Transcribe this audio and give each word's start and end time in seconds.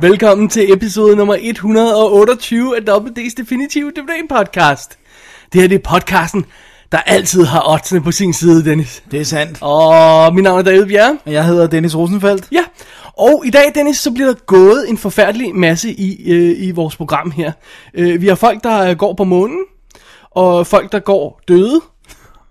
Velkommen 0.00 0.48
til 0.48 0.72
episode 0.72 1.16
nummer 1.16 1.36
128 1.40 2.76
af 2.76 2.98
WD's 2.98 3.34
Definitive 3.36 3.90
DVD 3.90 4.28
Podcast. 4.28 4.98
Det 5.52 5.60
her 5.60 5.68
det 5.68 5.74
er 5.74 5.90
podcasten, 5.90 6.44
der 6.92 6.98
altid 6.98 7.44
har 7.44 7.72
oddsene 7.72 8.00
på 8.00 8.12
sin 8.12 8.32
side, 8.32 8.64
Dennis. 8.64 9.02
Det 9.10 9.20
er 9.20 9.24
sandt. 9.24 9.58
Og 9.60 10.34
mit 10.34 10.44
navn 10.44 10.58
er 10.58 10.62
David 10.62 10.86
Bjerre. 10.86 11.18
Jeg 11.26 11.44
hedder 11.44 11.66
Dennis 11.66 11.96
Rosenfeldt. 11.96 12.48
Ja, 12.52 12.60
og 13.18 13.42
i 13.46 13.50
dag, 13.50 13.72
Dennis, 13.74 13.96
så 13.96 14.10
bliver 14.10 14.26
der 14.26 14.34
gået 14.46 14.88
en 14.88 14.98
forfærdelig 14.98 15.54
masse 15.54 15.90
i, 15.90 16.30
øh, 16.32 16.56
i 16.58 16.70
vores 16.70 16.96
program 16.96 17.30
her. 17.30 17.52
Øh, 17.94 18.20
vi 18.20 18.28
har 18.28 18.34
folk, 18.34 18.64
der 18.64 18.90
øh, 18.90 18.96
går 18.96 19.14
på 19.14 19.24
månen, 19.24 19.60
og 20.30 20.66
folk, 20.66 20.92
der 20.92 20.98
går 20.98 21.40
døde, 21.48 21.80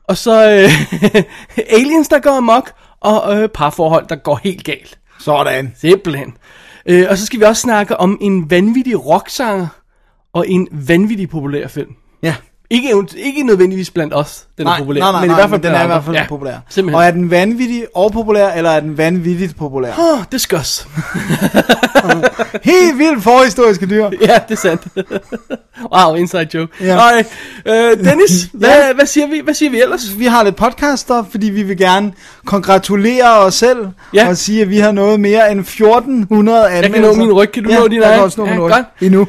og 0.04 0.18
så 0.18 0.52
øh, 0.52 1.24
aliens, 1.78 2.08
der 2.08 2.20
går 2.20 2.32
amok, 2.32 2.72
og 3.00 3.42
øh, 3.42 3.50
parforhold, 3.50 4.08
der 4.08 4.16
går 4.16 4.40
helt 4.44 4.64
galt. 4.64 5.00
Sådan. 5.20 5.76
Simpelthen. 5.82 6.34
Øh, 6.90 7.06
og 7.10 7.18
så 7.18 7.26
skal 7.26 7.40
vi 7.40 7.46
også 7.46 7.62
snakke 7.62 7.98
om 7.98 8.18
en 8.22 8.50
vanvittig 8.50 9.06
rocksanger, 9.06 9.68
og 10.34 10.50
en 10.50 10.68
vanvittig 10.72 11.30
populær 11.30 11.68
film. 11.68 11.90
Ja. 12.24 12.36
Ikke, 12.70 13.04
ikke 13.18 13.44
nødvendigvis 13.44 13.92
blandt 13.92 14.14
os, 14.14 14.48
den 14.58 14.68
er 14.68 14.78
populær, 14.78 15.02
nej, 15.02 15.12
nej, 15.12 15.22
men 15.22 15.30
i 15.30 15.34
nej, 15.34 15.38
hvert 15.38 15.50
fald 15.50 15.62
den 15.62 15.72
er 15.72 15.84
i 15.84 15.88
hvert 15.88 16.04
fald 16.04 16.16
andre. 16.16 16.28
populær. 16.30 16.58
Simpelthen. 16.70 16.96
Og 16.96 17.06
er 17.06 17.12
den 17.12 17.32
vanvittig 17.32 17.86
og 17.96 18.12
populær, 18.12 18.50
eller 18.50 18.70
er 18.70 18.80
den 18.80 18.98
vanvittigt 18.98 19.58
populær? 19.58 19.94
Åh, 20.00 20.24
det 20.32 20.42
skøs. 20.42 20.88
Helt 22.64 22.98
vildt 22.98 23.24
forhistoriske 23.24 23.86
dyr. 23.86 24.04
ja, 24.22 24.40
det 24.48 24.52
er 24.52 24.56
sandt. 24.56 24.88
wow, 25.96 26.16
inside 26.16 26.48
joke. 26.54 26.74
Ja. 26.82 27.00
Ja. 27.66 27.92
Øh, 27.92 28.06
Dennis, 28.06 28.50
hvad, 28.54 28.94
hvad, 28.96 29.06
siger 29.06 29.28
vi, 29.28 29.42
hvad 29.44 29.54
siger 29.54 29.70
vi 29.70 29.82
ellers? 29.82 30.20
Vi 30.20 30.26
har 30.26 30.44
lidt 30.44 30.56
podcaster, 30.56 31.24
fordi 31.32 31.50
vi 31.50 31.64
vil 31.64 31.78
gerne 31.78 32.14
kongratulere 32.48 33.38
os 33.40 33.56
selv 33.56 33.88
Ja. 34.14 34.30
og 34.30 34.38
sige, 34.38 34.62
at 34.62 34.70
vi 34.70 34.78
har 34.78 34.92
nået 34.92 35.20
mere 35.20 35.52
end 35.52 35.60
1400 35.60 36.70
anmeldelser. 36.70 37.12
kan 37.12 37.20
nå 37.20 37.26
min 37.26 37.34
ryg. 37.34 37.52
Kan 37.52 37.64
du 37.64 37.70
ja, 37.70 37.80
nå 37.80 37.88
din 37.88 38.02
jeg 38.02 38.08
egen? 38.08 38.16
kan 38.18 38.24
også 38.24 38.42
nå 38.42 38.48
Ja, 38.48 38.54
min 38.54 38.62
ryg. 38.64 38.72
godt. 38.72 38.86
Endnu. 39.02 39.28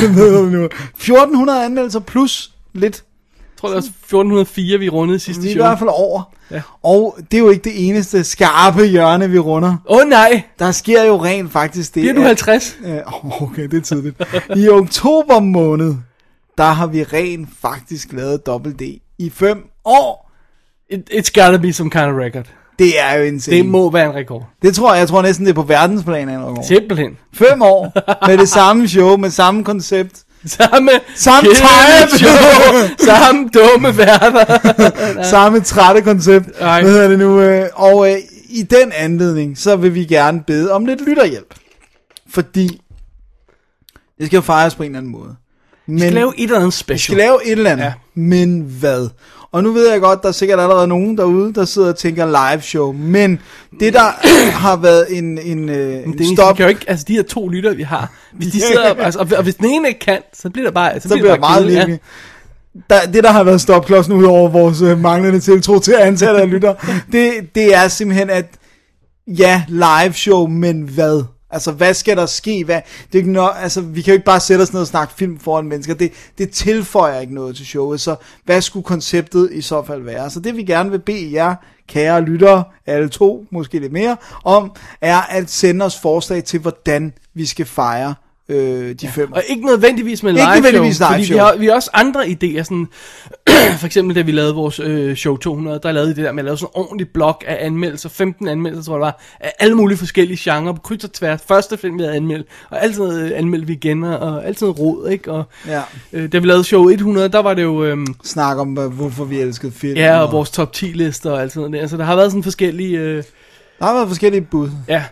Det 0.00 0.16
ved 0.16 0.36
du 0.36 0.42
nu. 0.46 0.64
1400 0.64 1.64
anmeldelser 1.64 2.00
plus 2.00 2.50
lidt. 2.72 3.02
Jeg 3.36 3.60
tror, 3.60 3.68
det 3.68 3.74
var 3.74 3.80
1404, 3.80 4.78
vi 4.78 4.88
rundede 4.88 5.18
sidste 5.18 5.42
Vi 5.42 5.48
er 5.48 5.50
i 5.50 5.54
show. 5.54 5.66
hvert 5.66 5.78
fald 5.78 5.90
over. 5.92 6.22
Ja. 6.50 6.62
Og 6.82 7.18
det 7.30 7.34
er 7.36 7.38
jo 7.42 7.50
ikke 7.50 7.64
det 7.64 7.88
eneste 7.88 8.24
skarpe 8.24 8.84
hjørne, 8.84 9.30
vi 9.30 9.38
runder. 9.38 9.76
Åh 9.88 9.96
oh, 9.96 10.08
nej, 10.08 10.42
Der 10.58 10.72
sker 10.72 11.04
jo 11.04 11.16
rent 11.16 11.52
faktisk 11.52 11.94
det. 11.94 12.00
bliver 12.02 12.14
du 12.14 12.20
at- 12.20 12.26
50? 12.26 12.76
Øh, 12.84 13.42
okay, 13.42 13.62
det 13.68 13.74
er 13.74 13.80
tidligt. 13.80 14.22
I 14.56 14.68
oktober 14.68 15.40
måned, 15.40 15.94
der 16.58 16.64
har 16.64 16.86
vi 16.86 17.02
rent 17.02 17.48
faktisk 17.62 18.12
lavet 18.12 18.46
dobbelt 18.46 18.78
D 18.80 18.82
i 19.18 19.30
5 19.34 19.58
år. 19.84 20.29
It, 20.90 21.10
it's 21.12 21.30
gotta 21.44 21.56
be 21.58 21.72
some 21.72 21.90
kind 21.90 22.04
of 22.04 22.14
record. 22.16 22.44
Det 22.78 23.00
er 23.00 23.14
jo 23.14 23.22
insane. 23.24 23.56
Det 23.56 23.66
må 23.66 23.90
være 23.90 24.06
en 24.06 24.14
rekord. 24.14 24.48
det 24.62 24.74
tror 24.74 24.92
jeg, 24.92 25.00
jeg 25.00 25.08
tror 25.08 25.22
næsten 25.22 25.46
det 25.46 25.50
er 25.50 25.54
på 25.54 25.62
verdensplan 25.62 26.28
af 26.28 26.38
noget. 26.38 26.66
Simpelthen. 26.66 27.16
5 27.34 27.62
år 27.62 27.92
med 28.28 28.38
det 28.38 28.48
samme 28.48 28.88
show, 28.88 29.16
med 29.16 29.30
samme 29.30 29.64
koncept. 29.64 30.12
Samme 30.46 30.90
Samme 31.14 31.48
time. 31.54 32.18
show, 32.18 32.30
samme 33.14 33.48
dumme 33.54 33.98
værter. 33.98 35.22
Samme 35.30 35.60
trætte 35.60 36.00
koncept. 36.02 36.46
Ej. 36.60 36.82
Hvad 36.82 36.92
hedder 36.92 37.08
det 37.08 37.18
nu? 37.18 37.40
øh, 37.40 37.68
Og 37.74 38.10
øh, 38.12 38.18
i 38.50 38.62
den 38.62 38.92
anledning, 38.92 39.58
så 39.58 39.76
vil 39.76 39.94
vi 39.94 40.04
gerne 40.04 40.42
bede 40.46 40.72
om 40.72 40.86
lidt 40.86 41.08
lytterhjælp. 41.08 41.54
Fordi 42.30 42.80
det 44.18 44.26
skal 44.26 44.36
jo 44.36 44.40
fejres 44.40 44.74
på 44.74 44.82
en 44.82 44.86
eller 44.90 44.98
anden 44.98 45.12
måde. 45.12 45.36
Men 45.86 45.94
Vi 45.96 46.00
skal 46.00 46.12
lave 46.12 46.32
et 46.38 46.42
eller 46.42 46.56
andet 46.56 46.66
Vi 46.66 46.70
special. 46.72 47.00
skal 47.00 47.16
lave 47.16 47.46
et 47.46 47.52
eller 47.52 47.70
andet. 47.70 47.84
Ja. 47.84 47.92
Men 48.14 48.60
hvad? 48.60 49.08
Og 49.52 49.62
nu 49.62 49.72
ved 49.72 49.90
jeg 49.90 50.00
godt, 50.00 50.22
der 50.22 50.28
er 50.28 50.32
sikkert 50.32 50.60
allerede 50.60 50.88
nogen 50.88 51.18
derude, 51.18 51.54
der 51.54 51.64
sidder 51.64 51.88
og 51.88 51.96
tænker 51.96 52.26
live 52.26 52.62
show. 52.62 52.92
Men 52.92 53.40
det 53.80 53.92
der 53.92 54.26
har 54.64 54.76
været 54.76 55.06
en, 55.18 55.38
en, 55.38 55.68
øh, 55.68 55.94
en 55.94 56.12
Dennis, 56.12 56.28
stop, 56.38 56.56
kan 56.56 56.64
jo 56.64 56.68
ikke, 56.68 56.84
altså 56.86 57.04
de 57.08 57.12
her 57.12 57.22
to 57.22 57.48
lytter, 57.48 57.74
vi 57.74 57.82
har, 57.82 58.12
hvis 58.32 58.52
de 58.52 58.60
sidder, 58.60 58.94
altså, 58.94 59.20
og, 59.20 59.28
og 59.36 59.42
hvis 59.42 59.54
den 59.54 59.66
ene 59.66 59.88
ikke 59.88 60.00
kan, 60.00 60.18
så 60.34 60.50
bliver 60.50 60.66
det 60.66 60.74
bare, 60.74 61.00
så, 61.00 61.08
så 61.08 61.14
bliver 61.14 61.32
det 61.32 61.40
bare 61.40 61.60
meget 61.60 61.76
kedeligt. 61.76 62.02
Der, 62.90 63.06
det 63.12 63.24
der 63.24 63.30
har 63.30 63.44
været 63.44 63.60
stopklodsen 63.60 64.12
ud 64.12 64.24
over 64.24 64.48
vores 64.48 64.82
øh, 64.82 64.98
manglende 64.98 65.40
tiltro 65.40 65.78
til 65.78 65.92
antallet 65.92 66.40
af 66.40 66.50
lytter, 66.50 66.74
det, 67.12 67.32
det 67.54 67.74
er 67.74 67.88
simpelthen 67.88 68.30
at, 68.30 68.46
ja, 69.26 69.62
live 69.68 70.12
show, 70.12 70.46
men 70.46 70.82
hvad? 70.82 71.22
Altså, 71.50 71.72
hvad 71.72 71.94
skal 71.94 72.16
der 72.16 72.26
ske? 72.26 72.64
Hvad? 72.64 72.80
Det 73.06 73.14
er 73.14 73.18
ikke 73.18 73.32
nok, 73.32 73.52
altså, 73.56 73.80
vi 73.80 74.02
kan 74.02 74.12
jo 74.12 74.14
ikke 74.14 74.24
bare 74.24 74.40
sætte 74.40 74.62
os 74.62 74.72
ned 74.72 74.80
og 74.80 74.86
snakke 74.86 75.14
film 75.14 75.38
foran 75.38 75.66
mennesker. 75.66 75.94
Det, 75.94 76.12
det 76.38 76.50
tilføjer 76.50 77.20
ikke 77.20 77.34
noget 77.34 77.56
til 77.56 77.66
showet, 77.66 78.00
så 78.00 78.16
hvad 78.44 78.60
skulle 78.60 78.84
konceptet 78.84 79.48
i 79.52 79.60
så 79.60 79.82
fald 79.82 80.02
være? 80.02 80.30
Så 80.30 80.40
det 80.40 80.56
vi 80.56 80.64
gerne 80.64 80.90
vil 80.90 80.98
bede 80.98 81.32
jer, 81.32 81.54
kære 81.88 82.20
lyttere, 82.20 82.64
alle 82.86 83.08
to, 83.08 83.46
måske 83.50 83.78
lidt 83.78 83.92
mere, 83.92 84.16
om, 84.44 84.72
er 85.00 85.20
at 85.20 85.50
sende 85.50 85.84
os 85.84 85.98
forslag 85.98 86.44
til, 86.44 86.60
hvordan 86.60 87.12
vi 87.34 87.46
skal 87.46 87.66
fejre 87.66 88.14
øh, 88.50 88.94
de 88.94 89.08
fem 89.08 89.32
Og 89.32 89.42
ikke 89.48 89.66
nødvendigvis 89.66 90.22
med 90.22 90.30
Ikke 90.32 90.42
live 90.44 90.54
nødvendigvis 90.54 90.96
show, 90.96 91.08
live 91.08 91.14
fordi 91.14 91.24
show. 91.26 91.34
Vi, 91.36 91.38
har, 91.38 91.56
vi 91.56 91.66
har 91.66 91.72
også 91.74 91.90
andre 91.92 92.20
idéer, 92.26 92.62
sådan, 92.62 92.88
for 93.80 93.86
eksempel 93.86 94.16
da 94.16 94.20
vi 94.20 94.32
lavede 94.32 94.54
vores 94.54 94.80
øh, 94.80 95.16
show 95.16 95.36
200, 95.36 95.80
der 95.82 95.92
lavede 95.92 96.08
vi 96.08 96.14
det 96.14 96.24
der 96.24 96.32
med 96.32 96.38
at 96.40 96.44
lave 96.44 96.58
sådan 96.58 96.70
en 96.76 96.80
ordentlig 96.82 97.08
blok 97.14 97.44
af 97.46 97.66
anmeldelser, 97.66 98.08
15 98.08 98.48
anmeldelser, 98.48 98.84
tror 98.84 98.94
jeg 98.94 99.00
det 99.00 99.04
var, 99.04 99.20
af 99.40 99.52
alle 99.58 99.74
mulige 99.76 99.98
forskellige 99.98 100.50
genrer, 100.52 100.72
på 100.72 100.80
kryds 100.80 101.04
og 101.04 101.12
tværs, 101.12 101.40
første 101.48 101.76
film 101.76 101.98
vi 101.98 102.02
havde 102.02 102.16
anmeldt, 102.16 102.46
og 102.70 102.82
altid 102.84 103.22
øh, 103.22 103.30
anmeldte 103.34 103.66
vi 103.66 103.72
igen, 103.72 104.04
og 104.04 104.46
altid 104.46 104.66
rod, 104.68 105.08
ikke, 105.10 105.32
og 105.32 105.44
Ja. 105.66 105.80
øh, 106.12 106.32
da 106.32 106.38
vi 106.38 106.46
lavede 106.46 106.64
show 106.64 106.88
100, 106.88 107.28
der 107.28 107.38
var 107.42 107.54
det 107.54 107.62
jo, 107.62 107.84
øh, 107.84 107.98
snak 108.24 108.58
om, 108.58 108.78
øh, 108.78 108.86
hvorfor 108.92 109.24
vi 109.24 109.40
elskede 109.40 109.72
film. 109.72 109.96
ja, 109.96 110.20
og 110.20 110.32
vores 110.32 110.50
top 110.50 110.72
10 110.72 110.84
lister 110.84 111.30
og 111.30 111.42
alt 111.42 111.52
sådan 111.52 111.70
noget 111.70 111.82
der, 111.82 111.88
så 111.88 111.96
der 111.96 112.04
har 112.04 112.16
været 112.16 112.30
sådan 112.30 112.42
forskellige, 112.42 112.98
øh, 112.98 113.22
Der 113.78 113.84
har 113.86 113.94
været 113.94 114.08
forskellige 114.08 114.40
bud. 114.42 114.70
ja, 114.88 115.02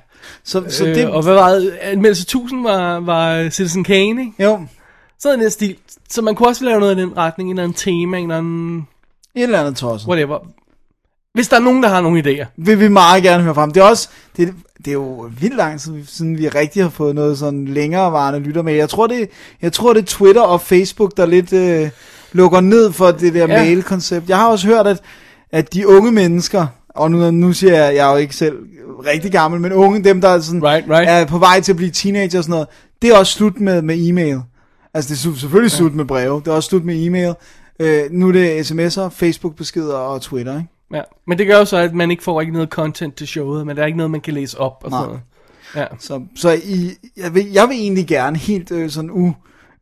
Så, 0.44 0.64
så 0.68 0.86
øh, 0.86 0.94
det... 0.94 1.06
og 1.06 1.22
hvad 1.22 1.34
var 1.34 1.62
anmeldelse 1.80 2.22
1000 2.22 2.62
var, 2.62 3.00
var 3.00 3.50
Citizen 3.50 3.84
Kane, 3.84 4.20
ikke? 4.20 4.32
Jo, 4.44 4.60
Sådan 5.18 5.42
en 5.42 5.50
stil, 5.50 5.76
så 6.10 6.22
man 6.22 6.34
kunne 6.34 6.48
også 6.48 6.64
lave 6.64 6.80
noget 6.80 6.98
i 6.98 7.00
den 7.00 7.16
retning, 7.16 7.50
en 7.50 7.56
eller 7.56 7.62
anden 7.62 7.76
tema, 7.76 8.18
en 8.18 8.24
eller 8.24 8.38
anden 8.38 8.88
et 9.34 9.42
eller 9.42 9.60
andet 9.60 9.76
tosset. 9.76 10.08
whatever. 10.08 10.38
Hvis 11.34 11.48
der 11.48 11.56
er 11.56 11.60
nogen, 11.60 11.82
der 11.82 11.88
har 11.88 12.00
nogle 12.00 12.20
idéer. 12.20 12.46
Vil 12.56 12.80
vi 12.80 12.88
meget 12.88 13.22
gerne 13.22 13.42
høre 13.42 13.54
frem. 13.54 13.70
Det 13.70 13.80
er 13.80 13.84
også... 13.84 14.08
Det, 14.36 14.54
det 14.78 14.88
er 14.88 14.92
jo 14.92 15.30
vildt 15.40 15.56
lang 15.56 15.80
tid, 15.80 16.06
siden 16.06 16.38
vi 16.38 16.48
rigtig 16.48 16.82
har 16.82 16.90
fået 16.90 17.14
noget 17.14 17.38
sådan 17.38 17.64
længerevarende 17.64 18.40
lytter 18.40 18.62
med. 18.62 18.74
Jeg 18.74 18.88
tror, 18.88 19.06
det, 19.06 19.30
jeg 19.62 19.72
tror, 19.72 19.92
det 19.92 20.02
er 20.02 20.06
Twitter 20.06 20.42
og 20.42 20.60
Facebook, 20.60 21.16
der 21.16 21.26
lidt 21.26 21.52
øh, 21.52 21.90
lukker 22.32 22.60
ned 22.60 22.92
for 22.92 23.10
det 23.10 23.34
der 23.34 23.46
ja. 23.46 23.62
mail-koncept. 23.62 24.28
Jeg 24.28 24.36
har 24.38 24.48
også 24.48 24.66
hørt, 24.66 24.86
at, 24.86 25.00
at 25.52 25.74
de 25.74 25.88
unge 25.88 26.12
mennesker, 26.12 26.66
og 26.98 27.10
nu, 27.10 27.30
nu 27.30 27.52
siger 27.52 27.84
jeg, 27.84 27.94
jeg 27.94 28.08
er 28.08 28.12
jo 28.12 28.18
ikke 28.18 28.36
selv 28.36 28.56
rigtig 29.06 29.32
gammel, 29.32 29.60
men 29.60 29.72
unge, 29.72 30.04
dem 30.04 30.20
der 30.20 30.28
er, 30.28 30.40
sådan, 30.40 30.64
Right, 30.64 30.84
right. 30.88 31.10
er 31.10 31.26
på 31.26 31.38
vej 31.38 31.60
til 31.60 31.72
at 31.72 31.76
blive 31.76 31.90
teenager 31.90 32.38
og 32.38 32.44
sådan 32.44 32.50
noget, 32.50 32.66
det 33.02 33.10
er 33.10 33.16
også 33.16 33.32
slut 33.32 33.60
med, 33.60 33.82
med 33.82 34.08
e-mail. 34.08 34.40
Altså 34.94 35.14
det 35.14 35.32
er 35.34 35.38
selvfølgelig 35.38 35.70
slut 35.70 35.94
med 35.94 36.04
breve, 36.04 36.40
det 36.40 36.48
er 36.48 36.52
også 36.52 36.68
slut 36.68 36.84
med 36.84 37.06
e-mail. 37.06 37.34
Øh, 37.80 38.02
nu 38.10 38.28
er 38.28 38.32
det 38.32 38.70
sms'er, 38.70 39.08
Facebook-beskeder 39.08 39.94
og 39.94 40.22
Twitter, 40.22 40.56
ikke? 40.56 40.68
Ja. 40.94 41.02
Men 41.26 41.38
det 41.38 41.46
gør 41.46 41.58
jo 41.58 41.64
så, 41.64 41.76
at 41.76 41.94
man 41.94 42.10
ikke 42.10 42.22
får 42.22 42.40
ikke 42.40 42.52
noget 42.52 42.68
content 42.68 43.16
til 43.16 43.26
showet, 43.26 43.66
men 43.66 43.76
der 43.76 43.82
er 43.82 43.86
ikke 43.86 43.98
noget, 43.98 44.10
man 44.10 44.20
kan 44.20 44.34
læse 44.34 44.60
op 44.60 44.82
og 44.84 44.90
sådan 44.90 45.06
noget. 45.06 45.20
Ja. 45.76 45.84
Så, 45.98 46.22
så 46.36 46.50
I, 46.64 46.90
jeg, 47.16 47.34
vil, 47.34 47.52
jeg 47.52 47.68
vil 47.68 47.76
egentlig 47.76 48.06
gerne 48.06 48.36
helt 48.36 48.70
øh, 48.70 48.90
sådan 48.90 49.10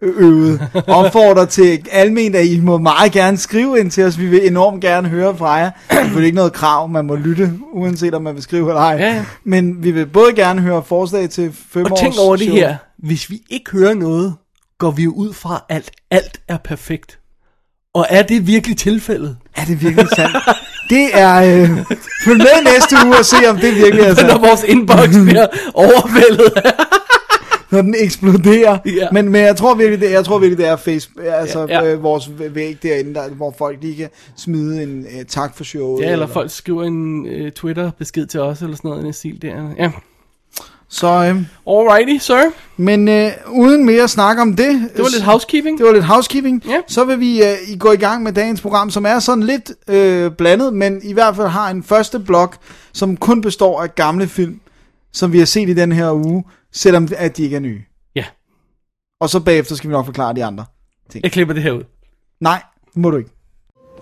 uøvet 0.02 0.68
opfordre 0.86 1.46
til 1.46 1.86
alment, 1.92 2.36
at 2.36 2.46
I 2.46 2.60
må 2.60 2.78
meget 2.78 3.12
gerne 3.12 3.36
skrive 3.36 3.80
ind 3.80 3.90
til 3.90 4.04
os. 4.04 4.18
Vi 4.18 4.26
vil 4.26 4.46
enormt 4.46 4.80
gerne 4.80 5.08
høre 5.08 5.36
fra 5.36 5.52
jer. 5.52 5.70
Det 5.90 6.16
er 6.16 6.20
ikke 6.24 6.36
noget 6.36 6.52
krav, 6.52 6.88
man 6.88 7.06
må 7.06 7.14
lytte, 7.16 7.52
uanset 7.72 8.14
om 8.14 8.22
man 8.22 8.34
vil 8.34 8.42
skrive 8.42 8.68
eller 8.68 8.80
ej. 8.82 8.96
Ja, 9.00 9.14
ja. 9.14 9.24
Men 9.44 9.82
vi 9.84 9.90
vil 9.90 10.06
både 10.06 10.32
gerne 10.34 10.60
høre 10.60 10.82
forslag 10.82 11.30
til 11.30 11.52
fem 11.70 11.84
Og 11.84 11.98
tænk 11.98 12.14
over 12.20 12.36
det 12.36 12.44
show. 12.46 12.56
her. 12.56 12.76
Hvis 12.98 13.30
vi 13.30 13.40
ikke 13.50 13.70
hører 13.70 13.94
noget, 13.94 14.34
går 14.78 14.90
vi 14.90 15.06
ud 15.08 15.32
fra, 15.32 15.64
at 15.68 15.90
alt 16.10 16.40
er 16.48 16.56
perfekt. 16.64 17.18
Og 17.94 18.06
er 18.10 18.22
det 18.22 18.46
virkelig 18.46 18.76
tilfældet? 18.76 19.36
Er 19.56 19.64
det 19.64 19.82
virkelig 19.82 20.08
sandt? 20.16 20.36
Det 20.90 21.08
er... 21.12 21.36
Øh, 21.36 21.70
følg 22.24 22.38
med 22.38 22.64
næste 22.74 22.96
uge 23.06 23.18
og 23.18 23.24
se, 23.24 23.36
om 23.48 23.56
det 23.56 23.74
virkelig 23.74 24.00
er 24.04 24.08
Når 24.08 24.14
sandt. 24.14 24.42
vores 24.42 24.62
inbox 24.68 25.08
bliver 25.24 25.46
overvældet. 25.74 26.52
Når 27.70 27.82
den 27.82 27.94
eksploderer. 27.98 28.78
Ja. 29.00 29.08
Men, 29.12 29.28
men 29.28 29.42
jeg 29.42 29.56
tror 29.56 29.74
virkelig, 29.74 30.00
det, 30.00 30.10
jeg 30.10 30.24
tror 30.24 30.38
virkelig, 30.38 30.58
det 30.58 30.66
er 30.68 30.76
Facebook, 30.76 31.26
altså 31.28 31.66
Ja, 31.68 31.84
ja. 31.84 31.92
Øh, 31.92 32.02
vores 32.02 32.30
væg 32.54 32.78
derinde, 32.82 33.14
der, 33.14 33.28
hvor 33.28 33.54
folk 33.58 33.78
lige 33.82 33.96
kan 33.96 34.08
smide 34.36 34.82
en 34.82 34.98
uh, 35.14 35.22
tak 35.28 35.56
for 35.56 35.64
showet. 35.64 36.02
ja, 36.04 36.12
eller 36.12 36.26
folk 36.26 36.50
skriver 36.50 36.84
en 36.84 37.20
uh, 37.26 37.48
Twitter-besked 37.50 38.26
til 38.26 38.40
os, 38.40 38.62
eller 38.62 38.76
sådan 38.76 38.88
noget 38.88 39.02
i 39.02 39.04
den 39.04 39.12
stil 39.12 39.42
der. 39.42 39.70
Ja. 39.78 39.90
Så, 40.88 41.06
øh, 41.06 41.36
Alrighty, 41.76 42.24
sir. 42.24 42.40
men 42.76 43.08
øh, 43.08 43.30
uden 43.50 43.84
mere 43.86 44.08
snak 44.08 44.38
om 44.38 44.56
det. 44.56 44.68
Det 44.96 45.02
var 45.02 45.10
lidt 45.14 45.22
housekeeping. 45.22 45.78
Det 45.78 45.86
var 45.86 45.92
lidt 45.92 46.04
housekeeping. 46.04 46.62
Ja. 46.68 46.80
Så 46.88 47.04
vil 47.04 47.20
vi 47.20 47.42
øh, 47.42 47.54
i- 47.68 47.76
gå 47.78 47.92
i 47.92 47.96
gang 47.96 48.22
med 48.22 48.32
dagens 48.32 48.60
program, 48.60 48.90
som 48.90 49.06
er 49.06 49.18
sådan 49.18 49.42
lidt 49.44 49.70
øh, 49.88 50.30
blandet, 50.30 50.74
men 50.74 51.00
i 51.02 51.12
hvert 51.12 51.36
fald 51.36 51.46
har 51.48 51.70
en 51.70 51.82
første 51.82 52.18
blok, 52.20 52.56
som 52.92 53.16
kun 53.16 53.40
består 53.40 53.82
af 53.82 53.94
gamle 53.94 54.26
film, 54.26 54.60
som 55.12 55.32
vi 55.32 55.38
har 55.38 55.46
set 55.46 55.68
i 55.68 55.74
den 55.74 55.92
her 55.92 56.12
uge, 56.12 56.44
selvom 56.76 57.08
at 57.16 57.36
de 57.36 57.42
ikke 57.42 57.56
er 57.56 57.60
nye. 57.60 57.82
Ja, 58.14 58.24
Og 59.20 59.30
så 59.30 59.40
bagefter 59.40 59.74
skal 59.74 59.90
vi 59.90 59.92
nok 59.92 60.04
forklare 60.04 60.34
de 60.34 60.44
andre. 60.44 60.64
jeg 61.22 61.32
klipper 61.32 61.54
det 61.54 61.62
her 61.62 61.72
ud. 61.72 61.84
Nej, 62.40 62.62
det 62.84 62.96
må 62.96 63.10
du 63.10 63.16
ikke. 63.16 63.30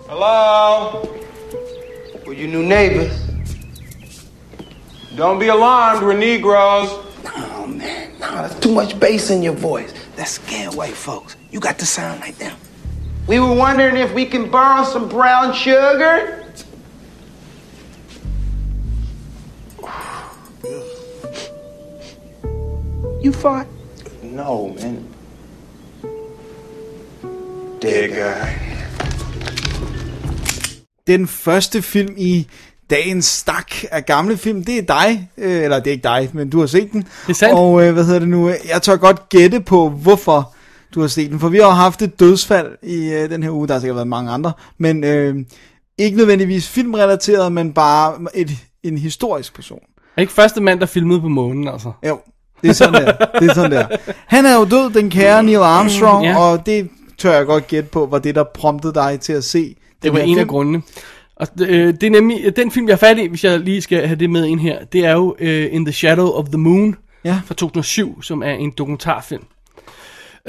Hello? 0.09 1.05
Well, 2.27 2.41
you 2.41 2.47
new 2.47 2.61
neighbors. 2.61 3.11
Don't 5.17 5.39
be 5.39 5.47
alarmed, 5.51 6.01
we're 6.03 6.17
Negroes. 6.19 6.89
Oh 7.25 7.67
man, 7.67 8.09
nah, 8.19 8.41
that's 8.47 8.59
too 8.59 8.71
much 8.73 8.99
bass 8.99 9.29
in 9.29 9.43
your 9.43 9.55
voice. 9.55 9.93
That 10.17 10.27
scare 10.27 10.69
white 10.71 10.95
folks. 10.95 11.37
You 11.53 11.59
got 11.59 11.77
to 11.79 11.85
sound 11.85 12.19
like 12.25 12.37
them. 12.37 12.55
We 13.27 13.39
were 13.39 13.55
wondering 13.55 13.95
if 13.97 14.13
we 14.13 14.25
can 14.25 14.51
borrow 14.51 14.83
some 14.83 15.07
brown 15.09 15.53
sugar. 15.53 16.44
You 23.23 23.33
fought? 23.33 23.67
No, 24.23 24.67
man. 24.67 24.99
Dead 27.81 28.09
guy. 28.09 28.47
Den 31.07 31.27
første 31.27 31.81
film 31.81 32.13
i 32.17 32.47
dagens 32.89 33.25
stak 33.25 33.71
af 33.91 34.05
gamle 34.05 34.37
film, 34.37 34.63
det 34.63 34.77
er 34.77 34.81
dig. 34.81 35.29
Øh, 35.37 35.63
eller 35.63 35.79
det 35.79 35.87
er 35.87 35.91
ikke 35.91 36.03
dig, 36.03 36.29
men 36.33 36.49
du 36.49 36.59
har 36.59 36.65
set 36.65 36.91
den. 36.91 37.01
Det 37.01 37.29
er 37.29 37.33
sandt. 37.33 37.55
Og 37.55 37.83
øh, 37.83 37.93
hvad 37.93 38.05
hedder 38.05 38.19
det 38.19 38.29
nu? 38.29 38.49
Jeg 38.49 38.81
tør 38.81 38.95
godt 38.95 39.29
gætte 39.29 39.61
på, 39.61 39.89
hvorfor 39.89 40.53
du 40.95 41.01
har 41.01 41.07
set 41.07 41.31
den. 41.31 41.39
For 41.39 41.49
vi 41.49 41.57
har 41.57 41.69
haft 41.69 42.01
et 42.01 42.19
dødsfald 42.19 42.77
i 42.83 43.09
øh, 43.09 43.29
den 43.29 43.43
her 43.43 43.51
uge. 43.51 43.67
Der 43.67 43.73
har 43.73 43.79
sikkert 43.79 43.95
været 43.95 44.07
mange 44.07 44.31
andre. 44.31 44.53
Men 44.77 45.03
øh, 45.03 45.35
ikke 45.97 46.17
nødvendigvis 46.17 46.67
filmrelateret, 46.67 47.51
men 47.51 47.73
bare 47.73 48.17
et, 48.33 48.51
en 48.83 48.97
historisk 48.97 49.55
person. 49.55 49.79
Er 50.17 50.21
ikke 50.21 50.33
første 50.33 50.61
mand, 50.61 50.79
der 50.79 50.85
filmede 50.85 51.21
på 51.21 51.27
månen, 51.27 51.67
altså? 51.67 51.91
Jo, 52.07 52.19
det 52.65 52.69
er 52.71 52.73
sådan 52.73 52.93
der. 53.05 53.11
Det 53.39 53.49
er 53.49 53.53
sådan 53.53 53.71
der. 53.71 53.87
Han 54.27 54.45
er 54.45 54.55
jo 54.55 54.65
død, 54.65 54.89
den 54.93 55.09
kære 55.09 55.43
Neil 55.43 55.57
Armstrong, 55.57 56.25
Ja. 56.25 56.37
og 56.39 56.65
det 56.65 56.89
tør 57.17 57.33
jeg 57.33 57.45
godt 57.45 57.67
gætte 57.67 57.89
på, 57.89 58.07
var 58.11 58.19
det, 58.19 58.35
der 58.35 58.43
promptede 58.43 58.93
dig 58.93 59.19
til 59.19 59.33
at 59.33 59.43
se 59.43 59.75
Det 60.03 60.13
var 60.13 60.19
en 60.19 60.39
af 60.39 60.47
grundene. 60.47 60.81
Og 61.35 61.47
øh, 61.61 61.93
det 61.93 62.03
er 62.03 62.09
nemlig, 62.11 62.55
den 62.55 62.71
film, 62.71 62.87
jeg 62.87 62.93
er 62.93 62.97
fat 62.97 63.17
i, 63.17 63.27
hvis 63.27 63.43
jeg 63.43 63.59
lige 63.59 63.81
skal 63.81 64.07
have 64.07 64.19
det 64.19 64.29
med 64.29 64.45
ind 64.45 64.59
her, 64.59 64.77
det 64.93 65.05
er 65.05 65.11
jo 65.11 65.35
øh, 65.39 65.67
In 65.71 65.85
the 65.85 65.93
Shadow 65.93 66.27
of 66.29 66.45
the 66.45 66.57
Moon 66.57 66.95
Ja. 67.25 67.41
fra 67.45 67.53
2007, 67.53 68.21
som 68.21 68.43
er 68.43 68.51
en 68.51 68.71
dokumentarfilm. 68.77 69.43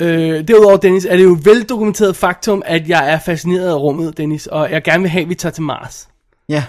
Øh, 0.01 0.49
derudover, 0.49 0.77
Dennis, 0.77 1.05
er 1.05 1.17
det 1.17 1.25
jo 1.25 1.37
veldokumenteret 1.45 2.17
faktum, 2.17 2.63
at 2.67 2.89
jeg 2.89 3.11
er 3.13 3.19
fascineret 3.19 3.69
af 3.69 3.75
rummet, 3.75 4.17
Dennis, 4.19 4.47
og 4.47 4.71
jeg 4.71 4.83
gerne 4.83 5.01
vil 5.03 5.11
have, 5.11 5.23
at 5.23 5.29
vi 5.29 5.35
tager 5.35 5.53
til 5.53 5.63
Mars. 5.63 6.09
Ja. 6.49 6.65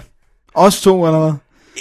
Os 0.54 0.80
to, 0.82 1.06
eller 1.06 1.20
hvad? 1.20 1.32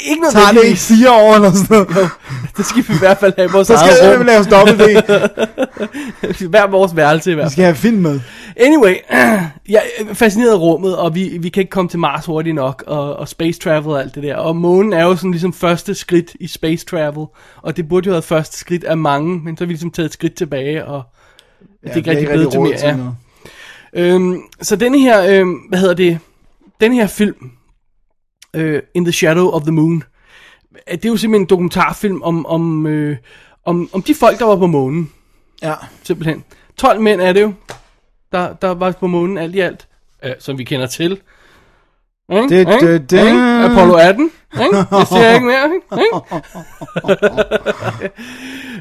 Ikke 0.06 0.22
Tager 0.32 0.52
det 0.52 0.64
ikke 0.66 0.80
fire 0.80 1.12
år 1.12 1.36
eller 1.36 1.52
sådan 1.52 1.68
noget? 1.70 1.88
Jo, 1.96 2.08
det 2.58 2.66
skal 2.66 2.84
vi 2.88 2.94
i 2.94 2.98
hvert 3.00 3.18
fald 3.18 3.34
have 3.38 3.50
i 3.50 3.52
vores 3.52 3.68
Så 3.68 3.78
skal 3.78 4.20
vi 4.20 4.24
lave 4.24 4.44
dobbelt 4.44 4.80
D. 6.40 6.50
Hver 6.50 6.68
vores 6.68 6.96
værelse 6.96 7.32
i 7.32 7.34
hvert 7.34 7.44
Vi 7.44 7.46
fald. 7.46 7.52
skal 7.52 7.64
have 7.64 7.76
film 7.76 7.98
med. 7.98 8.20
Anyway, 8.60 8.96
jeg 9.70 9.82
er 10.10 10.14
fascineret 10.14 10.52
af 10.52 10.58
rummet, 10.60 10.98
og 10.98 11.16
vi, 11.16 11.38
vi 11.42 11.50
kan 11.50 11.62
ikke 11.62 11.70
komme 11.70 11.90
til 11.90 12.00
Mars 12.00 12.26
hurtigt 12.26 12.56
nok, 12.56 12.84
og, 12.88 13.16
og 13.16 13.28
space 13.28 13.60
travel 13.60 13.88
og 13.92 14.02
alt 14.02 14.16
det 14.16 14.24
der. 14.24 14.36
Og 14.36 14.56
månen 14.56 14.94
er 14.94 15.04
jo 15.04 15.16
sådan 15.16 15.32
ligesom 15.32 15.54
første 15.54 15.96
skridt 15.96 16.32
i 16.40 16.48
space 16.48 16.86
travel, 16.86 17.26
og 17.62 17.78
det 17.78 17.90
burde 17.90 18.06
jo 18.06 18.12
have 18.12 18.14
været 18.16 18.24
første 18.24 18.58
skridt 18.58 18.84
af 18.84 18.98
mange, 18.98 19.40
men 19.44 19.58
så 19.58 19.64
har 19.64 19.68
vi 19.68 19.74
ligesom 19.74 19.92
taget 19.92 20.06
et 20.06 20.14
skridt 20.14 20.36
tilbage, 20.36 20.86
og 20.86 21.04
ja, 21.84 21.88
det 21.88 21.94
er 21.94 21.98
ikke 21.98 22.10
rigtig 22.12 22.28
blevet 22.28 22.52
til 22.52 22.62
mere. 22.62 22.80
Ja. 22.84 22.96
noget. 22.96 23.12
Øhm, 23.94 24.40
så 24.62 24.76
denne 24.76 25.00
her, 25.00 25.40
øhm, 25.42 25.54
hvad 25.70 25.80
hedder 25.80 25.94
det, 25.94 26.20
den 26.82 26.94
her 26.94 27.08
film, 27.08 27.36
øh, 28.54 28.82
In 28.94 29.06
the 29.06 29.12
Shadow 29.12 29.50
of 29.50 29.62
the 29.62 29.72
Moon, 29.72 30.04
øh, 30.92 30.94
det 30.98 31.06
er 31.06 31.10
jo 31.10 31.18
simpelthen 31.18 31.42
en 31.42 31.48
dokumentarfilm 31.50 32.22
om, 32.22 32.46
om, 32.46 32.88
øh, 32.88 33.18
om, 33.66 33.90
om 33.94 34.02
de 34.02 34.16
folk, 34.16 34.40
der 34.40 34.46
var 34.46 34.56
på 34.56 34.68
månen 34.68 35.12
Ja. 35.62 35.74
simpelthen. 36.04 36.44
12 36.78 37.02
mænd 37.02 37.22
er 37.22 37.34
det 37.34 37.42
jo, 37.42 37.54
der, 38.32 38.54
der 38.54 38.68
var 38.74 38.92
på 38.92 39.08
månen 39.08 39.38
alt 39.38 39.56
i 39.56 39.60
alt, 39.60 39.88
øh, 40.26 40.32
som 40.40 40.58
vi 40.58 40.64
kender 40.64 40.88
til. 40.88 41.20
Ikke? 42.32 42.50
Det- 42.50 42.60
Ikke? 42.60 42.94
det- 42.94 43.10
det- 43.12 43.26
Ikke? 43.28 43.40
Apollo 43.42 43.94
18. 43.96 44.32
Ikke? 44.54 44.78
Jeg 44.92 45.08
siger 45.08 45.34
ikke 45.34 45.46
mere. 45.46 45.70
Ikke? 46.04 46.20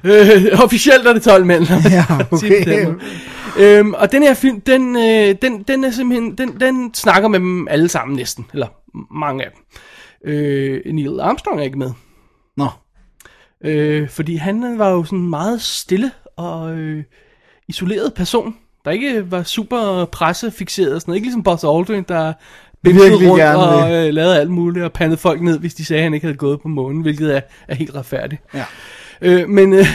Øh, 0.04 0.64
officielt 0.64 1.06
er 1.06 1.12
det 1.12 1.22
12 1.22 1.46
mænd. 1.46 1.66
Ja, 1.90 2.04
okay. 2.30 2.86
Øhm, 3.60 3.94
og 3.94 4.12
den 4.12 4.22
her 4.22 4.34
film, 4.34 4.60
den, 4.60 4.96
øh, 4.96 5.34
den, 5.42 5.62
den 5.62 5.84
er 5.84 5.90
simpelthen, 5.90 6.38
den, 6.38 6.60
den 6.60 6.94
snakker 6.94 7.28
med 7.28 7.38
dem 7.38 7.68
alle 7.68 7.88
sammen 7.88 8.16
næsten, 8.16 8.46
eller 8.52 8.66
mange 9.10 9.44
af 9.44 9.50
dem. 9.50 9.62
Øh, 10.32 10.80
Neil 10.94 11.20
Armstrong 11.20 11.60
er 11.60 11.64
ikke 11.64 11.78
med. 11.78 11.90
Nå. 12.56 12.68
Øh, 13.64 14.08
fordi 14.08 14.36
han 14.36 14.78
var 14.78 14.90
jo 14.90 15.04
sådan 15.04 15.18
en 15.18 15.30
meget 15.30 15.62
stille 15.62 16.10
og 16.36 16.78
øh, 16.78 17.04
isoleret 17.68 18.14
person, 18.14 18.56
der 18.84 18.90
ikke 18.90 19.30
var 19.30 19.42
super 19.42 20.04
pressefixeret 20.04 20.94
og 20.94 21.00
sådan 21.00 21.10
noget. 21.10 21.16
Ikke 21.16 21.26
ligesom 21.26 21.42
Buzz 21.42 21.64
Aldrin, 21.64 22.04
der 22.08 22.32
Virkelig 22.82 23.30
rundt 23.30 23.42
gerne 23.42 23.58
og 23.58 23.94
øh, 23.94 24.14
lavede 24.14 24.40
alt 24.40 24.50
muligt 24.50 24.84
og 24.84 24.92
pandede 24.92 25.18
folk 25.18 25.42
ned, 25.42 25.58
hvis 25.58 25.74
de 25.74 25.84
sagde, 25.84 26.00
at 26.00 26.04
han 26.04 26.14
ikke 26.14 26.26
havde 26.26 26.36
gået 26.36 26.60
på 26.60 26.68
månen, 26.68 27.02
hvilket 27.02 27.36
er, 27.36 27.40
er 27.68 27.74
helt 27.74 27.94
retfærdigt. 27.94 28.42
Ja. 28.54 28.64
Øh, 29.22 29.48
men, 29.48 29.72
øh, 29.72 29.86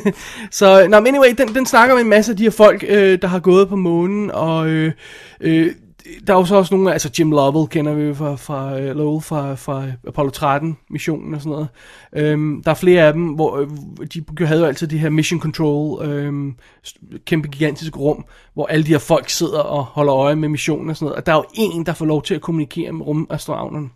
så, 0.50 0.86
nå, 0.88 1.00
men 1.00 1.14
anyway, 1.14 1.34
den, 1.38 1.54
den 1.54 1.66
snakker 1.66 1.94
med 1.94 2.02
en 2.02 2.10
masse 2.10 2.32
af 2.32 2.36
de 2.36 2.42
her 2.42 2.50
folk, 2.50 2.84
øh, 2.88 3.18
der 3.22 3.28
har 3.28 3.38
gået 3.38 3.68
på 3.68 3.76
månen, 3.76 4.30
og 4.30 4.68
øh, 4.68 4.92
øh, 5.40 5.72
der 6.26 6.34
er 6.34 6.38
jo 6.38 6.44
så 6.44 6.56
også 6.56 6.74
nogle, 6.74 6.92
altså 6.92 7.10
Jim 7.18 7.30
Lovell 7.30 7.68
kender 7.68 7.94
vi 7.94 8.02
jo 8.02 8.14
fra, 8.14 8.36
fra 8.36 8.80
øh, 8.80 8.96
Lowell 8.96 9.22
fra, 9.22 9.54
fra 9.54 9.84
Apollo 10.08 10.30
13 10.30 10.76
missionen 10.90 11.34
og 11.34 11.40
sådan 11.40 11.50
noget. 11.50 11.68
Øhm, 12.12 12.62
der 12.62 12.70
er 12.70 12.74
flere 12.74 13.02
af 13.02 13.12
dem, 13.12 13.26
hvor 13.26 13.56
øh, 13.56 13.68
de 14.14 14.46
havde 14.46 14.60
jo 14.60 14.66
altid 14.66 14.86
det 14.86 15.00
her 15.00 15.10
mission 15.10 15.40
control, 15.40 16.08
øhm, 16.08 16.54
kæmpe 17.26 17.48
gigantisk 17.48 17.98
rum, 17.98 18.24
hvor 18.54 18.66
alle 18.66 18.84
de 18.84 18.90
her 18.90 18.98
folk 18.98 19.28
sidder 19.28 19.60
og 19.60 19.84
holder 19.84 20.14
øje 20.14 20.36
med 20.36 20.48
missionen 20.48 20.90
og 20.90 20.96
sådan 20.96 21.06
noget. 21.06 21.16
Og 21.16 21.26
der 21.26 21.32
er 21.32 21.36
jo 21.36 21.44
en, 21.54 21.86
der 21.86 21.92
får 21.92 22.06
lov 22.06 22.22
til 22.22 22.34
at 22.34 22.40
kommunikere 22.40 22.92
med 22.92 23.06
rumastronauterne 23.06 23.88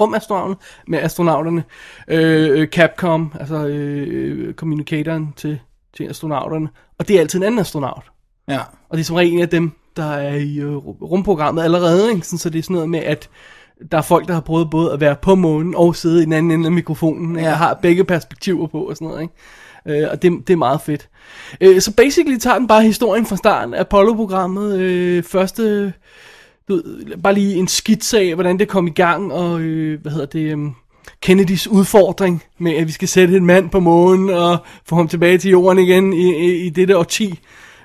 rumastronauterne, 0.00 0.56
med 0.86 0.98
astronauterne, 0.98 1.64
øh, 2.08 2.68
Capcom, 2.68 3.32
altså 3.40 3.66
øh, 3.66 4.54
kommunikatoren 4.54 5.34
til, 5.36 5.58
til 5.96 6.04
astronauterne, 6.04 6.68
og 6.98 7.08
det 7.08 7.16
er 7.16 7.20
altid 7.20 7.38
en 7.38 7.44
anden 7.44 7.60
astronaut. 7.60 8.04
Ja. 8.48 8.60
Og 8.88 8.96
det 8.96 9.00
er 9.00 9.04
som 9.04 9.16
regel 9.16 9.32
en 9.32 9.40
af 9.40 9.48
dem, 9.48 9.72
der 9.96 10.12
er 10.12 10.36
i 10.36 10.58
øh, 10.58 10.76
rumprogrammet 10.76 11.62
allerede, 11.62 12.10
ikke? 12.10 12.26
Sådan, 12.26 12.38
så 12.38 12.50
det 12.50 12.58
er 12.58 12.62
sådan 12.62 12.74
noget 12.74 12.90
med, 12.90 13.00
at 13.00 13.28
der 13.92 13.98
er 13.98 14.02
folk, 14.02 14.28
der 14.28 14.34
har 14.34 14.40
prøvet 14.40 14.70
både 14.70 14.92
at 14.92 15.00
være 15.00 15.16
på 15.16 15.34
månen 15.34 15.74
og 15.74 15.96
sidde 15.96 16.22
i 16.22 16.24
den 16.24 16.32
anden 16.32 16.52
ende 16.52 16.66
af 16.66 16.72
mikrofonen, 16.72 17.38
ja. 17.38 17.50
Og 17.50 17.58
har 17.58 17.74
begge 17.74 18.04
perspektiver 18.04 18.66
på 18.66 18.82
og 18.82 18.96
sådan 18.96 19.08
noget, 19.08 19.22
ikke? 19.22 20.02
Øh, 20.02 20.08
og 20.10 20.22
det, 20.22 20.32
det 20.46 20.52
er 20.52 20.56
meget 20.56 20.80
fedt. 20.80 21.08
Øh, 21.60 21.80
så 21.80 21.94
basically 21.94 22.38
tager 22.38 22.58
den 22.58 22.68
bare 22.68 22.82
historien 22.82 23.26
fra 23.26 23.36
starten 23.36 23.74
af 23.74 23.80
Apollo-programmet, 23.80 24.78
øh, 24.78 25.22
første, 25.22 25.92
du 26.70 26.82
bare 27.22 27.34
lige 27.34 27.56
en 27.56 27.68
skitse 27.68 28.18
af, 28.18 28.34
hvordan 28.34 28.58
det 28.58 28.68
kom 28.68 28.86
i 28.86 28.90
gang, 28.90 29.32
og 29.32 29.60
øh, 29.60 30.00
hvad 30.02 30.12
hedder 30.12 30.26
det, 30.26 30.54
um, 30.54 30.76
Kennedys 31.22 31.66
udfordring 31.66 32.42
med, 32.58 32.72
at 32.72 32.86
vi 32.86 32.92
skal 32.92 33.08
sætte 33.08 33.36
en 33.36 33.46
mand 33.46 33.70
på 33.70 33.80
månen 33.80 34.30
og 34.30 34.58
få 34.86 34.96
ham 34.96 35.08
tilbage 35.08 35.38
til 35.38 35.50
jorden 35.50 35.78
igen 35.78 36.12
i, 36.12 36.46
i, 36.46 36.66
i 36.66 36.70
dette 36.70 36.98
årti. 36.98 37.40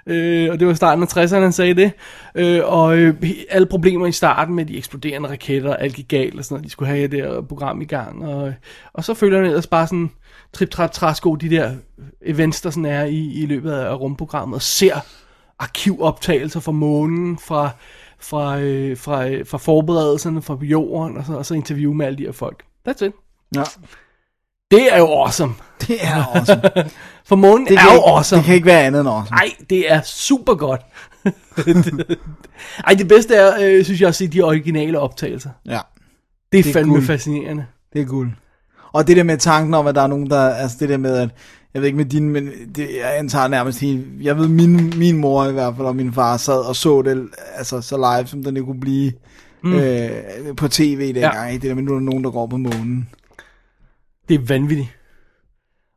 Øh, 0.08 0.50
og 0.52 0.60
det 0.60 0.68
var 0.68 0.74
starten 0.74 1.04
af 1.04 1.18
60'erne, 1.18 1.40
han 1.40 1.52
sagde 1.52 1.74
det. 1.74 1.92
Øh, 2.36 2.62
og 2.64 2.98
øh, 2.98 3.16
alle 3.50 3.68
problemer 3.68 4.08
i 4.08 4.12
starten 4.12 4.56
med 4.56 4.66
de 4.66 4.78
eksploderende 4.78 5.30
raketter, 5.30 5.76
alt 5.76 5.96
gik 5.96 6.08
galt 6.08 6.40
og 6.40 6.46
sådan 6.46 6.56
noget. 6.56 6.66
De 6.66 6.70
skulle 6.70 6.90
have 6.90 7.08
det 7.08 7.24
der 7.24 7.42
program 7.42 7.82
i 7.82 7.86
gang. 7.86 8.26
Og, 8.26 8.54
og 8.94 9.04
så 9.04 9.14
følger 9.14 9.38
den 9.38 9.48
ellers 9.48 9.68
bare 9.68 9.88
sådan 9.88 10.12
trip 10.54 10.70
trap 10.70 10.92
træsko 10.92 11.36
de 11.36 11.50
der 11.50 11.72
events, 12.26 12.62
der 12.62 12.70
sådan 12.70 12.86
er 12.86 13.04
i, 13.04 13.32
i 13.34 13.46
løbet 13.46 13.72
af 13.72 14.00
rumprogrammet, 14.00 14.56
og 14.56 14.62
ser 14.62 14.96
arkivoptagelser 15.60 16.60
fra 16.60 16.72
månen, 16.72 17.38
fra, 17.38 17.70
fra, 18.26 18.60
øh, 18.60 18.98
fra, 18.98 19.28
øh, 19.28 19.46
fra 19.48 19.58
forberedelserne 19.58 20.42
fra 20.42 20.58
jorden, 20.62 21.18
og 21.18 21.26
så, 21.26 21.34
og 21.34 21.46
så 21.46 21.54
interview 21.54 21.94
med 21.94 22.06
alle 22.06 22.18
de 22.18 22.24
her 22.24 22.32
folk. 22.32 22.64
That's 22.90 23.06
it. 23.06 23.12
ja. 23.56 23.64
Det 24.72 24.94
er 24.94 24.98
jo 24.98 25.06
awesome. 25.08 25.54
Det 25.88 25.96
er 26.06 26.36
awesome. 26.36 26.62
For 27.26 27.36
månen 27.36 27.68
Det 27.68 27.78
er 27.78 27.84
jo 27.84 27.92
ikke, 27.92 28.06
awesome. 28.08 28.38
det 28.40 28.46
kan 28.46 28.56
ikke 28.56 28.66
være 28.66 28.84
andet 28.84 29.00
end 29.02 29.10
awesome. 29.10 29.36
Nej, 29.36 29.50
det 29.70 29.92
er 29.92 30.02
super 30.02 30.56
godt. 30.56 30.82
Ej, 32.88 32.94
det 32.94 33.08
bedste 33.08 33.36
er, 33.36 33.54
øh, 33.62 33.84
synes 33.84 34.02
jeg, 34.02 34.16
se 34.16 34.28
de 34.28 34.42
originale 34.42 35.00
optagelser. 35.00 35.50
Ja, 35.66 35.70
Det 35.72 35.78
er, 35.80 35.82
Det 36.52 36.70
er 36.70 36.74
fandme 36.74 36.94
guld. 36.94 37.06
fascinerende. 37.06 37.66
det 37.94 38.02
er 38.02 38.06
guld. 38.06 38.32
Og 38.94 39.08
det 39.08 39.18
der 39.18 39.24
med 39.24 39.38
tanken 39.38 39.74
om, 39.74 39.88
at 39.88 39.96
der 39.96 40.02
er 40.02 40.08
nogen, 40.08 40.30
der... 40.30 40.50
Altså 40.50 40.78
det 40.80 40.90
der 40.90 40.98
med, 40.98 41.18
at... 41.18 41.30
Jeg 41.76 41.82
ved 41.82 41.88
ikke 41.88 41.98
med 41.98 42.06
din, 42.06 42.30
men 42.30 42.50
det, 42.76 42.90
jeg 43.00 43.18
antager 43.18 43.48
nærmest 43.48 43.80
helt... 43.80 44.06
Jeg 44.22 44.38
ved, 44.38 44.48
min, 44.48 44.94
min 44.98 45.18
mor 45.18 45.46
i 45.46 45.52
hvert 45.52 45.74
fald, 45.76 45.88
og 45.88 45.96
min 45.96 46.14
far 46.14 46.38
sad 46.38 46.68
og 46.68 46.76
så 46.76 47.02
det 47.02 47.28
altså, 47.56 47.82
så 47.82 47.98
live, 47.98 48.28
som 48.28 48.44
den 48.44 48.66
kunne 48.66 48.80
blive 48.80 49.12
mm. 49.64 49.74
øh, 49.74 50.10
på 50.58 50.68
tv 50.68 51.14
dengang. 51.14 51.50
Ja. 51.50 51.54
Det 51.54 51.62
der 51.62 51.74
med, 51.74 51.84
nu 51.84 51.92
er 51.92 51.96
der 51.96 52.06
nogen, 52.06 52.24
der 52.24 52.32
går 52.32 52.48
på 52.48 52.58
månen. 52.58 53.10
Det 54.30 54.36
er 54.36 54.46
vanvittigt. 54.48 54.90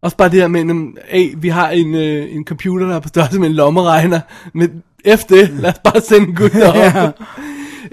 Også 0.02 0.16
bare 0.16 0.28
det 0.28 0.40
her 0.40 0.48
med, 0.48 0.92
hey, 1.08 1.34
vi 1.36 1.48
har 1.48 1.70
en, 1.70 1.94
øh, 1.94 2.34
en 2.34 2.44
computer, 2.44 2.86
der 2.86 2.96
er 2.96 3.00
på 3.00 3.08
størrelse 3.08 3.40
med 3.40 3.48
en 3.48 3.54
lommeregner, 3.54 4.20
men 4.54 4.82
efter 5.04 5.36
det, 5.36 5.50
lad 5.50 5.70
os 5.70 5.78
bare 5.84 6.00
sende 6.00 6.28
en 6.28 6.34
gut. 6.34 6.54
Ja. 6.76 7.10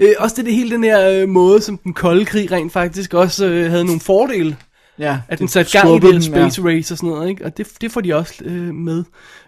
øh, 0.00 0.14
også 0.18 0.36
det, 0.36 0.44
det 0.44 0.54
hele 0.54 0.70
den 0.70 0.84
her 0.84 1.10
øh, 1.10 1.28
måde, 1.28 1.60
som 1.60 1.78
den 1.78 1.94
kolde 1.94 2.24
krig 2.24 2.52
rent 2.52 2.72
faktisk 2.72 3.14
også 3.14 3.46
øh, 3.46 3.70
havde 3.70 3.84
nogle 3.84 4.00
fordele. 4.00 4.56
Ja, 4.98 5.20
At 5.28 5.38
den 5.38 5.48
satte 5.48 5.78
gang 5.78 5.90
i 5.90 5.94
det 5.94 6.02
her 6.02 6.12
den, 6.12 6.22
ja. 6.22 6.48
space 6.48 6.62
race 6.64 6.94
og 6.94 6.98
sådan 6.98 7.10
noget, 7.10 7.28
ikke? 7.28 7.44
Og 7.44 7.56
det, 7.56 7.68
det 7.80 7.92
får 7.92 8.00
de 8.00 8.14
også 8.16 8.34
øh, 8.44 8.74
med. 8.74 9.04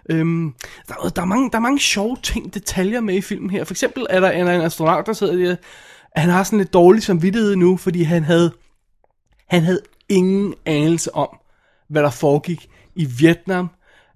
Øhm, 0.09 0.53
der, 0.87 0.93
er- 1.03 1.09
der, 1.09 1.21
er 1.21 1.25
mange, 1.25 1.49
der 1.51 1.57
er 1.57 1.61
mange 1.61 1.79
sjove 1.79 2.17
ting, 2.23 2.53
detaljer 2.53 3.01
med 3.01 3.15
i 3.15 3.21
filmen 3.21 3.49
her. 3.49 3.63
For 3.63 3.73
eksempel 3.73 4.05
er 4.09 4.19
der, 4.19 4.27
er 4.27 4.43
der 4.43 4.51
en 4.53 4.61
astronaut, 4.61 5.05
der 5.05 5.13
sidder 5.13 5.35
der, 5.35 5.55
han 6.15 6.29
har 6.29 6.43
sådan 6.43 6.59
lidt 6.59 6.73
dårlig 6.73 7.03
samvittighed 7.03 7.55
nu, 7.55 7.77
fordi 7.77 8.03
han 8.03 8.23
havde, 8.23 8.51
han 9.49 9.61
havde 9.63 9.81
ingen 10.09 10.53
anelse 10.65 11.15
om, 11.15 11.29
hvad 11.89 12.03
der 12.03 12.09
foregik 12.09 12.67
i 12.95 13.05
Vietnam, 13.19 13.69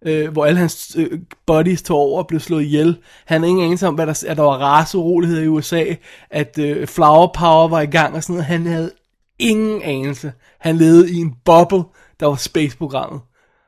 øh, 0.06 0.32
hvor 0.32 0.46
alle 0.46 0.60
hans 0.60 0.96
øh, 1.00 1.20
buddies 1.48 1.82
tog 1.82 1.98
over 1.98 2.22
og 2.22 2.28
blev 2.28 2.40
slået 2.40 2.64
ihjel. 2.64 2.98
Han 3.26 3.42
havde 3.42 3.50
ingen 3.50 3.66
anelse 3.66 3.88
om, 3.88 3.96
hvad 3.96 4.08
der, 4.08 4.24
at 4.28 4.38
der 4.38 4.44
var 4.44 4.58
raceuroligheder 4.58 5.42
i 5.44 5.48
USA, 5.48 5.84
at 6.30 6.58
øh, 6.60 6.88
flower 6.88 7.28
power 7.36 7.68
var 7.68 7.82
i 7.82 7.86
gang 7.86 8.16
og 8.16 8.24
sådan 8.24 8.34
noget. 8.34 8.46
Han 8.46 8.66
havde 8.66 8.92
ingen 9.40 9.82
anelse. 9.82 10.34
Han 10.60 10.78
levede 10.78 11.12
i 11.12 11.16
en 11.16 11.34
boble, 11.46 11.84
der 12.20 12.26
var 12.26 12.36
space-programmet. 12.36 13.22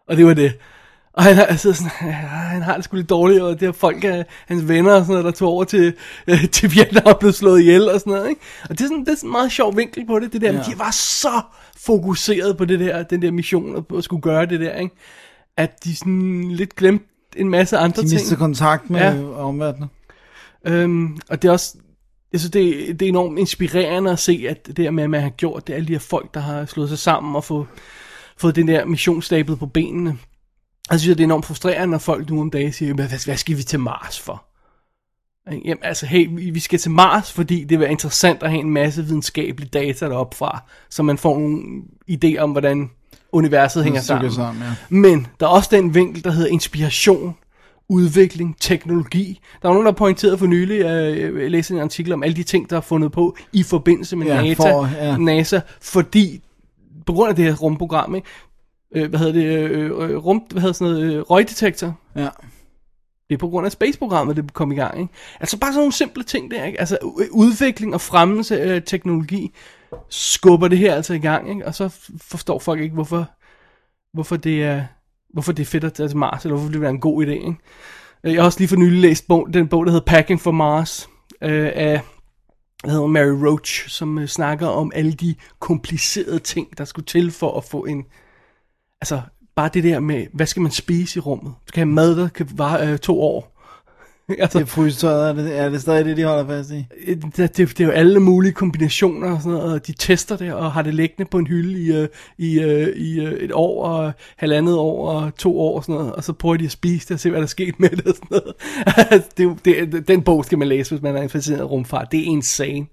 Og 0.07 0.17
det 0.17 0.25
var 0.25 0.33
det. 0.33 0.53
Og 1.13 1.23
han 1.23 1.35
har, 1.35 1.43
altså 1.43 1.73
sådan, 1.73 1.91
ja, 2.09 2.11
han 2.11 2.61
har 2.61 2.75
det 2.75 2.83
sgu 2.83 2.95
lidt 2.95 3.09
dårligt, 3.09 3.41
og 3.41 3.59
det 3.59 3.67
er 3.67 3.71
folk, 3.71 4.03
af 4.03 4.25
hans 4.47 4.67
venner 4.67 4.93
og 4.93 5.01
sådan 5.01 5.11
noget, 5.11 5.25
der 5.25 5.31
tog 5.31 5.49
over 5.49 5.63
til, 5.63 5.93
øh, 6.27 6.49
til 6.49 6.75
Vietnam 6.75 7.15
blev 7.19 7.31
slået 7.31 7.61
ihjel 7.61 7.89
og 7.89 7.99
sådan 7.99 8.13
noget. 8.13 8.29
Ikke? 8.29 8.41
Og 8.69 8.69
det 8.69 8.81
er, 8.81 8.87
sådan, 8.87 8.99
det 9.05 9.09
er 9.09 9.15
sådan 9.15 9.27
en 9.27 9.31
meget 9.31 9.51
sjov 9.51 9.77
vinkel 9.77 10.05
på 10.05 10.19
det, 10.19 10.33
det 10.33 10.41
der. 10.41 10.51
Ja. 10.51 10.57
Ja. 10.57 10.63
De 10.63 10.79
var 10.79 10.91
så 10.91 11.41
fokuseret 11.85 12.57
på 12.57 12.65
det 12.65 12.79
der, 12.79 13.03
den 13.03 13.21
der 13.21 13.31
mission, 13.31 13.75
og 13.75 13.87
på 13.87 13.97
at 13.97 14.03
skulle 14.03 14.21
gøre 14.21 14.45
det 14.45 14.59
der, 14.59 14.75
ikke? 14.75 14.95
at 15.57 15.83
de 15.83 15.95
sådan 15.95 16.51
lidt 16.51 16.75
glemte 16.75 17.05
en 17.35 17.49
masse 17.49 17.77
andre 17.77 18.01
De 18.01 18.07
ting. 18.07 18.21
mister 18.21 18.35
kontakt 18.35 18.89
med 18.89 18.99
ja. 18.99 19.23
omverdenen. 19.37 19.89
Øhm, 20.65 21.17
og 21.29 21.41
det 21.41 21.47
er 21.47 21.51
også, 21.51 21.77
jeg 22.35 22.39
synes, 22.39 22.51
det, 22.51 22.89
er- 22.89 22.93
det 22.93 23.05
er 23.05 23.09
enormt 23.09 23.39
inspirerende 23.39 24.11
at 24.11 24.19
se, 24.19 24.45
at 24.49 24.67
det 24.67 24.77
der 24.77 24.91
med, 24.91 25.03
at 25.03 25.09
man 25.09 25.21
har 25.21 25.29
gjort 25.29 25.67
det, 25.67 25.73
alle 25.73 25.87
de 25.87 25.91
her 25.93 25.99
folk, 25.99 26.33
der 26.33 26.39
har 26.39 26.65
slået 26.65 26.89
sig 26.89 26.99
sammen 26.99 27.35
og 27.35 27.43
få, 27.43 27.67
fået 28.37 28.55
den 28.55 28.67
der 28.67 28.85
mission 28.85 29.21
stablet 29.21 29.59
på 29.59 29.65
benene. 29.65 30.17
Jeg 30.91 30.99
synes, 30.99 31.15
det 31.17 31.23
er 31.23 31.27
enormt 31.27 31.45
frustrerende, 31.45 31.91
når 31.91 31.97
folk 31.97 32.29
nu 32.29 32.41
om 32.41 32.51
dagen 32.51 32.73
siger, 32.73 32.93
hvad, 32.93 33.25
hvad, 33.25 33.37
skal 33.37 33.57
vi 33.57 33.63
til 33.63 33.79
Mars 33.79 34.19
for? 34.19 34.45
Jamen, 35.51 35.77
altså, 35.83 36.05
hey, 36.05 36.27
vi 36.53 36.59
skal 36.59 36.79
til 36.79 36.91
Mars, 36.91 37.31
fordi 37.31 37.63
det 37.63 37.79
vil 37.79 37.89
interessant 37.89 38.43
at 38.43 38.49
have 38.49 38.59
en 38.61 38.69
masse 38.69 39.03
videnskabelige 39.05 39.69
data 39.69 40.05
deroppe 40.09 40.37
fra, 40.37 40.63
så 40.89 41.03
man 41.03 41.17
får 41.17 41.39
nogle 41.39 41.61
idéer 42.11 42.37
om, 42.37 42.51
hvordan 42.51 42.89
universet 43.31 43.83
hænger 43.83 44.01
sammen. 44.01 44.31
sammen, 44.31 44.63
ja. 44.63 44.69
Men 44.89 45.27
der 45.39 45.45
er 45.45 45.49
også 45.49 45.69
den 45.71 45.93
vinkel, 45.95 46.23
der 46.23 46.31
hedder 46.31 46.49
inspiration, 46.49 47.35
udvikling, 47.89 48.55
teknologi. 48.59 49.39
Der 49.61 49.67
var 49.67 49.73
nogen, 49.75 49.85
der 49.85 49.91
pointerede 49.91 50.37
for 50.37 50.45
nylig, 50.45 50.79
øh, 50.81 51.41
jeg 51.41 51.51
læste 51.51 51.73
en 51.73 51.79
artikel 51.79 52.13
om 52.13 52.23
alle 52.23 52.35
de 52.35 52.43
ting, 52.43 52.69
der 52.69 52.77
er 52.77 52.81
fundet 52.81 53.11
på 53.11 53.35
i 53.53 53.63
forbindelse 53.63 54.15
med 54.15 54.25
Ja, 54.27 54.41
NASA, 54.41 54.71
for- 54.71 54.87
ja. 54.97 55.17
NASA, 55.17 55.59
fordi 55.81 56.41
på 57.05 57.13
grund 57.13 57.29
af 57.29 57.35
det 57.35 57.45
her 57.45 57.55
rumprogram, 57.55 58.15
ikke? 58.15 58.27
Øh, 58.95 59.09
hvad 59.09 59.19
hedder 59.19 59.33
det, 59.33 59.45
øh, 59.45 60.09
øh, 60.09 60.17
rum, 60.25 60.37
hvad 60.51 60.61
hedder 60.61 60.73
sådan 60.73 60.93
noget, 60.93 61.13
øh, 61.13 61.21
røgdetektor, 61.21 61.99
Ja. 62.15 62.27
det 63.29 63.35
er 63.35 63.37
på 63.37 63.47
grund 63.49 63.65
af 63.65 63.71
Space-programmet, 63.71 64.35
det 64.35 64.53
kom 64.53 64.71
i 64.71 64.75
gang. 64.75 64.99
Ikke? 65.01 65.13
Altså 65.39 65.57
bare 65.59 65.71
sådan 65.71 65.79
nogle 65.79 65.93
simple 65.93 66.23
ting 66.23 66.51
der. 66.51 66.63
Ikke? 66.65 66.79
Altså 66.79 66.97
udvikling 67.31 67.93
og 67.93 68.01
fremmelse 68.01 68.61
af 68.61 68.83
teknologi 68.85 69.51
skubber 70.09 70.67
det 70.67 70.77
her 70.77 70.95
altså 70.95 71.13
i 71.13 71.19
gang. 71.19 71.49
Ikke? 71.49 71.65
Og 71.65 71.75
så 71.75 71.89
forstår 72.21 72.59
folk 72.59 72.81
ikke, 72.81 72.93
hvorfor, 72.93 73.29
hvorfor, 74.13 74.35
det, 74.37 74.63
er, 74.63 74.83
hvorfor 75.35 75.51
det 75.51 75.63
er 75.63 75.67
fedt 75.67 75.83
at 75.83 75.93
tage 75.93 76.09
til 76.09 76.17
Mars, 76.17 76.43
eller 76.43 76.55
hvorfor 76.55 76.67
det 76.67 76.73
vil 76.73 76.81
være 76.81 76.91
en 76.91 76.99
god 76.99 77.25
idé. 77.25 77.29
Ikke? 77.29 77.55
Jeg 78.23 78.35
har 78.35 78.45
også 78.45 78.59
lige 78.59 78.67
for 78.67 78.75
nylig 78.75 79.01
læst 79.01 79.27
bog, 79.27 79.47
den 79.53 79.67
bog, 79.67 79.85
der 79.85 79.91
hedder 79.91 80.05
Packing 80.05 80.41
for 80.41 80.51
Mars, 80.51 81.09
øh, 81.41 81.71
af 81.75 82.01
der 82.83 82.89
hedder 82.91 83.07
Mary 83.07 83.47
Roach, 83.47 83.89
som 83.89 84.19
øh, 84.19 84.27
snakker 84.27 84.67
om 84.67 84.91
alle 84.95 85.13
de 85.13 85.35
komplicerede 85.59 86.39
ting, 86.39 86.77
der 86.77 86.85
skulle 86.85 87.05
til 87.05 87.31
for 87.31 87.57
at 87.57 87.63
få 87.63 87.85
en... 87.85 88.03
Altså, 89.01 89.21
bare 89.55 89.69
det 89.73 89.83
der 89.83 89.99
med, 89.99 90.27
hvad 90.33 90.45
skal 90.45 90.61
man 90.61 90.71
spise 90.71 91.17
i 91.17 91.19
rummet? 91.19 91.47
Du 91.47 91.67
skal 91.67 91.79
have 91.79 91.93
mad, 91.93 92.15
der 92.15 92.27
kan 92.27 92.49
vare 92.53 92.87
øh, 92.87 92.97
to 92.97 93.21
år. 93.21 93.54
altså, 94.39 94.59
Det 94.59 94.65
er 94.65 94.69
frystøjet, 94.69 95.29
er 95.29 95.33
det, 95.33 95.57
er 95.59 95.69
det 95.69 95.81
stadig 95.81 96.05
det, 96.05 96.17
de 96.17 96.23
holder 96.23 96.47
fast 96.47 96.71
i? 96.71 96.85
Øh, 97.07 97.17
det, 97.37 97.37
det, 97.37 97.57
det 97.57 97.79
er 97.81 97.85
jo 97.85 97.91
alle 97.91 98.19
mulige 98.19 98.51
kombinationer 98.53 99.31
og 99.31 99.41
sådan 99.41 99.57
noget, 99.57 99.73
og 99.73 99.87
de 99.87 99.93
tester 99.93 100.37
det 100.37 100.53
og 100.53 100.71
har 100.71 100.81
det 100.81 100.93
liggende 100.93 101.29
på 101.31 101.37
en 101.37 101.47
hylde 101.47 101.79
i, 101.81 101.91
øh, 101.91 102.07
i, 102.37 102.59
øh, 102.59 102.87
i 102.97 103.19
øh, 103.19 103.31
et 103.33 103.51
år 103.53 103.85
og 103.85 104.13
halvandet 104.37 104.75
år 104.77 105.09
og 105.11 105.35
to 105.35 105.59
år 105.59 105.75
og 105.77 105.83
sådan 105.83 105.95
noget, 105.95 106.13
og 106.13 106.23
så 106.23 106.33
prøver 106.33 106.57
de 106.57 106.65
at 106.65 106.71
spise 106.71 107.07
det 107.07 107.13
og 107.13 107.19
se, 107.19 107.29
hvad 107.29 107.39
der 107.39 107.43
er 107.45 107.47
sket 107.49 107.79
med 107.79 107.89
det 107.89 108.07
og 108.07 108.15
sådan 108.15 108.27
noget. 108.31 108.53
det, 109.37 109.39
er 109.39 109.43
jo- 109.43 109.85
det, 109.85 110.07
den 110.07 110.21
bog 110.21 110.45
skal 110.45 110.57
man 110.57 110.67
læse, 110.67 110.91
hvis 110.91 111.01
man 111.01 111.15
er 111.17 111.21
interesseret 111.21 111.59
i 111.59 111.63
rumfart. 111.63 112.07
Det 112.11 112.19
er 112.19 112.23
insane. 112.25 112.85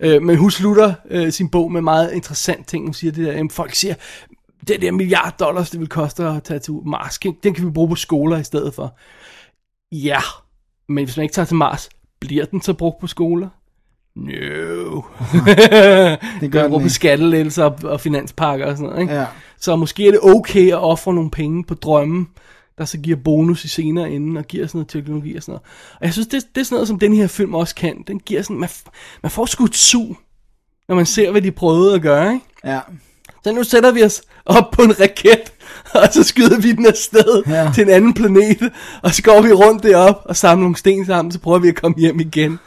Øh, 0.00 0.22
men 0.22 0.36
hun 0.36 0.50
slutter 0.50 0.94
øh, 1.10 1.32
sin 1.32 1.48
bog 1.50 1.72
med 1.72 1.80
meget 1.80 2.12
interessant 2.12 2.66
ting. 2.68 2.84
Hun 2.84 2.94
siger 2.94 3.12
det 3.12 3.26
der, 3.26 3.32
jamen, 3.32 3.50
folk 3.50 3.74
siger, 3.74 3.94
det 4.68 4.82
der 4.82 4.92
milliard 4.92 5.34
dollars, 5.40 5.70
det 5.70 5.80
vil 5.80 5.88
koste 5.88 6.24
at 6.24 6.42
tage 6.42 6.60
til 6.60 6.74
Mars, 6.86 7.18
den 7.42 7.54
kan 7.54 7.66
vi 7.66 7.70
bruge 7.70 7.88
på 7.88 7.94
skoler 7.94 8.38
i 8.38 8.44
stedet 8.44 8.74
for. 8.74 8.98
Ja, 9.92 10.20
men 10.88 11.04
hvis 11.04 11.16
man 11.16 11.22
ikke 11.22 11.32
tager 11.32 11.46
til 11.46 11.56
Mars, 11.56 11.88
bliver 12.20 12.44
den 12.44 12.62
så 12.62 12.72
brugt 12.72 13.00
på 13.00 13.06
skoler? 13.06 13.48
No. 14.16 15.02
det 16.40 16.52
gør 16.52 16.62
den 16.62 16.70
på 16.70 16.78
ikke. 16.78 16.90
skattelettelser 16.90 17.64
og, 17.64 17.78
og 17.84 18.00
finanspakker 18.00 18.66
og 18.66 18.76
sådan 18.76 18.90
noget. 18.90 19.02
Ikke? 19.02 19.14
Ja. 19.14 19.26
Så 19.60 19.76
måske 19.76 20.06
er 20.06 20.10
det 20.10 20.20
okay 20.22 20.68
at 20.68 20.78
ofre 20.78 21.14
nogle 21.14 21.30
penge 21.30 21.64
på 21.64 21.74
drømmen, 21.74 22.28
der 22.78 22.84
så 22.84 22.98
giver 22.98 23.16
bonus 23.16 23.64
i 23.64 23.68
senere 23.68 24.10
ende 24.10 24.38
og 24.38 24.44
giver 24.44 24.66
sådan 24.66 24.78
noget 24.78 24.88
teknologi 24.88 25.36
og 25.36 25.42
sådan 25.42 25.52
noget. 25.52 25.62
Og 26.00 26.04
jeg 26.04 26.12
synes, 26.12 26.28
det, 26.28 26.42
det 26.54 26.60
er 26.60 26.64
sådan 26.64 26.76
noget, 26.76 26.88
som 26.88 26.98
den 26.98 27.14
her 27.14 27.26
film 27.26 27.54
også 27.54 27.74
kan. 27.74 28.04
Den 28.06 28.20
giver 28.20 28.42
sådan, 28.42 28.58
man, 28.58 28.68
man 29.22 29.30
får 29.30 29.46
sgu 29.46 29.64
et 29.64 29.76
sug, 29.76 30.16
når 30.88 30.94
man 30.94 31.06
ser, 31.06 31.30
hvad 31.30 31.42
de 31.42 31.50
prøvede 31.50 31.94
at 31.94 32.02
gøre, 32.02 32.34
ikke? 32.34 32.46
Ja. 32.64 32.80
Så 33.44 33.52
nu 33.52 33.64
sætter 33.64 33.92
vi 33.92 34.04
os 34.04 34.22
op 34.46 34.70
på 34.70 34.82
en 34.82 35.00
raket, 35.00 35.52
og 36.02 36.08
så 36.12 36.22
skyder 36.22 36.60
vi 36.60 36.72
den 36.72 36.86
afsted 36.86 37.42
ja. 37.46 37.70
Til 37.74 37.82
en 37.82 37.90
anden 37.90 38.14
planet, 38.14 38.72
og 39.02 39.14
så 39.14 39.22
går 39.22 39.42
vi 39.42 39.52
rundt 39.52 39.82
derop 39.82 40.22
og 40.24 40.36
samler 40.36 40.62
nogle 40.62 40.76
sten 40.76 41.06
sammen, 41.06 41.32
så 41.32 41.38
prøver 41.38 41.58
vi 41.58 41.68
at 41.68 41.74
komme 41.74 41.98
hjem 41.98 42.20
igen. 42.20 42.58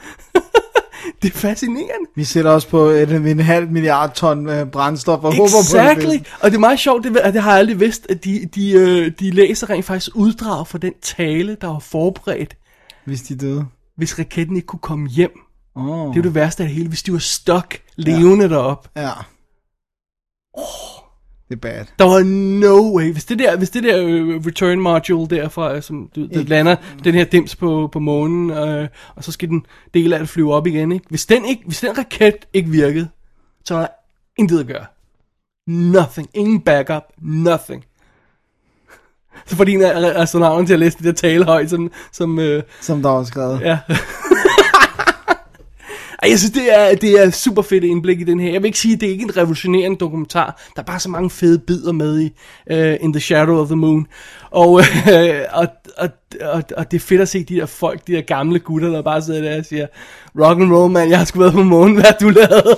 det 1.22 1.34
er 1.34 1.38
fascinerende. 1.38 2.10
Vi 2.16 2.24
sætter 2.24 2.52
os 2.52 2.66
på 2.66 2.86
et, 2.86 3.12
en 3.12 3.40
halv 3.40 3.70
milliard 3.70 4.14
ton 4.14 4.50
øh, 4.50 4.66
brændstof 4.66 5.24
og 5.24 5.36
håber 5.36 5.50
på 5.72 5.78
det 5.78 5.92
Exactly. 5.92 6.18
Og 6.42 6.52
det 6.52 6.56
er 6.56 6.60
meget 6.60 6.80
sjovt, 6.80 7.04
det, 7.04 7.18
at 7.18 7.34
det 7.34 7.42
har 7.42 7.52
jeg 7.52 7.60
aldrig 7.60 7.80
vidst, 7.80 8.08
at 8.10 8.26
de, 8.26 8.50
de, 8.56 8.72
øh, 8.72 9.12
de 9.20 9.32
læser 9.32 9.70
rent 9.70 9.86
faktisk 9.86 10.16
uddrag 10.16 10.68
fra 10.68 10.78
den 10.78 10.94
tale, 11.02 11.58
der 11.62 11.68
var 11.68 11.80
forberedt, 11.80 12.58
Hvis 13.06 13.22
de 13.22 13.36
døde. 13.36 13.66
hvis 13.98 14.20
raketten 14.20 14.56
ikke 14.56 14.66
kunne 14.66 14.80
komme 14.80 15.10
hjem. 15.10 15.32
Oh. 15.76 16.08
Det 16.08 16.12
er 16.12 16.16
jo 16.16 16.22
det 16.22 16.36
værste 16.36 16.64
af 16.64 16.70
det 16.70 16.76
hele, 16.76 16.90
hvis 16.90 17.04
de 17.04 17.14
var 17.14 17.20
stok 17.20 17.76
levende 17.96 18.46
ja. 18.46 18.50
derop. 18.50 18.88
Ja. 18.98 19.12
Det 21.52 21.58
er 21.58 21.62
bad. 21.62 21.86
Der 22.00 22.06
var 22.06 22.24
no 22.60 22.96
way. 22.98 23.12
Hvis 23.12 23.26
det 23.26 23.40
der, 23.40 23.58
hvis 23.58 23.70
det 23.70 23.84
der 23.84 24.04
øh, 24.06 24.46
return 24.46 24.80
module 24.80 25.28
derfra, 25.38 25.76
øh, 25.76 25.82
som 25.82 26.10
du, 26.16 26.22
Ikke- 26.24 26.44
lander 26.44 26.76
den 27.04 27.14
her 27.16 27.24
dims 27.24 27.56
på, 27.56 27.90
på 27.92 28.00
månen, 28.00 28.50
øh, 28.52 28.88
og 29.16 29.24
så 29.24 29.32
skal 29.32 29.50
den 29.50 29.66
del 29.94 30.14
af 30.14 30.20
det 30.20 30.30
flyve 30.30 30.54
op 30.54 30.68
igen, 30.68 30.92
ikke? 30.92 31.06
Hvis 31.10 31.26
den, 31.26 31.46
ikke, 31.46 31.62
hvis 31.66 31.80
den 31.80 31.98
raket 31.98 32.36
ikke 32.54 32.70
virkede, 32.70 33.10
så 33.66 33.74
var 33.74 33.82
der 33.82 33.88
intet 34.38 34.60
at 34.60 34.68
gøre. 34.68 34.86
Nothing. 35.68 36.30
Ingen 36.34 36.62
backup. 36.62 37.04
Nothing. 37.22 37.86
Så 39.46 39.56
får 39.56 39.64
de 39.64 39.72
en 39.74 39.82
af 39.82 40.22
astronauten 40.22 40.66
til 40.66 40.74
at 40.74 40.80
læse 40.80 40.98
det 40.98 41.06
der 41.06 41.12
tale 41.12 41.46
højt, 41.46 41.70
som, 41.70 41.92
som 42.12 42.40
øh, 42.40 42.64
Som 42.82 43.02
der 43.02 43.10
var 43.10 43.24
skrevet. 43.24 43.62
Ja. 43.62 43.80
Ej, 46.22 46.30
jeg 46.30 46.40
synes, 46.40 46.52
det 46.52 46.80
er, 46.80 46.96
det 46.96 47.12
er 47.24 47.30
super 47.30 47.62
fedt 47.62 47.84
indblik 47.84 48.22
i 48.22 48.24
den 48.24 48.40
her. 48.40 48.52
Jeg 48.52 48.62
vil 48.62 48.68
ikke 48.68 48.80
sige, 48.80 48.94
at 48.94 49.02
det 49.02 49.08
er 49.08 49.12
ikke 49.12 49.24
en 49.24 49.38
revolutionerende 49.38 49.98
dokumentar. 49.98 50.62
Der 50.76 50.82
er 50.82 50.86
bare 50.86 51.00
så 51.00 51.10
mange 51.10 51.30
fede 51.30 51.60
bidder 51.60 51.92
med 51.92 52.20
i 52.20 52.34
uh, 52.72 53.04
In 53.04 53.14
the 53.14 53.20
Shadow 53.20 53.58
of 53.62 53.68
the 53.68 53.76
Moon. 53.76 54.08
Og, 54.52 54.72
uh, 54.72 54.82
og, 55.52 55.68
og, 55.98 56.10
og, 56.42 56.64
og 56.78 56.92
det 56.92 56.98
er 56.98 57.02
fedt 57.02 57.22
at 57.22 57.30
se 57.30 57.44
de 57.44 57.56
der 57.56 57.66
folk, 57.66 58.08
de 58.08 58.12
der 58.12 58.22
gamle 58.22 58.60
gutter, 58.60 58.90
der 58.90 59.02
bare 59.02 59.22
sidder 59.22 59.42
der 59.42 59.58
og 59.60 59.66
siger, 59.66 59.88
rock 60.40 60.62
and 60.62 60.74
roll, 60.74 60.92
man, 60.92 61.10
jeg 61.10 61.18
har 61.18 61.26
sgu 61.26 61.40
været 61.40 61.54
på 61.54 61.64
månen, 61.64 61.96
hvad 61.96 62.14
du 62.22 62.30
lavet? 62.30 62.78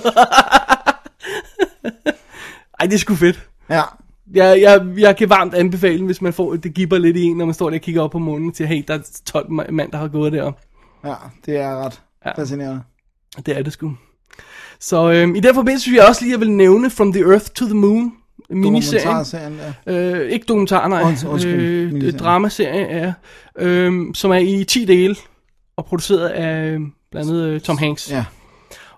Ej, 2.80 2.86
det 2.86 2.94
er 2.94 2.98
sgu 2.98 3.14
fedt. 3.14 3.48
Ja. 3.70 3.82
Jeg, 4.34 4.60
jeg, 4.60 4.86
jeg 4.96 5.16
kan 5.16 5.30
varmt 5.30 5.54
anbefale, 5.54 6.04
hvis 6.04 6.22
man 6.22 6.32
får, 6.32 6.56
det 6.56 6.74
giver 6.74 6.98
lidt 6.98 7.16
i 7.16 7.22
en, 7.22 7.36
når 7.36 7.44
man 7.44 7.54
står 7.54 7.70
der 7.70 7.76
og 7.76 7.82
kigger 7.82 8.02
op 8.02 8.10
på 8.10 8.18
månen, 8.18 8.52
til, 8.52 8.66
hey, 8.66 8.84
der 8.88 8.94
er 8.94 9.20
12 9.26 9.50
mand, 9.50 9.92
der 9.92 9.98
har 9.98 10.08
gået 10.08 10.32
derop. 10.32 10.60
Ja, 11.04 11.14
det 11.46 11.56
er 11.56 11.84
ret 11.84 12.00
ja. 12.26 12.40
fascinerende. 12.40 12.82
Det 13.46 13.58
er 13.58 13.62
det 13.62 13.72
sgu. 13.72 13.96
Så 14.80 15.12
øhm, 15.12 15.34
i 15.34 15.40
den 15.40 15.54
forbindelse 15.54 15.82
synes 15.82 15.96
jeg 15.96 16.08
også 16.08 16.22
lige, 16.22 16.34
at 16.34 16.40
jeg 16.40 16.46
vil 16.46 16.50
nævne 16.56 16.90
From 16.90 17.12
the 17.12 17.22
Earth 17.22 17.46
to 17.46 17.64
the 17.64 17.74
Moon, 17.74 18.12
miniserien. 18.50 19.26
Ja. 19.86 20.20
Øh, 20.20 20.30
ikke 20.30 20.44
dokumentar, 20.48 20.88
nej. 20.88 21.02
Unds- 21.02 21.26
undskyld, 21.26 22.02
øh, 22.04 22.12
dramaserie, 22.12 22.96
ja. 22.96 23.12
Øhm, 23.58 24.14
som 24.14 24.30
er 24.30 24.36
i 24.36 24.64
10 24.64 24.84
dele, 24.84 25.16
og 25.76 25.84
produceret 25.84 26.28
af 26.28 26.70
øh, 26.70 26.80
blandt 27.10 27.30
andet 27.30 27.48
øh, 27.48 27.60
Tom 27.60 27.78
Hanks. 27.78 28.10
Ja. 28.10 28.24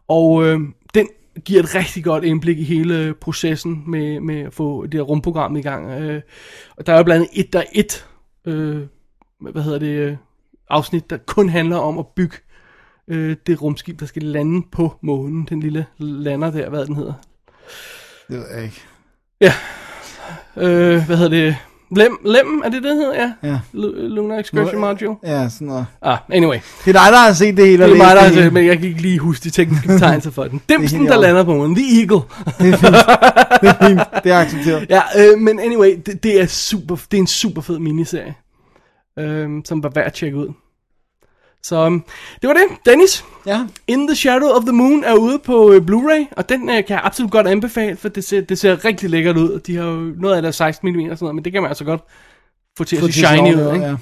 Og 0.09 0.45
øh, 0.45 0.61
den 0.95 1.09
giver 1.45 1.63
et 1.63 1.75
rigtig 1.75 2.05
godt 2.05 2.25
indblik 2.25 2.59
i 2.59 2.65
hele 2.65 3.15
processen 3.21 3.85
med, 3.87 4.21
med 4.21 4.41
at 4.41 4.55
få 4.55 4.87
det 4.87 4.95
her 4.95 5.03
rumprogram 5.03 5.57
i 5.57 5.63
gang. 5.63 5.91
Øh, 5.91 6.23
og 6.77 6.87
der 6.87 6.93
er 6.93 6.97
jo 6.97 7.03
blandt 7.05 7.29
andet 7.33 7.47
et, 7.47 7.53
der 7.53 7.59
er 7.59 7.65
et, 7.73 8.07
øh, 8.47 8.83
hvad 9.41 9.63
hedder 9.63 9.79
det, 9.79 9.87
øh, 9.87 10.17
afsnit, 10.71 11.11
der 11.11 11.17
kun 11.27 11.49
handler 11.49 11.77
om 11.77 11.99
at 11.99 12.07
bygge 12.17 12.37
øh, 13.11 13.37
det 13.47 13.63
rumskib, 13.63 14.01
der 14.01 14.07
skal 14.07 14.23
lande 14.23 14.67
på 14.73 14.95
månen. 15.03 15.47
Den 15.49 15.61
lille 15.61 15.87
lander 15.99 16.51
der, 16.51 16.69
hvad 16.71 16.87
den 16.87 16.97
hedder. 16.97 17.13
Det 18.29 18.37
ved 18.39 18.45
jeg 18.55 18.65
ikke. 18.65 18.83
Ja, 19.41 19.53
øh, 20.57 21.07
hvad 21.07 21.17
hedder 21.17 21.31
det? 21.31 21.57
Lem, 21.97 22.19
Lem, 22.25 22.63
er 22.65 22.69
det 22.69 22.83
det, 22.83 22.97
hedder? 22.97 23.15
Ja. 23.15 23.49
Ja. 23.49 23.59
Lu- 23.75 24.01
Lunar 24.01 24.39
Excursion 24.39 24.81
Module. 24.81 25.17
Ja, 25.23 25.49
sådan 25.49 25.67
noget. 25.67 25.87
Ah, 26.03 26.19
anyway. 26.33 26.57
Det 26.85 26.97
er 26.97 27.03
dig, 27.05 27.13
der 27.13 27.17
har 27.19 27.33
set 27.33 27.57
det 27.57 27.67
hele. 27.67 27.85
Det 27.85 27.93
er 27.93 27.97
mig, 27.97 28.17
der, 28.17 28.23
det 28.25 28.35
hele. 28.35 28.51
men 28.51 28.67
jeg 28.67 28.79
kan 28.79 28.89
ikke 28.89 29.03
lige 29.03 29.19
huske 29.19 29.45
de 29.45 29.51
tekniske 29.51 29.89
betegnelser 29.93 30.31
for 30.31 30.45
den. 30.45 30.61
Dimsen, 30.69 31.07
der 31.07 31.21
lander 31.21 31.45
på 31.45 31.55
månen. 31.55 31.77
The 31.77 32.01
Eagle. 32.01 32.21
Det 32.59 32.73
er 32.75 32.77
fint. 32.77 32.97
Det 33.61 33.69
er 33.69 33.87
fint. 33.89 34.25
Det 34.25 34.33
er 34.33 34.39
accepteret. 34.39 34.87
Ja, 34.91 35.03
øh, 35.19 35.39
men 35.39 35.61
anyway, 35.61 35.99
det, 36.07 36.23
det, 36.23 36.41
er 36.41 36.47
super, 36.47 36.97
det 37.11 37.17
er 37.17 37.21
en 37.21 37.27
super 37.27 37.63
fed 37.63 37.79
miniserie, 37.79 38.35
øh, 39.19 39.51
som 39.65 39.83
var 39.83 39.89
værd 39.95 40.07
at 40.07 40.13
tjekke 40.13 40.37
ud. 40.37 40.49
Så 41.69 41.87
øhm, 41.87 42.03
det 42.43 42.49
var 42.49 42.55
det. 42.55 42.87
Dennis, 42.87 43.25
Ja. 43.47 43.67
In 43.87 44.07
the 44.07 44.17
Shadow 44.17 44.49
of 44.49 44.63
the 44.63 44.73
Moon 44.73 45.05
er 45.05 45.15
ude 45.15 45.39
på 45.39 45.73
øh, 45.73 45.83
Blu-ray, 45.83 46.35
og 46.37 46.49
den 46.49 46.69
øh, 46.69 46.75
kan 46.75 46.85
jeg 46.89 47.01
absolut 47.05 47.31
godt 47.33 47.47
anbefale, 47.47 47.97
for 47.97 48.09
det 48.09 48.25
ser, 48.25 48.41
det 48.41 48.59
ser 48.59 48.85
rigtig 48.85 49.11
lækkert 49.11 49.37
ud. 49.37 49.61
De 49.61 49.77
har 49.77 49.85
jo 49.85 50.13
noget 50.19 50.37
af 50.37 50.43
det 50.43 50.49
er 50.49 50.53
16 50.53 50.93
mm 50.93 50.99
og 50.99 51.03
sådan 51.05 51.17
noget, 51.21 51.35
men 51.35 51.45
det 51.45 51.53
kan 51.53 51.63
man 51.63 51.69
altså 51.69 51.85
godt 51.85 52.01
få 52.79 52.85
til 52.85 52.97
at 52.97 53.03
se 53.03 53.13
shiny 53.13 53.55
ud. 53.55 53.75
Ikke? 53.75 53.97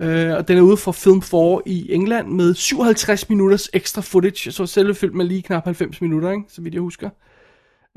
Øh, 0.00 0.36
og 0.36 0.48
den 0.48 0.58
er 0.58 0.62
ude 0.62 0.76
fra 0.76 0.92
Film 0.92 1.22
4 1.22 1.60
i 1.66 1.92
England 1.92 2.28
med 2.28 2.54
57 2.54 3.28
minutters 3.28 3.70
ekstra 3.72 4.02
footage, 4.02 4.52
så 4.52 4.66
selve 4.66 4.94
film 4.94 5.16
med 5.16 5.24
lige 5.24 5.42
knap 5.42 5.64
90 5.64 6.00
minutter, 6.00 6.30
ikke? 6.30 6.44
så 6.48 6.62
vidt 6.62 6.74
jeg 6.74 6.80
husker. 6.80 7.10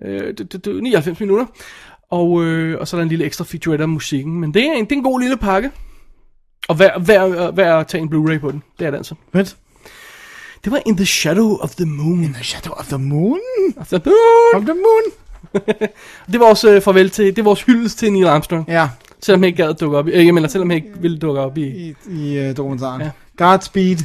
Øh, 0.05 0.27
det, 0.38 0.51
det, 0.53 0.65
det, 0.65 0.83
99 0.83 1.19
minutter. 1.19 1.45
Og, 2.09 2.43
øh, 2.43 2.79
og 2.79 2.88
så 2.88 2.95
er 2.95 3.00
der 3.00 3.03
en 3.03 3.09
lille 3.09 3.25
ekstra 3.25 3.45
featurette 3.45 3.83
om 3.83 3.89
musikken, 3.89 4.39
men 4.39 4.53
det 4.53 4.67
er 4.67 4.74
en, 4.74 4.86
det 4.86 4.91
er 4.91 4.95
en 4.95 5.03
god 5.03 5.19
lille 5.21 5.38
pakke. 5.38 5.71
Og 6.67 6.79
værd, 6.79 7.05
værd, 7.05 7.55
værd 7.55 7.79
at 7.79 7.88
tage 7.88 8.01
en 8.01 8.09
Blu-ray 8.13 8.39
på 8.39 8.51
den, 8.51 8.63
det 8.79 8.88
er 8.88 8.91
det 8.91 8.97
altså. 8.97 9.15
Fedt. 9.33 9.55
Det 10.63 10.71
var 10.71 10.81
In 10.86 10.97
the 10.97 11.05
Shadow 11.05 11.57
of 11.57 11.75
the 11.75 11.86
Moon. 11.86 12.33
The 12.33 12.43
Shadow 12.43 12.74
of 12.74 12.88
the 12.88 12.97
Moon. 12.97 13.39
Of 13.77 13.88
the 13.88 14.01
moon. 14.05 14.55
Of 14.55 14.62
the 14.62 14.74
Moon. 14.74 15.03
Det 16.27 16.36
er 16.36 16.39
vores 16.39 16.63
øh, 16.63 16.81
farvel 16.81 17.09
til, 17.09 17.25
det 17.25 17.39
er 17.39 17.43
vores 17.43 17.63
hyldest 17.63 18.00
til 18.00 18.13
Neil 18.13 18.27
Armstrong. 18.27 18.65
Ja, 18.67 18.89
Selvom 19.21 19.41
han 19.41 19.47
ikke 19.47 19.63
gad 19.63 19.74
dukke 19.74 19.97
op 19.97 20.07
i, 20.07 20.12
øh, 20.12 20.25
jeg 20.25 20.33
mener, 20.33 20.47
selvom 20.47 20.69
han 20.69 20.75
ikke 20.77 21.00
ville 21.00 21.19
dukke 21.19 21.41
op 21.41 21.57
i. 21.57 21.67
i, 21.67 21.95
i 22.09 22.50
uh, 22.50 22.57
dokumentaren. 22.57 23.01
Ja. 23.01 23.12
Godspeed. 23.38 23.97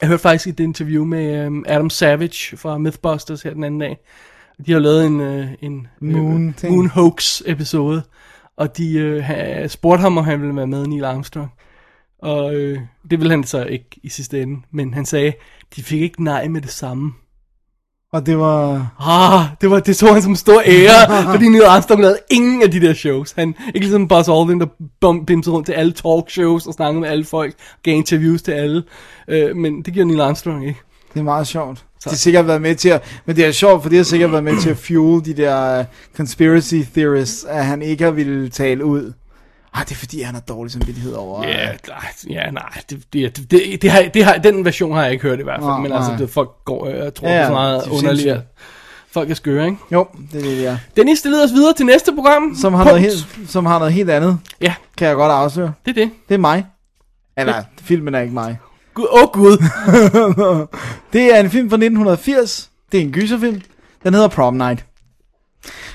Jeg 0.00 0.08
hørte 0.08 0.22
faktisk 0.22 0.48
et 0.48 0.60
interview 0.60 1.04
med 1.04 1.46
øh, 1.46 1.52
Adam 1.66 1.90
Savage 1.90 2.56
fra 2.56 2.78
Mythbusters 2.78 3.42
her 3.42 3.54
den 3.54 3.64
anden 3.64 3.80
dag. 3.80 3.98
De 4.66 4.72
har 4.72 4.78
lavet 4.78 5.06
en, 5.06 5.20
øh, 5.20 5.46
en 5.60 5.86
Moon 6.00 6.54
øh. 6.64 6.70
Moon 6.70 6.86
Hoax 6.86 7.42
episode, 7.46 8.02
og 8.56 8.76
de 8.76 8.92
øh, 8.98 9.68
spurgte 9.68 10.00
ham, 10.00 10.18
om 10.18 10.24
han 10.24 10.40
ville 10.40 10.56
være 10.56 10.66
med 10.66 10.86
Neil 10.86 11.04
Armstrong. 11.04 11.52
Og 12.26 12.54
øh, 12.54 12.78
det 13.10 13.20
ville 13.20 13.30
han 13.30 13.44
så 13.44 13.64
ikke 13.64 13.86
i 14.02 14.08
sidste 14.08 14.42
ende, 14.42 14.60
men 14.72 14.94
han 14.94 15.06
sagde, 15.06 15.32
de 15.76 15.82
fik 15.82 16.00
ikke 16.00 16.24
nej 16.24 16.48
med 16.48 16.60
det 16.60 16.70
samme. 16.70 17.12
Og 18.12 18.26
det 18.26 18.38
var... 18.38 18.94
Ah, 19.00 19.44
det 19.60 19.70
var 19.70 19.80
det 19.80 19.96
så 19.96 20.12
han 20.12 20.22
som 20.22 20.34
stor 20.34 20.62
ære, 20.66 21.22
fordi 21.32 21.48
Neil 21.48 21.64
Armstrong 21.64 22.00
lavede 22.00 22.18
ingen 22.30 22.62
af 22.62 22.70
de 22.70 22.80
der 22.80 22.94
shows. 22.94 23.32
Han, 23.32 23.54
ikke 23.66 23.78
ligesom 23.78 24.08
Buzz 24.08 24.28
Aldrin, 24.28 24.60
der 24.60 24.66
bum- 25.04 25.24
bimsede 25.24 25.54
rundt 25.54 25.66
til 25.66 25.72
alle 25.72 25.92
talkshows 25.92 26.66
og 26.66 26.74
snakkede 26.74 27.00
med 27.00 27.08
alle 27.08 27.24
folk, 27.24 27.54
gav 27.82 27.94
interviews 27.94 28.42
til 28.42 28.52
alle. 28.52 28.82
Øh, 29.28 29.56
men 29.56 29.82
det 29.82 29.94
gjorde 29.94 30.08
Neil 30.08 30.20
Armstrong 30.20 30.68
ikke. 30.68 30.80
Det 31.14 31.20
er 31.20 31.24
meget 31.24 31.46
sjovt. 31.46 31.84
De 32.04 32.10
har 32.10 32.16
sikkert 32.16 32.46
været 32.46 32.62
med 32.62 32.74
til 32.74 32.88
at... 32.88 33.20
Men 33.26 33.36
det 33.36 33.46
er 33.46 33.52
sjovt, 33.52 33.82
for 33.82 33.88
det 33.88 33.98
har 33.98 34.04
sikkert 34.04 34.32
været 34.32 34.44
med 34.44 34.60
til 34.60 34.70
at 34.70 34.76
fuel 34.78 35.24
de 35.24 35.34
der 35.34 35.80
uh, 35.80 35.84
conspiracy 36.16 36.80
theorists, 36.94 37.44
at 37.44 37.66
han 37.66 37.82
ikke 37.82 38.04
har 38.04 38.10
ville 38.10 38.48
tale 38.48 38.84
ud. 38.84 39.12
Ah, 39.76 39.84
det 39.84 39.90
er 39.92 39.94
fordi, 39.96 40.22
han 40.22 40.34
har 40.34 40.40
dårlig 40.40 40.72
samvittighed 40.72 41.12
over... 41.14 41.44
Ja, 41.48 41.66
nej, 41.88 42.06
ja, 42.30 42.50
nej, 42.50 42.62
det, 42.90 43.02
det, 43.12 43.36
det, 43.36 43.50
det, 43.50 43.82
det, 43.82 43.90
har, 43.90 44.02
det 44.02 44.24
har, 44.24 44.34
den 44.38 44.64
version 44.64 44.92
har 44.94 45.02
jeg 45.02 45.12
ikke 45.12 45.22
hørt 45.22 45.40
i 45.40 45.42
hvert 45.42 45.60
fald, 45.60 45.66
Nej, 45.70 45.78
men 45.80 45.90
nej. 45.90 45.98
altså, 45.98 46.16
det, 46.18 46.30
folk 46.30 46.50
går, 46.64 46.86
øh, 46.86 46.94
jeg 46.96 47.14
tror, 47.14 47.28
Ja, 47.28 47.34
ja, 47.34 47.38
ja, 47.38 47.42
det 47.42 47.44
er 47.44 47.48
så 47.48 47.52
meget 47.52 47.84
de 47.84 47.90
er 47.90 47.94
underligt. 47.98 48.38
Folk 49.10 49.30
er 49.30 49.34
skøre, 49.34 49.64
ikke? 49.66 49.78
Jo, 49.92 50.06
det 50.32 50.38
er 50.38 50.42
det, 50.44 50.56
det 50.58 50.66
er. 50.66 50.78
Dennis, 50.96 51.22
det 51.22 51.30
leder 51.30 51.44
os 51.44 51.52
videre 51.52 51.72
til 51.74 51.86
næste 51.86 52.12
program. 52.14 52.56
Som 52.60 52.74
har, 52.74 52.84
Punkt. 52.84 53.00
noget 53.00 53.00
helt, 53.02 53.50
som 53.50 53.66
har 53.66 53.78
noget 53.78 53.94
helt 53.94 54.10
andet, 54.10 54.38
Ja, 54.60 54.74
kan 54.96 55.08
jeg 55.08 55.16
godt 55.16 55.32
afsløre. 55.32 55.72
det 55.86 55.90
er 55.98 56.04
det. 56.04 56.10
Det 56.28 56.34
er 56.34 56.38
mig. 56.38 56.66
Eller, 57.36 57.62
filmen 57.82 58.14
er 58.14 58.20
ikke 58.20 58.34
mig. 58.34 58.58
Gud, 58.94 59.06
åh 59.10 59.22
oh, 59.22 59.28
gud. 59.32 59.56
det 61.12 61.36
er 61.36 61.40
en 61.40 61.50
film 61.50 61.70
fra 61.70 61.76
1980. 61.76 62.70
Det 62.92 62.98
er 63.00 63.04
en 63.04 63.12
gyserfilm. 63.12 63.60
Den 64.04 64.14
hedder 64.14 64.28
Prom 64.28 64.54
Night. 64.54 64.84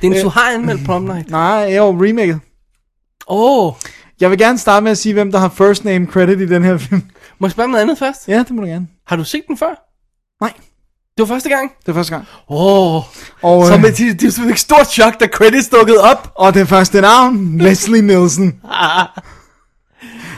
Dennis, 0.02 0.18
Øh. 0.20 0.24
du 0.24 0.30
har 0.30 0.52
anmeldt 0.54 0.86
Prom 0.86 1.02
Night. 1.02 1.30
Nej, 1.30 1.72
er 1.74 1.78
jo 1.78 1.90
remaket. 2.04 2.40
Åh, 3.28 3.66
oh, 3.68 3.74
Jeg 4.22 4.30
vil 4.30 4.38
gerne 4.38 4.58
starte 4.58 4.84
med 4.84 4.92
at 4.92 4.98
sige, 4.98 5.14
hvem 5.14 5.32
der 5.32 5.40
har 5.40 5.50
first 5.50 5.86
name 5.86 6.06
credit 6.06 6.40
i 6.42 6.46
den 6.46 6.64
her 6.64 6.78
film. 6.78 7.02
må 7.40 7.48
jeg 7.48 7.52
spørge 7.52 7.66
om 7.66 7.70
noget 7.72 7.82
andet 7.82 7.98
først? 7.98 8.28
Ja, 8.28 8.38
det 8.40 8.52
må 8.52 8.62
du 8.62 8.68
gerne. 8.68 8.88
Har 9.08 9.16
du 9.16 9.24
set 9.24 9.44
den 9.48 9.58
før? 9.58 9.88
Nej, 10.42 10.54
Det 11.18 11.20
var 11.20 11.26
første 11.26 11.50
gang? 11.50 11.72
det 11.86 11.90
er 11.90 11.94
første 11.94 12.14
gang. 12.16 12.26
Åh, 12.50 12.96
oh, 12.96 13.04
Og, 13.42 13.68
så 13.68 13.74
øh, 13.74 13.82
med, 13.82 13.92
det, 13.92 14.22
det 14.22 14.38
er 14.40 14.52
et 14.52 14.60
stort 14.60 14.88
chok, 14.92 15.20
da 15.20 15.28
credits 15.28 15.70
dukkede 15.70 15.98
op. 16.00 16.32
og 16.36 16.54
det 16.54 16.68
første 16.68 17.02
navn, 17.02 17.58
Leslie 17.58 18.02
Nielsen. 18.02 18.62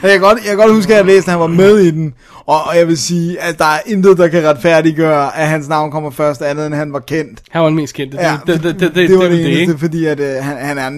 Jeg 0.04 0.12
kan, 0.12 0.20
godt, 0.20 0.38
jeg 0.38 0.46
kan 0.46 0.58
godt 0.58 0.74
huske, 0.74 0.94
at 0.94 0.98
jeg 0.98 1.06
læste, 1.06 1.28
at 1.28 1.32
han 1.32 1.40
var 1.40 1.48
med 1.48 1.78
i 1.80 1.92
den. 1.92 2.14
Og, 2.46 2.78
jeg 2.78 2.88
vil 2.88 2.98
sige, 2.98 3.40
at 3.42 3.60
der 3.60 3.66
er 3.66 3.80
intet, 3.86 4.18
der 4.18 4.28
kan 4.28 4.44
retfærdiggøre, 4.44 5.38
at 5.38 5.48
hans 5.48 5.68
navn 5.68 5.92
kommer 5.92 6.10
først, 6.10 6.42
andet 6.42 6.66
end 6.66 6.76
han 6.76 6.94
var 6.94 7.00
kendt. 7.00 7.42
Han 7.52 7.62
var 7.62 7.68
den 7.68 7.76
mest 7.76 7.94
kendte. 7.94 8.18
Ja, 8.22 8.38
det, 8.48 8.64
det, 8.64 8.80
det, 8.80 8.96
det, 8.96 9.10
det 9.10 9.18
var 9.18 9.24
det, 9.24 9.32
det, 9.32 9.38
det, 9.40 9.48
eneste, 9.48 9.62
ikke? 9.62 9.78
fordi 9.80 10.06
at, 10.06 10.20
øh, 10.20 10.44
han, 10.44 10.58
han, 10.58 10.78
er, 10.78 10.90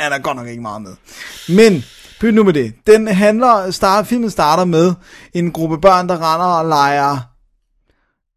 n- 0.00 0.04
han 0.04 0.12
er 0.12 0.18
godt 0.18 0.36
nok 0.36 0.46
ikke 0.48 0.62
meget 0.62 0.82
med. 0.82 0.92
Men, 1.48 1.84
pyt 2.20 2.34
nu 2.34 2.44
med 2.44 2.52
det. 2.52 2.72
Den 2.86 3.08
handler, 3.08 3.70
start, 3.70 4.06
filmen 4.06 4.30
starter 4.30 4.64
med 4.64 4.92
en 5.34 5.52
gruppe 5.52 5.78
børn, 5.78 6.08
der 6.08 6.14
render 6.14 6.46
og 6.46 6.68
leger 6.68 7.18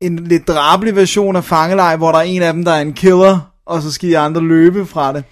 en 0.02 0.16
lidt 0.16 0.48
drabelig 0.48 0.96
version 0.96 1.36
af 1.36 1.44
fangelej, 1.44 1.96
hvor 1.96 2.12
der 2.12 2.18
er 2.20 2.24
en 2.24 2.42
af 2.42 2.54
dem, 2.54 2.66
der 2.66 2.72
er 2.72 2.82
en 2.82 2.94
killer, 2.94 3.52
og 3.66 3.82
så 3.82 3.92
skal 3.92 4.10
de 4.10 4.18
andre 4.18 4.42
løbe 4.42 4.86
fra 4.86 5.14
det. 5.14 5.24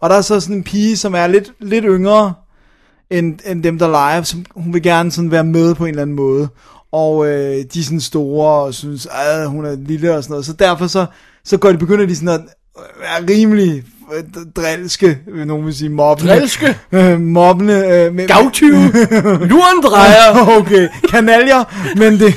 Og 0.00 0.10
der 0.10 0.16
er 0.16 0.20
så 0.20 0.40
sådan 0.40 0.56
en 0.56 0.64
pige, 0.64 0.96
som 0.96 1.14
er 1.14 1.26
lidt, 1.26 1.52
lidt 1.60 1.84
yngre 1.88 2.34
end, 3.10 3.38
end 3.46 3.62
dem, 3.62 3.78
der 3.78 3.88
leger, 3.88 4.22
som 4.22 4.44
hun 4.54 4.72
vil 4.74 4.82
gerne 4.82 5.10
sådan 5.12 5.30
være 5.30 5.44
med 5.44 5.74
på 5.74 5.84
en 5.84 5.90
eller 5.90 6.02
anden 6.02 6.16
måde. 6.16 6.48
Og 6.92 7.26
øh, 7.26 7.64
de 7.74 7.80
er 7.80 7.84
sådan 7.84 8.00
store 8.00 8.64
og 8.64 8.74
synes, 8.74 9.06
at 9.06 9.48
hun 9.48 9.64
er 9.64 9.76
lille 9.76 10.16
og 10.16 10.22
sådan 10.22 10.32
noget. 10.32 10.46
Så 10.46 10.52
derfor 10.52 10.86
så, 10.86 11.06
så 11.44 11.56
går 11.56 11.72
de, 11.72 11.78
begynder 11.78 12.06
de 12.06 12.16
sådan 12.16 12.28
at 12.28 12.40
være 13.00 13.36
rimelig 13.36 13.84
drilske, 14.56 15.18
vil 15.26 15.46
nogen 15.46 15.66
vil 15.66 15.74
sige, 15.74 15.88
mobbende. 15.88 16.32
Drilske? 16.32 16.78
Øh, 16.92 17.20
mobbende. 17.20 17.74
Øh, 17.74 18.14
med, 18.14 18.26
Gavtyve. 18.26 18.92
Lurendrejer. 19.50 20.46
okay, 20.60 20.88
kanaljer, 21.10 21.94
men 21.96 22.12
det, 22.12 22.34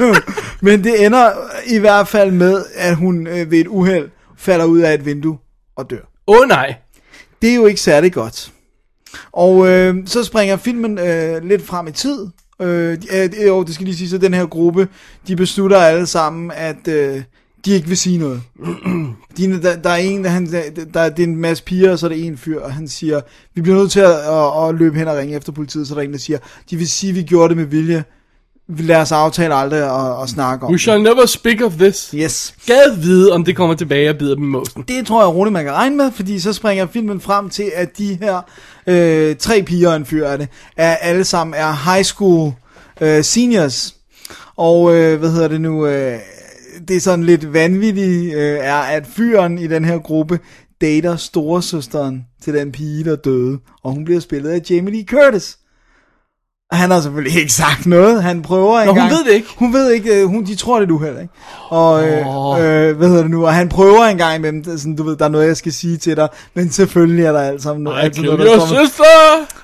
men 0.66 0.84
det 0.84 1.06
ender 1.06 1.30
i 1.66 1.78
hvert 1.78 2.08
fald 2.08 2.30
med, 2.30 2.64
at 2.74 2.96
hun 2.96 3.26
øh, 3.26 3.50
ved 3.50 3.58
et 3.58 3.66
uheld 3.66 4.08
falder 4.38 4.64
ud 4.64 4.80
af 4.80 4.94
et 4.94 5.06
vindue 5.06 5.38
og 5.76 5.90
dør. 5.90 6.10
Åh 6.26 6.40
oh, 6.40 6.48
nej. 6.48 6.74
Det 7.42 7.50
er 7.50 7.54
jo 7.54 7.66
ikke 7.66 7.80
særlig 7.80 8.12
godt. 8.12 8.52
Og 9.32 9.68
øh, 9.68 9.94
så 10.06 10.24
springer 10.24 10.56
filmen 10.56 10.98
øh, 10.98 11.44
lidt 11.44 11.66
frem 11.66 11.86
i 11.86 11.92
tid. 11.92 12.26
Øh, 12.62 12.98
øh, 13.12 13.46
jo, 13.46 13.62
det 13.62 13.74
skal 13.74 13.86
lige 13.86 13.96
sige, 13.96 14.08
så 14.08 14.18
den 14.18 14.34
her 14.34 14.46
gruppe, 14.46 14.88
de 15.28 15.36
beslutter 15.36 15.76
alle 15.76 16.06
sammen, 16.06 16.50
at 16.54 16.88
øh, 16.88 17.22
de 17.64 17.70
ikke 17.70 17.88
vil 17.88 17.96
sige 17.96 18.18
noget. 18.18 18.42
De, 19.36 19.62
der, 19.62 19.76
der 19.76 19.90
er 19.90 19.96
en, 19.96 20.24
der, 20.24 20.30
han, 20.30 20.52
der, 20.52 20.62
der, 20.94 21.08
det 21.08 21.22
er 21.22 21.26
en 21.26 21.36
masse 21.36 21.64
piger, 21.64 21.92
og 21.92 21.98
så 21.98 22.06
er 22.06 22.10
der 22.10 22.16
en 22.16 22.38
fyr, 22.38 22.60
og 22.60 22.72
han 22.72 22.88
siger, 22.88 23.20
vi 23.54 23.60
bliver 23.62 23.78
nødt 23.78 23.90
til 23.90 24.00
at, 24.00 24.10
at, 24.10 24.68
at 24.68 24.74
løbe 24.74 24.98
hen 24.98 25.08
og 25.08 25.16
ringe 25.16 25.36
efter 25.36 25.52
politiet, 25.52 25.88
så 25.88 25.94
er 25.94 25.98
der 25.98 26.02
en, 26.02 26.12
der 26.12 26.18
siger, 26.18 26.38
de 26.70 26.76
vil 26.76 26.88
sige, 26.88 27.10
at 27.10 27.16
vi 27.16 27.22
gjorde 27.22 27.48
det 27.48 27.56
med 27.56 27.64
vilje. 27.64 28.04
Lad 28.68 28.96
os 28.96 29.12
aftale 29.12 29.54
aldrig 29.54 29.80
at, 29.80 30.22
at 30.22 30.28
snakke 30.28 30.66
om 30.66 30.72
We 30.72 30.78
shall 30.78 31.02
never 31.02 31.26
speak 31.26 31.60
of 31.60 31.72
this. 31.72 32.08
det. 32.10 32.20
Yes. 32.22 32.54
Gad 32.66 32.96
vide, 32.96 33.32
om 33.32 33.44
det 33.44 33.56
kommer 33.56 33.74
tilbage 33.74 34.10
og 34.10 34.16
bider 34.16 34.34
dem 34.34 34.44
i 34.44 34.46
måsen. 34.46 34.84
Det 34.88 35.06
tror 35.06 35.22
jeg 35.22 35.34
roligt, 35.34 35.52
man 35.52 35.64
kan 35.64 35.72
regne 35.72 35.96
med, 35.96 36.12
fordi 36.12 36.40
så 36.40 36.52
springer 36.52 36.86
filmen 36.86 37.20
frem 37.20 37.50
til, 37.50 37.72
at 37.74 37.98
de 37.98 38.18
her 38.20 38.40
øh, 38.86 39.36
tre 39.36 39.62
piger 39.62 39.88
og 39.90 39.96
en 39.96 40.06
fyr 40.06 40.26
af 40.26 40.38
det, 40.38 40.48
er 40.76 40.96
alle 40.96 41.24
sammen 41.24 41.54
er 41.54 41.92
high 41.92 42.04
school 42.04 42.52
øh, 43.00 43.24
seniors. 43.24 43.94
Og 44.56 44.94
øh, 44.94 45.18
hvad 45.18 45.30
hedder 45.30 45.48
det 45.48 45.60
nu, 45.60 45.86
øh, 45.86 46.18
det 46.88 46.96
er 46.96 47.00
sådan 47.00 47.24
lidt 47.24 47.52
vanvittigt, 47.52 48.34
øh, 48.34 48.58
er, 48.62 48.74
at 48.74 49.06
fyren 49.06 49.58
i 49.58 49.66
den 49.66 49.84
her 49.84 49.98
gruppe 49.98 50.38
dater 50.80 51.16
storesøsteren 51.16 52.22
til 52.44 52.54
den 52.54 52.72
pige, 52.72 53.04
der 53.04 53.16
døde. 53.16 53.58
Og 53.84 53.92
hun 53.92 54.04
bliver 54.04 54.20
spillet 54.20 54.50
af 54.50 54.60
Jamie 54.70 54.92
Lee 54.94 55.04
Curtis. 55.04 55.58
Og 56.70 56.78
Han 56.78 56.90
har 56.90 57.00
selvfølgelig 57.00 57.38
ikke 57.40 57.52
sagt 57.52 57.86
noget. 57.86 58.22
Han 58.22 58.42
prøver 58.42 58.80
hun 58.80 58.88
engang. 58.88 59.10
ved 59.10 59.24
det 59.24 59.32
ikke? 59.32 59.46
Hun 59.56 59.72
ved 59.72 59.90
ikke. 59.90 60.20
øh, 60.20 60.26
Hun, 60.26 60.44
de 60.44 60.54
tror 60.54 60.74
det 60.80 60.82
er 60.82 60.86
et 60.86 60.90
uheld, 60.90 61.20
ikke? 61.20 61.34
Og, 61.68 61.92
Åh. 62.26 62.60
øh, 62.60 62.96
hvad 62.96 63.08
hedder 63.08 63.22
det 63.22 63.30
nu? 63.30 63.46
Og 63.46 63.54
han 63.54 63.68
prøver 63.68 64.04
en 64.04 64.18
gang 64.18 64.36
imellem. 64.36 64.62
det 64.64 64.72
er 64.72 64.76
Sådan, 64.76 64.96
du 64.96 65.02
ved, 65.02 65.16
der 65.16 65.24
er 65.24 65.28
noget, 65.28 65.46
jeg 65.46 65.56
skal 65.56 65.72
sige 65.72 65.96
til 65.96 66.16
dig. 66.16 66.28
Men 66.54 66.70
selvfølgelig 66.70 67.24
er 67.24 67.32
der 67.32 67.40
alt 67.40 67.62
sammen 67.62 67.84
noget. 67.84 67.98
I 67.98 68.00
altid 68.04 68.22
noget, 68.22 68.38
der 68.38 68.58
kommer. 68.58 68.84
sister. 68.84 69.04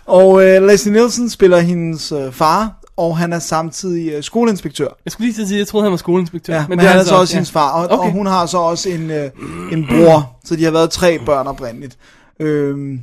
Og 0.06 0.44
øh, 0.46 0.62
Leslie 0.66 0.92
Nielsen 0.94 1.30
spiller 1.30 1.58
hendes 1.58 2.12
øh, 2.12 2.32
far. 2.32 2.77
Og 2.98 3.18
han 3.18 3.32
er 3.32 3.38
samtidig 3.38 4.12
øh, 4.12 4.22
skoleinspektør. 4.22 4.88
Jeg 5.04 5.12
skulle 5.12 5.26
lige 5.26 5.34
til 5.34 5.42
at 5.42 5.48
sige, 5.48 5.56
at 5.56 5.60
jeg 5.60 5.66
troede, 5.66 5.84
han 5.84 5.90
var 5.90 5.96
skoleinspektør. 5.96 6.54
Ja, 6.54 6.64
men, 6.68 6.76
men 6.76 6.86
han 6.86 6.98
er 6.98 7.04
så 7.04 7.14
også 7.14 7.34
ja. 7.34 7.36
hendes 7.36 7.50
far, 7.50 7.70
og. 7.70 7.84
Okay. 7.84 8.06
og 8.06 8.12
hun 8.12 8.26
har 8.26 8.46
så 8.46 8.58
også 8.58 8.88
en, 8.88 9.10
øh, 9.10 9.30
en 9.72 9.86
bror, 9.86 10.36
så 10.44 10.56
de 10.56 10.64
har 10.64 10.70
været 10.70 10.90
tre 10.90 11.18
børn 11.26 11.46
oprindeligt. 11.46 11.98
Øhm, 12.40 13.00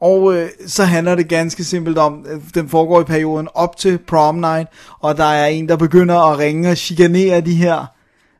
og 0.00 0.34
øh, 0.34 0.48
så 0.66 0.84
handler 0.84 1.14
det 1.14 1.28
ganske 1.28 1.64
simpelt 1.64 1.98
om, 1.98 2.26
øh, 2.28 2.40
den 2.54 2.68
foregår 2.68 3.00
i 3.00 3.04
perioden 3.04 3.48
op 3.54 3.76
til 3.76 3.98
prom 3.98 4.34
night, 4.34 4.68
og 5.00 5.16
der 5.16 5.24
er 5.24 5.46
en, 5.46 5.68
der 5.68 5.76
begynder 5.76 6.32
at 6.32 6.38
ringe 6.38 6.70
og 6.70 6.76
chikanere 6.76 7.40
de 7.40 7.54
her 7.54 7.86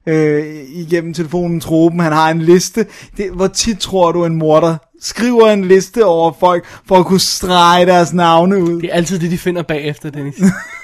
øh, 0.07 0.45
igennem 0.69 1.15
telefonen 1.15 1.61
tropen. 1.61 2.01
Han 2.01 2.13
har 2.13 2.31
en 2.31 2.43
liste. 2.43 2.87
Det, 3.17 3.31
hvor 3.31 3.47
tit 3.47 3.79
tror 3.79 4.13
du, 4.13 4.25
en 4.25 4.37
morder 4.37 4.77
skriver 5.01 5.51
en 5.51 5.65
liste 5.65 6.05
over 6.05 6.33
folk, 6.41 6.65
for 6.89 6.97
at 6.97 7.07
kunne 7.07 7.21
strege 7.21 7.87
deres 7.87 8.13
navne 8.13 8.63
ud? 8.63 8.81
Det 8.81 8.91
er 8.91 8.95
altid 8.95 9.19
det, 9.19 9.31
de 9.31 9.39
finder 9.39 9.63
bagefter, 9.63 10.11
Dennis. 10.11 10.35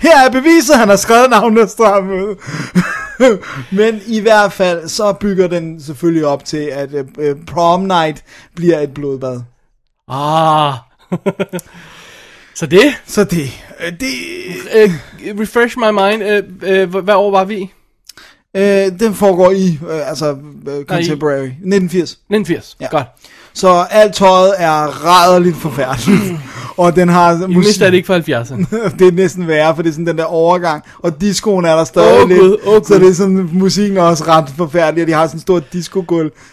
Her 0.00 0.26
er 0.26 0.30
beviset, 0.30 0.76
han 0.78 0.88
har 0.88 0.96
skrevet 0.96 1.30
navnet 1.30 1.70
strøm 1.70 2.10
ud. 2.10 2.36
Men 3.76 4.00
i 4.06 4.20
hvert 4.20 4.52
fald, 4.52 4.88
så 4.88 5.12
bygger 5.12 5.46
den 5.46 5.82
selvfølgelig 5.82 6.26
op 6.26 6.44
til, 6.44 6.56
at 6.72 6.94
uh, 6.94 7.44
prom 7.46 7.80
night 7.80 8.24
bliver 8.54 8.78
et 8.80 8.94
blodbad. 8.94 9.40
ah. 10.08 10.74
Så 12.54 12.66
det, 12.66 12.80
Så 13.06 13.24
det, 13.24 13.42
øh, 13.86 13.92
det 14.00 14.14
uh, 14.86 15.40
refresh 15.40 15.78
my 15.78 15.90
mind, 15.90 16.22
uh, 16.22 16.98
uh, 16.98 17.04
hvad 17.04 17.14
år 17.14 17.30
var 17.30 17.44
vi 17.44 17.72
øh, 18.56 19.00
den 19.00 19.14
foregår 19.14 19.50
i, 19.50 19.78
øh, 19.90 20.08
altså, 20.08 20.36
øh, 20.68 20.84
contemporary, 20.84 21.44
1980. 21.46 22.10
1980, 22.10 22.76
Ja. 22.80 22.84
ja. 22.84 22.90
godt. 22.90 23.06
Så 23.54 23.86
alt 23.90 24.14
tøjet 24.14 24.54
er 24.58 24.72
rædderligt 25.06 25.56
forfærdeligt. 25.56 26.20
og 26.76 26.96
den 26.96 27.08
har 27.08 27.46
I 27.48 27.54
mister 27.54 27.90
det 27.90 27.96
ikke 27.96 28.06
for 28.06 28.14
70'erne. 28.18 28.76
det 28.98 29.08
er 29.08 29.12
næsten 29.12 29.48
værre, 29.48 29.74
for 29.74 29.82
det 29.82 29.88
er 29.88 29.92
sådan 29.92 30.06
den 30.06 30.18
der 30.18 30.24
overgang. 30.24 30.82
Og 30.98 31.20
discoen 31.20 31.64
er 31.64 31.76
der 31.76 31.84
stadig 31.84 32.22
Åh, 32.22 32.28
lidt. 32.28 32.40
Gud. 32.40 32.84
så 32.84 32.98
det 32.98 33.08
er 33.08 33.12
sådan, 33.14 33.48
musikken 33.52 33.96
er 33.96 34.02
også 34.02 34.24
ret 34.28 34.48
forfærdelig, 34.56 35.02
og 35.02 35.08
de 35.08 35.12
har 35.12 35.26
sådan 35.26 35.36
en 35.36 35.40
stor 35.40 35.60
disco 35.72 36.04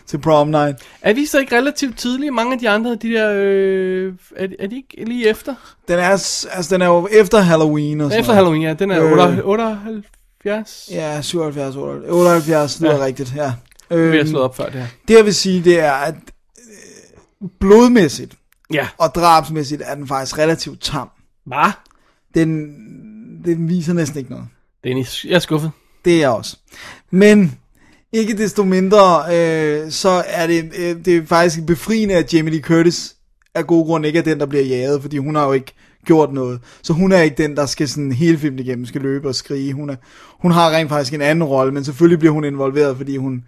til 0.08 0.18
prom 0.18 0.48
night. 0.48 0.78
Er 1.02 1.14
vi 1.14 1.26
så 1.26 1.40
ikke 1.40 1.58
relativt 1.58 1.98
tidlige? 1.98 2.32
Mange 2.32 2.54
af 2.54 2.60
de 2.60 2.70
andre, 2.70 2.98
de 3.02 3.10
der, 3.10 3.32
øh, 3.36 4.14
er, 4.38 4.48
er 4.60 4.68
de 4.68 4.76
ikke 4.76 5.04
lige 5.08 5.30
efter? 5.30 5.54
Den 5.88 6.00
er, 6.00 6.08
altså, 6.52 6.68
den 6.70 6.82
er 6.82 6.86
jo 6.86 7.08
efter 7.12 7.40
Halloween 7.40 8.02
og 8.02 8.12
sådan 8.12 8.20
Efter 8.20 8.34
noget. 8.34 8.36
Halloween, 8.46 8.62
ja. 8.62 8.74
Den 8.74 8.92
er 8.92 9.04
Øh. 9.06 9.12
78, 9.12 9.42
78. 9.46 10.90
Ja, 10.92 11.22
77, 11.22 11.76
78, 11.76 12.12
78 12.12 12.82
lyder 12.82 12.96
Ja. 12.98 13.06
rigtigt, 13.06 13.34
ja. 13.36 13.52
Vi 13.90 13.96
har 13.96 14.02
Øhm, 14.20 14.28
slået 14.28 14.44
op 14.44 14.58
før 14.58 14.66
det 14.66 14.74
her. 14.74 14.86
det 15.08 15.14
jeg 15.18 15.26
vil 15.26 15.36
sige, 15.36 15.64
det 15.64 15.80
er, 15.80 15.92
at 15.92 16.16
blodmæssigt 17.60 18.36
Ja. 18.74 18.88
og 18.98 19.16
drabsmæssigt 19.16 19.82
er 19.86 19.96
den 19.96 20.08
faktisk 20.08 20.38
relativt 20.38 20.82
tam. 20.82 21.10
Hvad? 21.46 21.72
Den, 22.36 22.66
den 23.46 23.70
viser 23.70 23.94
næsten 23.94 24.18
ikke 24.20 24.32
noget. 24.32 24.46
Dennis, 24.84 25.26
jeg 25.26 25.36
er 25.36 25.40
skuffet. 25.40 25.72
Det 26.06 26.14
er 26.16 26.20
jeg 26.20 26.30
også. 26.30 26.58
Men 27.12 27.58
ikke 28.14 28.38
desto 28.38 28.64
mindre, 28.64 29.24
øh, 29.36 29.92
så 29.92 30.24
er 30.28 30.48
det, 30.48 30.72
øh, 30.80 31.06
det 31.06 31.18
er 31.18 31.26
faktisk 31.26 31.66
befriende, 31.66 32.16
at 32.16 32.34
Jamie 32.34 32.54
Lee 32.54 32.62
Curtis 32.62 33.16
af 33.56 33.68
gode 33.68 33.86
grund 33.86 34.06
ikke 34.06 34.20
er 34.20 34.24
den, 34.24 34.40
der 34.40 34.46
bliver 34.46 34.64
jaget, 34.66 35.02
fordi 35.02 35.18
hun 35.18 35.36
har 35.36 35.46
jo 35.46 35.52
ikke 35.52 35.74
gjort 36.06 36.34
noget. 36.34 36.60
Så 36.82 36.94
hun 36.94 37.12
er 37.12 37.22
ikke 37.22 37.44
den, 37.44 37.56
der 37.56 37.66
skal 37.66 37.88
sådan 37.90 38.12
hele 38.12 38.38
filmen 38.38 38.60
igennem, 38.60 38.86
skal 38.86 39.02
løbe 39.02 39.28
og 39.28 39.36
skrige. 39.36 39.74
Hun, 39.74 39.90
er, 39.90 39.96
hun 40.40 40.52
har 40.52 40.72
rent 40.72 40.90
faktisk 40.90 41.14
en 41.14 41.22
anden 41.22 41.44
rolle, 41.44 41.74
men 41.74 41.84
selvfølgelig 41.84 42.20
bliver 42.20 42.34
hun 42.34 42.44
involveret, 42.44 42.98
fordi 42.98 43.18
hun 43.18 43.44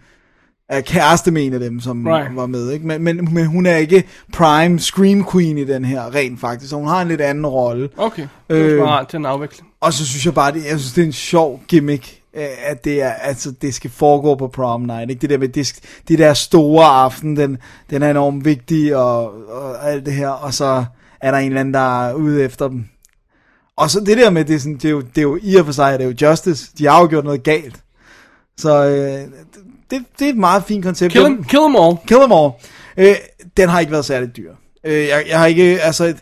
er 0.76 0.80
kæreste 0.80 1.30
med 1.30 1.46
en 1.46 1.52
af 1.52 1.60
dem, 1.60 1.80
som 1.80 2.06
Right. 2.06 2.36
var 2.36 2.46
med. 2.46 2.70
Ikke? 2.70 2.86
Men, 2.86 3.02
men, 3.02 3.28
men 3.34 3.46
hun 3.46 3.66
er 3.66 3.76
ikke 3.76 4.04
prime 4.32 4.78
scream 4.80 5.26
queen 5.32 5.58
i 5.58 5.64
den 5.64 5.84
her, 5.84 6.14
rent 6.14 6.40
faktisk. 6.40 6.70
Så 6.70 6.76
hun 6.76 6.88
har 6.88 7.02
en 7.02 7.08
lidt 7.08 7.20
anden 7.20 7.46
rolle. 7.46 7.88
Okay, 7.96 8.26
det 8.50 8.60
er 8.80 8.84
Øh. 8.84 9.00
øh. 9.00 9.06
til 9.08 9.16
en 9.16 9.26
afveksling. 9.26 9.68
Og 9.80 9.92
så 9.92 10.06
synes 10.06 10.26
jeg 10.26 10.34
bare, 10.34 10.52
det, 10.52 10.64
jeg 10.64 10.78
synes, 10.78 10.92
det 10.92 11.02
er 11.02 11.06
en 11.06 11.12
sjov 11.12 11.60
gimmick, 11.68 12.20
øh, 12.36 12.44
at 12.66 12.84
det 12.84 13.02
er, 13.02 13.10
altså, 13.12 13.50
det 13.62 13.74
skal 13.74 13.90
foregå 13.90 14.34
på 14.34 14.48
prom 14.48 14.80
night, 14.80 15.10
ikke? 15.10 15.20
Det 15.20 15.30
der 15.30 15.38
med, 15.38 15.48
det, 15.48 15.80
det 16.08 16.18
der 16.18 16.34
store 16.34 16.84
aften, 16.86 17.36
den, 17.36 17.58
den 17.90 18.02
er 18.02 18.10
enormt 18.10 18.44
vigtig, 18.44 18.96
og, 18.96 19.24
og 19.48 19.90
alt 19.90 20.06
det 20.06 20.14
her, 20.14 20.28
og 20.28 20.54
så 20.54 20.84
er 21.20 21.30
der 21.30 21.38
en 21.38 21.46
eller 21.46 21.60
anden, 21.60 21.74
der 21.74 22.08
er 22.08 22.14
ude 22.14 22.42
efter 22.44 22.68
dem. 22.68 22.84
Og 23.76 23.90
så 23.90 24.00
det 24.00 24.18
der 24.18 24.30
med, 24.30 24.44
det 24.44 24.54
er, 24.54 24.58
sådan, 24.58 24.74
det 24.74 24.84
er, 24.84 24.90
jo, 24.90 25.00
det 25.00 25.18
er 25.18 25.22
jo 25.22 25.38
i 25.42 25.54
og 25.56 25.64
for 25.64 25.72
sig, 25.72 25.98
det 25.98 26.04
er 26.06 26.08
jo 26.18 26.30
justice, 26.30 26.70
de 26.78 26.86
har 26.86 27.00
jo 27.00 27.06
gjort 27.08 27.24
noget 27.24 27.42
galt. 27.42 27.76
Så 28.56 28.84
øh, 28.86 29.28
det, 29.92 30.04
det 30.18 30.24
er 30.24 30.30
et 30.30 30.36
meget 30.36 30.64
fint 30.64 30.84
koncept. 30.84 31.12
Kill 31.12 31.24
them, 31.24 31.44
kill 31.44 31.60
them 31.60 31.76
all. 31.76 31.96
Kill 32.06 32.20
them 32.20 32.32
all. 32.32 32.50
Øh, 32.96 33.16
den 33.56 33.68
har 33.68 33.80
ikke 33.80 33.92
været 33.92 34.04
særlig 34.04 34.36
dyr. 34.36 34.54
Øh, 34.86 35.06
jeg, 35.08 35.24
jeg 35.28 35.38
har 35.38 35.46
ikke, 35.46 35.80
altså, 35.80 36.04
et, 36.04 36.18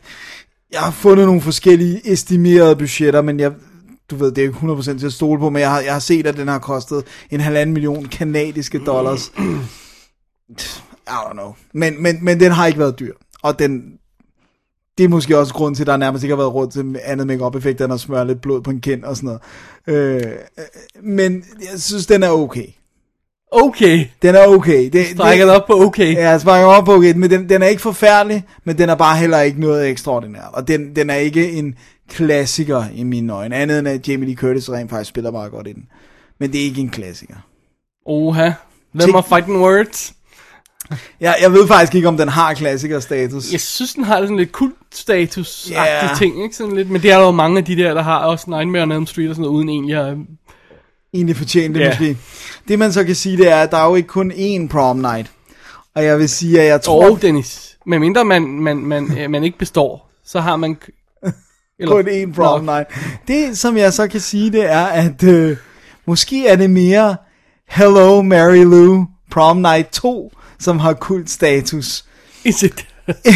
jeg 0.73 0.81
har 0.81 0.91
fundet 0.91 1.27
nogle 1.27 1.41
forskellige 1.41 2.13
estimerede 2.13 2.77
budgetter, 2.77 3.23
men 3.23 3.41
jeg, 3.41 3.53
du 4.11 4.17
ved, 4.17 4.33
det 4.33 4.39
er 4.39 4.47
jo 4.47 4.53
ikke 4.53 4.93
100% 4.93 4.99
til 4.99 5.07
at 5.07 5.13
stole 5.13 5.41
på, 5.41 5.51
men 5.51 5.61
jeg 5.61 5.71
har, 5.71 5.81
jeg 5.81 5.93
har 5.93 6.01
set, 6.01 6.27
at 6.27 6.37
den 6.37 6.49
har 6.49 6.59
kostet 6.59 7.05
en 7.31 7.41
halvanden 7.41 7.75
million 7.75 8.05
kanadiske 8.05 8.79
dollars. 8.79 9.29
I 11.11 11.13
don't 11.13 11.33
know. 11.33 11.55
Men, 11.75 12.03
men, 12.03 12.25
men 12.25 12.41
den 12.41 12.53
har 12.53 12.67
ikke 12.67 12.79
været 12.79 12.99
dyr. 12.99 13.15
Og 13.43 13.59
den, 13.59 13.83
det 14.99 15.05
er 15.05 15.09
måske 15.09 15.39
også 15.39 15.55
grund 15.55 15.77
til, 15.77 15.83
at 15.83 15.87
der 15.87 15.97
nærmest 15.97 16.25
ikke 16.25 16.33
har 16.33 16.43
været 16.43 16.55
råd 16.55 16.71
til 16.71 16.97
andet 17.05 17.27
make 17.27 17.57
effekt 17.57 17.81
end 17.81 17.93
at 17.93 18.01
smøre 18.01 18.27
lidt 18.27 18.41
blod 18.41 18.63
på 18.63 18.71
en 18.71 18.81
kind 18.81 19.05
og 19.05 19.17
sådan 19.17 19.27
noget. 19.27 19.41
Øh, 19.87 20.33
øh, 20.59 20.65
men 21.03 21.45
jeg 21.73 21.81
synes, 21.81 22.07
den 22.07 22.23
er 22.23 22.31
okay. 22.31 22.67
Okay. 23.53 24.07
Den 24.23 24.35
er 24.35 24.47
okay. 24.47 24.91
Det, 24.93 25.07
Strækker 25.07 25.47
det 25.47 25.55
op 25.55 25.67
på 25.67 25.85
okay. 25.85 26.15
Ja, 26.15 26.31
jeg 26.31 26.41
sparker 26.41 26.67
op 26.67 26.85
på 26.85 26.95
okay, 26.95 27.13
men 27.17 27.31
den, 27.31 27.49
den 27.49 27.63
er 27.63 27.67
ikke 27.67 27.83
forfærdelig, 27.83 28.45
men 28.65 28.79
den 28.79 28.89
er 28.89 28.95
bare 28.95 29.17
heller 29.17 29.41
ikke 29.41 29.61
noget 29.61 29.89
ekstraordinært. 29.89 30.49
Og 30.53 30.69
den, 30.69 30.97
den 30.97 31.11
er 31.11 31.15
ikke 31.15 31.53
en 31.53 31.75
klassiker 32.09 32.85
i 32.95 33.03
mine 33.03 33.33
øjne, 33.33 33.57
andet 33.57 33.79
end 33.79 33.89
at 33.89 34.09
Jamie 34.09 34.27
Lee 34.29 34.37
Curtis 34.37 34.71
rent 34.71 34.91
faktisk 34.91 35.09
spiller 35.09 35.31
meget 35.31 35.51
godt 35.53 35.67
i 35.67 35.73
den. 35.73 35.83
Men 36.41 36.53
det 36.53 36.61
er 36.61 36.65
ikke 36.65 36.81
en 36.81 36.91
klassiker. 36.91 37.37
Oha. 38.07 38.51
Them 38.99 39.15
are 39.15 39.23
fighting 39.23 39.61
words. 39.61 40.13
Jeg, 41.21 41.37
jeg 41.43 41.53
ved 41.53 41.69
faktisk 41.69 41.95
ikke, 41.95 42.09
om 42.09 42.17
den 42.17 42.29
har 42.29 42.55
klassikerstatus. 42.55 43.53
Jeg 43.53 43.61
synes, 43.61 43.95
den 43.95 44.05
har 44.05 44.21
sådan 44.21 44.37
lidt 44.37 44.53
kult-status-agtige 44.53 45.81
Ja. 45.83 46.15
ting, 46.19 46.43
ikke? 46.43 46.57
Sådan 46.57 46.77
lidt, 46.77 46.91
men 46.91 47.03
det 47.03 47.11
er 47.13 47.19
der 47.19 47.25
jo 47.25 47.31
mange 47.31 47.59
af 47.59 47.65
de 47.65 47.77
der, 47.77 47.95
der 47.95 48.03
har 48.03 48.19
også 48.19 48.51
Nightmare 48.51 48.83
on 48.83 48.93
Elm 48.93 49.07
Street 49.07 49.29
og 49.29 49.35
sådan 49.35 49.43
noget, 49.43 49.57
uden 49.57 49.69
egentlig 49.69 49.97
at... 49.97 50.17
Egentlig 51.15 51.37
fortjent 51.37 51.75
det 51.75 51.81
Ja. 51.81 51.89
måske. 51.89 52.17
Det 52.69 52.79
man 52.79 52.93
så 52.93 53.05
kan 53.05 53.15
sige, 53.15 53.37
det 53.37 53.49
er, 53.51 53.57
at 53.57 53.71
der 53.71 53.77
er 53.77 53.89
jo 53.89 53.95
ikke 53.95 54.09
kun 54.09 54.33
én 54.33 54.69
prom 54.69 54.97
night. 54.97 55.31
Og 55.95 56.05
jeg 56.05 56.19
vil 56.19 56.29
sige, 56.29 56.61
at 56.61 56.67
jeg 56.67 56.83
tror... 56.83 57.11
Og 57.11 57.23
Dennis, 57.23 57.77
medmindre 57.87 58.25
man, 58.25 58.43
man, 58.49 58.77
man, 58.77 59.19
øh, 59.19 59.31
man 59.31 59.45
ikke 59.45 59.59
består, 59.59 60.11
så 60.25 60.41
har 60.41 60.57
man... 60.57 60.77
k- 60.85 61.31
kun 61.87 62.09
én 62.09 62.35
prom 62.35 62.65
night. 62.65 62.87
Det, 63.29 63.59
som 63.59 63.77
jeg 63.77 63.93
så 63.93 64.09
kan 64.09 64.21
sige, 64.21 64.53
det 64.53 64.71
er, 64.71 64.85
at 64.85 65.23
øh, 65.23 65.57
måske 66.07 66.47
er 66.47 66.57
det 66.57 66.71
mere 66.71 67.17
Hello 67.69 68.23
Mary 68.23 68.65
Lou 68.65 69.07
Prom 69.31 69.57
Night 69.57 69.89
2, 69.93 70.33
som 70.59 70.79
har 70.79 70.93
kult 70.93 71.31
status. 71.31 72.05
Is 72.45 72.63
it? 72.63 72.87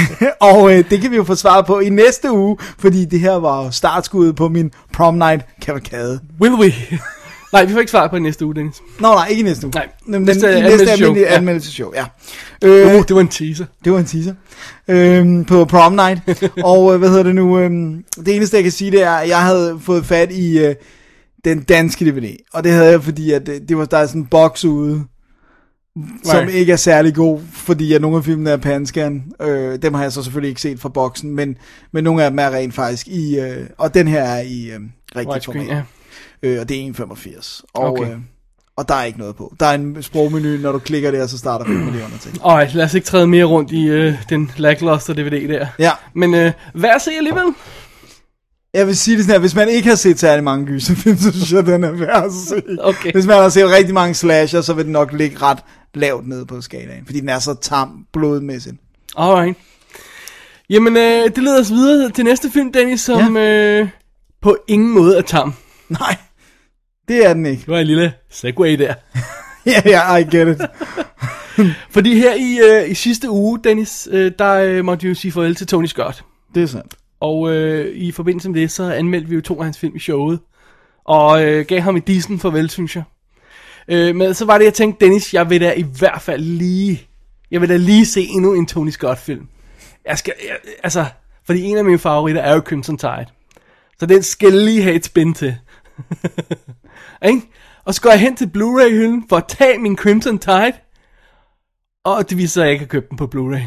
og 0.41 0.73
øh, 0.79 0.91
det 0.91 1.01
kan 1.01 1.11
vi 1.11 1.17
jo 1.17 1.25
få 1.25 1.35
svaret 1.35 1.67
på 1.67 1.81
i 1.81 1.89
næste 1.89 2.31
uge, 2.33 2.57
fordi 2.79 3.05
det 3.05 3.21
her 3.21 3.33
var 3.35 3.65
jo 3.65 3.71
startskuddet 3.71 4.37
på 4.37 4.49
min 4.49 4.71
prom 4.93 5.15
night 5.15 5.43
kavalkade. 5.63 6.21
Will 6.41 6.55
we? 6.55 6.73
Nej, 7.55 7.65
vi 7.65 7.73
får 7.73 7.81
ikke 7.81 7.91
svar 7.91 8.09
på 8.09 8.17
i 8.17 8.21
næste 8.21 8.47
uge, 8.47 8.55
Dennis. 8.55 8.83
Nå 9.01 9.09
nej, 9.09 9.27
ikke 9.27 9.41
i 9.41 9.45
næste 9.45 9.67
uge. 9.67 9.73
Nej, 9.75 9.89
men 10.07 10.23
næste 10.23 10.47
næste 10.47 10.49
anmeldelsesshow, 10.57 10.93
almindelige 10.93 11.31
ja. 11.31 11.37
anmeldelseshow, 11.37 11.93
ja. 11.95 12.05
Øh, 12.65 12.87
Uh, 12.87 13.03
det 13.09 13.15
var 13.15 13.21
en 13.21 13.29
teaser. 13.29 13.65
Det 13.85 13.93
var 13.93 13.99
en 13.99 14.05
teaser. 14.05 14.35
Øhm, 14.89 15.45
på 15.45 15.65
prom 15.65 15.93
night. 15.93 16.21
og 16.65 16.93
øh, 16.93 16.99
hvad 16.99 17.09
hedder 17.09 17.23
det 17.23 17.35
nu? 17.35 17.59
Øhm, 17.59 18.05
det 18.17 18.37
eneste, 18.37 18.57
jeg 18.57 18.63
kan 18.65 18.73
sige, 18.73 18.91
det 18.91 19.03
er, 19.03 19.11
at 19.11 19.29
jeg 19.29 19.43
havde 19.43 19.79
fået 19.81 20.07
fat 20.07 20.33
i 20.33 20.59
øh, 20.59 20.75
den 21.45 21.63
danske 21.63 22.05
DVD. 22.11 22.37
Og 22.53 22.65
det 22.65 22.73
havde 22.73 22.91
jeg, 22.91 23.03
fordi 23.03 23.33
at, 23.33 23.49
øh, 23.49 23.61
det 23.69 23.77
var, 23.77 23.85
der 23.85 23.99
er 23.99 24.07
sådan 24.07 24.21
en 24.21 24.27
boks 24.27 24.65
ude, 24.65 25.05
som 26.25 26.39
Right. 26.39 26.55
ikke 26.55 26.73
er 26.73 26.77
særlig 26.77 27.15
god, 27.15 27.41
fordi 27.53 27.93
at 27.93 28.01
nogle 28.01 28.17
af 28.17 28.25
filmene 28.25 28.51
er 28.51 28.57
panscan. 28.57 29.23
Øh, 29.43 29.79
dem 29.83 29.95
har 29.95 30.03
jeg 30.03 30.13
så 30.13 30.23
selvfølgelig 30.23 30.49
ikke 30.49 30.61
set 30.61 30.81
fra 30.81 30.89
boksen, 30.89 31.31
men, 31.31 31.57
men 31.93 32.05
nogle 32.05 32.25
af 32.25 32.31
dem 32.31 32.39
er 32.39 32.51
rent 32.51 32.75
faktisk 32.75 33.09
i, 33.09 33.39
øh, 33.39 33.67
og 33.79 33.95
den 33.95 34.09
her 34.09 34.23
er 34.23 34.41
i 34.41 34.71
øh, 34.71 34.81
rigtig 35.17 35.45
format. 35.45 35.69
ja. 35.69 35.83
Øh, 36.43 36.61
og 36.61 36.69
det 36.69 36.87
er 36.87 36.93
1,85. 36.93 37.63
Og, 37.75 37.85
Okay. 37.93 38.11
øh, 38.11 38.19
og 38.77 38.89
der 38.89 38.95
er 38.95 39.05
ikke 39.05 39.19
noget 39.19 39.37
på. 39.37 39.55
Der 39.61 39.67
er 39.67 39.75
en 39.75 40.03
sprogmenu, 40.03 40.57
når 40.57 40.73
du 40.73 40.79
klikker 40.79 41.11
der, 41.11 41.27
så 41.27 41.39
starter 41.39 41.65
5 41.65 41.75
millioner 41.75 42.19
til. 42.21 42.41
Ej, 42.47 42.71
lad 42.75 42.85
os 42.85 42.95
ikke 42.95 43.07
træde 43.07 43.27
mere 43.27 43.45
rundt 43.45 43.73
i 43.73 43.87
øh, 43.87 44.15
den 44.29 44.51
lackluster 44.57 45.15
DVD 45.15 45.49
der. 45.49 45.67
Ja. 45.79 45.91
Men 46.15 46.35
øh, 46.35 46.53
værd 46.75 46.95
at 46.95 47.03
se 47.03 47.11
alligevel. 47.11 47.45
Jeg 48.75 48.87
vil 48.87 48.97
sige 48.97 49.17
det 49.17 49.25
sådan 49.25 49.35
her, 49.35 49.41
hvis 49.41 49.55
man 49.55 49.69
ikke 49.69 49.89
har 49.89 49.97
set 49.97 50.19
særlig 50.19 50.45
mange 50.45 50.67
gyserfilm, 50.67 51.17
så 51.25 51.33
synes 51.33 51.53
jeg, 51.53 51.67
den 51.67 51.85
er 51.85 51.91
værd 51.91 52.25
at 52.25 52.33
se. 52.33 52.63
Okay. 52.81 53.13
Hvis 53.13 53.27
man 53.27 53.37
har 53.37 53.49
set 53.49 53.71
rigtig 53.71 53.95
mange 53.95 54.15
slasher, 54.15 54.61
så 54.61 54.73
vil 54.75 54.85
den 54.85 54.93
nok 54.93 55.13
ligge 55.13 55.39
ret 55.43 55.59
lavt 55.95 56.29
nede 56.29 56.47
på 56.47 56.61
skalaen, 56.61 57.07
fordi 57.07 57.21
den 57.21 57.29
er 57.29 57.39
så 57.39 57.55
tam 57.55 58.07
blodmæssigt. 58.13 58.77
Alright. 59.19 59.59
Jamen, 60.71 60.97
øh, 60.97 61.25
det 61.35 61.39
leder 61.39 61.61
os 61.61 61.71
videre 61.71 62.11
til 62.11 62.25
næste 62.25 62.51
film, 62.51 62.73
Dennis, 62.73 63.01
som 63.01 63.37
øh, 63.37 63.89
på 64.43 64.57
ingen 64.69 64.91
måde 64.95 65.19
er 65.19 65.23
tam. 65.23 65.55
Nej, 66.01 66.17
det 67.09 67.27
er 67.27 67.35
den 67.35 67.47
ikke. 67.47 67.61
Det 67.61 67.69
var 67.69 67.79
en 67.79 67.87
lille 67.87 68.13
segway 68.31 68.79
der. 68.79 68.95
Ja, 69.67 69.83
ja, 69.85 70.17
I 70.17 70.23
get 70.23 70.49
it. 70.49 70.67
Fordi 71.95 72.15
her 72.15 72.35
i, 72.35 72.59
øh, 72.71 72.91
i 72.91 72.95
sidste 72.95 73.31
uge, 73.31 73.61
Dennis, 73.65 74.09
øh, 74.11 74.33
der 74.39 74.53
øh, 74.55 74.85
måtte 74.85 75.03
vi 75.03 75.09
jo 75.09 75.15
sige 75.15 75.33
farvel 75.33 75.55
til 75.55 75.67
Tony 75.67 75.87
Scott. 75.87 76.25
Det 76.55 76.63
er 76.63 76.67
sandt. 76.67 76.95
Og 77.21 77.53
øh, 77.53 77.97
i 77.97 78.13
forbindelse 78.13 78.51
med 78.51 78.61
det, 78.61 78.71
så 78.71 78.93
anmeldte 78.93 79.29
vi 79.29 79.35
jo 79.35 79.41
to 79.41 79.59
af 79.59 79.65
hans 79.65 79.79
film 79.79 79.97
i 79.97 79.99
showet. 79.99 80.41
Og 81.05 81.45
øh, 81.45 81.67
gav 81.67 81.81
ham 81.81 81.97
et 81.97 82.07
decent 82.07 82.43
farvel, 82.43 82.71
synes 82.71 82.97
jeg. 82.97 83.03
Øh, 83.89 84.17
men 84.17 84.35
så 84.35 84.45
var 84.45 84.59
det, 84.59 84.65
jeg 84.65 84.75
tænkte, 84.75 85.05
Dennis, 85.05 85.35
jeg 85.35 85.51
vil 85.51 85.61
da 85.61 85.73
i 85.73 85.85
hvert 85.99 86.23
fald 86.23 86.43
lige, 86.43 87.07
jeg 87.51 87.61
vil 87.61 87.69
da 87.69 87.77
lige 87.77 88.07
se 88.07 88.21
endnu 88.21 88.55
en 88.55 88.67
Tony 88.67 88.91
Scott 88.91 89.19
film. 89.19 89.49
Jeg 90.07 90.19
skal, 90.19 90.35
jeg, 90.49 90.57
altså, 90.83 91.05
fordi 91.45 91.63
en 91.63 91.77
af 91.77 91.85
mine 91.85 91.99
favoritter 91.99 92.43
er 92.43 92.55
jo 92.55 92.61
Crimson 92.61 92.99
Tide. 92.99 93.27
Så 94.01 94.07
den 94.07 94.23
skal 94.23 94.53
lige 94.53 94.83
have 94.83 94.95
et 94.95 95.05
spin 95.05 95.35
til. 95.35 95.57
Ikke? 97.29 97.43
Og 97.85 97.95
så 97.95 98.01
går 98.01 98.11
jeg 98.11 98.21
hen 98.21 98.37
til 98.37 98.47
Blu-ray-hylden 98.47 99.29
for 99.29 99.37
at 99.37 99.45
tage 99.49 99.79
min 99.79 99.97
Crimson 99.97 100.39
Tide. 100.39 100.73
Og 102.05 102.31
det 102.31 102.39
viser 102.39 102.53
sig, 102.53 102.63
at 102.63 102.67
jeg 102.67 102.73
ikke 102.73 102.83
har 102.85 102.89
købt 102.89 103.09
den 103.11 103.17
på 103.17 103.31
Blu-ray. 103.35 103.63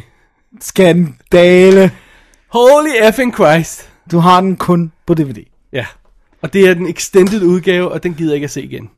Skandale. 0.61 1.91
Holy 2.47 2.89
effing 3.09 3.33
Christ. 3.33 3.89
Du 4.11 4.19
har 4.19 4.41
den 4.41 4.55
kun 4.57 4.91
på 5.05 5.13
DVD. 5.13 5.43
Ja. 5.73 5.85
Og 6.41 6.53
det 6.53 6.67
er 6.67 6.73
den 6.73 6.87
extended 6.87 7.41
udgave, 7.43 7.91
og 7.91 8.03
den 8.03 8.13
gider 8.13 8.31
jeg 8.31 8.35
ikke 8.35 8.45
at 8.45 8.51
se 8.51 8.63
igen. 8.63 8.89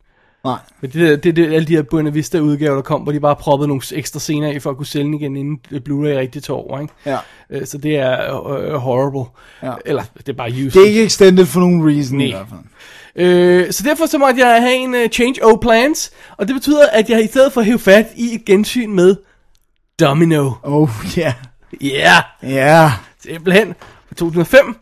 Nej. 0.44 0.58
Men 0.82 0.92
det, 0.92 1.10
der, 1.10 1.15
det, 1.15 1.36
det 1.36 1.54
alle 1.54 1.68
de 1.68 1.76
her 1.76 1.82
Buena 1.82 2.10
Vista 2.10 2.39
udgaver, 2.39 2.76
der 2.76 2.82
kom, 2.82 3.02
hvor 3.02 3.12
de 3.12 3.20
bare 3.20 3.36
proppede 3.36 3.68
nogle 3.68 3.82
ekstra 3.92 4.20
scener 4.20 4.52
i, 4.52 4.60
for 4.60 4.70
at 4.70 4.78
kunne 4.78 4.86
sælge 4.86 5.06
den 5.06 5.13
igen, 5.13 5.36
inden 5.38 5.60
Blu-ray 5.72 6.18
rigtig 6.18 6.44
tog 6.44 6.70
over, 6.70 6.80
ikke? 6.80 6.94
Ja. 7.06 7.18
Øh, 7.50 7.65
Så 7.65 7.78
det 7.78 7.96
er 7.98 8.39
uh, 8.39 8.74
horrible. 8.74 9.32
Ja. 9.63 9.74
Eller, 9.86 10.04
det 10.18 10.30
er 10.30 10.34
bare 10.34 10.50
useless. 10.50 10.74
Det 10.74 10.84
er 10.84 10.88
ikke 10.88 11.04
extended 11.04 11.46
for 11.46 11.60
nogen 11.60 11.89
reason 11.89 12.22
i 12.22 12.30
Nej. 12.30 12.38
hvert 12.38 12.50
fald. 12.50 12.60
Øh, 13.19 13.71
så 13.71 13.84
derfor 13.84 14.05
så 14.05 14.17
måtte 14.17 14.39
jeg 14.47 14.62
have 14.62 14.75
en 14.75 14.93
uh, 14.93 15.08
change 15.12 15.45
of 15.45 15.58
plans, 15.62 16.12
og 16.38 16.47
det 16.47 16.55
betyder, 16.55 16.88
at 16.91 17.10
jeg 17.10 17.23
i 17.23 17.27
stedet 17.27 17.53
for 17.53 17.62
at 17.62 17.65
hæve 17.67 17.79
fat 17.79 18.08
i 18.15 18.36
et 18.36 18.45
gensyn 18.45 18.91
med 18.93 19.15
Domino. 19.99 20.51
Oh, 20.63 20.89
ja. 21.17 21.34
Ja. 21.82 22.17
Ja. 22.43 22.91
simpelthen. 23.23 23.75
Fra 24.08 24.15
2005. 24.15 24.75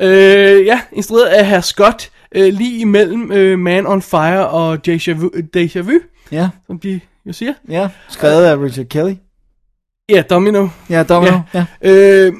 Øh, 0.00 0.66
ja, 0.66 0.80
instrueret 0.92 1.24
af 1.26 1.46
herr 1.46 1.60
Scott, 1.60 2.10
øh, 2.34 2.54
lige 2.54 2.78
imellem 2.80 3.32
øh, 3.32 3.58
Man 3.58 3.86
on 3.86 4.02
Fire 4.02 4.48
og 4.48 4.86
Deja 4.86 5.12
Vu, 5.12 5.30
Deja 5.54 5.80
Vu 5.80 5.92
Ja. 6.32 6.48
som 6.66 6.78
de 6.78 7.00
jo 7.26 7.32
siger. 7.32 7.52
Ja. 7.68 7.88
Skrevet 8.08 8.44
af 8.44 8.56
Richard 8.56 8.86
Kelly. 8.86 9.14
Ja, 10.08 10.22
Domino. 10.22 10.68
Ja, 10.90 11.02
Domino. 11.02 11.40
Ja. 11.54 11.64
ja. 11.82 11.90
Øh, 11.90 12.32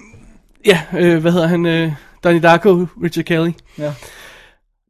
ja, 0.66 0.80
øh, 0.98 1.18
hvad 1.20 1.32
hedder 1.32 1.46
han? 1.46 1.66
Øh, 1.66 1.92
Donnie 2.24 2.40
Darko, 2.42 2.86
Richard 3.02 3.24
Kelly. 3.24 3.50
ja. 3.78 3.92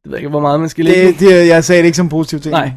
Jeg 0.05 0.11
ved 0.11 0.19
ikke, 0.19 0.29
hvor 0.29 0.41
meget 0.41 0.61
man 0.61 0.69
skal 0.69 0.85
lægge. 0.85 1.07
Det, 1.07 1.21
det, 1.21 1.49
jeg 1.49 1.65
sagde 1.65 1.83
det 1.83 1.87
ikke 1.87 1.97
som 1.97 2.09
positiv 2.09 2.41
ting. 2.41 2.53
Nej. 2.53 2.71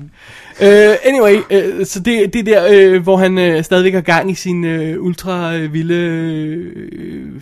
Uh, 0.62 0.96
anyway, 1.04 1.36
uh, 1.36 1.86
så 1.86 2.00
det, 2.00 2.34
det 2.34 2.46
der, 2.46 2.96
uh, 2.96 3.04
hvor 3.04 3.18
han 3.18 3.38
uh, 3.38 3.64
stadigvæk 3.64 3.94
har 3.94 4.02
gang 4.02 4.32
i 4.32 4.36
sin 4.36 4.64
uh, 4.64 5.06
ultra 5.06 5.56
uh, 5.56 5.74
vilde 5.74 6.72
uh, 7.36 7.42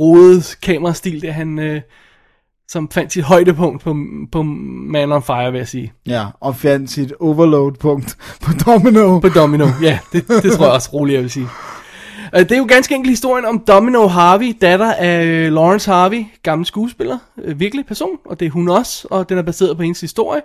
rodede 0.00 0.42
kamerastil, 0.62 1.22
det 1.22 1.34
han 1.34 1.58
uh, 1.58 1.80
som 2.68 2.90
fandt 2.90 3.12
sit 3.12 3.24
højdepunkt 3.24 3.82
på, 3.82 3.96
på 4.32 4.42
Man 4.42 5.12
on 5.12 5.22
Fire, 5.22 5.52
vil 5.52 5.58
jeg 5.58 5.68
sige. 5.68 5.92
Ja, 6.06 6.26
og 6.40 6.56
fandt 6.56 6.90
sit 6.90 7.12
overload-punkt 7.20 8.16
på 8.44 8.52
Domino. 8.66 9.18
På 9.18 9.28
Domino, 9.28 9.66
ja, 9.82 9.98
det, 10.12 10.28
det 10.28 10.52
tror 10.56 10.64
jeg 10.64 10.74
også 10.74 10.90
roligt, 10.92 11.14
jeg 11.14 11.22
vil 11.22 11.30
sige. 11.30 11.46
Uh, 12.34 12.40
det 12.40 12.52
er 12.52 12.58
jo 12.58 12.66
ganske 12.68 12.94
enkelt 12.94 13.10
historien 13.10 13.44
om 13.44 13.64
Domino 13.68 14.06
Harvey, 14.06 14.56
datter 14.60 14.92
af 14.94 15.24
øh, 15.24 15.52
Lawrence 15.52 15.90
Harvey, 15.90 16.24
gammel 16.42 16.66
skuespiller, 16.66 17.18
uh, 17.36 17.60
virkelig 17.60 17.86
person, 17.86 18.16
og 18.24 18.40
det 18.40 18.46
er 18.46 18.50
hun 18.50 18.68
også, 18.68 19.08
og 19.10 19.28
den 19.28 19.38
er 19.38 19.42
baseret 19.42 19.76
på 19.76 19.82
hendes 19.82 20.00
historie. 20.00 20.42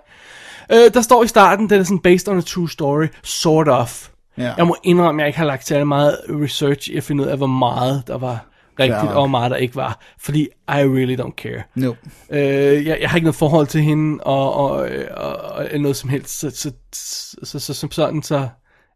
Uh, 0.74 0.93
der 0.93 1.02
står 1.02 1.24
i 1.24 1.28
starten, 1.28 1.69
den 1.69 1.80
er 1.80 1.84
sådan 1.84 2.00
based 2.00 2.28
on 2.30 2.38
a 2.38 2.41
true 2.41 2.69
story, 2.69 3.06
sort 3.24 3.67
of. 3.67 4.08
Ja. 4.38 4.54
Jeg 4.58 4.67
må 4.67 4.76
indrømme, 4.84 5.22
at 5.22 5.24
jeg 5.24 5.28
ikke 5.30 5.39
har 5.39 5.46
lagt 5.46 5.67
særlig 5.67 5.88
meget 5.88 6.17
research 6.30 6.89
i 6.89 6.96
at 6.98 7.04
finde 7.04 7.24
ud 7.24 7.28
af, 7.30 7.38
hvor 7.38 7.48
meget 7.48 8.04
der 8.08 8.17
var 8.17 8.46
rigtigt, 8.80 8.98
Ja. 9.04 9.08
og 9.08 9.13
hvor 9.13 9.28
meget 9.28 9.52
der 9.52 9.58
ikke 9.58 9.76
var. 9.76 10.00
Fordi 10.19 10.41
I 10.41 10.50
really 10.72 11.19
don't 11.22 11.36
care. 11.36 11.63
No. 11.76 11.93
Øh, 12.32 12.86
jeg, 12.86 12.98
jeg 13.02 13.10
har 13.10 13.17
ikke 13.17 13.26
noget 13.26 13.36
forhold 13.36 13.67
til 13.67 13.82
hende, 13.82 14.24
og, 14.24 14.54
og, 14.54 14.89
og, 15.17 15.36
og 15.36 15.67
noget 15.80 15.98
som 15.98 16.10
helst, 16.10 16.39
så, 16.39 16.50
så, 16.50 16.72
så, 16.93 17.39
så, 17.43 17.60
så 17.60 17.74
som 17.74 17.91
sådan, 17.91 18.24
så 18.24 18.48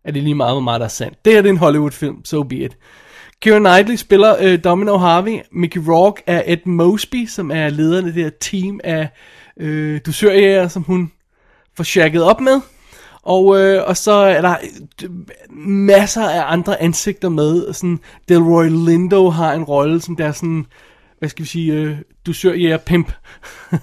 er 0.07 0.11
det 0.11 0.23
lige 0.23 0.35
meget, 0.35 0.53
hvor 0.53 0.61
meget 0.61 0.79
der 0.79 0.85
er 0.85 0.89
sandt. 0.89 1.25
Det 1.25 1.33
her 1.33 1.41
det 1.41 1.49
er 1.49 1.53
en 1.53 1.57
Hollywood-film, 1.57 2.25
so 2.25 2.43
be 2.43 2.55
it. 2.55 2.77
Keira 3.41 3.59
Knightley 3.59 3.95
spiller 3.95 4.35
øh, 4.39 4.63
Domino 4.63 4.97
Harvey. 4.97 5.39
Mickey 5.51 5.81
Rourke 5.87 6.23
er 6.27 6.41
Ed 6.45 6.65
Mosby, 6.65 7.25
som 7.25 7.51
er 7.51 7.69
lederen 7.69 8.07
af 8.07 8.13
det 8.13 8.23
her 8.23 8.29
team 8.41 8.79
af 8.83 9.09
øh, 9.59 10.01
dusørjæger, 10.05 10.67
som 10.67 10.83
hun 10.83 11.11
får 11.77 11.83
shagget 11.83 12.23
op 12.23 12.41
med. 12.41 12.61
Og, 13.21 13.59
øh, 13.59 13.83
og 13.87 13.97
så 13.97 14.11
er 14.11 14.41
der 14.41 14.55
øh, 15.03 15.09
masser 15.67 16.29
af 16.29 16.51
andre 16.51 16.81
ansigter 16.81 17.29
med. 17.29 17.73
Sådan, 17.73 17.99
Delroy 18.29 18.65
Lindo 18.65 19.29
har 19.29 19.53
en 19.53 19.63
rolle, 19.63 20.01
som 20.01 20.15
der 20.15 20.27
er 20.27 20.31
sådan, 20.31 20.65
hvad 21.19 21.29
skal 21.29 21.43
vi 21.43 21.49
sige, 21.49 21.73
øh, 21.73 21.97
dusørjæger 22.25 22.77
pimp. 22.77 23.11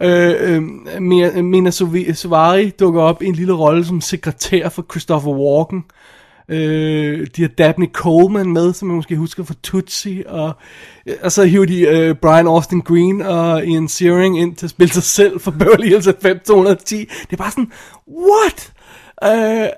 øh, 0.00 0.34
øh, 0.40 0.62
Mina- 0.96 1.40
Mina 1.42 1.70
dukker 2.80 3.02
op 3.02 3.22
i 3.22 3.26
en 3.26 3.34
lille 3.34 3.52
rolle 3.52 3.84
som 3.84 4.00
sekretær 4.00 4.68
for 4.68 4.86
Christopher 4.90 5.32
Walken. 5.32 5.84
Øh, 6.48 7.26
de 7.36 7.42
har 7.42 7.48
Dabney 7.48 7.86
Coleman 7.92 8.52
med, 8.52 8.72
som 8.72 8.88
man 8.88 8.96
måske 8.96 9.16
husker 9.16 9.44
fra 9.44 9.54
Tootsie, 9.62 10.30
og, 10.30 10.52
og 11.22 11.32
så 11.32 11.44
hiver 11.44 11.64
de 11.64 11.80
øh, 11.80 12.14
Brian 12.14 12.46
Austin 12.46 12.80
Green 12.80 13.22
og 13.22 13.66
Ian 13.66 13.88
Searing 13.88 14.40
ind 14.40 14.56
til 14.56 14.66
at 14.66 14.70
spille 14.70 14.92
sig 14.92 15.02
selv 15.02 15.40
for 15.40 15.50
Beverly 15.50 15.88
Hills 15.88 16.08
510. 16.22 16.96
Det 16.96 17.32
er 17.32 17.36
bare 17.36 17.50
sådan, 17.50 17.72
what? 18.08 18.72
Øh, 19.24 19.68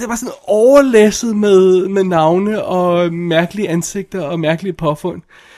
det 0.00 0.08
var 0.08 0.16
sådan 0.16 0.34
overlæsset 0.46 1.36
med, 1.36 1.88
med 1.88 2.04
navne 2.04 2.64
og 2.64 3.12
mærkelige 3.12 3.68
ansigter 3.68 4.22
og 4.22 4.40
mærkelige 4.40 4.72
påfund. 4.72 5.22
Øh, 5.22 5.57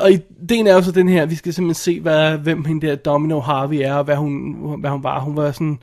og 0.00 0.12
ideen 0.12 0.66
er 0.66 0.74
jo 0.74 0.82
så 0.82 0.92
den 0.92 1.08
her, 1.08 1.26
vi 1.26 1.34
skal 1.34 1.54
simpelthen 1.54 1.82
se, 1.82 2.00
hvad, 2.00 2.38
hvem 2.38 2.64
hende 2.64 2.86
der 2.86 2.94
Domino 2.94 3.40
Harvey 3.40 3.76
er, 3.76 3.94
og 3.94 4.04
hvad 4.04 4.16
hun, 4.16 4.56
hvad 4.80 4.90
hun 4.90 5.02
var. 5.02 5.20
Hun 5.20 5.36
var 5.36 5.52
sådan, 5.52 5.78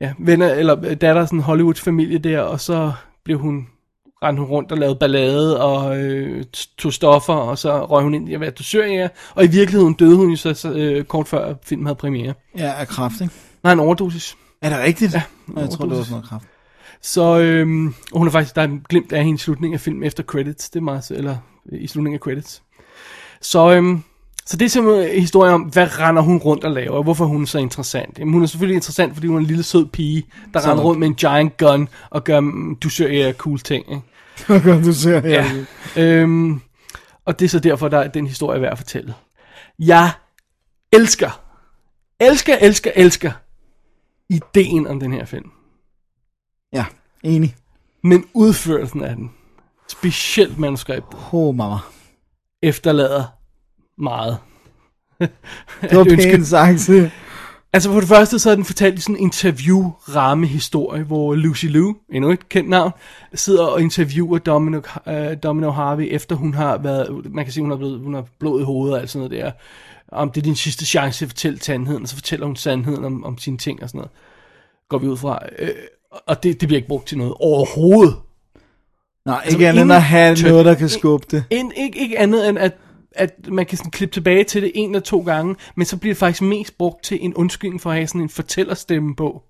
ja, 0.00 0.12
venner, 0.18 0.54
eller 0.54 0.74
datter 0.94 1.20
af 1.22 1.28
sådan 1.28 1.38
en 1.38 1.42
Hollywoods 1.42 1.80
familie 1.80 2.18
der, 2.18 2.40
og 2.40 2.60
så 2.60 2.92
blev 3.24 3.38
hun, 3.38 3.66
rendte 4.22 4.40
hun 4.40 4.50
rundt 4.50 4.72
og 4.72 4.78
lavede 4.78 4.96
ballade, 4.96 5.62
og 5.62 5.98
øh, 5.98 6.44
tog 6.78 6.92
stoffer, 6.92 7.34
og 7.34 7.58
så 7.58 7.84
røg 7.84 8.02
hun 8.02 8.14
ind 8.14 8.28
i 8.28 8.34
at 8.34 8.40
være 8.40 8.50
dusørjæger, 8.50 9.08
og 9.34 9.44
i 9.44 9.48
virkeligheden 9.48 9.94
døde 9.94 10.16
hun 10.16 10.30
jo 10.30 10.36
så, 10.36 10.54
så 10.54 10.72
øh, 10.72 11.04
kort 11.04 11.28
før 11.28 11.54
filmen 11.62 11.86
havde 11.86 11.96
premiere. 11.96 12.34
Ja, 12.58 12.72
er 12.80 12.84
kraft, 12.84 13.20
ikke? 13.20 13.34
Nej, 13.62 13.72
en 13.72 13.80
overdosis. 13.80 14.36
Er 14.62 14.68
det 14.68 14.78
rigtigt? 14.78 15.14
Ja. 15.14 15.22
en 15.48 15.58
Jeg 15.58 15.70
tror, 15.70 15.84
det 15.84 15.96
var 15.96 16.02
sådan 16.02 16.10
noget 16.10 16.28
kraft. 16.28 16.44
Så 17.02 17.22
og 18.12 18.18
hun 18.18 18.26
er 18.26 18.30
faktisk, 18.30 18.54
der 18.54 18.62
er 18.62 18.66
en 18.66 18.84
glimt 18.88 19.12
af 19.12 19.24
hende 19.24 19.34
i 19.34 19.38
slutningen 19.38 19.74
af 19.74 19.80
filmen 19.80 20.02
efter 20.02 20.22
credits, 20.22 20.70
det 20.70 20.78
er 20.78 20.84
meget, 20.84 21.10
eller 21.10 21.36
øh, 21.72 21.82
i 21.82 21.86
slutningen 21.86 22.16
af 22.16 22.20
credits. 22.20 22.62
Så, 23.44 23.70
øhm, 23.72 24.02
så 24.46 24.56
det 24.56 24.64
er 24.64 24.68
simpelthen 24.68 25.20
historien 25.20 25.54
om, 25.54 25.60
hvad 25.62 25.98
render 26.00 26.22
hun 26.22 26.36
rundt 26.38 26.64
og 26.64 26.70
laver, 26.70 26.96
og 26.96 27.02
hvorfor 27.02 27.24
hun 27.24 27.42
er 27.42 27.46
så 27.46 27.58
interessant. 27.58 28.18
Jamen, 28.18 28.34
hun 28.34 28.42
er 28.42 28.46
selvfølgelig 28.46 28.74
interessant, 28.74 29.14
fordi 29.14 29.26
hun 29.26 29.36
er 29.36 29.40
en 29.40 29.46
lille 29.46 29.62
sød 29.62 29.86
pige, 29.86 30.24
der 30.54 30.60
Så- 30.60 30.70
render 30.70 30.84
rundt 30.84 31.00
med 31.00 31.08
en 31.08 31.14
giant 31.14 31.56
gun 31.56 31.88
og 32.10 32.24
gør, 32.24 32.40
mm, 32.40 32.76
du 32.76 32.88
ser 32.88 33.32
cool 33.32 33.58
ting. 33.58 33.86
Ikke? 33.92 34.02
Godt, 34.70 34.84
du 34.84 34.92
ser. 34.92 35.28
Ja. 35.28 35.46
Ja. 35.96 36.02
Øhm, 36.02 36.60
og 37.24 37.38
det 37.38 37.44
er 37.44 37.48
så 37.48 37.58
derfor, 37.58 37.88
der 37.88 37.98
er 37.98 38.08
den 38.08 38.26
historie 38.26 38.60
værd 38.60 38.72
at 38.72 38.78
fortælle. 38.78 39.14
Jeg 39.78 40.10
elsker, 40.92 41.40
elsker, 42.20 42.56
elsker, 42.60 42.90
elsker 42.96 43.32
ideen 44.30 44.86
om 44.86 45.00
den 45.00 45.12
her 45.12 45.24
film. 45.24 45.50
ja, 46.72 46.84
enig. 47.22 47.56
Men 48.02 48.24
udførelsen 48.34 49.04
af 49.04 49.16
den, 49.16 49.30
specielt 49.88 50.58
manuskriptet, 50.58 51.18
Åh, 51.32 51.54
mamma. 51.54 51.76
Efterlader 52.64 53.24
meget. 53.98 54.38
Det 55.90 55.98
var 55.98 56.04
pænt 56.16 56.46
sagt. 56.46 56.90
Altså 57.72 57.92
for 57.92 58.00
det 58.00 58.08
første, 58.08 58.38
så 58.38 58.50
er 58.50 58.54
den 58.54 58.64
fortalt 58.64 58.98
i 58.98 59.00
sådan 59.00 59.16
en 59.16 59.22
interview-ramme 59.22 60.46
historie, 60.46 61.02
hvor 61.02 61.34
Lucy 61.34 61.66
Liu, 61.66 61.96
endnu 62.12 62.30
et 62.30 62.48
kendt 62.48 62.70
navn, 62.70 62.92
sidder 63.34 63.64
og 63.64 63.80
interviewer 63.80 64.38
Domino, 64.38 64.80
uh, 65.06 65.14
Domino 65.42 65.70
Harvey, 65.70 66.08
efter 66.10 66.36
hun 66.36 66.54
har 66.54 66.78
været, 66.78 67.32
man 67.32 67.44
kan 67.44 67.52
sige, 67.52 67.62
hun 67.62 67.70
har, 67.70 67.76
blevet, 67.76 68.00
hun 68.00 68.14
har 68.14 68.26
blod 68.38 68.60
i 68.60 68.64
hovedet 68.64 68.94
og 68.94 69.00
alt 69.00 69.10
sådan 69.10 69.28
noget 69.28 69.44
der, 69.44 69.52
om 70.08 70.30
det 70.30 70.40
er 70.40 70.44
din 70.44 70.56
sidste 70.56 70.86
chance 70.86 71.24
at 71.24 71.28
fortælle 71.28 71.60
sandheden, 71.60 72.02
og 72.02 72.08
så 72.08 72.14
fortæller 72.14 72.46
hun 72.46 72.56
sandheden 72.56 73.04
om, 73.04 73.24
om 73.24 73.38
sine 73.38 73.58
ting 73.58 73.82
og 73.82 73.88
sådan 73.88 73.98
noget. 73.98 74.10
Går 74.88 74.98
vi 74.98 75.06
ud 75.06 75.16
fra. 75.16 75.38
Øh, 75.58 75.68
og 76.26 76.42
det, 76.42 76.60
det 76.60 76.68
bliver 76.68 76.78
ikke 76.78 76.88
brugt 76.88 77.08
til 77.08 77.18
noget 77.18 77.34
overhovedet. 77.40 78.16
Nej, 79.24 79.40
Altså, 79.44 79.56
ikke 79.58 79.68
andet 79.68 79.82
end 79.82 79.92
at 79.92 80.02
have 80.02 80.36
tø- 80.36 80.48
noget, 80.48 80.64
der 80.64 80.74
kan 80.74 80.88
skubbe 80.88 81.26
det. 81.30 81.44
En, 81.50 81.72
ikke, 81.76 81.98
ikke 81.98 82.18
andet 82.18 82.48
end, 82.48 82.58
at, 82.58 82.72
at 83.12 83.30
man 83.48 83.66
kan 83.66 83.78
sådan 83.78 83.90
klippe 83.90 84.12
tilbage 84.12 84.44
til 84.44 84.62
det 84.62 84.72
en 84.74 84.90
eller 84.90 85.00
to 85.00 85.20
gange, 85.20 85.56
men 85.76 85.86
så 85.86 85.96
bliver 85.96 86.14
det 86.14 86.18
faktisk 86.18 86.42
mest 86.42 86.78
brugt 86.78 87.04
til 87.04 87.18
en 87.20 87.34
undskyldning 87.34 87.80
for 87.80 87.90
at 87.90 87.96
have 87.96 88.06
sådan 88.06 88.20
en 88.20 88.28
fortællerstemme 88.28 89.16
på. 89.16 89.42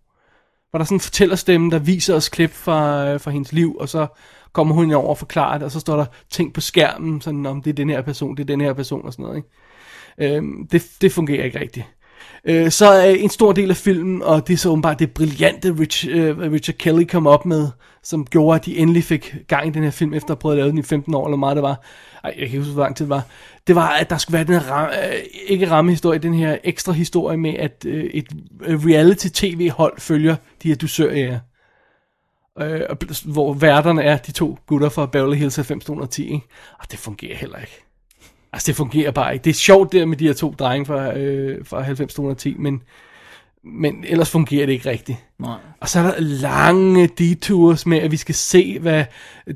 Hvor 0.70 0.78
der 0.78 0.80
er 0.80 0.84
sådan 0.84 0.96
en 0.96 1.00
fortællerstemme, 1.00 1.70
der 1.70 1.78
viser 1.78 2.14
os 2.14 2.28
klip 2.28 2.52
fra, 2.52 3.08
øh, 3.08 3.20
fra 3.20 3.30
hendes 3.30 3.52
liv, 3.52 3.76
og 3.80 3.88
så 3.88 4.06
kommer 4.52 4.74
hun 4.74 4.84
ind 4.84 4.92
over 4.94 5.08
og 5.08 5.18
forklarer 5.18 5.58
det, 5.58 5.64
og 5.64 5.70
så 5.70 5.80
står 5.80 5.96
der 5.96 6.04
ting 6.30 6.52
på 6.54 6.60
skærmen, 6.60 7.20
sådan 7.20 7.46
om 7.46 7.62
det 7.62 7.70
er 7.70 7.74
den 7.74 7.90
her 7.90 8.02
person, 8.02 8.36
det 8.36 8.42
er 8.42 8.46
den 8.46 8.60
her 8.60 8.72
person 8.72 9.06
og 9.06 9.12
sådan 9.12 9.22
noget. 9.22 9.36
Ikke? 9.36 10.36
Øhm, 10.36 10.68
det, 10.72 10.82
det 11.00 11.12
fungerer 11.12 11.44
ikke 11.44 11.60
rigtigt. 11.60 11.86
Øh, 12.46 12.70
så 12.70 12.86
er 12.86 13.10
en 13.10 13.30
stor 13.30 13.52
del 13.52 13.70
af 13.70 13.76
filmen, 13.76 14.22
og 14.22 14.46
det 14.46 14.52
er 14.52 14.58
så 14.58 14.68
åbenbart 14.68 14.98
det 14.98 15.10
brillante 15.10 15.76
Rich, 15.78 16.06
øh, 16.10 16.38
Richard 16.38 16.76
Kelly 16.76 17.04
kom 17.04 17.26
op 17.26 17.46
med, 17.46 17.68
som 18.02 18.26
gjorde, 18.26 18.56
at 18.56 18.66
de 18.66 18.78
endelig 18.78 19.04
fik 19.04 19.34
gang 19.48 19.66
i 19.66 19.70
den 19.70 19.82
her 19.82 19.90
film, 19.90 20.14
efter 20.14 20.30
at 20.30 20.36
have 20.36 20.40
prøvet 20.40 20.56
at 20.56 20.58
lave 20.58 20.70
den 20.70 20.78
i 20.78 20.82
15 20.82 21.14
år, 21.14 21.26
eller 21.26 21.36
meget 21.36 21.56
det 21.56 21.62
var. 21.62 21.80
Ej, 22.24 22.30
jeg 22.30 22.34
kan 22.34 22.42
ikke 22.44 22.58
huske, 22.58 22.72
hvor 22.72 22.82
lang 22.82 22.96
tid 22.96 23.04
det 23.04 23.10
var. 23.10 23.22
Det 23.66 23.74
var, 23.74 23.88
at 23.88 24.10
der 24.10 24.18
skulle 24.18 24.34
være 24.34 24.44
den 24.44 24.54
her, 24.54 24.70
ram, 24.70 24.88
øh, 24.88 25.14
ikke 25.46 25.70
rammehistorie, 25.70 26.18
den 26.18 26.34
her 26.34 26.58
ekstra 26.64 26.92
historie 26.92 27.36
med, 27.36 27.54
at 27.54 27.84
øh, 27.86 28.04
et 28.04 28.26
øh, 28.64 28.86
reality-tv-hold 28.86 30.00
følger 30.00 30.36
de 30.62 30.68
her 30.68 30.76
dusørjæger. 30.76 31.38
Øh, 32.60 32.80
og 32.90 32.98
hvor 33.24 33.54
værterne 33.54 34.02
er 34.02 34.16
de 34.16 34.32
to 34.32 34.58
gutter 34.66 34.88
fra 34.88 35.06
Beverly 35.06 35.36
Hills 35.36 35.58
90210, 35.58 36.24
ikke? 36.24 36.46
Og 36.78 36.90
det 36.90 36.98
fungerer 36.98 37.36
heller 37.36 37.58
ikke. 37.58 37.83
Altså, 38.54 38.66
det 38.66 38.76
fungerer 38.76 39.10
bare 39.10 39.32
ikke. 39.32 39.44
Det 39.44 39.50
er 39.50 39.54
sjovt 39.54 39.92
der 39.92 40.06
med 40.06 40.16
de 40.16 40.26
her 40.26 40.32
to 40.32 40.54
drenge 40.58 40.86
fra, 40.86 41.18
øh, 41.18 41.64
fra 41.64 41.80
90210, 41.80 42.56
men, 42.58 42.82
men 43.64 44.04
ellers 44.08 44.30
fungerer 44.30 44.66
det 44.66 44.72
ikke 44.72 44.90
rigtigt. 44.90 45.18
Nej. 45.38 45.56
Og 45.80 45.88
så 45.88 45.98
er 45.98 46.02
der 46.02 46.14
lange 46.18 47.06
detours 47.06 47.86
med, 47.86 47.98
at 47.98 48.10
vi 48.10 48.16
skal 48.16 48.34
se, 48.34 48.78
hvad 48.78 49.04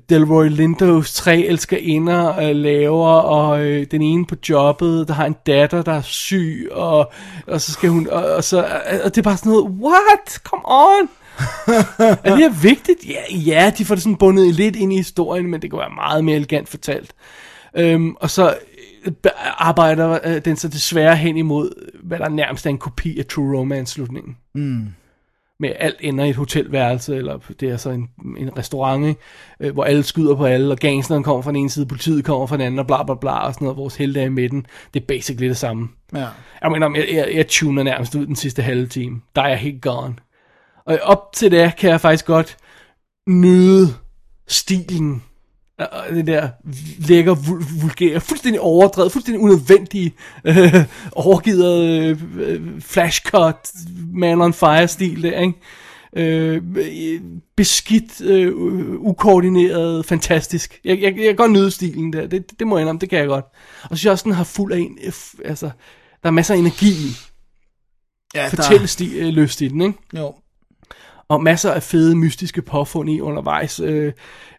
Delroy 0.09 0.49
Lindos 0.49 1.15
tre 1.15 1.39
elskerinder 1.39 2.39
øh, 2.39 2.57
laver, 2.57 3.09
og 3.09 3.61
øh, 3.67 3.87
den 3.91 4.03
ene 4.03 4.27
på 4.27 4.35
jobbet, 4.49 5.09
der 5.09 5.15
har 5.15 5.27
en 5.27 5.37
datter, 5.47 5.83
der 5.83 5.93
er 5.93 6.03
syg, 6.03 6.69
og, 6.73 7.13
og 7.47 7.61
så 7.61 7.73
skal 7.73 7.91
hun, 7.91 8.09
og, 8.11 8.25
og 8.25 8.45
så, 8.45 8.67
og 9.05 9.15
det 9.15 9.19
er 9.19 9.23
bare 9.23 9.37
sådan 9.37 9.53
noget, 9.53 9.71
what? 9.81 10.41
Come 10.45 10.63
on! 10.65 11.09
er 12.25 12.31
det 12.35 12.39
her 12.39 12.63
vigtigt? 12.63 12.99
Ja, 13.09 13.37
ja, 13.37 13.73
de 13.79 13.85
får 13.85 13.95
det 13.95 14.03
sådan 14.03 14.17
bundet 14.17 14.55
lidt 14.55 14.77
ind 14.77 14.93
i 14.93 14.97
historien, 14.97 15.47
men 15.47 15.63
det 15.63 15.71
kan 15.71 15.79
være 15.79 15.95
meget 15.95 16.25
mere 16.25 16.37
elegant 16.37 16.69
fortalt. 16.69 17.15
Øhm, 17.77 18.17
og 18.21 18.31
så 18.31 18.55
arbejder 19.59 20.19
øh, 20.25 20.45
den 20.45 20.57
så 20.57 20.69
desværre 20.69 21.17
hen 21.17 21.37
imod, 21.37 21.71
hvad 22.03 22.19
der 22.19 22.29
nærmest 22.29 22.67
er 22.67 22.71
en 22.71 22.79
kopi 22.79 23.19
af 23.19 23.27
True 23.27 23.59
Romance-slutningen. 23.59 24.37
Mm. 24.55 24.87
Med 25.61 25.73
alt 25.79 25.97
ender 26.01 26.25
i 26.25 26.31
et 26.31 26.37
hotelværelse, 26.37 27.17
eller 27.17 27.39
det 27.61 27.69
er 27.69 27.77
så 27.77 27.91
en, 27.91 28.09
en 28.39 28.59
restaurant, 28.59 29.07
ikke? 29.07 29.21
Øh, 29.61 29.73
hvor 29.73 29.85
alle 29.85 30.03
skyder 30.03 30.35
på 30.35 30.45
alle, 30.45 30.73
og 30.73 30.79
gangsteren 30.79 31.23
kommer 31.23 31.43
fra 31.43 31.51
den 31.51 31.57
ene 31.57 31.71
side, 31.71 31.87
politiet 31.87 32.25
kommer 32.25 32.47
fra 32.47 32.57
den 32.57 32.67
anden, 32.67 32.79
og 32.79 32.87
bla 32.87 33.03
bla 33.03 33.15
bla, 33.15 33.47
og 33.47 33.55
sådan 33.55 33.65
noget, 33.65 33.77
vores 33.79 33.97
helte 33.97 34.21
er 34.21 34.25
i 34.25 34.29
midten. 34.29 34.67
Det 34.95 35.03
er 35.03 35.07
basically 35.07 35.49
det 35.49 35.57
samme. 35.57 35.89
Ja. 36.15 36.27
Jeg 36.63 36.71
mener, 36.71 36.91
jeg, 36.95 37.09
jeg, 37.13 37.31
jeg 37.35 37.49
tuner 37.49 37.83
nærmest 37.83 38.15
ud 38.15 38.27
den 38.27 38.37
sidste 38.37 38.63
halve 38.63 38.87
time. 38.87 39.21
Der 39.37 39.43
er 39.43 39.49
jeg 39.49 39.59
helt 39.59 39.83
gone. 39.83 40.15
Og 40.87 40.99
op 41.03 41.33
til 41.33 41.51
det 41.51 41.77
kan 41.77 41.91
jeg 41.91 42.01
faktisk 42.01 42.27
godt 42.27 42.57
nyde 43.29 43.89
stilen. 44.49 45.23
Og 45.79 46.15
det 46.15 46.27
der 46.27 46.49
lækker, 47.09 47.35
vul- 47.35 47.81
vulgære, 47.83 48.21
fuldstændig 48.21 48.61
overdrevet, 48.61 49.13
fuldstændig 49.13 49.41
unødvendige, 49.43 50.13
øh, 50.45 50.85
overgivet 51.13 51.83
øh, 52.37 52.81
flashcut, 52.81 53.57
man 54.13 54.41
on 54.41 54.53
fire 54.53 54.89
stil 54.89 55.23
der, 55.23 55.41
ikke? 55.41 55.55
Øh, 56.17 56.63
beskidt, 57.57 58.21
øh, 58.21 58.53
ukoordineret, 58.99 60.07
fantastisk. 60.07 60.81
Jeg, 60.85 61.01
jeg, 61.01 61.17
jeg 61.17 61.25
kan 61.25 61.37
godt 61.37 61.53
nyde 61.53 61.71
stilen 61.71 62.13
der, 62.13 62.27
det, 62.27 62.59
det 62.59 62.67
må 62.67 62.77
jeg 62.77 62.83
indrømme, 62.83 63.01
det 63.01 63.11
kan 63.11 63.19
jeg 63.19 63.29
godt. 63.29 63.45
Og 63.83 63.89
så 63.91 63.97
synes 63.97 64.05
jeg 64.05 64.13
også, 64.13 64.25
den 64.25 64.33
har 64.33 64.45
fuld 64.45 64.73
af 64.73 64.79
en, 64.79 64.99
øh, 65.05 65.13
altså, 65.45 65.71
der 66.23 66.29
er 66.29 66.31
masser 66.31 66.55
af 66.55 66.59
energi 66.59 66.89
i, 66.91 67.11
ja 68.35 68.49
fortællelyst 68.49 69.61
i 69.61 69.69
den, 69.69 69.81
ikke? 69.81 69.99
Jo. 70.17 70.35
Og 71.29 71.43
masser 71.43 71.73
af 71.73 71.83
fede, 71.83 72.17
mystiske 72.17 72.63
påfund 72.63 73.11
i 73.11 73.21
undervejs. 73.21 73.81
Øh, 73.81 74.13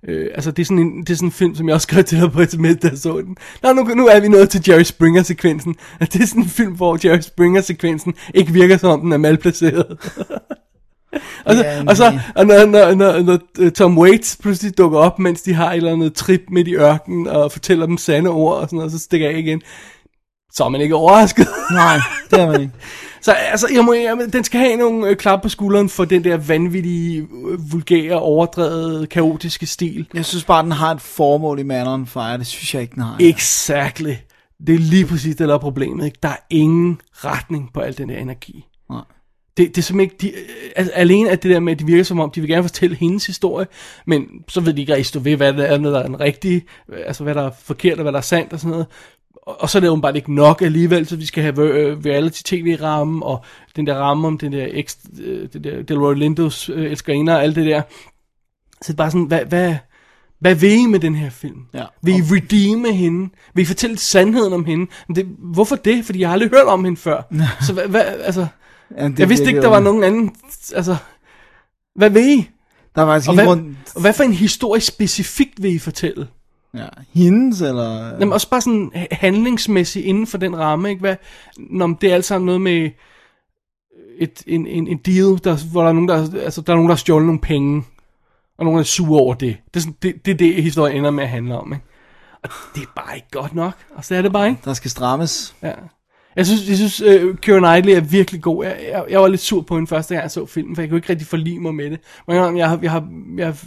øh, 0.08 0.28
altså, 0.36 0.52
det 0.52 0.62
er, 0.62 0.66
sådan 0.66 0.80
en, 0.80 1.00
det 1.00 1.10
er 1.10 1.16
sådan 1.16 1.28
en 1.28 1.32
film, 1.32 1.56
som 1.56 1.68
jeg 1.68 1.76
også 1.76 1.86
skrev 1.86 2.04
til 2.04 2.22
dig 2.22 2.32
på 2.32 2.46
sms, 2.46 2.78
da 2.82 2.88
jeg 2.88 2.98
så 2.98 3.22
den. 3.22 3.38
Nå, 3.64 3.74
nu, 3.74 3.84
nu 3.84 4.08
er 4.08 4.20
vi 4.20 4.28
nået 4.28 4.50
til 4.50 4.64
Jerry 4.68 4.84
Springer-sekvensen. 4.84 5.76
Det 6.00 6.22
er 6.22 6.26
sådan 6.26 6.44
en 6.44 6.50
film, 6.50 6.74
hvor 6.74 7.08
Jerry 7.08 7.20
Springer-sekvensen 7.20 8.14
ikke 8.34 8.54
virker 8.54 8.78
som 8.78 8.90
om 8.90 9.02
den 9.02 9.12
er 9.14 9.18
malplaceret. 9.18 9.86
og 11.46 11.56
så, 11.56 11.64
Ja, 11.64 11.84
og, 11.88 11.98
så 11.98 12.20
og 12.36 12.48
når, 12.48 12.66
når, 12.66 12.94
når, 12.94 13.22
når 13.22 13.40
øh, 13.60 13.72
Tom 13.72 13.98
Waits 13.98 14.38
pludselig 14.42 14.78
dukker 14.78 15.00
op, 15.00 15.20
mens 15.20 15.42
de 15.42 15.54
har 15.54 15.72
et 15.72 15.78
eller 15.78 15.94
andet 15.94 16.14
trip 16.14 16.42
midt 16.50 16.68
i 16.68 16.76
ørkenen, 16.76 17.28
og 17.28 17.52
fortæller 17.52 17.86
dem 17.86 17.98
sande 17.98 18.30
ord 18.30 18.56
og 18.56 18.68
sådan 18.68 18.78
noget, 18.78 18.92
så 18.92 19.00
stikker 19.00 19.30
jeg 19.30 19.40
igen. 19.40 19.62
Så 20.54 20.64
er 20.64 20.70
man 20.70 20.82
ikke 20.82 20.96
overrasket. 20.96 21.48
Nej, 21.72 21.98
det 22.32 22.40
er 22.40 22.52
man 22.52 22.62
ikke. 22.62 22.74
Så 23.22 23.32
altså, 23.32 23.68
jeg 23.74 23.86
må, 23.86 23.94
jeg, 23.94 24.18
den 24.34 24.44
skal 24.44 24.60
have 24.60 24.76
nogle 24.76 25.08
øh, 25.08 25.16
klap 25.16 25.42
på 25.42 25.50
skulderen 25.50 25.90
for 25.90 26.06
den 26.06 26.24
der 26.24 26.38
vanvittige, 26.38 27.22
øh, 27.22 27.72
vulgære, 27.72 28.20
overdrevet, 28.20 29.10
kaotiske 29.10 29.66
stil. 29.66 30.08
Jeg 30.14 30.26
synes 30.26 30.44
bare, 30.44 30.64
den 30.64 30.72
har 30.72 30.92
et 30.92 31.02
formål 31.02 31.60
i 31.60 31.64
Man 31.64 31.88
on 31.88 32.08
Fire. 32.08 32.38
Det 32.38 32.48
synes 32.48 32.74
jeg 32.74 32.82
ikke, 32.82 32.96
den 32.96 33.04
har. 33.04 33.18
Exactly. 33.20 34.14
Det 34.68 34.76
er 34.76 34.80
lige 34.80 35.06
præcis 35.06 35.36
det, 35.36 35.48
der 35.48 35.54
er 35.54 35.60
problemet. 35.60 36.06
Ikke? 36.06 36.18
Der 36.24 36.30
er 36.30 36.40
ingen 36.50 37.02
retning 37.14 37.70
på 37.74 37.80
al 37.80 37.98
den 37.98 38.10
der 38.10 38.18
energi. 38.18 38.66
Nej. 38.90 39.02
Det, 39.58 39.76
det 39.76 39.78
er 39.78 39.82
simpelthen 39.82 40.30
ikke, 40.30 40.38
de, 40.38 40.72
altså, 40.76 40.94
alene 40.94 41.30
at 41.30 41.44
det 41.44 41.52
der 41.52 41.60
med, 41.60 41.74
at 41.74 41.80
de 41.80 41.86
virker 41.86 42.04
som 42.04 42.20
om, 42.20 42.32
de 42.32 42.42
vil 42.42 42.50
gerne 42.50 42.64
fortælle 42.64 42.96
hendes 42.96 43.26
historie, 43.26 43.68
men 44.06 44.28
så 44.48 44.62
ved 44.62 44.74
de 44.74 44.82
ikke 44.82 44.94
rigtig 44.94 45.06
stå 45.06 45.20
ved, 45.20 45.36
hvad 45.36 45.54
der 45.54 45.64
er, 45.64 45.78
der 45.78 46.00
er 46.00 46.06
den 46.06 46.20
rigtige, 46.20 46.66
øh, 46.90 47.00
altså 47.06 47.24
hvad 47.24 47.36
der 47.36 47.44
er 47.44 47.52
forkert 47.64 47.98
og 47.98 48.02
hvad 48.02 48.12
der 48.12 48.18
er 48.18 48.24
sandt 48.24 48.54
og 48.54 48.60
sådan 48.60 48.72
noget. 48.72 48.88
Og, 49.50 49.62
og 49.62 49.70
så 49.70 49.78
er 49.78 49.80
det 49.80 49.90
åbenbart 49.90 50.16
ikke 50.16 50.34
nok 50.34 50.62
alligevel, 50.62 51.08
så 51.08 51.16
vi 51.16 51.26
skal 51.26 51.44
have 51.44 51.62
øh, 51.62 51.98
reality-tv-ramme, 52.06 53.26
og 53.26 53.44
den 53.76 53.88
der 53.88 53.96
ramme 53.96 54.28
om 54.28 54.38
den 54.38 54.54
der, 54.54 54.68
ekstra, 54.72 55.10
øh, 55.22 55.48
det 55.54 55.64
der 55.64 55.84
Delroy 55.84 56.16
Lindos 56.16 56.70
øh, 56.70 56.92
elskerinder 56.92 57.36
og 57.36 57.44
alt 57.44 57.56
det 57.56 57.66
der. 57.66 57.82
Så 58.82 58.88
det 58.88 58.90
er 58.90 58.94
bare 58.94 59.12
sådan, 59.12 59.26
hvad, 59.26 59.46
hvad, 59.46 59.76
hvad 60.40 60.56
vil 60.56 60.72
I 60.72 60.86
med 60.86 61.00
den 61.00 61.16
her 61.16 61.30
film? 61.30 61.66
Ja. 61.74 61.86
Vil 62.04 62.16
I 62.16 62.22
redeeme 62.22 62.94
hende? 62.94 63.30
Vil 63.54 63.62
I 63.62 63.66
fortælle 63.66 63.98
sandheden 63.98 64.54
om 64.54 64.66
hende? 64.66 64.92
Men 65.08 65.16
det, 65.16 65.26
hvorfor 65.40 65.76
det? 65.76 66.06
Fordi 66.06 66.20
jeg 66.20 66.30
har 66.30 66.34
aldrig 66.34 66.50
hørt 66.50 66.66
om 66.66 66.84
hende 66.86 67.00
før. 67.00 67.22
så 67.68 67.74
hvad, 67.74 67.88
hvad 67.88 68.02
altså... 68.02 68.48
Ja, 68.98 69.08
det 69.08 69.20
Jeg 69.20 69.30
vidste 69.30 69.48
ikke, 69.48 69.62
der 69.62 69.68
var 69.68 69.80
nogen 69.80 70.04
anden... 70.04 70.36
Altså, 70.76 70.96
hvad 71.96 72.10
vil 72.10 72.24
I? 72.24 72.50
Der 72.96 73.02
var 73.02 73.24
Og 73.28 73.34
hvad, 73.34 73.46
grund... 73.46 73.76
og 73.96 74.02
hvad 74.02 74.14
for 74.14 74.24
en 74.24 74.34
historie 74.34 74.82
specifikt 74.82 75.64
vil 75.64 75.76
I 75.76 75.80
fortælle? 75.80 76.28
Ja, 76.74 76.88
hendes, 77.14 77.62
eller... 77.62 78.06
Jamen 78.20 78.34
også 78.34 78.50
bare 78.50 78.62
sådan 78.62 78.92
ha- 78.96 79.06
handlingsmæssigt 79.12 80.06
inden 80.06 80.28
for 80.28 80.38
den 80.38 80.58
ramme, 80.58 80.90
ikke? 80.90 81.00
Hvad, 81.00 81.16
når 81.58 81.88
det 82.02 82.10
er 82.10 82.16
alt 82.16 82.26
sammen 82.26 82.46
noget 82.46 82.62
med 82.62 82.90
et, 84.20 84.44
en, 84.48 84.68
en, 84.68 84.88
en 84.88 84.98
deal, 84.98 85.40
der, 85.44 85.72
hvor 85.72 85.82
der 85.82 85.90
er 85.90 85.94
nogen, 85.94 86.08
der, 86.10 86.42
altså, 86.44 86.62
der 86.62 86.74
er 86.74 86.76
nogen, 86.76 86.90
der 86.90 86.96
har 86.96 87.00
stjålet 87.00 87.26
nogle 87.26 87.42
penge, 87.42 87.84
og 88.58 88.66
nogen, 88.66 88.80
er 88.80 88.84
sure 88.84 89.22
over 89.22 89.34
det. 89.34 89.58
Det 89.68 89.76
er 89.76 89.80
sådan, 89.80 89.96
det, 90.02 90.26
det, 90.26 90.32
er 90.32 90.36
det 90.38 90.64
historien 90.64 90.98
ender 90.98 91.12
med 91.12 91.24
at 91.24 91.30
handle 91.30 91.58
om, 91.58 91.74
ikke? 91.74 91.86
Og 92.44 92.50
det 92.76 92.82
er 92.84 92.88
bare 92.96 93.16
ikke 93.16 93.28
godt 93.32 93.56
nok, 93.56 93.74
og 93.96 94.06
så 94.06 94.16
er 94.16 94.22
det 94.22 94.32
bare 94.32 94.50
ikke. 94.50 94.62
Der 94.66 94.74
skal 94.74 94.92
strammes. 94.92 95.56
Ja. 95.64 95.74
Jeg 96.36 96.46
synes, 96.46 96.70
jeg 96.70 96.78
synes 96.78 97.02
uh, 97.02 97.36
Keira 97.36 97.60
Knightley 97.60 97.94
er 97.94 98.02
virkelig 98.02 98.42
god. 98.42 98.66
Jeg, 98.66 98.80
jeg, 98.92 99.06
jeg 99.10 99.22
var 99.22 99.28
lidt 99.28 99.42
sur 99.42 99.62
på 99.62 99.76
hende 99.76 99.88
første 99.88 100.14
gang, 100.14 100.24
jeg 100.24 100.32
så 100.32 100.46
filmen, 100.46 100.76
for 100.76 100.82
jeg 100.82 100.90
kunne 100.90 100.98
ikke 100.98 101.10
rigtig 101.10 101.28
forlige 101.28 101.60
mig 101.60 101.76
med 101.76 101.90
det. 101.90 102.00
Men 102.28 102.36
jeg, 102.36 102.58
jeg, 102.58 102.70
har, 102.70 102.80
jeg, 102.82 102.92
har, 102.92 103.08
jeg 103.38 103.46
har 103.46 103.58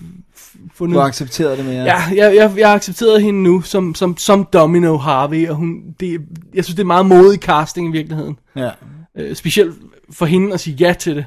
fundet... 0.74 0.94
Du 0.94 1.00
har 1.00 1.06
accepteret 1.06 1.58
det 1.58 1.66
mere. 1.66 1.84
Ja, 1.84 1.96
jeg, 1.96 2.36
jeg, 2.36 2.52
jeg 2.56 2.68
har 2.68 2.74
accepteret 2.74 3.22
hende 3.22 3.42
nu 3.42 3.60
som, 3.62 3.94
som, 3.94 4.16
som 4.16 4.48
Domino 4.52 4.96
Harvey, 4.96 5.48
og 5.48 5.56
hun, 5.56 5.94
det, 6.00 6.20
jeg 6.54 6.64
synes, 6.64 6.76
det 6.76 6.82
er 6.82 6.86
meget 6.86 7.06
modig 7.06 7.38
casting 7.38 7.88
i 7.88 7.92
virkeligheden. 7.92 8.38
ja. 8.56 8.70
Øh, 9.16 9.36
specielt 9.36 9.74
for 10.10 10.26
hende 10.26 10.54
at 10.54 10.60
sige 10.60 10.76
ja 10.76 10.92
til 10.92 11.16
det. 11.16 11.26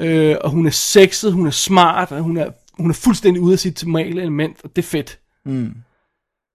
Øh, 0.00 0.36
og 0.40 0.50
hun 0.50 0.66
er 0.66 0.70
sexet, 0.70 1.32
hun 1.32 1.46
er 1.46 1.50
smart, 1.50 2.12
og 2.12 2.20
hun 2.20 2.36
er, 2.36 2.50
hun 2.78 2.90
er 2.90 2.94
fuldstændig 2.94 3.42
ude 3.42 3.52
af 3.52 3.58
sit 3.58 3.84
normale 3.84 4.20
element, 4.20 4.56
og 4.64 4.76
det 4.76 4.82
er 4.82 4.86
fedt. 4.86 5.18
Mm. 5.44 5.74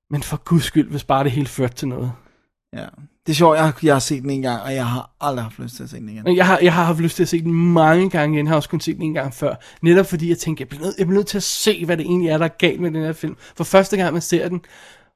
Men 0.09 0.23
for 0.23 0.37
guds 0.37 0.63
skyld, 0.63 0.89
hvis 0.89 1.03
bare 1.03 1.23
det 1.23 1.31
hele 1.31 1.47
førte 1.47 1.75
til 1.75 1.87
noget. 1.87 2.11
ja. 2.73 2.85
Det 3.29 3.35
er 3.35 3.37
sjovt, 3.37 3.55
jeg, 3.57 3.63
har- 3.65 3.79
jeg 3.83 3.95
har 3.95 3.99
set 3.99 4.21
den 4.21 4.29
en 4.29 4.41
gang, 4.41 4.61
og 4.61 4.73
jeg 4.75 4.85
har 4.87 5.11
aldrig 5.21 5.43
haft 5.45 5.59
lyst 5.59 5.75
til 5.75 5.83
at 5.83 5.89
se 5.89 5.97
den 5.97 6.09
igen. 6.09 6.35
Jeg 6.37 6.45
har, 6.45 6.59
jeg 6.61 6.73
har 6.73 6.83
haft 6.83 6.99
lyst 6.99 7.15
til 7.15 7.23
at 7.23 7.29
se 7.29 7.41
den 7.43 7.53
mange 7.53 8.09
gange 8.09 8.35
igen. 8.35 8.45
Jeg 8.45 8.51
har 8.51 8.55
også 8.55 8.69
kun 8.69 8.79
set 8.79 8.95
den 8.95 9.03
en 9.03 9.13
gang 9.13 9.33
før. 9.33 9.55
Netop 9.81 10.05
fordi 10.05 10.29
jeg 10.29 10.37
tænkte, 10.37 10.61
jeg 10.61 10.67
bliver, 10.69 10.83
nødt, 10.83 10.95
jeg 10.97 11.07
bliver 11.07 11.17
nødt 11.17 11.27
til 11.27 11.37
at 11.37 11.43
se, 11.43 11.85
hvad 11.85 11.97
det 11.97 12.05
egentlig 12.05 12.29
er, 12.29 12.37
der 12.37 12.45
er 12.45 12.49
galt 12.57 12.79
med 12.81 12.91
den 12.91 13.03
her 13.03 13.13
film. 13.13 13.35
For 13.57 13.63
første 13.63 13.97
gang, 13.97 14.13
man 14.13 14.21
ser 14.21 14.49
den, 14.49 14.61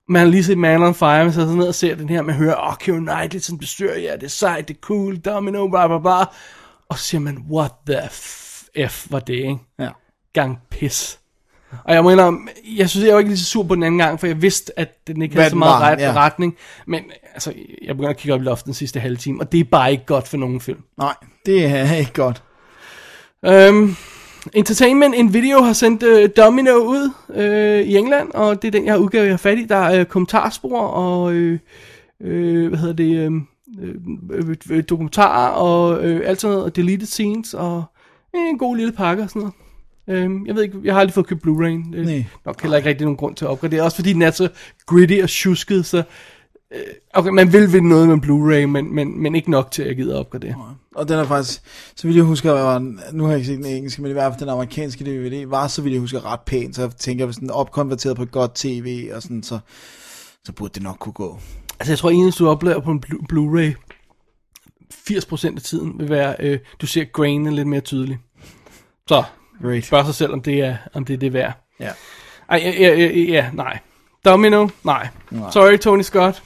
man 0.10 0.20
har 0.22 0.28
lige 0.28 0.44
set 0.44 0.58
Man 0.58 0.84
on 0.84 0.96
Fire, 0.96 1.24
man 1.24 1.34
sidder 1.34 1.56
ned 1.56 1.68
og 1.68 1.76
ser 1.76 1.96
den 1.96 2.10
her, 2.10 2.22
man 2.22 2.36
hører, 2.36 2.56
åh, 2.62 2.68
oh, 2.68 2.76
Keira 2.78 2.98
Knightley 3.00 3.40
som 3.42 3.58
bestyrer, 3.58 4.00
ja, 4.00 4.14
det 4.16 4.24
er 4.24 4.28
sejt, 4.28 4.68
det 4.68 4.74
er 4.76 4.80
cool, 4.82 5.18
domino, 5.18 5.68
bla 5.68 5.88
bla 5.88 6.00
bla. 6.00 6.20
Og 6.90 6.98
så 6.98 7.04
siger 7.04 7.22
man, 7.22 7.38
what 7.52 7.72
the 7.88 8.10
f 8.90 9.08
var 9.12 9.20
det, 9.20 9.34
ikke? 9.34 9.58
Ja. 9.80 9.90
Gang 10.34 10.58
pis. 10.72 11.20
Og 11.84 11.94
jeg 11.94 12.04
må 12.04 12.10
indrømme, 12.10 12.40
jeg 12.78 12.90
synes, 12.90 13.06
jeg 13.06 13.14
var 13.14 13.20
ikke 13.20 13.32
lige 13.32 13.40
så 13.40 13.46
sur 13.46 13.64
på 13.64 13.76
den 13.76 13.84
anden 13.84 13.98
gang, 13.98 14.20
for 14.20 14.28
jeg 14.28 14.42
vidste, 14.42 14.80
at 14.80 15.08
den 15.08 15.22
ikke 15.22 15.34
Hvad 15.34 15.44
havde 15.44 15.52
så 15.52 15.58
meget 15.58 15.82
var, 15.82 15.90
ret, 15.90 16.00
ja. 16.00 16.14
retning. 16.14 16.56
Men 16.88 17.04
altså, 17.34 17.54
jeg 17.82 17.96
begynder 17.96 18.10
at 18.10 18.18
kigge 18.18 18.34
op 18.34 18.42
i 18.42 18.44
loftet 18.44 18.66
den 18.66 18.74
sidste 18.74 19.00
halve 19.00 19.18
time, 19.18 19.42
og 19.42 19.52
det 19.52 19.60
er 19.60 19.64
bare 19.64 19.92
ikke 19.92 20.06
godt 20.06 20.28
for 20.28 20.38
nogen 20.38 20.62
film. 20.62 20.80
Nej, 20.98 21.16
det 21.46 21.66
er 21.66 21.96
ikke 21.96 22.14
godt. 22.14 22.44
Um, 23.70 23.96
Entertainment 24.54 25.16
in 25.16 25.34
Video 25.34 25.62
har 25.62 25.74
sendt 25.74 26.04
uh, 26.04 26.30
Domino 26.38 26.72
ud 26.72 27.12
uh, 27.30 27.88
i 27.88 27.98
England, 27.98 28.32
og 28.34 28.62
det 28.62 28.68
er 28.68 28.72
den, 28.72 28.86
jeg 28.86 28.94
har 28.94 29.00
udgavet, 29.00 29.26
jeg 29.26 29.34
har 29.34 29.38
fat 29.38 29.58
i. 29.58 29.66
Der 29.66 29.76
er 29.76 30.00
uh, 30.00 30.06
kommentarspor 30.06 30.80
og 30.80 31.24
uh, 31.24 31.58
uh, 32.20 32.68
hvad 32.68 32.78
hedder 32.78 32.94
det, 32.94 33.28
um, 33.28 33.48
uh, 33.78 34.50
uh, 34.72 34.84
dokumentarer 34.90 35.50
og 35.50 35.90
uh, 35.90 36.20
alt 36.24 36.42
sådan 36.42 36.54
noget, 36.54 36.66
og 36.66 36.76
deleted 36.76 37.08
scenes 37.08 37.54
og 37.54 37.84
en 38.34 38.58
god 38.58 38.78
lille 38.78 38.92
pakke 38.92 39.24
og 39.24 39.30
sådan 39.30 39.40
noget. 39.40 39.54
Um, 40.08 40.47
jeg 40.47 40.56
ved 40.56 40.64
ikke, 40.64 40.78
jeg 40.84 40.93
har 40.93 40.99
aldrig 40.99 41.14
fået 41.14 41.28
købt 41.28 41.43
Blu-ray. 41.47 41.97
Er 41.97 42.04
Nej. 42.04 42.26
nok 42.45 42.62
heller 42.62 42.78
ikke 42.78 42.89
rigtig 42.89 43.06
nogen 43.06 43.18
grund 43.18 43.36
til 43.36 43.45
at 43.45 43.49
opgradere. 43.51 43.82
Også 43.84 43.95
fordi 43.97 44.14
den 44.14 44.22
er 44.22 44.32
så 44.32 44.49
gritty 44.86 45.20
og 45.24 45.30
tjusket, 45.30 45.86
så 45.86 46.04
Okay, 47.14 47.30
man 47.30 47.54
vil 47.54 47.74
vinde 47.74 47.89
noget 47.89 48.08
med 48.08 48.18
Blu-ray, 48.18 48.66
men, 48.66 48.95
men, 48.95 49.22
men 49.22 49.36
ikke 49.36 49.51
nok 49.51 49.72
til, 49.72 49.82
at 49.82 49.88
jeg 49.88 49.95
gider 49.95 50.20
opgradere. 50.20 50.76
Og 50.95 51.08
den 51.08 51.20
er 51.20 51.24
faktisk, 51.24 51.62
så 51.95 52.08
vidt 52.08 52.18
jeg 52.18 52.26
husker, 52.26 52.51
var, 52.51 52.80
nu 53.12 53.24
har 53.24 53.30
jeg 53.32 53.39
ikke 53.39 53.47
set 53.47 53.58
den 53.58 53.66
engelske, 53.66 54.01
men 54.01 54.12
i 54.12 54.14
hvert 54.14 54.34
fald 54.34 54.39
den 54.39 54.49
amerikanske 54.49 55.04
DVD, 55.06 55.45
var 55.45 55.68
så 55.68 55.82
vidt 55.82 55.91
jeg 55.93 55.99
husker 56.01 56.32
ret 56.34 56.39
pæn, 56.45 56.74
så 56.74 56.82
jeg 56.82 56.91
tænker, 56.91 57.26
hvis 57.26 57.36
den 57.38 57.49
er 57.49 57.54
opkonverteret 57.54 58.16
på 58.18 58.24
et 58.24 58.32
godt 58.32 58.56
tv, 58.56 59.10
og 59.14 59.22
sådan, 59.22 59.43
så, 59.43 59.60
så 60.45 60.51
burde 60.51 60.74
det 60.74 60.84
nok 60.84 60.97
kunne 60.99 61.14
gå. 61.14 61.39
Altså, 61.80 61.91
jeg 61.91 61.97
tror, 61.99 62.10
eneste 62.10 62.43
du 62.43 62.49
oplever 62.49 62.80
på 62.80 62.91
en 62.91 63.04
Blu- 63.06 63.26
Blu-ray, 63.34 63.74
80% 64.93 65.56
af 65.56 65.62
tiden 65.62 65.99
vil 65.99 66.10
være, 66.10 66.36
øh, 66.39 66.60
du 66.82 66.88
ser 66.88 67.04
grainen 67.04 67.54
lidt 67.54 67.68
mere 67.68 67.82
tydeligt. 67.82 68.20
Så, 69.08 69.24
Great. 69.64 69.86
spørg 69.86 70.05
sig 70.05 70.16
selv, 70.16 70.34
om 70.34 70.41
det 70.41 70.59
er, 70.59 70.76
om 70.93 71.05
det 71.05 71.14
er 71.14 71.18
det 71.18 71.34
værd. 71.34 71.53
Ja. 71.80 71.89
Ej, 72.49 72.61
ja, 72.80 72.95
ja, 72.95 73.07
ja, 73.07 73.45
nej. 73.53 73.80
Domino? 74.26 74.68
Nej. 74.84 75.07
Sorry, 75.51 75.78
Tony 75.78 76.01
Scott. 76.01 76.43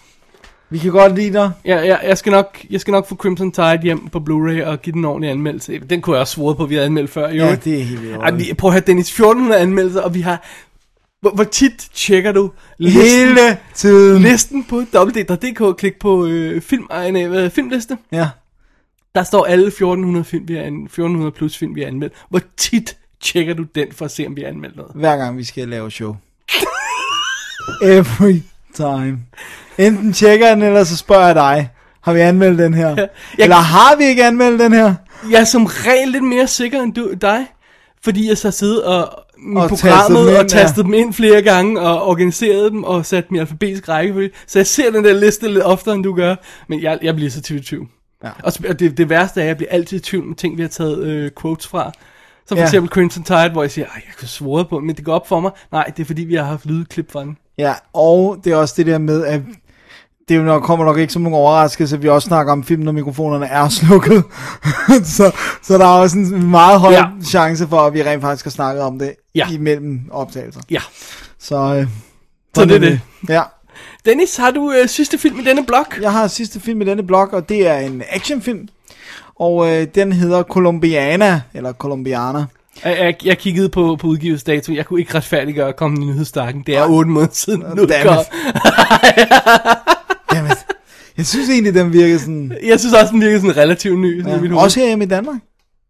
Vi 0.70 0.78
kan 0.78 0.92
godt 0.92 1.16
lide 1.16 1.34
dig. 1.34 1.52
Ja, 1.66 1.82
ja, 1.82 1.98
jeg, 2.08 2.18
skal 2.18 2.32
nok, 2.32 2.66
jeg 2.70 2.82
skal 2.82 2.92
nok 2.92 3.08
få 3.08 3.16
Crimson 3.16 3.52
Tide 3.52 3.80
hjem 3.84 4.08
på 4.08 4.20
Blu-ray 4.20 4.64
og 4.66 4.82
give 4.82 4.92
den 4.94 5.02
en 5.02 5.06
ordentlig 5.06 5.32
anmeldelse. 5.32 5.80
Den 5.80 6.02
kunne 6.02 6.16
jeg 6.16 6.22
også 6.22 6.34
svore 6.34 6.56
på, 6.56 6.64
at 6.64 6.70
vi 6.70 6.76
havde 6.76 6.86
anmeldt 6.86 7.10
før. 7.12 7.30
Jo. 7.30 7.46
Ja, 7.46 7.56
det 7.56 7.80
er 7.80 7.84
helt 7.84 8.02
vildt. 8.02 8.58
Prøv 8.58 8.70
at 8.70 8.74
have 8.74 8.84
Dennis, 8.88 9.08
1400 9.10 9.62
anmeldelser, 9.62 10.02
og 10.02 10.14
vi 10.14 10.22
har... 10.22 10.48
Hvor, 11.22 11.32
hvor 11.32 11.44
tit 11.44 11.90
tjekker 11.94 12.32
du 12.32 12.52
listen, 12.78 13.02
Hele 13.02 13.58
tiden. 13.76 14.22
listen 14.22 14.64
på 14.64 14.76
www.dk? 14.76 15.78
Klik 15.78 16.00
på 16.00 16.26
øh, 16.26 16.62
film, 16.62 16.88
øh, 16.94 17.12
nej, 17.12 17.50
filmliste. 17.50 17.98
Ja. 18.12 18.30
Der 19.16 19.24
står 19.24 19.46
alle 19.46 19.68
1400, 19.68 20.26
film, 20.26 20.48
vi 20.48 20.54
har 20.56 20.62
an, 20.62 20.84
1400 20.84 21.32
plus 21.32 21.58
film, 21.58 21.76
vi 21.76 21.82
har 21.82 21.88
anmeldt. 21.88 22.14
Hvor 22.30 22.42
tit 22.58 22.98
tjekker 23.22 23.54
du 23.54 23.64
den 23.76 23.88
for 23.92 24.06
at 24.06 24.12
se, 24.12 24.28
om 24.28 24.36
vi 24.36 24.42
har 24.42 24.48
anmeldt 24.48 24.76
noget? 24.76 24.92
Hver 24.96 25.18
gang 25.18 25.38
vi 25.38 25.44
skal 25.44 25.68
lave 25.68 25.92
show. 25.92 26.16
Every 27.82 28.42
time. 28.76 29.20
Enten 29.78 30.14
tjekker 30.14 30.48
jeg 30.48 30.56
den, 30.56 30.64
eller 30.64 30.84
så 30.84 30.98
spørger 30.98 31.26
jeg 31.26 31.36
dig. 31.36 31.70
Har 32.02 32.14
vi 32.14 32.20
anmeldt 32.20 32.60
den 32.60 32.74
her? 32.74 32.90
Jeg- 32.98 33.10
Eller 33.40 33.56
har 33.56 33.96
vi 33.96 34.04
ikke 34.06 34.26
anmeldt 34.26 34.60
den 34.60 34.74
her? 34.74 34.96
Jeg 35.32 35.40
er 35.42 35.46
som 35.46 35.66
regel 35.66 36.10
lidt 36.10 36.24
mere 36.24 36.48
sikker 36.48 36.82
end 36.82 36.94
du, 36.94 37.14
dig, 37.22 37.46
fordi 38.04 38.30
jeg 38.30 38.38
så 38.38 38.52
sidder 38.52 38.84
og 38.88 39.24
med 39.40 39.62
Og 39.62 39.70
tastet 39.70 39.90
programmet 39.90 40.20
dem 40.28 40.30
ind, 40.30 40.38
og 40.38 40.48
tastet 40.50 40.86
dem 40.86 40.94
ind 40.94 41.14
flere 41.14 41.42
gange 41.42 41.82
og 41.82 42.04
organiseret 42.08 42.72
dem 42.72 42.84
og 42.84 43.06
sat 43.06 43.30
dem 43.30 43.36
i 43.36 43.40
alfabetisk 43.40 43.90
rækkefølge. 43.90 44.30
Så 44.48 44.60
jeg 44.60 44.68
ser 44.68 44.92
den 44.92 45.04
der 45.04 45.14
liste 45.14 45.48
lidt 45.48 45.64
oftere, 45.64 45.96
end 45.96 46.04
du 46.04 46.14
gør, 46.16 46.36
men 46.68 46.82
jeg, 46.82 47.00
jeg 47.02 47.16
bliver 47.16 47.32
så 47.32 47.42
tvivl 47.42 47.62
i 47.62 47.66
tvivl. 47.66 47.88
Ja. 48.24 48.30
Og 48.44 48.48
sp- 48.56 48.70
og 48.70 48.80
det, 48.80 48.98
det 48.98 49.10
værste 49.10 49.40
er, 49.40 49.44
at 49.44 49.48
jeg 49.48 49.58
bliver 49.58 49.72
altid 49.72 49.98
i 49.98 50.02
tvivl 50.02 50.26
med 50.26 50.36
ting, 50.36 50.58
vi 50.58 50.62
har 50.62 50.70
taget 50.70 51.04
øh, 51.04 51.32
quotes 51.42 51.68
fra. 51.68 51.92
Så 52.48 52.56
for 52.56 52.58
Ja. 52.58 52.64
eksempel 52.64 52.90
Crimson 52.90 53.24
Tide, 53.24 53.50
hvor 53.52 53.64
jeg 53.64 53.72
siger, 53.72 53.88
jeg 53.96 54.02
kan 54.20 54.28
svore 54.28 54.66
på, 54.66 54.80
men 54.80 54.96
det 54.96 55.06
går 55.06 55.14
op 55.14 55.28
for 55.28 55.40
mig. 55.40 55.52
Nej, 55.72 55.84
det 55.98 56.00
er 56.04 56.06
fordi, 56.06 56.24
vi 56.24 56.36
har 56.36 56.44
haft 56.44 56.66
lydklip 56.66 57.12
fra 57.12 57.22
den. 57.22 57.38
Ja, 57.58 57.74
og 57.94 58.38
det 58.44 58.52
er 58.52 58.56
også 58.56 58.74
det 58.78 58.86
der 58.86 58.98
med, 58.98 59.26
at 59.26 59.42
det 60.28 60.36
er 60.36 60.40
jo 60.40 60.46
nok, 60.46 60.64
kommer 60.64 60.86
nok 60.86 60.98
ikke 60.98 61.14
som 61.14 61.22
nogen 61.22 61.36
overraskelse, 61.38 61.96
at 61.96 62.04
vi 62.04 62.10
også 62.10 62.26
snakker 62.28 62.52
om 62.54 62.64
film, 62.64 62.82
når 62.84 62.92
mikrofonerne 62.92 63.46
er 63.46 63.70
slukket. 63.80 64.24
så, 65.04 65.32
så 65.64 65.78
der 65.78 65.86
er 65.86 65.90
også 65.90 66.18
en 66.18 66.50
meget 66.50 66.80
høj 66.80 66.92
ja. 66.92 67.06
Chance 67.26 67.68
for, 67.68 67.80
at 67.82 67.94
vi 67.94 68.04
rent 68.04 68.22
faktisk 68.22 68.46
har 68.46 68.50
snakket 68.52 68.84
om 68.84 69.00
det 69.00 69.14
Ja. 69.36 69.48
imellem 69.52 70.02
optagelser. 70.12 70.62
Ja. 70.70 70.82
Så, 71.40 71.56
øh, 71.76 71.88
Så 72.56 72.66
det 72.66 72.76
er 72.76 72.80
det. 72.80 73.02
Ja. 73.30 73.42
Dennis, 74.06 74.36
har 74.38 74.52
du 74.52 74.72
øh, 74.82 74.90
sidste 74.90 75.18
film 75.18 75.40
i 75.40 75.44
denne 75.44 75.66
blok? 75.66 75.98
Jeg 76.02 76.12
har 76.12 76.28
sidste 76.28 76.60
film 76.60 76.82
i 76.82 76.86
denne 76.86 77.04
blog, 77.08 77.34
og 77.34 77.50
det 77.50 77.68
er 77.68 77.78
en 77.78 78.04
actionfilm. 78.10 78.68
Og 79.40 79.72
øh, 79.72 79.88
den 79.96 80.12
hedder 80.12 80.44
Colombiana, 80.44 81.42
eller 81.54 81.74
Colombiana. 81.74 82.46
Jeg, 82.84 82.98
jeg, 83.00 83.16
jeg 83.26 83.38
kiggede 83.38 83.70
på, 83.70 83.98
på 84.00 84.08
udgivelsesdato. 84.08 84.74
Jeg 84.74 84.86
kunne 84.86 85.00
ikke 85.00 85.16
retfærdiggøre 85.16 85.68
at 85.68 85.76
komme 85.76 85.98
i 85.98 86.06
nyhedsstakken. 86.06 86.64
Det 86.68 86.78
er 86.78 86.86
8 86.86 87.10
måneder 87.10 87.34
siden. 87.34 87.64
Nu 87.76 87.86
Dammit. 87.86 87.98
Jamen, 90.34 90.52
jeg 91.18 91.26
synes 91.26 91.50
egentlig, 91.50 91.74
den 91.74 91.94
virker 91.94 92.18
sådan... 92.18 92.54
Jeg 92.64 92.80
synes 92.80 92.94
også, 92.94 93.12
den 93.12 93.22
virker 93.22 93.40
sådan 93.40 93.58
relativt 93.58 94.00
ny. 94.00 94.28
Ja. 94.28 94.40
Ja, 94.44 94.56
også 94.56 94.80
herhjemme 94.80 95.06
i 95.06 95.08
Danmark. 95.08 95.36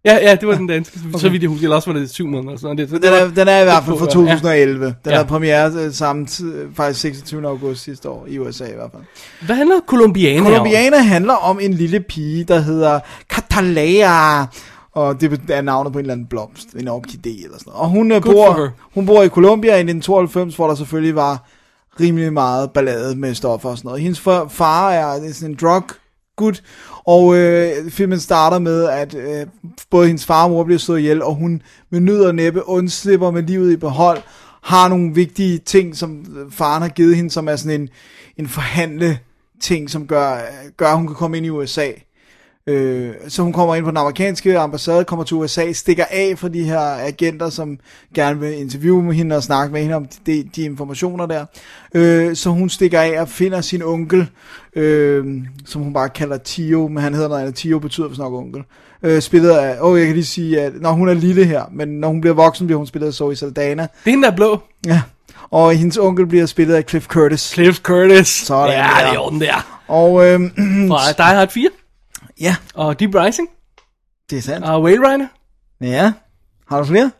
Ja, 0.05 0.15
ja, 0.29 0.35
det 0.35 0.47
var 0.47 0.55
den 0.55 0.67
danske. 0.67 0.99
Okay. 1.09 1.19
Så 1.19 1.29
vidt 1.29 1.41
jeg 1.41 1.49
husker, 1.49 1.63
eller 1.65 1.75
også 1.75 1.91
var 1.91 1.99
det 1.99 2.09
7 2.09 2.27
måneder. 2.27 2.49
eller 2.49 2.59
Sådan. 2.59 2.77
Det, 2.77 2.89
Den 2.89 3.03
er, 3.13 3.27
den 3.27 3.47
er 3.47 3.61
i 3.61 3.63
hvert 3.63 3.83
fald 3.83 3.97
fra 3.97 4.05
ja. 4.05 4.11
2011. 4.11 4.85
Den 4.85 4.95
Ja. 5.05 5.11
havde 5.11 5.27
premiere 5.27 5.71
øh, 5.85 5.93
samme 5.93 6.27
faktisk 6.75 7.01
26. 7.01 7.47
august 7.47 7.83
sidste 7.83 8.09
år, 8.09 8.25
i 8.29 8.39
USA 8.39 8.65
i 8.65 8.73
hvert 8.75 8.91
fald. 8.91 9.03
Hvad 9.45 9.55
handler 9.55 9.75
Colombiana 9.87 10.39
om? 10.39 10.45
Colombiana 10.45 10.97
handler 10.97 11.33
om 11.33 11.59
en 11.61 11.73
lille 11.73 11.99
pige, 11.99 12.43
der 12.43 12.59
hedder 12.59 12.99
Catalea. 13.33 14.43
Og 14.93 15.21
det 15.21 15.39
er 15.49 15.61
navnet 15.61 15.93
på 15.93 15.99
en 15.99 16.03
eller 16.05 16.13
anden 16.13 16.27
blomst, 16.27 16.67
en 16.73 16.87
orkidé 16.87 17.43
eller 17.43 17.57
sådan 17.57 17.63
noget. 17.65 17.81
Og 17.81 17.89
hun, 17.89 18.11
øh, 18.11 18.21
Good 18.21 18.33
bor, 18.33 18.69
hun 18.93 19.05
bor 19.05 19.23
i 19.23 19.29
Colombia 19.29 19.71
i 19.75 19.79
1992, 19.83 20.55
hvor 20.55 20.67
der 20.67 20.75
selvfølgelig 20.75 21.15
var 21.15 21.47
rimelig 21.99 22.33
meget 22.33 22.71
ballade 22.71 23.15
med 23.15 23.35
stoffer 23.35 23.69
og 23.69 23.77
sådan 23.77 23.87
noget. 23.89 24.01
Hendes 24.01 24.19
far, 24.49 24.91
er 24.91 25.19
det 25.19 25.29
er 25.29 25.33
sådan 25.33 25.49
en 25.51 25.57
drug 25.61 25.83
gut, 26.37 26.63
og 27.05 27.37
øh, 27.37 27.89
filmen 27.89 28.19
starter 28.19 28.59
med, 28.59 28.85
at 28.85 29.15
øh, 29.15 29.47
både 29.89 30.07
hendes 30.07 30.25
far 30.25 30.43
og 30.43 30.49
mor 30.49 30.63
bliver 30.63 30.79
slået 30.79 30.99
ihjel, 30.99 31.23
og 31.23 31.35
hun 31.35 31.61
med 31.89 31.99
nød 31.99 32.21
og 32.21 32.35
næppe 32.35 32.67
undslipper 32.67 33.31
med 33.31 33.43
livet 33.43 33.73
i 33.73 33.77
behold, 33.77 34.21
har 34.63 34.87
nogle 34.87 35.13
vigtige 35.13 35.57
ting, 35.57 35.95
som 35.95 36.25
øh, 36.37 36.51
faren 36.51 36.81
har 36.81 36.89
givet 36.89 37.15
hende, 37.15 37.31
som 37.31 37.47
er 37.47 37.55
sådan 37.55 37.81
en, 37.81 37.89
en 38.37 38.47
forhandle 38.47 39.19
ting, 39.61 39.89
som 39.89 40.07
gør, 40.07 40.33
øh, 40.33 40.71
gør, 40.77 40.87
at 40.87 40.97
hun 40.97 41.07
kan 41.07 41.15
komme 41.15 41.37
ind 41.37 41.45
i 41.45 41.49
USA. 41.49 41.91
Øh, 42.67 43.13
så 43.27 43.43
hun 43.43 43.53
kommer 43.53 43.75
ind 43.75 43.83
på 43.83 43.89
den 43.89 43.97
amerikanske 43.97 44.59
ambassade, 44.59 45.03
kommer 45.05 45.25
til 45.25 45.37
USA, 45.37 45.71
stikker 45.71 46.05
af 46.11 46.33
for 46.37 46.47
de 46.47 46.63
her 46.63 46.79
agenter, 46.79 47.49
som 47.49 47.79
gerne 48.15 48.39
vil 48.39 48.59
interviewe 48.59 49.03
med 49.03 49.13
hende 49.13 49.35
og 49.35 49.43
snakke 49.43 49.73
med 49.73 49.81
hende 49.81 49.95
om 49.95 50.05
de, 50.25 50.49
de 50.55 50.63
informationer 50.63 51.25
der. 51.25 51.45
Øh, 51.93 52.35
så 52.35 52.49
hun 52.49 52.69
stikker 52.69 53.01
af 53.01 53.21
og 53.21 53.29
finder 53.29 53.61
sin 53.61 53.83
onkel, 53.83 54.27
øh, 54.75 55.25
som 55.65 55.81
hun 55.81 55.93
bare 55.93 56.09
kalder 56.09 56.37
Tio, 56.37 56.87
men 56.87 57.03
han 57.03 57.13
hedder 57.13 57.27
noget 57.27 57.41
andet. 57.41 57.55
Tio 57.55 57.79
betyder 57.79 58.07
vist 58.07 58.19
nok 58.19 58.33
onkel. 58.33 58.63
Øh, 59.03 59.21
spillet 59.21 59.49
af, 59.49 59.77
åh, 59.81 59.91
oh, 59.91 59.99
jeg 59.99 60.05
kan 60.05 60.15
lige 60.15 60.25
sige, 60.25 60.61
at 60.61 60.73
når 60.81 60.91
hun 60.91 61.09
er 61.09 61.13
lille 61.13 61.45
her, 61.45 61.63
men 61.71 61.87
når 61.87 62.07
hun 62.07 62.21
bliver 62.21 62.33
voksen, 62.33 62.67
bliver 62.67 62.77
hun 62.77 62.87
spillet 62.87 63.07
af 63.07 63.13
Zoe 63.13 63.35
Saldana. 63.35 63.81
Det 63.81 63.89
er 64.05 64.09
hende, 64.09 64.23
der 64.23 64.31
er 64.31 64.35
blå. 64.35 64.59
Ja. 64.85 65.01
Og 65.51 65.73
hendes 65.73 65.97
onkel 65.97 66.27
bliver 66.27 66.45
spillet 66.45 66.75
af 66.75 66.83
Cliff 66.89 67.07
Curtis. 67.07 67.41
Cliff 67.53 67.79
Curtis. 67.81 68.27
Sådan 68.27 68.73
ja, 68.73 68.77
der. 68.77 69.07
det 69.07 69.15
er 69.15 69.19
orden 69.19 69.41
der. 69.41 69.81
Og 69.87 70.27
øh, 70.27 70.39
Fra 70.87 71.11
Die 71.11 71.35
Hard 71.35 71.49
4. 71.49 71.69
ja, 72.41 72.55
Og 72.73 72.99
Deep 72.99 73.15
Rising. 73.15 73.47
det 74.29 74.37
er 74.37 74.41
sandt. 74.41 74.65
Og 74.65 74.81
Whale 74.83 75.13
Rider. 75.13 75.27
Ja. 75.81 76.13
Har 76.69 76.79
du 76.79 76.85
flere? 76.85 77.11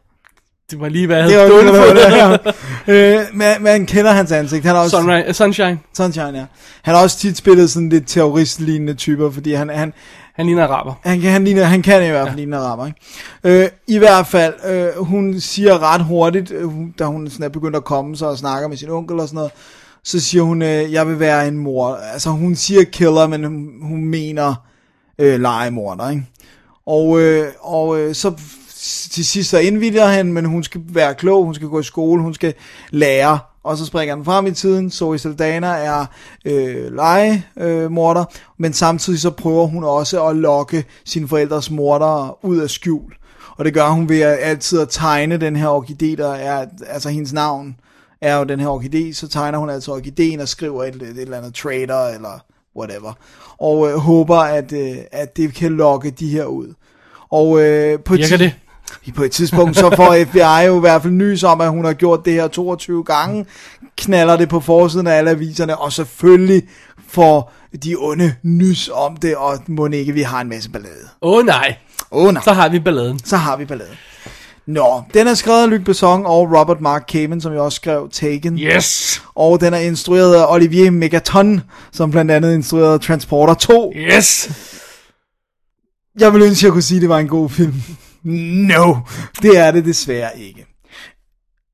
Det 0.72 0.80
var 0.80 0.90
lige, 0.90 1.08
hvad 1.08 1.18
jeg 1.18 1.26
Det 1.30 1.34
havde 1.38 1.44
var 1.52 1.62
stående 1.62 1.72
ikke 1.72 1.80
på. 1.80 1.94
noget, 1.94 2.54
der 2.88 3.14
her. 3.18 3.20
øh, 3.20 3.26
man, 3.34 3.62
man 3.64 3.86
kender 3.86 4.12
hans 4.12 4.32
ansigt. 4.32 4.66
Han 4.66 4.76
er 4.76 4.80
også, 4.80 4.98
Sunrise, 4.98 5.30
uh, 5.30 5.34
Sunshine. 5.36 5.80
Sunshine, 5.94 6.38
ja. 6.40 6.46
Han 6.82 6.96
har 6.96 7.04
også 7.04 7.18
tit 7.18 7.38
spillet 7.38 7.70
sådan 7.72 7.90
lidt 7.90 8.08
terroristlignende 8.08 8.94
typer, 8.94 9.32
fordi 9.32 9.54
han, 9.54 9.70
han, 9.70 9.94
Han 10.36 10.46
ligner 10.46 10.64
araber. 10.68 10.94
han, 11.04 11.22
kan, 11.22 11.32
han, 11.32 11.44
ligner, 11.44 11.64
han 11.64 11.82
kan 11.82 12.06
i 12.06 12.10
hvert 12.10 12.28
fald 12.28 12.36
ja. 12.38 12.44
ligne 12.44 12.58
araber, 12.58 12.86
ikke? 12.88 13.64
Øh, 13.64 13.70
I 13.88 13.98
hvert 13.98 14.28
fald, 14.28 14.54
øh, 14.66 15.04
hun 15.06 15.40
siger 15.40 15.94
ret 15.94 16.04
hurtigt, 16.06 16.52
øh, 16.52 16.70
da 17.00 17.06
hun 17.06 17.30
sådan 17.30 17.44
er 17.46 17.50
begyndt 17.50 17.76
at 17.76 17.84
komme 17.84 18.18
sig 18.18 18.28
og 18.28 18.38
snakker 18.38 18.68
med 18.68 18.78
sin 18.78 18.90
onkel 18.90 19.20
og 19.20 19.28
sådan 19.28 19.36
noget, 19.36 19.52
så 20.04 20.20
siger 20.20 20.42
hun, 20.44 20.62
øh, 20.62 20.94
jeg 20.94 21.08
vil 21.08 21.20
være 21.20 21.48
en 21.48 21.58
mor. 21.58 21.96
Altså 22.14 22.30
hun 22.30 22.56
siger 22.56 22.84
killer, 22.84 23.28
men 23.28 23.44
hun, 23.44 23.70
hun 23.82 24.06
mener 24.06 24.56
øh, 25.20 25.40
legemorder, 25.40 26.10
ikke? 26.10 26.24
Og, 26.86 27.20
øh, 27.22 27.48
og 27.62 28.00
øh, 28.00 28.16
så 28.16 28.34
til 29.12 29.26
sidst 29.26 29.50
så 29.50 29.58
indvilger 29.58 30.06
han, 30.06 30.34
men 30.34 30.46
hun 30.46 30.64
skal 30.64 30.82
være 30.86 31.16
klog, 31.16 31.46
hun 31.46 31.56
skal 31.56 31.68
gå 31.68 31.80
i 31.80 31.84
skole, 31.84 32.22
hun 32.22 32.34
skal 32.34 32.54
lære. 32.90 33.40
Og 33.64 33.78
så 33.78 33.86
springer 33.86 34.16
han 34.16 34.26
frem 34.26 34.46
i 34.46 34.52
tiden, 34.52 34.92
Zoe 34.92 35.18
Saldana 35.18 35.68
er 35.68 36.06
øh, 36.46 36.96
legemorder, 36.96 38.22
øh, 38.22 38.42
men 38.58 38.74
samtidig 38.74 39.20
så 39.20 39.30
prøver 39.32 39.68
hun 39.68 39.84
også 39.84 40.26
at 40.26 40.36
lokke 40.36 40.86
sine 41.06 41.28
forældres 41.28 41.72
morder 41.72 42.46
ud 42.46 42.58
af 42.58 42.70
skjul. 42.70 43.14
Og 43.58 43.66
det 43.66 43.74
gør 43.74 43.90
hun 43.90 44.10
ved 44.10 44.22
at 44.22 44.38
altid 44.42 44.80
at 44.80 44.88
tegne 44.90 45.38
den 45.38 45.56
her 45.56 45.68
orkidé, 45.68 46.16
der 46.16 46.34
er, 46.34 46.66
altså 46.88 47.10
hendes 47.10 47.34
navn 47.34 47.76
er 48.22 48.38
jo 48.38 48.44
den 48.44 48.60
her 48.60 48.68
orkidé, 48.68 49.14
så 49.14 49.28
tegner 49.28 49.58
hun 49.58 49.70
altså 49.70 49.92
orkideen 49.92 50.40
og 50.40 50.48
skriver 50.48 50.84
et, 50.84 50.96
et 50.96 51.18
eller 51.18 51.38
andet 51.38 51.54
trader 51.54 52.08
eller 52.08 52.44
whatever. 52.78 53.14
Og 53.58 53.90
øh, 53.90 53.98
håber, 53.98 54.38
at, 54.38 54.72
øh, 54.74 54.98
at 55.12 55.38
det 55.38 55.54
kan 55.54 55.72
lokke 55.78 56.12
de 56.12 56.30
her 56.30 56.46
ud. 56.46 56.74
Og 57.32 57.62
øh, 57.62 58.00
på, 58.00 58.14
et 58.14 58.20
Virker 58.20 58.38
det? 58.38 58.54
på 59.16 59.24
et 59.24 59.32
tidspunkt 59.32 59.76
så 59.76 59.94
får 59.96 60.16
FBI 60.26 60.66
jo 60.66 60.78
i 60.78 60.80
hvert 60.80 61.02
fald 61.02 61.14
nys 61.14 61.44
om, 61.44 61.62
at 61.62 61.70
hun 61.70 61.86
har 61.86 61.94
gjort 61.94 62.26
det 62.26 62.34
her 62.34 62.48
22 62.48 63.04
gange, 63.04 63.46
knaller 63.98 64.38
det 64.38 64.50
på 64.50 64.60
forsiden 64.60 65.08
af 65.08 65.18
alle 65.18 65.30
aviserne, 65.32 65.78
og 65.78 65.94
selvfølgelig 65.94 66.64
får 67.08 67.54
de 67.84 67.96
onde 68.00 68.36
nys 68.44 68.90
om 68.94 69.18
det, 69.18 69.36
og 69.36 69.58
må 69.68 69.88
ikke 69.88 70.14
vi 70.14 70.22
har 70.22 70.42
en 70.42 70.50
masse 70.50 70.70
ballade. 70.70 71.08
Åh 71.22 71.38
oh, 71.38 71.46
nej. 71.46 71.76
Åh 72.12 72.26
oh, 72.26 72.34
nej, 72.34 72.44
Så 72.44 72.54
har 72.54 72.70
vi 72.70 72.80
balladen. 72.80 73.20
så 73.20 73.38
har 73.38 73.58
vi 73.58 73.66
ballade. 73.66 73.90
Nå, 74.68 75.04
den 75.14 75.28
er 75.28 75.34
skrevet 75.34 75.64
af 75.64 75.70
Luc 75.70 75.82
Besson 75.86 76.26
og 76.26 76.60
Robert 76.60 76.82
Mark 76.82 77.06
Kamen, 77.08 77.42
som 77.42 77.54
jo 77.54 77.66
også 77.66 77.76
skrev 77.76 78.10
Taken. 78.12 78.60
Yes. 78.60 79.22
Og 79.36 79.62
den 79.62 79.74
er 79.74 79.78
instrueret 79.78 80.36
af 80.36 80.46
Olivier 80.54 80.92
Megaton, 80.92 81.62
som 81.92 82.12
blandt 82.12 82.32
andet 82.32 82.54
instruerede 82.54 83.00
Transporter 83.00 83.54
2. 83.54 83.94
Yes. 83.96 84.50
Jeg 86.20 86.34
ville 86.34 86.48
ønske, 86.48 86.60
at 86.60 86.64
jeg 86.64 86.72
kunne 86.72 86.82
sige, 86.82 86.98
at 86.98 87.02
det 87.02 87.10
var 87.10 87.20
en 87.20 87.28
god 87.28 87.50
film. 87.50 87.74
No, 88.24 88.96
det 89.42 89.58
er 89.58 89.72
det 89.72 89.86
desværre 89.86 90.40
ikke. 90.40 90.66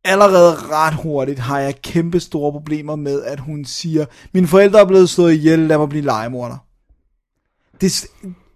allerede 0.05 0.55
ret 0.55 0.93
hurtigt 0.93 1.39
har 1.39 1.59
jeg 1.59 1.81
kæmpe 1.81 2.19
store 2.19 2.51
problemer 2.51 2.95
med, 2.95 3.23
at 3.23 3.39
hun 3.39 3.65
siger, 3.65 4.05
mine 4.33 4.47
forældre 4.47 4.79
er 4.79 4.85
blevet 4.85 5.09
slået 5.09 5.33
ihjel, 5.33 5.59
lad 5.59 5.77
mig 5.77 5.89
blive 5.89 6.03
legemorder. 6.03 6.57
Det, 7.81 8.05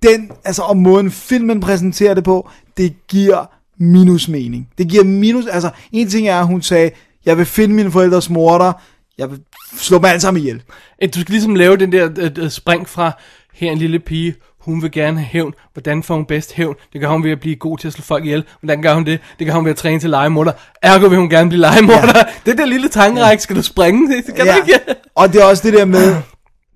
den, 0.03 0.31
altså, 0.45 0.61
og 0.61 0.77
måden 0.77 1.11
filmen 1.11 1.59
præsenterer 1.59 2.13
det 2.13 2.23
på, 2.23 2.49
det 2.77 2.95
giver 3.07 3.56
minus 3.79 4.27
mening. 4.27 4.67
Det 4.77 4.89
giver 4.89 5.03
minus, 5.03 5.45
altså, 5.45 5.69
en 5.91 6.09
ting 6.09 6.27
er, 6.27 6.39
at 6.39 6.47
hun 6.47 6.61
sagde, 6.61 6.91
jeg 7.25 7.37
vil 7.37 7.45
finde 7.45 7.75
mine 7.75 7.91
forældres 7.91 8.29
morder, 8.29 8.73
jeg 9.17 9.31
vil 9.31 9.39
slå 9.77 9.97
dem 9.97 10.05
alle 10.05 10.19
sammen 10.19 10.41
ihjel. 10.43 10.63
Du 11.13 11.21
skal 11.21 11.31
ligesom 11.31 11.55
lave 11.55 11.77
den 11.77 11.91
der 11.91 12.09
øh, 12.17 12.31
øh, 12.37 12.49
spring 12.49 12.89
fra, 12.89 13.11
her 13.53 13.67
er 13.67 13.71
en 13.71 13.77
lille 13.77 13.99
pige, 13.99 14.35
hun 14.67 14.81
vil 14.81 14.91
gerne 14.91 15.17
have 15.17 15.25
hævn. 15.25 15.53
Hvordan 15.73 16.03
får 16.03 16.15
hun 16.15 16.25
bedst 16.25 16.53
hævn? 16.53 16.75
Det 16.93 17.01
gør 17.01 17.07
hun 17.07 17.23
ved 17.23 17.31
at 17.31 17.39
blive 17.39 17.55
god 17.55 17.77
til 17.77 17.87
at 17.87 17.93
slå 17.93 18.03
folk 18.03 18.25
ihjel. 18.25 18.43
Hvordan 18.61 18.81
gør 18.81 18.93
hun 18.93 19.05
det? 19.05 19.19
Det 19.39 19.47
gør 19.47 19.53
hun 19.53 19.65
ved 19.65 19.71
at 19.71 19.77
træne 19.77 19.99
til 19.99 20.09
legemorder. 20.09 20.51
Ergo 20.81 21.07
vil 21.07 21.17
hun 21.17 21.29
gerne 21.29 21.49
blive 21.49 21.61
legemorder. 21.61 22.13
Ja. 22.15 22.23
Det 22.45 22.57
der 22.57 22.65
lille 22.65 22.89
tankeræk, 22.89 23.39
skal 23.39 23.55
du 23.55 23.61
springe? 23.61 24.17
Det 24.17 24.35
kan 24.35 24.45
ja. 24.45 24.51
du 24.51 24.57
ikke. 24.57 24.79
Og 25.15 25.33
det 25.33 25.41
er 25.41 25.45
også 25.45 25.63
det 25.65 25.73
der 25.73 25.85
med, 25.85 26.15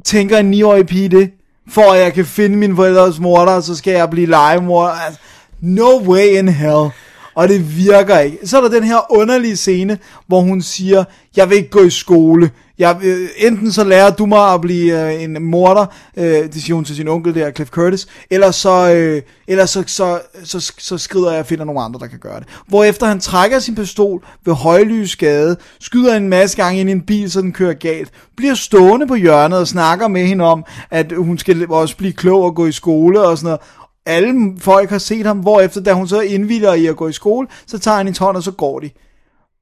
tænker 0.06 0.38
en 0.38 0.54
9-årig 0.54 0.88
pige 0.88 1.10
det, 1.10 1.32
for 1.70 1.92
at 1.94 2.00
jeg 2.00 2.14
kan 2.14 2.26
finde 2.26 2.58
min 2.58 2.76
forældres 2.76 3.20
morder, 3.20 3.60
så 3.60 3.76
skal 3.76 3.94
jeg 3.94 4.10
blive 4.10 4.28
legemorder. 4.28 4.92
Altså, 4.92 5.20
no 5.62 6.00
way 6.06 6.28
in 6.40 6.48
hell. 6.48 6.90
Og 7.36 7.48
det 7.50 7.78
virker 7.78 8.20
ikke. 8.20 8.38
Så 8.44 8.58
er 8.58 8.62
der 8.62 8.70
den 8.70 8.84
her 8.84 9.12
underlige 9.12 9.58
scene, 9.58 9.98
hvor 10.28 10.42
hun 10.42 10.62
siger, 10.62 11.04
jeg 11.36 11.50
vil 11.50 11.58
ikke 11.58 11.70
gå 11.70 11.84
i 11.84 11.90
skole. 11.90 12.50
Jeg, 12.80 12.98
øh, 13.04 13.30
enten 13.38 13.72
så 13.72 13.84
lærer 13.84 14.10
du 14.10 14.26
mig 14.26 14.54
at 14.54 14.62
blive 14.62 15.14
øh, 15.14 15.24
en 15.24 15.44
morder, 15.44 15.86
øh, 16.18 16.24
det 16.26 16.64
siger 16.64 16.76
hun 16.76 16.86
til 16.86 16.96
sin 16.96 17.08
onkel 17.08 17.36
der, 17.36 17.52
Cliff 17.52 17.70
Curtis, 17.72 18.08
eller 18.30 18.52
så, 18.52 18.94
øh, 18.94 19.22
eller 19.48 19.66
så, 19.66 19.84
så, 19.88 20.20
så, 20.44 20.74
så 20.78 20.98
skrider 20.98 21.32
jeg 21.32 21.40
og 21.40 21.46
finder 21.46 21.66
nogle 21.66 21.82
andre, 21.82 22.00
der 22.00 22.08
kan 22.08 22.20
gøre 22.20 22.40
det. 22.40 22.48
Hvorefter 22.68 23.06
han 23.06 23.20
trækker 23.20 23.60
sin 23.60 23.76
pistol 23.76 24.26
ved 24.46 24.54
højlysgade, 24.54 25.58
skyder 25.80 26.16
en 26.16 26.30
masse 26.30 26.58
gange 26.58 26.80
ind 26.80 26.90
i 26.90 26.92
en 26.92 27.02
bil, 27.02 27.32
så 27.32 27.42
den 27.42 27.54
kører 27.54 27.74
galt, 27.74 28.10
bliver 28.38 28.56
stående 28.56 29.08
på 29.08 29.16
hjørnet 29.16 29.60
og 29.60 29.68
snakker 29.68 30.08
med 30.08 30.26
hende 30.26 30.44
om, 30.46 30.66
at 30.92 31.12
hun 31.18 31.38
skal 31.38 31.72
også 31.72 31.98
blive 31.98 32.14
klog 32.14 32.44
og 32.44 32.56
gå 32.56 32.66
i 32.66 32.72
skole 32.72 33.22
og 33.22 33.38
sådan 33.38 33.46
noget, 33.46 33.62
alle 34.06 34.56
folk 34.60 34.90
har 34.90 34.98
set 34.98 35.26
ham, 35.26 35.38
hvorefter 35.38 35.82
da 35.82 35.94
hun 35.94 36.08
så 36.08 36.20
indvilder 36.22 36.74
i 36.74 36.86
at 36.86 36.98
gå 36.98 37.08
i 37.08 37.14
skole, 37.14 37.48
så 37.66 37.80
tager 37.80 37.98
han 37.98 38.08
en 38.08 38.16
hånd, 38.20 38.38
og 38.38 38.44
så 38.44 38.52
går 38.52 38.80
de. 38.80 38.90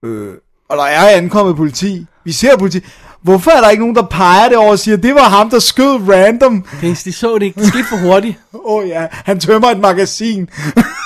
Øh, 0.05 0.33
og 0.69 0.77
der 0.77 0.83
er 0.83 1.17
ankommet 1.17 1.55
politi. 1.55 2.05
Vi 2.23 2.31
ser 2.31 2.57
politi. 2.57 2.79
Hvorfor 3.21 3.51
er 3.51 3.61
der 3.61 3.69
ikke 3.69 3.83
nogen, 3.83 3.95
der 3.95 4.05
peger 4.05 4.49
det 4.49 4.57
over 4.57 4.71
og 4.71 4.79
siger, 4.79 4.97
det 4.97 5.15
var 5.15 5.29
ham, 5.29 5.49
der 5.49 5.59
skød 5.59 6.09
random? 6.09 6.65
Dennis, 6.81 7.03
de 7.03 7.13
så 7.13 7.35
det 7.35 7.45
ikke. 7.45 7.59
Det 7.59 7.67
skete 7.67 7.83
for 7.83 7.97
hurtigt. 7.97 8.39
Åh 8.53 8.59
oh, 8.63 8.87
ja, 8.87 9.07
han 9.11 9.39
tømmer 9.39 9.67
et 9.69 9.79
magasin. 9.79 10.49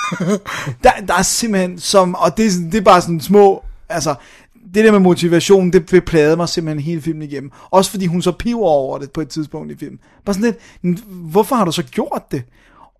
der, 0.84 0.90
der 1.08 1.14
er 1.18 1.22
simpelthen 1.22 1.78
som, 1.78 2.14
og 2.14 2.36
det, 2.36 2.52
det 2.72 2.78
er 2.78 2.82
bare 2.82 3.00
sådan 3.00 3.20
små, 3.20 3.64
altså, 3.88 4.14
det 4.74 4.84
der 4.84 4.92
med 4.92 4.98
motivation, 5.00 5.70
det, 5.72 5.90
det 5.90 6.04
plagede 6.04 6.36
mig 6.36 6.48
simpelthen 6.48 6.82
hele 6.82 7.02
filmen 7.02 7.22
igennem. 7.22 7.50
Også 7.70 7.90
fordi 7.90 8.06
hun 8.06 8.22
så 8.22 8.32
piver 8.32 8.66
over 8.66 8.98
det 8.98 9.10
på 9.10 9.20
et 9.20 9.28
tidspunkt 9.28 9.72
i 9.72 9.76
filmen. 9.76 9.98
Bare 10.24 10.34
sådan 10.34 10.56
lidt, 10.82 11.04
hvorfor 11.08 11.56
har 11.56 11.64
du 11.64 11.72
så 11.72 11.82
gjort 11.82 12.22
det? 12.30 12.42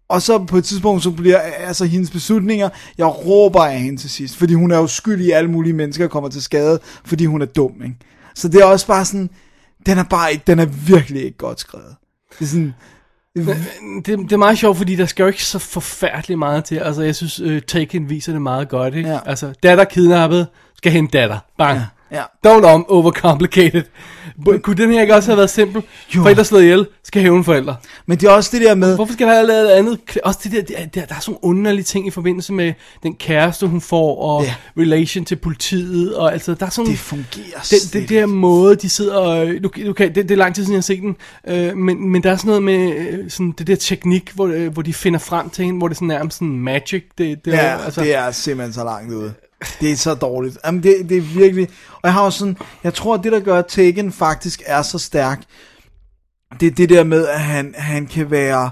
Og 0.09 0.23
så 0.23 0.45
på 0.45 0.57
et 0.57 0.65
tidspunkt, 0.65 1.03
så 1.03 1.11
bliver 1.11 1.39
altså 1.39 1.85
hendes 1.85 2.11
beslutninger, 2.11 2.69
jeg 2.99 3.07
råber 3.07 3.65
af 3.65 3.81
hende 3.81 4.01
til 4.01 4.11
sidst, 4.11 4.37
fordi 4.37 4.55
hun 4.55 4.71
er 4.71 4.77
jo 4.77 4.87
skyld 4.87 5.21
i, 5.21 5.31
alle 5.31 5.51
mulige 5.51 5.73
mennesker 5.73 6.09
kommer 6.09 6.31
til 6.31 6.43
skade, 6.43 6.81
fordi 7.05 7.27
hun 7.27 7.43
er 7.43 7.47
dum, 7.47 7.83
ikke? 7.85 7.97
Så 8.35 8.49
det 8.49 8.61
er 8.61 8.65
også 8.65 8.87
bare 8.87 9.05
sådan, 9.05 9.31
den 9.87 9.99
er 9.99 10.05
bare 10.05 10.33
ikke, 10.33 10.45
den 10.47 10.59
er 10.59 10.67
virkelig 10.67 11.25
ikke 11.25 11.39
godt 11.39 11.61
skrevet. 11.61 11.97
Det 12.39 12.45
er 12.45 12.49
sådan, 12.49 12.75
det, 13.37 14.07
det 14.07 14.33
er 14.33 14.37
meget 14.37 14.59
sjovt, 14.59 14.77
fordi 14.77 14.97
der 14.97 15.07
skal 15.07 15.23
jo 15.23 15.27
ikke 15.27 15.45
så 15.45 15.59
forfærdeligt 15.59 16.39
meget 16.39 16.65
til. 16.65 16.77
Altså, 16.77 17.03
jeg 17.03 17.15
synes, 17.15 17.41
uh, 17.41 17.59
Taken 17.59 18.11
viser 18.11 18.33
det 18.33 18.43
meget 18.43 18.69
godt, 18.69 18.95
ikke? 18.95 19.09
Ja. 19.09 19.19
Altså, 19.27 19.55
datter 19.63 19.85
kidnappet, 19.85 20.47
skal 20.77 20.93
hente 20.93 21.19
datter. 21.19 21.39
Bang. 21.59 21.79
Ja. 21.79 21.85
Ja. 22.15 22.23
Don't 22.47 22.75
um, 22.75 22.85
overcomplicate 22.89 23.79
it. 23.79 23.91
Kunne 24.63 24.77
den 24.77 24.91
her 24.93 25.01
ikke 25.01 25.15
også 25.15 25.31
have 25.31 25.37
været 25.37 25.51
simpel? 25.51 25.83
Jo. 26.17 26.23
Forældre 26.23 26.45
slået 26.45 26.63
ihjel, 26.63 26.87
skal 27.05 27.23
hævne 27.23 27.45
forældre. 27.45 27.77
Men 28.07 28.19
det 28.19 28.27
er 28.27 28.31
også 28.31 28.51
det 28.53 28.61
der 28.61 28.75
med, 28.75 28.95
Hvorfor 28.95 29.13
skal 29.13 29.27
der 29.27 29.35
have 29.35 29.47
lavet 29.47 29.69
andet? 29.69 29.99
Også 30.25 30.41
det 30.45 30.53
der, 30.53 30.63
der, 30.63 30.87
der, 30.87 31.07
der 31.07 31.15
er 31.15 31.21
sådan 31.21 31.39
underlige 31.43 31.85
ting 31.85 32.07
i 32.07 32.11
forbindelse 32.11 32.53
med 32.53 32.73
den 33.03 33.15
kæreste, 33.15 33.67
hun 33.67 33.81
får, 33.81 34.23
og 34.23 34.43
Ja. 34.45 34.55
relation 34.79 35.25
til 35.25 35.37
politiet, 35.37 36.15
og 36.17 36.33
altså, 36.33 36.55
der 36.55 36.67
er 36.67 36.71
sådan... 36.71 36.91
det 36.91 36.99
fungerer 36.99 37.45
den, 37.71 37.81
slet 37.81 37.93
den 37.93 38.09
der 38.09 38.27
måde, 38.27 38.77
de 38.77 38.89
sidder 38.89 39.17
og... 39.17 39.47
Du 39.63 39.93
kan, 39.93 40.15
det, 40.15 40.17
det 40.17 40.31
er 40.31 40.37
lang 40.37 40.55
tid 40.55 40.63
siden, 40.65 40.73
jeg 40.73 40.79
har 40.79 40.83
set 40.83 41.01
den, 41.03 41.17
øh, 41.49 41.77
men, 41.77 42.09
men 42.09 42.23
der 42.23 42.31
er 42.31 42.37
sådan 42.37 42.49
noget 42.49 42.63
med 42.63 42.97
øh, 42.97 43.31
sådan, 43.31 43.55
det 43.59 43.67
der 43.67 43.77
teknik, 43.77 44.31
hvor, 44.35 44.47
øh, 44.47 44.73
hvor 44.73 44.83
de 44.83 44.95
finder 44.95 45.19
frem 45.19 45.51
til 45.51 45.65
hende, 45.65 45.79
hvor 45.79 45.89
det 45.89 45.97
sådan 45.97 46.09
nærmest 46.09 46.37
sådan 46.39 46.59
magic. 46.59 47.05
Det, 47.19 47.45
det, 47.45 47.53
Ja, 47.53 47.57
er, 47.59 47.77
altså, 47.79 48.01
det 48.01 48.15
er 48.15 48.31
simpelthen 48.31 48.73
så 48.73 48.85
langt 48.85 49.13
ude. 49.13 49.35
Det 49.81 49.93
er 49.93 49.97
så 49.97 50.15
dårligt. 50.15 50.59
Jamen, 50.65 50.83
det, 50.83 51.09
det 51.09 51.17
er 51.17 51.21
virkelig... 51.21 51.69
Og 51.93 52.01
jeg 52.05 52.13
har 52.13 52.23
også 52.23 52.39
sådan... 52.39 52.57
Jeg 52.85 52.95
tror, 52.95 53.15
at 53.15 53.25
det, 53.25 53.33
der 53.33 53.41
gør, 53.41 53.59
at 53.59 53.67
Taken 53.67 54.13
faktisk 54.13 54.63
er 54.67 54.83
så 54.83 54.99
stærk, 54.99 55.43
det 56.61 56.67
er 56.67 56.71
det 56.71 56.89
der 56.89 57.05
med, 57.05 57.27
at 57.27 57.41
han, 57.41 57.75
han 57.77 58.07
kan 58.07 58.31
være 58.31 58.71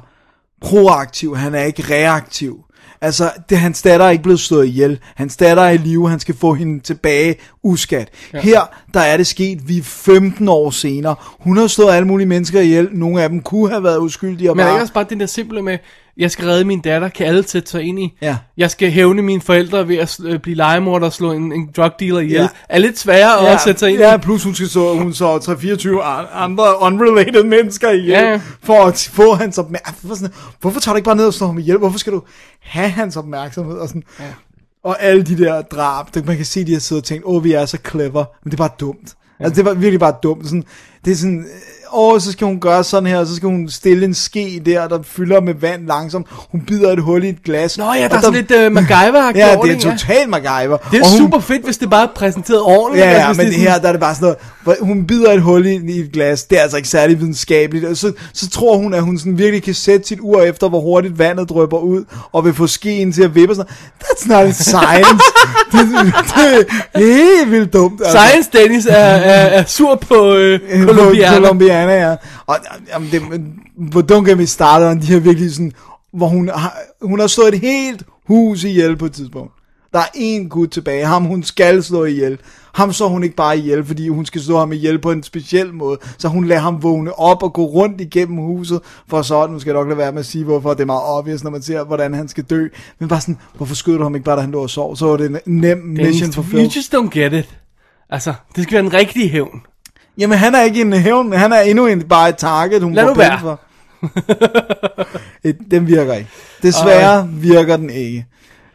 proaktiv. 0.61 1.37
Han 1.37 1.55
er 1.55 1.63
ikke 1.63 1.83
reaktiv. 1.91 2.65
Altså, 3.01 3.31
det, 3.51 3.59
hans 3.59 3.83
datter 3.83 4.07
er 4.07 4.11
ikke 4.11 4.23
blevet 4.23 4.41
slået 4.41 4.67
ihjel. 4.67 5.01
Hans 5.15 5.37
datter 5.37 5.63
er 5.63 5.71
i 5.71 5.77
live, 5.77 6.11
han 6.11 6.21
skal 6.21 6.37
få 6.37 6.55
hende 6.55 6.81
tilbage 6.81 7.37
uskat. 7.63 8.09
Ja. 8.33 8.41
Her, 8.41 8.61
der 8.95 9.01
er 9.01 9.17
det 9.17 9.27
sket, 9.27 9.69
vi 9.69 9.79
er 9.79 9.83
15 9.83 10.49
år 10.49 10.71
senere. 10.71 11.15
Hun 11.41 11.57
har 11.57 11.67
slået 11.67 11.93
alle 11.93 12.09
mulige 12.09 12.27
mennesker 12.27 12.61
ihjel. 12.61 12.89
Nogle 12.93 13.23
af 13.23 13.29
dem 13.29 13.41
kunne 13.41 13.71
have 13.71 13.83
været 13.83 13.99
uskyldige. 13.99 14.51
Og 14.51 14.57
Men 14.57 14.61
er 14.61 14.67
bare... 14.67 14.77
ikke 14.77 14.83
også 14.83 14.93
bare 14.95 15.07
den 15.11 15.21
der 15.21 15.27
simple 15.27 15.63
med, 15.63 15.79
jeg 16.17 16.31
skal 16.31 16.45
redde 16.47 16.65
min 16.65 16.81
datter, 16.81 17.09
kan 17.09 17.27
alle 17.27 17.49
sætte 17.49 17.71
sig 17.71 17.83
ind 17.83 17.99
i. 17.99 18.19
Ja. 18.23 18.37
Jeg 18.57 18.71
skal 18.71 18.91
hævne 18.91 19.23
mine 19.23 19.41
forældre 19.41 19.89
ved 19.89 19.97
at 19.97 20.19
øh, 20.25 20.39
blive 20.41 20.57
legemorder 20.57 21.07
og 21.07 21.13
slå 21.13 21.33
en, 21.33 21.53
en 21.53 21.71
drug 21.77 21.91
dealer 22.01 22.21
ihjel. 22.21 22.37
Ja. 22.37 22.43
Ja. 22.43 22.49
Er 22.69 22.79
lidt 22.79 22.99
sværere 22.99 23.49
at 23.49 23.61
sætte 23.61 23.79
sig 23.79 23.91
ind 23.91 23.99
ja, 23.99 24.15
i. 24.15 24.19
plus 24.19 24.45
hun 24.45 24.55
skal 24.55 24.69
så, 24.69 24.95
hun 24.95 25.15
så 25.15 25.37
3-24 25.37 26.35
andre 26.37 26.81
unrelated 26.81 27.45
mennesker 27.45 27.91
ihjel, 27.91 28.11
Ja, 28.11 28.21
ja. 28.23 28.31
ja. 28.31 28.41
for 28.63 28.85
at 28.85 29.11
få 29.13 29.35
hans 29.35 29.59
opmærksomhed. 29.59 30.31
Hvorfor, 30.61 30.81
tager 30.81 30.93
du 30.93 30.97
ikke 30.97 31.05
bare 31.07 31.17
ned 31.17 31.27
og 31.27 31.35
slår 31.35 31.47
ham 31.47 31.59
ihjel? 31.59 31.79
Hvorfor 31.79 31.99
skal 31.99 32.13
du 32.13 32.23
have 32.61 32.89
hans 32.91 33.17
opmærksomhed? 33.17 33.77
Og, 33.77 33.89
sådan. 33.89 34.03
Ja. 34.21 34.25
og 34.85 35.03
alle 35.03 35.23
de 35.23 35.39
der 35.39 35.63
drab, 35.63 36.07
man 36.27 36.37
kan 36.37 36.45
se, 36.45 36.65
de 36.65 36.73
har 36.73 36.81
siddet 36.81 37.03
og 37.03 37.07
tænkt, 37.07 37.25
åh, 37.27 37.45
vi 37.45 37.53
er 37.53 37.67
så 37.67 37.79
clever, 37.91 38.25
men 38.45 38.51
det 38.51 38.53
er 38.53 38.63
bare 38.69 38.77
dumt. 38.81 39.15
Ja. 39.41 39.45
Altså, 39.45 39.57
det 39.57 39.65
var 39.65 39.75
virkelig 39.75 40.01
bare 40.01 40.15
dumt. 40.23 40.45
Sådan, 40.47 40.65
det 41.05 41.11
er 41.11 41.17
sådan, 41.17 41.47
åh, 41.95 42.21
så 42.21 42.33
skal 42.33 42.47
hun 42.47 42.61
gøre 42.61 42.85
sådan 42.85 43.07
her, 43.07 43.19
og 43.19 43.27
så 43.27 43.35
skal 43.37 43.47
hun 43.49 43.69
stille 43.69 44.05
en 44.05 44.15
ske 44.15 44.63
der, 44.67 44.89
der 44.89 44.99
fylder 45.05 45.41
med 45.41 45.55
vand 45.55 45.87
langsomt. 45.87 46.27
Hun 46.53 46.61
bider 46.61 46.93
et 46.93 46.99
hul 47.03 47.25
i 47.25 47.29
et 47.29 47.43
glas. 47.45 47.79
Nå 47.79 47.85
ja, 47.93 48.09
der 48.09 48.17
er 48.17 48.21
sådan 48.21 48.33
lidt 48.35 48.51
uh, 48.51 48.57
MacGyver-agtigt 48.79 49.39
Ja, 49.39 49.57
over 49.57 49.65
det 49.67 49.85
er 49.85 49.91
ja. 49.91 49.97
totalt 49.97 50.29
MacGyver. 50.31 50.77
Det 50.91 50.99
er 50.99 51.03
Og 51.05 51.11
hun- 51.11 51.19
super 51.19 51.39
fedt, 51.39 51.65
hvis 51.65 51.79
det 51.79 51.91
bare 51.91 52.03
er 52.03 52.09
præsenteret 52.15 52.61
ordentligt. 52.63 53.07
Ja, 53.07 53.11
ja, 53.13 53.27
altså, 53.29 53.43
men 53.43 53.53
det 53.53 53.61
her, 53.61 53.79
der 53.79 53.89
er 53.89 53.93
det 53.93 54.01
bare 54.01 54.15
sådan 54.15 54.35
noget, 54.67 54.79
hun 54.81 55.07
bider 55.07 55.33
et 55.33 55.43
hul 55.43 55.67
i, 55.67 55.75
i 55.93 56.01
et 56.01 56.13
glas, 56.13 56.45
det 56.45 56.59
er 56.59 56.63
altså 56.63 56.77
ikke 56.77 56.89
særlig 56.89 57.21
videnskabeligt, 57.21 57.85
og 57.85 57.97
så, 57.97 58.13
så 58.33 58.51
tror 58.51 58.77
hun, 58.77 58.95
at 58.95 59.03
hun 59.03 59.19
sådan 59.19 59.39
virkelig 59.39 59.63
kan 59.63 59.75
sætte 59.75 60.07
sit 60.09 60.19
ur 60.21 60.41
efter, 60.43 60.69
hvor 60.69 60.81
hurtigt 60.81 61.19
vandet 61.19 61.49
drøber 61.49 61.79
ud, 61.79 62.05
og 62.33 62.45
vil 62.45 62.55
få 62.55 62.67
skeen 62.67 63.13
til 63.13 63.23
at 63.23 63.35
vippe, 63.35 63.55
sådan 63.55 63.73
That's 64.05 64.29
not 64.29 64.55
science. 64.55 65.25
det, 65.73 65.81
det, 66.37 66.67
det 66.97 67.11
er 67.11 67.15
helt 67.15 67.51
vildt 67.51 67.73
dumt. 67.73 68.01
altså. 68.05 68.19
Science 68.19 68.51
Dennis 68.53 68.87
er, 68.87 68.95
er, 68.97 69.47
er 69.61 69.65
sur 69.67 69.95
på 69.95 70.35
øh, 70.35 70.61
Colombiana. 70.87 71.82
Colombiana, 71.83 72.11
ja. 72.11 72.17
Og 72.47 72.57
jamen, 72.89 73.09
det, 73.11 73.23
hvor 73.77 74.03
don't 74.03 74.29
get 74.29 74.39
me 74.39 74.47
started 74.47 75.01
de 75.01 75.07
her 75.07 75.21
virkelig 75.21 75.53
sådan, 75.53 75.73
hvor 76.13 76.27
hun 76.27 76.49
har, 76.49 76.79
hun 77.03 77.21
har 77.21 77.27
slået 77.27 77.55
et 77.55 77.61
helt 77.61 78.03
hus 78.27 78.65
ihjel 78.65 78.97
på 78.97 79.05
et 79.05 79.13
tidspunkt. 79.13 79.53
Der 79.93 79.99
er 79.99 80.11
en 80.15 80.49
gut 80.49 80.69
tilbage, 80.69 81.07
ham 81.07 81.25
hun 81.25 81.43
skal 81.43 81.83
slå 81.83 82.05
ihjel. 82.05 82.39
Ham 82.75 82.93
så 82.93 83.09
hun 83.09 83.25
ikke 83.25 83.37
bare 83.37 83.59
ihjel, 83.59 83.85
fordi 83.85 84.09
hun 84.09 84.27
skal 84.27 84.41
slå 84.41 84.59
ham 84.59 84.73
ihjel 84.73 84.99
på 84.99 85.11
en 85.11 85.23
speciel 85.23 85.75
måde. 85.75 85.99
Så 86.19 86.29
hun 86.29 86.45
lader 86.45 86.61
ham 86.61 86.83
vågne 86.83 87.19
op 87.19 87.43
og 87.43 87.53
gå 87.53 87.65
rundt 87.65 88.01
igennem 88.01 88.37
huset, 88.39 88.81
for 89.09 89.23
så, 89.23 89.47
nu 89.47 89.59
skal 89.59 89.71
jeg 89.71 89.75
nok 89.75 89.89
lade 89.89 89.99
være 89.99 90.13
med 90.13 90.21
at 90.21 90.27
sige, 90.27 90.45
hvorfor 90.45 90.71
det 90.75 90.81
er 90.81 90.87
meget 90.87 91.03
obvious, 91.05 91.45
når 91.45 91.51
man 91.51 91.63
ser, 91.63 91.85
hvordan 91.85 92.15
han 92.15 92.29
skal 92.29 92.45
dø. 92.45 92.69
Men 92.99 93.09
bare 93.09 93.21
sådan, 93.21 93.39
hvorfor 93.55 93.75
skød 93.75 93.97
du 93.99 94.03
ham 94.03 94.15
ikke 94.15 94.25
bare, 94.25 94.37
da 94.37 94.41
han 94.41 94.51
lå 94.51 94.63
og 94.63 94.71
sov? 94.71 94.97
Så 94.97 95.07
var 95.07 95.17
det 95.17 95.27
en 95.27 95.61
nem 95.61 95.79
mission 95.79 96.33
for 96.33 96.43
you 96.43 96.49
film. 96.49 96.63
just 96.65 96.95
don't 96.95 97.19
get 97.19 97.33
it. 97.33 97.59
Altså, 98.11 98.35
det 98.57 98.63
skal 98.63 98.75
være 98.75 98.85
en 98.85 98.93
rigtig 98.93 99.31
hævn. 99.31 99.63
Jamen, 100.19 100.39
han 100.39 100.55
er 100.55 100.63
ikke 100.63 100.81
en 100.81 100.93
hævn, 100.93 101.33
han 101.33 101.53
er 101.53 101.61
endnu 101.61 101.87
en, 101.87 102.03
bare 102.03 102.29
et 102.29 102.37
target, 102.37 102.83
hun 102.83 102.95
Lad 102.95 103.07
får 103.07 103.15
penge 103.15 103.39
for. 103.41 103.61
Den 105.71 105.87
virker 105.87 106.15
ikke. 106.15 106.31
Desværre 106.63 107.29
virker 107.29 107.77
den 107.77 107.91
ikke. 107.91 108.27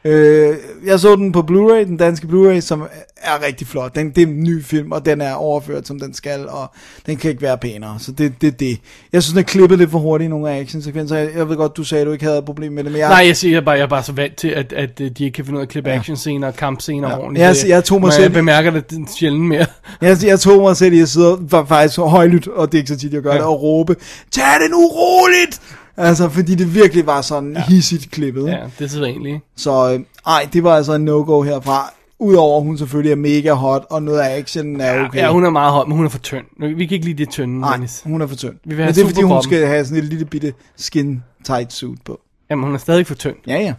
Øh, 0.07 0.55
jeg 0.85 0.99
så 0.99 1.15
den 1.15 1.31
på 1.31 1.39
Blu-ray, 1.51 1.85
den 1.85 1.97
danske 1.97 2.27
Blu-ray, 2.27 2.59
som 2.59 2.81
er 3.17 3.45
rigtig 3.47 3.67
flot. 3.67 3.95
Den, 3.95 4.09
det 4.09 4.23
er 4.23 4.27
en 4.27 4.43
ny 4.43 4.63
film, 4.63 4.91
og 4.91 5.05
den 5.05 5.21
er 5.21 5.33
overført, 5.33 5.87
som 5.87 5.99
den 5.99 6.13
skal, 6.13 6.47
og 6.49 6.71
den 7.05 7.17
kan 7.17 7.29
ikke 7.29 7.41
være 7.41 7.57
pænere. 7.57 7.97
Så 7.99 8.11
det 8.11 8.25
er 8.25 8.29
det, 8.41 8.59
det. 8.59 8.79
Jeg 9.13 9.23
synes, 9.23 9.33
den 9.33 9.39
er 9.39 9.43
klippet 9.43 9.77
lidt 9.79 9.91
for 9.91 9.99
hurtigt 9.99 10.25
i 10.25 10.29
nogle 10.29 10.51
af 10.51 10.59
actionsekvenser. 10.59 11.17
Jeg, 11.17 11.29
jeg 11.35 11.49
ved 11.49 11.55
godt, 11.57 11.77
du 11.77 11.83
sagde, 11.83 12.01
at 12.01 12.07
du 12.07 12.11
ikke 12.11 12.25
havde 12.25 12.37
et 12.37 12.45
problem 12.45 12.71
med 12.71 12.83
det, 12.83 12.91
men 12.91 12.99
jeg... 13.01 13.09
Nej, 13.09 13.23
jeg 13.27 13.37
siger 13.37 13.61
bare, 13.61 13.75
jeg 13.75 13.83
er 13.83 13.87
bare 13.87 14.03
så 14.03 14.11
vant 14.11 14.35
til, 14.35 14.47
at, 14.47 14.73
at 14.73 15.01
øh, 15.01 15.11
de 15.11 15.23
ikke 15.25 15.35
kan 15.35 15.45
finde 15.45 15.57
ud 15.57 15.61
af 15.61 15.65
at 15.65 15.69
klippe 15.69 15.91
actionscener 15.91 16.47
og 16.47 16.55
kampscener 16.55 17.09
Ja. 17.09 17.19
ordentligt. 17.19 17.43
Jeg- 17.43 17.55
Så 17.55 17.67
jeg 17.67 17.83
tog 17.83 18.01
mig 18.01 18.13
selv- 18.13 18.23
Jeg 18.23 18.31
bemærker 18.33 18.71
det 18.71 18.85
sjældent 19.17 19.45
mere. 19.45 19.65
Jeg, 20.01 20.17
jeg 20.23 20.39
tog 20.39 20.61
mig 20.61 20.77
selv 20.77 20.93
i 20.93 20.99
at 20.99 21.09
sidde 21.09 21.37
var 21.41 21.65
faktisk 21.65 21.99
højlydt, 21.99 22.47
og 22.47 22.71
det 22.71 22.77
er 22.77 22.81
ikke 22.81 22.89
så 22.93 22.97
tit, 22.97 23.13
jeg 23.13 23.21
gør 23.21 23.31
Ja. 23.31 23.37
det, 23.37 23.45
og 23.45 23.61
råbe, 23.61 23.95
tag 24.31 24.43
det 24.63 24.71
nu 24.71 24.85
roligt! 24.87 25.61
Altså, 25.97 26.29
fordi 26.29 26.55
det 26.55 26.75
virkelig 26.75 27.05
var 27.05 27.21
sådan 27.21 27.53
ja. 27.53 27.61
hissigt 27.61 28.11
klippet. 28.11 28.47
Ja, 28.47 28.57
det 28.79 28.85
er 28.85 28.89
så 28.89 29.03
egentlig. 29.03 29.41
Så 29.55 29.93
øh, 29.93 29.99
ej, 30.27 30.47
det 30.53 30.63
var 30.63 30.75
altså 30.75 30.93
en 30.93 31.05
no-go 31.05 31.41
herfra. 31.41 31.93
Udover 32.19 32.57
at 32.57 32.63
hun 32.63 32.77
selvfølgelig 32.77 33.11
er 33.11 33.15
mega 33.15 33.53
hot, 33.53 33.85
og 33.89 34.03
noget 34.03 34.19
af 34.19 34.37
action 34.37 34.81
er 34.81 35.05
okay. 35.05 35.19
Ja, 35.19 35.31
hun 35.31 35.45
er 35.45 35.49
meget 35.49 35.71
høj, 35.73 35.85
men 35.85 35.95
hun 35.95 36.05
er 36.05 36.09
for 36.09 36.19
tynd. 36.19 36.45
Vi 36.77 36.85
kan 36.85 36.95
ikke 36.95 37.05
lide 37.05 37.17
det 37.17 37.29
tynde, 37.29 37.59
Nej, 37.59 37.71
Dennis. 37.73 38.01
hun 38.05 38.21
er 38.21 38.27
for 38.27 38.35
tynd. 38.35 38.53
Vi 38.53 38.69
vil 38.69 38.75
Men 38.77 38.83
have 38.83 38.93
det 38.93 39.01
er 39.01 39.05
fordi, 39.05 39.21
hun 39.21 39.43
skal 39.43 39.67
have 39.67 39.85
sådan 39.85 40.03
et 40.03 40.09
lille 40.09 40.25
bitte 40.25 40.53
skin 40.75 41.23
tight 41.43 41.73
suit 41.73 41.99
på. 42.05 42.19
Jamen, 42.49 42.65
hun 42.65 42.73
er 42.73 42.77
stadig 42.77 43.07
for 43.07 43.15
tynd. 43.15 43.35
Ja, 43.47 43.59
ja. 43.59 43.73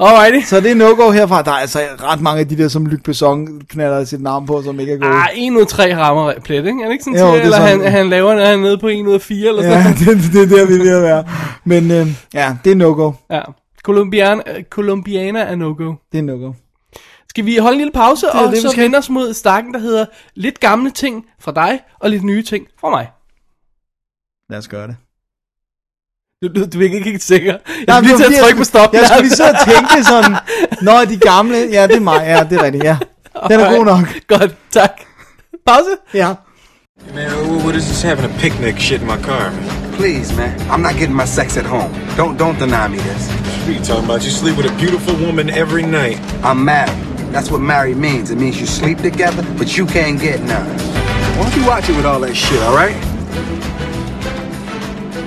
Alrighty. 0.00 0.46
Så 0.46 0.60
det 0.60 0.70
er 0.70 0.74
no-go 0.74 1.10
herfra. 1.10 1.42
Der 1.42 1.50
er 1.50 1.54
altså 1.54 1.80
ret 2.02 2.20
mange 2.20 2.40
af 2.40 2.48
de 2.48 2.58
der, 2.58 2.68
som 2.68 2.86
Luc 2.86 3.00
Besson 3.04 3.60
knaller 3.68 4.04
sit 4.04 4.20
navn 4.22 4.46
på, 4.46 4.62
som 4.62 4.80
ikke 4.80 4.92
er 4.92 4.96
gode. 4.98 5.12
Ah, 5.12 5.28
1 5.36 5.52
ud 5.52 5.60
af 5.60 5.66
3 5.66 5.96
rammer 5.96 6.32
plet, 6.44 6.56
ikke? 6.66 6.82
Er 6.82 6.84
det 6.84 6.92
ikke 6.92 7.04
sådan, 7.04 7.18
Jo, 7.18 7.26
det 7.26 7.36
er 7.36 7.42
eller 7.42 7.56
sådan. 7.56 7.80
han, 7.80 7.92
han 7.92 8.08
laver, 8.08 8.34
når 8.34 8.44
han 8.44 8.58
er 8.58 8.62
nede 8.62 8.78
på 8.78 8.88
1 8.88 9.06
ud 9.06 9.14
af 9.14 9.20
4, 9.20 9.48
eller 9.48 9.62
sådan 9.62 9.82
Ja, 9.82 9.88
det, 10.12 10.32
det 10.32 10.42
er 10.42 10.56
der, 10.56 10.66
vi 10.66 10.74
er 10.74 10.78
ved 10.78 10.96
at 10.96 11.02
være. 11.02 11.24
Men 11.64 11.90
øh, 11.90 12.06
ja, 12.34 12.56
det 12.64 12.72
er 12.72 12.76
no-go. 12.76 13.12
Ja. 13.30 13.40
Colombiana, 13.82 14.42
øh, 14.56 14.64
Colombiana 14.70 15.40
er 15.40 15.54
no-go. 15.54 15.94
Det 16.12 16.18
er 16.18 16.22
no-go. 16.22 16.52
Skal 17.28 17.46
vi 17.46 17.56
holde 17.56 17.74
en 17.74 17.78
lille 17.78 17.92
pause, 17.92 18.26
er 18.26 18.38
og 18.38 18.50
det, 18.52 18.62
så 18.62 18.76
vende 18.76 18.98
os 18.98 19.10
mod 19.10 19.34
stakken, 19.34 19.74
der 19.74 19.80
hedder 19.80 20.06
lidt 20.34 20.60
gamle 20.60 20.90
ting 20.90 21.24
fra 21.40 21.52
dig, 21.52 21.80
og 22.00 22.10
lidt 22.10 22.24
nye 22.24 22.42
ting 22.42 22.66
fra 22.80 22.90
mig. 22.90 23.10
Lad 24.50 24.58
os 24.58 24.68
gøre 24.68 24.86
det. 24.86 24.96
Du, 26.42 26.48
du, 26.48 26.64
du 26.72 26.78
er 26.80 26.84
ikke 26.84 27.00
helt 27.04 27.22
sikker. 27.22 27.52
Jeg 27.52 27.84
Nej, 27.86 28.02
skal 28.02 28.16
lige 28.16 28.28
til 28.28 28.34
at 28.34 28.42
trykke 28.42 28.58
på 28.58 28.64
stop. 28.64 28.94
Jeg 28.94 29.06
skulle 29.06 29.28
lige 29.28 29.44
og 29.50 29.56
tænke 29.72 30.04
sådan, 30.04 30.36
Nå, 30.82 31.04
de 31.12 31.16
gamle, 31.16 31.56
ja, 31.72 31.86
det 31.86 31.96
er 31.96 32.00
mig, 32.00 32.22
ja, 32.26 32.44
det 32.50 32.58
er 32.58 32.64
rigtigt, 32.64 32.84
ja. 32.84 32.96
Den 33.48 33.60
er 33.60 33.76
god 33.76 33.84
nok. 33.84 34.08
Godt, 34.28 34.54
tak. 34.70 34.90
Pause. 35.66 35.90
Ja. 36.14 36.34
Man, 37.14 37.30
what 37.64 37.76
is 37.76 37.84
this 37.84 38.02
having 38.02 38.24
a 38.24 38.38
picnic 38.38 38.74
shit 38.78 39.00
in 39.00 39.06
my 39.06 39.22
car, 39.22 39.50
man? 39.50 39.92
Please, 39.98 40.36
man. 40.36 40.52
I'm 40.70 40.82
not 40.82 40.94
getting 41.00 41.16
my 41.16 41.26
sex 41.26 41.56
at 41.56 41.66
home. 41.66 41.90
Don't 42.16 42.38
don't 42.42 42.58
deny 42.64 42.88
me 42.94 42.98
this. 43.08 43.22
What 43.28 43.68
are 43.68 43.78
you 43.78 43.84
talking 43.84 44.04
about? 44.04 44.20
You 44.26 44.30
sleep 44.30 44.56
with 44.56 44.72
a 44.72 44.76
beautiful 44.84 45.14
woman 45.26 45.50
every 45.50 45.86
night. 46.00 46.18
I'm 46.48 46.64
married. 46.64 46.98
That's 47.34 47.50
what 47.52 47.60
married 47.74 47.96
means. 47.96 48.30
It 48.30 48.38
means 48.38 48.56
you 48.60 48.66
sleep 48.66 48.98
together, 49.08 49.42
but 49.58 49.68
you 49.78 49.84
can't 49.86 50.18
get 50.28 50.38
none. 50.54 50.70
Why 51.36 51.42
don't 51.44 51.56
you 51.58 51.66
watch 51.72 51.88
it 51.90 51.96
with 51.98 52.06
all 52.10 52.20
that 52.26 52.34
shit, 52.34 52.60
all 52.62 52.76
right? 52.82 52.96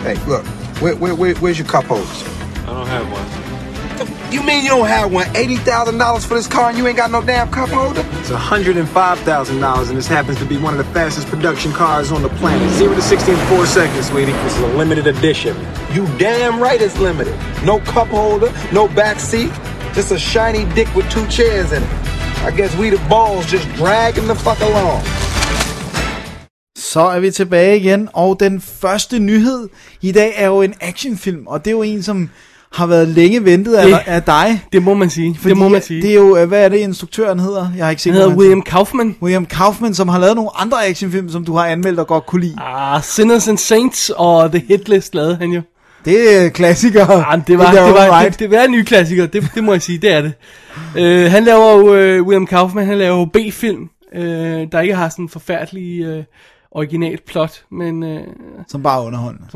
Hey, 0.06 0.18
look. 0.28 0.63
Where, 0.84 0.98
where, 0.98 1.16
where, 1.16 1.34
where's 1.36 1.58
your 1.58 1.66
cup 1.66 1.86
holders? 1.86 2.24
I 2.64 2.66
don't 2.66 2.88
have 2.88 3.10
one. 3.10 4.34
You 4.34 4.44
mean 4.44 4.66
you 4.66 4.70
don't 4.70 4.86
have 4.86 5.14
one? 5.14 5.34
Eighty 5.34 5.56
thousand 5.56 5.98
dollars 5.98 6.26
for 6.26 6.34
this 6.34 6.46
car 6.46 6.72
and 6.72 6.78
you 6.78 6.86
ain't 6.86 6.98
got 6.98 7.10
no 7.10 7.22
damn 7.22 7.50
cup 7.50 7.70
holder? 7.70 8.02
It's 8.20 8.30
$105,000 8.30 9.88
and 9.88 9.98
this 9.98 10.08
happens 10.08 10.40
to 10.40 10.46
be 10.46 10.58
one 10.58 10.78
of 10.78 10.86
the 10.86 10.94
fastest 10.94 11.30
production 11.30 11.72
cars 11.72 12.12
on 12.12 12.22
the 12.22 12.28
planet. 12.28 12.70
0 12.72 12.96
to 12.96 13.02
60 13.02 13.32
in 13.32 13.38
4 13.48 13.66
seconds, 13.66 14.08
sweetie. 14.10 14.34
This 14.34 14.58
is 14.58 14.62
a 14.62 14.68
limited 14.76 15.08
edition. 15.08 15.56
You 15.94 16.06
damn 16.18 16.62
right 16.62 16.82
it's 16.82 17.00
limited. 17.00 17.34
No 17.64 17.80
cup 17.80 18.10
holder, 18.10 18.52
no 18.74 18.90
back 18.90 19.22
seat, 19.22 19.54
just 19.94 20.12
a 20.12 20.20
shiny 20.20 20.66
dick 20.76 20.94
with 20.94 21.10
two 21.10 21.26
chairs 21.28 21.72
in 21.72 21.82
it. 21.82 21.90
I 22.44 22.52
guess 22.52 22.76
we 22.76 22.90
the 22.90 22.98
balls 23.08 23.46
just 23.46 23.70
dragging 23.76 24.28
the 24.28 24.36
fuck 24.36 24.60
along. 24.60 25.02
Så 26.94 27.02
er 27.02 27.20
vi 27.20 27.32
tilbage 27.32 27.78
igen, 27.80 28.10
og 28.14 28.40
den 28.40 28.62
første 28.62 29.20
nyhed 29.20 29.70
i 30.02 30.12
dag 30.12 30.34
er 30.36 30.48
jo 30.48 30.62
en 30.62 30.74
actionfilm, 30.82 31.48
og 31.48 31.66
det 31.66 31.72
er 31.72 31.76
jo 31.76 31.82
en, 31.82 32.04
som 32.04 32.30
har 32.74 32.86
været 32.88 33.08
længe 33.08 33.46
ventet 33.46 33.74
af, 33.74 33.88
Det- 33.88 34.00
af 34.06 34.24
dig. 34.24 34.62
Det 34.74 34.84
må 34.84 34.94
man 34.94 35.10
sige. 35.10 35.40
det 35.44 35.58
må 35.58 35.68
man 35.68 35.82
sige. 35.82 36.02
Det 36.02 36.10
er 36.10 36.16
jo, 36.16 36.46
hvad 36.46 36.66
er 36.66 36.70
det 36.70 36.78
instruktøren 36.78 37.40
hedder? 37.40 37.72
Jeg 37.78 37.86
har 37.86 37.90
ikke 37.90 38.02
set 38.02 38.14
Han 38.14 38.22
hedder 38.22 38.36
William 38.38 38.62
Kaufman. 38.62 39.16
William 39.22 39.46
Kaufman, 39.46 39.94
som 39.94 40.08
har 40.08 40.20
lavet 40.20 40.36
nogle 40.36 40.50
andre 40.56 40.86
actionfilm, 40.88 41.30
som 41.30 41.46
du 41.46 41.54
har 41.56 41.66
anmeldt 41.66 42.00
og 42.00 42.08
godt 42.08 42.26
kunne 42.26 42.42
lide. 42.42 42.56
Ah, 42.62 43.04
Sinners 43.04 43.48
and 43.48 43.58
Saints 43.58 44.12
og 44.16 44.52
The 44.52 44.64
Hit 44.68 44.90
List 44.90 45.16
lavede 45.16 45.36
han 45.36 45.50
jo. 45.50 45.62
Det 46.06 46.36
er 46.46 46.50
klassikere. 46.50 47.26
Ah, 47.34 47.40
det 47.48 47.58
var, 47.58 47.72
det, 47.72 47.82
own 47.82 47.94
var, 47.94 48.20
right. 48.22 48.32
det, 48.32 48.40
det 48.40 48.58
var 48.58 48.64
en 48.64 48.72
ny 48.72 48.84
klassiker, 48.84 49.26
det, 49.26 49.48
det 49.56 49.64
må 49.64 49.72
jeg 49.72 49.82
sige, 49.82 49.98
det 49.98 50.12
er 50.12 50.22
det. 50.22 50.34
Uh, 50.96 51.32
han 51.32 51.44
laver 51.44 51.72
jo, 51.72 51.80
uh, 52.20 52.28
William 52.28 52.48
Kaufman, 52.48 52.86
han 52.86 52.98
laver 52.98 53.18
jo 53.18 53.26
B-film, 53.26 53.90
uh, 54.16 54.22
der 54.72 54.80
ikke 54.80 54.96
har 54.96 55.10
sådan 55.10 55.26
en 55.26 55.30
forfærdelig 55.30 56.18
uh, 56.18 56.24
originalt 56.76 57.26
plot, 57.26 57.66
men 57.72 58.04
uh, 58.04 58.20
Som 58.68 58.84
bare 58.84 59.04
underholdende. 59.06 59.48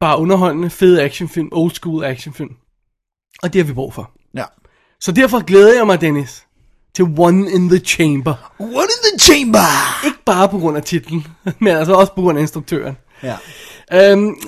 bare 0.00 0.18
underholdende, 0.18 0.70
fede 0.70 1.02
actionfilm, 1.02 1.48
old 1.52 1.70
school 1.70 2.04
actionfilm. 2.04 2.50
Og 3.42 3.52
det 3.52 3.60
har 3.60 3.66
vi 3.66 3.72
brug 3.72 3.94
for. 3.94 4.10
Ja. 4.34 4.44
Så 5.00 5.12
derfor 5.12 5.44
glæder 5.44 5.74
jeg 5.76 5.86
mig, 5.86 6.00
Dennis, 6.00 6.46
til 6.94 7.04
One 7.18 7.50
in 7.50 7.68
the 7.68 7.78
Chamber. 7.78 8.52
What 8.60 8.88
in 8.88 9.10
the 9.10 9.18
chamber? 9.18 10.04
Ikke 10.06 10.18
bare 10.26 10.48
på 10.48 10.58
grund 10.58 10.76
af 10.76 10.82
titlen, 10.82 11.26
men 11.60 11.68
altså 11.76 11.94
også 11.94 12.14
på 12.14 12.20
grund 12.20 12.38
af 12.38 12.42
instruktøren. 12.42 12.96
Ja. 13.22 13.36
Um, 14.12 14.38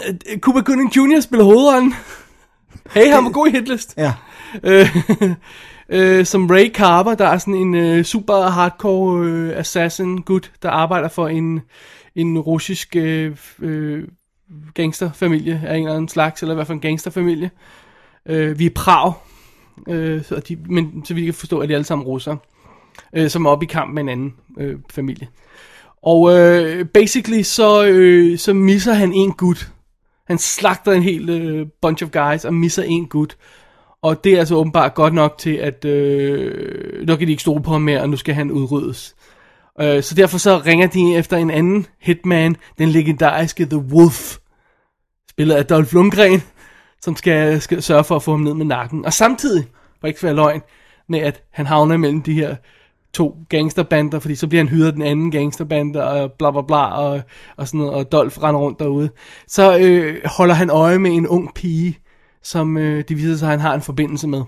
Cuba 0.40 0.60
Gooding 0.60 0.96
Jr. 0.96 1.20
spiller 1.20 1.44
hovedrollen. 1.44 1.94
Hey, 2.90 3.12
han 3.12 3.24
var 3.24 3.30
god 3.30 3.46
i 3.46 3.50
hitlist. 3.50 3.94
Ja. 3.96 4.14
Øh, 4.62 4.96
øh, 5.88 6.24
som 6.24 6.46
Ray 6.50 6.72
Carver, 6.72 7.14
der 7.14 7.26
er 7.26 7.38
sådan 7.38 7.54
en 7.54 7.74
øh, 7.74 8.04
super 8.04 8.42
hardcore 8.42 9.24
øh, 9.24 9.58
assassin 9.58 10.22
gut, 10.22 10.52
der 10.62 10.70
arbejder 10.70 11.08
for 11.08 11.28
en, 11.28 11.60
en 12.14 12.38
russisk 12.38 12.96
øh, 12.96 13.36
øh, 13.58 14.04
gangsterfamilie 14.74 15.62
af 15.66 15.76
en 15.76 15.82
eller 15.82 15.94
anden 15.94 16.08
slags, 16.08 16.42
eller 16.42 16.52
i 16.52 16.54
hvert 16.54 16.66
fald 16.66 16.76
en 16.76 16.80
gangsterfamilie. 16.80 17.50
Øh, 18.26 18.58
vi 18.58 18.66
er 18.66 18.70
Prag, 18.74 19.12
øh, 19.88 20.24
så 20.24 20.40
de, 20.48 20.56
men 20.68 21.04
så 21.04 21.14
vi 21.14 21.24
kan 21.24 21.34
forstå, 21.34 21.58
at 21.58 21.68
de 21.68 21.74
alle 21.74 21.84
sammen 21.84 22.06
russere, 22.06 22.38
øh, 23.16 23.30
som 23.30 23.46
er 23.46 23.50
oppe 23.50 23.64
i 23.64 23.68
kamp 23.68 23.94
med 23.94 24.02
en 24.02 24.08
anden 24.08 24.34
øh, 24.58 24.78
familie. 24.90 25.28
Og 26.02 26.38
øh, 26.38 26.86
basically 26.86 27.42
så, 27.42 27.86
øh, 27.86 28.38
så 28.38 28.54
misser 28.54 28.92
han 28.92 29.12
en 29.12 29.32
gut. 29.32 29.70
Han 30.26 30.38
slagter 30.38 30.92
en 30.92 31.02
hel 31.02 31.30
øh, 31.30 31.66
bunch 31.82 32.04
of 32.04 32.10
guys 32.10 32.44
og 32.44 32.54
misser 32.54 32.82
en 32.82 33.06
gut. 33.06 33.36
Og 34.02 34.24
det 34.24 34.32
er 34.32 34.38
altså 34.38 34.54
åbenbart 34.54 34.94
godt 34.94 35.14
nok 35.14 35.38
til, 35.38 35.54
at 35.54 35.84
øh, 35.84 37.06
nu 37.06 37.16
kan 37.16 37.26
de 37.26 37.32
ikke 37.32 37.42
stole 37.42 37.62
på 37.62 37.70
ham 37.70 37.82
mere, 37.82 38.00
og 38.00 38.10
nu 38.10 38.16
skal 38.16 38.34
han 38.34 38.50
udryddes. 38.50 39.16
Øh, 39.80 40.02
så 40.02 40.14
derfor 40.14 40.38
så 40.38 40.58
ringer 40.66 40.86
de 40.86 41.16
efter 41.16 41.36
en 41.36 41.50
anden 41.50 41.86
hitman, 42.00 42.56
den 42.78 42.88
legendariske 42.88 43.66
The 43.66 43.78
Wolf, 43.78 44.36
spillet 45.30 45.54
af 45.54 45.66
Dolph 45.66 45.94
Lundgren, 45.94 46.42
som 47.00 47.16
skal, 47.16 47.60
skal 47.60 47.82
sørge 47.82 48.04
for 48.04 48.16
at 48.16 48.22
få 48.22 48.30
ham 48.30 48.40
ned 48.40 48.54
med 48.54 48.66
nakken. 48.66 49.04
Og 49.04 49.12
samtidig, 49.12 49.64
for 50.00 50.06
ikke 50.06 50.18
at 50.18 50.22
være 50.22 50.34
løgn, 50.34 50.62
med 51.08 51.18
at 51.18 51.42
han 51.50 51.66
havner 51.66 51.96
mellem 51.96 52.22
de 52.22 52.34
her 52.34 52.56
to 53.12 53.36
gangsterbander, 53.48 54.18
fordi 54.18 54.34
så 54.34 54.46
bliver 54.46 54.64
han 54.64 54.68
hyret 54.68 54.86
af 54.86 54.92
den 54.92 55.02
anden 55.02 55.30
gangsterbande, 55.30 56.04
og 56.04 56.32
bla 56.32 56.50
bla 56.50 56.62
bla, 56.62 56.90
og, 56.90 57.20
og 57.56 57.68
sådan 57.68 57.78
noget, 57.78 57.94
og 57.94 58.12
Dolph 58.12 58.38
render 58.38 58.60
rundt 58.60 58.78
derude. 58.78 59.10
Så 59.46 59.78
øh, 59.78 60.20
holder 60.24 60.54
han 60.54 60.70
øje 60.70 60.98
med 60.98 61.10
en 61.10 61.26
ung 61.26 61.54
pige, 61.54 61.98
som 62.42 62.76
øh, 62.76 63.04
det 63.08 63.16
viser 63.16 63.36
sig, 63.36 63.46
at 63.46 63.50
han 63.50 63.60
har 63.60 63.74
en 63.74 63.82
forbindelse 63.82 64.28
med. 64.28 64.42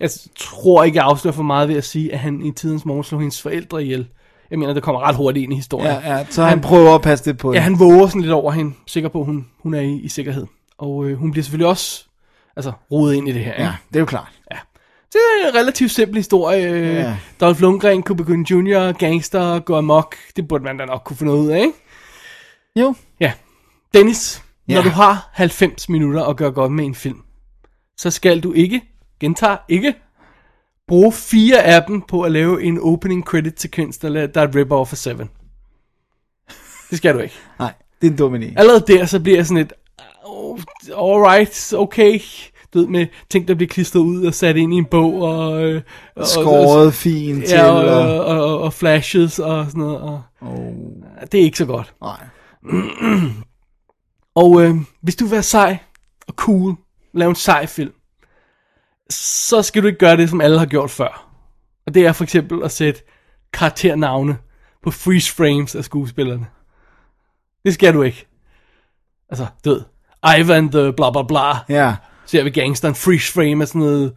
Jeg 0.00 0.10
tror 0.36 0.84
ikke, 0.84 0.96
jeg 0.96 1.04
afslører 1.04 1.34
for 1.34 1.42
meget 1.42 1.68
ved 1.68 1.76
at 1.76 1.84
sige, 1.84 2.12
at 2.12 2.18
han 2.18 2.42
i 2.42 2.52
tidens 2.52 2.84
morgen 2.84 3.04
slog 3.04 3.20
hendes 3.20 3.42
forældre 3.42 3.82
ihjel. 3.82 4.08
Jeg 4.50 4.58
mener, 4.58 4.74
det 4.74 4.82
kommer 4.82 5.00
ret 5.00 5.16
hurtigt 5.16 5.42
ind 5.42 5.52
i 5.52 5.56
historien. 5.56 5.86
Ja, 6.04 6.16
ja, 6.16 6.26
så 6.30 6.42
han 6.44 6.60
prøver 6.60 6.94
at 6.94 7.02
passe 7.02 7.24
det 7.24 7.38
på 7.38 7.54
Ja, 7.54 7.60
han 7.60 7.78
våger 7.78 8.06
sådan 8.06 8.20
lidt 8.20 8.32
over 8.32 8.52
hende, 8.52 8.74
sikker 8.86 9.08
på, 9.08 9.20
at 9.20 9.26
hun, 9.26 9.46
hun 9.62 9.74
er 9.74 9.80
i, 9.80 9.94
i 9.94 10.08
sikkerhed. 10.08 10.46
Og 10.78 11.04
øh, 11.04 11.18
hun 11.18 11.30
bliver 11.30 11.44
selvfølgelig 11.44 11.68
også 11.68 12.04
altså, 12.56 12.72
rodet 12.90 13.14
ind 13.14 13.28
i 13.28 13.32
det 13.32 13.44
her. 13.44 13.52
Ikke? 13.52 13.62
Ja, 13.62 13.74
det 13.88 13.96
er 13.96 14.00
jo 14.00 14.06
klart. 14.06 14.28
Det 15.14 15.20
er 15.44 15.48
en 15.48 15.54
relativt 15.54 15.90
simpel 15.90 16.16
historie. 16.16 16.62
Ja. 16.92 17.16
Dolph 17.40 17.60
Lundgren, 17.60 18.02
Cuba 18.02 18.22
Gooding 18.22 18.50
Jr., 18.50 18.92
gangster, 18.92 19.58
går 19.58 19.78
amok. 19.78 20.16
Det 20.36 20.48
burde 20.48 20.64
man 20.64 20.76
da 20.76 20.84
nok 20.84 21.02
kunne 21.04 21.16
finde 21.16 21.32
ud 21.32 21.48
af, 21.48 21.58
ikke? 21.58 21.72
Jo. 22.76 22.94
Ja. 23.20 23.32
Dennis, 23.94 24.43
Ja. 24.68 24.74
når 24.74 24.82
du 24.82 24.88
har 24.88 25.30
90 25.32 25.88
minutter 25.88 26.24
at 26.24 26.36
gøre 26.36 26.50
godt 26.52 26.72
med 26.72 26.84
en 26.84 26.94
film, 26.94 27.22
så 27.96 28.10
skal 28.10 28.40
du 28.40 28.52
ikke, 28.52 28.82
gentager 29.20 29.56
ikke, 29.68 29.94
bruge 30.88 31.12
fire 31.12 31.62
af 31.62 31.82
dem 31.88 32.00
på 32.02 32.22
at 32.22 32.32
lave 32.32 32.62
en 32.62 32.78
opening 32.82 33.24
credit 33.24 33.60
sekvens, 33.60 33.98
der, 33.98 34.28
er 34.34 34.42
et 34.42 34.56
rip-off 34.56 34.92
af 34.92 34.98
Seven. 34.98 35.30
Det 36.90 36.98
skal 36.98 37.14
du 37.14 37.18
ikke. 37.18 37.34
Nej, 37.58 37.72
det 38.00 38.06
er 38.06 38.10
en 38.10 38.16
dum 38.18 38.34
idé. 38.34 38.52
Allerede 38.56 38.84
der, 38.88 39.06
så 39.06 39.20
bliver 39.20 39.38
jeg 39.38 39.46
sådan 39.46 39.62
et, 39.62 39.72
oh, 40.24 40.58
alright, 40.96 41.74
okay, 41.76 42.20
du 42.74 42.78
ved, 42.78 42.86
med 42.86 43.06
ting, 43.30 43.48
der 43.48 43.54
bliver 43.54 43.68
klistret 43.68 44.00
ud 44.00 44.24
og 44.24 44.34
sat 44.34 44.56
ind 44.56 44.74
i 44.74 44.76
en 44.76 44.84
bog, 44.84 45.22
og... 45.22 45.64
øh, 45.64 45.82
og 46.16 46.26
Skåret 46.26 46.94
fint 46.94 47.44
til. 47.44 47.56
Ja, 47.56 47.70
og, 47.70 47.84
og... 47.84 48.24
og, 48.24 48.44
og, 48.44 48.60
og 48.60 48.72
flashes 48.72 49.38
og 49.38 49.66
sådan 49.66 49.80
noget. 49.80 50.00
Og, 50.00 50.22
Oh, 50.46 50.74
det 51.32 51.40
er 51.40 51.44
ikke 51.44 51.58
så 51.58 51.66
godt. 51.66 51.94
nej. 52.02 52.26
Og 54.34 54.62
øh, 54.62 54.74
hvis 55.00 55.16
du 55.16 55.24
vil 55.24 55.30
være 55.32 55.42
sej 55.42 55.78
og 56.28 56.34
cool, 56.36 56.74
lave 57.14 57.28
en 57.28 57.34
sej 57.34 57.66
film, 57.66 57.92
så 59.10 59.62
skal 59.62 59.82
du 59.82 59.86
ikke 59.86 59.98
gøre 59.98 60.16
det, 60.16 60.30
som 60.30 60.40
alle 60.40 60.58
har 60.58 60.66
gjort 60.66 60.90
før. 60.90 61.26
Og 61.86 61.94
det 61.94 62.06
er 62.06 62.12
for 62.12 62.24
eksempel 62.24 62.62
at 62.64 62.72
sætte 62.72 63.00
karakternavne 63.52 64.36
på 64.82 64.90
freeze 64.90 65.32
frames 65.32 65.74
af 65.74 65.84
skuespillerne. 65.84 66.46
Det 67.64 67.74
skal 67.74 67.94
du 67.94 68.02
ikke. 68.02 68.26
Altså, 69.30 69.46
du 69.64 69.70
ved, 69.70 69.80
Ivan 70.40 70.70
the 70.70 70.92
bla 70.92 71.10
bla 71.10 71.22
bla, 71.22 71.52
Ja, 71.68 71.94
ser 72.26 72.42
vi 72.44 72.50
gangsteren, 72.50 72.94
freeze 72.94 73.32
frame 73.32 73.62
af 73.62 73.68
sådan 73.68 73.80
noget, 73.80 74.14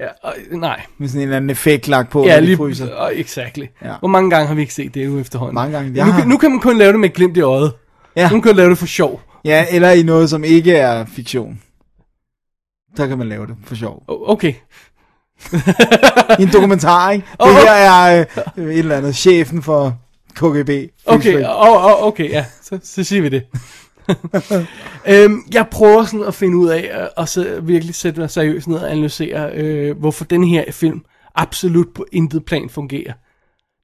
ja, 0.00 0.06
og, 0.22 0.34
nej. 0.50 0.82
med 0.98 1.08
sådan 1.08 1.20
en 1.20 1.22
eller 1.28 1.36
anden 1.36 1.50
effekt 1.50 1.88
lagt 1.88 2.10
på, 2.10 2.24
Ja, 2.24 2.40
lige, 2.40 2.56
fryser. 2.56 3.10
uh, 3.10 3.18
exactly. 3.18 3.66
Ja. 3.82 3.94
Hvor 3.98 4.08
mange 4.08 4.30
gange 4.30 4.46
har 4.48 4.54
vi 4.54 4.60
ikke 4.60 4.74
set 4.74 4.94
det 4.94 5.08
nu 5.10 5.18
efterhånden? 5.18 5.54
Mange 5.54 5.72
gange. 5.76 5.92
Jeg 5.96 6.06
Nu, 6.06 6.12
har- 6.12 6.24
nu 6.24 6.36
kan 6.38 6.50
man 6.50 6.60
kun 6.60 6.78
lave 6.78 6.92
det 6.92 7.00
med 7.00 7.08
et 7.08 7.14
glimt 7.14 7.36
i 7.36 7.40
øjet. 7.40 7.72
Ja. 8.16 8.30
Nu 8.30 8.40
kan 8.40 8.48
man 8.48 8.56
lave 8.56 8.70
det 8.70 8.78
for 8.78 8.86
sjov. 8.86 9.20
Ja, 9.44 9.66
eller 9.70 9.90
i 9.90 10.02
noget, 10.02 10.30
som 10.30 10.44
ikke 10.44 10.72
er 10.72 11.04
fiktion. 11.04 11.60
Så 12.96 13.08
kan 13.08 13.18
man 13.18 13.28
lave 13.28 13.46
det 13.46 13.56
for 13.64 13.74
sjov. 13.74 14.04
Okay. 14.08 14.54
I 16.38 16.42
en 16.42 16.48
dokumentar, 16.52 17.10
ikke? 17.10 17.26
Det 17.40 17.46
Åh, 17.48 17.54
her 17.54 17.72
er 17.72 18.24
øh, 18.56 18.72
et 18.72 18.78
eller 18.78 18.96
andet, 18.96 19.16
chefen 19.16 19.62
for 19.62 19.98
KGB. 20.34 20.70
Okay, 21.06 21.44
oh, 21.44 21.84
oh, 21.84 22.06
okay, 22.06 22.30
ja, 22.30 22.44
så, 22.62 22.78
så 22.82 23.04
siger 23.04 23.22
vi 23.22 23.28
det. 23.28 23.42
øhm, 25.08 25.42
jeg 25.52 25.66
prøver 25.70 26.04
sådan 26.04 26.26
at 26.26 26.34
finde 26.34 26.56
ud 26.56 26.68
af, 26.68 26.90
at, 26.92 27.10
at 27.16 27.28
så 27.28 27.60
virkelig 27.62 27.94
sætte 27.94 28.20
mig 28.20 28.30
seriøst 28.30 28.68
ned 28.68 28.76
og 28.78 28.90
analysere, 28.90 29.52
øh, 29.54 29.98
hvorfor 29.98 30.24
den 30.24 30.44
her 30.44 30.72
film 30.72 31.04
absolut 31.34 31.94
på 31.94 32.06
intet 32.12 32.44
plan 32.44 32.68
fungerer. 32.70 33.12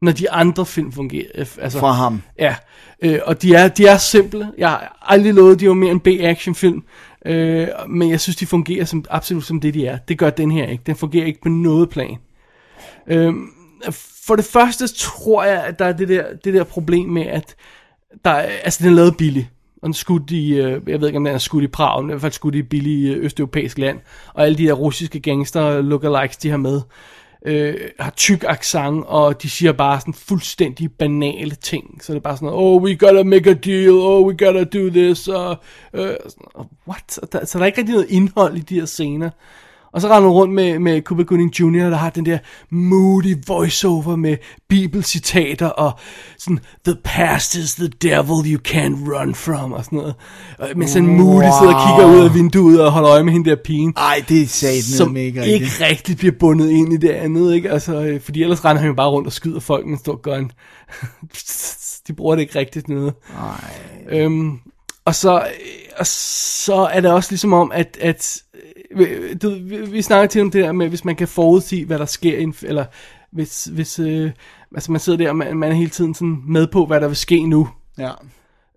Når 0.03 0.13
de 0.13 0.31
andre 0.31 0.67
film 0.67 0.93
fungerer. 0.93 1.27
øh, 1.35 1.47
Altså, 1.59 1.79
Fra 1.79 1.93
ham. 1.93 2.23
Ja, 2.39 2.55
øh, 3.03 3.19
og 3.25 3.43
de 3.43 3.55
er, 3.55 3.69
de 3.69 3.87
er 3.87 3.97
simple. 3.97 4.53
Jeg 4.59 4.69
har 4.69 4.99
aldrig 5.03 5.35
lovet, 5.35 5.61
de 5.61 5.69
var 5.69 5.75
mere 5.75 5.91
en 5.91 6.01
B-action-film. 6.01 6.83
Øh, 7.27 7.69
men 7.89 8.11
jeg 8.11 8.21
synes, 8.21 8.37
de 8.37 8.47
fungerer 8.47 8.85
som, 8.85 9.05
absolut 9.11 9.45
som 9.45 9.61
det, 9.61 9.75
de 9.75 9.87
er. 9.87 9.99
Det 10.09 10.19
gør 10.19 10.31
den 10.31 10.51
her 10.51 10.67
ikke. 10.67 10.83
Den 10.87 10.97
fungerer 10.97 11.27
ikke 11.27 11.41
på 11.43 11.49
noget 11.49 11.91
plan. 11.91 12.17
Øhm, 13.07 13.47
for 14.27 14.37
det 14.37 14.45
første 14.45 14.87
tror 14.89 15.45
jeg, 15.45 15.65
at 15.65 15.79
der 15.79 15.85
er 15.85 15.93
det 15.93 16.09
der, 16.09 16.25
det 16.45 16.55
der 16.55 16.65
problem 16.65 17.09
med, 17.09 17.27
at 17.27 17.55
der 18.25 18.31
er, 18.31 18.49
altså 18.65 18.85
den 18.85 18.93
er 18.93 18.97
lavet 18.97 19.17
billig. 19.17 19.51
Og 19.83 19.87
den 19.87 19.95
skudt 19.95 20.31
i, 20.31 20.55
øh, 20.55 20.81
jeg 20.87 21.01
ved 21.01 21.09
ikke 21.09 21.17
om 21.17 21.25
den 21.25 21.35
er 21.35 21.39
skudt 21.39 21.65
i 21.65 21.67
Prag, 21.67 22.03
men 22.03 22.11
i 22.11 22.13
hvert 22.13 22.21
fald 22.21 22.33
skudt 22.33 22.55
i 22.55 22.59
et 22.59 22.69
billigt 22.69 23.17
øh, 23.17 23.25
østeuropæisk 23.25 23.79
land. 23.79 23.99
Og 24.35 24.45
alle 24.45 24.59
de 24.59 24.65
der 24.67 24.73
russiske 24.73 25.21
gangster 25.21 25.81
lookalikes, 25.83 26.37
de 26.37 26.51
har 26.51 26.57
med, 26.57 26.81
øh, 27.47 27.75
har 28.01 28.11
tyk 28.11 28.45
accent, 28.49 29.05
og 29.07 29.43
de 29.43 29.51
siger 29.51 29.73
bare 29.73 30.01
sådan 30.01 30.15
fuldstændig 30.15 30.93
banale 30.93 31.55
ting. 31.55 32.05
Så 32.05 32.13
det 32.13 32.19
er 32.19 32.23
bare 32.23 32.37
sådan 32.37 32.47
noget, 32.47 32.65
oh, 32.65 32.83
we 32.83 32.97
gotta 32.97 33.23
make 33.23 33.51
a 33.51 33.55
deal, 33.55 33.91
oh, 33.91 34.27
we 34.27 34.47
gotta 34.47 34.65
do 34.65 34.89
this, 34.89 35.29
og, 35.29 35.57
øh, 35.95 36.17
sådan, 36.29 36.67
what? 36.89 37.03
Så 37.09 37.21
der, 37.33 37.45
så 37.45 37.59
der 37.59 37.63
er 37.63 37.67
ikke 37.67 37.79
rigtig 37.79 37.95
noget 37.95 38.11
indhold 38.11 38.57
i 38.57 38.61
de 38.61 38.75
her 38.75 38.87
scener. 38.87 39.31
Og 39.93 40.01
så 40.01 40.09
render 40.09 40.29
hun 40.29 40.37
rundt 40.39 40.55
med, 40.55 40.79
med 40.79 41.03
Cuba 41.03 41.23
Gooding 41.23 41.61
Jr., 41.61 41.91
der 41.91 41.97
har 41.97 42.11
den 42.11 42.27
der 42.27 42.39
moody 42.71 43.35
voiceover 43.47 44.17
med 44.17 44.37
bibelcitater 44.69 45.67
og 45.67 45.93
sådan, 46.39 46.59
the 46.85 46.97
past 47.05 47.55
is 47.55 47.75
the 47.75 47.89
devil 47.89 48.53
you 48.53 48.61
can't 48.69 49.13
run 49.13 49.35
from, 49.35 49.73
og 49.73 49.85
sådan 49.85 49.99
noget. 49.99 50.15
Og 50.59 50.69
Mens 50.77 50.97
en 50.97 51.07
moody 51.07 51.45
sidder 51.61 51.75
og 51.75 51.87
kigger 51.89 52.15
ud 52.17 52.25
af 52.25 52.35
vinduet 52.35 52.81
og 52.81 52.93
holder 52.93 53.11
øje 53.11 53.25
med 53.25 53.33
hende 53.33 53.51
der 53.51 53.57
pigen 53.65 53.95
Ej, 53.97 54.25
det 54.29 54.43
er 54.43 54.47
satan 54.47 54.83
som 54.83 55.11
mega 55.11 55.43
ikke 55.43 55.43
rigtigt. 55.45 55.81
rigtig 55.81 56.17
bliver 56.17 56.35
bundet 56.41 56.71
ind 56.71 56.93
i 56.93 56.97
det 56.97 57.11
andet, 57.11 57.55
ikke? 57.55 57.71
Altså, 57.71 58.01
øh, 58.03 58.21
fordi 58.21 58.43
ellers 58.43 58.65
render 58.65 58.81
han 58.81 58.89
jo 58.89 58.95
bare 58.95 59.09
rundt 59.09 59.27
og 59.27 59.33
skyder 59.33 59.61
folk 59.61 59.87
med 59.87 59.93
en 59.93 59.99
stor 59.99 60.17
gun. 60.23 60.51
De 62.09 62.13
bruger 62.13 62.35
det 62.35 62.43
ikke 62.43 62.59
rigtigt 62.59 62.89
noget. 62.89 63.15
Nej. 63.35 64.21
Øhm, 64.21 64.59
og 65.05 65.15
så, 65.15 65.37
øh, 65.39 65.43
og 65.99 66.07
så 66.07 66.75
er 66.75 67.01
det 67.01 67.11
også 67.11 67.33
ligesom 67.33 67.53
om, 67.53 67.73
at, 67.75 67.99
at 68.01 68.43
øh, 68.91 69.37
du, 69.43 69.51
vi, 69.51 69.77
vi 69.77 70.03
snakker 70.03 70.29
til 70.29 70.43
om 70.43 70.51
det 70.51 70.65
der 70.65 70.73
med, 70.73 70.89
hvis 70.89 71.05
man 71.05 71.17
kan 71.17 71.29
forudsige, 71.29 71.85
hvad 71.85 71.99
der 71.99 72.07
sker, 72.07 72.39
en, 72.39 72.55
eller 72.63 72.85
hvis, 73.33 73.65
hvis 73.65 73.99
øh, 73.99 74.31
altså 74.75 74.93
man 74.93 75.01
sidder 75.01 75.19
der, 75.19 75.29
og 75.29 75.37
man, 75.37 75.57
man 75.57 75.71
er 75.71 75.75
hele 75.75 75.91
tiden 75.91 76.15
sådan 76.15 76.43
med 76.47 76.67
på, 76.67 76.87
hvad 76.87 77.01
der 77.01 77.09
vil 77.09 77.17
ske 77.17 77.47
nu. 77.47 77.69
Ja. 77.99 78.11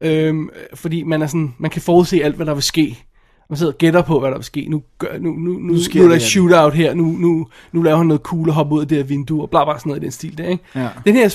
Øhm, 0.01 0.49
fordi 0.73 1.03
man 1.03 1.21
er 1.21 1.27
sådan, 1.27 1.53
man 1.57 1.71
kan 1.71 1.81
forudse 1.81 2.23
alt, 2.23 2.35
hvad 2.35 2.45
der 2.45 2.53
vil 2.53 2.63
ske. 2.63 3.03
Man 3.49 3.57
sidder 3.57 3.71
og 3.71 3.77
gætter 3.77 4.01
på, 4.01 4.19
hvad 4.19 4.29
der 4.29 4.37
vil 4.37 4.45
ske. 4.45 4.65
Nu, 4.69 4.83
gør, 4.97 5.17
nu, 5.19 5.31
nu, 5.31 5.51
nu, 5.51 5.59
nu, 5.59 5.83
sker 5.83 5.99
nu 5.99 6.05
er 6.05 6.09
der 6.09 6.15
et 6.15 6.21
her. 6.21 6.27
shootout 6.27 6.73
her. 6.73 6.93
Nu, 6.93 7.03
nu, 7.03 7.47
nu 7.71 7.81
laver 7.81 7.97
han 7.97 8.07
noget 8.07 8.21
cool 8.21 8.49
og 8.49 8.55
hopper 8.55 8.75
ud 8.75 8.81
af 8.81 8.87
det 8.87 8.97
her 8.97 9.03
vindue, 9.03 9.41
og 9.41 9.49
bla 9.49 9.63
bla 9.63 9.77
sådan 9.77 9.89
noget 9.89 10.01
i 10.01 10.03
den 10.03 10.11
stil 10.11 10.37
der, 10.37 10.47
ikke? 10.47 10.63
Ja. 10.75 10.89
Den 11.05 11.15
her 11.15 11.29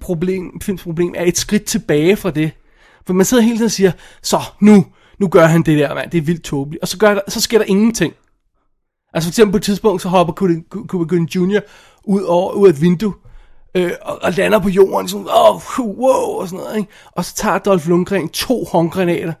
problem, 0.00 0.60
films 0.62 0.82
problem 0.82 1.14
er 1.16 1.24
et 1.24 1.38
skridt 1.38 1.64
tilbage 1.64 2.16
fra 2.16 2.30
det. 2.30 2.50
For 3.06 3.14
man 3.14 3.26
sidder 3.26 3.42
hele 3.42 3.56
tiden 3.56 3.64
og 3.64 3.70
siger, 3.70 3.92
så 4.22 4.40
nu, 4.60 4.84
nu 5.18 5.28
gør 5.28 5.46
han 5.46 5.62
det 5.62 5.78
der, 5.78 5.94
mand. 5.94 6.10
Det 6.10 6.18
er 6.18 6.22
vildt 6.22 6.42
tåbeligt. 6.44 6.82
Og 6.82 6.88
så, 6.88 6.98
gør 6.98 7.14
der, 7.14 7.20
så 7.28 7.40
sker 7.40 7.58
der 7.58 7.64
ingenting. 7.64 8.14
Altså 9.14 9.28
for 9.28 9.30
eksempel 9.30 9.52
på 9.52 9.56
et 9.56 9.62
tidspunkt, 9.62 10.02
så 10.02 10.08
hopper 10.08 10.34
Cuba 10.34 11.04
Gooding 11.04 11.34
Jr. 11.34 11.60
ud, 12.04 12.22
over, 12.22 12.52
ud 12.52 12.68
af 12.68 12.72
et 12.72 12.80
vindue, 12.82 13.14
øh, 13.74 13.90
og, 14.02 14.18
og 14.22 14.32
lander 14.32 14.58
på 14.58 14.68
jorden, 14.68 15.08
sådan, 15.08 15.26
oh, 15.30 15.60
wow, 15.78 16.40
og 16.40 16.48
sådan 16.48 16.64
noget, 16.64 16.76
ikke? 16.76 16.90
Og 17.12 17.24
så 17.24 17.34
tager 17.34 17.58
Dolph 17.58 17.88
Lundgren 17.88 18.28
to 18.28 18.64
håndgranater, 18.64 19.32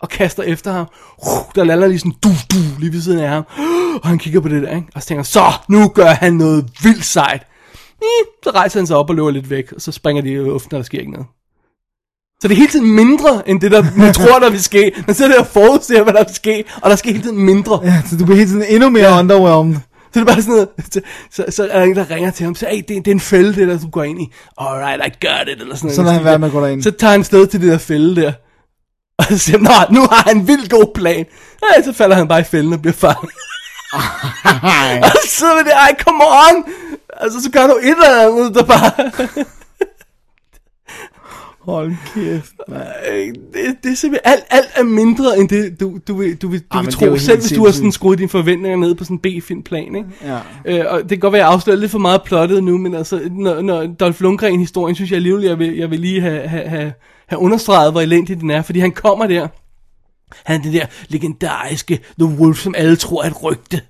og 0.00 0.08
kaster 0.08 0.42
efter 0.42 0.72
ham. 0.72 0.86
Uh, 1.18 1.52
der 1.54 1.64
lander 1.64 1.86
lige 1.86 1.98
sådan, 1.98 2.14
du, 2.22 2.28
du, 2.28 2.56
lige 2.78 2.92
ved 2.92 3.00
siden 3.00 3.18
af 3.20 3.28
ham. 3.28 3.44
Og 4.02 4.08
han 4.08 4.18
kigger 4.18 4.40
på 4.40 4.48
det 4.48 4.62
der, 4.62 4.76
ikke? 4.76 4.88
Og 4.94 5.02
så 5.02 5.08
tænker 5.08 5.22
så, 5.22 5.44
nu 5.68 5.88
gør 5.88 6.06
han 6.06 6.34
noget 6.34 6.70
vildt 6.82 7.04
sejt. 7.04 7.46
Eh, 8.02 8.26
Så 8.44 8.50
rejser 8.50 8.80
han 8.80 8.86
sig 8.86 8.96
op 8.96 9.10
og 9.10 9.16
løber 9.16 9.30
lidt 9.30 9.50
væk, 9.50 9.72
og 9.72 9.80
så 9.80 9.92
springer 9.92 10.22
de 10.22 10.32
i 10.32 10.36
luften, 10.36 10.74
og 10.74 10.78
der 10.78 10.84
sker 10.84 10.98
ikke 10.98 11.12
noget. 11.12 11.26
Så 12.42 12.48
det 12.48 12.54
er 12.54 12.56
hele 12.56 12.70
tiden 12.70 12.94
mindre, 12.94 13.48
end 13.48 13.60
det, 13.60 13.70
der 13.70 13.84
man 13.96 14.14
tror, 14.20 14.38
der 14.38 14.50
vil 14.50 14.62
ske. 14.62 14.92
Man 15.06 15.14
sidder 15.14 15.32
der 15.32 15.40
og 15.40 15.46
forudser, 15.46 16.02
hvad 16.02 16.12
der 16.12 16.24
vil 16.24 16.34
ske, 16.34 16.64
og 16.82 16.90
der 16.90 16.96
sker 16.96 17.10
hele 17.10 17.22
tiden 17.22 17.38
mindre. 17.38 17.80
ja, 17.84 18.02
så 18.10 18.16
du 18.16 18.24
bliver 18.24 18.36
helt 18.36 18.50
sådan 18.50 18.66
endnu 18.68 18.90
mere 18.90 19.08
ja. 19.08 19.18
underwhelmed. 19.18 19.76
Så 19.76 20.20
det 20.20 20.20
er 20.20 20.24
bare 20.24 20.42
sådan 20.42 20.54
noget, 20.54 20.68
så, 20.92 21.00
så, 21.30 21.44
så 21.48 21.68
er 21.68 21.78
der 21.78 21.84
en, 21.84 21.96
der 21.96 22.10
ringer 22.10 22.30
til 22.30 22.44
ham, 22.44 22.54
så 22.54 22.66
hey, 22.70 22.76
det, 22.76 22.88
det 22.88 23.06
er 23.08 23.14
en 23.14 23.20
fælde, 23.20 23.54
det 23.54 23.68
der, 23.68 23.78
du 23.78 23.90
går 23.90 24.04
ind 24.04 24.22
i. 24.22 24.32
Alright, 24.58 25.06
I 25.06 25.26
got 25.26 25.48
it, 25.48 25.60
eller 25.62 25.74
sådan 25.76 25.86
noget. 25.86 25.96
Så 25.96 26.02
lader 26.02 26.14
han 26.14 26.24
være 26.24 26.38
med 26.38 26.48
at 26.48 26.52
gå 26.52 26.60
derind. 26.60 26.82
Så 26.82 26.90
tager 26.90 27.10
han 27.10 27.24
sted 27.24 27.46
til 27.46 27.60
det 27.60 27.70
der 27.70 27.78
fælde 27.78 28.20
der. 28.22 28.32
Og 29.18 29.24
så 29.24 29.38
siger 29.38 29.58
han, 29.58 29.94
nu 29.94 30.00
har 30.00 30.22
han 30.26 30.36
en 30.36 30.48
vildt 30.48 30.70
god 30.70 30.94
plan. 30.94 31.26
Nej, 31.62 31.84
så 31.84 31.92
falder 31.92 32.16
han 32.16 32.28
bare 32.28 32.40
i 32.40 32.44
fælden 32.44 32.72
og 32.72 32.82
bliver 32.82 32.94
fanget. 32.94 33.30
og 35.04 35.10
så 35.10 35.28
sidder 35.28 35.54
vi 35.54 35.70
der, 35.70 35.76
ej, 35.76 35.94
come 36.04 36.24
on! 36.24 36.64
Altså, 37.20 37.42
så 37.42 37.50
gør 37.50 37.66
du 37.66 37.76
et 37.82 37.90
eller 37.90 38.20
andet, 38.20 38.54
der 38.54 38.64
bare... 38.64 38.90
Hold 41.66 41.92
kæft. 42.14 42.52
Øh, 42.68 43.26
det, 43.26 43.76
det 43.82 43.92
er 43.92 43.96
simpelthen, 43.96 44.32
alt, 44.32 44.44
alt 44.50 44.68
er 44.76 44.82
mindre 44.82 45.38
end 45.38 45.48
det, 45.48 45.80
du, 45.80 45.98
du 46.08 46.14
vil, 46.16 46.36
du 46.36 46.48
vil, 46.48 46.60
du 46.60 46.66
Ah, 46.70 46.84
vil 46.84 46.92
tro, 46.94 47.16
selv 47.16 47.40
hvis 47.40 47.52
du 47.52 47.64
har 47.64 47.72
sådan 47.72 47.92
skruet 47.92 48.18
dine 48.18 48.28
forventninger 48.28 48.76
ned 48.78 48.94
på 48.94 49.04
sådan 49.04 49.20
en 49.24 49.40
B-filmplan, 49.40 49.94
ikke? 49.94 50.08
Ja. 50.24 50.38
Øh, 50.64 50.84
og 50.92 51.00
det 51.00 51.08
kan 51.08 51.18
godt 51.18 51.32
være, 51.32 51.42
at 51.42 51.44
jeg 51.46 51.52
afslører 51.52 51.78
lidt 51.78 51.90
for 51.90 51.98
meget 51.98 52.22
plottet 52.22 52.64
nu, 52.64 52.78
men 52.78 52.94
altså, 52.94 53.20
når, 53.30 53.62
når 53.62 53.86
Dolph 53.86 54.20
Lundgren-historien, 54.22 54.94
synes 54.94 55.10
jeg 55.10 55.16
alligevel, 55.16 55.44
jeg 55.44 55.58
vil, 55.58 55.76
jeg 55.76 55.90
vil 55.90 56.00
lige 56.00 56.20
have, 56.20 56.48
have, 56.48 56.68
have, 56.68 56.92
have 57.26 57.40
understreget, 57.40 57.92
hvor 57.92 58.00
elendig 58.00 58.40
den 58.40 58.50
er, 58.50 58.62
fordi 58.62 58.78
han 58.78 58.92
kommer 58.92 59.26
der, 59.26 59.48
han 60.44 60.60
er 60.60 60.62
det 60.62 60.72
der 60.72 60.86
legendariske 61.08 62.00
The 62.20 62.28
Wolf, 62.38 62.58
som 62.58 62.74
alle 62.76 62.96
tror 62.96 63.22
er 63.22 63.26
et 63.26 63.42
rygte. 63.44 63.80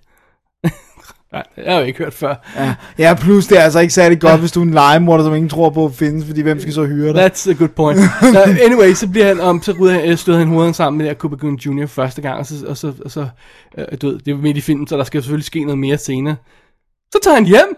Nej, 1.32 1.44
jeg 1.56 1.72
har 1.72 1.80
jo 1.80 1.86
ikke 1.86 1.98
hørt 1.98 2.14
før. 2.14 2.34
Ja. 2.56 2.74
ja, 2.98 3.14
plus 3.14 3.46
det 3.46 3.58
er 3.58 3.62
altså 3.62 3.80
ikke 3.80 3.94
særlig 3.94 4.20
godt, 4.20 4.40
hvis 4.40 4.52
du 4.52 4.60
er 4.60 4.64
en 4.64 4.70
legemorder, 4.70 5.24
som 5.24 5.34
ingen 5.34 5.48
tror 5.48 5.70
på 5.70 5.88
findes, 5.88 6.24
fordi 6.26 6.40
hvem 6.40 6.60
skal 6.60 6.72
så 6.72 6.84
hyre 6.84 7.12
dig? 7.12 7.26
That's 7.26 7.50
a 7.50 7.52
good 7.52 7.68
point. 7.68 7.98
uh, 8.22 8.64
anyway, 8.64 8.92
så 8.92 9.08
bliver 9.08 9.26
han, 9.26 9.40
um, 9.40 9.62
så 9.62 9.72
rydder 9.80 9.94
han, 9.94 10.10
øh, 10.10 10.16
støder 10.18 10.38
han 10.38 10.48
hovederne 10.48 10.74
sammen 10.74 10.98
med 10.98 11.06
der 11.06 11.14
Cuba 11.14 11.36
Gooding 11.36 11.66
Jr. 11.66 11.86
første 11.86 12.22
gang, 12.22 12.38
og 12.38 12.46
så, 12.46 12.54
og 12.66 12.76
så, 12.76 12.92
og 13.04 13.10
så 13.10 13.28
uh, 13.78 13.84
du 14.02 14.08
ved, 14.08 14.18
det 14.18 14.32
er 14.32 14.36
midt 14.36 14.56
i 14.56 14.60
filmen, 14.60 14.86
så 14.86 14.96
der 14.96 15.04
skal 15.04 15.22
selvfølgelig 15.22 15.46
ske 15.46 15.64
noget 15.64 15.78
mere 15.78 15.98
senere. 15.98 16.36
Så 17.12 17.18
tager 17.22 17.34
han 17.34 17.44
hjem. 17.44 17.76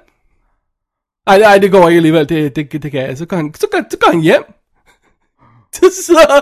Ej, 1.26 1.36
ej, 1.36 1.58
det 1.58 1.70
går 1.70 1.88
ikke 1.88 1.96
alligevel, 1.96 2.28
det, 2.28 2.56
det, 2.56 2.82
det 2.82 2.90
kan 2.90 3.00
jeg. 3.00 3.18
Så 3.18 3.26
går 3.26 3.36
han, 3.36 3.54
så 3.54 3.66
går, 3.72 3.80
så 3.90 3.96
går 4.00 4.10
han 4.10 4.20
hjem. 4.20 4.42
Så 5.74 5.90
sidder 6.06 6.40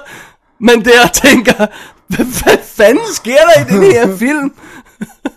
man 0.60 0.84
der 0.84 1.02
og 1.04 1.12
tænker, 1.12 1.66
hvad, 2.08 2.42
hvad 2.42 2.58
fanden 2.64 3.06
sker 3.14 3.38
der 3.54 3.60
i 3.60 3.74
den 3.74 3.92
her 3.92 4.16
film? 4.16 4.54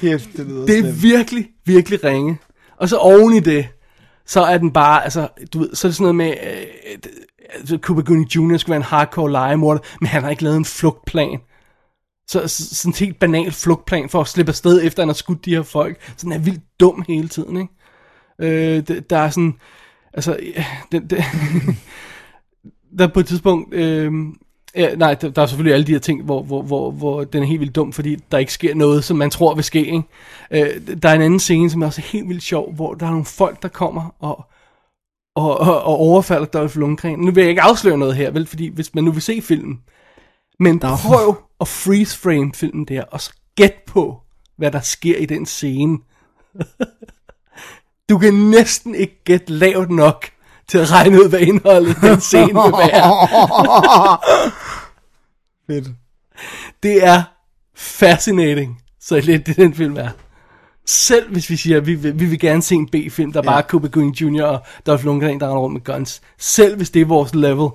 Kæft, 0.00 0.28
det 0.36 0.46
lyder 0.46 0.66
Det 0.66 0.78
er 0.78 0.82
slemt. 0.82 1.02
virkelig, 1.02 1.48
virkelig 1.64 2.04
ringe. 2.04 2.38
Og 2.76 2.88
så 2.88 2.96
oven 2.96 3.34
i 3.34 3.40
det, 3.40 3.68
så 4.26 4.40
er 4.42 4.58
den 4.58 4.70
bare, 4.72 5.04
altså, 5.04 5.28
du 5.52 5.58
ved, 5.58 5.74
så 5.74 5.86
er 5.86 5.88
det 5.88 5.96
sådan 5.96 6.02
noget 6.02 6.14
med, 6.14 6.30
øh, 6.30 6.98
altså, 7.54 7.78
Cuba 7.82 8.00
Gooding 8.02 8.36
Jr. 8.36 8.56
skal 8.56 8.70
være 8.70 8.76
en 8.76 8.82
hardcore 8.82 9.30
legemorder, 9.32 9.80
men 10.00 10.06
han 10.06 10.22
har 10.22 10.30
ikke 10.30 10.42
lavet 10.42 10.56
en 10.56 10.64
flugtplan. 10.64 11.38
Så, 12.28 12.48
så 12.48 12.74
sådan 12.74 12.90
en 12.90 12.94
helt 13.06 13.18
banal 13.18 13.52
flugtplan 13.52 14.08
for 14.08 14.20
at 14.20 14.28
slippe 14.28 14.50
afsted, 14.50 14.82
efter 14.84 15.02
han 15.02 15.08
har 15.08 15.14
skudt 15.14 15.44
de 15.44 15.54
her 15.54 15.62
folk. 15.62 15.98
Så 16.16 16.24
den 16.24 16.32
er 16.32 16.38
vildt 16.38 16.62
dum 16.80 17.04
hele 17.08 17.28
tiden, 17.28 17.56
ikke? 17.56 17.72
Øh, 18.76 18.88
det, 18.88 19.10
der 19.10 19.18
er 19.18 19.30
sådan, 19.30 19.54
altså, 20.14 20.38
ja, 20.56 20.66
det, 20.92 21.10
det, 21.10 21.24
der 22.98 23.04
er 23.08 23.12
på 23.14 23.20
et 23.20 23.26
tidspunkt, 23.26 23.74
øh, 23.74 24.12
ja, 24.76 24.94
nej, 24.94 25.14
der, 25.14 25.30
der 25.30 25.42
er 25.42 25.46
selvfølgelig 25.46 25.74
alle 25.74 25.86
de 25.86 25.92
her 25.92 25.98
ting, 25.98 26.22
hvor, 26.22 26.42
hvor, 26.42 26.62
hvor, 26.62 26.90
hvor 26.90 27.24
den 27.24 27.42
er 27.42 27.46
helt 27.46 27.60
vildt 27.60 27.74
dum, 27.74 27.92
fordi 27.92 28.16
der 28.32 28.38
ikke 28.38 28.52
sker 28.52 28.74
noget, 28.74 29.04
som 29.04 29.16
man 29.16 29.30
tror 29.30 29.54
vil 29.54 29.64
ske, 29.64 29.86
ikke? 29.86 30.02
Øh, 30.50 30.96
der 31.02 31.08
er 31.08 31.14
en 31.14 31.22
anden 31.22 31.40
scene, 31.40 31.70
som 31.70 31.82
er 31.82 31.86
også 31.86 32.00
helt 32.00 32.28
vildt 32.28 32.42
sjov, 32.42 32.74
hvor 32.74 32.94
der 32.94 33.06
er 33.06 33.10
nogle 33.10 33.24
folk, 33.24 33.62
der 33.62 33.68
kommer 33.68 34.14
og, 34.18 34.44
og, 35.34 35.60
og, 35.60 35.82
og 35.82 35.96
overfalder 35.98 36.46
Dolph 36.46 36.76
Lundgren. 36.76 37.18
Nu 37.18 37.30
vil 37.30 37.40
jeg 37.40 37.48
ikke 37.48 37.62
afsløre 37.62 37.98
noget 37.98 38.16
her, 38.16 38.30
vel, 38.30 38.46
fordi 38.46 38.68
hvis 38.68 38.94
man 38.94 39.04
nu 39.04 39.12
vil 39.12 39.22
se 39.22 39.42
filmen, 39.42 39.80
men 40.58 40.78
prøv 40.80 41.36
at 41.60 41.68
freeze 41.68 42.18
frame 42.18 42.52
filmen 42.54 42.84
der, 42.84 43.02
og 43.02 43.20
så 43.20 43.32
gæt 43.56 43.74
på, 43.86 44.20
hvad 44.56 44.70
der 44.70 44.80
sker 44.80 45.16
i 45.16 45.26
den 45.26 45.46
scene. 45.46 45.98
du 48.08 48.18
kan 48.18 48.34
næsten 48.34 48.94
ikke 48.94 49.24
gætte 49.24 49.52
lavt 49.52 49.90
nok 49.90 50.30
til 50.70 50.78
at 50.78 50.92
regne 50.92 51.22
ud, 51.24 51.28
hvad 51.28 51.40
indholdet 51.40 51.90
i 51.90 52.06
den 52.06 52.20
scene 52.20 52.46
vil 52.46 52.72
være. 52.78 53.28
Fedt. 55.66 55.88
Det 56.82 57.04
er 57.04 57.22
fascinating, 57.76 58.82
så 59.00 59.20
lidt 59.20 59.46
det 59.46 59.56
den 59.56 59.74
film 59.74 59.96
er. 59.96 60.08
Selv 60.86 61.32
hvis 61.32 61.50
vi 61.50 61.56
siger, 61.56 61.76
at 61.76 61.86
vi, 61.86 61.94
vil- 61.94 62.20
vi 62.20 62.24
vil 62.24 62.38
gerne 62.38 62.62
se 62.62 62.74
en 62.74 62.88
B-film, 62.88 63.32
der 63.32 63.40
ja. 63.44 63.50
bare 63.50 63.58
er 63.62 63.66
Cuba 63.66 63.88
Gooding 63.88 64.20
Jr. 64.20 64.42
og 64.44 64.60
Dolph 64.86 65.04
Lundgren, 65.04 65.40
der 65.40 65.46
render 65.46 65.60
rundt 65.62 65.72
med 65.74 65.84
guns. 65.84 66.20
Selv 66.38 66.76
hvis 66.76 66.90
det 66.90 67.02
er 67.02 67.06
vores 67.06 67.34
level, 67.34 67.68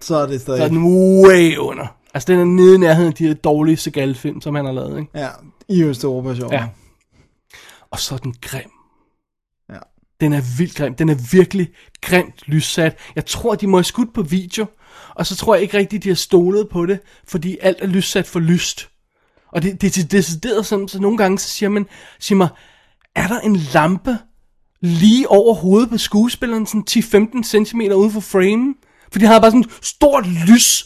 Så 0.00 0.16
er 0.16 0.26
det 0.26 0.40
så 0.40 0.52
er 0.52 0.56
stadig. 0.56 0.70
den 0.70 0.84
way 1.26 1.56
under. 1.56 1.86
Altså, 2.14 2.32
den 2.32 2.40
er 2.40 2.44
nede 2.44 2.74
i 2.74 2.78
nærheden 2.78 3.08
af 3.08 3.14
de 3.14 3.26
her 3.26 3.34
dårlige 3.34 3.76
Seagal-film, 3.76 4.40
som 4.40 4.54
han 4.54 4.64
har 4.64 4.72
lavet, 4.72 4.98
ikke? 5.00 5.10
Ja, 5.14 5.28
i 5.68 5.82
Østeuropa 5.82 6.34
sjov. 6.34 6.52
Ja. 6.52 6.64
Og 7.90 7.98
så 8.00 8.14
er 8.14 8.18
den 8.18 8.34
grim. 8.42 8.70
Den 10.20 10.32
er 10.32 10.56
vildt 10.58 10.74
grim. 10.74 10.94
Den 10.94 11.08
er 11.08 11.16
virkelig 11.32 11.68
grimt 12.00 12.34
lyssat. 12.46 12.98
Jeg 13.14 13.26
tror, 13.26 13.54
de 13.54 13.66
må 13.66 13.76
have 13.76 13.84
skudt 13.84 14.14
på 14.14 14.22
video, 14.22 14.66
og 15.14 15.26
så 15.26 15.36
tror 15.36 15.54
jeg 15.54 15.62
ikke 15.62 15.78
rigtigt, 15.78 16.04
de 16.04 16.08
har 16.08 16.16
stolet 16.16 16.68
på 16.68 16.86
det, 16.86 17.00
fordi 17.28 17.58
alt 17.60 17.78
er 17.80 17.86
lyssat 17.86 18.26
for 18.26 18.40
lyst. 18.40 18.88
Og 19.52 19.62
det, 19.62 19.80
det 19.80 19.98
er 19.98 20.04
decideret 20.04 20.66
sådan, 20.66 20.88
så 20.88 21.00
nogle 21.00 21.18
gange 21.18 21.38
så 21.38 21.48
siger 21.48 21.70
man, 21.70 21.86
siger 22.18 22.36
mig, 22.36 22.48
er 23.14 23.28
der 23.28 23.40
en 23.40 23.56
lampe 23.56 24.18
lige 24.80 25.28
over 25.28 25.54
hovedet 25.54 25.90
på 25.90 25.98
skuespilleren, 25.98 26.66
sådan 26.66 26.84
10-15 26.90 27.42
cm 27.42 27.80
uden 27.80 28.10
for 28.10 28.20
framen? 28.20 28.74
For 29.12 29.18
de 29.18 29.26
har 29.26 29.40
bare 29.40 29.50
sådan 29.50 29.70
stort 29.82 30.26
lys 30.26 30.84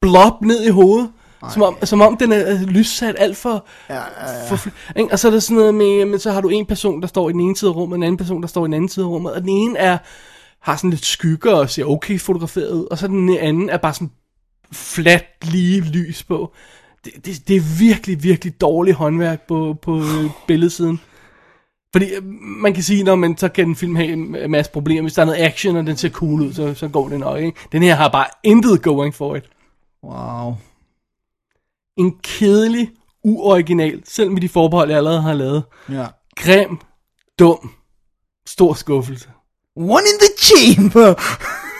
blob 0.00 0.42
ned 0.42 0.64
i 0.64 0.70
hovedet. 0.70 1.10
Som 1.52 1.62
om, 1.62 1.76
som 1.82 2.00
om 2.00 2.16
den 2.16 2.32
er 2.32 2.66
lyssat 2.66 3.16
alt 3.18 3.36
for... 3.36 3.66
Ja, 3.88 3.94
ja, 3.94 4.00
ja. 4.00 4.50
For, 4.50 4.70
ikke? 4.96 5.12
og 5.12 5.18
så 5.18 5.28
er 5.28 5.32
der 5.32 5.38
sådan 5.38 5.56
noget 5.56 5.74
med, 5.74 6.04
men 6.04 6.18
så 6.18 6.32
har 6.32 6.40
du 6.40 6.48
en 6.48 6.66
person, 6.66 7.00
der 7.00 7.06
står 7.06 7.28
i 7.28 7.32
den 7.32 7.40
ene 7.40 7.56
side 7.56 7.70
af 7.70 7.74
rummet, 7.74 7.94
og 7.94 7.96
en 7.96 8.02
anden 8.02 8.16
person, 8.16 8.42
der 8.42 8.48
står 8.48 8.64
i 8.64 8.66
den 8.66 8.74
anden 8.74 8.88
side 8.88 9.06
af 9.06 9.08
rummet, 9.08 9.32
og 9.32 9.40
den 9.40 9.48
ene 9.48 9.78
er, 9.78 9.98
har 10.60 10.76
sådan 10.76 10.90
lidt 10.90 11.04
skygger 11.04 11.52
og 11.52 11.70
ser 11.70 11.84
okay 11.84 12.20
fotograferet 12.20 12.70
ud, 12.70 12.86
og 12.90 12.98
så 12.98 13.06
den 13.06 13.36
anden 13.38 13.70
er 13.70 13.76
bare 13.76 13.94
sådan 13.94 14.10
flat 14.72 15.26
lige 15.42 15.80
lys 15.80 16.22
på. 16.22 16.52
Det, 17.04 17.26
det, 17.26 17.48
det 17.48 17.56
er 17.56 17.78
virkelig, 17.78 18.22
virkelig 18.22 18.60
dårligt 18.60 18.96
håndværk 18.96 19.46
på, 19.48 19.76
på 19.82 20.02
billedsiden. 20.46 21.00
Fordi 21.92 22.14
øh, 22.14 22.24
man 22.62 22.74
kan 22.74 22.82
sige, 22.82 23.04
når 23.04 23.14
man 23.14 23.36
så 23.36 23.48
kan 23.48 23.68
en 23.68 23.76
film 23.76 23.96
have 23.96 24.08
en 24.08 24.50
masse 24.50 24.72
problemer. 24.72 25.02
Hvis 25.02 25.14
der 25.14 25.22
er 25.22 25.26
noget 25.26 25.40
action, 25.40 25.76
og 25.76 25.86
den 25.86 25.96
ser 25.96 26.08
cool 26.08 26.40
ud, 26.40 26.52
så, 26.52 26.74
så 26.74 26.88
går 26.88 27.08
det 27.08 27.20
nok. 27.20 27.38
Ikke? 27.38 27.58
Den 27.72 27.82
her 27.82 27.94
har 27.94 28.08
bare 28.08 28.26
intet 28.44 28.82
going 28.82 29.14
for 29.14 29.36
it. 29.36 29.44
Wow. 30.04 30.54
En 31.96 32.12
kedelig, 32.22 32.88
uoriginal, 33.24 34.02
selv 34.08 34.30
med 34.30 34.40
de 34.40 34.48
forbehold, 34.48 34.88
jeg 34.88 34.96
allerede 34.98 35.22
har 35.22 35.32
lavet. 35.32 35.62
Ja. 35.92 36.06
Grim, 36.36 36.78
dum, 37.38 37.70
stor 38.46 38.74
skuffelse. 38.74 39.28
One 39.76 40.02
in 40.12 40.18
the 40.20 40.28
chamber. 40.38 41.14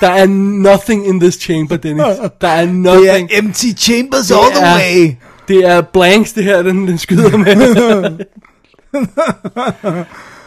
Der 0.01 0.09
er 0.11 0.27
nothing 0.73 1.07
in 1.07 1.21
this 1.21 1.35
chamber, 1.35 1.77
Dennis. 1.77 2.05
Der 2.41 2.49
er 2.49 2.67
Det 2.67 2.75
nothing. 2.75 3.31
er 3.33 3.39
empty 3.39 3.67
chambers 3.77 4.27
Det 4.27 4.35
all 4.35 4.55
the 4.55 4.65
er- 4.65 4.75
way. 4.77 5.15
Det 5.49 5.65
er 5.65 5.81
blanks, 5.81 6.33
det 6.33 6.45
her, 6.45 6.63
den, 6.63 6.89
den 6.89 6.99
skyder 6.99 7.37
med. 7.37 7.57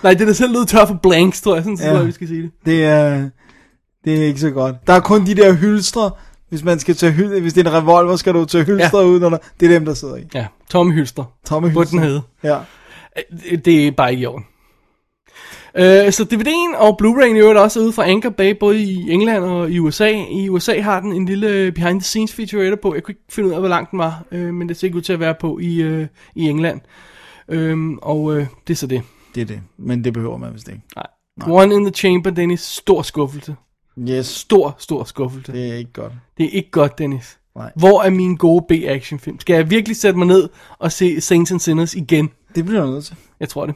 Nej, 0.03 0.13
det 0.13 0.29
er 0.29 0.33
selv 0.33 0.51
lød 0.53 0.65
tør 0.65 0.85
for 0.85 0.99
blanks, 1.03 1.41
tror 1.41 1.55
jeg. 1.55 1.63
Sådan 1.63 1.77
så 1.77 1.83
Ja. 1.83 1.89
tror 1.89 1.97
jeg, 1.97 2.07
vi 2.07 2.11
skal 2.11 2.27
sige 2.27 2.41
det. 2.41 2.51
Det 2.65 2.83
er, 2.85 3.29
det 4.05 4.21
er 4.21 4.25
ikke 4.25 4.39
så 4.39 4.49
godt. 4.51 4.75
Der 4.87 4.93
er 4.93 4.99
kun 4.99 5.25
de 5.25 5.35
der 5.35 5.53
hylstre. 5.53 6.11
Hvis 6.53 6.63
man 6.63 6.79
skal 6.79 6.95
tage 6.95 7.11
hyld, 7.11 7.39
hvis 7.41 7.53
det 7.53 7.67
er 7.67 7.71
en 7.71 7.77
revolver, 7.77 8.15
skal 8.15 8.33
du 8.33 8.45
tage 8.45 8.63
hylstre 8.63 8.99
Ja. 8.99 9.05
ud, 9.05 9.19
når 9.19 9.29
der, 9.29 9.37
det 9.59 9.65
er 9.65 9.69
dem, 9.73 9.85
der 9.85 9.93
sidder 9.93 10.15
i. 10.15 10.21
Ja, 10.33 10.47
Tommy 10.69 10.93
Hylster. 10.93 11.23
Tomme 11.45 11.71
På 11.73 11.83
den 11.83 11.99
hede. 11.99 12.21
Ja. 12.43 12.57
Det- 13.49 13.65
Det 13.65 13.87
er 13.87 13.91
bare 13.91 14.11
ikke 14.11 14.23
i 14.23 14.25
orden. 14.25 14.45
Øh, 15.77 16.11
så 16.11 16.23
DVD'en 16.33 16.77
og 16.77 16.99
Blu-ray'en 17.01 17.35
i 17.35 17.39
øvrigt 17.39 17.59
også 17.59 17.79
er 17.79 17.83
ude 17.83 17.93
fra 17.93 18.09
Anchor 18.09 18.29
Bay, 18.29 18.57
både 18.59 18.81
i 18.83 19.11
England 19.11 19.43
og 19.43 19.71
i 19.71 19.79
USA. 19.79 20.09
I 20.31 20.49
USA 20.49 20.81
har 20.81 20.99
den 20.99 21.13
en 21.13 21.25
lille 21.25 21.71
behind 21.71 21.99
the 21.99 22.05
scenes 22.05 22.33
featurette 22.33 22.77
på. 22.77 22.93
Jeg 22.93 23.03
kunne 23.03 23.11
ikke 23.11 23.23
finde 23.31 23.49
ud 23.49 23.53
af, 23.53 23.59
hvor 23.59 23.69
lang 23.69 23.91
den 23.91 23.99
var, 23.99 24.23
øh, 24.31 24.53
men 24.53 24.69
det 24.69 24.77
ser 24.77 24.87
ikke 24.87 24.97
ud 24.97 25.01
til 25.01 25.13
at 25.13 25.19
være 25.19 25.35
på 25.39 25.59
i, 25.59 25.81
øh, 25.81 26.07
i 26.35 26.49
England. 26.49 26.81
Øhm, 27.49 27.97
og 28.01 28.37
øh, 28.37 28.45
det 28.67 28.73
er 28.73 28.77
så 28.77 28.87
det. 28.87 29.01
Det 29.35 29.41
er 29.41 29.45
det. 29.45 29.61
Men 29.77 30.03
det 30.03 30.13
behøver 30.13 30.37
man 30.37 30.53
vist 30.53 30.67
ikke. 30.67 30.81
Nej. 30.95 31.07
One 31.63 31.75
in 31.75 31.83
the 31.85 31.93
Chamber, 31.93 32.29
Dennis. 32.29 32.59
Stor 32.61 33.01
skuffelse. 33.01 33.55
Yes. 33.99 34.27
Stor, 34.27 34.75
stor 34.79 35.03
skuffelse. 35.03 35.51
Det 35.51 35.69
er 35.69 35.73
ikke 35.73 35.93
godt. 35.93 36.13
Det 36.37 36.45
er 36.45 36.49
ikke 36.49 36.71
godt, 36.71 36.97
Dennis. 36.97 37.37
Nej. 37.55 37.71
Hvor 37.75 38.01
er 38.01 38.09
min 38.09 38.35
gode 38.35 38.65
B-action 38.69 39.19
film? 39.19 39.39
Skal 39.39 39.53
jeg 39.53 39.69
virkelig 39.69 39.97
sætte 39.97 40.19
mig 40.19 40.27
ned 40.27 40.49
og 40.79 40.91
se 40.91 41.21
Saints 41.21 41.51
and 41.51 41.59
Sinners 41.59 41.93
igen? 41.93 42.29
Det 42.55 42.65
bliver 42.65 42.81
du 42.85 42.91
nødt 42.91 43.05
til. 43.05 43.15
Jeg 43.39 43.49
tror 43.49 43.65
det. 43.65 43.75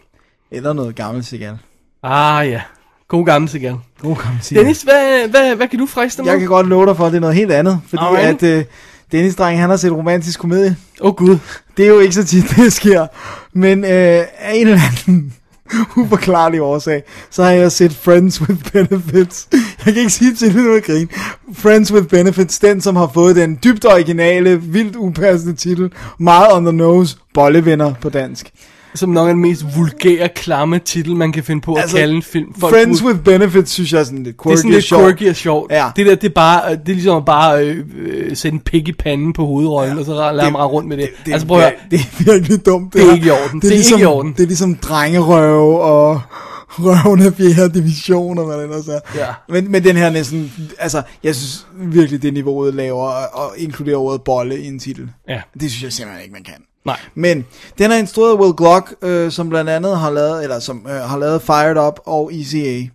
Eller 0.52 0.74
noget 0.74 0.96
gammelt 0.96 1.26
sikkert. 1.26 1.56
Ah 2.04 2.50
ja. 2.50 2.62
God 3.08 3.26
gammel 3.26 3.56
igen. 3.56 3.82
God 4.00 4.16
gammelt 4.16 4.46
sikkert. 4.46 4.64
Dennis, 4.64 4.82
hvad, 4.82 5.28
hvad, 5.30 5.56
hvad 5.56 5.68
kan 5.68 5.80
du 5.80 5.86
friste 5.86 6.24
med? 6.24 6.32
Jeg 6.32 6.40
kan 6.40 6.48
godt 6.48 6.68
love 6.68 6.86
dig 6.86 6.98
for, 6.98 7.06
at 7.06 7.12
det 7.12 7.18
er 7.18 7.22
noget 7.22 7.36
helt 7.36 7.52
andet. 7.52 7.82
Fordi 7.88 8.04
Alright. 8.06 8.44
at 8.44 8.60
uh, 8.60 8.66
Dennis 9.12 9.36
dreng, 9.36 9.60
han 9.60 9.70
har 9.70 9.78
set 9.78 9.92
romantisk 9.92 10.40
komedie. 10.40 10.78
Åh 11.02 11.08
oh, 11.08 11.16
gud. 11.16 11.38
Det 11.78 11.86
er 11.86 11.90
jo 11.90 12.00
ikke 12.00 12.16
så 12.16 12.26
tit, 12.26 12.46
det 12.56 12.74
sker. 12.74 13.08
Men 13.54 13.84
uh, 13.84 13.90
af 13.90 14.52
en 14.54 14.68
eller 14.68 14.80
anden 15.06 15.34
uforklarlig 15.98 16.62
årsag, 16.62 17.04
så 17.30 17.44
har 17.44 17.52
jeg 17.52 17.72
set 17.72 17.94
Friends 17.94 18.42
with 18.42 18.72
Benefits. 18.72 19.48
Jeg 19.86 19.94
kan 19.94 19.98
ikke 19.98 20.14
sige 20.14 20.36
til 20.36 20.54
det 20.54 20.64
noget 20.64 20.84
grin. 20.84 21.10
Friends 21.54 21.94
with 21.94 22.08
Benefits, 22.08 22.60
den 22.60 22.82
som 22.82 22.96
har 22.96 23.12
fået 23.14 23.36
den 23.36 23.60
dybt 23.64 23.86
originale, 23.86 24.62
vildt 24.62 24.96
upassende 24.96 25.56
titel, 25.56 25.92
meget 26.20 26.54
on 26.54 26.66
the 26.66 26.74
nose, 26.74 27.18
bollevenner 27.34 27.94
på 28.02 28.10
dansk. 28.10 28.52
Som 28.96 29.10
nok 29.10 29.28
er 29.28 29.32
den 29.32 29.42
mest 29.42 29.66
vulgære, 29.78 30.30
klamme 30.30 30.80
titel, 30.80 31.16
man 31.16 31.32
kan 31.32 31.44
finde 31.44 31.62
på 31.62 31.74
at 31.74 31.82
Altså, 31.82 31.98
kalde 31.98 32.16
en 32.16 32.24
film. 32.24 32.54
Friends 32.60 33.04
with 33.04 33.20
Benefits, 33.20 33.72
synes 33.72 33.94
jeg 33.94 34.00
er 34.00 34.04
sådan 34.04 34.24
lidt 34.24 34.36
det 34.38 34.40
er 34.40 34.44
quirky 34.44 34.58
sådan 34.58 34.72
lidt 34.72 34.88
quirky 34.88 35.30
og 35.30 35.36
sjovt. 35.36 35.72
Ja. 35.72 35.90
Det 35.96 36.06
der, 36.06 36.16
det 36.16 36.30
er 36.30 36.34
bare, 36.34 36.72
det 36.72 36.90
er 36.90 36.94
ligesom 36.94 37.18
at 37.18 37.26
bare 37.26 37.66
øh, 37.66 37.84
øh, 37.98 38.36
sætte 38.38 38.56
en 38.56 38.60
pik 38.60 38.88
i 38.88 38.92
panden 38.92 39.34
på 39.34 39.46
hovedrollen, 39.46 39.94
ja. 39.94 40.00
og 40.00 40.06
så 40.06 40.32
lade 40.32 40.42
ham 40.42 40.56
rundt 40.56 40.90
med 40.90 40.98
det. 40.98 41.10
det, 41.26 41.32
altså 41.32 41.48
prøv 41.48 41.58
at 41.58 41.64
høre, 41.64 41.74
det 41.92 42.00
er 42.00 42.24
virkelig 42.24 42.66
dumt. 42.66 42.94
Det 42.94 43.02
er 43.02 43.06
her. 43.06 43.14
ikke 43.14 43.28
i 43.28 43.30
orden. 43.30 43.62
Det 43.62 43.68
er 43.68 43.72
ligesom, 43.72 43.98
ikke 43.98 44.04
i 44.04 44.06
orden. 44.06 44.34
Det 44.34 44.44
er 44.44 44.48
ligesom 44.48 44.76
drengerøve 44.76 45.82
og 45.82 46.22
røven 46.70 47.22
af 47.22 47.34
fjerde 47.34 47.80
division, 47.80 48.38
og 48.38 48.46
hvad 48.46 48.56
det 48.56 48.64
ellers 48.64 48.88
er. 48.88 49.00
Ja. 49.16 49.28
Men, 49.50 49.72
men 49.72 49.84
den 49.84 49.96
her 49.96 50.10
næsten, 50.10 50.54
altså, 50.80 51.02
jeg 51.24 51.36
synes 51.36 51.68
virkelig, 51.74 52.22
det 52.22 52.34
niveauet 52.34 52.74
laver 52.74 53.08
og 53.34 53.54
inkluderer 53.58 53.98
ordet 53.98 54.22
bolle 54.22 54.60
i 54.60 54.68
en 54.68 54.80
titel. 54.80 55.10
Ja. 55.30 55.42
Det 55.60 55.72
synes 55.72 55.84
jeg 55.84 55.94
simpelthen 55.94 56.24
ikke, 56.24 56.34
man 56.34 56.44
kan. 56.44 56.54
Nej. 56.88 57.00
Men 57.16 57.46
den 57.78 57.92
er 57.92 57.96
instrueret 57.96 58.32
af 58.32 58.40
Will 58.40 58.54
Glock, 58.54 58.96
øh, 59.02 59.32
som 59.32 59.50
blandt 59.50 59.70
andet 59.70 59.98
har 59.98 60.12
lavet, 60.12 60.44
eller 60.44 60.60
som 60.60 60.86
øh, 60.90 60.96
har 60.96 61.18
lavet 61.18 61.42
Fired 61.42 61.78
Up 61.88 62.00
og 62.06 62.32
ECA. 62.34 62.88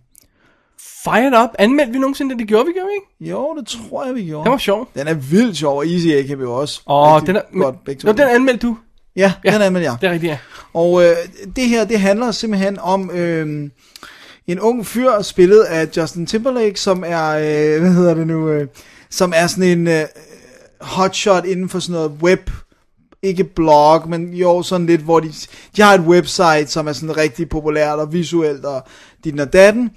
Fired 1.03 1.43
Up, 1.43 1.49
anmeldte 1.59 1.93
vi 1.93 1.99
nogensinde 1.99 2.31
det? 2.31 2.39
Det 2.39 2.47
gjorde 2.47 2.65
vi, 2.65 2.71
gjorde 2.73 2.87
vi 2.87 2.93
ikke? 2.93 3.31
Jo, 3.31 3.55
det 3.59 3.67
tror 3.67 4.05
jeg, 4.05 4.15
vi 4.15 4.25
gjorde. 4.25 4.43
Den 4.43 4.51
var 4.51 4.57
sjov. 4.57 4.87
Den 4.95 5.07
er 5.07 5.13
vildt 5.13 5.57
sjov, 5.57 5.77
og 5.77 5.87
ECA 5.87 6.27
kan 6.27 6.37
vi 6.37 6.43
jo 6.43 6.53
også. 6.53 6.81
Åh, 6.87 7.21
den 7.25 7.35
er... 7.35 7.41
godt 7.59 7.75
begge 7.85 8.01
to. 8.01 8.05
Nå, 8.07 8.11
den 8.13 8.27
anmeldte 8.27 8.67
du. 8.67 8.77
Ja, 9.15 9.33
Ja. 9.45 9.53
den 9.53 9.61
anmeldte 9.61 9.89
jeg. 9.91 9.97
Det 10.01 10.07
er 10.07 10.11
rigtigt, 10.11 10.31
ja. 10.31 10.37
Og 10.73 11.03
øh, 11.03 11.15
det 11.55 11.63
her, 11.69 11.85
det 11.85 11.99
handler 11.99 12.31
simpelthen 12.31 12.79
om 12.79 13.11
øh, 13.11 13.69
en 14.47 14.59
ung 14.59 14.85
fyr, 14.85 15.21
spillet 15.21 15.61
af 15.61 15.89
Justin 15.97 16.25
Timberlake, 16.25 16.79
som 16.79 17.03
er, 17.07 17.29
øh, 17.29 17.81
hvad 17.81 17.91
hedder 17.93 18.13
det 18.13 18.27
nu, 18.27 18.49
øh, 18.49 18.67
som 19.09 19.33
er 19.35 19.47
sådan 19.47 19.63
en 19.63 19.87
øh, 19.87 20.03
hotshot 20.81 21.45
inden 21.45 21.69
for 21.69 21.79
sådan 21.79 21.93
noget 21.93 22.11
web, 22.21 22.49
ikke 23.23 23.43
blog, 23.43 24.09
men 24.09 24.33
jo 24.33 24.63
sådan 24.63 24.85
lidt, 24.85 25.01
hvor 25.01 25.19
de, 25.19 25.31
de 25.75 25.81
har 25.81 25.93
et 25.93 26.01
website, 26.01 26.67
som 26.67 26.87
er 26.87 26.93
sådan 26.93 27.17
rigtig 27.17 27.49
populært 27.49 27.99
og 27.99 28.13
visuelt 28.13 28.65
og 28.65 28.83
dit 29.23 29.39
og 29.39 29.53
datten. 29.53 29.89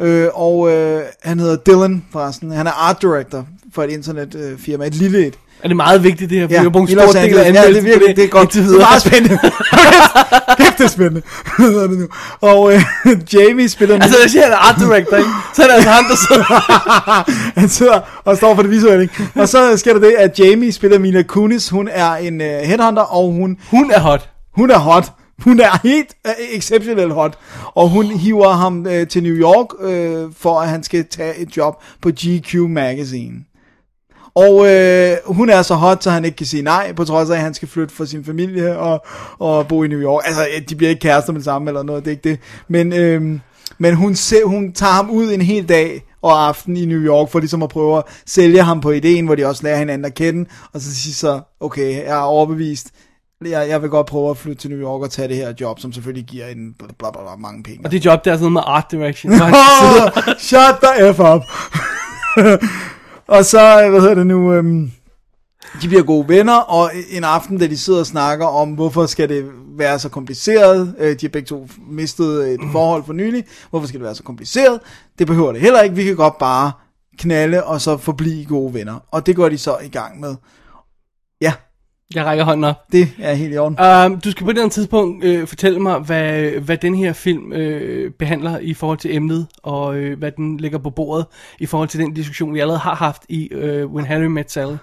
Øh, 0.00 0.28
og 0.34 0.70
øh, 0.72 1.02
han 1.22 1.40
hedder 1.40 1.56
Dylan 1.56 2.04
forresten. 2.12 2.50
Han 2.50 2.66
er 2.66 2.70
art 2.70 3.02
director 3.02 3.46
for 3.74 3.82
et 3.82 3.90
internetfirma, 3.90 4.50
øh, 4.52 4.58
firma, 4.58 4.86
et 4.86 4.94
lille 4.94 5.26
et. 5.26 5.34
Er 5.62 5.68
det 5.68 5.76
meget 5.76 6.02
vigtigt, 6.04 6.30
det 6.30 6.38
her? 6.38 6.46
For 6.46 6.54
Ja, 6.54 6.60
vi 6.60 6.64
har 6.64 6.70
brugt 6.70 6.90
en 6.90 6.98
stor 6.98 7.12
del 7.12 7.38
af. 7.38 7.52
Ja, 7.52 7.68
det 7.68 7.76
er 7.76 7.82
virkelig, 7.82 8.16
det 8.16 8.24
er 8.24 8.28
godt. 8.28 8.52
Det 8.52 8.64
er 8.64 8.78
meget 8.78 9.02
spændende. 9.02 9.38
Det 10.82 10.88
er 10.88 10.92
spændende. 10.92 11.22
Hvad 11.58 11.66
hedder 11.70 11.86
det 11.88 11.98
nu? 11.98 12.06
Og 12.40 12.72
øh, 12.74 12.82
Jamie 13.34 13.68
spiller 13.68 13.96
nu. 13.96 14.02
Altså, 14.02 14.18
jeg 14.22 14.30
siger, 14.30 14.42
han 14.44 14.52
er 14.52 14.56
art 14.56 14.76
director, 14.78 15.16
ikke? 15.16 15.30
Så 15.54 15.62
er 15.62 15.66
det 15.66 15.74
altså 15.74 15.90
ham, 15.90 16.04
der 16.04 16.16
sidder... 16.16 16.44
han 17.60 17.68
sidder 17.68 18.00
og 18.24 18.36
står 18.36 18.54
for 18.54 18.62
det 18.62 18.70
visuelle. 18.70 19.02
ikke? 19.02 19.28
Og 19.34 19.48
så 19.48 19.76
sker 19.76 19.92
der 19.92 20.00
det, 20.00 20.12
at 20.18 20.38
Jamie 20.40 20.72
spiller 20.72 20.98
Mila 20.98 21.22
Kunis. 21.22 21.68
Hun 21.68 21.88
er 21.92 22.12
en 22.14 22.40
uh, 22.40 22.46
headhunter, 22.46 23.02
og 23.02 23.32
hun, 23.32 23.58
Hun 23.70 23.90
er 23.90 24.00
hot. 24.00 24.30
hun 24.56 24.70
er 24.70 24.78
hot. 24.78 25.12
Hun 25.44 25.60
er 25.60 25.80
helt 25.82 26.14
uh, 26.28 26.56
exceptionelt 26.56 27.12
hot. 27.12 27.38
Og 27.74 27.88
hun 27.88 28.04
hiver 28.06 28.52
ham 28.52 28.86
uh, 28.86 29.06
til 29.08 29.22
New 29.22 29.34
York, 29.34 29.74
uh, 29.74 30.32
for 30.38 30.60
at 30.60 30.68
han 30.68 30.82
skal 30.82 31.04
tage 31.10 31.36
et 31.38 31.56
job 31.56 31.82
på 32.02 32.10
GQ 32.10 32.54
Magazine. 32.54 33.34
Og 34.34 34.66
øh, 34.70 35.16
hun 35.26 35.50
er 35.50 35.62
så 35.62 35.74
hot, 35.74 36.04
så 36.04 36.10
han 36.10 36.24
ikke 36.24 36.36
kan 36.36 36.46
sige 36.46 36.62
nej, 36.62 36.92
på 36.92 37.04
trods 37.04 37.30
af, 37.30 37.34
at 37.34 37.40
han 37.40 37.54
skal 37.54 37.68
flytte 37.68 37.94
fra 37.94 38.06
sin 38.06 38.24
familie 38.24 38.78
og, 38.78 39.04
og 39.38 39.68
bo 39.68 39.82
i 39.82 39.88
New 39.88 40.00
York. 40.00 40.22
Altså, 40.26 40.46
øh, 40.56 40.62
de 40.68 40.76
bliver 40.76 40.90
ikke 40.90 41.00
kærester 41.00 41.32
med 41.32 41.38
det 41.38 41.44
samme 41.44 41.70
eller 41.70 41.82
noget, 41.82 42.04
det 42.04 42.10
er 42.10 42.16
ikke 42.16 42.28
det. 42.28 42.38
Men, 42.68 42.92
øh, 42.92 43.38
men 43.78 43.94
hun, 43.94 44.14
se, 44.14 44.36
hun 44.44 44.72
tager 44.72 44.92
ham 44.92 45.10
ud 45.10 45.32
en 45.32 45.42
hel 45.42 45.68
dag 45.68 46.04
og 46.22 46.46
aften 46.46 46.76
i 46.76 46.84
New 46.84 47.00
York, 47.00 47.30
for 47.30 47.38
ligesom 47.38 47.62
at 47.62 47.68
prøve 47.68 47.98
at 47.98 48.04
sælge 48.26 48.62
ham 48.62 48.80
på 48.80 48.90
ideen, 48.90 49.26
hvor 49.26 49.34
de 49.34 49.46
også 49.46 49.62
lærer 49.62 49.78
hinanden 49.78 50.04
at 50.04 50.14
kende. 50.14 50.48
Og 50.72 50.80
så 50.80 50.94
siger 50.94 51.14
så, 51.14 51.40
okay, 51.60 51.94
jeg 51.94 52.04
er 52.04 52.16
overbevist. 52.16 52.90
Jeg, 53.44 53.68
jeg 53.68 53.82
vil 53.82 53.90
godt 53.90 54.06
prøve 54.06 54.30
at 54.30 54.36
flytte 54.36 54.62
til 54.62 54.70
New 54.70 54.80
York 54.80 55.02
og 55.02 55.10
tage 55.10 55.28
det 55.28 55.36
her 55.36 55.52
job, 55.60 55.80
som 55.80 55.92
selvfølgelig 55.92 56.26
giver 56.26 56.46
en 56.46 56.74
bla 56.78 56.88
bla 56.98 57.10
bla, 57.10 57.36
mange 57.38 57.62
penge. 57.62 57.80
Og 57.84 57.90
det 57.90 58.04
job, 58.04 58.24
der 58.24 58.32
er 58.32 58.36
sådan 58.36 58.52
noget 58.52 58.52
med 58.52 58.62
art 58.66 58.90
direction. 58.90 59.32
Oh, 59.32 59.38
shut 60.48 60.76
the 60.82 61.14
F 61.14 61.20
up. 61.20 61.42
og 63.32 63.44
så, 63.44 63.88
hvad 63.90 64.00
hedder 64.00 64.14
det 64.14 64.26
nu, 64.26 64.52
øhm, 64.52 64.92
de 65.82 65.88
bliver 65.88 66.02
gode 66.02 66.28
venner, 66.28 66.56
og 66.56 66.90
en 67.10 67.24
aften, 67.24 67.58
da 67.58 67.66
de 67.66 67.78
sidder 67.78 68.00
og 68.00 68.06
snakker 68.06 68.46
om, 68.46 68.72
hvorfor 68.72 69.06
skal 69.06 69.28
det 69.28 69.50
være 69.78 69.98
så 69.98 70.08
kompliceret, 70.08 70.94
øh, 70.98 71.20
de 71.20 71.26
har 71.26 71.28
begge 71.28 71.46
to 71.46 71.68
mistet 71.90 72.54
et 72.54 72.60
forhold 72.72 73.04
for 73.04 73.12
nylig, 73.12 73.44
hvorfor 73.70 73.86
skal 73.86 74.00
det 74.00 74.04
være 74.04 74.14
så 74.14 74.22
kompliceret, 74.22 74.80
det 75.18 75.26
behøver 75.26 75.52
det 75.52 75.60
heller 75.60 75.80
ikke, 75.80 75.96
vi 75.96 76.04
kan 76.04 76.16
godt 76.16 76.38
bare 76.38 76.72
knalde, 77.18 77.64
og 77.64 77.80
så 77.80 77.96
forblive 77.96 78.44
gode 78.44 78.74
venner, 78.74 78.98
og 79.10 79.26
det 79.26 79.36
går 79.36 79.48
de 79.48 79.58
så 79.58 79.76
i 79.84 79.88
gang 79.88 80.20
med. 80.20 80.34
Ja, 81.40 81.52
Jeg 82.14 82.24
rækker 82.24 82.44
hånden 82.44 82.64
op. 82.64 82.92
Det 82.92 83.08
er 83.20 83.34
helt 83.34 83.54
i 83.54 83.58
orden. 83.58 83.78
Um, 84.12 84.20
du 84.20 84.30
skal 84.30 84.44
på 84.44 84.50
et 84.50 84.54
eller 84.54 84.62
andet 84.62 84.74
tidspunkt 84.74 85.24
øh, 85.24 85.46
fortælle 85.46 85.80
mig, 85.80 85.98
hvad, 85.98 86.42
hvad 86.50 86.76
den 86.76 86.94
her 86.94 87.12
film 87.12 87.52
øh, 87.52 88.10
behandler 88.18 88.58
i 88.58 88.74
forhold 88.74 88.98
til 88.98 89.16
emnet, 89.16 89.46
og 89.62 89.96
øh, 89.96 90.18
hvad 90.18 90.32
den 90.32 90.56
lægger 90.56 90.78
på 90.78 90.90
bordet 90.90 91.26
i 91.58 91.66
forhold 91.66 91.88
til 91.88 92.00
den 92.00 92.14
diskussion, 92.14 92.54
vi 92.54 92.60
allerede 92.60 92.80
har 92.80 92.94
haft 92.94 93.22
i 93.28 93.48
øh, 93.48 93.86
When 93.86 94.06
Harry 94.06 94.24
Met 94.24 94.50
Sally. 94.50 94.76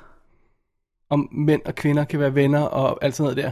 Om 1.09 1.27
mænd 1.31 1.61
og 1.65 1.75
kvinder 1.75 2.03
kan 2.03 2.19
være 2.19 2.35
venner 2.35 2.59
og 2.61 3.03
alt 3.05 3.15
sådan 3.15 3.23
noget 3.35 3.37
der. 3.45 3.51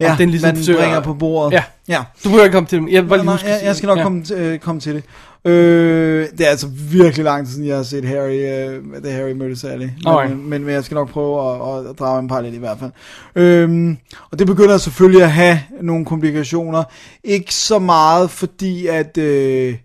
Ja, 0.00 0.10
Om 0.10 0.16
den 0.16 0.30
ligesom 0.30 0.48
man 0.48 0.56
forsøger- 0.56 0.80
bringer 0.80 1.00
på 1.00 1.14
bordet. 1.14 1.52
Ja. 1.52 1.62
ja. 1.88 2.04
Du 2.24 2.28
behøver 2.28 2.44
ikke 2.44 2.52
komme 2.54 2.66
til 2.66 2.78
dem. 2.78 2.88
Jeg, 2.88 3.08
bare 3.08 3.24
Nej, 3.24 3.34
lige 3.36 3.44
nej, 3.46 3.52
jeg, 3.56 3.64
jeg 3.64 3.76
skal 3.76 3.86
nok 3.86 3.98
ja. 3.98 4.02
komme, 4.02 4.24
øh, 4.34 4.58
komme 4.58 4.80
til 4.80 4.94
det. 4.94 5.04
Øh, 5.46 6.28
det 6.38 6.46
er 6.46 6.50
altså 6.50 6.66
virkelig 6.90 7.24
lang 7.24 7.46
tid 7.46 7.54
siden, 7.54 7.68
jeg 7.68 7.76
har 7.76 7.82
set 7.82 8.04
Harry, 8.04 8.38
øh, 8.38 9.02
The 9.02 9.12
Harry 9.12 9.32
mødte 9.32 9.56
Sally. 9.56 9.84
Men, 9.84 9.92
Alright. 10.06 10.38
men, 10.38 10.64
men, 10.64 10.74
jeg 10.74 10.84
skal 10.84 10.94
nok 10.94 11.08
prøve 11.10 11.52
at, 11.78 11.86
at 11.86 11.98
drage 11.98 12.20
en 12.20 12.28
parallel 12.28 12.54
i 12.54 12.58
hvert 12.58 12.78
fald. 12.78 12.90
Øhm, 13.36 13.96
og 14.30 14.38
det 14.38 14.46
begynder 14.46 14.78
selvfølgelig 14.78 15.22
at 15.22 15.32
have 15.32 15.60
nogle 15.82 16.04
komplikationer. 16.04 16.84
Ikke 17.24 17.54
så 17.54 17.78
meget 17.78 18.30
fordi, 18.30 18.86
at... 18.86 19.18
Øh, 19.18 19.76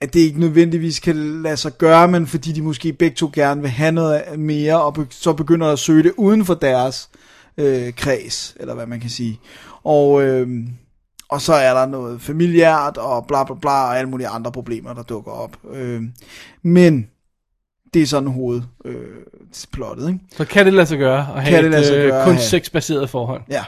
at 0.00 0.14
det 0.14 0.20
ikke 0.20 0.40
nødvendigvis 0.40 1.00
kan 1.00 1.42
lade 1.42 1.56
sig 1.56 1.72
gøre, 1.78 2.08
men 2.08 2.26
fordi 2.26 2.52
de 2.52 2.62
måske 2.62 2.92
begge 2.92 3.14
to 3.14 3.30
gerne 3.34 3.60
vil 3.60 3.70
have 3.70 3.92
noget 3.92 4.22
mere, 4.38 4.82
og 4.82 5.06
så 5.10 5.32
begynder 5.32 5.66
at 5.66 5.78
søge 5.78 6.02
det 6.02 6.12
uden 6.16 6.44
for 6.44 6.54
deres 6.54 7.08
øh, 7.58 7.92
kreds, 7.92 8.56
eller 8.60 8.74
hvad 8.74 8.86
man 8.86 9.00
kan 9.00 9.10
sige. 9.10 9.40
Og, 9.84 10.22
øh, 10.22 10.48
og 11.30 11.40
så 11.40 11.52
er 11.52 11.74
der 11.74 11.86
noget 11.86 12.20
familiært, 12.22 12.96
og 12.96 13.26
bla 13.26 13.44
bla 13.44 13.54
bla, 13.60 13.70
og 13.70 13.98
alle 13.98 14.10
mulige 14.10 14.28
andre 14.28 14.52
problemer, 14.52 14.92
der 14.94 15.02
dukker 15.02 15.32
op. 15.32 15.56
Øh, 15.74 16.02
men 16.62 17.06
det 17.94 18.02
er 18.02 18.06
sådan 18.06 18.28
hoved 18.28 18.62
øh, 18.84 18.94
ikke? 20.08 20.18
Så 20.36 20.44
kan 20.44 20.66
det 20.66 20.74
lade 20.74 20.86
sig 20.86 20.98
gøre 20.98 21.18
at 21.36 21.42
have 21.42 21.54
Kan 21.54 21.62
det 21.64 21.70
lade 21.72 21.86
sig 21.86 21.96
et 21.96 22.14
øh, 22.14 22.24
kun 22.24 22.38
sexbaseret 22.38 23.10
forhold. 23.10 23.40
Ja. 23.50 23.64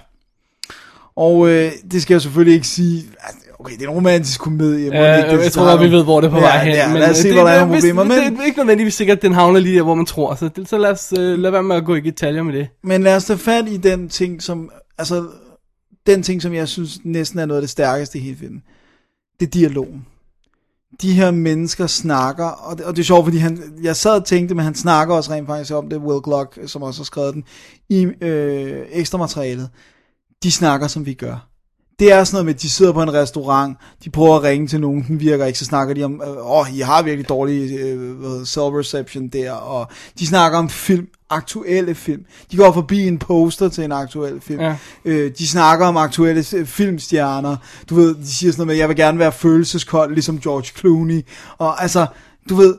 Og 1.16 1.48
øh, 1.48 1.72
det 1.92 2.02
skal 2.02 2.14
jeg 2.14 2.22
selvfølgelig 2.22 2.54
ikke 2.54 2.66
sige... 2.66 3.04
Okay, 3.58 3.74
det 3.74 3.82
er 3.84 3.88
en 3.88 3.94
romantisk 3.94 4.40
komedie. 4.40 4.88
hvor 4.88 4.96
Ja, 4.98 5.12
det 5.12 5.18
ikke- 5.18 5.28
jeg, 5.30 5.38
det 5.38 5.44
jeg 5.44 5.52
tror 5.52 5.64
godt, 5.70 5.80
vi 5.80 5.90
ved, 5.96 6.04
hvor 6.04 6.20
det 6.20 6.30
på 6.30 6.36
Ja, 6.36 6.42
vej 6.42 6.64
hen. 6.64 6.74
Ja, 6.74 6.88
men, 6.88 6.96
lad 6.96 7.11
os 7.11 7.18
øh, 7.18 7.22
se, 7.22 7.28
det, 7.28 7.34
hvor 7.36 7.42
der 7.44 7.50
er 7.50 7.61
nogle 7.61 7.74
problemer. 7.74 8.04
Men, 8.04 8.32
det 8.32 8.40
er 8.40 8.44
ikke 8.44 8.58
nødvendigvis 8.58 8.94
sikkert, 8.94 9.16
at 9.16 9.22
den 9.22 9.32
havner 9.34 9.61
lige 9.61 9.76
der, 9.76 9.82
hvor 9.82 9.94
man 9.94 10.06
tror. 10.06 10.34
Så, 10.34 10.48
det, 10.48 10.68
så 10.68 10.78
lad 10.78 10.90
os 10.90 11.12
øh, 11.18 11.38
lad 11.38 11.50
være 11.50 11.62
med 11.62 11.76
at 11.76 11.84
gå 11.84 11.94
i 11.94 12.00
detaljer 12.00 12.42
med 12.42 12.54
det. 12.54 12.68
men 12.84 13.02
lad 13.02 13.16
os 13.16 13.24
tage 13.24 13.38
fat 13.38 13.68
i 13.68 13.76
den 13.76 14.08
ting, 14.08 14.42
som... 14.42 14.70
Altså, 14.98 15.24
den 16.11 16.22
ting, 16.22 16.42
som 16.42 16.54
jeg 16.54 16.68
synes 16.68 17.00
næsten 17.04 17.38
er 17.38 17.46
noget 17.46 17.58
af 17.58 17.62
det 17.62 17.70
stærkeste 17.70 18.18
i 18.18 18.22
hele 18.22 18.36
filmen. 18.36 18.62
Det 19.40 19.46
er 19.46 19.50
dialogen. 19.50 20.06
De 21.02 21.12
her 21.12 21.30
mennesker 21.30 21.86
snakker, 21.86 22.46
og 22.46 22.78
det, 22.78 22.86
og 22.86 22.96
det 22.96 23.02
er 23.02 23.04
sjovt, 23.04 23.24
fordi 23.24 23.38
han, 23.38 23.78
jeg 23.82 23.96
sad 23.96 24.11
og 24.11 24.24
tænkte, 24.24 24.54
men 24.54 24.64
han 24.64 24.74
snakker 24.74 25.14
også 25.14 25.32
rent 25.32 25.46
faktisk 25.46 25.72
om 25.72 25.88
det, 25.88 25.98
Will 25.98 26.22
Glock, 26.22 26.58
som 26.66 26.82
også 26.82 27.00
har 27.00 27.04
skrevet 27.04 27.34
den, 27.34 27.44
i 27.88 28.02
øh, 28.20 28.86
ekstra 28.90 29.18
materialet. 29.18 29.70
De 30.42 30.52
snakker, 30.52 30.86
som 30.86 31.06
vi 31.06 31.14
gør. 31.14 31.49
Det 32.01 32.12
er 32.12 32.24
sådan 32.24 32.34
noget 32.34 32.46
med, 32.46 32.55
at 32.55 32.62
de 32.62 32.70
sidder 32.70 32.92
på 32.92 33.03
en 33.03 33.12
restaurant, 33.12 33.78
de 34.05 34.11
prøver 34.11 34.36
at 34.36 34.42
ringe 34.42 34.66
til 34.66 34.80
nogen, 34.80 35.05
den 35.09 35.20
virker 35.20 35.44
ikke, 35.44 35.59
så 35.59 35.64
snakker 35.64 35.94
de 35.94 36.05
om, 36.05 36.22
åh, 36.26 36.59
oh, 36.59 36.76
I 36.76 36.80
har 36.80 37.03
virkelig 37.03 37.28
dårlig 37.28 37.78
øh, 37.78 38.42
self-reception 38.42 39.28
der, 39.28 39.53
og 39.53 39.88
de 40.18 40.26
snakker 40.26 40.59
om 40.59 40.68
film, 40.68 41.09
aktuelle 41.30 41.94
film. 41.94 42.24
De 42.53 42.57
går 42.57 42.72
forbi 42.72 43.07
en 43.09 43.18
poster 43.18 43.68
til 43.68 43.84
en 43.84 43.92
aktuel 43.92 44.40
film. 44.40 44.61
Ja. 44.61 44.76
Øh, 45.05 45.32
de 45.38 45.46
snakker 45.46 45.86
om 45.86 45.96
aktuelle 45.96 46.44
øh, 46.55 46.66
filmstjerner. 46.66 47.57
Du 47.90 47.94
ved, 47.94 48.14
de 48.14 48.26
siger 48.26 48.53
sådan 48.53 48.61
noget 48.61 48.66
med, 48.66 48.76
jeg 48.76 48.88
vil 48.88 48.96
gerne 48.96 49.18
være 49.18 49.32
følelseskold, 49.32 50.12
ligesom 50.14 50.40
George 50.40 50.66
Clooney. 50.78 51.22
Og 51.59 51.82
altså, 51.82 52.07
du 52.48 52.55
ved, 52.55 52.76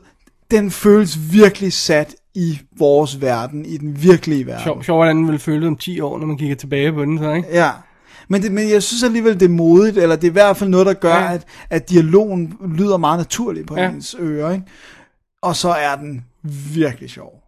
den 0.50 0.70
føles 0.70 1.32
virkelig 1.32 1.72
sat 1.72 2.14
i 2.34 2.58
vores 2.78 3.20
verden, 3.20 3.66
i 3.66 3.76
den 3.76 4.02
virkelige 4.02 4.46
verden. 4.46 4.62
Sjov, 4.64 4.82
sjov 4.82 4.96
hvordan 4.96 5.16
den 5.16 5.28
vil 5.28 5.38
føle 5.38 5.66
om 5.66 5.76
10 5.76 6.00
år, 6.00 6.18
når 6.18 6.26
man 6.26 6.36
kigger 6.36 6.56
tilbage 6.56 6.92
på 6.92 7.04
den. 7.04 7.18
Så, 7.18 7.32
ikke? 7.32 7.48
Ja. 7.52 7.70
Men, 8.28 8.42
det, 8.42 8.52
men 8.52 8.70
jeg 8.70 8.82
synes 8.82 9.02
alligevel, 9.02 9.34
det 9.40 9.44
er 9.46 9.48
modigt, 9.52 9.98
eller 9.98 10.16
det 10.16 10.24
er 10.24 10.30
i 10.30 10.32
hvert 10.32 10.56
fald 10.56 10.70
noget, 10.70 10.86
der 10.86 10.92
gør, 10.94 11.14
Ja. 11.16 11.32
at, 11.34 11.44
at 11.70 11.90
dialogen 11.90 12.54
lyder 12.76 12.96
meget 12.96 13.18
naturligt 13.18 13.66
på 13.66 13.76
ja. 13.76 13.90
ens 13.90 14.16
ører. 14.18 14.52
Ikke? 14.52 14.64
Og 15.42 15.56
så 15.56 15.68
er 15.68 15.96
den 15.96 16.24
virkelig 16.74 17.10
sjov. 17.10 17.42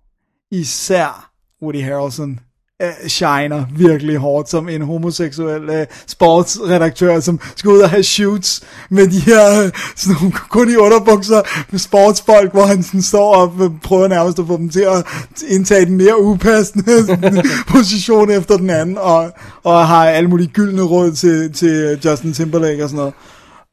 Især 0.50 1.30
Woody 1.62 1.82
Harrelson 1.82 2.40
øh, 2.82 3.08
shiner 3.08 3.64
virkelig 3.76 4.16
hårdt 4.16 4.50
som 4.50 4.68
en 4.68 4.82
homoseksuel 4.82 5.70
øh, 5.70 5.86
sportsredaktør, 6.06 7.20
som 7.20 7.40
skal 7.56 7.70
ud 7.70 7.78
og 7.78 7.90
have 7.90 8.02
shoots 8.02 8.62
med 8.90 9.08
de 9.08 9.20
her 9.20 9.62
øh, 9.64 9.70
sådan 9.96 10.16
nogle, 10.20 10.32
kun 10.56 10.70
i 10.70 10.76
underbukser 10.76 11.42
med 11.70 11.78
sportsfolk, 11.78 12.52
hvor 12.52 12.64
han 12.64 12.82
sådan 12.82 13.02
står 13.02 13.34
og 13.34 13.52
øh, 13.60 13.70
prøver 13.82 14.08
nærmest 14.08 14.38
at 14.38 14.46
få 14.46 14.56
dem 14.56 14.68
til 14.68 14.80
at 14.80 15.06
indtage 15.48 15.86
den 15.86 15.96
mere 15.96 16.22
upassende 16.22 17.18
position 17.74 18.30
efter 18.30 18.56
den 18.56 18.70
anden, 18.70 18.98
og, 18.98 19.32
og 19.62 19.88
har 19.88 20.06
alle 20.06 20.30
mulige 20.30 20.48
gyldne 20.48 20.82
råd 20.82 21.12
til, 21.12 21.52
til 21.52 22.00
Justin 22.04 22.32
Timberlake 22.32 22.84
og 22.84 22.90
sådan 22.90 22.96
noget. 22.96 23.14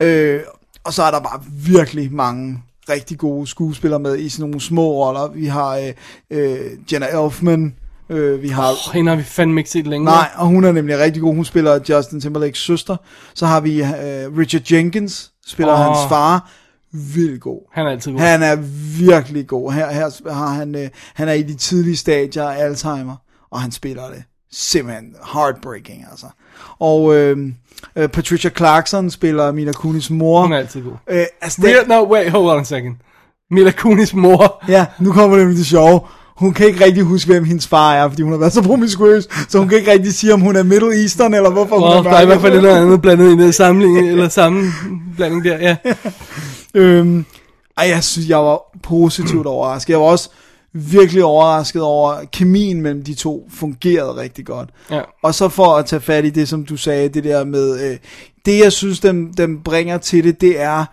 Øh, 0.02 0.42
og 0.84 0.94
så 0.94 1.04
er 1.04 1.12
der 1.12 1.20
bare 1.20 1.42
virkelig 1.66 2.14
mange 2.14 2.64
rigtig 2.90 3.18
gode 3.18 3.48
skuespillere 3.48 4.00
med 4.00 4.18
i 4.18 4.30
sådan 4.30 4.44
nogle 4.44 4.62
små 4.62 5.06
roller. 5.06 5.28
Vi 5.28 5.46
har 5.46 5.78
øh, 5.78 5.94
øh, 6.32 6.72
Jenna 6.92 7.24
Elfman, 7.24 7.76
øh, 8.12 8.42
vi 8.42 8.50
har... 8.50 8.70
Oh, 8.70 8.94
hende 8.94 9.10
har 9.10 9.16
vi 9.16 9.24
fandme 9.24 9.60
ikke 9.60 9.70
set 9.70 9.88
længe. 9.88 10.06
Nej, 10.06 10.30
og 10.36 10.48
hun 10.48 10.64
er 10.64 10.72
nemlig 10.72 11.00
rigtig 11.00 11.22
god. 11.22 11.36
Hun 11.36 11.46
spiller 11.46 11.80
Justin 11.90 12.22
Timberlakes 12.22 12.60
søster. 12.60 12.98
Så 13.34 13.46
har 13.46 13.60
vi 13.60 13.82
øh, 13.82 14.38
Richard 14.38 14.72
Jenkins, 14.72 15.32
spiller 15.48 15.74
oh. 15.74 15.80
hans 15.80 15.98
far. 16.10 16.50
Vildt 16.94 17.42
god. 17.42 17.62
Han 17.74 17.86
er 17.86 17.90
altid 17.90 18.12
god. 18.12 18.20
Han 18.20 18.44
er 18.44 18.56
virkelig 19.00 19.48
god. 19.48 19.72
Her, 19.72 19.92
her 19.92 20.34
har 20.34 20.48
han, 20.48 20.76
øh, 20.76 20.90
han 21.14 21.30
er 21.30 21.34
i 21.34 21.42
de 21.42 21.56
tidlige 21.56 21.98
stadier 21.98 22.44
af 22.44 22.64
Alzheimer, 22.64 23.16
og 23.52 23.62
han 23.62 23.72
spiller 23.72 24.08
det 24.08 24.24
simpelthen 24.52 25.16
heartbreaking, 25.34 26.06
altså. 26.12 26.26
Og 26.80 27.16
øh, 27.16 27.38
øh, 27.96 28.10
Patricia 28.10 28.50
Clarkson 28.50 29.10
spiller 29.10 29.52
Mila 29.52 29.72
Kunis 29.72 30.10
mor. 30.10 30.42
Hun 30.42 30.54
er 30.54 30.58
altid 30.58 30.82
god. 30.82 30.94
Øh, 31.10 31.26
altså, 31.42 31.62
det, 31.62 31.76
Real, 31.76 31.88
no, 31.88 32.14
wait, 32.14 32.32
hold 32.32 32.46
on 32.46 32.60
a 32.60 32.64
second. 32.64 32.96
Mila 33.52 33.72
Kunis 33.72 34.14
mor. 34.14 34.64
Ja, 34.68 34.86
nu 35.00 35.14
kommer 35.14 35.38
det 35.38 35.48
med 35.48 35.56
det 35.56 35.66
sjove. 35.66 36.02
Hun 36.42 36.54
kan 36.54 36.68
ikke 36.68 36.86
rigtig 36.86 37.04
huske, 37.04 37.32
hvem 37.32 37.44
hendes 37.44 37.68
far 37.68 37.94
er, 37.94 38.10
fordi 38.10 38.22
hun 38.22 38.32
har 38.32 38.40
været 38.40 38.54
så 38.54 38.62
promiskuøs, 38.62 39.28
så 39.50 39.58
hun 39.60 39.70
kan 39.70 39.78
ikke 39.78 39.92
rigtig 39.92 40.14
sige, 40.14 40.34
om 40.34 40.42
hun 40.42 40.56
er 40.56 40.64
Middle 40.64 41.02
Eastern, 41.02 41.34
eller 41.34 41.50
hvorfor 41.50 41.76
hun 41.76 41.84
Oh, 41.84 41.96
er 41.96 42.02
der 42.02 42.10
er 42.10 42.22
i 42.22 42.26
hvert 42.26 42.42
fald 42.42 42.54
et 42.54 42.58
eller 42.58 42.76
andet 42.76 43.02
blandet 43.02 43.26
i 43.26 43.44
den 43.44 43.54
sammenligning, 43.54 44.10
eller 44.10 44.30
sammenblanding 44.30 45.44
der, 45.44 45.58
ja. 45.58 45.76
Øhm, 46.74 47.26
ej, 47.78 47.88
jeg 47.88 48.04
synes, 48.04 48.30
jeg 48.30 48.38
var 48.38 48.62
positivt 48.84 49.46
overrasket. 49.46 49.90
Jeg 49.90 50.00
var 50.00 50.06
også 50.06 50.30
virkelig 50.74 51.24
overrasket 51.24 51.82
over, 51.82 52.12
at 52.12 52.32
kemien 52.32 52.82
mellem 52.82 53.04
de 53.04 53.14
to 53.14 53.50
fungerede 53.54 54.16
rigtig 54.16 54.46
godt. 54.46 54.70
Ja. 54.92 55.02
Og 55.24 55.36
så 55.36 55.50
for 55.50 55.76
at 55.76 55.86
tage 55.86 56.02
fat 56.02 56.26
i 56.26 56.30
det, 56.30 56.48
som 56.48 56.66
du 56.66 56.78
sagde, 56.78 57.10
det 57.10 57.24
der 57.24 57.46
med, 57.46 57.92
øh, 57.92 57.98
det 58.46 58.60
jeg 58.60 58.72
synes, 58.72 59.00
dem, 59.00 59.34
dem 59.34 59.64
bringer 59.64 59.98
til 59.98 60.24
det, 60.24 60.42
det 60.42 60.62
er 60.62 60.86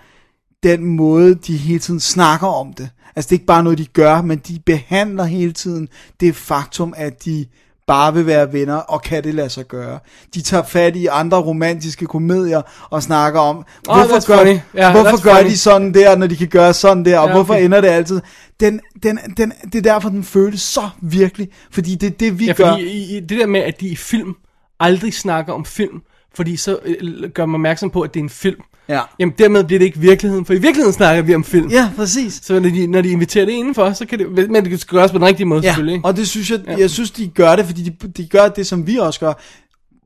den 0.62 0.84
måde, 0.84 1.34
de 1.34 1.56
hele 1.56 1.78
tiden 1.78 2.00
snakker 2.00 2.46
om 2.46 2.72
det. 2.72 2.88
Altså 3.16 3.28
det 3.28 3.32
er 3.32 3.36
ikke 3.36 3.46
bare 3.46 3.62
noget, 3.62 3.78
de 3.78 3.86
gør, 3.86 4.22
men 4.22 4.38
de 4.38 4.58
behandler 4.66 5.24
hele 5.24 5.52
tiden 5.52 5.88
det 6.20 6.36
faktum, 6.36 6.94
at 6.96 7.24
de 7.24 7.46
bare 7.86 8.14
vil 8.14 8.26
være 8.26 8.52
venner, 8.52 8.74
og 8.74 9.02
kan 9.02 9.24
det 9.24 9.34
lade 9.34 9.50
sig 9.50 9.64
gøre. 9.68 9.98
De 10.34 10.42
tager 10.42 10.62
fat 10.62 10.96
i 10.96 11.06
andre 11.06 11.38
romantiske 11.38 12.06
komedier 12.06 12.62
og 12.90 13.02
snakker 13.02 13.40
om, 13.40 13.64
hvorfor, 13.84 14.02
that's 14.02 14.26
gør, 14.26 14.38
funny. 14.38 14.58
Ja, 14.74 14.92
hvorfor 14.92 15.22
gør 15.22 15.36
funny. 15.36 15.50
de 15.50 15.58
sådan 15.58 15.94
der, 15.94 16.16
når 16.16 16.26
de 16.26 16.36
kan 16.36 16.48
gøre 16.48 16.74
sådan 16.74 17.04
der, 17.04 17.18
og 17.18 17.28
Ja, 17.28 17.34
hvorfor 17.34 17.54
okay. 17.54 17.64
ender 17.64 17.80
det 17.80 17.88
altid? 17.88 18.20
Den, 18.60 18.80
den, 19.02 19.18
den, 19.36 19.52
det 19.72 19.74
er 19.74 19.82
derfor, 19.92 20.08
den 20.08 20.24
føles 20.24 20.60
så 20.62 20.88
virkelig, 21.02 21.48
fordi 21.70 21.94
det 21.94 22.06
er 22.06 22.10
det, 22.10 22.38
vi 22.38 22.46
Ja, 22.46 22.52
gør. 22.52 22.70
fordi 22.70 22.82
i, 22.82 23.16
i, 23.16 23.20
det 23.20 23.38
der 23.38 23.46
med, 23.46 23.60
at 23.60 23.80
de 23.80 23.88
i 23.88 23.96
film 23.96 24.34
aldrig 24.80 25.14
snakker 25.14 25.52
om 25.52 25.64
film, 25.64 26.00
fordi 26.34 26.56
så 26.56 26.78
øh, 26.84 27.30
gør 27.30 27.46
man 27.46 27.54
opmærksom 27.54 27.90
på, 27.90 28.00
at 28.00 28.14
det 28.14 28.20
er 28.20 28.24
en 28.24 28.30
film. 28.30 28.60
Ja. 28.88 29.00
Jamen 29.18 29.34
dermed 29.38 29.64
bliver 29.64 29.78
det 29.78 29.86
ikke 29.86 29.98
virkeligheden, 29.98 30.44
for 30.44 30.52
i 30.52 30.58
virkeligheden 30.58 30.92
snakker 30.92 31.22
vi 31.22 31.34
om 31.34 31.44
film. 31.44 31.70
Ja, 31.70 31.90
præcis. 31.96 32.40
Så 32.42 32.60
når 32.60 32.68
de, 32.70 32.86
når 32.86 33.00
de 33.00 33.08
inviterer 33.08 33.44
det 33.44 33.52
indenfor, 33.52 33.92
så 33.92 34.06
kan 34.06 34.18
det, 34.18 34.50
men 34.50 34.64
det 34.64 34.80
skal 34.80 34.98
gøres 34.98 35.12
på 35.12 35.18
den 35.18 35.26
rigtige 35.26 35.46
måde 35.46 35.60
Ja, 35.60 35.68
selvfølgelig. 35.68 35.94
Ikke? 35.94 36.06
og 36.08 36.16
det 36.16 36.28
synes 36.28 36.50
jeg, 36.50 36.60
jeg 36.78 36.90
synes, 36.90 37.10
de 37.10 37.28
gør 37.28 37.56
det, 37.56 37.66
fordi 37.66 37.82
de, 37.82 38.08
de 38.08 38.26
gør 38.26 38.48
det, 38.48 38.66
som 38.66 38.86
vi 38.86 38.96
også 38.96 39.20
gør. 39.20 39.32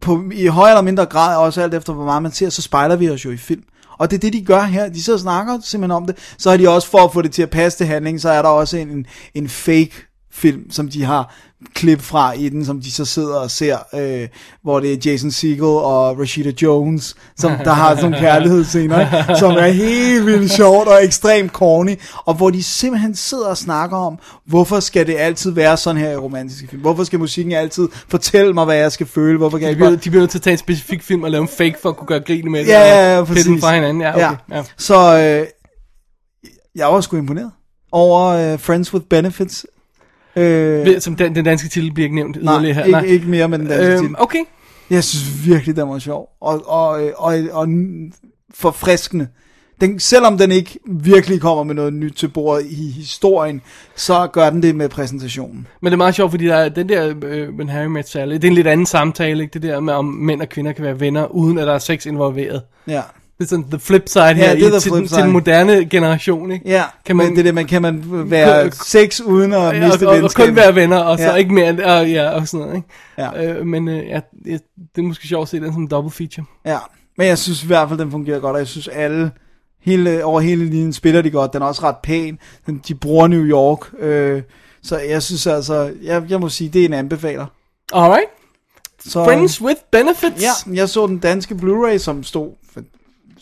På, 0.01 0.25
I 0.33 0.47
højere 0.47 0.73
eller 0.73 0.83
mindre 0.83 1.07
grad, 1.07 1.37
også 1.37 1.63
alt 1.63 1.75
efter 1.75 1.93
hvor 1.93 2.05
meget 2.05 2.23
man 2.23 2.33
ser, 2.33 2.51
så 2.51 2.63
spejler 2.63 2.97
vi 2.97 3.11
os 3.11 3.25
jo 3.25 3.31
i 3.31 3.37
film. 3.37 3.63
Og 3.99 4.11
det 4.11 4.17
er 4.17 4.21
det, 4.21 4.33
de 4.33 4.45
gør 4.45 4.63
her. 4.63 4.89
De 4.89 5.03
sidder 5.03 5.17
og 5.17 5.21
snakker 5.21 5.59
simpelthen 5.63 5.91
om 5.97 6.07
det. 6.07 6.17
Så 6.39 6.51
har 6.51 6.57
de 6.57 6.69
også, 6.69 6.89
for 6.89 6.99
at 6.99 7.13
få 7.13 7.23
det 7.23 7.33
til 7.33 7.43
at 7.43 7.51
passe 7.51 7.79
til 7.79 7.87
handling, 7.87 8.21
så 8.21 8.31
er 8.31 8.43
der 8.43 8.49
også 8.49 8.77
en, 8.77 9.07
en 9.35 9.49
fake 9.49 9.93
film, 10.33 10.71
som 10.71 10.89
de 10.89 11.05
har 11.05 11.35
klip 11.75 12.01
fra 12.01 12.33
i 12.33 12.49
den, 12.49 12.65
som 12.65 12.81
de 12.81 12.93
så 12.93 13.05
sidder 13.05 13.37
og 13.37 13.51
ser, 13.51 13.77
øh, 13.95 14.29
hvor 14.63 14.81
det 14.81 14.93
er 14.93 15.13
Jason 15.13 15.31
Segel 15.31 15.63
og 15.63 16.19
Rashida 16.21 16.53
Jones, 16.63 17.15
som 17.37 17.53
der 17.65 17.73
har 17.73 17.95
sådan 17.97 18.11
nogle 18.11 18.19
kærlighedsscener, 18.27 19.37
som 19.39 19.53
er 19.53 19.67
helt 19.67 20.27
vildt 20.27 20.53
sjovt 20.53 20.89
og 20.89 21.05
ekstremt 21.05 21.53
corny, 21.53 22.01
og 22.25 22.35
hvor 22.35 22.51
de 22.51 22.63
simpelthen 22.63 23.15
sidder 23.15 23.47
og 23.47 23.57
snakker 23.57 23.97
om, 23.97 24.19
hvorfor 24.47 24.81
skal 24.81 25.07
det 25.07 25.17
altid 25.19 25.51
være 25.51 25.77
sådan 25.77 26.01
her 26.01 26.11
i 26.11 26.17
romantiske 26.17 26.69
film? 26.69 26.83
Hvorfor 26.83 27.05
skal 27.05 27.19
musikken 27.19 27.53
altid 27.53 27.89
fortælle 28.09 28.53
mig, 28.53 28.65
hvad 28.65 28.77
jeg 28.77 28.93
skal 28.93 29.07
føle? 29.07 29.39
Hvorfor 29.39 29.59
kan 29.59 29.69
De 29.69 29.75
bliver, 29.75 29.91
bare... 29.91 29.97
de 29.97 30.11
bliver 30.11 30.21
nødt 30.21 30.31
til 30.31 30.39
at 30.39 30.43
tage 30.43 30.53
en 30.53 30.59
specifik 30.59 31.03
film 31.03 31.23
og 31.23 31.31
lave 31.31 31.43
en 31.43 31.49
fake 31.49 31.75
for 31.83 31.89
at 31.89 31.97
kunne 31.97 32.07
gøre 32.07 32.21
grin 32.21 32.53
med 32.53 32.61
det. 32.61 32.69
Ja, 32.69 32.81
ja, 32.81 33.13
ja, 33.13 33.19
og 33.19 33.27
pille 33.27 33.35
præcis. 33.35 33.47
den 33.47 33.61
fra 33.61 33.75
hinanden. 33.75 34.01
Ja, 34.03 34.15
okay. 34.15 34.37
ja. 34.53 34.63
Så 34.77 35.19
øh, 35.19 35.47
jeg 36.75 36.87
var 36.87 37.01
sgu 37.01 37.17
imponeret 37.17 37.51
over 37.93 38.27
øh, 38.27 38.59
Friends 38.59 38.95
with 38.95 39.07
Benefits. 39.07 39.67
Øh, 40.37 41.01
Som 41.01 41.17
den, 41.17 41.35
den 41.35 41.45
danske 41.45 41.69
titel 41.69 41.93
bliver 41.93 42.05
ikke 42.05 42.17
nævnt 42.17 42.43
nej, 42.43 42.55
yderligere 42.55 42.75
her. 42.75 43.01
ikke, 43.01 43.15
ikke 43.15 43.27
mere 43.29 43.49
med 43.49 43.59
den 43.59 43.67
danske 43.67 43.91
titel. 43.91 44.05
Øhm, 44.05 44.15
okay. 44.19 44.45
Jeg 44.91 45.05
synes 45.05 45.47
virkelig, 45.47 45.77
den 45.77 45.89
var 45.89 45.99
sjov. 45.99 46.29
Og, 46.41 46.69
og, 46.69 47.01
og, 47.17 47.35
og, 47.53 47.69
forfriskende. 48.55 49.29
Den, 49.81 50.01
selvom 50.01 50.39
den 50.39 50.53
ikke 50.53 50.79
virkelig 50.87 51.41
kommer 51.41 51.65
med 51.65 51.75
noget 51.75 51.93
nyt 51.93 52.13
til 52.13 52.29
bordet 52.29 52.67
i 52.67 52.91
historien, 52.91 53.61
så 53.97 54.27
gør 54.27 54.51
den 54.51 54.63
det 54.63 54.77
med 54.77 54.89
præsentationen. 54.89 55.67
Men 55.81 55.87
det 55.87 55.93
er 55.93 55.97
meget 55.97 56.15
sjovt, 56.15 56.31
fordi 56.31 56.47
der 56.47 56.55
er 56.55 56.69
den 56.69 56.89
der 56.89 57.15
øh, 57.25 57.49
When 57.49 57.69
Harry 57.69 57.87
Met 57.87 58.09
Sally, 58.09 58.35
det 58.35 58.45
er 58.45 58.49
en 58.49 58.55
lidt 58.55 58.67
anden 58.67 58.87
samtale, 58.87 59.43
ikke? 59.43 59.53
Det 59.53 59.63
der 59.63 59.81
med, 59.81 59.93
om 59.95 60.05
mænd 60.05 60.43
og 60.43 60.49
kvinder 60.49 60.73
kan 60.73 60.85
være 60.85 61.01
venner, 61.01 61.27
uden 61.27 61.59
at 61.59 61.67
der 61.67 61.75
er 61.75 61.79
sex 61.79 62.07
involveret. 62.07 62.63
Ja. 62.89 63.03
Det 63.43 63.47
er 63.53 63.57
sådan 63.57 63.71
the 63.71 63.79
flip 63.79 64.09
side 64.09 64.25
her, 64.35 64.55
det 64.55 64.63
er 64.63 64.67
i, 64.67 64.71
the 64.71 64.81
til, 64.81 64.93
flip 64.93 65.09
side. 65.09 65.19
til 65.19 65.25
den 65.25 65.33
moderne 65.33 65.85
generation, 65.85 66.51
ikke? 66.53 66.69
Ja, 66.69 66.85
Kan 67.07 67.17
man- 67.17 67.37
det 67.37 67.45
der, 67.45 67.53
man 67.53 67.67
kan 67.67 67.83
man 67.83 68.03
være 68.31 68.63
Kun- 68.63 68.73
sex 68.73 69.21
uden 69.21 69.53
at 69.53 69.61
Ja, 69.77 69.87
miste 69.89 70.09
og, 70.09 70.17
og, 70.17 70.23
og 70.23 70.31
kun 70.35 70.57
være 70.57 70.75
venner, 70.75 70.99
og 70.99 71.19
så 71.19 71.25
Ja. 71.25 71.35
ikke 71.35 71.55
mere, 71.55 71.71
og, 71.85 72.11
ja, 72.11 72.31
og 72.31 72.49
sådan 72.49 72.67
noget, 72.67 72.77
ikke? 72.77 72.89
Ja. 73.19 73.53
Øh, 73.59 73.67
men 73.67 73.89
øh, 73.89 74.07
ja, 74.09 74.21
det, 74.45 74.61
det 74.97 75.03
er 75.03 75.07
måske 75.07 75.29
sjovt 75.29 75.43
at 75.43 75.49
se 75.49 75.61
den 75.61 75.73
som 75.73 75.89
double 75.89 76.11
feature. 76.11 76.45
Ja, 76.67 76.79
men 77.19 77.27
jeg 77.27 77.39
synes 77.39 77.63
i 77.63 77.67
hvert 77.67 77.89
fald, 77.89 77.99
den 77.99 78.11
fungerer 78.11 78.39
godt, 78.41 78.53
og 78.53 78.59
jeg 78.59 78.69
synes 78.69 78.89
alle, 78.89 79.31
hele, 79.85 80.25
over 80.25 80.41
hele 80.41 80.65
linjen 80.65 80.93
spiller 80.93 81.23
de 81.23 81.31
godt. 81.31 81.53
Den 81.53 81.63
er 81.63 81.67
også 81.67 81.83
ret 81.83 81.97
pæn. 82.03 82.39
Den, 82.67 82.81
de 82.89 82.95
bruger 82.95 83.27
New 83.27 83.43
York. 83.45 83.79
Øh, 83.99 84.43
så 84.83 84.99
jeg 84.99 85.23
synes 85.23 85.47
altså, 85.47 85.93
jeg, 86.03 86.23
jeg 86.29 86.41
må 86.41 86.49
sige, 86.49 86.71
det 86.71 86.81
er 86.81 86.85
en 86.87 86.93
anbefaler. 86.93 87.47
Alright. 87.95 88.25
Så, 89.07 89.25
Friends 89.25 89.61
with 89.63 89.81
benefits. 89.93 90.43
Ja, 90.43 90.75
jeg 90.75 90.89
så 90.89 91.07
den 91.07 91.19
danske 91.19 91.55
Blu-ray, 91.55 91.99
som 91.99 92.23
stod 92.23 92.51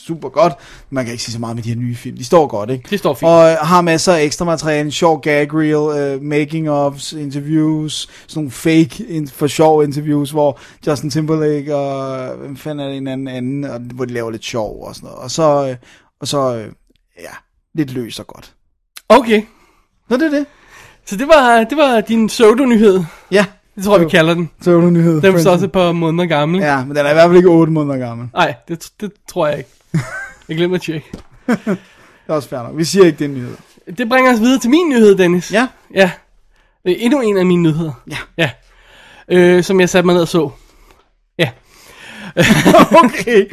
super 0.07 0.29
godt. 0.29 0.53
Man 0.91 1.05
kan 1.05 1.13
ikke 1.13 1.25
sige 1.25 1.33
så 1.33 1.39
meget 1.39 1.57
med 1.57 1.63
de 1.63 1.69
her 1.69 1.77
nye 1.77 1.97
film. 1.97 2.17
De 2.17 2.25
står 2.25 2.47
godt, 2.47 2.71
ikke? 2.71 2.87
Det 2.91 2.99
står 2.99 3.15
fint. 3.15 3.29
Og 3.29 3.51
øh, 3.51 3.57
har 3.57 3.81
masser 3.81 4.13
af 4.13 4.23
ekstra 4.23 4.45
materiale, 4.45 4.85
en 4.85 4.93
sjov 4.93 5.21
gag 5.21 5.55
reel, 5.55 6.17
uh, 6.17 6.23
making 6.23 6.71
ofs, 6.71 7.13
interviews, 7.13 8.09
sådan 8.27 8.41
nogle 8.41 8.51
fake 8.51 9.05
in, 9.09 9.29
for 9.29 9.47
sjov 9.47 9.85
interviews, 9.85 10.31
hvor 10.31 10.59
Justin 10.87 11.11
Timberlake 11.11 11.77
og 11.77 12.37
hvem 12.37 12.57
fanden 12.57 12.87
er 12.87 12.89
det 12.89 12.97
en 12.97 13.09
anden 13.09 13.29
anden, 13.29 13.65
og, 13.65 13.81
hvor 13.81 14.05
de 14.05 14.13
laver 14.13 14.31
lidt 14.31 14.45
sjov 14.45 14.85
og 14.85 14.95
sådan 14.95 15.07
noget. 15.07 15.19
Og 15.19 15.31
så, 15.31 15.69
øh, 15.69 15.77
og 16.21 16.29
så 16.29 16.55
øh, 16.57 16.73
ja, 17.21 17.33
lidt 17.75 17.93
løs 17.93 18.19
og 18.19 18.27
godt. 18.27 18.55
Okay. 19.09 19.43
Nå, 20.09 20.17
det 20.17 20.27
er 20.27 20.31
det. 20.39 20.47
Så 21.07 21.17
det 21.17 21.29
var, 21.29 21.65
det 21.65 21.79
var 21.79 22.01
din 22.01 22.27
pseudo-nyhed. 22.27 23.05
Ja, 23.31 23.47
Det 23.81 23.87
tror 23.87 23.97
jeg, 23.99 24.05
vi 24.07 24.11
kalder 24.11 24.35
den. 24.35 24.51
så 24.63 24.71
er 24.71 24.75
du 24.81 24.91
nyhed. 24.91 25.21
Den 25.23 25.35
er 25.35 25.39
så 25.39 25.51
også 25.51 25.65
et 25.65 25.73
par 25.73 25.93
måneder 25.93 26.27
gammel. 26.29 26.61
Ja, 26.61 26.85
men 26.85 26.97
den 26.97 27.07
er 27.07 27.11
i 27.11 27.13
hvert 27.13 27.27
fald 27.29 27.37
ikke 27.37 27.49
8 27.49 27.73
måneder 27.73 27.99
gammel. 27.99 28.29
Nej, 28.35 28.55
det, 28.69 28.89
det 29.01 29.13
tror 29.29 29.47
jeg 29.49 29.59
ikke. 29.59 29.71
Jeg 30.49 30.57
glemmer 30.57 30.77
at 30.77 30.83
tjekke. 30.83 31.07
Det 31.47 31.79
er 32.29 32.33
også 32.37 32.49
fair 32.49 32.59
nok. 32.63 32.73
Vi 32.77 32.85
siger 32.85 33.07
ikke, 33.07 33.19
det 33.19 33.25
er 33.25 33.29
en 33.29 33.35
nyhed. 33.35 33.57
Det 33.99 34.09
bringer 34.09 34.33
os 34.33 34.41
videre 34.41 34.59
til 34.61 34.71
min 34.71 34.89
nyhed, 34.89 35.15
Dennis. 35.15 35.53
Ja, 35.53 35.69
Ja. 35.95 36.11
Øh, 36.85 36.95
Endnu 36.99 37.21
en 37.21 37.39
af 37.39 37.47
mine 37.47 37.63
nyheder. 37.63 37.93
Ja. 38.11 38.17
Ja. 38.39 38.51
Øh, 39.29 39.65
som 39.65 39.81
jeg 39.81 39.89
satte 39.89 40.07
mig 40.07 40.13
ned 40.15 40.23
og 40.23 40.29
så. 40.29 40.51
Ja. 41.39 41.49
okay. 43.05 43.45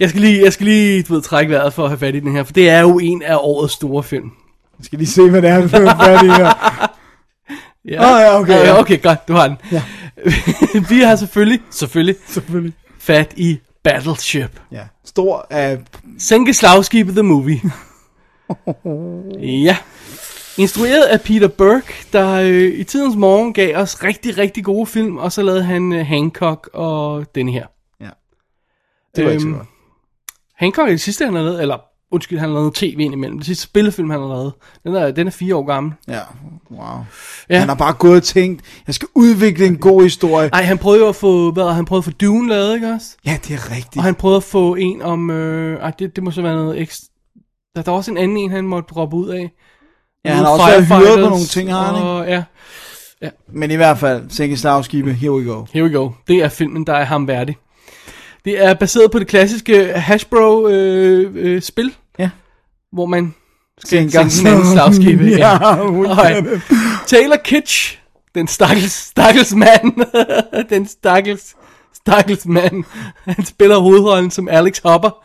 Jeg 0.00 0.08
skal 0.08 0.20
lige, 0.20 0.44
jeg 0.44 0.52
skal 0.52 0.64
lige 0.66 1.02
du 1.02 1.14
ved, 1.14 1.22
trække 1.22 1.52
vejret 1.52 1.72
for 1.74 1.82
at 1.84 1.90
have 1.90 1.98
fat 1.98 2.14
i 2.14 2.20
den 2.20 2.32
her, 2.32 2.42
for 2.44 2.52
det 2.52 2.68
er 2.70 2.80
jo 2.80 2.98
en 2.98 3.22
af 3.22 3.36
årets 3.40 3.74
store 3.74 4.02
film. 4.02 4.30
Jeg 4.78 4.84
skal 4.84 4.98
lige 4.98 5.08
se, 5.08 5.30
hvad 5.30 5.42
det 5.42 5.50
er, 5.50 5.60
vi 5.60 5.64
er 5.64 5.96
færdige 6.04 6.34
her. 6.34 6.52
Ja, 7.88 8.14
Åh, 8.14 8.20
ja, 8.20 8.40
okay, 8.40 8.52
ja. 8.52 8.64
ja. 8.66 8.80
okay, 8.80 9.02
godt, 9.02 9.28
du 9.28 9.32
har 9.32 9.48
den. 9.48 9.56
Ja. 9.72 9.82
Vi 10.88 11.00
har 11.00 11.16
selvfølgelig, 11.16 11.60
selvfølgelig 11.70 12.16
Selvfølgelig. 12.26 12.72
fat 12.98 13.32
i 13.36 13.58
Battleship. 13.82 14.60
Ja. 14.72 14.82
Stor 15.04 15.46
af... 15.50 15.78
Sænke 16.18 16.54
slagskibet 16.54 17.14
The 17.14 17.22
Movie. 17.22 17.60
ja. 19.64 19.76
Instrueret 20.58 21.02
af 21.02 21.20
Peter 21.20 21.48
Burke, 21.48 21.94
der 22.12 22.32
øh, 22.34 22.78
i 22.78 22.84
tidens 22.84 23.16
morgen 23.16 23.52
gav 23.52 23.76
os 23.76 24.02
rigtig, 24.02 24.38
rigtig 24.38 24.64
gode 24.64 24.86
film, 24.86 25.16
og 25.16 25.32
så 25.32 25.42
lavede 25.42 25.62
han 25.64 25.92
øh, 25.92 26.06
Hancock 26.06 26.70
og 26.72 27.26
denne 27.34 27.52
her. 27.52 27.66
Ja. 28.00 28.08
Det 29.16 29.24
var 29.24 29.30
ikke 29.30 29.42
så 29.42 29.48
Øhm, 29.48 29.56
godt. 29.56 29.68
Hancock 30.56 30.86
er 30.88 30.90
det 30.92 31.00
sidste, 31.00 31.24
han 31.24 31.34
har 31.34 31.42
lavet, 31.42 31.62
eller 31.62 31.78
undskyld, 32.14 32.38
han 32.38 32.48
har 32.48 32.54
lavet 32.54 32.74
tv 32.74 32.96
indimellem. 33.00 33.38
Det 33.38 33.46
sidste 33.46 33.62
spillefilm, 33.64 34.10
han 34.10 34.20
har 34.20 34.28
lavet. 34.28 34.52
Den 34.84 34.94
er, 34.94 35.10
den 35.10 35.26
er 35.26 35.30
fire 35.30 35.56
år 35.56 35.64
gammel. 35.64 35.92
Ja, 36.08 36.20
wow. 36.70 37.04
Ja. 37.50 37.58
Han 37.58 37.68
har 37.68 37.74
bare 37.74 37.92
gået 37.92 38.16
og 38.16 38.22
tænkt, 38.22 38.62
jeg 38.86 38.94
skal 38.94 39.08
udvikle 39.14 39.66
en 39.66 39.76
god 39.76 40.02
historie. 40.02 40.48
Nej, 40.52 40.62
han 40.62 40.78
prøvede 40.78 41.02
jo 41.02 41.08
at 41.08 41.16
få, 41.16 41.50
hvad, 41.52 41.72
han 41.72 41.84
prøvede 41.84 42.00
at 42.00 42.04
få 42.04 42.10
Dune 42.10 42.48
lavet, 42.48 42.74
ikke 42.74 42.88
også? 42.92 43.06
Ja, 43.26 43.38
det 43.48 43.54
er 43.54 43.70
rigtigt. 43.70 43.96
Og 43.96 44.02
han 44.02 44.14
prøvede 44.14 44.36
at 44.36 44.42
få 44.44 44.74
en 44.74 45.02
om, 45.02 45.30
øh, 45.30 45.80
ej, 45.80 45.90
det, 45.98 46.16
det 46.16 46.24
må 46.24 46.30
så 46.30 46.42
være 46.42 46.54
noget 46.54 46.80
ekstra. 46.80 47.06
Der, 47.76 47.82
der 47.82 47.92
er 47.92 47.96
også 47.96 48.10
en 48.10 48.16
anden 48.18 48.36
en, 48.36 48.50
han 48.50 48.64
måtte 48.64 48.86
droppe 48.94 49.16
ud 49.16 49.28
af. 49.28 49.50
Ja, 50.24 50.34
han 50.34 50.44
har 50.44 50.52
også 50.52 50.66
været 50.66 50.86
hyret 50.86 51.24
på 51.24 51.28
nogle 51.30 51.44
ting, 51.44 51.72
har 51.72 51.84
han 51.84 51.96
ikke? 51.96 52.08
Og, 52.08 52.28
ja, 52.28 52.42
Men 53.52 53.70
i 53.70 53.74
hvert 53.76 53.98
fald, 53.98 54.30
sænke 54.30 54.56
slagskibe, 54.56 55.12
here 55.12 55.32
we 55.32 55.44
go. 55.44 55.64
here 55.72 55.84
we 55.84 55.92
go. 55.92 56.10
Det 56.28 56.36
er 56.36 56.48
filmen, 56.48 56.86
der 56.86 56.92
er 56.92 57.04
ham 57.04 57.28
værdig. 57.28 57.56
Det 58.44 58.64
er 58.64 58.74
baseret 58.74 59.10
på 59.10 59.18
det 59.18 59.26
klassiske 59.26 59.92
Hasbro 59.92 60.68
øh, 60.68 61.30
øh, 61.34 61.62
spil, 61.62 61.84
Ja. 61.84 61.90
Hvor 62.94 63.06
man 63.06 63.34
skal 63.78 64.10
sænke 64.10 64.40
en 64.40 64.46
anden 64.46 64.72
slagskibe. 64.72 65.24
Ja, 65.38 65.84
we 65.86 66.08
Og, 66.08 66.30
it. 66.30 66.62
Taylor 67.06 67.36
Kitsch, 67.44 67.98
den 68.34 68.46
stakkels, 68.48 68.92
stakkels 68.92 69.54
mand, 69.54 69.92
den 70.70 70.86
stakkels, 70.86 71.56
stakkels 71.94 72.46
mand, 72.46 72.84
han 73.24 73.44
spiller 73.44 73.78
hovedrollen 73.78 74.30
som 74.30 74.48
Alex 74.48 74.80
Hopper, 74.84 75.24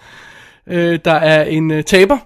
øh, 0.67 0.99
der 1.05 1.11
er 1.13 1.43
en 1.43 1.71
øh, 1.71 1.83
taber, 1.83 2.17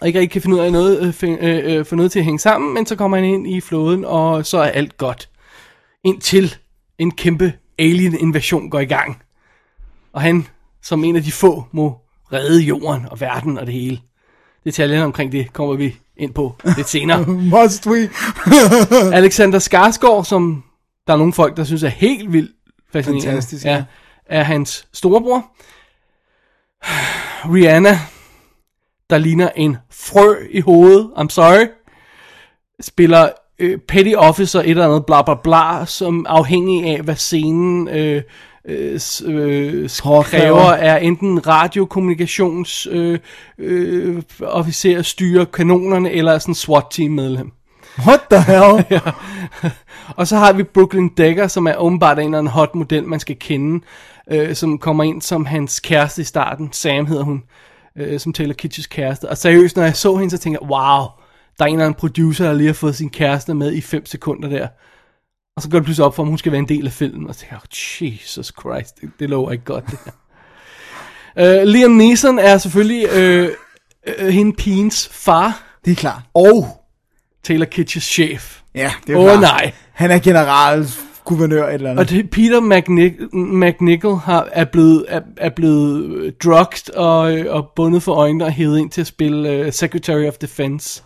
og 0.00 0.06
ikke 0.06 0.18
rigtig 0.20 0.32
kan 0.32 0.42
finde 0.42 0.56
ud 0.56 0.60
af 0.60 0.72
noget, 0.72 1.02
øh, 1.02 1.12
fin- 1.12 1.38
øh, 1.40 1.76
øh, 1.78 1.84
få 1.84 1.96
noget 1.96 2.12
til 2.12 2.18
at 2.18 2.24
hænge 2.24 2.38
sammen, 2.38 2.74
men 2.74 2.86
så 2.86 2.96
kommer 2.96 3.16
han 3.16 3.26
ind 3.26 3.46
i 3.48 3.60
floden, 3.60 4.04
og 4.04 4.46
så 4.46 4.58
er 4.58 4.68
alt 4.68 4.96
godt. 4.96 5.28
Indtil 6.04 6.54
en 6.98 7.10
kæmpe 7.10 7.52
alien-invasion 7.78 8.70
går 8.70 8.80
i 8.80 8.84
gang. 8.84 9.22
Og 10.12 10.20
han, 10.22 10.46
som 10.82 11.04
en 11.04 11.16
af 11.16 11.22
de 11.22 11.32
få, 11.32 11.64
må 11.72 11.96
redde 12.32 12.60
jorden 12.62 13.06
og 13.10 13.20
verden 13.20 13.58
og 13.58 13.66
det 13.66 13.74
hele. 13.74 14.00
Detaljerne 14.64 15.04
omkring 15.04 15.32
det 15.32 15.52
kommer 15.52 15.74
vi 15.74 15.96
ind 16.16 16.34
på 16.34 16.54
lidt 16.76 16.88
senere. 16.88 17.24
Must 17.54 17.86
we? 17.86 18.10
Alexander 19.18 19.58
Skarsgård, 19.58 20.24
som 20.24 20.64
der 21.06 21.12
er 21.12 21.16
nogle 21.16 21.32
folk, 21.32 21.56
der 21.56 21.64
synes 21.64 21.82
er 21.82 21.88
helt 21.88 22.32
vildt 22.32 22.52
fascinerende, 22.92 23.26
Fantastisk, 23.26 23.66
er, 23.66 23.70
ja. 23.70 23.84
er 24.26 24.42
hans 24.42 24.88
storebror. 24.92 25.44
Rihanna, 27.54 27.98
der 29.10 29.18
ligner 29.18 29.50
en 29.56 29.76
frø 29.90 30.34
i 30.50 30.60
hovedet, 30.60 31.10
I'm 31.16 31.28
sorry, 31.28 31.66
spiller 32.80 33.28
øh, 33.58 33.78
petty 33.78 34.12
officer 34.16 34.60
et 34.60 34.70
eller 34.70 34.84
andet 34.84 35.06
bla 35.06 35.22
bla 35.22 35.34
bla, 35.34 35.86
som 35.86 36.26
afhængig 36.28 36.84
af, 36.84 37.02
hvad 37.02 37.16
scenen 37.16 37.88
øh, 37.88 38.22
øh, 38.64 39.00
øh, 39.24 39.88
kræver, 40.24 40.70
er 40.70 40.96
enten 40.96 41.46
radiokommunikations 41.46 42.88
øh, 42.90 43.18
øh, 43.58 44.22
officer 44.42 45.02
styrer 45.02 45.44
kanonerne, 45.44 46.10
eller 46.10 46.32
er 46.32 46.38
sådan 46.38 46.54
SWAT-team 46.54 47.10
medlem. 47.10 47.52
What 48.06 48.20
the 48.30 48.42
hell? 48.42 49.02
Og 50.16 50.26
så 50.26 50.36
har 50.36 50.52
vi 50.52 50.62
Brooklyn 50.62 51.08
Decker, 51.16 51.46
som 51.46 51.66
er 51.66 51.74
åbenbart 51.76 52.18
en 52.18 52.24
eller 52.24 52.38
anden 52.38 52.50
hot 52.50 52.74
model, 52.74 53.04
man 53.04 53.20
skal 53.20 53.36
kende, 53.38 53.84
øh, 54.30 54.54
som 54.54 54.78
kommer 54.78 55.04
ind 55.04 55.22
som 55.22 55.46
hans 55.46 55.80
kæreste 55.80 56.22
i 56.22 56.24
starten. 56.24 56.72
Sam 56.72 57.06
hedder 57.06 57.22
hun, 57.24 57.42
øh, 57.96 58.20
som 58.20 58.32
Taylor 58.32 58.54
Kitsch's 58.62 58.88
kæreste. 58.88 59.28
Og 59.28 59.36
seriøst, 59.36 59.76
når 59.76 59.82
jeg 59.82 59.96
så 59.96 60.16
hende, 60.16 60.30
så 60.30 60.38
tænker 60.38 60.58
jeg, 60.62 60.70
wow, 60.70 61.06
der 61.58 61.64
er 61.64 61.68
en 61.68 61.74
eller 61.74 61.86
anden 61.86 61.98
producer, 61.98 62.44
der 62.46 62.52
lige 62.52 62.66
har 62.66 62.74
fået 62.74 62.96
sin 62.96 63.10
kæreste 63.10 63.54
med 63.54 63.72
i 63.72 63.80
5 63.80 64.06
sekunder 64.06 64.48
der. 64.48 64.68
Og 65.58 65.62
så 65.62 65.68
går 65.70 65.78
det 65.78 65.84
pludselig 65.84 66.06
op 66.06 66.16
for, 66.16 66.22
at 66.22 66.28
hun 66.28 66.38
skal 66.38 66.52
være 66.52 66.58
en 66.58 66.68
del 66.68 66.86
af 66.86 66.92
filmen. 66.92 67.28
Og 67.28 67.34
så 67.34 67.40
tænker 67.40 67.56
jeg, 68.00 68.08
oh, 68.08 68.12
Jesus 68.12 68.52
Christ, 68.60 69.00
det, 69.00 69.10
det 69.20 69.30
lover 69.30 69.52
ikke 69.52 69.64
godt, 69.64 69.84
det 69.90 69.98
her. 70.04 71.62
Uh, 71.62 71.68
Liam 71.72 71.90
Neeson 71.90 72.38
er 72.38 72.58
selvfølgelig 72.58 73.06
øh, 73.12 73.48
øh, 74.18 74.28
hende 74.28 74.52
pigens 74.52 75.08
far, 75.12 75.62
Det 75.84 75.90
er 75.90 75.94
klart. 75.94 76.22
Og, 76.34 76.68
Taylor 77.44 77.66
Kitsch's 77.74 78.00
chef. 78.00 78.60
ja, 78.74 78.92
det 79.06 79.12
er 79.12 79.18
Åh, 79.18 79.24
klart. 79.24 79.40
nej. 79.40 79.72
Han 79.92 80.10
er 80.10 80.18
general 80.18 80.86
guvernør 81.24 81.68
et 81.68 81.74
eller 81.74 81.90
andet. 81.90 82.02
Og 82.04 82.10
det, 82.10 82.30
Peter 82.30 82.60
McNic- 82.60 83.36
McNichol 83.36 84.16
har, 84.16 84.48
er 84.52 84.64
blevet, 84.64 85.04
er, 85.08 85.20
er 85.36 85.50
blevet 85.50 86.34
drugged 86.44 86.94
og, 86.94 87.20
og 87.48 87.70
bundet 87.76 88.02
for 88.02 88.14
øjnene 88.14 88.44
og 88.44 88.50
hævet 88.52 88.78
ind 88.78 88.90
til 88.90 89.00
at 89.00 89.06
spille 89.06 89.66
uh, 89.66 89.72
Secretary 89.72 90.24
of 90.28 90.34
Defense. 90.34 91.02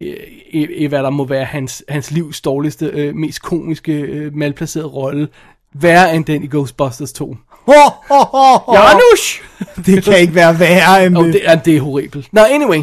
I, 0.00 0.66
i, 0.70 0.86
hvad 0.86 1.02
der 1.02 1.10
må 1.10 1.24
være 1.24 1.44
hans, 1.44 1.84
hans 1.88 2.10
livs 2.10 2.40
dårligste, 2.40 2.86
øh, 2.86 3.14
mest 3.14 3.42
komiske, 3.42 3.92
øh, 3.92 4.34
malplacerede 4.36 4.88
rolle. 4.88 5.28
Værre 5.74 6.16
end 6.16 6.24
den 6.24 6.42
i 6.42 6.46
Ghostbusters 6.46 7.12
2. 7.12 7.36
Ho, 7.50 7.72
ho, 8.08 8.14
ho, 8.24 8.56
ho. 8.58 8.74
Janusz! 8.74 9.40
Det 9.86 10.04
kan 10.04 10.18
ikke 10.18 10.34
være 10.34 10.58
værre 10.60 11.06
end 11.06 11.16
Og 11.16 11.24
det. 11.24 11.32
det 11.32 11.40
er, 11.44 11.54
det 11.56 11.76
er 11.76 11.80
horribelt. 11.80 12.32
Nå, 12.32 12.40
anyway. 12.40 12.82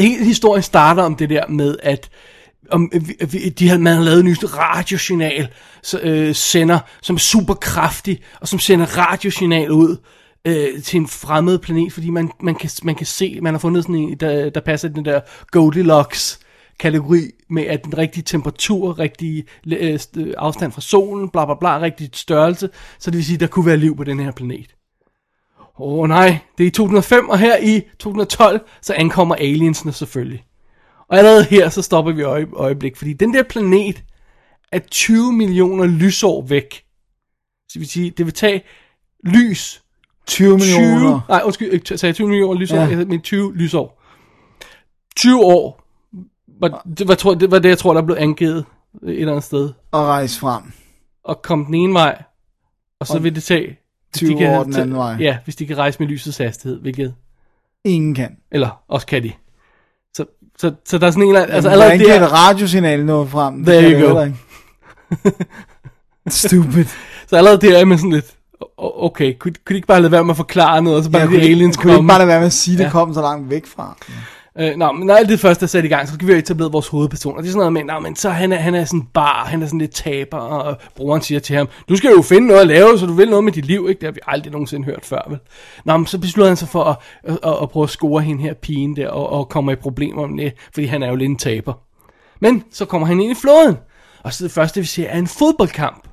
Hele 0.00 0.24
historien 0.24 0.62
starter 0.62 1.02
om 1.02 1.16
det 1.16 1.30
der 1.30 1.46
med, 1.48 1.76
at 1.82 2.10
om, 2.70 2.90
vi- 2.92 3.16
vi- 3.30 3.48
de 3.48 3.68
har, 3.68 3.78
man 3.78 3.94
har 3.96 4.02
lavet 4.02 4.20
en 4.20 4.26
ny 4.26 4.34
radiosignal, 4.44 5.48
så, 5.82 5.98
øh, 6.02 6.34
sender, 6.34 6.78
som 7.02 7.16
er 7.16 7.20
super 7.20 7.54
kraftig, 7.54 8.20
og 8.40 8.48
som 8.48 8.58
sender 8.58 8.86
radiosignal 8.98 9.70
ud 9.70 9.96
øh, 10.48 10.82
til 10.82 10.96
en 11.00 11.08
fremmed 11.08 11.58
planet, 11.58 11.92
fordi 11.92 12.10
man, 12.10 12.30
man, 12.42 12.54
kan, 12.54 12.70
man 12.82 12.94
kan 12.94 13.06
se, 13.06 13.38
man 13.40 13.54
har 13.54 13.58
fundet 13.58 13.82
sådan 13.82 13.94
en, 13.94 14.16
der, 14.16 14.50
der 14.50 14.60
passer 14.60 14.88
i 14.88 14.92
den 14.92 15.04
der 15.04 15.20
Goldilocks 15.50 16.40
kategori 16.78 17.30
med, 17.50 17.62
at 17.66 17.84
den 17.84 17.98
rigtige 17.98 18.24
temperatur, 18.24 18.98
rigtig 18.98 19.44
øh, 19.66 19.98
øh, 20.16 20.34
afstand 20.38 20.72
fra 20.72 20.80
solen, 20.80 21.28
bla 21.28 21.44
bla 21.44 21.54
bla, 21.54 21.80
rigtig 21.80 22.10
størrelse, 22.12 22.70
så 22.98 23.10
det 23.10 23.16
vil 23.16 23.24
sige, 23.24 23.34
at 23.34 23.40
der 23.40 23.46
kunne 23.46 23.66
være 23.66 23.76
liv 23.76 23.96
på 23.96 24.04
den 24.04 24.20
her 24.20 24.30
planet. 24.30 24.74
Åh 25.80 25.98
oh, 25.98 26.08
nej, 26.08 26.38
det 26.58 26.64
er 26.64 26.68
i 26.68 26.70
2005, 26.70 27.28
og 27.28 27.38
her 27.38 27.56
i 27.56 27.82
2012, 27.98 28.60
så 28.82 28.94
ankommer 28.94 29.34
aliensene 29.34 29.92
selvfølgelig. 29.92 30.44
Og 31.08 31.18
allerede 31.18 31.44
her, 31.44 31.68
så 31.68 31.82
stopper 31.82 32.12
vi 32.12 32.22
øje, 32.22 32.46
øjeblik, 32.52 32.96
fordi 32.96 33.12
den 33.12 33.34
der 33.34 33.42
planet 33.42 34.02
er 34.72 34.78
20 34.78 35.32
millioner 35.32 35.86
lysår 35.86 36.42
væk. 36.42 36.74
Så 37.68 37.72
det 37.74 37.80
vil 37.80 37.88
sige, 37.88 38.10
det 38.10 38.26
vil 38.26 38.34
tage 38.34 38.62
lys 39.24 39.82
20 40.28 40.58
20, 40.58 40.60
millioner. 40.80 41.20
nej 41.28 41.40
undskyld, 41.44 41.72
ikke, 41.72 41.86
sagde 41.86 42.06
jeg 42.06 42.14
20 42.14 42.28
millioner 42.28 42.60
lysår, 42.60 42.76
Ja. 42.76 42.82
jeg 42.86 43.06
men 43.06 43.20
20 43.20 43.56
lysår. 43.56 44.02
20 45.16 45.44
år, 45.44 45.82
var, 46.60 46.82
det, 46.98 47.08
var, 47.08 47.14
tror, 47.14 47.34
det 47.34 47.50
var 47.50 47.58
det, 47.58 47.68
jeg 47.68 47.78
tror, 47.78 47.94
der 47.94 48.02
blev 48.02 48.16
angivet 48.18 48.64
et 49.02 49.20
eller 49.20 49.32
andet 49.32 49.44
sted. 49.44 49.70
Og 49.92 50.06
rejse 50.06 50.40
frem. 50.40 50.62
Og 51.24 51.42
komme 51.42 51.64
den 51.66 51.74
ene 51.74 51.94
vej, 51.94 52.22
og 53.00 53.06
så 53.06 53.16
Og 53.16 53.24
vil 53.24 53.34
det 53.34 53.42
tage... 53.42 53.66
hvis 53.66 54.18
20 54.18 54.30
de 54.30 54.38
kan- 54.38 54.58
år 54.58 54.64
den 54.64 54.76
anden 54.76 54.96
vej. 54.96 55.16
Ja, 55.20 55.38
hvis 55.44 55.56
de 55.56 55.66
kan 55.66 55.78
rejse 55.78 55.98
med 56.00 56.08
lysets 56.08 56.38
hastighed, 56.38 56.80
hvilket... 56.80 57.14
Ingen 57.84 58.14
kan. 58.14 58.36
Eller 58.52 58.82
også 58.88 59.06
kan 59.06 59.22
de. 59.22 59.32
Så, 60.16 60.24
så, 60.58 60.74
så 60.84 60.98
der 60.98 61.06
er 61.06 61.10
sådan 61.10 61.22
en 61.22 61.28
eller 61.28 61.40
anden... 61.40 61.54
Altså 61.54 61.70
allerede 61.70 61.98
der... 61.98 62.24
et 62.26 62.32
radiosignal 62.32 63.04
nå 63.04 63.26
frem? 63.26 63.64
There 63.64 64.00
you 64.00 64.08
go. 64.14 64.26
Stupid. 66.28 66.84
Så 67.26 67.36
allerede 67.36 67.66
der 67.68 67.78
er 67.78 67.84
man 67.84 67.98
sådan 67.98 68.12
lidt... 68.12 68.34
Okay, 68.80 69.34
kunne, 69.38 69.52
kunne 69.66 69.74
de 69.74 69.76
ikke 69.76 69.86
bare 69.86 70.00
lade 70.00 70.12
være 70.12 70.24
med 70.24 70.30
at 70.30 70.36
forklare 70.36 70.82
noget, 70.82 70.98
og 70.98 71.04
så 71.04 71.10
bare 71.10 71.22
Ja, 71.22 71.26
de 71.28 71.32
kunne, 71.32 71.42
aliens 71.42 71.76
kunne 71.76 71.90
ikke 71.90 71.96
komme? 71.96 72.08
bare 72.08 72.18
lade 72.18 72.28
være 72.28 72.38
med 72.38 72.46
at 72.46 72.52
sige, 72.52 72.74
at 72.74 72.78
det 72.78 72.84
Ja. 72.84 72.90
kom 72.90 73.14
så 73.14 73.20
langt 73.20 73.50
væk 73.50 73.66
fra. 73.66 73.96
Øh, 74.60 74.76
nå, 74.76 74.92
men 74.92 75.06
når 75.06 75.14
alt 75.14 75.28
det 75.28 75.40
første 75.40 75.64
er 75.64 75.66
sat 75.66 75.84
i 75.84 75.88
gang, 75.88 76.08
så 76.08 76.14
skal 76.14 76.26
vi 76.26 76.32
have 76.32 76.38
etableret 76.38 76.72
vores 76.72 76.88
hovedperson. 76.88 77.36
Og 77.36 77.42
det 77.42 77.48
er 77.48 77.52
sådan 77.52 77.58
noget 77.58 77.72
med, 77.72 77.84
nå, 77.84 77.98
men 77.98 78.16
så 78.16 78.30
han 78.30 78.52
er, 78.52 78.56
han 78.56 78.74
er 78.74 78.84
sådan 78.84 79.02
bar, 79.14 79.44
han 79.44 79.62
er 79.62 79.66
sådan 79.66 79.78
lidt 79.78 79.94
taber, 79.94 80.36
og 80.38 80.76
broren 80.96 81.22
siger 81.22 81.40
til 81.40 81.56
ham, 81.56 81.68
du 81.88 81.96
skal 81.96 82.10
jo 82.10 82.22
finde 82.22 82.46
noget 82.46 82.60
at 82.60 82.66
lave, 82.66 82.98
så 82.98 83.06
du 83.06 83.12
vil 83.12 83.28
noget 83.30 83.44
med 83.44 83.52
dit 83.52 83.64
liv, 83.64 83.86
ikke? 83.88 84.00
Det 84.00 84.06
har 84.06 84.12
vi 84.12 84.20
aldrig 84.26 84.52
nogensinde 84.52 84.84
hørt 84.84 85.04
før, 85.04 85.26
vel? 85.28 85.38
Nå, 85.84 85.96
men 85.96 86.06
så 86.06 86.18
beslutter 86.18 86.48
han 86.50 86.56
sig 86.56 86.68
for 86.68 86.84
at, 86.84 86.96
at, 87.24 87.38
at, 87.42 87.56
at 87.62 87.70
prøve 87.70 87.84
at 87.84 87.90
score 87.90 88.22
hende 88.22 88.42
her 88.42 88.54
pigen 88.54 88.96
der, 88.96 89.08
og, 89.08 89.30
og 89.30 89.48
kommer 89.48 89.72
i 89.72 89.76
problemer 89.76 90.26
med 90.26 90.44
det, 90.44 90.52
fordi 90.74 90.86
han 90.86 91.02
er 91.02 91.08
jo 91.08 91.14
lidt 91.16 91.30
en 91.30 91.36
taber. 91.38 91.72
Men 92.40 92.64
så 92.72 92.84
kommer 92.84 93.06
han 93.06 93.20
ind 93.20 93.32
i 93.32 93.40
floden, 93.40 93.76
og 94.24 94.32
så 94.34 94.44
det 94.44 94.52
første, 94.52 94.80
vi 94.80 94.86
ser, 94.86 95.08
er 95.08 95.18
en 95.18 95.26
fodboldkamp, 95.26 96.08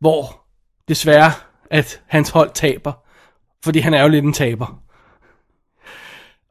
hvor 0.00 0.43
desværre, 0.88 1.32
at 1.70 2.00
hans 2.06 2.30
hold 2.30 2.50
taber, 2.54 2.92
fordi 3.64 3.78
han 3.78 3.94
er 3.94 4.02
jo 4.02 4.08
lidt 4.08 4.24
en 4.24 4.32
taber. 4.32 4.78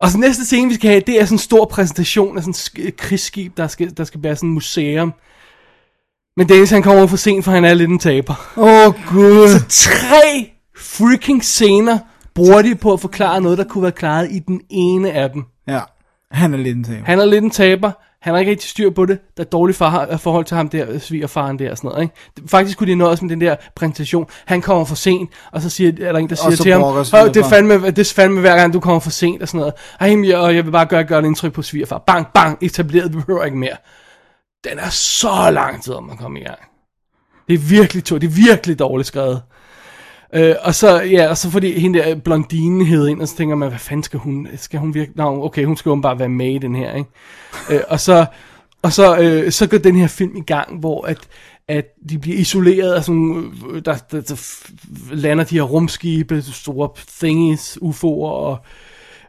Og 0.02 0.10
så 0.10 0.18
næste 0.18 0.46
scene, 0.46 0.70
vi 0.70 0.76
skal 0.76 0.90
have, 0.90 1.04
det 1.08 1.22
er 1.22 1.26
sådan 1.26 1.36
en 1.36 1.40
stor 1.40 1.66
præsentation 1.66 2.38
af 2.38 2.44
sådan 2.44 2.52
et 2.52 2.90
sk- 2.90 2.96
krigsskib, 2.98 3.58
der 3.58 3.68
skal, 3.68 3.98
der 3.98 4.04
skal 4.04 4.24
være 4.24 4.36
sådan 4.36 4.50
et 4.50 4.54
museum. 4.54 5.14
Men 6.38 6.50
Dennis, 6.50 6.70
han 6.70 6.84
kommer 6.84 7.08
for 7.08 7.18
sent, 7.18 7.46
for 7.46 7.52
han 7.52 7.66
er 7.66 7.74
lidt 7.74 7.90
en 7.90 8.00
taber. 8.00 8.52
Åh, 8.58 8.88
oh, 8.88 8.94
gud. 9.08 9.60
Tre 9.70 10.52
freaking 10.78 11.44
scener 11.44 12.00
bruger 12.36 12.62
de 12.62 12.76
på 12.76 12.94
at 12.94 13.00
forklare 13.00 13.42
noget, 13.42 13.58
der 13.58 13.64
kunne 13.64 13.82
være 13.82 13.92
klaret 13.92 14.32
i 14.32 14.40
den 14.40 14.62
ene 14.70 15.12
af 15.12 15.30
dem. 15.30 15.44
Ja, 15.68 15.80
han 16.32 16.54
er 16.54 16.58
lidt 16.58 16.78
en 16.78 16.84
taber. 16.84 17.06
Han 17.06 17.20
er 17.20 17.26
lidt 17.26 17.44
en 17.44 17.50
taber. 17.50 17.92
Han 18.24 18.34
har 18.34 18.40
ikke 18.40 18.52
rigtig 18.52 18.70
styr 18.70 18.90
på 18.90 19.06
det. 19.06 19.20
Der 19.38 19.44
er 19.44 19.48
dårligt 19.48 19.78
far, 19.78 20.18
forhold 20.18 20.46
til 20.46 20.58
ham 20.58 20.70
der, 20.70 21.00
svigerfaren 21.00 21.60
der 21.60 21.72
og 21.72 21.78
sådan 21.78 21.88
noget. 21.90 22.04
Ikke? 22.04 22.50
Faktisk 22.50 22.78
kunne 22.78 22.92
de 22.92 22.96
nå 22.96 23.10
også 23.10 23.26
med 23.26 23.30
den 23.30 23.42
der 23.42 23.56
præsentation. 23.76 24.26
Han 24.46 24.62
kommer 24.62 24.86
for 24.86 24.96
sent, 24.96 25.30
og 25.52 25.62
så 25.62 25.70
siger, 25.70 25.92
er 26.08 26.12
der 26.12 26.20
en, 26.20 26.30
der 26.30 26.36
siger 26.36 26.56
til 26.56 26.72
ham, 26.72 26.82
brokker 26.82 27.00
"Åh, 27.00 27.06
det 27.06 27.28
er, 27.28 27.32
svigerfar." 27.34 27.50
fandme, 27.50 27.92
det 27.92 28.00
er 28.00 28.14
fandme 28.16 28.40
hver 28.40 28.56
gang, 28.56 28.74
du 28.74 28.80
kommer 28.80 29.00
for 29.00 29.10
sent 29.10 29.42
og 29.42 29.48
sådan 29.48 29.60
noget. 29.60 29.74
Men 30.18 30.26
jeg, 30.26 30.38
og 30.38 30.56
jeg 30.56 30.66
vil 30.66 30.72
bare 30.72 30.86
gøre, 30.86 31.04
gøre 31.04 31.20
et 31.20 31.26
indtryk 31.26 31.54
på 31.54 31.62
svigerfar. 31.62 32.04
Bang, 32.08 32.28
bang, 32.34 32.58
etableret, 32.62 33.14
vi 33.14 33.20
behøver 33.20 33.44
ikke 33.44 33.58
mere. 33.58 33.78
Den 34.64 34.80
er 34.80 34.90
så 34.90 35.52
lang 35.52 35.84
tid, 35.84 35.94
om 35.94 36.04
man 36.04 36.18
kommer 36.18 36.40
i 36.40 36.44
gang. 36.44 36.60
Det 37.48 37.54
er 37.54 37.58
virkelig 37.58 38.04
to, 38.04 38.18
det 38.18 38.28
er 38.28 38.48
virkelig 38.50 38.80
dårligt 38.80 39.08
skrevet. 39.08 39.42
Øh, 40.36 40.56
og 40.62 40.76
så, 40.76 41.02
ja, 41.02 41.30
og 41.30 41.38
så 41.38 41.50
fordi 41.50 41.80
hende 41.80 42.00
der 42.00 42.16
blondine 42.16 42.86
hed 42.86 43.08
ind, 43.08 43.22
og 43.22 43.28
så 43.28 43.38
tænker 43.38 43.56
man, 43.56 43.70
hvad 43.70 43.80
fanden 43.80 44.04
skal 44.04 44.20
hun, 44.20 44.48
skal 44.56 44.80
hun 44.80 44.94
virke, 44.94 45.12
nå, 45.16 45.46
okay, 45.46 45.66
hun 45.66 45.78
skal 45.78 45.90
jo 45.90 45.96
bare 45.96 46.20
være 46.20 46.30
med 46.30 46.56
i 46.56 46.58
den 46.58 46.76
her, 46.76 46.94
ikke? 46.96 47.10
Øh, 47.72 47.80
og 47.88 48.00
så, 48.00 48.26
og 48.82 48.94
så, 48.94 49.18
øh, 49.18 49.52
så 49.52 49.68
går 49.68 49.78
den 49.78 49.96
her 49.96 50.08
film 50.08 50.36
i 50.36 50.42
gang, 50.42 50.80
hvor 50.80 51.06
at, 51.08 51.18
at 51.68 51.86
de 52.10 52.20
bliver 52.20 52.38
isoleret 52.38 52.94
af 52.94 53.04
sådan, 53.04 53.52
øh, 53.72 53.82
der, 53.86 53.96
der, 54.12 54.22
der 54.22 54.36
lander 55.12 55.44
de 55.44 55.56
her 55.56 55.62
rumskibe, 55.64 56.42
store 56.42 56.90
thingies, 57.20 57.78
UFO'er, 57.82 58.06
og, 58.08 58.58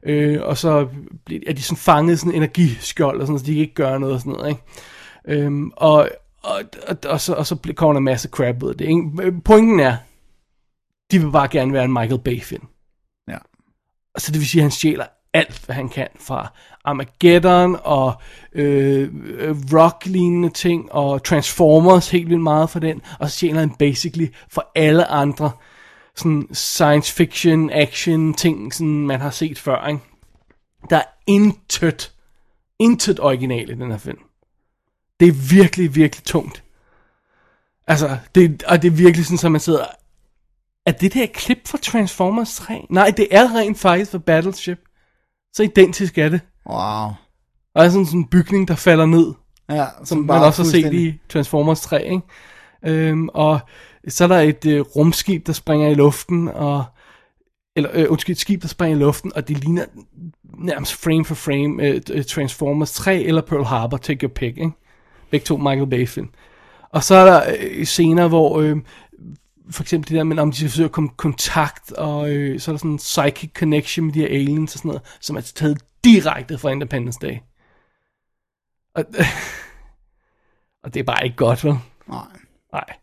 øh, 0.07 0.39
og 0.43 0.59
så 0.59 0.87
bliver, 1.27 1.41
er 1.47 1.53
de 1.53 1.63
sådan 1.63 1.77
fanget 1.77 2.15
i 2.15 2.17
sådan 2.17 2.33
en 2.33 2.37
energiskjold, 2.37 3.21
og 3.21 3.27
sådan, 3.27 3.39
så 3.39 3.45
de 3.47 3.53
kan 3.53 3.61
ikke 3.61 3.75
gøre 3.75 4.01
noget 4.01 4.15
og 4.15 4.21
sådan 4.21 4.33
noget, 4.33 4.49
ikke? 4.49 5.43
Øhm, 5.43 5.71
og, 5.77 6.09
og, 6.43 6.61
og, 6.89 6.97
og, 7.09 7.21
så, 7.21 7.33
og 7.35 7.47
så 7.47 7.55
bliver- 7.57 7.75
kommer 7.75 7.93
der 7.93 7.99
en 7.99 8.05
masse 8.05 8.29
crap 8.29 8.63
ud 8.63 8.69
af 8.71 8.77
det. 8.77 8.85
Ikke? 8.85 9.03
Øh, 9.23 9.33
pointen 9.45 9.81
er, 9.81 9.97
de 11.15 11.20
vil 11.20 11.31
bare 11.31 11.49
gerne 11.49 11.73
være 11.73 11.85
en 11.85 11.93
Michael 11.93 12.19
Bay-film. 12.19 12.66
Ja. 13.28 13.39
Og 14.15 14.20
så 14.20 14.32
det 14.32 14.41
vil 14.41 14.49
sige, 14.49 14.61
at 14.61 14.65
han 14.65 14.70
stjæler 14.70 15.07
alt, 15.32 15.62
hvad 15.65 15.74
han 15.74 15.89
kan 15.89 16.09
fra 16.20 16.53
Armageddon 16.85 17.77
og 17.85 18.15
øh, 18.53 19.11
øh, 19.24 19.57
rock-lignende 19.73 20.49
ting 20.49 20.93
og 20.93 21.24
Transformers 21.24 22.11
helt 22.11 22.28
vildt 22.28 22.43
meget 22.43 22.70
for 22.70 22.78
den. 22.78 23.03
Og 23.19 23.31
så 23.31 23.36
stjæler 23.36 23.61
han 23.61 23.70
basically 23.70 24.27
for 24.49 24.70
alle 24.74 25.07
andre 25.07 25.51
sådan 26.16 26.49
science 26.53 27.12
fiction, 27.12 27.70
action 27.70 28.35
ting, 28.35 28.74
sådan 28.74 29.07
man 29.07 29.20
har 29.20 29.31
set 29.31 29.59
før. 29.59 29.86
Ikke? 29.86 30.01
Der 30.91 30.97
er 30.97 31.05
intet, 31.27 32.12
intet 32.78 33.20
original 33.20 33.70
i 33.70 33.74
den 33.74 33.91
her 33.91 33.99
film. 33.99 34.19
Det 35.20 35.28
er 35.28 35.57
virkelig, 35.57 35.95
virkelig 35.95 36.24
tungt. 36.24 36.65
Altså, 37.86 38.19
det, 38.35 38.62
og 38.62 38.82
det 38.82 38.89
er 38.89 38.97
virkelig 38.97 39.27
sådan, 39.27 39.47
at 39.47 39.53
man 39.53 39.61
sidder... 39.61 39.85
Er 40.86 40.93
det 40.93 41.15
der 41.15 41.27
klip 41.27 41.69
fra 41.69 41.78
Transformers 41.82 42.56
3? 42.56 42.86
Nej, 42.90 43.12
det 43.16 43.28
er 43.31 43.56
rent 43.56 43.78
faktisk 43.78 44.11
fra 44.11 44.19
Battleship. 44.19 44.78
Så 45.52 45.62
identisk 45.62 46.19
er 46.19 46.28
det. 46.28 46.40
Wow. 46.66 47.11
Og 47.74 47.85
er 47.85 47.89
sådan, 47.89 48.06
sådan 48.06 48.20
en 48.20 48.28
bygning, 48.28 48.69
der 48.69 48.74
falder 48.74 49.06
ned, 49.06 49.35
Ja, 49.70 49.86
som 50.05 50.19
man 50.19 50.43
også 50.43 50.62
har 50.62 50.70
set 50.70 50.94
i 50.94 51.20
Transformers 51.28 51.81
3, 51.81 52.05
ikke? 52.05 52.23
Øhm, 52.86 53.28
og 53.28 53.61
så 54.09 54.24
er 54.24 54.28
der 54.28 54.40
et 54.40 54.66
øh, 54.66 54.81
rumskib, 54.81 55.47
der 55.47 55.52
springer 55.52 55.89
i 55.89 55.94
luften, 55.94 56.48
og 56.48 56.85
eller 57.77 57.90
øh, 57.94 58.06
undskyld, 58.09 58.35
et 58.35 58.40
skib, 58.40 58.62
der 58.62 58.69
springer 58.69 58.97
i 58.97 59.01
luften, 59.01 59.32
og 59.36 59.48
det 59.48 59.59
ligner 59.59 59.85
nærmest 60.59 60.94
frame 60.94 61.24
for 61.24 61.35
frame 61.35 61.82
øh, 61.82 62.01
øh, 62.11 62.24
Transformers 62.24 62.93
3 62.93 63.23
eller 63.23 63.43
Pearl 63.43 63.65
Harbor, 63.65 63.97
take 63.97 64.23
your 64.23 64.32
pick, 64.32 64.56
ikke? 64.56 64.70
Begge 65.31 65.44
to 65.44 65.56
Michael 65.56 65.86
Bay 65.86 66.09
film. 66.09 66.28
Og 66.93 67.02
så 67.05 67.15
er 67.15 67.24
der 67.24 67.43
øh, 67.61 67.85
scener, 67.85 68.28
hvor 68.28 68.61
øh, 68.61 68.77
for 69.70 69.82
eksempel 69.82 70.09
det 70.09 70.16
der 70.16 70.24
med, 70.24 70.39
om 70.39 70.51
de 70.51 70.57
skal 70.57 70.69
forsøge 70.69 70.85
at 70.85 70.93
komme 70.93 71.09
i 71.09 71.16
kontakt, 71.16 71.93
og 71.93 72.31
øh, 72.31 72.61
så 72.61 72.70
er 72.70 72.73
der 72.73 72.78
sådan 72.78 72.91
en 72.91 72.97
psychic 72.97 73.51
connection 73.55 74.07
med 74.07 74.15
de 74.15 74.20
her 74.20 74.27
aliens 74.27 74.74
og 74.74 74.78
sådan 74.78 74.89
noget, 74.89 75.03
som 75.20 75.36
er 75.36 75.41
taget 75.41 75.82
direkte 76.05 76.59
fra 76.59 76.70
Independence 76.70 77.19
Day. 77.23 77.36
Og, 78.95 79.05
og 80.85 80.95
det 80.95 81.01
er 81.01 81.05
bare 81.05 81.24
ikke 81.24 81.36
godt, 81.36 81.65
vel? 81.65 81.74
Nej. 82.09 82.27
Nej. 82.73 82.97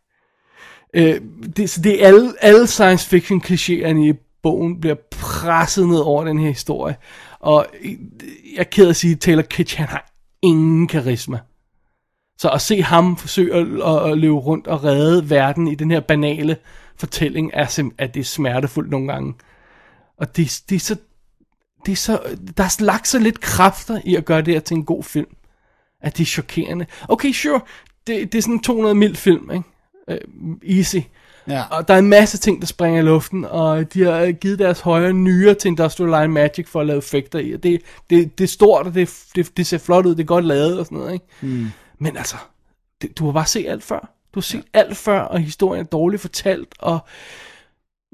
Øh, 0.93 1.21
det, 1.57 1.69
så 1.69 1.81
det 1.81 2.03
er 2.03 2.07
alle, 2.07 2.33
alle 2.41 2.67
science 2.67 3.09
fiction 3.09 3.41
klichéerne 3.41 3.99
i 3.99 4.13
bogen 4.43 4.81
bliver 4.81 4.95
presset 5.11 5.87
ned 5.87 5.99
over 5.99 6.23
den 6.23 6.39
her 6.39 6.47
historie. 6.47 6.95
Og 7.39 7.65
øh, 7.81 7.91
jeg 8.55 8.59
er 8.59 8.63
ked 8.63 8.89
at 8.89 8.95
sige, 8.95 9.13
at 9.13 9.19
Taylor 9.19 9.41
Kitsch, 9.41 9.77
han 9.77 9.87
har 9.87 10.11
ingen 10.41 10.87
karisma. 10.87 11.39
Så 12.41 12.49
at 12.49 12.61
se 12.61 12.81
ham 12.81 13.17
forsøge 13.17 13.53
at, 13.53 13.67
at, 13.95 14.11
at 14.11 14.17
løbe 14.17 14.33
rundt 14.33 14.67
og 14.67 14.83
redde 14.83 15.29
verden 15.29 15.67
i 15.67 15.75
den 15.75 15.91
her 15.91 15.99
banale 15.99 16.57
fortælling, 16.97 17.51
er, 17.53 17.65
sim- 17.65 17.95
at 17.97 18.13
det 18.13 18.19
er 18.19 18.23
smertefuldt 18.23 18.89
nogle 18.89 19.07
gange. 19.13 19.33
Og 20.17 20.37
det, 20.37 20.61
det 20.69 20.75
er 20.75 20.79
så... 20.79 20.95
Det 21.85 21.91
er 21.91 21.95
så, 21.95 22.19
der 22.57 22.63
er 22.63 22.83
lagt 22.83 23.07
så 23.07 23.19
lidt 23.19 23.39
kræfter 23.39 24.01
i 24.05 24.15
at 24.15 24.25
gøre 24.25 24.41
det 24.41 24.53
her 24.53 24.61
til 24.61 24.77
en 24.77 24.85
god 24.85 25.03
film. 25.03 25.35
At 26.01 26.17
det 26.17 26.23
er 26.23 26.27
chokerende. 26.27 26.85
Okay, 27.09 27.31
sure. 27.31 27.61
Det, 28.07 28.31
det 28.31 28.37
er 28.37 28.41
sådan 28.41 28.55
en 28.55 28.63
200 28.63 28.95
mild 28.95 29.15
film, 29.15 29.51
ikke? 29.51 29.63
Uh, 30.41 30.77
easy. 30.77 30.97
Ja. 31.47 31.63
Og 31.71 31.87
der 31.87 31.93
er 31.93 31.97
en 31.97 32.09
masse 32.09 32.37
ting, 32.37 32.61
der 32.61 32.67
springer 32.67 33.01
i 33.01 33.05
luften, 33.05 33.45
og 33.45 33.93
de 33.93 34.03
har 34.03 34.31
givet 34.31 34.59
deres 34.59 34.79
højre 34.79 35.13
nyere 35.13 35.53
til 35.53 35.67
Industrial 35.67 36.09
Light 36.09 36.29
Magic 36.29 36.67
for 36.67 36.81
at 36.81 36.87
lave 36.87 36.97
effekter 36.97 37.39
i. 37.39 37.53
Og 37.53 37.63
det, 37.63 37.81
det, 38.09 38.37
det 38.37 38.43
er 38.43 38.47
stort, 38.47 38.87
og 38.87 38.93
det, 38.93 39.23
det, 39.35 39.57
det 39.57 39.67
ser 39.67 39.77
flot 39.77 40.05
ud, 40.05 40.15
det 40.15 40.21
er 40.21 40.27
godt 40.27 40.45
lavet 40.45 40.79
og 40.79 40.85
sådan 40.85 40.97
noget, 40.97 41.13
ikke? 41.13 41.25
Mm. 41.41 41.67
Men 42.01 42.17
altså, 42.17 42.35
det, 43.01 43.17
du 43.17 43.25
har 43.25 43.31
bare 43.31 43.45
set 43.45 43.67
alt 43.67 43.83
før. 43.83 43.99
Du 44.33 44.39
har 44.39 44.41
set 44.41 44.65
ja. 44.73 44.79
alt 44.79 44.97
før, 44.97 45.19
og 45.19 45.39
historien 45.39 45.85
er 45.85 45.89
dårligt 45.89 46.21
fortalt, 46.21 46.75
og 46.79 46.99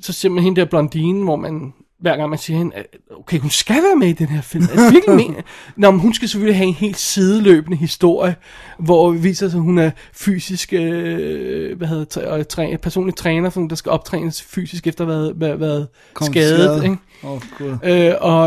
så 0.02 0.14
ser 0.14 0.30
man 0.30 0.44
hende 0.44 0.62
der 0.62 0.68
blondine, 0.68 1.24
hvor 1.24 1.36
man 1.36 1.74
hver 1.99 2.18
gang 2.18 2.30
man 2.30 2.40
siger 2.40 2.57
hende, 2.57 2.74
okay, 3.19 3.40
hun 3.40 3.49
skal 3.49 3.84
være 3.84 3.95
med 3.95 4.07
i 4.07 4.14
den 4.14 4.28
her 4.28 4.41
film. 4.41 4.64
Altså, 4.64 4.91
virkelig 4.91 5.15
men... 5.15 5.36
Nå, 5.76 5.91
men 5.91 5.99
hun 5.99 6.14
skal 6.14 6.30
selvfølgelig 6.30 6.57
have 6.57 6.68
en 6.68 6.74
helt 6.74 6.98
sideløbende 6.98 7.78
historie, 7.78 8.36
hvor 8.80 9.11
det 9.11 9.24
viser 9.24 9.49
sig, 9.49 9.57
at 9.57 9.64
hun 9.64 9.78
er 9.78 9.91
fysisk, 10.14 10.74
øh, 10.74 11.78
hvad 11.78 11.88
hedder 11.88 12.28
og 12.28 12.48
træ, 12.48 12.76
personlig 12.82 13.15
træner, 13.15 13.49
for 13.49 13.60
hun, 13.60 13.69
der 13.69 13.76
skal 13.76 13.90
optrænes 13.90 14.41
fysisk 14.41 14.88
efter 14.88 15.07
at 15.07 15.14
have 15.14 15.34
været, 15.36 15.60
været, 15.60 15.88
skadet. 16.22 16.60
skadet. 16.60 16.84
Ikke? 16.84 16.98
Åh, 17.24 17.41
Gud. 17.57 17.78
Øh, 17.84 18.14
og, 18.22 18.41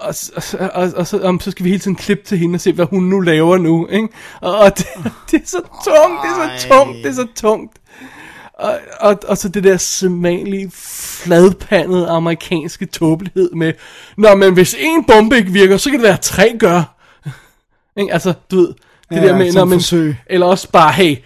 og, 0.00 0.14
og, 0.36 0.70
og, 0.72 0.92
og, 0.96 1.06
så, 1.06 1.20
om, 1.22 1.40
så 1.40 1.50
skal 1.50 1.64
vi 1.64 1.70
hele 1.70 1.80
tiden 1.80 1.96
klippe 1.96 2.24
til 2.24 2.38
hende 2.38 2.56
og 2.56 2.60
se, 2.60 2.72
hvad 2.72 2.86
hun 2.90 3.02
nu 3.02 3.20
laver 3.20 3.58
nu. 3.58 3.86
Ikke? 3.86 4.08
Og, 4.40 4.58
og 4.58 4.78
det, 4.78 4.86
det 5.30 5.42
er 5.42 5.46
så 5.46 5.60
tungt, 5.84 6.22
det 6.22 6.30
er 6.30 6.58
så 6.58 6.68
tungt, 6.68 6.96
det 6.96 7.06
er 7.06 7.14
så 7.14 7.26
tungt. 7.34 7.78
Og, 8.58 8.78
og, 9.00 9.18
og 9.28 9.38
så 9.38 9.48
det 9.48 9.64
der 9.64 9.76
sædvanlige 9.76 10.70
fladpandede 10.74 12.08
amerikanske 12.08 12.86
tåbelighed 12.86 13.50
med, 13.50 13.72
Nå, 14.16 14.34
men 14.34 14.52
hvis 14.54 14.76
en 14.78 15.04
bombe 15.04 15.36
ikke 15.36 15.50
virker, 15.52 15.76
så 15.76 15.90
kan 15.90 15.98
det 15.98 16.04
være, 16.04 16.12
at 16.14 16.20
tre 16.20 16.56
gør. 16.58 16.94
Ikke? 18.00 18.12
Altså, 18.12 18.34
du 18.50 18.56
ved, 18.56 18.68
det 19.10 19.16
Ja, 19.16 19.26
der 19.26 19.36
med, 19.36 19.52
når 19.52 19.64
man, 19.64 19.78
forsøg. 19.78 20.16
eller 20.26 20.46
også 20.46 20.70
bare, 20.70 20.92
hey, 20.92 21.16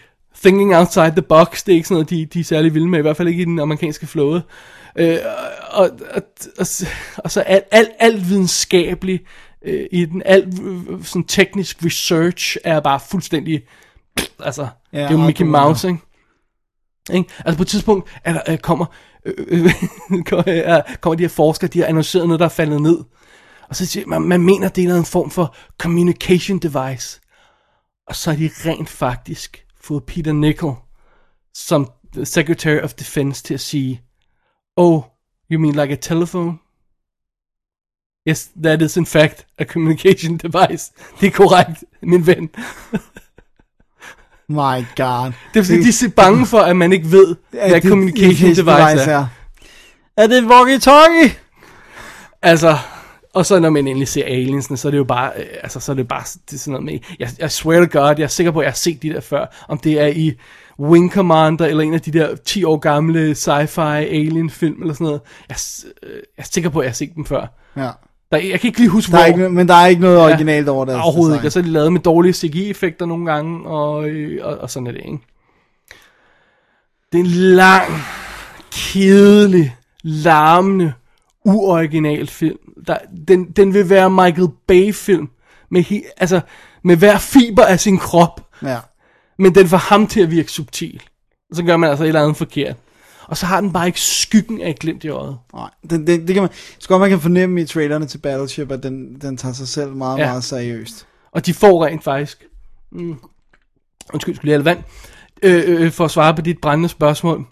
thinking 0.43 0.77
outside 0.77 1.11
the 1.11 1.23
box, 1.23 1.65
det 1.65 1.73
er 1.73 1.77
ikke 1.77 1.89
sådan 1.89 1.95
noget, 1.95 2.11
de, 2.11 2.27
de 2.27 2.41
er 2.41 2.45
særlig 2.45 2.75
vilde 2.75 2.89
med, 2.89 2.99
i 2.99 3.03
hvert 3.03 3.17
fald 3.17 3.29
ikke 3.29 3.43
i 3.43 3.45
den 3.45 3.59
amerikanske 3.59 4.07
flåde. 4.07 4.43
Øh, 4.97 5.19
og, 5.71 5.91
og, 6.15 6.23
og, 6.59 6.67
og 7.17 7.31
så 7.31 7.41
alt, 7.41 7.65
alt, 7.71 7.89
alt 7.99 8.29
videnskabeligt 8.29 9.23
øh, 9.65 9.87
i 9.93 10.05
den, 10.05 10.23
alt 10.25 10.61
øh, 10.63 11.05
sådan 11.05 11.25
teknisk 11.25 11.85
research 11.85 12.57
er 12.65 12.81
bare 12.81 13.01
fuldstændig, 13.11 13.63
altså, 14.45 14.69
Ja, 14.93 14.99
det 14.99 15.07
er 15.07 15.11
jo 15.11 15.17
Mickey. 15.19 15.45
Mouse, 15.45 15.89
ikke? 15.89 16.01
Ikke? 17.11 17.31
Altså 17.45 17.57
på 17.57 17.63
et 17.63 17.69
tidspunkt 17.69 18.09
er 18.25 18.33
der, 18.33 18.43
øh, 18.49 18.59
kommer, 18.59 18.87
øh, 19.25 19.35
øh, 19.49 20.25
kommer, 21.01 21.15
de 21.17 21.23
her 21.23 21.29
forskere, 21.29 21.69
de 21.69 21.79
har 21.79 21.87
annonceret 21.87 22.27
noget, 22.27 22.41
der 22.41 22.47
er 22.47 22.51
faldet 22.51 22.83
ned. 22.83 22.99
Og 23.69 23.77
så 23.77 23.87
siger 23.87 24.07
man, 24.07 24.23
man 24.23 24.41
mener, 24.41 24.69
det 24.69 24.85
er 24.85 24.97
en 24.97 25.05
form 25.05 25.31
for 25.31 25.57
communication 25.79 26.59
device. 26.59 27.21
Og 28.07 28.17
så 28.17 28.31
har 28.31 28.39
de 28.39 28.51
rent 28.65 28.89
faktisk 28.89 29.67
fået 29.81 30.05
Peter 30.05 30.33
Nickel 30.33 30.73
som 31.55 31.91
Secretary 32.25 32.81
of 32.81 32.95
Defense 32.95 33.43
til 33.43 33.55
at 33.55 33.61
sige, 33.61 34.03
Oh, 34.77 35.03
you 35.51 35.61
mean 35.61 35.75
like 35.75 35.93
a 35.93 35.97
telephone? 35.97 36.59
Yes, 38.29 38.51
that 38.63 38.83
is 38.83 38.97
in 38.97 39.07
fact 39.07 39.47
a 39.59 39.65
communication 39.65 40.37
device. 40.45 40.93
Det 41.21 41.27
er 41.27 41.31
korrekt, 41.31 41.85
min 42.03 42.27
ven. 42.27 42.51
My 44.49 44.85
God. 44.97 45.33
Det 45.55 45.61
er 45.61 45.65
fordi, 45.65 45.83
de 45.83 46.07
er 46.07 46.13
bange 46.17 46.47
for, 46.47 46.59
at 46.59 46.77
man 46.77 46.93
ikke 46.93 47.13
ved, 47.13 47.37
hvad 47.51 47.81
communication 47.81 48.49
device 48.49 49.11
er. 49.11 49.27
Er 50.17 50.27
det 50.27 50.43
walkie-talkie? 50.43 51.31
Altså, 52.43 52.79
og 53.35 53.47
så 53.47 53.59
når 53.61 53.71
man 53.71 53.87
endelig 53.87 54.09
ser 54.09 54.25
aliensene, 54.25 54.77
så 54.77 54.89
er 54.89 54.91
det 54.91 54.99
jo 54.99 55.05
bare, 55.05 55.33
øh, 55.37 55.47
altså 55.63 55.81
så 55.81 55.93
er 55.93 55.97
det 55.97 56.09
bare 56.09 56.23
det 56.51 56.55
er 56.55 56.59
sådan 56.59 56.73
noget 56.73 56.85
med, 56.85 56.99
jeg, 57.19 57.29
jeg 57.39 57.51
swear 57.51 57.85
to 57.85 58.01
god, 58.01 58.15
jeg 58.19 58.25
er 58.25 58.29
sikker 58.29 58.53
på, 58.53 58.59
at 58.59 58.65
jeg 58.65 58.71
har 58.71 58.77
set 58.77 59.03
de 59.03 59.09
der 59.09 59.21
før, 59.21 59.65
om 59.69 59.79
det 59.79 60.01
er 60.01 60.07
i 60.07 60.33
Wing 60.81 61.13
Commander, 61.13 61.67
eller 61.67 61.83
en 61.83 61.95
af 61.95 62.01
de 62.01 62.11
der 62.13 62.37
10 62.37 62.65
år 62.65 62.77
gamle 62.77 63.33
sci-fi 63.33 63.81
alien 63.81 64.51
film, 64.51 64.81
eller 64.81 64.95
sådan 64.95 65.05
noget. 65.05 65.21
Jeg, 65.49 65.55
er 65.55 65.89
øh, 66.03 66.13
jeg 66.13 66.43
er 66.43 66.49
sikker 66.51 66.71
på, 66.71 66.79
at 66.79 66.85
jeg 66.85 66.91
har 66.91 66.95
set 66.95 67.15
dem 67.15 67.25
før. 67.25 67.47
Ja. 67.77 67.91
Der, 68.33 68.39
jeg 68.39 68.61
kan 68.61 68.69
ikke 68.69 68.79
lige 68.79 68.89
huske, 68.91 69.13
Der 69.13 69.19
er 69.19 69.23
hvor. 69.33 69.39
ikke, 69.39 69.49
men 69.49 69.69
der 69.69 69.75
er 69.75 69.87
ikke 69.87 70.01
noget 70.03 70.19
originalt 70.21 70.69
over 70.69 70.85
det. 70.85 70.95
Overhovedet 70.95 71.37
ikke, 71.37 71.49
og 71.49 71.53
så 71.53 71.59
er 71.59 71.63
de 71.63 71.69
lavet 71.69 71.93
med 71.93 72.01
dårlige 72.01 72.33
CGI-effekter 72.33 73.07
nogle 73.07 73.33
gange, 73.33 73.67
og, 73.69 74.09
øh, 74.09 74.47
og, 74.47 74.59
og 74.59 74.71
sådan 74.71 74.87
er 74.87 74.93
det, 74.93 75.01
ikke? 75.05 75.19
Det 77.13 77.21
er 77.21 77.25
en 77.25 77.31
lang, 77.31 77.85
kedelig, 78.73 79.77
larmende, 80.03 80.93
uoriginal 81.45 82.27
film. 82.27 82.59
Der, 82.87 82.97
den, 83.29 83.45
den 83.51 83.75
vil 83.75 83.91
være 83.91 84.11
Michael 84.11 84.49
Bay-film, 84.67 85.29
med, 85.71 85.83
he, 85.83 86.03
altså, 86.17 86.41
med 86.85 86.97
hver 86.97 87.19
fiber 87.19 87.65
af 87.65 87.81
sin 87.81 87.99
krop, 87.99 88.41
Ja. 88.63 88.77
men 89.39 89.55
den 89.55 89.69
får 89.69 89.77
ham 89.77 90.07
til 90.07 90.21
at 90.21 90.31
virke 90.31 90.53
subtil. 90.53 91.03
Så 91.53 91.63
gør 91.63 91.77
man 91.77 91.91
altså 91.91 92.05
et 92.05 92.09
eller 92.09 92.23
andet 92.23 92.37
forkert. 92.37 92.77
Og 93.29 93.37
så 93.37 93.47
har 93.47 93.61
den 93.61 93.73
bare 93.73 93.87
ikke 93.87 94.01
skyggen 94.01 94.61
af 94.61 94.71
et 94.71 94.79
glimt 94.79 95.05
i 95.05 95.09
øjet. 95.09 95.39
Nej, 95.55 95.71
det, 95.91 96.07
det, 96.07 96.21
det 96.29 96.35
kan 96.35 96.43
man, 96.43 96.51
så 96.79 96.89
godt 96.89 97.01
man 97.01 97.11
kan 97.11 97.21
fornemme 97.21 97.61
i 97.61 97.67
trailerne 97.67 98.07
til 98.07 98.19
Battleship, 98.19 98.71
at 98.71 98.83
den, 98.83 99.21
den 99.21 99.37
tager 99.37 99.53
sig 99.53 99.69
selv 99.69 99.93
meget, 99.93 100.19
Ja. 100.19 100.27
meget 100.27 100.45
seriøst. 100.45 101.07
Og 101.33 101.47
de 101.47 101.55
får 101.55 101.85
rent 101.87 102.05
faktisk... 102.05 102.45
Mm, 102.93 103.17
undskyld, 104.13 104.35
skulle 104.35 104.47
lige 104.49 104.55
have 104.55 104.65
vand. 104.65 104.79
Øh, 105.43 105.63
øh, 105.67 105.93
for 105.93 106.05
at 106.05 106.11
svare 106.11 106.35
på 106.35 106.43
dit 106.43 106.59
brændende 106.63 106.89
spørgsmål. 106.89 107.47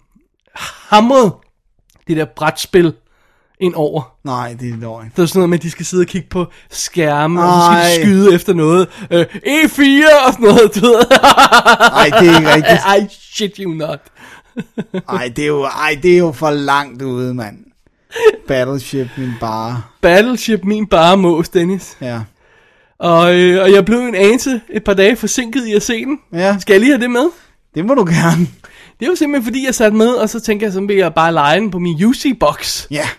Hamret 0.89 1.33
det 2.07 2.17
der 2.17 2.25
brætspil 2.35 2.93
ind 3.59 3.73
over. 3.75 4.15
Nej, 4.23 4.55
det 4.59 4.69
er 4.69 4.75
løgn. 4.75 5.11
Det 5.15 5.21
er 5.21 5.25
sådan 5.25 5.39
noget 5.39 5.49
med, 5.49 5.57
at 5.57 5.63
de 5.63 5.71
skal 5.71 5.85
sidde 5.85 6.01
og 6.01 6.07
kigge 6.07 6.27
på 6.29 6.45
skærme, 6.69 7.43
og 7.43 7.61
så 7.61 7.65
skal 7.65 7.77
de 7.77 7.95
Ej. 7.95 8.01
skyde 8.03 8.35
efter 8.35 8.53
noget. 8.53 8.87
Øh, 9.11 9.25
E4 9.45 10.27
og 10.27 10.33
sådan 10.33 10.45
noget, 10.45 10.75
du 10.75 10.79
ved. 10.81 11.01
Nej, 11.91 12.09
det 12.19 12.29
er 12.29 12.37
ikke 12.37 12.53
rigtigt. 12.55 13.11
I 13.11 13.15
shit 13.35 13.57
you 13.57 13.71
not. 13.73 13.99
Ej, 15.09 15.31
det 15.35 15.43
er 15.43 15.47
jo, 15.47 15.63
ej, 15.63 15.99
det 16.03 16.13
er 16.13 16.17
jo 16.17 16.31
for 16.31 16.49
langt 16.51 17.01
ude, 17.01 17.33
mand. 17.33 17.57
Battleship, 18.47 19.07
min 19.17 19.31
bare. 19.39 19.81
Battleship, 20.01 20.63
min 20.63 20.87
bare 20.87 21.17
mås, 21.17 21.49
Dennis. 21.49 21.97
Ja. 22.01 22.19
Og, 22.99 23.35
øh, 23.35 23.61
og 23.63 23.71
jeg 23.71 23.85
blev 23.85 23.99
en 23.99 24.15
anelse 24.15 24.61
et 24.69 24.83
par 24.83 24.93
dage 24.93 25.15
forsinket 25.15 25.67
i 25.67 25.73
at 25.73 25.83
se 25.83 26.05
den. 26.05 26.19
Ja, 26.33 26.57
Skal 26.59 26.73
jeg 26.73 26.79
lige 26.79 26.91
have 26.91 27.01
det 27.01 27.11
med? 27.11 27.29
det 27.75 27.85
må 27.85 27.93
du 27.93 28.05
gerne. 28.05 28.47
Det 28.99 29.05
er 29.05 29.09
jo 29.09 29.15
simpelthen 29.15 29.43
fordi, 29.43 29.65
jeg 29.65 29.75
satte 29.75 29.97
med, 29.97 30.07
og 30.09 30.29
så 30.29 30.39
tænkte 30.39 30.63
jeg, 30.63 30.73
så 30.73 30.81
vil 30.81 30.95
jeg 30.95 31.13
bare 31.13 31.33
lege 31.33 31.59
den 31.59 31.71
på 31.71 31.79
min 31.79 32.03
UC-box. 32.05 32.87
Ja. 32.91 33.09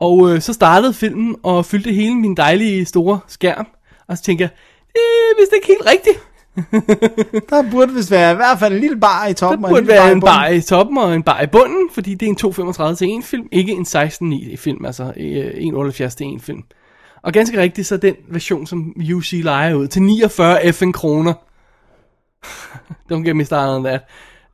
Og 0.00 0.30
øh, 0.30 0.40
så 0.40 0.52
startede 0.52 0.94
filmen 0.94 1.36
og 1.42 1.66
fyldte 1.66 1.92
hele 1.92 2.14
min 2.14 2.34
dejlige 2.36 2.84
store 2.84 3.20
skærm. 3.28 3.66
Og 4.08 4.18
så 4.18 4.22
tænkte 4.22 4.42
jeg, 4.42 4.50
det 4.92 4.96
er 4.96 5.40
vist 5.40 5.52
ikke 5.54 5.66
helt 5.66 5.86
rigtigt. 5.86 6.18
Der 7.50 7.70
burde 7.70 7.92
vist 7.94 8.10
være 8.10 8.32
i 8.32 8.36
hvert 8.36 8.58
fald 8.58 8.74
en 8.74 8.80
lille 8.80 9.00
bar 9.00 9.26
i 9.26 9.28
Der 9.28 9.34
toppen. 9.34 9.64
og 9.64 9.68
burde 9.68 9.82
lille 9.82 9.92
være 9.92 10.08
i 10.08 10.12
en 10.12 10.20
bar 10.20 10.48
i 10.48 10.60
toppen 10.60 10.98
og 10.98 11.14
en 11.14 11.22
bar 11.22 11.40
i 11.40 11.46
bunden, 11.46 11.88
fordi 11.92 12.14
det 12.14 12.26
er 12.26 12.30
en 12.30 12.90
2,35 12.90 12.94
til 12.96 13.08
en 13.08 13.22
film, 13.22 13.48
ikke 13.52 13.72
en 13.72 13.86
16,9 13.88 14.56
film, 14.56 14.84
altså 14.84 15.12
øh, 15.16 15.46
1,78 15.46 16.08
til 16.08 16.26
en 16.26 16.40
film. 16.40 16.62
Og 17.22 17.32
ganske 17.32 17.60
rigtigt, 17.60 17.86
så 17.86 17.96
den 17.96 18.14
version, 18.28 18.66
som 18.66 18.94
UC 19.14 19.32
leger 19.32 19.74
ud 19.74 19.86
til 19.88 20.02
49 20.02 20.72
FN 20.72 20.92
kroner. 20.92 21.32
Don't 23.12 23.24
get 23.26 23.36
me 23.36 23.44
started 23.44 23.74
on 23.76 23.84
that. 23.84 24.00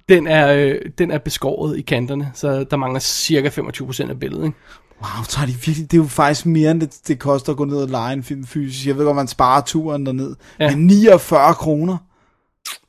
Den 0.09 0.27
er, 0.27 0.53
øh, 0.55 0.75
den 0.99 1.11
er 1.11 1.19
beskåret 1.19 1.79
i 1.79 1.83
kanterne, 1.83 2.31
så 2.35 2.65
der 2.65 2.77
mangler 2.77 3.01
cirka 3.01 3.49
25% 3.49 4.11
af 4.11 4.21
billedet. 4.21 4.45
Ikke? 4.45 4.57
Wow, 5.03 5.25
tager 5.29 5.47
de 5.47 5.53
virkelig, 5.53 5.91
det 5.91 5.97
er 5.97 6.03
jo 6.03 6.09
faktisk 6.09 6.47
mere 6.47 6.71
end 6.71 6.81
det, 6.81 6.99
det 7.09 7.19
koster 7.19 7.53
at 7.53 7.57
gå 7.57 7.65
ned 7.65 7.77
og 7.77 7.89
lege 7.89 8.13
en 8.13 8.23
film 8.23 8.47
fysisk. 8.47 8.87
Jeg 8.87 8.97
ved 8.99 9.05
godt, 9.05 9.17
man 9.17 9.29
sparer 9.29 9.61
turen 9.61 10.07
derned. 10.07 10.35
Ja. 10.61 10.77
Men 10.77 10.87
49 10.87 11.55
kroner. 11.55 11.97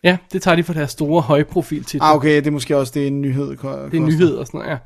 Ja, 0.04 0.18
det 0.34 0.42
tager 0.42 0.56
de 0.56 0.64
for 0.64 0.74
deres 0.74 0.92
store 0.92 1.22
højprofil 1.22 1.84
til. 1.84 2.00
Ah, 2.04 2.16
okay, 2.16 2.36
det 2.36 2.48
er 2.48 2.52
måske 2.52 2.78
også 2.78 2.92
det, 2.96 3.08
en 3.08 3.22
nyhed 3.22 3.50
Det 3.50 3.64
er 3.64 3.90
en 3.94 4.06
nyhed 4.06 4.36
og 4.36 4.48
sådan 4.48 4.60
noget, 4.60 4.80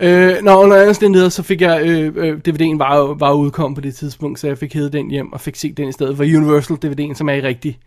ja. 0.00 0.36
Øh, 0.36 0.42
når 0.44 0.56
under 0.62 0.76
andre 0.76 0.88
omstændigheder, 0.88 1.28
så 1.30 1.42
fik 1.42 1.60
jeg, 1.60 1.82
øh, 1.86 2.12
øh, 2.16 2.40
DVD'en 2.48 2.78
var, 2.78 2.96
jo- 2.96 3.16
var 3.18 3.32
udkommet 3.32 3.74
på 3.76 3.80
det 3.80 3.94
tidspunkt, 3.94 4.38
så 4.40 4.46
jeg 4.46 4.58
fik 4.58 4.74
hævet 4.74 4.92
den 4.92 5.10
hjem 5.10 5.32
og 5.32 5.40
fik 5.40 5.56
set 5.56 5.76
den 5.76 5.88
i 5.88 5.92
stedet 5.92 6.16
for 6.16 6.24
Universal 6.24 6.76
DVD'en, 6.84 7.14
som 7.14 7.28
er 7.28 7.32
i 7.32 7.40
rigtig 7.40 7.78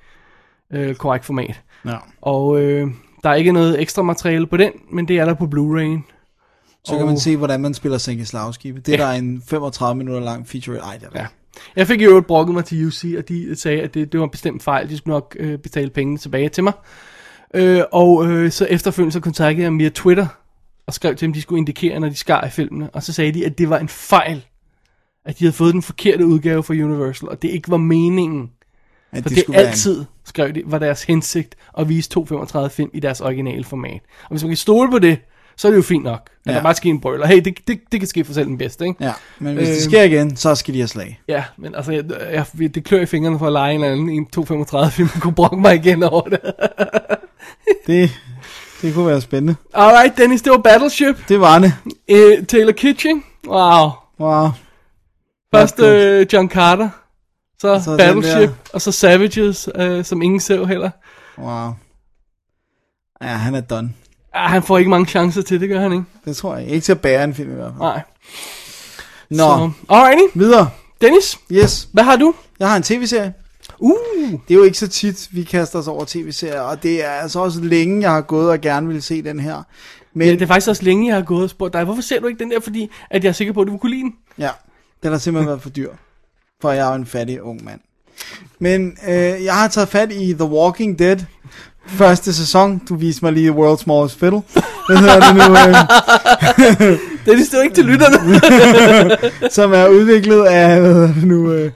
øh, 0.73 0.95
korrekt 0.95 1.25
format. 1.25 1.61
Ja. 1.85 1.95
Og 2.21 2.61
øh, 2.61 2.87
der 3.23 3.29
er 3.29 3.33
ikke 3.33 3.51
noget 3.51 3.81
ekstra 3.81 4.01
materiale 4.01 4.47
på 4.47 4.57
den, 4.57 4.71
men 4.91 5.07
det 5.07 5.17
er 5.19 5.25
der 5.25 5.33
på 5.33 5.45
Blu-ray'en. 5.55 6.10
Så 6.85 6.91
kan 6.93 7.01
Og- 7.01 7.07
man 7.07 7.17
se, 7.19 7.37
hvordan 7.37 7.59
man 7.61 7.73
spiller 7.73 7.97
sænke 7.97 8.25
slagskibe. 8.25 8.79
Det 8.79 8.93
er 8.93 8.97
Ja. 9.07 9.11
der 9.11 9.17
en 9.19 9.43
35 9.47 9.97
minutter 9.97 10.21
lang 10.21 10.47
feature. 10.47 10.77
Ej, 10.77 10.97
det 10.97 11.03
er 11.03 11.09
Ja. 11.15 11.19
ja. 11.21 11.27
Jeg 11.75 11.87
fik 11.87 12.01
jo 12.01 12.23
brokket 12.27 12.53
mig 12.53 12.65
til 12.65 12.87
UC, 12.87 13.15
og 13.17 13.27
de 13.29 13.55
sagde, 13.55 13.81
at 13.81 13.93
det, 13.93 14.11
det 14.11 14.19
var 14.19 14.23
en 14.25 14.29
bestemt 14.31 14.63
fejl. 14.63 14.89
De 14.89 14.97
skulle 14.97 15.13
nok 15.13 15.35
øh, 15.39 15.57
betale 15.59 15.89
pengene 15.89 16.17
tilbage 16.17 16.49
til 16.49 16.63
mig. 16.63 16.73
Øh, 17.53 17.81
og 17.91 18.27
øh, 18.27 18.51
så 18.51 18.65
efterfølgende 18.65 19.11
så 19.13 19.19
kontaktede 19.19 19.61
jeg 19.63 19.65
dem 19.71 19.79
via 19.79 19.89
Twitter, 19.89 20.27
og 20.87 20.93
skrev 20.93 21.15
til 21.15 21.25
dem, 21.25 21.33
de 21.33 21.41
skulle 21.41 21.57
indikere, 21.59 21.99
når 21.99 22.09
de 22.09 22.15
skar 22.15 22.45
i 22.45 22.49
filmene. 22.49 22.89
Og 22.89 23.03
så 23.03 23.13
sagde 23.13 23.31
de, 23.31 23.45
at 23.45 23.57
det 23.57 23.69
var 23.69 23.77
en 23.79 23.87
fejl, 23.87 24.45
at 25.25 25.39
de 25.39 25.43
havde 25.43 25.53
fået 25.53 25.73
den 25.73 25.81
forkerte 25.81 26.25
udgave 26.25 26.63
fra 26.63 26.73
Universal, 26.73 27.29
og 27.29 27.41
det 27.41 27.47
ikke 27.49 27.71
var 27.71 27.77
meningen. 27.77 28.49
At 29.11 29.23
For 29.23 29.29
det 29.29 29.37
det, 29.37 29.45
være 29.53 29.61
en- 29.61 29.67
altid, 29.67 30.05
skrev 30.25 30.51
de, 30.53 30.61
var 30.65 30.79
deres 30.79 31.03
hensigt 31.03 31.55
at 31.77 31.89
vise 31.89 32.09
235 32.09 32.69
film 32.69 32.89
i 32.93 32.99
deres 32.99 33.21
originale 33.21 33.63
format. 33.63 34.01
Og 34.23 34.29
hvis 34.29 34.43
man 34.43 34.49
kan 34.49 34.57
stole 34.57 34.91
på 34.91 34.99
det, 34.99 35.17
så 35.61 35.67
er 35.67 35.71
det 35.71 35.77
jo 35.77 35.81
fint 35.81 36.03
nok. 36.03 36.29
Ja. 36.45 36.53
der 36.53 36.61
bare 36.61 36.75
sker 36.75 36.89
en 36.89 37.01
brøl. 37.01 37.21
Og 37.21 37.27
hey, 37.27 37.41
det, 37.45 37.67
det, 37.67 37.79
det 37.91 37.99
kan 37.99 38.07
ske 38.07 38.23
for 38.23 38.33
selv 38.33 38.47
den 38.47 38.57
bedste, 38.57 38.85
ikke? 38.85 39.03
Ja, 39.03 39.13
men 39.39 39.55
hvis 39.55 39.67
det 39.67 39.75
Øh, 39.75 39.81
sker 39.81 40.03
igen, 40.03 40.35
så 40.35 40.55
skal 40.55 40.73
de 40.73 40.79
have 40.79 40.87
slag. 40.87 41.21
Ja, 41.27 41.43
men 41.57 41.75
altså, 41.75 41.91
jeg, 41.91 42.03
jeg, 42.31 42.75
det 42.75 42.83
klør 42.83 43.01
i 43.01 43.05
fingrene 43.05 43.39
for 43.39 43.47
at 43.47 43.53
lege 43.53 43.75
en 43.75 43.81
eller 43.83 43.93
anden 43.95 44.09
en 44.09 44.25
235 44.25 44.91
film, 44.91 45.09
kunne 45.21 45.35
brokke 45.35 45.57
mig 45.57 45.75
igen 45.75 46.03
over 46.03 46.21
det. 46.21 46.39
Det, 47.87 48.11
det 48.81 48.93
kunne 48.93 49.07
være 49.07 49.21
spændende. 49.21 49.55
Alright, 49.73 50.17
Dennis, 50.17 50.41
det 50.41 50.51
var 50.51 50.57
Battleship. 50.57 51.15
Det 51.29 51.39
var 51.39 51.59
det. 51.59 51.73
Uh, 52.11 52.45
Taylor 52.45 52.71
Kitchen. 52.71 53.23
Wow. 53.47 53.89
Wow. 54.19 54.49
Først 55.55 55.79
uh, 55.79 56.33
John 56.33 56.49
Carter. 56.49 56.89
Så, 57.59 57.79
Så 57.79 57.83
så 57.83 57.97
Battleship. 57.97 58.49
Og 58.73 58.81
så 58.81 58.91
Savages, 58.91 59.69
uh, 59.79 60.03
som 60.03 60.21
ingen 60.21 60.39
så 60.39 60.65
heller. 60.65 60.89
Wow. 61.37 61.73
Ja, 63.21 63.27
han 63.27 63.55
er 63.55 63.61
done. 63.61 63.93
Ah, 64.33 64.49
han 64.49 64.63
får 64.63 64.77
ikke 64.77 64.89
mange 64.89 65.05
chancer 65.05 65.41
til, 65.41 65.61
det 65.61 65.69
gør 65.69 65.79
han 65.79 65.91
ikke. 65.91 66.03
Det 66.25 66.35
tror 66.37 66.55
jeg. 66.55 66.67
Ikke 66.67 66.83
til 66.83 66.91
at 66.91 67.01
bære 67.01 67.23
en 67.23 67.33
film 67.33 67.51
i 67.51 67.55
hvert 67.55 67.71
fald. 67.71 67.79
Nej. 67.79 68.01
Nå, 69.29 69.37
Så, 69.37 69.71
alrighty. 69.89 70.37
videre. 70.37 70.69
Dennis, 71.01 71.39
Yes, 71.51 71.89
hvad 71.93 72.03
har 72.03 72.15
du? 72.15 72.33
jeg 72.59 72.69
har 72.69 72.77
en 72.77 72.83
tv-serie. 72.83 73.33
Uh, 73.79 73.93
Det 74.31 74.39
er 74.49 74.55
jo 74.55 74.63
ikke 74.63 74.77
så 74.77 74.87
tit, 74.87 75.27
vi 75.31 75.43
kaster 75.43 75.79
os 75.79 75.87
over 75.87 76.05
tv-serier, 76.07 76.61
og 76.61 76.83
det 76.83 77.05
er 77.05 77.09
altså 77.09 77.39
også 77.39 77.61
længe, 77.61 78.01
jeg 78.01 78.11
har 78.11 78.21
gået 78.21 78.49
og 78.49 78.61
gerne 78.61 78.87
vil 78.87 79.01
se 79.01 79.21
den 79.21 79.39
her. 79.39 79.63
Men 80.13 80.27
ja, 80.27 80.33
det 80.33 80.41
er 80.41 80.45
faktisk 80.47 80.69
også 80.69 80.83
længe, 80.83 81.07
jeg 81.07 81.15
har 81.15 81.23
gået 81.23 81.43
og 81.43 81.49
spurgt 81.49 81.73
dig, 81.73 81.83
hvorfor 81.83 82.01
ser 82.01 82.19
du 82.19 82.27
ikke 82.27 82.39
den 82.39 82.51
der, 82.51 82.59
fordi 82.59 82.89
at 83.09 83.23
jeg 83.23 83.29
er 83.29 83.33
sikker 83.33 83.53
på, 83.53 83.61
at 83.61 83.67
du 83.67 83.77
kunne 83.77 83.89
lide 83.89 84.01
den? 84.01 84.13
Ja, 84.37 84.49
den 85.03 85.11
har 85.11 85.17
simpelthen 85.19 85.47
været 85.47 85.61
for 85.61 85.69
dyr. 85.69 85.89
For 86.61 86.71
jeg 86.71 86.85
er 86.85 86.89
jo 86.89 86.95
en 86.95 87.05
fattig 87.05 87.41
ung 87.41 87.63
mand. 87.63 87.79
Men 88.59 88.97
øh, 89.07 89.43
jeg 89.43 89.53
har 89.53 89.67
taget 89.67 89.89
fat 89.89 90.11
i 90.11 90.33
The 90.33 90.43
Walking 90.45 90.99
Dead. 90.99 91.17
Første 91.87 92.33
sæson. 92.33 92.81
Du 92.89 92.95
viste 92.95 93.25
mig 93.25 93.33
lige 93.33 93.51
World's 93.51 93.77
Smallest 93.83 94.19
Fiddle. 94.19 94.41
Hvad 94.87 94.97
hedder 94.97 95.19
det 95.19 95.35
nu? 95.35 95.41
Øh, 95.41 96.99
det 97.25 97.53
er 97.53 97.57
jo 97.57 97.61
ikke 97.61 97.75
til 97.75 97.85
lytterne. 97.85 98.39
som 99.57 99.73
er 99.73 99.87
udviklet 99.87 100.45
af 100.45 100.81
hvad 100.81 100.93
hedder 100.93 101.13
det 101.13 101.23
nu, 101.23 101.51
øh, 101.51 101.71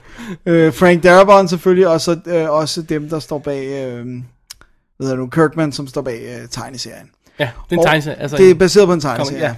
øh, 0.46 0.74
Frank 0.74 1.02
Darabont 1.02 1.50
selvfølgelig, 1.50 1.88
og 1.88 2.00
så 2.00 2.18
øh, 2.26 2.50
også 2.50 2.82
dem, 2.82 3.08
der 3.08 3.18
står 3.18 3.38
bag, 3.38 3.66
øh, 3.66 4.04
hvad 4.04 4.12
hedder 5.00 5.10
det 5.10 5.18
nu, 5.18 5.26
Kirkman, 5.26 5.72
som 5.72 5.86
står 5.86 6.02
bag 6.02 6.20
øh, 6.22 6.48
tegneserien. 6.48 7.10
ja, 7.38 7.48
det 7.70 7.76
er 7.76 7.80
en 7.80 7.86
tegneserie. 7.86 8.20
Altså, 8.20 8.36
det 8.36 8.50
er 8.50 8.54
baseret 8.54 8.86
på 8.86 8.92
en 8.92 9.00
tegneserie. 9.00 9.42
Ja. 9.42 9.54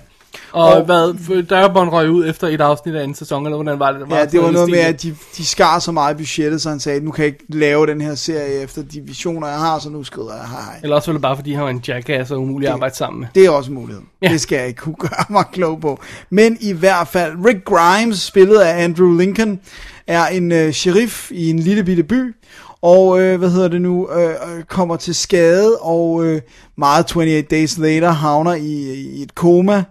Og, 0.52 0.64
og 0.64 0.84
hvad, 0.84 1.42
Dørbånd 1.42 1.88
røg 1.88 2.10
ud 2.10 2.28
efter 2.28 2.48
et 2.48 2.60
afsnit 2.60 2.94
af 2.94 3.02
anden 3.02 3.14
sæson, 3.14 3.46
eller 3.46 3.56
hvordan 3.56 3.78
var 3.78 3.92
det? 3.92 4.06
Ja, 4.10 4.24
det 4.24 4.40
var 4.42 4.50
noget 4.50 4.70
med, 4.70 4.78
at 4.78 5.02
de, 5.02 5.16
de 5.36 5.46
skar 5.46 5.78
så 5.78 5.92
meget 5.92 6.14
i 6.14 6.16
budgettet, 6.16 6.62
så 6.62 6.68
han 6.68 6.80
sagde, 6.80 7.00
nu 7.00 7.10
kan 7.10 7.24
jeg 7.24 7.32
ikke 7.32 7.44
lave 7.48 7.86
den 7.86 8.00
her 8.00 8.14
serie 8.14 8.62
efter 8.62 8.82
de 8.82 9.00
visioner, 9.00 9.48
jeg 9.48 9.58
har, 9.58 9.78
så 9.78 9.90
nu 9.90 10.04
skrider 10.04 10.34
jeg 10.34 10.48
hej 10.48 10.60
hej. 10.60 10.80
Eller 10.82 10.96
også 10.96 11.10
var 11.10 11.12
det 11.12 11.22
bare, 11.22 11.36
fordi 11.36 11.52
han 11.52 11.64
var 11.64 11.70
en 11.70 11.84
jackass 11.88 12.30
og 12.30 12.40
umulig 12.40 12.68
at 12.68 12.74
arbejde 12.74 12.96
sammen 12.96 13.20
med. 13.20 13.28
Det 13.34 13.46
er 13.46 13.50
også 13.50 13.70
en 13.70 13.74
mulighed. 13.74 14.02
Ja. 14.22 14.28
Ja. 14.28 14.32
Det 14.32 14.40
skal 14.40 14.56
jeg 14.56 14.66
ikke 14.66 14.78
kunne 14.78 14.94
gøre 14.94 15.24
mig 15.36 15.44
klog 15.52 15.80
på. 15.80 16.00
Men 16.30 16.56
i 16.60 16.72
hvert 16.72 17.08
fald, 17.08 17.32
Rick 17.46 17.64
Grimes, 17.64 18.18
spillet 18.18 18.58
af 18.58 18.84
Andrew 18.84 19.18
Lincoln, 19.18 19.60
er 20.06 20.26
en 20.26 20.52
øh, 20.52 20.72
sheriff 20.72 21.30
i 21.30 21.50
en 21.50 21.58
lille 21.58 21.84
bitte 21.84 22.02
by, 22.02 22.34
og 22.82 23.20
øh, 23.20 23.38
hvad 23.38 23.50
hedder 23.50 23.68
det 23.68 23.82
nu, 23.82 24.10
øh, 24.10 24.30
øh, 24.30 24.62
kommer 24.68 24.96
til 24.96 25.14
skade, 25.14 25.76
og 25.80 26.24
øh, 26.24 26.40
meget 26.76 27.16
28 27.16 27.42
Days 27.42 27.78
Later 27.78 28.10
havner 28.10 28.54
i, 28.54 28.94
i 28.94 29.22
et 29.22 29.34
koma, 29.34 29.84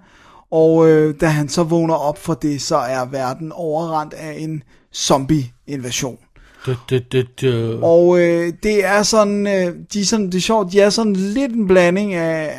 og 0.51 0.89
øh, 0.89 1.15
da 1.21 1.25
han 1.25 1.49
så 1.49 1.63
vågner 1.63 1.95
op 1.95 2.17
for 2.17 2.33
det, 2.33 2.61
så 2.61 2.75
er 2.77 3.05
verden 3.05 3.51
overrendt 3.51 4.13
af 4.13 4.35
en 4.39 4.63
zombie-invasion. 4.95 6.17
Og 7.83 8.19
øh, 8.19 8.53
det 8.63 8.85
er 8.85 9.03
sådan, 9.03 9.47
øh, 9.47 9.75
de 9.93 10.01
er 10.01 10.05
sådan, 10.05 10.25
det 10.25 10.35
er 10.35 10.41
sjovt, 10.41 10.71
de 10.71 10.79
er 10.79 10.89
sådan 10.89 11.13
lidt 11.13 11.51
en 11.51 11.67
blanding 11.67 12.13
af 12.13 12.53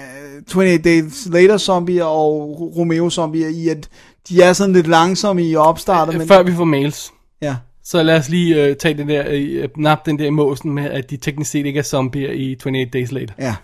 28 0.56 0.78
Days 0.78 1.28
Later 1.32 1.58
zombier 1.58 2.04
og 2.04 2.32
Romeo 2.76 3.10
zombier 3.10 3.48
i, 3.48 3.68
at 3.68 3.88
de 4.28 4.42
er 4.42 4.52
sådan 4.52 4.72
lidt 4.72 4.86
langsomme 4.86 5.42
i 5.42 5.56
opstartet, 5.56 6.18
men 6.18 6.28
Før 6.28 6.42
vi 6.42 6.52
får 6.52 6.64
mails, 6.64 7.12
ja, 7.42 7.56
så 7.84 8.02
lad 8.02 8.16
os 8.16 8.28
lige 8.28 8.70
uh, 8.70 8.76
tage 8.76 8.94
den 8.94 9.08
der, 9.08 9.64
uh, 9.64 9.82
nap 9.82 10.06
den 10.06 10.18
der 10.18 10.26
i 10.26 10.30
måsen 10.30 10.72
med, 10.72 10.90
at 10.90 11.10
de 11.10 11.16
teknisk 11.16 11.50
set 11.50 11.66
ikke 11.66 11.78
er 11.78 11.82
zombier 11.82 12.30
i 12.30 12.52
28 12.52 12.84
Days 12.84 13.12
Later. 13.12 13.34
ja. 13.38 13.54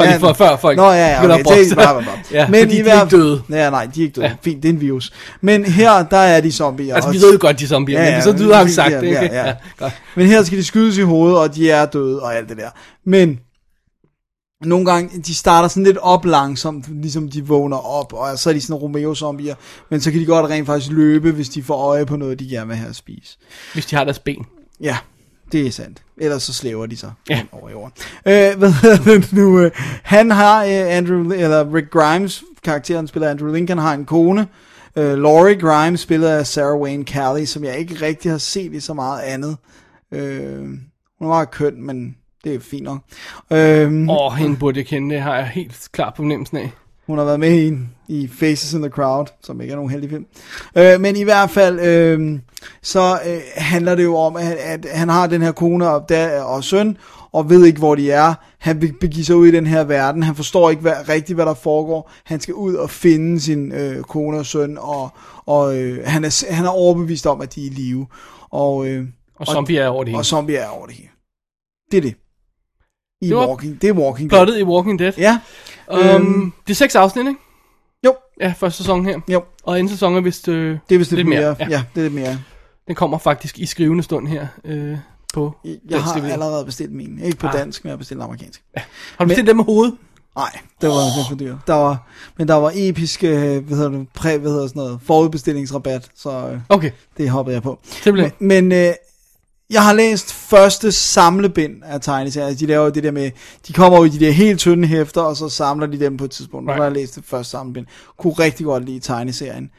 Bare 0.00 0.08
lige 0.08 0.26
Ja, 0.26 0.28
for, 0.28 0.32
før 0.32 0.56
folk 0.56 0.76
Nå 0.76 0.90
ja, 0.90 1.06
ja, 1.08 1.24
okay, 1.24 1.38
det 1.38 1.76
bare, 1.76 1.94
bare, 1.94 2.04
bare. 2.04 2.18
Ja, 2.32 2.48
Men 2.48 2.60
fordi 2.60 2.80
i 2.80 2.82
de 2.82 2.88
er 2.88 3.04
ikke 3.04 3.16
døde. 3.16 3.42
Ja, 3.50 3.70
nej, 3.70 3.88
de 3.94 4.00
er 4.00 4.04
ikke 4.04 4.14
døde. 4.14 4.26
Ja. 4.26 4.30
Ja. 4.30 4.36
Fint, 4.42 4.62
det 4.62 4.68
er 4.68 4.72
en 4.72 4.80
virus. 4.80 5.12
Men 5.40 5.64
her, 5.64 6.02
der 6.02 6.16
er 6.16 6.40
de 6.40 6.52
zombier. 6.52 6.94
Altså, 6.94 7.10
vi 7.10 7.16
ved 7.16 7.38
godt, 7.38 7.58
de 7.58 7.64
er 7.64 7.68
zombier, 7.68 7.98
Ja, 7.98 8.04
men 8.04 8.14
ja, 8.14 8.20
så 8.20 8.32
lyder 8.32 8.56
han 8.56 8.66
ja, 8.66 8.72
sagt 8.72 8.92
ja, 8.92 9.00
det, 9.00 9.06
ikke? 9.06 9.20
ja, 9.20 9.46
ja. 9.46 9.54
godt. 9.78 9.92
Men 10.16 10.26
her 10.26 10.42
skal 10.42 10.58
de 10.58 10.64
skydes 10.64 10.98
i 10.98 11.02
hovedet, 11.02 11.38
og 11.38 11.54
de 11.54 11.70
er 11.70 11.86
døde 11.86 12.22
og 12.22 12.36
alt 12.36 12.48
det 12.48 12.56
der. 12.56 12.70
Men 13.06 13.38
nogle 14.64 14.86
gange, 14.86 15.20
de 15.20 15.34
starter 15.34 15.68
sådan 15.68 15.84
lidt 15.84 15.98
op 15.98 16.24
langsomt, 16.24 17.00
ligesom 17.02 17.30
de 17.30 17.46
vågner 17.46 17.76
op, 17.76 18.12
og 18.12 18.38
så 18.38 18.50
er 18.50 18.54
de 18.54 18.60
sådan 18.60 18.76
Romeo-zombier. 18.76 19.54
Men 19.90 20.00
så 20.00 20.10
kan 20.10 20.20
de 20.20 20.26
godt 20.26 20.50
rent 20.50 20.66
faktisk 20.66 20.92
løbe, 20.92 21.30
hvis 21.30 21.48
de 21.48 21.62
får 21.62 21.76
øje 21.76 22.06
på 22.06 22.16
noget, 22.16 22.38
de 22.38 22.48
gerne 22.48 22.66
vil 22.68 22.76
have 22.76 22.88
at 22.88 22.96
spise. 22.96 23.38
Hvis 23.72 23.86
de 23.86 23.96
har 23.96 24.04
deres 24.04 24.18
ben. 24.18 24.46
Ja, 24.80 24.96
det 25.52 25.66
er 25.66 25.70
sandt. 25.70 26.02
Ellers 26.18 26.42
så 26.42 26.52
slæver 26.52 26.86
de 26.86 26.96
sig 26.96 27.12
Ja. 27.30 27.42
over 27.52 27.68
i 27.68 27.72
jorden. 27.72 27.92
Øh, 28.26 28.58
hvad 28.58 28.72
hedder 28.72 28.96
det 29.20 29.32
nu? 29.32 29.60
øh, 29.60 29.70
Han 30.02 30.30
har, 30.30 30.64
øh, 30.64 30.70
Andrew, 30.70 31.32
eller 31.32 31.74
Rick 31.74 31.90
Grimes, 31.90 32.42
karakteren 32.64 33.06
spiller 33.08 33.30
Andrew 33.30 33.52
Lincoln, 33.54 33.78
har 33.78 33.94
en 33.94 34.04
kone. 34.04 34.46
Øh, 34.96 35.18
Laurie 35.18 35.60
Grimes, 35.60 36.00
spillet 36.00 36.28
af 36.28 36.46
Sarah 36.46 36.80
Wayne 36.80 37.04
Callie, 37.04 37.46
som 37.46 37.64
jeg 37.64 37.78
ikke 37.78 37.94
rigtig 38.06 38.30
har 38.30 38.38
set 38.38 38.72
i 38.74 38.80
så 38.80 38.94
meget 38.94 39.20
andet. 39.22 39.56
Øh, 40.12 40.58
hun 40.58 40.78
er 41.20 41.26
meget 41.26 41.50
køn, 41.50 41.82
men 41.86 42.16
det 42.44 42.54
er 42.54 42.60
fint 42.60 42.82
nok. 42.84 42.98
Øh, 43.52 43.92
Åh, 44.08 44.16
oh, 44.26 44.32
hende 44.32 44.56
burde 44.56 44.78
jeg 44.78 44.86
kende, 44.86 45.14
det 45.14 45.22
har 45.22 45.36
jeg 45.36 45.46
helt 45.46 45.88
klart 45.92 46.12
på 46.14 46.16
fornemmelsen 46.22 46.56
af. 46.56 46.70
Hun 47.10 47.18
har 47.18 47.24
været 47.24 47.40
med 47.40 47.58
i, 47.62 47.78
i 48.08 48.28
Faces 48.28 48.72
in 48.72 48.80
the 48.82 48.90
Crowd, 48.90 49.26
som 49.42 49.60
ikke 49.60 49.72
er 49.72 49.76
nogen 49.76 49.90
heldig 49.90 50.10
film. 50.10 50.26
Øh, 50.76 51.00
men 51.00 51.16
i 51.16 51.22
hvert 51.22 51.50
fald, 51.50 51.80
øh, 51.80 52.38
så 52.82 53.18
øh, 53.26 53.40
handler 53.56 53.94
det 53.94 54.04
jo 54.04 54.16
om, 54.16 54.36
at, 54.36 54.52
at 54.52 54.86
han 54.92 55.08
har 55.08 55.26
den 55.26 55.42
her 55.42 55.52
kone 55.52 55.88
og, 55.90 56.08
der, 56.08 56.42
og 56.42 56.64
søn, 56.64 56.96
og 57.32 57.50
ved 57.50 57.64
ikke, 57.64 57.78
hvor 57.78 57.94
de 57.94 58.10
er. 58.10 58.34
Han 58.58 58.80
be- 58.80 58.92
begiver 59.00 59.24
sig 59.24 59.36
ud 59.36 59.46
i 59.46 59.50
den 59.50 59.66
her 59.66 59.84
verden. 59.84 60.22
Han 60.22 60.34
forstår 60.34 60.70
ikke 60.70 60.82
hvad, 60.82 61.08
rigtigt, 61.08 61.36
hvad 61.36 61.46
der 61.46 61.54
foregår. 61.54 62.10
Han 62.24 62.40
skal 62.40 62.54
ud 62.54 62.74
og 62.74 62.90
finde 62.90 63.40
sin 63.40 63.72
øh, 63.72 64.02
kone 64.02 64.38
og 64.38 64.46
søn, 64.46 64.78
og, 64.80 65.08
og 65.46 65.76
øh, 65.78 66.06
han, 66.06 66.24
er, 66.24 66.52
han 66.52 66.64
er 66.64 66.70
overbevist 66.70 67.26
om, 67.26 67.40
at 67.40 67.54
de 67.54 67.60
er 67.62 67.66
i 67.66 67.68
live. 67.68 68.06
Og, 68.50 68.86
øh, 68.88 69.04
Og 69.36 69.46
zombier 69.46 69.82
er 69.82 69.88
over 69.88 70.04
det 70.04 70.10
hele. 70.10 70.18
og 70.20 70.26
zombier 70.26 70.60
er 70.60 70.68
over 70.68 70.86
det 70.86 70.94
hele. 70.94 71.08
Det 71.90 71.96
er 71.96 72.02
det. 72.02 72.14
I 73.22 73.28
Det 73.28 73.36
var 73.36 73.48
walking, 73.48 73.82
det 73.82 73.88
er 73.88 73.92
Walking 73.92 74.30
Dead. 74.30 74.38
Plottet 74.38 74.58
i 74.58 74.62
Walking 74.62 74.98
Dead. 74.98 75.12
Ja, 75.18 75.38
Um, 75.92 75.98
Øhm. 75.98 76.52
det 76.66 76.72
er 76.72 76.76
seks 76.76 76.94
afsnit, 76.96 77.26
ikke? 77.26 77.40
jo, 78.06 78.14
Ja, 78.40 78.54
første 78.58 78.76
sæson 78.78 79.04
her. 79.04 79.20
jo. 79.28 79.42
Og 79.64 79.78
anden 79.78 79.88
sæson 79.88 80.16
er 80.16 80.20
vist... 80.20 80.48
Øh, 80.48 80.78
Det 80.88 80.94
er 80.94 80.98
vist 80.98 81.10
lidt, 81.10 81.18
Lidt 81.18 81.28
mere. 81.28 81.40
mere, 81.40 81.56
Ja. 81.58 81.64
ja. 81.64 81.70
ja, 81.70 81.82
det 81.94 82.00
er 82.00 82.02
lidt 82.02 82.14
mere. 82.14 82.38
den 82.86 82.94
kommer 82.94 83.18
faktisk 83.18 83.58
i 83.58 83.66
skrivende 83.66 84.02
stund 84.02 84.28
her 84.28 84.46
øh, 84.64 84.96
på 85.34 85.56
Jeg 85.64 85.76
dansk 85.90 86.06
har 86.06 86.20
TV. 86.20 86.24
allerede 86.24 86.64
bestilt 86.64 86.92
min. 86.92 87.18
Ikke 87.22 87.36
på 87.38 87.46
Ah. 87.46 87.52
dansk, 87.52 87.84
men 87.84 87.88
jeg 87.88 87.92
har 87.92 87.98
bestilt 87.98 88.22
amerikansk. 88.22 88.62
Har 88.76 88.84
du 89.24 89.28
bestilt 89.28 89.46
dem 89.48 89.56
med 89.56 89.64
hovedet? 89.64 89.96
Nej, 90.36 90.58
det 90.80 90.88
var 90.88 90.94
oh. 90.94 91.28
for 91.28 91.36
dyrt. 91.36 91.56
Der 91.66 91.74
var, 91.74 92.06
men 92.38 92.48
der 92.48 92.54
var 92.54 92.72
episk, 92.74 93.24
øh, 93.24 93.30
hvad 93.66 93.76
hedder 93.76 93.88
det, 93.90 94.08
præ, 94.14 94.38
hvad 94.38 94.50
hedder 94.50 94.66
sådan 94.66 94.80
noget, 94.82 95.00
forudbestillingsrabat, 95.04 96.08
så 96.14 96.30
øh, 96.30 96.58
Okay, 96.68 96.90
det 97.16 97.30
hoppede 97.30 97.54
jeg 97.54 97.62
på. 97.62 97.78
simpelthen. 97.84 98.32
Men, 98.38 98.68
men 98.70 98.86
øh, 98.88 98.94
jeg 99.70 99.84
har 99.84 99.92
læst 99.92 100.32
første 100.32 100.92
samlebind 100.92 101.82
af 101.84 102.00
tegneserier. 102.00 102.46
Altså, 102.46 102.64
De 102.64 102.68
laver 102.68 102.90
det 102.90 103.02
der 103.02 103.10
med, 103.10 103.30
de 103.66 103.72
kommer 103.72 103.98
jo 103.98 104.04
i 104.04 104.08
de 104.08 104.20
der 104.20 104.30
helt 104.30 104.60
tynde 104.60 104.88
hæfter, 104.88 105.20
og 105.20 105.36
så 105.36 105.48
samler 105.48 105.86
de 105.86 106.00
dem 106.00 106.16
på 106.16 106.24
et 106.24 106.30
tidspunkt. 106.30 106.68
Right. 106.68 106.80
Right. 106.80 106.80
Og 106.80 106.84
der 106.84 106.90
har 106.90 106.96
jeg 106.96 107.02
læst 107.02 107.16
det 107.16 107.24
første 107.24 107.50
samlebind. 107.50 107.86
Kunne 108.18 108.32
rigtig 108.32 108.66
godt 108.66 108.84
lide 108.84 109.00
tegneserien. 109.00 109.70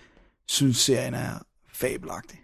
Synes 0.47 0.77
serien 0.77 1.13
er 1.13 1.29
fabelagtig. 1.73 2.39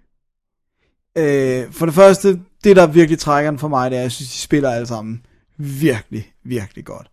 Øh, 1.17 1.71
for 1.71 1.85
det 1.85 1.95
første, 1.95 2.39
det 2.63 2.75
der 2.75 2.87
virkelig 2.87 3.19
trækker 3.19 3.51
den 3.51 3.59
for 3.59 3.67
mig, 3.67 3.91
det 3.91 3.97
er, 3.97 3.99
at 3.99 4.03
jeg 4.03 4.11
synes, 4.11 4.31
de 4.31 4.37
spiller 4.37 4.71
alle 4.71 4.87
sammen 4.87 5.21
virkelig, 5.57 6.31
virkelig 6.43 6.85
godt. 6.85 7.07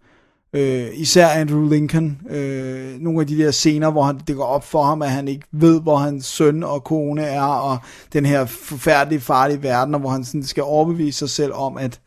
Øh, 0.54 0.88
især 0.94 1.28
Andrew 1.28 1.68
Lincoln. 1.68 2.20
Øh, 2.30 3.00
nogle 3.00 3.20
af 3.20 3.26
de 3.26 3.38
der 3.38 3.50
scener, 3.50 3.90
hvor 3.90 4.02
han, 4.02 4.20
det 4.26 4.36
går 4.36 4.44
op 4.44 4.64
for 4.64 4.82
ham, 4.82 5.02
at 5.02 5.10
han 5.10 5.28
ikke 5.28 5.46
ved, 5.52 5.80
hvor 5.80 5.96
hans 5.96 6.26
søn 6.26 6.62
og 6.62 6.84
kone 6.84 7.22
er, 7.22 7.42
og 7.42 7.78
den 8.12 8.26
her 8.26 8.44
forfærdelige, 8.44 9.20
farlige 9.20 9.62
verden, 9.62 9.94
og 9.94 10.00
hvor 10.00 10.10
han 10.10 10.24
sådan 10.24 10.44
skal 10.44 10.62
overbevise 10.62 11.18
sig 11.18 11.30
selv 11.30 11.52
om, 11.54 11.76
at 11.76 12.00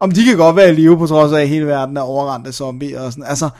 om 0.00 0.10
de 0.10 0.24
kan 0.24 0.36
godt 0.36 0.56
være 0.56 0.70
i 0.70 0.74
live, 0.74 0.98
på 0.98 1.06
trods 1.06 1.32
af, 1.32 1.40
at 1.40 1.48
hele 1.48 1.66
verden 1.66 1.96
er 1.96 2.00
overrendt 2.00 2.46
af 2.46 2.54
zombier 2.54 3.00
og 3.00 3.12
sådan. 3.12 3.24
Altså, 3.24 3.50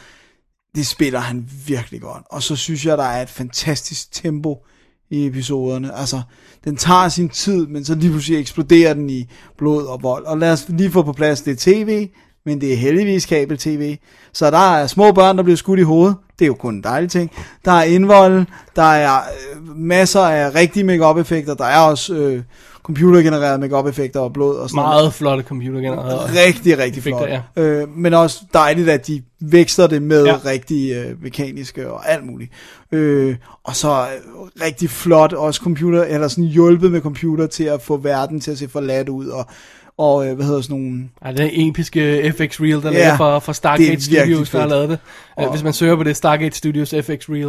det 0.74 0.86
spiller 0.86 1.20
han 1.20 1.48
virkelig 1.66 2.00
godt. 2.00 2.22
Og 2.30 2.42
så 2.42 2.56
synes 2.56 2.86
jeg, 2.86 2.98
der 2.98 3.04
er 3.04 3.22
et 3.22 3.30
fantastisk 3.30 4.12
tempo 4.12 4.64
i 5.10 5.26
episoderne. 5.26 5.94
Altså, 5.94 6.22
den 6.64 6.76
tager 6.76 7.08
sin 7.08 7.28
tid, 7.28 7.66
men 7.66 7.84
så 7.84 7.94
lige 7.94 8.10
pludselig 8.10 8.40
eksploderer 8.40 8.94
den 8.94 9.10
i 9.10 9.26
blod 9.58 9.86
og 9.86 10.02
vold. 10.02 10.24
Og 10.24 10.38
lad 10.38 10.52
os 10.52 10.66
lige 10.68 10.90
få 10.90 11.02
på 11.02 11.12
plads, 11.12 11.42
det 11.42 11.52
er 11.52 11.56
tv, 11.58 12.08
men 12.46 12.60
det 12.60 12.72
er 12.72 12.76
heldigvis 12.76 13.26
kabel-tv. 13.26 13.96
Så 14.32 14.50
der 14.50 14.74
er 14.76 14.86
små 14.86 15.12
børn, 15.12 15.36
der 15.36 15.42
bliver 15.42 15.56
skudt 15.56 15.78
i 15.80 15.82
hovedet. 15.82 16.16
Det 16.38 16.44
er 16.44 16.46
jo 16.46 16.54
kun 16.54 16.74
en 16.74 16.82
dejlig 16.82 17.10
ting. 17.10 17.30
Der 17.64 17.72
er 17.72 17.82
indvold, 17.82 18.44
der 18.76 18.82
er 18.82 19.16
øh, 19.16 19.76
masser 19.76 20.20
af 20.20 20.54
rigtige 20.54 20.84
make 20.84 21.20
effekter 21.20 21.54
Der 21.54 21.64
er 21.64 21.80
også 21.80 22.14
øh, 22.14 22.42
computergenererede 22.82 23.58
make 23.58 23.88
effekter 23.88 24.20
og 24.20 24.32
blod 24.32 24.56
og 24.56 24.70
sådan 24.70 24.82
noget 24.82 24.94
Meget 24.94 25.12
flotte 25.14 25.44
computergenererede. 25.44 26.46
rigtig, 26.46 26.78
rigtig 26.78 27.02
flot. 27.02 27.22
Effekter, 27.22 27.42
Ja. 27.56 27.62
Øh, 27.62 27.88
men 27.96 28.14
også 28.14 28.40
dejligt, 28.54 28.88
at 28.88 29.06
de 29.06 29.22
vækster 29.40 29.86
det 29.86 30.02
med 30.02 30.24
Ja. 30.24 30.30
ja. 30.32 30.38
rigtig 30.50 30.92
øh, 30.92 31.22
mekaniske 31.22 31.90
og 31.90 32.10
alt 32.12 32.26
muligt. 32.26 32.50
Øh, 32.92 33.36
og 33.64 33.76
så 33.76 33.88
øh, 33.90 34.64
rigtig 34.66 34.90
flot 34.90 35.32
også 35.32 35.60
computer, 35.60 36.02
eller 36.04 36.28
sådan 36.28 36.44
hjulpet 36.44 36.92
med 36.92 37.00
computer 37.00 37.46
til 37.46 37.64
at 37.64 37.82
få 37.82 37.96
verden 37.96 38.40
til 38.40 38.50
at 38.50 38.58
se 38.58 38.68
forladt 38.68 39.08
ud, 39.08 39.26
og, 39.26 39.46
og 39.98 40.26
øh, 40.28 40.34
hvad 40.34 40.46
hedder 40.46 40.60
sådan 40.60 40.76
nogle... 40.80 41.08
Ja, 41.24 41.44
er 41.44 41.50
episke 41.52 42.32
FX 42.38 42.60
Reel, 42.60 42.82
der 42.82 42.92
Ja, 42.92 42.98
yeah, 43.08 43.16
fra, 43.18 43.38
fra 43.38 43.52
Stargate 43.52 44.00
Studios, 44.00 44.50
der 44.50 44.60
har 44.60 44.66
lavet 44.66 44.88
det. 44.88 44.98
Og, 45.36 45.44
Og- 45.44 45.50
Hvis 45.50 45.62
man 45.62 45.72
søger 45.72 45.96
på 45.96 46.02
det, 46.02 46.16
Stargate 46.16 46.56
Studios 46.56 46.90
FX 46.90 47.28
Reel, 47.28 47.46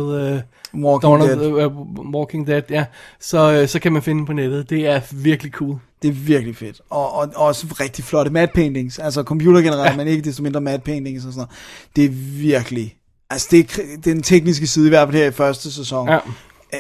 uh, 0.75 0.83
Walking 0.83 1.01
Dawn 1.11 1.21
of 1.21 1.27
Dead. 1.27 1.37
the, 1.37 1.65
uh, 1.67 2.15
Walking 2.15 2.47
Dead, 2.47 2.61
ja, 2.69 2.85
så, 3.19 3.61
uh, 3.61 3.67
så 3.67 3.79
kan 3.79 3.93
man 3.93 4.01
finde 4.01 4.19
den 4.19 4.25
på 4.25 4.33
nettet. 4.33 4.69
Det 4.69 4.87
er 4.87 5.01
virkelig 5.11 5.51
cool. 5.51 5.77
Det 6.01 6.07
er 6.07 6.11
virkelig 6.13 6.55
fedt. 6.55 6.81
Og, 6.89 7.13
og, 7.13 7.29
og 7.35 7.45
også 7.47 7.67
rigtig 7.79 8.05
flotte 8.05 8.31
matte 8.31 8.53
paintings. 8.53 8.99
Altså 8.99 9.23
computergenereret, 9.23 9.91
Ja. 9.91 9.95
men 9.97 10.07
ikke 10.07 10.23
desto 10.23 10.43
mindre 10.43 10.61
matte 10.61 10.83
paintings 10.85 11.25
og 11.25 11.33
sådan 11.33 11.37
noget. 11.47 11.49
Det 11.95 12.05
er 12.05 12.09
virkelig... 12.41 12.95
Altså 13.29 13.47
det 13.51 13.59
er, 13.59 13.81
den 14.05 14.21
tekniske 14.21 14.67
side, 14.67 14.85
i 14.85 14.89
hvert 14.89 15.07
fald 15.07 15.17
her 15.21 15.27
i 15.27 15.31
første 15.31 15.71
sæson, 15.71 16.07
Ja. 16.09 16.15
øh, 16.15 16.21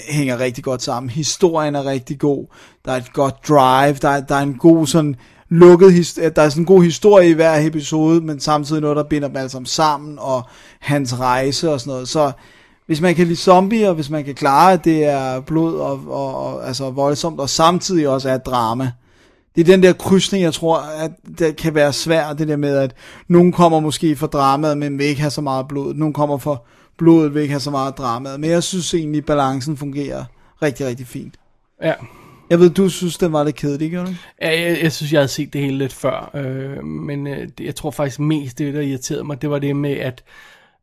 hænger 0.09 0.39
rigtig 0.39 0.63
godt 0.63 0.81
sammen. 0.83 1.09
Historien 1.09 1.75
er 1.75 1.85
rigtig 1.85 2.19
god. 2.19 2.45
Der 2.85 2.91
er 2.91 2.95
et 2.97 3.13
godt 3.13 3.35
drive. 3.47 3.93
Der 4.01 4.09
er, 4.09 4.21
der 4.21 4.35
er 4.35 4.39
en 4.41 4.53
god 4.57 4.87
sådan 4.87 5.15
lukket 5.49 6.17
at 6.17 6.35
der 6.35 6.41
er 6.41 6.49
sådan 6.49 6.61
en 6.61 6.65
god 6.65 6.83
historie 6.83 7.29
i 7.29 7.33
hver 7.33 7.67
episode, 7.67 8.21
men 8.21 8.39
samtidig 8.39 8.81
noget, 8.81 8.97
der 8.97 9.03
binder 9.03 9.27
dem 9.27 9.37
alle 9.37 9.49
sammen 9.49 9.65
sammen, 9.65 10.19
og 10.19 10.43
hans 10.79 11.19
rejse 11.19 11.71
og 11.71 11.79
sådan 11.79 11.91
noget. 11.91 12.09
Så 12.09 12.31
hvis 12.85 13.01
man 13.01 13.15
kan 13.15 13.27
lide 13.27 13.39
zombier, 13.39 13.93
hvis 13.93 14.09
man 14.09 14.23
kan 14.25 14.35
klare, 14.35 14.73
at 14.73 14.85
det 14.85 15.05
er 15.05 15.39
blod 15.39 15.79
og, 15.79 16.01
og, 16.07 16.37
og 16.37 16.67
altså 16.67 16.89
voldsomt, 16.89 17.39
og 17.39 17.49
samtidig 17.49 18.09
også 18.09 18.29
er 18.29 18.37
drama, 18.37 18.91
det 19.55 19.61
er 19.61 19.65
den 19.65 19.83
der 19.83 19.93
krydsning, 19.93 20.43
jeg 20.43 20.53
tror, 20.53 20.77
at 20.77 21.11
det 21.39 21.55
kan 21.55 21.75
være 21.75 21.93
svært, 21.93 22.39
det 22.39 22.47
der 22.47 22.55
med, 22.55 22.77
at 22.77 22.95
nogen 23.27 23.51
kommer 23.51 23.79
måske 23.79 24.15
for 24.15 24.27
dramaet, 24.27 24.77
men 24.77 24.97
vil 24.97 25.05
ikke 25.05 25.21
have 25.21 25.31
så 25.31 25.41
meget 25.41 25.67
blod. 25.67 25.93
Nogen 25.93 26.13
kommer 26.13 26.37
for 26.37 26.65
blodet, 26.97 27.33
vil 27.33 27.41
ikke 27.41 27.51
have 27.51 27.59
så 27.59 27.71
meget 27.71 27.97
dramaet. 27.97 28.39
Men 28.39 28.49
jeg 28.49 28.63
synes 28.63 28.93
egentlig, 28.93 29.19
at 29.19 29.25
balancen 29.25 29.77
fungerer 29.77 30.23
rigtig, 30.61 30.85
rigtig 30.85 31.07
fint. 31.07 31.33
Ja. 31.83 31.93
Jeg 32.49 32.59
ved, 32.59 32.69
du 32.69 32.89
synes, 32.89 33.17
den 33.17 33.33
var 33.33 33.43
lidt 33.43 33.55
kedelig, 33.55 33.91
gør 33.91 34.05
du? 34.05 34.11
Ja, 34.41 34.61
jeg, 34.61 34.77
jeg 34.83 34.91
synes, 34.91 35.11
jeg 35.13 35.19
havde 35.19 35.27
set 35.27 35.53
det 35.53 35.61
hele 35.61 35.77
lidt 35.77 35.93
før, 35.93 36.31
øh, 36.33 36.83
men 36.83 37.27
øh, 37.27 37.47
jeg 37.61 37.75
tror 37.75 37.91
faktisk 37.91 38.19
mest, 38.19 38.57
det 38.57 38.73
der 38.73 38.81
irriterede 38.81 39.23
mig, 39.23 39.41
det 39.41 39.49
var 39.49 39.59
det 39.59 39.75
med, 39.75 39.91
at, 39.91 40.23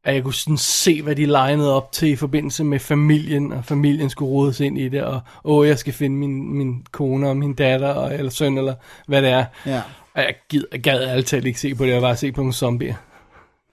at 0.05 0.15
jeg 0.15 0.23
kunne 0.23 0.35
sådan 0.35 0.57
se, 0.57 1.03
hvad 1.03 1.17
de 1.17 1.27
legnede 1.27 1.77
op 1.77 1.93
til 1.93 2.09
i 2.09 2.17
forbindelse 2.17 2.65
med 2.65 2.79
familien, 2.79 3.53
og 3.53 3.65
familien 3.65 4.11
skulle 4.11 4.31
rodes 4.31 4.61
ind 4.61 4.79
i 4.79 4.89
det, 4.89 5.03
og 5.03 5.21
åh, 5.45 5.69
jeg 5.69 5.79
skal 5.79 5.93
finde 5.93 6.17
min, 6.17 6.55
min 6.57 6.87
kone 6.93 7.29
og 7.29 7.37
min 7.37 7.55
datter, 7.55 7.89
og, 7.89 8.15
eller 8.15 8.31
søn, 8.31 8.59
eller 8.59 8.75
hvad 9.07 9.23
det 9.23 9.31
er. 9.31 9.45
Ja. 9.67 9.81
Og 10.15 10.23
jeg 10.23 10.35
gid, 10.49 10.65
jeg 10.73 10.81
gad 10.81 11.01
altid 11.01 11.45
ikke 11.45 11.61
se 11.61 11.75
på 11.75 11.85
det, 11.85 11.91
jeg 11.91 12.01
bare 12.01 12.17
se 12.17 12.33
på 12.33 12.41
nogle 12.41 12.53
zombier. 12.53 12.95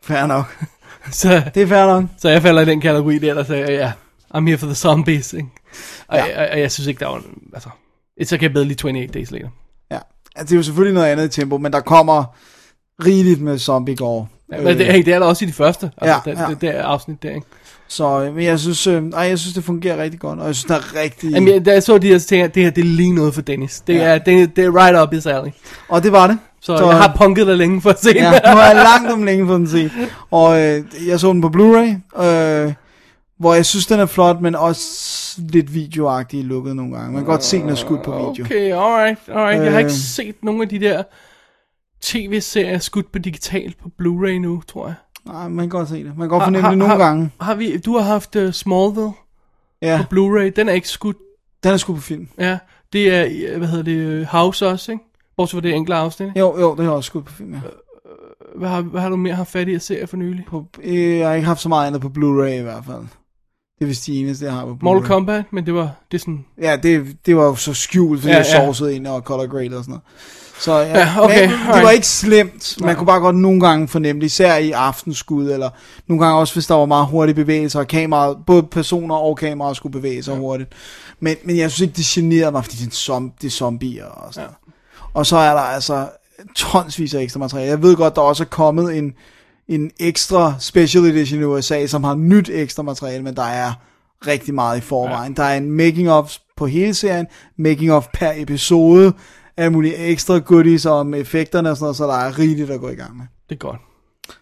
Fair 0.04 0.26
nok. 0.26 0.58
Så, 1.12 1.42
Det 1.56 1.64
er 1.64 1.68
fair 1.68 1.86
nok. 1.86 2.04
så 2.18 2.30
jeg 2.30 2.42
falder 2.42 2.62
i 2.62 2.66
den 2.66 2.82
kategori 2.82 3.20
der, 3.20 3.34
der 3.34 3.44
siger, 3.44 3.72
ja, 3.72 3.92
I'm 4.38 4.48
here 4.48 4.58
for 4.58 4.66
the 4.66 4.76
zombies, 4.76 5.34
ikke? 5.34 5.48
Og, 6.08 6.18
Ja. 6.18 6.24
jeg, 6.42 6.50
og 6.52 6.60
jeg 6.60 6.72
synes 6.72 6.88
ikke, 6.88 7.00
der 7.00 7.08
var, 7.08 7.22
altså, 7.54 7.70
it's 8.22 8.34
okay 8.36 8.46
bedre 8.50 8.66
lige 8.66 8.78
28 8.86 9.08
days 9.08 9.32
later. 9.32 9.48
Ja. 9.92 9.98
Altså, 10.36 10.46
det 10.50 10.52
er 10.52 10.56
jo 10.60 10.64
selvfølgelig 10.64 10.94
noget 10.94 11.08
andet 11.08 11.38
i 11.38 11.40
tempo, 11.42 11.58
men 11.58 11.74
der 11.74 11.80
kommer 11.80 12.24
rigeligt 13.06 13.42
med 13.42 13.58
zombie 13.58 13.96
gore. 13.96 14.28
Ja, 14.52 14.62
men 14.62 14.78
det, 14.78 14.86
hey, 14.86 15.06
det 15.06 15.14
er 15.14 15.20
der 15.20 15.26
også 15.26 15.46
i 15.46 15.48
de 15.48 15.54
første, 15.54 15.92
altså, 15.98 16.22
Ja, 16.26 16.32
ja, 16.36 16.42
ja. 16.44 16.50
det, 16.50 16.62
det, 16.62 16.74
det 16.74 16.78
afsnit 16.80 17.24
der, 17.24 17.30
ikke? 17.30 17.48
Så 17.88 18.22
øh, 18.24 18.36
men 18.36 18.44
jeg 18.44 18.60
synes, 18.60 18.88
øh, 18.88 19.04
ej, 19.10 19.22
jeg 19.22 19.40
synes, 19.40 19.54
det 19.54 19.64
fungerer 19.64 20.04
rigtig 20.04 20.20
godt, 20.20 20.40
og 20.40 20.48
jeg 20.48 20.56
synes, 20.56 20.66
der 20.66 20.76
er 20.76 21.02
rigtig... 21.04 21.32
Jamen, 21.32 21.54
jeg, 21.54 21.66
da 21.66 21.72
jeg 21.74 21.84
så 21.84 21.98
de 21.98 22.08
her, 22.08 22.18
så 22.18 22.28
tænkte 22.28 22.42
jeg, 22.42 22.56
det 22.56 22.64
her, 22.64 22.70
det 22.70 22.82
er 22.82 22.86
lige 22.86 23.14
noget 23.16 23.34
for 23.34 23.42
Dennis. 23.42 23.82
Det, 23.88 23.94
Ja. 23.96 24.00
er, 24.04 24.18
det, 24.18 24.56
det 24.56 24.66
er 24.66 24.86
right 24.86 25.02
up 25.04 25.14
his 25.14 25.26
alley. 25.26 25.52
Og 25.90 26.04
det 26.04 26.12
var 26.12 26.28
det. 26.28 26.38
Så, 26.62 26.78
så 26.78 26.90
jeg 26.90 26.98
har 26.98 27.14
punket 27.18 27.48
dig 27.48 27.58
længe 27.58 27.82
for 27.82 27.90
at 27.90 28.02
se 28.02 28.10
ja, 28.16 28.26
den. 28.26 28.42
nu 28.52 28.56
har 28.58 28.66
jeg 28.66 28.76
langt 28.76 29.12
om 29.12 29.24
længe 29.24 29.48
fået 29.48 29.60
den 29.60 29.68
set. 29.68 29.92
Og 30.32 30.62
øh, 30.62 30.84
jeg 31.08 31.20
så 31.20 31.34
den 31.34 31.42
på 31.42 31.48
Blu-ray, 31.48 32.22
øh, 32.26 32.74
hvor 33.40 33.54
jeg 33.54 33.66
synes, 33.66 33.86
den 33.88 34.00
er 34.00 34.06
flot, 34.06 34.42
men 34.42 34.56
også 34.56 35.42
lidt 35.42 35.74
videoagtig 35.74 36.44
lukket 36.44 36.76
nogle 36.76 36.96
gange. 36.96 37.12
Man 37.12 37.22
kan 37.22 37.26
godt 37.26 37.44
se, 37.44 37.58
den 37.60 37.70
er 37.70 37.76
skudt 37.76 38.02
på 38.04 38.12
video. 38.12 38.46
Okay, 38.46 38.72
alright, 38.74 39.20
alright. 39.28 39.64
Jeg 39.64 39.72
har 39.72 39.80
ikke 39.80 39.88
Øh. 39.90 39.96
set 39.96 40.36
nogen 40.44 40.62
af 40.62 40.70
de 40.70 40.80
der 40.80 41.04
tv-serier 42.02 42.78
skudt 42.80 43.12
på 43.12 43.20
digitalt 43.20 43.78
på 43.78 43.90
Blu-ray 44.02 44.32
nu, 44.32 44.62
tror 44.68 44.88
jeg. 44.88 44.96
Nej, 45.26 45.48
man 45.48 45.64
kan 45.64 45.70
godt 45.70 45.90
se 45.90 45.96
det. 45.96 46.06
Man 46.06 46.16
kan 46.16 46.28
godt 46.30 46.44
fornemme 46.44 46.70
det 46.70 46.78
nogle 46.78 46.92
har, 46.92 46.98
gange. 46.98 47.32
Har 47.42 47.56
vi, 47.56 47.78
du 47.78 47.98
har 47.98 48.04
haft 48.04 48.36
uh, 48.36 48.52
Smallville 48.52 49.12
Ja, 49.82 50.06
på 50.10 50.16
Blu-ray. 50.16 50.50
Den 50.56 50.70
er 50.70 50.74
ikke 50.74 50.90
skudt. 50.90 51.18
den 51.64 51.72
er 51.74 51.78
skudt 51.78 51.96
på 51.98 52.02
film. 52.02 52.28
Ja, 52.40 52.58
det 52.94 53.16
er, 53.16 53.28
øh, 53.52 53.58
hvad 53.58 53.68
hedder 53.68 53.84
det, 53.84 53.92
øh, 53.98 54.26
House 54.26 54.68
også, 54.68 54.92
ikke? 54.92 55.04
Bortset 55.38 55.58
fra 55.58 55.62
det 55.62 55.76
enkle 55.76 55.96
afsnit. 55.96 56.28
ikke? 56.28 56.40
Jo, 56.40 56.60
jo, 56.60 56.76
det 56.76 56.86
er 56.86 56.90
også 56.90 57.08
skudt 57.08 57.26
på 57.26 57.34
film, 57.34 57.54
ja. 57.54 57.60
Hvad 58.56 58.70
har, 58.70 58.82
hvad 58.82 59.02
har 59.02 59.10
du 59.10 59.16
mere 59.16 59.34
haft 59.36 59.52
fat 59.52 59.68
i 59.68 59.74
at 59.76 59.82
se 59.82 60.08
for 60.08 60.18
nylig? 60.18 60.46
På, 60.48 60.66
øh, 60.84 61.18
jeg 61.18 61.28
har 61.28 61.36
ikke 61.36 61.48
haft 61.48 61.62
så 61.62 61.70
meget 61.70 61.88
andet 61.88 62.02
på 62.02 62.08
Blu-ray 62.08 62.48
i 62.60 62.62
hvert 62.62 62.86
fald. 62.86 63.02
Det 63.80 63.86
er 63.86 63.88
vist 63.88 64.06
de 64.06 64.20
eneste, 64.20 64.46
jeg 64.46 64.54
har 64.54 64.66
på 64.66 64.72
Blu-ray. 64.72 64.84
Mortal 64.84 65.08
Kombat, 65.08 65.44
men 65.52 65.66
det 65.66 65.74
var, 65.74 65.92
det 66.12 66.22
sådan, 66.22 66.46
Ja, 66.62 66.78
det, 66.84 67.18
det 67.26 67.36
var 67.36 67.44
jo 67.44 67.56
så 67.56 67.74
skjult, 67.74 68.20
fordi 68.22 68.32
Ja, 68.32 68.38
jeg 68.38 68.46
ja. 68.54 68.66
sovsede 68.66 68.96
ind 68.96 69.08
og 69.08 69.22
color 69.22 69.48
grade 69.48 69.78
og 69.78 69.84
sådan 69.84 69.90
noget. 69.90 70.02
Så 70.60 70.74
ja, 70.78 70.98
Ja, 70.98 71.24
okay, 71.24 71.42
men, 71.48 71.50
det 71.76 71.84
var 71.84 71.90
ikke 71.90 72.08
slemt. 72.08 72.76
Man 72.80 72.88
Nej. 72.88 72.96
kunne 72.96 73.08
bare 73.08 73.20
godt 73.20 73.36
nogle 73.36 73.62
gange 73.62 73.88
fornemme 73.88 74.20
det, 74.20 74.26
især 74.26 74.56
i 74.56 74.72
aftenskud, 74.72 75.52
eller 75.52 75.70
nogle 76.08 76.26
gange 76.26 76.40
også, 76.40 76.54
hvis 76.54 76.68
der 76.68 76.76
var 76.76 76.86
meget 76.86 77.08
hurtige 77.08 77.36
bevægelser, 77.36 77.80
og 77.80 77.88
kameraet, 77.88 78.38
både 78.48 78.64
personer 78.64 79.16
og 79.16 79.38
kameraer 79.38 79.74
skulle 79.74 79.94
bevæge 79.94 80.24
sig 80.24 80.34
ja. 80.34 80.40
hurtigt. 80.40 80.70
Men, 81.20 81.36
men 81.44 81.58
jeg 81.58 81.72
synes 81.72 81.82
ikke, 81.82 81.98
det 81.98 82.06
generede 82.06 82.52
mig, 82.52 82.64
fordi 82.64 82.78
det 82.78 82.88
er, 82.88 82.92
som, 82.92 83.32
det 83.42 83.48
er 83.48 83.52
zombier 83.52 84.06
og 84.06 84.34
sådan 84.34 84.50
ja. 84.50 84.56
Og 85.14 85.26
så 85.26 85.38
er 85.38 85.54
der 85.54 85.62
altså 85.62 86.08
tonsvis 86.56 87.14
af 87.14 87.22
ekstra 87.22 87.40
materiale. 87.40 87.70
Jeg 87.70 87.82
ved 87.82 87.96
godt, 87.96 88.16
der 88.16 88.22
også 88.22 88.44
er 88.44 88.48
kommet 88.48 88.98
en, 88.98 89.14
en 89.70 89.92
ekstra 90.00 90.54
special 90.60 91.06
edition 91.06 91.42
i 91.42 91.44
USA, 91.44 91.88
som 91.88 92.04
har 92.04 92.16
nyt 92.16 92.50
ekstra 92.50 92.84
materiale, 92.84 93.24
men 93.24 93.36
der 93.36 93.44
er 93.44 93.74
rigtig 94.28 94.54
meget 94.54 94.78
i 94.78 94.82
forvejen. 94.82 95.36
Ja. 95.38 95.44
Der 95.44 95.50
er 95.50 95.58
en 95.58 95.72
making 95.72 96.12
of 96.12 96.36
på 96.58 96.66
hele 96.66 96.94
serien, 96.94 97.28
making 97.58 97.92
of 97.92 98.08
per 98.14 98.32
episode, 98.36 99.14
af 99.58 99.72
mulige 99.72 99.96
ekstra 99.96 100.38
goodies 100.38 100.86
om 100.86 101.14
effekterne 101.14 101.70
og 101.72 101.78
sådan 101.78 101.84
noget, 101.84 101.98
så 101.98 102.08
der 102.08 102.14
er 102.14 102.40
rigeligt 102.40 102.70
at 102.70 102.80
gå 102.80 102.90
i 102.90 102.96
gang 102.96 103.18
med. 103.18 103.26
det 103.50 103.56
er 103.56 103.60
godt. 103.60 103.82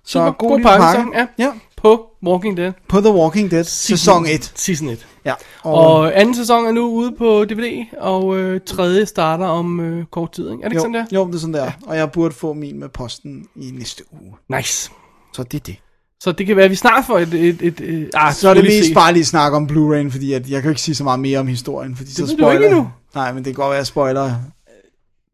Så 0.03 0.11
Super, 0.11 0.31
god, 0.31 0.49
god 0.49 0.59
pakke, 0.61 0.83
pakke. 0.83 1.11
ja. 1.19 1.27
ja. 1.37 1.51
På 1.77 2.05
Walking 2.23 2.57
Dead. 2.57 2.71
På 2.87 3.01
The 3.01 3.13
Walking 3.13 3.51
Dead, 3.51 3.63
sæson 3.63 4.25
1. 4.25 4.51
Season 4.55 4.89
1. 4.89 5.07
Ja. 5.25 5.33
Og 5.63 6.19
anden 6.19 6.35
sæson 6.35 6.65
er 6.65 6.71
nu 6.71 6.87
ude 6.89 7.11
på 7.17 7.45
DVD, 7.45 7.85
og 7.97 8.37
øh, 8.37 8.61
tredje 8.65 9.05
starter 9.05 9.45
om 9.45 9.79
øh, 9.79 10.05
kort 10.05 10.31
tid, 10.31 10.51
ikke? 10.51 10.63
Er 10.63 10.69
det 10.69 10.75
ikke 10.75 10.75
jo, 10.75 10.81
sådan 10.81 10.93
der? 10.93 11.05
Jo, 11.13 11.27
det 11.27 11.35
er 11.35 11.39
sådan 11.39 11.53
der. 11.53 11.71
Og 11.85 11.97
jeg 11.97 12.11
burde 12.11 12.33
få 12.35 12.53
min 12.53 12.79
med 12.79 12.89
posten 12.89 13.45
i 13.55 13.71
næste 13.71 14.03
uge. 14.11 14.33
Nice. 14.57 14.91
Så 15.33 15.43
det 15.43 15.59
er 15.59 15.63
det. 15.63 15.75
Så 16.19 16.31
det 16.31 16.45
kan 16.47 16.55
være, 16.55 16.65
at 16.65 16.71
vi 16.71 16.75
snart 16.75 17.05
får 17.07 17.19
et... 17.19 17.33
et, 17.33 17.61
et, 17.61 17.79
et 17.81 18.09
ah, 18.13 18.33
Så 18.33 18.49
er 18.49 18.53
det 18.53 18.63
mest 18.63 18.87
se. 18.87 18.93
bare 18.93 19.13
lige 19.13 19.25
snak 19.25 19.53
om 19.53 19.67
Blu-ray, 19.71 20.11
fordi 20.11 20.33
at 20.33 20.49
jeg 20.49 20.61
kan 20.61 20.71
ikke 20.71 20.81
sige 20.81 20.95
så 20.95 21.03
meget 21.03 21.19
mere 21.19 21.39
om 21.39 21.47
historien, 21.47 21.95
fordi 21.95 22.11
så 22.13 22.21
ved 22.21 22.29
du 22.29 22.37
spoiler 22.37 22.59
ikke 22.61 22.67
endnu. 22.75 22.89
Nej, 23.15 23.33
men 23.33 23.37
det 23.37 23.45
kan 23.45 23.53
godt 23.53 23.65
være, 23.69 23.75
at 23.77 23.79
jeg 23.79 23.87
spoiler. 23.87 24.33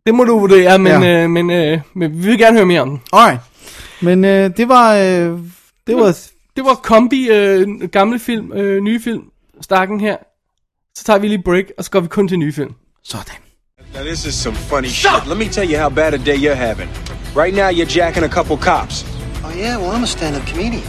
Det 0.05 0.15
må 0.15 0.23
du 0.23 0.39
vurdere, 0.39 0.79
men, 0.79 0.91
Ja. 1.03 1.23
øh, 1.23 1.29
men, 1.29 1.49
øh, 1.49 1.79
men 1.95 2.11
vi 2.23 2.25
vil 2.29 2.37
gerne 2.37 2.57
høre 2.57 2.65
mere 2.65 2.81
om 2.81 2.89
den. 2.89 3.01
Alright. 3.13 3.39
Men 4.01 4.25
øh, 4.25 4.57
det 4.57 4.69
var... 4.69 4.95
Øh, 4.95 5.39
det 5.87 5.95
var... 5.95 6.17
Det 6.55 6.65
var 6.65 6.73
kombi, 6.75 7.29
øh, 7.29 7.67
gamle 7.91 8.19
film, 8.19 8.51
øh, 8.53 8.81
nye 8.83 8.99
film, 9.01 9.23
stakken 9.61 9.99
her. 9.99 10.17
Så 10.95 11.03
tager 11.03 11.19
vi 11.19 11.27
lige 11.27 11.41
break, 11.45 11.65
og 11.77 11.83
så 11.83 11.91
går 11.91 11.99
vi 11.99 12.07
kun 12.07 12.27
til 12.27 12.37
nye 12.39 12.53
film. 12.53 12.73
Sådan. 13.03 13.35
Now 13.95 14.03
this 14.03 14.25
is 14.25 14.33
some 14.33 14.55
funny 14.55 14.87
shit. 14.87 15.27
Let 15.27 15.37
me 15.37 15.45
tell 15.45 15.71
you 15.73 15.79
how 15.79 15.89
bad 15.89 16.13
a 16.13 16.17
day 16.17 16.35
you're 16.37 16.55
having. 16.55 16.89
Right 17.35 17.55
now 17.55 17.69
you're 17.69 17.97
jacking 17.99 18.25
a 18.25 18.29
couple 18.29 18.57
cops. 18.57 19.12
Oh, 19.45 19.53
yeah? 19.53 19.77
Well, 19.77 19.91
I'm 19.91 20.03
a 20.03 20.07
stand 20.07 20.35
up 20.35 20.45
comedian. 20.47 20.83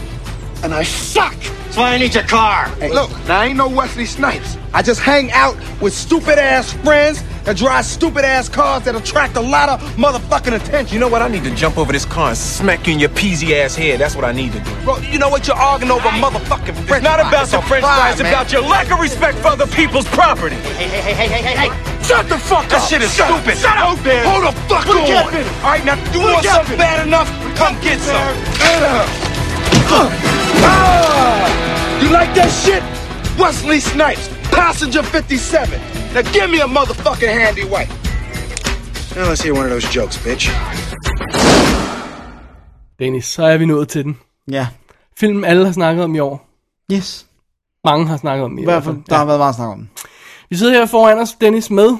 And 0.62 0.72
I 0.72 0.84
suck! 0.84 1.34
That's 1.34 1.76
why 1.76 1.94
I 1.94 1.98
need 1.98 2.14
your 2.14 2.24
car. 2.24 2.66
Hey, 2.76 2.88
look, 2.90 3.10
now 3.26 3.40
I 3.40 3.46
ain't 3.46 3.56
no 3.56 3.68
Wesley 3.68 4.06
Snipes. 4.06 4.56
I 4.72 4.80
just 4.80 5.00
hang 5.00 5.32
out 5.32 5.56
with 5.80 5.92
stupid 5.92 6.38
ass 6.38 6.72
friends 6.72 7.22
that 7.44 7.56
drive 7.56 7.84
stupid 7.84 8.24
ass 8.24 8.48
cars 8.48 8.84
that 8.84 8.94
attract 8.96 9.36
a 9.36 9.40
lot 9.40 9.68
of 9.68 9.80
motherfucking 9.96 10.54
attention. 10.60 10.94
You 10.94 11.00
know 11.00 11.08
what? 11.08 11.20
I 11.22 11.28
need 11.28 11.44
to 11.44 11.54
jump 11.54 11.76
over 11.78 11.92
this 11.92 12.04
car 12.04 12.28
and 12.30 12.38
smack 12.38 12.86
you 12.86 12.94
in 12.94 12.98
your 13.00 13.10
peasy 13.10 13.52
ass 13.52 13.74
head. 13.74 14.00
That's 14.00 14.16
what 14.16 14.24
I 14.24 14.32
need 14.32 14.52
to 14.52 14.60
do. 14.60 14.70
Bro, 14.84 14.98
you 14.98 15.18
know 15.18 15.28
what? 15.28 15.46
You're 15.46 15.56
arguing 15.56 15.90
over 15.92 16.08
motherfucking 16.08 16.68
It's 16.76 16.88
French 16.88 17.04
not 17.04 17.20
about 17.20 17.48
the 17.48 17.60
french 17.62 17.84
fries, 17.84 18.14
it's 18.14 18.22
man. 18.22 18.32
about 18.32 18.50
your 18.52 18.62
lack 18.62 18.90
of 18.90 18.98
respect 19.00 19.38
for 19.38 19.48
other 19.48 19.66
people's 19.66 20.06
property. 20.08 20.56
Hey, 20.56 20.88
hey, 20.88 21.00
hey, 21.12 21.14
hey, 21.14 21.28
hey, 21.28 21.42
hey, 21.42 21.68
hey! 21.68 22.02
Shut 22.04 22.28
the 22.28 22.36
fuck 22.38 22.68
That 22.68 22.82
up. 22.82 22.88
That 22.88 22.88
shit 22.88 23.02
is 23.02 23.14
Shut 23.14 23.30
up. 23.30 23.40
stupid. 23.40 23.58
Shut 23.58 23.76
up. 23.76 23.84
Hold 23.84 23.98
there. 24.00 24.24
Hold 24.24 24.44
the 24.44 24.52
fuck 24.68 24.86
a 24.86 24.90
on. 24.90 25.06
cap 25.06 25.32
in 25.32 25.40
it. 25.40 25.46
All 25.64 25.70
right, 25.72 25.84
now 25.84 25.96
do 26.12 26.18
you 26.20 26.28
a 26.28 26.32
want 26.32 26.44
something 26.46 26.74
it. 26.74 26.78
bad 26.78 27.06
enough? 27.06 27.28
Come 27.56 27.80
get 27.80 27.98
some. 28.00 28.20
Ah, 30.66 32.00
you 32.02 32.10
like 32.10 32.34
that 32.34 32.50
shit? 32.64 32.82
Wesley 33.38 33.80
Snipes, 33.80 34.28
passenger 34.50 35.02
57. 35.02 35.80
Now 36.14 36.22
give 36.22 36.48
me 36.48 36.60
a 36.60 36.66
motherfucking 36.66 37.32
handy 37.40 37.64
wipe. 37.64 37.92
Now 39.16 39.30
let's 39.30 39.42
hear 39.42 39.52
one 39.52 39.64
of 39.64 39.70
those 39.70 39.88
jokes, 39.98 40.16
bitch. 40.24 40.50
Dennis, 42.98 43.24
så 43.24 43.44
er 43.44 43.56
vi 43.56 43.66
nået 43.66 43.88
til 43.88 44.04
den. 44.04 44.18
Ja. 44.50 44.66
Filmen 45.16 45.44
alle 45.44 45.64
har 45.64 45.72
snakket 45.72 46.04
om 46.04 46.14
i 46.14 46.18
år. 46.18 46.48
Yes. 46.92 47.26
Mange 47.84 48.06
har 48.06 48.16
snakket 48.16 48.44
om 48.44 48.58
i, 48.58 48.60
I 48.60 48.64
hvert 48.64 48.84
fald, 48.84 48.96
der 49.08 49.16
har 49.16 49.24
været 49.24 49.38
meget 49.38 49.54
snak 49.54 49.68
om 49.68 49.78
den. 49.78 49.90
Vi 50.50 50.56
sidder 50.56 50.72
her 50.72 50.86
foran 50.86 51.18
os, 51.18 51.32
Dennis, 51.40 51.70
med 51.70 51.90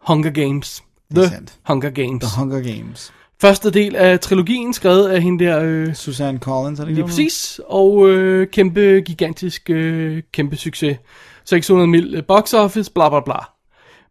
Hunger 0.00 0.30
Games. 0.30 0.82
Det 1.10 1.18
er 1.18 1.22
The 1.22 1.30
sandt. 1.30 1.54
Hunger 1.66 1.90
Games. 1.90 2.24
The 2.24 2.40
Hunger 2.40 2.60
Games. 2.60 3.12
Første 3.40 3.70
del 3.70 3.96
af 3.96 4.20
trilogien, 4.20 4.72
skrevet 4.72 5.08
af 5.08 5.22
hende 5.22 5.44
der... 5.44 5.60
Øh, 5.62 5.94
Suzanne 5.94 6.38
Collins, 6.38 6.80
er 6.80 6.84
det 6.84 6.94
Lige 6.94 7.04
præcis, 7.04 7.60
og 7.68 8.08
øh, 8.08 8.48
kæmpe, 8.48 9.02
gigantisk, 9.06 9.70
øh, 9.70 10.22
kæmpe 10.32 10.56
succes. 10.56 10.96
600 11.44 11.86
mil 11.88 12.14
øh, 12.14 12.24
box 12.28 12.54
office, 12.54 12.92
bla 12.92 13.08
bla 13.08 13.20
bla. 13.20 13.38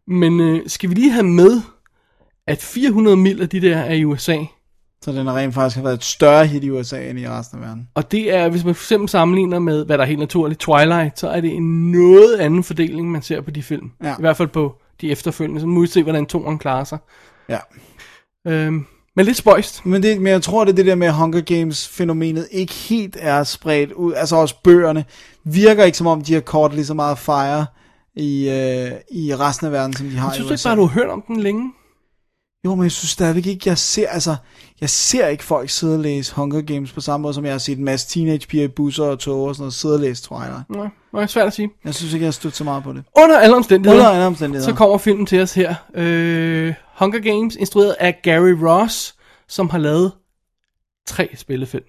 Men 0.06 0.40
øh, 0.40 0.62
skal 0.66 0.90
vi 0.90 0.94
lige 0.94 1.10
have 1.10 1.26
med, 1.26 1.60
at 2.46 2.62
400 2.62 3.16
mil 3.16 3.42
af 3.42 3.48
de 3.48 3.60
der 3.60 3.76
er 3.78 3.94
i 3.94 4.04
USA, 4.04 4.36
Så 5.02 5.12
den 5.12 5.26
har 5.26 5.36
rent 5.36 5.54
faktisk 5.54 5.76
har 5.76 5.82
været 5.82 5.94
et 5.96 6.04
større 6.04 6.46
hit 6.46 6.64
i 6.64 6.70
USA 6.70 7.10
end 7.10 7.18
i 7.18 7.28
resten 7.28 7.58
af 7.58 7.64
verden. 7.68 7.88
og 7.94 8.12
det 8.12 8.34
er, 8.34 8.48
hvis 8.48 8.64
man 8.64 8.74
for 8.74 8.82
eksempel 8.82 9.08
sammenligner 9.08 9.58
med, 9.58 9.86
hvad 9.86 9.98
der 9.98 10.04
er 10.04 10.08
helt 10.08 10.20
naturligt, 10.20 10.60
Twilight, 10.60 11.18
så 11.18 11.28
er 11.28 11.40
det 11.40 11.54
en 11.54 11.92
noget 11.92 12.36
anden 12.36 12.64
fordeling, 12.64 13.10
man 13.10 13.22
ser 13.22 13.40
på 13.40 13.50
de 13.50 13.62
film. 13.62 13.90
Ja. 14.02 14.12
I 14.12 14.20
hvert 14.20 14.36
fald 14.36 14.48
på 14.48 14.80
de 15.00 15.10
efterfølgende, 15.10 15.60
så 15.60 15.66
må 15.66 15.80
vi 15.80 15.86
se, 15.86 16.02
hvordan 16.02 16.26
toren 16.26 16.58
klarer 16.58 16.84
sig. 16.84 16.98
Ja. 17.48 17.58
Øhm, 18.46 18.86
men 19.16 19.26
lidt 19.26 19.36
spøjst. 19.36 19.86
Men, 19.86 20.02
det, 20.02 20.20
men 20.20 20.32
jeg 20.32 20.42
tror, 20.42 20.64
det 20.64 20.72
er 20.72 20.76
det 20.76 20.86
der 20.86 20.94
med 20.94 21.10
Hunger 21.10 21.40
Games-fænomenet 21.40 22.48
ikke 22.50 22.72
helt 22.74 23.16
er 23.20 23.44
spredt 23.44 23.92
ud. 23.92 24.12
Altså 24.12 24.36
også 24.36 24.54
bøgerne 24.64 25.04
virker 25.44 25.84
ikke 25.84 25.98
som 25.98 26.06
om, 26.06 26.20
de 26.24 26.34
har 26.34 26.40
kort 26.40 26.74
lige 26.74 26.86
så 26.86 26.94
meget 26.94 27.18
fire 27.18 27.66
i, 28.16 28.48
øh, 28.48 28.90
i 29.10 29.34
resten 29.34 29.66
af 29.66 29.72
verden, 29.72 29.96
som 29.96 30.06
de 30.08 30.16
har 30.16 30.26
Jeg 30.28 30.34
synes 30.34 30.44
i 30.44 30.48
du 30.48 30.52
ikke 30.52 30.54
USA. 30.54 30.68
bare, 30.68 30.76
du 30.76 30.82
har 30.86 30.94
hørt 30.94 31.08
om 31.10 31.22
den 31.28 31.40
længe? 31.40 31.72
Jo, 32.64 32.74
men 32.74 32.82
jeg 32.82 32.92
synes 32.92 33.10
stadigvæk 33.10 33.46
ikke, 33.46 33.68
jeg 33.68 33.78
ser, 33.78 34.08
altså, 34.08 34.36
jeg 34.80 34.90
ser 34.90 35.26
ikke 35.26 35.44
folk 35.44 35.70
sidde 35.70 35.94
og 35.94 36.00
læse 36.00 36.34
Hunger 36.34 36.62
Games 36.62 36.92
på 36.92 37.00
samme 37.00 37.22
måde, 37.22 37.34
som 37.34 37.44
jeg 37.44 37.52
har 37.54 37.58
set 37.58 37.78
en 37.78 37.84
masse 37.84 38.08
teenagepiger 38.08 38.64
i 38.64 38.68
busser 38.68 39.04
og 39.04 39.18
tog 39.18 39.40
og 39.44 39.54
sådan 39.54 39.62
noget, 39.62 39.74
sidde 39.74 39.94
og 39.94 40.00
læse 40.00 40.22
Twilight. 40.22 40.70
Nej, 40.70 40.88
det 41.12 41.22
er 41.22 41.26
svært 41.26 41.46
at 41.46 41.52
sige. 41.52 41.70
Jeg 41.84 41.94
synes 41.94 42.12
ikke, 42.12 42.22
jeg 42.22 42.26
har 42.26 42.32
stødt 42.32 42.56
så 42.56 42.64
meget 42.64 42.82
på 42.82 42.92
det. 42.92 43.04
Under 43.18 43.38
alle 43.38 43.56
omstændigheder, 43.56 44.00
Under 44.02 44.12
alle 44.12 44.26
omstændigheder. 44.26 44.72
så 44.72 44.76
kommer 44.76 44.98
filmen 44.98 45.26
til 45.26 45.40
os 45.42 45.54
her. 45.54 45.74
Øh, 45.94 46.74
Hunger 46.98 47.20
Games, 47.20 47.56
instrueret 47.56 47.96
af 48.00 48.20
Gary 48.22 48.50
Ross, 48.62 49.14
som 49.48 49.70
har 49.70 49.78
lavet 49.78 50.12
tre 51.06 51.30
spillefilm 51.36 51.84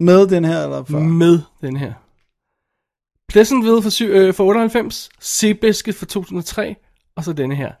Med 0.00 0.26
den 0.26 0.44
her, 0.44 0.62
eller 0.64 0.84
før? 0.84 0.98
med 0.98 1.38
den 1.60 1.76
her. 1.76 1.92
Pleasantville 3.28 3.82
for, 3.82 3.90
syv, 3.90 4.06
øh, 4.06 4.34
for 4.34 4.44
98, 4.44 5.08
Seabiscuit 5.20 5.96
for 5.96 6.06
2003, 6.06 6.76
og 7.16 7.24
så 7.24 7.32
denne 7.32 7.54
her. 7.54 7.72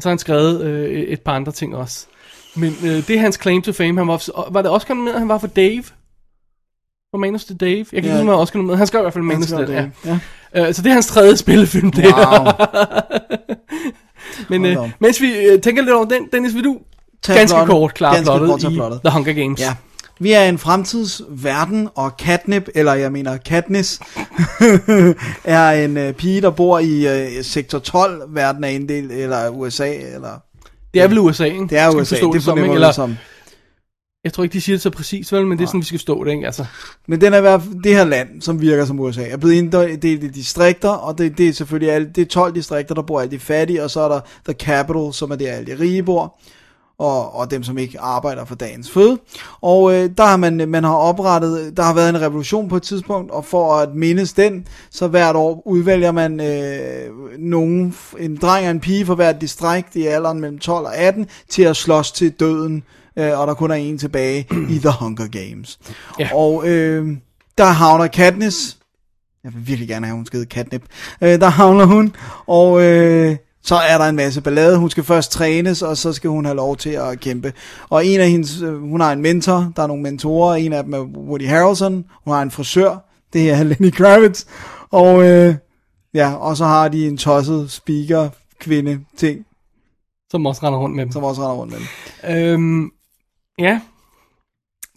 Og 0.00 0.02
så 0.02 0.08
har 0.08 0.10
han 0.12 0.18
skrevet 0.18 0.60
øh, 0.64 0.90
et 1.00 1.20
par 1.20 1.32
andre 1.32 1.52
ting 1.52 1.76
også. 1.76 2.06
Men 2.56 2.76
øh, 2.84 2.90
det 2.90 3.10
er 3.10 3.18
hans 3.20 3.38
claim 3.42 3.62
to 3.62 3.72
fame. 3.72 3.98
Han 4.00 4.08
var, 4.08 4.50
var 4.52 4.62
det 4.62 4.70
Oscar 4.70 4.94
nomineret, 4.94 5.18
han 5.18 5.28
var 5.28 5.38
for 5.38 5.46
Dave? 5.46 5.82
For 7.14 7.18
Manus 7.18 7.44
to 7.44 7.54
Dave? 7.54 7.70
Jeg 7.78 7.86
kan 7.86 7.96
ikke 7.96 8.08
Ja. 8.08 8.12
huske, 8.14 8.20
om 8.22 8.26
han 8.26 8.34
var 8.36 8.42
Oscar 8.42 8.56
nomineret. 8.58 8.78
Han 8.78 8.86
skrev 8.86 9.00
i 9.00 9.02
hvert 9.02 9.12
fald 9.12 9.24
Manus 9.24 9.46
skrev 9.48 9.66
Dave. 9.66 9.92
det, 10.04 10.18
Ja. 10.54 10.68
Øh, 10.68 10.74
så 10.74 10.82
det 10.82 10.88
er 10.88 10.92
hans 10.92 11.06
tredje 11.06 11.36
spillefilm, 11.36 11.90
det. 11.92 12.04
Wow. 12.04 12.46
Men 14.50 14.64
øh, 14.66 14.76
mens 14.98 15.20
vi 15.20 15.32
øh, 15.38 15.60
tænker 15.60 15.82
lidt 15.82 15.94
over 15.94 16.04
den, 16.04 16.28
Dennis, 16.32 16.54
vil 16.54 16.64
du 16.64 16.78
Tag 17.22 17.36
ganske 17.36 17.54
plottet. 17.54 17.70
kort 17.70 17.94
klare 17.94 18.22
plottet 18.22 18.62
i. 18.62 18.76
The 19.04 19.10
Hunger 19.12 19.32
Games? 19.32 19.60
Ja. 19.60 19.74
Vi 20.22 20.32
er 20.32 20.44
en 20.44 20.58
fremtidsverden, 20.58 21.88
og 21.94 22.16
Katnip, 22.16 22.68
eller 22.74 22.94
jeg 22.94 23.12
mener 23.12 23.36
Katniss, 23.36 24.00
er 25.44 25.70
en 25.70 25.96
øh, 25.96 26.12
pige, 26.12 26.40
der 26.40 26.50
bor 26.50 26.78
i 26.78 27.24
øh, 27.36 27.44
sektor 27.44 27.78
12, 27.78 28.22
verden 28.28 28.64
er 28.64 28.68
inddelt, 28.68 29.12
eller 29.12 29.48
USA, 29.48 29.94
eller... 29.94 30.38
Det 30.94 31.02
er 31.02 31.08
vel 31.08 31.18
USA, 31.18 31.44
ikke? 31.44 31.66
Det 31.66 31.78
er 31.78 31.94
USA, 31.94 32.16
det 32.16 32.42
fornemmer 32.42 32.74
Eller, 32.74 32.92
som. 32.92 33.16
Jeg 34.24 34.32
tror 34.32 34.44
ikke, 34.44 34.52
de 34.52 34.60
siger 34.60 34.76
det 34.76 34.82
så 34.82 34.90
præcis, 34.90 35.32
vel, 35.32 35.46
men 35.46 35.58
det 35.58 35.64
er 35.64 35.68
sådan, 35.68 35.80
vi 35.80 35.86
skal 35.86 35.98
forstå 35.98 36.24
det, 36.24 36.30
ikke? 36.30 36.46
Altså, 36.46 36.64
Men 37.08 37.20
den 37.20 37.32
er 37.32 37.38
i 37.38 37.40
hvert 37.40 37.62
fald, 37.62 37.82
det 37.82 37.96
her 37.96 38.04
land, 38.04 38.42
som 38.42 38.60
virker 38.60 38.84
som 38.84 39.00
USA, 39.00 39.28
er 39.28 39.36
blevet 39.36 39.54
inddelt 39.54 40.04
i 40.04 40.16
distrikter, 40.28 40.88
og 40.88 41.18
det, 41.18 41.38
det 41.38 41.48
er 41.48 41.52
selvfølgelig 41.52 41.92
alle, 41.92 42.10
det 42.14 42.22
er 42.22 42.26
12 42.26 42.54
distrikter, 42.54 42.94
der 42.94 43.02
bor 43.02 43.20
alle 43.20 43.30
de 43.30 43.38
fattige, 43.38 43.84
og 43.84 43.90
så 43.90 44.00
er 44.00 44.08
der 44.08 44.20
The 44.44 44.54
Capital, 44.54 45.12
som 45.12 45.30
er 45.30 45.36
der 45.36 45.52
alle 45.52 45.72
de 45.72 45.80
rige 45.80 46.02
bor, 46.02 46.38
og, 47.00 47.34
og 47.34 47.50
dem, 47.50 47.62
som 47.62 47.78
ikke 47.78 48.00
arbejder 48.00 48.44
for 48.44 48.54
dagens 48.54 48.90
føde. 48.90 49.18
Og 49.60 49.94
øh, 49.94 50.10
der 50.16 50.24
har 50.24 50.36
man, 50.36 50.68
man 50.68 50.84
har 50.84 50.94
oprettet, 50.94 51.76
der 51.76 51.82
har 51.82 51.94
været 51.94 52.08
en 52.08 52.20
revolution 52.20 52.68
på 52.68 52.76
et 52.76 52.82
tidspunkt, 52.82 53.30
og 53.30 53.44
for 53.44 53.74
at 53.74 53.94
mindes 53.94 54.32
den, 54.32 54.66
så 54.90 55.08
hvert 55.08 55.36
år 55.36 55.62
udvælger 55.66 56.12
man 56.12 56.40
øh, 56.40 57.38
nogen, 57.38 57.94
en 58.18 58.36
dreng 58.36 58.66
og 58.66 58.70
en 58.70 58.80
pige 58.80 59.06
fra 59.06 59.14
hvert 59.14 59.40
distrikt 59.40 59.96
i 59.96 60.06
alderen 60.06 60.40
mellem 60.40 60.58
12 60.58 60.86
og 60.86 60.96
18, 60.96 61.26
til 61.48 61.62
at 61.62 61.76
slås 61.76 62.12
til 62.12 62.30
døden, 62.30 62.82
øh, 63.16 63.40
og 63.40 63.46
der 63.46 63.54
kun 63.54 63.70
er 63.70 63.74
en 63.74 63.98
tilbage 63.98 64.46
i 64.70 64.78
The 64.78 64.92
Hunger 65.00 65.26
Games. 65.26 65.78
Ja. 66.18 66.28
Og 66.34 66.68
øh, 66.68 67.08
der 67.58 67.64
havner 67.64 68.06
Katniss, 68.06 68.76
jeg 69.44 69.52
vil 69.54 69.66
virkelig 69.66 69.88
gerne 69.88 70.06
have, 70.06 70.16
hun 70.16 70.26
skal 70.26 70.36
hedde 70.36 70.48
Katnip, 70.48 70.82
øh, 71.20 71.40
der 71.40 71.48
havner 71.48 71.84
hun, 71.84 72.14
og 72.46 72.82
øh, 72.82 73.36
så 73.62 73.74
er 73.76 73.98
der 73.98 74.04
en 74.04 74.16
masse 74.16 74.40
ballade. 74.40 74.76
Hun 74.78 74.90
skal 74.90 75.04
først 75.04 75.32
trænes, 75.32 75.82
og 75.82 75.96
så 75.96 76.12
skal 76.12 76.30
hun 76.30 76.44
have 76.44 76.56
lov 76.56 76.76
til 76.76 76.90
at 76.90 77.20
kæmpe. 77.20 77.52
Og 77.88 78.06
en 78.06 78.20
af 78.20 78.30
hendes, 78.30 78.60
øh, 78.62 78.80
hun 78.80 79.00
har 79.00 79.12
en 79.12 79.22
mentor, 79.22 79.72
der 79.76 79.82
er 79.82 79.86
nogle 79.86 80.02
mentorer, 80.02 80.54
en 80.54 80.72
af 80.72 80.84
dem 80.84 80.94
er 80.94 81.00
Woody 81.00 81.48
Harrelson, 81.48 82.04
hun 82.24 82.34
har 82.34 82.42
en 82.42 82.50
frisør, 82.50 82.96
det 83.32 83.50
er 83.50 83.62
Lenny 83.62 83.90
Kravitz, 83.92 84.44
og 84.90 85.22
øh, 85.28 85.54
ja, 86.14 86.34
og 86.34 86.56
så 86.56 86.64
har 86.64 86.88
de 86.88 87.06
en 87.08 87.16
tosset 87.16 87.70
speaker 87.70 88.28
kvinde 88.60 89.00
ting, 89.16 89.46
som 90.30 90.46
også 90.46 90.60
render 90.66 90.78
rundt 90.78 90.96
med 90.96 91.04
dem. 91.04 91.12
som 91.12 91.24
også 91.24 91.42
render 91.42 91.56
rundt 91.56 91.72
med 91.72 91.80
dem. 91.80 92.36
Øhm, 92.36 92.90
ja, 93.58 93.80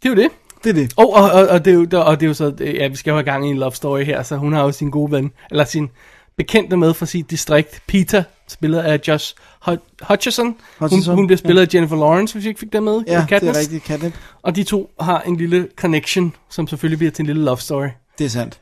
det 0.04 0.06
er 0.06 0.10
jo 0.10 0.16
det. 0.16 0.30
Det 0.64 0.70
er 0.70 0.74
det. 0.74 0.94
Oh, 0.98 1.06
og, 1.24 1.32
og, 1.32 1.48
og, 1.48 1.66
det 1.66 1.72
er 1.72 1.76
jo, 1.76 1.84
der- 1.86 2.00
og 2.00 2.20
det 2.20 2.26
er 2.26 2.28
jo 2.28 2.34
så, 2.34 2.54
ja, 2.60 2.88
vi 2.88 2.96
skal 2.96 3.12
jo 3.12 3.16
have 3.18 3.24
gang 3.26 3.48
i 3.48 3.50
en 3.50 3.58
love 3.58 3.72
story 3.72 4.04
her, 4.04 4.24
så 4.24 4.36
hun 4.36 4.54
har 4.54 4.64
jo 4.64 4.72
sin 4.72 4.90
gode 4.92 5.12
ven, 5.12 5.32
eller 5.52 5.66
sin 5.66 5.90
bekendte 6.38 6.78
med 6.78 6.94
fra 6.94 7.06
sit 7.06 7.32
distrikt, 7.32 7.82
Peter, 7.88 8.24
spillet 8.48 8.80
af 8.80 9.00
Josh 9.08 9.36
Hut- 9.68 10.06
Hutcherson. 10.08 10.56
Hutcherson, 10.80 11.12
Hun, 11.12 11.16
hun 11.16 11.28
bliver 11.28 11.38
spillet 11.38 11.62
af 11.62 11.74
Jennifer 11.74 11.96
Lawrence, 11.96 12.34
hvis 12.34 12.44
vi 12.44 12.50
ikke 12.50 12.60
fik 12.60 12.74
det 12.74 12.84
med. 12.84 13.04
Ja, 13.08 13.20
det 13.20 13.28
Katniss. 13.30 13.58
er 13.58 13.62
rigtigt, 13.62 13.84
Katnip. 13.84 14.14
Og 14.42 14.56
de 14.56 14.64
to 14.64 14.90
har 15.00 15.22
en 15.22 15.36
lille 15.38 15.68
connection, 15.76 16.36
som 16.50 16.68
selvfølgelig 16.68 16.98
bliver 17.00 17.12
til 17.12 17.22
en 17.24 17.28
lille 17.28 17.44
love 17.44 17.58
story. 17.58 17.88
Det 18.18 18.26
er 18.26 18.30
sandt. 18.30 18.60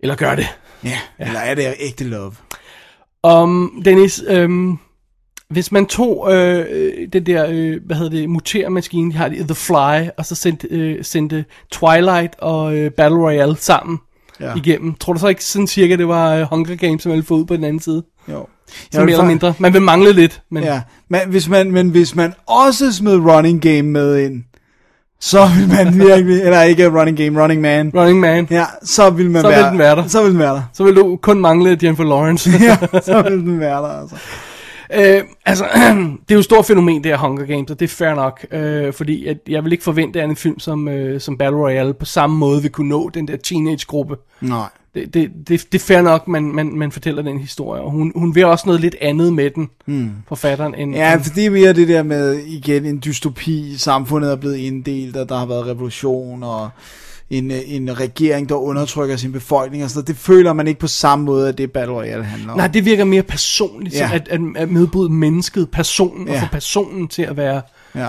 Eller 0.00 0.14
gør 0.16 0.34
det. 0.34 0.46
Ja, 0.84 0.98
eller 1.18 1.40
er 1.40 1.54
det 1.54 1.74
ægte 1.80 2.04
love? 2.04 2.32
Om, 3.22 3.82
Dennis, 3.84 4.22
øhm, 4.28 4.78
hvis 5.50 5.72
man 5.72 5.86
tog 5.86 6.32
øh, 6.32 6.66
øh, 6.70 7.08
det 7.12 7.26
der, 7.26 7.46
øh, 7.50 7.76
hvad 7.86 7.96
hedder 7.96 8.10
det, 8.10 8.30
mutermaskine, 8.30 9.12
de 9.12 9.16
har 9.16 9.28
det, 9.28 9.38
The 9.38 9.54
Fly, 9.54 10.08
og 10.18 10.26
så 10.26 10.34
sendte, 10.34 10.68
øh, 10.70 11.04
sendte 11.04 11.44
Twilight 11.72 12.34
og 12.38 12.76
øh, 12.76 12.90
Battle 12.90 13.18
Royale 13.18 13.56
sammen 13.56 13.98
Ja. 14.40 14.52
igennem. 14.56 14.94
Tror 14.94 15.12
du 15.12 15.18
så 15.18 15.28
ikke 15.28 15.44
sådan 15.44 15.66
cirka, 15.66 15.96
det 15.96 16.08
var 16.08 16.34
øh, 16.34 16.42
Hunger 16.50 16.76
Games, 16.76 17.02
som 17.02 17.12
ville 17.12 17.24
få 17.24 17.34
ud 17.34 17.44
på 17.44 17.56
den 17.56 17.64
anden 17.64 17.80
side? 17.80 18.02
Jo. 18.28 18.46
Så 18.92 18.98
vil 18.98 19.04
mere 19.04 19.12
eller 19.12 19.24
mindre. 19.24 19.54
Man 19.58 19.72
vil 19.72 19.82
mangle 19.82 20.12
lidt, 20.12 20.42
men 20.50 20.62
Ja, 20.64 20.80
men 21.08 21.20
hvis 21.28 21.48
man, 21.48 21.70
men 21.72 21.88
hvis 21.88 22.14
man 22.14 22.34
også 22.46 22.92
smed 22.92 23.16
running 23.16 23.62
game 23.62 23.82
med 23.82 24.18
ind, 24.18 24.44
så 25.20 25.48
vil 25.58 25.68
man 25.68 25.94
virkelig, 26.08 26.40
eller 26.42 26.62
ikke 26.62 26.88
running 26.88 27.16
game, 27.16 27.42
running 27.42 27.60
man, 27.60 27.90
Running 27.94 28.20
Man, 28.20 28.46
ja, 28.50 28.64
så 28.84 29.10
vil 29.10 29.30
man 29.30 29.42
Så 29.42 29.48
vil 29.48 29.56
være, 29.56 29.70
den 29.70 29.78
være 29.78 29.96
der. 29.96 30.06
Så 30.08 30.22
vil 30.22 30.30
den 30.30 30.38
være 30.38 30.54
der. 30.54 30.62
så 30.72 30.84
vil 30.84 30.96
du 30.96 31.18
kun 31.22 31.40
mangle 31.40 31.78
Jennifer 31.82 32.04
Lawrence. 32.04 32.50
ja, 32.60 32.76
så 33.02 33.22
vil 33.22 33.32
den 33.32 33.60
være 33.60 33.82
der, 33.82 34.00
altså. 34.00 34.16
Øh, 34.94 35.22
altså, 35.46 35.64
det 36.28 36.30
er 36.30 36.34
jo 36.34 36.38
et 36.38 36.44
stort 36.44 36.66
fænomen, 36.66 37.04
det 37.04 37.12
her 37.12 37.18
Hunger 37.18 37.46
Games, 37.46 37.70
og 37.70 37.80
det 37.80 37.86
er 37.86 37.94
fair 37.94 38.14
nok, 38.14 38.46
øh, 38.50 38.92
fordi 38.92 39.26
at 39.26 39.36
jeg 39.48 39.64
vil 39.64 39.72
ikke 39.72 39.84
forvente, 39.84 40.22
at 40.22 40.30
en 40.30 40.36
film 40.36 40.58
som, 40.58 40.88
øh, 40.88 41.20
som 41.20 41.38
Battle 41.38 41.58
Royale 41.58 41.94
på 41.94 42.04
samme 42.04 42.36
måde 42.36 42.62
vil 42.62 42.70
kunne 42.70 42.88
nå 42.88 43.08
den 43.08 43.28
der 43.28 43.36
teenage-gruppe. 43.36 44.16
Nej. 44.40 44.68
Det, 44.94 45.14
det, 45.14 45.30
det, 45.48 45.72
det 45.72 45.74
er 45.74 45.84
fair 45.84 46.02
nok, 46.02 46.28
man, 46.28 46.42
man, 46.42 46.78
man 46.78 46.92
fortæller 46.92 47.22
den 47.22 47.38
historie, 47.38 47.82
og 47.82 47.90
hun, 47.90 48.12
hun 48.16 48.34
vil 48.34 48.44
også 48.44 48.66
noget 48.66 48.80
lidt 48.80 48.96
andet 49.00 49.32
med 49.32 49.50
den, 49.50 49.70
hmm. 49.86 50.10
forfatteren, 50.28 50.74
end... 50.74 50.94
Ja, 50.94 51.16
for 51.16 51.34
det 51.34 51.46
er 51.46 51.50
mere 51.50 51.72
det 51.72 51.88
der 51.88 52.02
med, 52.02 52.34
igen, 52.34 52.84
en 52.84 53.02
dystopi, 53.04 53.74
samfundet 53.76 54.32
er 54.32 54.36
blevet 54.36 54.56
inddelt, 54.56 55.16
og 55.16 55.28
der 55.28 55.38
har 55.38 55.46
været 55.46 55.66
revolution, 55.66 56.42
og 56.42 56.70
en, 57.30 57.50
øh, 57.50 57.58
en 57.66 58.00
regering, 58.00 58.48
der 58.48 58.54
undertrykker 58.54 59.16
sin 59.16 59.32
befolkning, 59.32 59.84
og 59.84 59.90
sådan 59.90 59.98
noget. 59.98 60.08
Det 60.08 60.16
føler 60.16 60.52
man 60.52 60.66
ikke 60.66 60.80
på 60.80 60.86
samme 60.86 61.24
måde, 61.24 61.48
at 61.48 61.58
det 61.58 61.72
Battle 61.72 61.94
Royale 61.94 62.24
handler 62.24 62.52
om. 62.52 62.58
Nej, 62.58 62.66
det 62.66 62.84
virker 62.84 63.04
mere 63.04 63.22
personligt, 63.22 63.94
Ja. 63.94 64.10
at, 64.14 64.28
at, 64.28 64.40
at 64.56 64.70
medbryde 64.70 65.10
mennesket, 65.10 65.70
personen, 65.70 66.28
ja. 66.28 66.34
Og 66.34 66.40
få 66.40 66.46
personen 66.52 67.08
til 67.08 67.22
at 67.22 67.36
være, 67.36 67.62
Ja. 67.94 68.08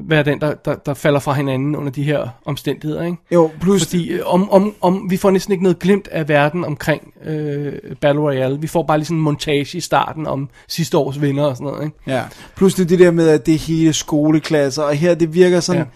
være 0.00 0.22
den, 0.22 0.40
der, 0.40 0.54
der, 0.54 0.74
der 0.74 0.94
falder 0.94 1.20
fra 1.20 1.32
hinanden 1.32 1.76
under 1.76 1.92
de 1.92 2.02
her 2.02 2.28
omstændigheder, 2.44 3.02
ikke? 3.04 3.16
Jo, 3.32 3.50
plus, 3.60 3.82
Fordi 3.84 4.08
øh, 4.08 4.20
om, 4.26 4.50
om, 4.50 4.74
om, 4.80 5.06
vi 5.10 5.16
får 5.16 5.30
næsten 5.30 5.52
ikke 5.52 5.62
noget 5.62 5.78
glimt 5.78 6.08
af 6.08 6.28
verden 6.28 6.64
omkring 6.64 7.02
øh, 7.24 7.72
Battle 8.00 8.22
Royale. 8.22 8.60
Vi 8.60 8.66
får 8.66 8.82
bare 8.82 8.98
lige 8.98 9.06
sådan 9.06 9.16
en 9.16 9.22
montage 9.22 9.78
i 9.78 9.80
starten 9.80 10.26
om 10.26 10.48
sidste 10.68 10.98
års 10.98 11.20
vinder 11.20 11.44
og 11.44 11.56
sådan 11.56 11.72
noget. 11.72 11.84
Ikke? 11.84 11.96
ja. 12.06 12.22
plus 12.56 12.74
det, 12.74 12.88
det 12.88 12.98
der 12.98 13.10
med, 13.10 13.28
at 13.28 13.46
det 13.46 13.54
er 13.54 13.58
hele 13.58 13.92
skoleklasser, 13.92 14.82
og 14.82 14.94
her 14.94 15.14
det 15.14 15.34
virker 15.34 15.60
sådan... 15.60 15.82
Ja. 15.82 15.88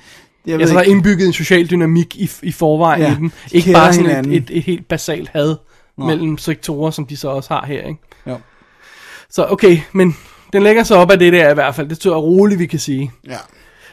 Jeg 0.47 0.53
ved 0.55 0.61
Altså, 0.61 0.75
der 0.75 0.81
er 0.81 0.85
indbygget 0.85 1.27
en 1.27 1.33
social 1.33 1.71
dynamik 1.71 2.17
i, 2.17 2.31
i 2.43 2.53
forvejen 2.53 3.03
Ja, 3.03 3.13
i 3.13 3.15
dem. 3.15 3.31
de 3.31 3.57
Ikke 3.57 3.73
bare 3.73 3.93
sådan 3.93 4.07
hinanden. 4.09 4.33
et, 4.33 4.39
et, 4.51 4.57
et 4.57 4.63
helt 4.63 4.89
basalt 4.89 5.29
had 5.29 5.57
Nej. 5.97 6.07
mellem 6.07 6.39
sektorer, 6.39 6.91
som 6.91 7.07
de 7.07 7.17
så 7.17 7.29
også 7.29 7.55
har 7.55 7.67
her. 7.67 7.83
Ikke? 7.89 8.01
Jo. 8.27 8.37
Så 9.31 9.47
okay, 9.51 9.79
men 9.93 10.17
den 10.53 10.63
lægger 10.63 10.83
sig 10.85 10.97
op 10.97 11.11
af 11.11 11.19
det 11.19 11.33
der 11.33 11.51
i 11.51 11.55
hvert 11.55 11.75
fald. 11.75 11.89
Det 11.89 11.99
tror 11.99 12.11
jeg 12.11 12.23
roligt, 12.23 12.59
vi 12.61 12.67
kan 12.67 12.79
sige. 12.79 13.11
Ja, 13.29 13.37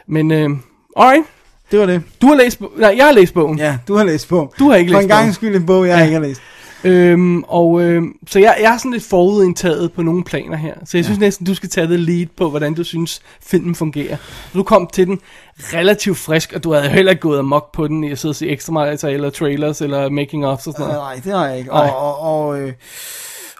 Men 0.08 0.32
øh, 0.32 0.50
alright, 0.98 1.26
det 1.72 1.80
var 1.80 1.86
det. 1.86 2.02
du 2.22 2.28
har 2.28 2.36
læst, 2.36 2.62
nej, 2.78 2.94
jeg 2.98 3.06
har 3.06 3.12
læst 3.12 3.34
bogen. 3.34 3.58
Ja, 3.60 3.78
du 3.88 3.96
har 3.96 4.04
læst 4.04 4.28
på. 4.30 4.54
Du 4.60 4.70
har 4.70 4.76
ikke 4.76 4.92
For 4.92 4.98
læst 5.00 5.04
en 5.04 5.10
gang 5.10 5.24
bogen. 5.24 5.34
skyld 5.34 5.56
en 5.56 5.66
bog, 5.66 5.88
jeg 5.88 5.98
Ja. 5.98 6.04
ikke 6.04 6.14
har 6.14 6.22
læst. 6.22 6.42
Øhm, 6.84 7.44
og 7.44 7.82
øh, 7.82 8.04
så 8.28 8.40
jeg, 8.40 8.58
jeg 8.62 8.74
er 8.74 8.78
sådan 8.78 8.92
lidt 8.92 9.04
forudindtaget 9.04 9.94
på 9.94 10.02
nogle 10.02 10.24
planer 10.24 10.58
her. 10.58 10.74
Så 10.86 10.98
jeg 10.98 11.06
synes 11.06 11.20
næsten, 11.20 11.46
du 11.46 11.56
skal 11.56 11.70
tage 11.70 11.88
det 11.88 12.00
lead 12.00 12.28
på, 12.38 12.50
hvordan 12.50 12.74
du 12.74 12.84
synes, 12.84 13.22
filmen 13.42 13.76
fungerer. 13.76 14.18
Du 14.54 14.64
kom 14.64 14.90
til 14.94 15.08
den 15.08 15.20
relativt 15.58 16.18
frisk, 16.18 16.54
og 16.54 16.64
du 16.64 16.74
havde 16.74 16.90
heller 16.90 17.12
ikke 17.12 17.22
gået 17.22 17.40
amok 17.40 17.74
på 17.74 17.88
den 17.88 18.04
i 18.04 18.12
at 18.12 18.20
sidde 18.20 18.32
og 18.32 18.36
se 18.36 18.50
ekstra 18.50 18.74
meget, 18.74 19.04
eller 19.04 19.30
trailers, 19.30 19.82
eller 19.82 20.10
making 20.10 20.46
ofs 20.46 20.68
og 20.68 20.74
sådan 20.74 20.86
noget. 20.86 21.02
Nej, 21.02 21.22
det 21.24 21.34
har 21.34 21.48
jeg 21.48 21.58
ikke. 21.58 21.70
Nej. 21.70 21.90
Og, 21.90 22.22
og, 22.22 22.48
og, 22.48 22.62
øh, 22.62 22.74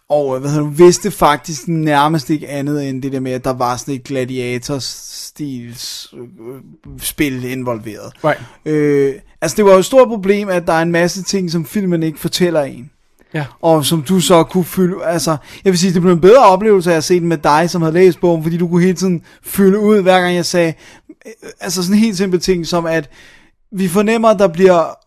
og 0.10 0.36
øh, 0.36 0.42
hvad 0.42 0.52
hedder 0.52 0.64
du, 0.64 0.70
vidste 0.70 1.12
faktisk 1.12 1.68
nærmest 1.68 2.30
ikke 2.30 2.50
andet 2.50 2.90
end 2.90 3.02
det 3.02 3.12
der 3.12 3.20
med, 3.20 3.32
at 3.32 3.44
der 3.44 3.54
var 3.54 3.78
sådan 3.78 3.96
et 3.96 4.04
gladiator-stils 4.04 6.14
spil 7.02 7.44
involveret. 7.44 8.14
Right. 8.24 8.42
Øh, 8.66 9.16
altså 9.42 9.58
det 9.58 9.66
var 9.66 9.72
jo 9.72 9.78
et 9.78 9.86
stort 9.86 10.08
problem, 10.08 10.50
at 10.50 10.68
der 10.68 10.74
er 10.74 10.82
en 10.82 10.92
masse 10.92 11.24
ting, 11.24 11.52
som 11.52 11.66
filmen 11.66 12.04
ikke 12.04 12.20
fortæller 12.20 12.64
en. 12.64 12.92
Ja. 13.38 13.46
Og 13.62 13.86
som 13.86 14.02
du 14.04 14.20
så 14.20 14.44
kunne 14.44 14.64
fylde, 14.64 15.06
altså, 15.06 15.38
jeg 15.66 15.72
vil 15.72 15.80
sige, 15.80 15.94
det 15.94 16.02
blev 16.02 16.14
en 16.14 16.22
bedre 16.22 16.46
oplevelse 16.46 16.92
af 16.94 16.98
at 16.98 17.04
se 17.04 17.20
den 17.20 17.28
med 17.28 17.38
dig, 17.38 17.70
som 17.70 17.82
havde 17.82 17.94
læst 17.94 18.20
bogen, 18.20 18.44
fordi 18.44 18.58
du 18.58 18.68
kunne 18.68 18.82
hele 18.82 18.98
tiden 18.98 19.22
fylde 19.44 19.80
ud, 19.80 20.02
hver 20.02 20.22
gang 20.22 20.36
jeg 20.36 20.46
sagde, 20.46 20.74
øh, 21.26 21.50
altså 21.60 21.84
sådan 21.84 22.00
helt 22.00 22.18
simple 22.18 22.40
ting, 22.40 22.68
som 22.68 22.86
at 22.86 23.10
vi 23.72 23.88
fornemmer, 23.88 24.30
at 24.30 24.40
der 24.40 24.48
bliver 24.48 24.98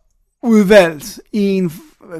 udvalgt 0.43 1.20
en 1.32 1.73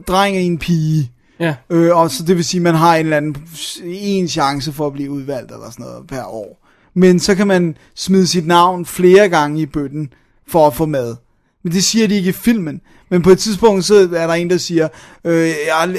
dreng 0.09 0.37
og 0.37 0.43
en 0.43 0.59
pige, 0.59 1.11
Ja. 1.41 1.55
Øh, 1.70 1.97
og 1.97 2.11
så 2.11 2.24
det 2.24 2.37
vil 2.37 2.45
sige, 2.45 2.59
at 2.59 2.62
man 2.62 2.74
har 2.74 2.97
en 2.97 3.01
eller 3.01 3.16
anden 3.16 3.37
en 3.85 4.28
chance 4.28 4.73
for 4.73 4.87
at 4.87 4.93
blive 4.93 5.11
udvalgt 5.11 5.53
eller 5.53 5.70
sådan 5.70 5.87
noget 5.87 6.07
per 6.07 6.24
år. 6.24 6.66
Men 6.95 7.20
så 7.20 7.35
kan 7.35 7.47
man 7.47 7.77
smide 7.95 8.27
sit 8.27 8.47
navn 8.47 8.87
flere 8.87 9.28
gange 9.28 9.61
i 9.61 9.66
bøtten 9.66 10.12
for 10.49 10.66
at 10.66 10.74
få 10.74 10.87
med. 10.87 11.16
Men 11.65 11.73
det 11.73 11.85
siger 11.85 12.09
de 12.09 12.15
ikke 12.16 12.28
i 12.28 12.32
filmen. 12.32 12.81
Men 13.11 13.23
på 13.23 13.31
et 13.31 13.39
tidspunkt, 13.39 13.85
så 13.85 13.95
er 13.95 14.27
der 14.27 14.35
en, 14.35 14.51
der 14.51 14.57
siger, 14.59 14.89
øh, 15.24 15.49
jeg, 15.49 15.95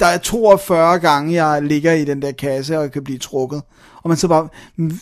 der 0.00 0.06
er 0.06 0.18
42 0.18 0.98
gange, 0.98 1.44
jeg 1.44 1.62
ligger 1.62 1.92
i 1.92 2.04
den 2.04 2.22
der 2.22 2.32
kasse 2.32 2.78
og 2.78 2.90
kan 2.92 3.04
blive 3.04 3.18
trukket. 3.18 3.62
Og 4.02 4.08
man 4.08 4.16
så 4.16 4.28
bare, 4.28 4.48
"Men 4.76 5.00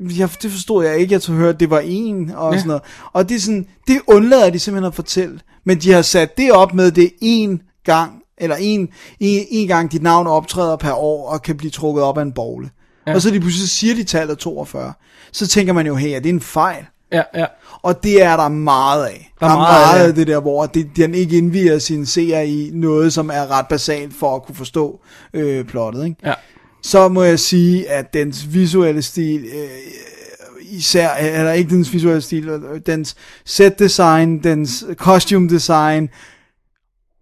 jeg, 0.00 0.30
det 0.42 0.50
forstod 0.50 0.84
jeg 0.84 0.98
ikke, 0.98 1.12
jeg 1.12 1.22
tog 1.22 1.34
høre, 1.36 1.48
at 1.48 1.60
det 1.60 1.70
var 1.70 1.80
en 1.84 2.30
og 2.30 2.52
Ja. 2.52 2.58
sådan 2.58 2.68
noget. 2.68 2.82
Og 3.12 3.28
det 3.28 3.34
er 3.34 3.40
sådan, 3.40 3.66
det 3.88 4.00
undlader 4.06 4.50
de 4.50 4.58
simpelthen 4.58 4.86
at 4.88 4.94
fortælle. 4.94 5.40
Men 5.66 5.78
de 5.78 5.92
har 5.92 6.02
sat 6.02 6.36
det 6.38 6.52
op 6.52 6.74
med, 6.74 6.90
det 6.90 7.04
er 7.04 7.08
en 7.20 7.62
gang, 7.84 8.12
eller 8.38 8.56
en, 8.56 8.80
en, 9.20 9.46
en 9.50 9.68
gang 9.68 9.92
dit 9.92 10.02
navn 10.02 10.26
optræder 10.26 10.76
per 10.76 10.92
år, 10.92 11.28
og 11.28 11.42
kan 11.42 11.56
blive 11.56 11.70
trukket 11.70 12.04
op 12.04 12.18
af 12.18 12.22
en 12.22 12.32
bogle. 12.32 12.70
Ja. 13.06 13.14
Og 13.14 13.22
så 13.22 13.30
de 13.30 13.40
pludselig 13.40 13.68
siger 13.68 13.94
de 13.94 14.04
tallet 14.04 14.38
42. 14.38 14.92
Så 15.32 15.46
tænker 15.46 15.72
man 15.72 15.86
jo, 15.86 15.94
hey, 15.94 16.08
er 16.16 16.20
det 16.20 16.28
en 16.28 16.40
fejl? 16.40 16.84
Ja, 17.12 17.22
ja. 17.34 17.46
Og 17.82 18.02
det 18.02 18.22
er 18.22 18.36
der 18.36 18.48
meget 18.48 19.06
af. 19.06 19.32
Der 19.40 19.46
er 19.46 19.56
meget, 19.56 19.96
meget 19.96 20.08
af 20.08 20.14
det 20.14 20.26
der, 20.26 20.40
hvor 20.40 20.66
det, 20.66 20.90
den 20.96 21.14
ikke 21.14 21.38
indviger 21.38 21.78
sine 21.78 22.06
seere 22.06 22.48
i 22.48 22.70
noget, 22.74 23.12
som 23.12 23.30
er 23.30 23.50
ret 23.50 23.66
basalt 23.68 24.14
for 24.14 24.36
at 24.36 24.42
kunne 24.42 24.54
forstå 24.54 25.00
øh, 25.34 25.64
plottet. 25.64 26.04
Ikke? 26.04 26.16
Ja. 26.24 26.34
Så 26.82 27.08
må 27.08 27.22
jeg 27.22 27.38
sige, 27.38 27.90
at 27.90 28.14
dens 28.14 28.54
visuelle 28.54 29.02
stil, 29.02 29.44
øh, 29.44 29.68
især, 30.60 31.10
eller 31.14 31.52
ikke 31.52 31.70
dens 31.70 31.92
visuelle 31.92 32.20
stil, 32.20 32.48
øh, 32.48 32.80
dens 32.86 33.16
set 33.44 33.78
design, 33.78 34.38
dens 34.42 34.84
costume 34.94 35.48
design, 35.48 36.08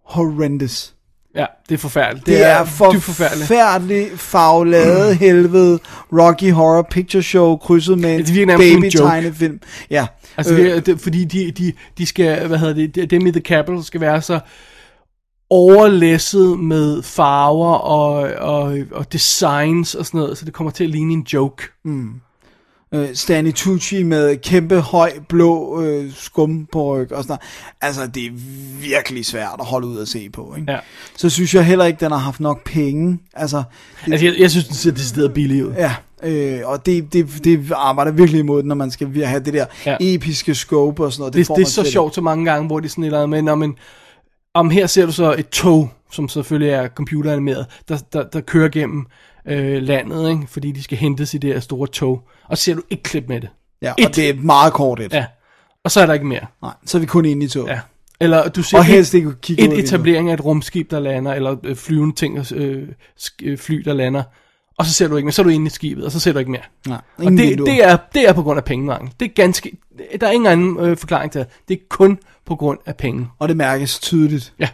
horrendous. 0.05 0.95
Ja, 1.35 1.45
det 1.69 1.75
er 1.75 1.79
forfærdeligt. 1.79 2.25
Det, 2.25 2.33
det 2.37 2.45
er, 2.45 2.49
er 2.49 2.65
forfærdeligt. 2.65 3.47
forfærdeligt 3.47 4.19
farvelade 4.19 5.15
helvede 5.15 5.79
Rocky 6.13 6.51
Horror 6.51 6.87
Picture 6.91 7.23
Show 7.23 7.57
krydset 7.57 7.97
med 7.99 8.19
en 8.19 8.49
en 8.49 8.57
baby 8.57 8.89
tegnefilm. 9.09 9.59
Ja. 9.89 10.07
Altså, 10.37 10.53
øh, 10.53 10.59
det, 10.75 10.85
det, 10.85 10.99
fordi 11.01 11.25
de, 11.25 11.51
de, 11.51 11.73
de 11.97 12.05
skal, 12.05 12.47
hvad 12.47 12.57
hedder 12.57 12.73
det, 12.73 12.95
de- 12.95 13.05
dem 13.05 13.27
i 13.27 13.31
The 13.31 13.41
Capital 13.41 13.83
skal 13.83 14.01
være 14.01 14.21
så 14.21 14.39
overlæsset 15.49 16.59
med 16.59 17.03
farver 17.03 17.73
og, 17.73 18.13
og, 18.53 18.77
og 18.91 19.13
designs 19.13 19.95
og 19.95 20.05
sådan 20.05 20.19
noget, 20.19 20.37
så 20.37 20.45
det 20.45 20.53
kommer 20.53 20.71
til 20.71 20.83
at 20.83 20.89
ligne 20.89 21.13
en 21.13 21.21
joke. 21.33 21.63
Øh, 22.93 23.07
Stanley 23.13 23.51
Tucci 23.53 24.03
med 24.03 24.37
kæmpe 24.37 24.79
høj 24.79 25.11
blå 25.29 25.81
øh, 25.81 26.11
skum 26.15 26.67
på 26.71 26.95
ryg 26.95 27.11
og 27.11 27.23
sådan 27.23 27.31
noget. 27.31 27.41
Altså, 27.81 28.07
det 28.07 28.25
er 28.25 28.29
virkelig 28.81 29.25
svært 29.25 29.55
at 29.59 29.65
holde 29.65 29.87
ud 29.87 29.99
at 30.01 30.07
se 30.07 30.29
på. 30.29 30.55
Ikke? 30.59 30.71
Ja. 30.71 30.79
Så 31.17 31.29
synes 31.29 31.55
jeg 31.55 31.65
heller 31.65 31.85
ikke, 31.85 31.99
den 31.99 32.11
har 32.11 32.17
haft 32.19 32.39
nok 32.39 32.63
penge. 32.65 33.19
Altså, 33.33 33.63
det, 34.05 34.11
Altså, 34.13 34.25
jeg, 34.25 34.35
jeg 34.39 34.51
synes, 34.51 34.67
den 34.67 34.75
ser 34.75 34.91
decideret 34.91 35.33
billig 35.33 35.65
ud. 35.65 35.71
ja, 35.73 35.95
øh, 36.23 36.59
og 36.65 36.85
det, 36.85 37.13
det, 37.13 37.27
det 37.43 37.71
arbejder 37.75 38.11
virkelig 38.11 38.39
imod, 38.39 38.63
når 38.63 38.75
man 38.75 38.91
skal 38.91 39.25
have 39.25 39.43
det 39.43 39.53
der 39.53 39.65
Ja. 39.85 39.97
episke 39.99 40.55
scope 40.55 41.05
og 41.05 41.13
sådan 41.13 41.21
noget. 41.21 41.33
Det, 41.33 41.47
får 41.47 41.55
det 41.55 41.61
er 41.61 41.67
så 41.69 41.83
sjovt 41.91 42.15
så 42.15 42.21
mange 42.21 42.45
gange, 42.45 42.67
hvor 42.67 42.79
det 42.79 42.91
sådan 42.91 43.03
et 43.03 43.07
eller 43.07 43.17
andet 43.17 43.29
med, 43.29 43.41
når 43.41 43.55
man, 43.55 43.75
om 44.53 44.69
her 44.69 44.87
ser 44.87 45.05
du 45.05 45.11
så 45.11 45.35
et 45.37 45.49
tog, 45.49 45.89
som 46.11 46.29
selvfølgelig 46.29 46.69
er 46.73 46.87
computeranimeret, 46.87 47.65
der, 47.89 47.97
der, 48.13 48.23
der 48.23 48.41
kører 48.41 48.69
gennem 48.69 49.05
øh, 49.49 49.81
landet, 49.83 50.29
ikke? 50.29 50.47
fordi 50.47 50.71
de 50.71 50.83
skal 50.83 50.97
hentes 50.97 51.33
i 51.33 51.37
det 51.37 51.53
her 51.53 51.59
store 51.59 51.87
tog, 51.87 52.27
og 52.47 52.57
så 52.57 52.63
ser 52.63 52.75
du 52.75 52.81
et 52.89 53.03
klip 53.03 53.23
med 53.27 53.35
det. 53.35 53.43
ikke. 53.43 53.55
Ja, 53.81 53.93
Et. 53.97 54.05
og 54.05 54.15
det 54.15 54.29
er 54.29 54.33
meget 54.33 54.73
kort 54.73 54.99
et. 54.99 55.13
Ja, 55.13 55.25
og 55.83 55.91
så 55.91 56.01
er 56.01 56.05
der 56.05 56.13
ikke 56.13 56.25
mere. 56.25 56.45
Nej, 56.61 56.73
så 56.85 56.97
er 56.97 56.99
vi 56.99 57.05
kun 57.05 57.25
inde 57.25 57.45
i 57.45 57.49
toget. 57.49 57.67
Ja. 57.69 57.79
Eller 58.21 58.49
du 58.49 58.63
ser 58.63 58.77
Og 58.77 58.81
et- 58.81 58.87
helst 58.87 59.13
ikke 59.13 59.31
kigge 59.41 59.63
et 59.63 59.69
vinduet. 59.69 59.83
etablering 59.85 60.29
af 60.29 60.33
et 60.33 60.45
rumskib, 60.45 60.91
der 60.91 60.99
lander, 60.99 61.33
eller 61.33 61.55
øh, 61.63 61.75
flyvende 61.75 62.15
ting, 62.15 62.51
øh, 62.53 62.87
øh, 63.43 63.57
fly, 63.57 63.75
der 63.85 63.93
lander, 63.93 64.23
og 64.77 64.85
så 64.85 64.93
ser 64.93 65.07
du 65.07 65.15
ikke 65.15 65.25
mere, 65.25 65.33
så 65.33 65.41
er 65.41 65.43
du 65.43 65.49
inde 65.49 65.65
i 65.65 65.69
skibet, 65.69 66.05
og 66.05 66.11
så 66.11 66.19
ser 66.19 66.31
du 66.33 66.39
ikke 66.39 66.51
mere. 66.51 66.61
Nej, 66.87 67.01
Og 67.17 67.23
det, 67.31 67.37
vinduer. 67.37 67.65
det, 67.65 67.83
er, 67.83 67.97
det 68.13 68.29
er 68.29 68.33
på 68.33 68.43
grund 68.43 68.57
af 68.57 68.63
pengemangel. 68.63 69.11
Det 69.19 69.25
er 69.25 69.33
ganske, 69.35 69.77
der 70.21 70.27
er 70.27 70.31
ingen 70.31 70.47
anden 70.51 70.77
øh, 70.79 70.97
forklaring 70.97 71.31
til 71.31 71.39
det. 71.41 71.47
Det 71.67 71.73
er 71.73 71.81
kun 71.89 72.19
på 72.45 72.55
grund 72.55 72.79
af 72.85 72.95
penge. 72.97 73.27
Og 73.39 73.47
det 73.49 73.57
mærkes 73.57 73.99
tydeligt. 73.99 74.53
Ja. 74.59 74.69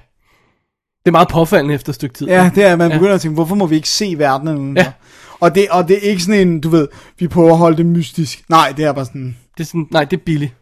Det 1.06 1.10
er 1.10 1.11
meget 1.11 1.27
påfaldende 1.27 1.73
efter 1.76 1.90
et 1.90 1.95
stykke 1.95 2.14
tid. 2.15 2.27
Ja, 2.27 2.52
det 2.56 2.64
er, 2.65 2.76
man 2.76 2.91
Ja. 2.91 2.98
begynder 2.98 3.14
at 3.15 3.22
tænke, 3.22 3.34
hvorfor 3.36 3.56
må 3.56 3.65
vi 3.65 3.76
ikke 3.76 3.90
se 3.90 4.15
verdenen? 4.18 4.77
Ja. 4.77 4.91
Og, 5.40 5.56
det, 5.56 5.68
og 5.69 5.88
det 5.88 5.98
er 5.98 6.10
ikke 6.10 6.23
sådan 6.23 6.48
en, 6.48 6.61
du 6.61 6.69
ved, 6.69 6.88
vi 7.19 7.27
prøver 7.27 7.52
at 7.52 7.57
holde 7.57 7.77
det 7.77 7.86
mystisk. 7.86 8.44
Nej, 8.49 8.73
det 8.77 8.86
er 8.86 8.91
bare 8.91 9.06
sådan, 9.06 9.38
Det 9.57 9.64
er 9.64 9.68
sådan, 9.68 9.88
nej, 9.91 10.03
det 10.03 10.18
er 10.19 10.23
billigt. 10.26 10.53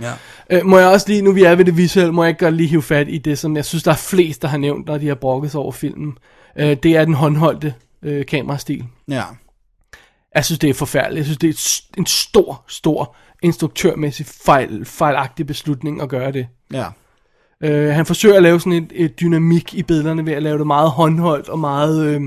ja. 0.00 0.12
Øh, 0.50 0.66
må 0.66 0.78
jeg 0.78 0.88
også 0.88 1.08
lige, 1.08 1.22
nu 1.22 1.32
vi 1.32 1.42
er 1.44 1.54
ved 1.54 1.64
det 1.64 1.76
visuelle, 1.76 2.12
må 2.12 2.22
jeg 2.24 2.28
ikke 2.28 2.44
godt 2.44 2.54
lige 2.54 2.66
hive 2.68 2.82
fat 2.82 3.06
i 3.10 3.18
det, 3.18 3.38
som 3.38 3.56
jeg 3.56 3.64
synes, 3.64 3.82
der 3.82 3.90
er 3.90 3.96
flest, 3.96 4.42
der 4.42 4.48
har 4.48 4.58
nævnt, 4.58 4.86
når 4.86 4.98
de 4.98 5.08
har 5.08 5.14
brokket 5.14 5.50
sig 5.50 5.60
over 5.60 5.72
filmen. 5.72 6.12
Øh, 6.58 6.76
det 6.82 6.96
er 6.96 7.04
den 7.04 7.14
håndholdte 7.14 7.74
øh, 8.02 8.26
kamerastil. 8.26 8.84
ja. 9.08 9.22
Jeg 10.34 10.44
synes, 10.44 10.58
det 10.58 10.70
er 10.70 10.74
forfærdeligt. 10.74 11.18
Jeg 11.18 11.24
synes, 11.24 11.38
det 11.38 11.48
er 11.94 11.98
en 12.00 12.06
stor, 12.06 12.64
stor 12.68 13.16
instruktørmæssig 13.42 14.26
fejl, 14.26 14.84
fejlagtig 14.84 15.46
beslutning 15.46 16.02
at 16.02 16.08
gøre 16.08 16.32
det. 16.32 16.46
Ja. 16.72 16.84
Øh, 17.62 17.88
han 17.88 18.06
forsøger 18.06 18.36
at 18.36 18.42
lave 18.42 18.60
sådan 18.60 18.72
et, 18.72 18.92
et 18.94 19.20
dynamik 19.20 19.74
i 19.74 19.82
billederne 19.82 20.26
ved 20.26 20.32
at 20.32 20.42
lave 20.42 20.58
det 20.58 20.66
meget 20.66 20.90
håndholdt 20.90 21.48
og 21.48 21.58
meget 21.58 22.06
øh, 22.06 22.20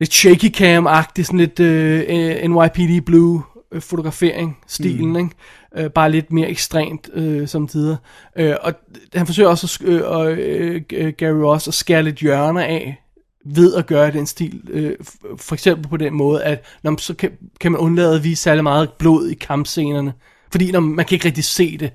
lidt 0.00 0.12
shaky 0.12 0.56
cam-agtigt, 0.56 1.26
sådan 1.26 1.38
lidt 1.38 1.60
øh, 1.60 2.50
NYPD 2.50 3.04
Blue 3.06 3.42
øh, 3.72 3.80
fotografering 3.80 4.58
stilen, 4.66 5.08
mm. 5.08 5.16
ikke? 5.16 5.30
Øh, 5.76 5.90
bare 5.90 6.10
lidt 6.10 6.32
mere 6.32 6.48
ekstremt 6.48 7.10
øh, 7.14 7.48
som 7.48 7.68
tider. 7.68 7.96
Øh, 8.36 8.54
og 8.62 8.72
han 9.14 9.26
forsøger 9.26 9.48
også 9.48 9.78
at, 9.80 9.88
øh, 9.88 10.02
og, 10.04 10.32
øh, 10.32 10.82
Gary 11.18 11.40
Ross 11.40 11.68
at 11.68 11.74
skære 11.74 12.02
lidt 12.02 12.16
hjørner 12.16 12.60
af 12.60 12.98
ved 13.44 13.74
at 13.74 13.86
gøre 13.86 14.10
den 14.10 14.26
stil, 14.26 14.60
øh, 14.70 14.96
for 15.36 15.54
eksempel 15.54 15.88
på 15.88 15.96
den 15.96 16.14
måde, 16.14 16.44
at 16.44 16.64
når 16.82 16.90
man, 16.90 16.98
så 16.98 17.14
kan, 17.14 17.30
kan 17.60 17.72
man 17.72 17.80
undlade 17.80 18.16
at 18.16 18.24
vise 18.24 18.42
særlig 18.42 18.62
meget 18.62 18.90
blod 18.98 19.28
i 19.28 19.34
kampscenerne, 19.34 20.12
fordi 20.52 20.72
når, 20.72 20.80
man 20.80 21.04
kan 21.04 21.16
ikke 21.16 21.26
rigtig 21.26 21.44
se 21.44 21.78
det. 21.78 21.90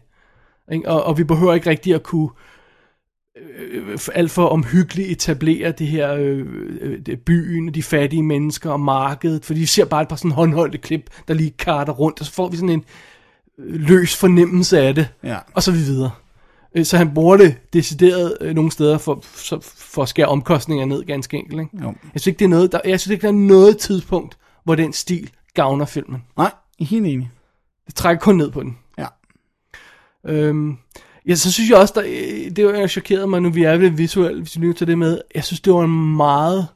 Ikke? 0.72 0.90
Og, 0.90 1.04
og 1.04 1.18
vi 1.18 1.24
behøver 1.24 1.54
ikke 1.54 1.70
rigtig 1.70 1.94
at 1.96 2.04
kunne 2.04 2.30
øh, 3.60 3.98
alt 4.14 4.32
for 4.32 4.46
omhyggeligt 4.48 5.10
etablere 5.12 5.72
det 5.72 5.88
her 5.88 6.14
øh, 6.14 6.46
øh, 6.82 7.00
det, 7.06 7.20
byen, 7.22 7.74
de 7.74 7.84
fattige 7.84 8.24
mennesker 8.24 8.72
og 8.72 8.80
markedet, 8.80 9.46
fordi 9.46 9.60
vi 9.60 9.66
ser 9.66 9.86
bare 9.86 10.02
et 10.02 10.08
par 10.08 10.16
sådan 10.16 10.32
håndholdte 10.32 10.78
klip, 10.78 11.10
der 11.28 11.34
lige 11.34 11.52
karter 11.52 11.94
rundt, 11.94 12.20
og 12.20 12.26
så 12.26 12.32
får 12.34 12.50
vi 12.50 12.56
sådan 12.58 12.70
en 12.70 12.84
øh, 13.60 13.82
løs 13.82 14.16
fornemmelse 14.16 14.80
af 14.80 14.96
det, 14.96 15.08
Ja. 15.24 15.38
og 15.54 15.64
så 15.64 15.72
er 15.72 15.76
vi 15.76 15.82
videre. 15.82 16.12
Øh, 16.76 16.86
Så 16.86 16.98
han 16.98 17.14
bruger 17.14 17.38
det 17.38 17.56
decideret 17.74 18.38
øh, 18.42 18.56
nogle 18.56 18.72
steder 18.72 18.98
for, 18.98 19.24
så, 19.36 19.60
for 19.78 20.02
at 20.04 20.10
skære 20.10 20.28
omkostninger 20.28 20.86
ned 20.86 21.04
ganske 21.06 21.38
enkelt. 21.38 21.60
Ikke? 21.62 21.78
Jo. 21.84 21.88
Jeg 21.88 22.22
synes 22.22 22.28
ikke, 22.28 22.40
det 22.40 22.46
er 22.46 22.50
noget, 22.50 22.72
der, 22.72 22.80
jeg 22.86 23.00
synes 23.00 23.12
ikke, 23.12 23.22
der 23.22 23.28
er 23.28 23.32
noget 23.38 23.78
tidspunkt, 23.78 24.38
hvor 24.64 24.76
den 24.76 24.94
stil 24.94 25.30
gavner 25.54 25.86
filmen. 25.86 26.24
Nej, 26.38 26.52
helt 26.80 27.06
enig. 27.06 27.32
Det 27.88 27.96
trækker 27.96 28.22
kun 28.22 28.36
ned 28.38 28.52
på 28.52 28.62
den. 28.64 28.78
Øhm, 30.28 30.78
ja, 31.28 31.36
så 31.36 31.52
synes 31.52 31.70
jeg 31.70 31.78
også, 31.78 31.94
der, 31.98 32.04
øh, 32.06 32.56
det 32.56 32.66
var 32.66 32.88
chokeret 32.88 33.30
mig, 33.30 33.42
nu 33.42 33.50
vi 33.50 33.64
er 33.64 33.78
ved 33.78 33.90
det 33.90 33.98
visuelle, 33.98 34.42
hvis 34.42 34.62
vi 34.62 34.66
nu 34.66 34.74
tager 34.74 34.86
det 34.86 34.98
med. 34.98 35.22
Jeg 35.36 35.44
synes, 35.44 35.62
det 35.62 35.74
var 35.74 35.84
en 35.84 36.16
meget 36.16 36.68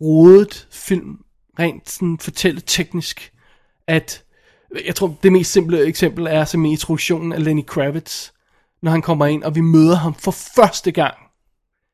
rodet 0.00 0.68
film, 0.70 1.18
rent 1.58 1.90
sådan 1.90 2.18
fortælle 2.18 2.60
teknisk, 2.60 3.32
at 3.86 4.24
jeg 4.86 4.94
tror, 4.94 5.16
det 5.22 5.32
mest 5.32 5.52
simple 5.52 5.86
eksempel 5.86 6.26
er 6.26 6.44
som 6.44 6.64
i 6.64 6.70
introduktionen 6.70 7.32
af 7.32 7.44
Lenny 7.44 7.64
Kravitz, 7.66 8.30
når 8.82 8.90
han 8.90 9.02
kommer 9.02 9.26
ind, 9.26 9.42
og 9.42 9.54
vi 9.54 9.60
møder 9.60 9.96
ham 9.96 10.14
for 10.14 10.30
første 10.30 10.92
gang, 10.92 11.14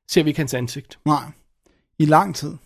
ser 0.08 0.22
vi 0.22 0.30
ikke 0.30 0.40
hans 0.40 0.54
ansigt. 0.54 0.98
Nej. 1.04 1.22
I 1.98 2.04
lang 2.04 2.34
tid. 2.34 2.56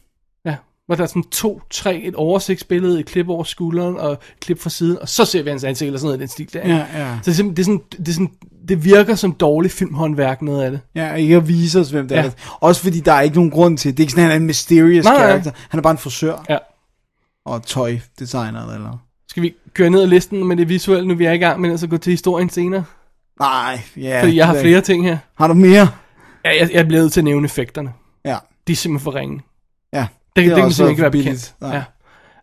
Hvor 0.86 0.94
der 0.96 1.02
er 1.02 1.06
sådan 1.06 1.22
to, 1.22 1.60
tre, 1.70 1.96
et 2.04 2.14
oversigtsbillede, 2.14 3.00
et 3.00 3.06
klip 3.06 3.28
over 3.28 3.44
skulderen, 3.44 3.96
og 3.96 4.12
et 4.12 4.18
klip 4.40 4.60
fra 4.60 4.70
siden, 4.70 4.98
og 5.00 5.08
så 5.08 5.24
ser 5.24 5.42
vi 5.42 5.50
hans 5.50 5.64
ansigt, 5.64 5.86
eller 5.86 5.98
sådan 5.98 6.06
noget 6.06 6.18
i 6.18 6.20
den 6.20 6.28
stil 6.28 6.52
der. 6.52 6.60
ikke? 6.62 6.74
Ja, 6.76 6.86
ja. 7.08 7.18
Så 7.22 7.30
det, 7.30 7.40
er 7.40 7.42
det, 7.44 7.58
er 7.58 7.64
sådan, 7.64 7.80
det, 7.98 8.08
er 8.08 8.12
sådan, 8.12 8.30
det 8.68 8.84
virker 8.84 9.14
som 9.14 9.32
dårlig 9.32 9.70
filmhåndværk, 9.70 10.42
noget 10.42 10.62
af 10.62 10.70
det. 10.70 10.80
Ja, 10.94 11.14
ikke 11.14 11.36
at 11.36 11.48
vise 11.48 11.80
os, 11.80 11.90
hvem 11.90 12.08
det 12.08 12.14
Ja. 12.16 12.24
er. 12.24 12.30
Også 12.60 12.82
fordi 12.82 13.00
der 13.00 13.12
er 13.12 13.20
ikke 13.20 13.36
nogen 13.36 13.50
grund 13.50 13.78
til 13.78 13.90
det. 13.90 13.96
Det 13.96 14.02
er 14.02 14.04
ikke 14.04 14.12
sådan, 14.12 14.24
at 14.24 14.30
han 14.32 14.40
er 14.40 14.42
en 14.42 14.46
mysterious 14.46 15.04
Nej, 15.04 15.14
nej. 15.16 15.26
character. 15.26 15.50
Han 15.68 15.78
er 15.78 15.82
bare 15.82 15.90
en 15.90 15.98
frisør 15.98 16.44
Ja. 16.48 16.58
og 17.46 17.62
tøjdesigner 17.66 18.74
eller... 18.74 18.98
Skal 19.28 19.42
vi 19.42 19.54
køre 19.74 19.90
ned 19.90 20.02
ad 20.02 20.06
listen 20.06 20.44
med 20.46 20.56
det 20.56 20.68
visuelle, 20.68 21.08
nu 21.08 21.14
vi 21.14 21.24
er 21.24 21.32
i 21.32 21.38
gang, 21.38 21.60
men 21.60 21.70
altså 21.70 21.86
gå 21.86 21.96
til 21.96 22.10
historien 22.10 22.50
senere? 22.50 22.84
Nej, 23.40 23.80
ja. 23.96 24.22
Fordi 24.22 24.36
jeg 24.36 24.46
har 24.46 24.60
flere 24.60 24.80
ting 24.80 25.04
her. 25.04 25.18
Har 25.34 25.48
du 25.48 25.54
mere? 25.54 25.88
Ja, 26.44 26.50
jeg, 26.60 26.70
jeg 26.72 26.86
bliver 26.86 27.00
nødt 27.02 27.12
til 27.12 27.20
at 27.20 27.24
nævne 27.24 27.44
effekterne. 27.44 27.92
Ja. 28.24 28.36
De 28.66 28.72
er 28.72 28.76
simpelthen 28.76 29.04
for 29.04 29.14
ringe. 29.14 29.40
Det, 30.36 30.44
det, 30.44 30.50
det 30.50 30.56
kan 30.56 30.64
også 30.64 30.76
simpelthen 30.76 30.90
ikke 30.90 31.02
være 31.02 31.10
bekendt. 31.10 31.54
Nej. 31.60 31.74
Ja. 31.74 31.82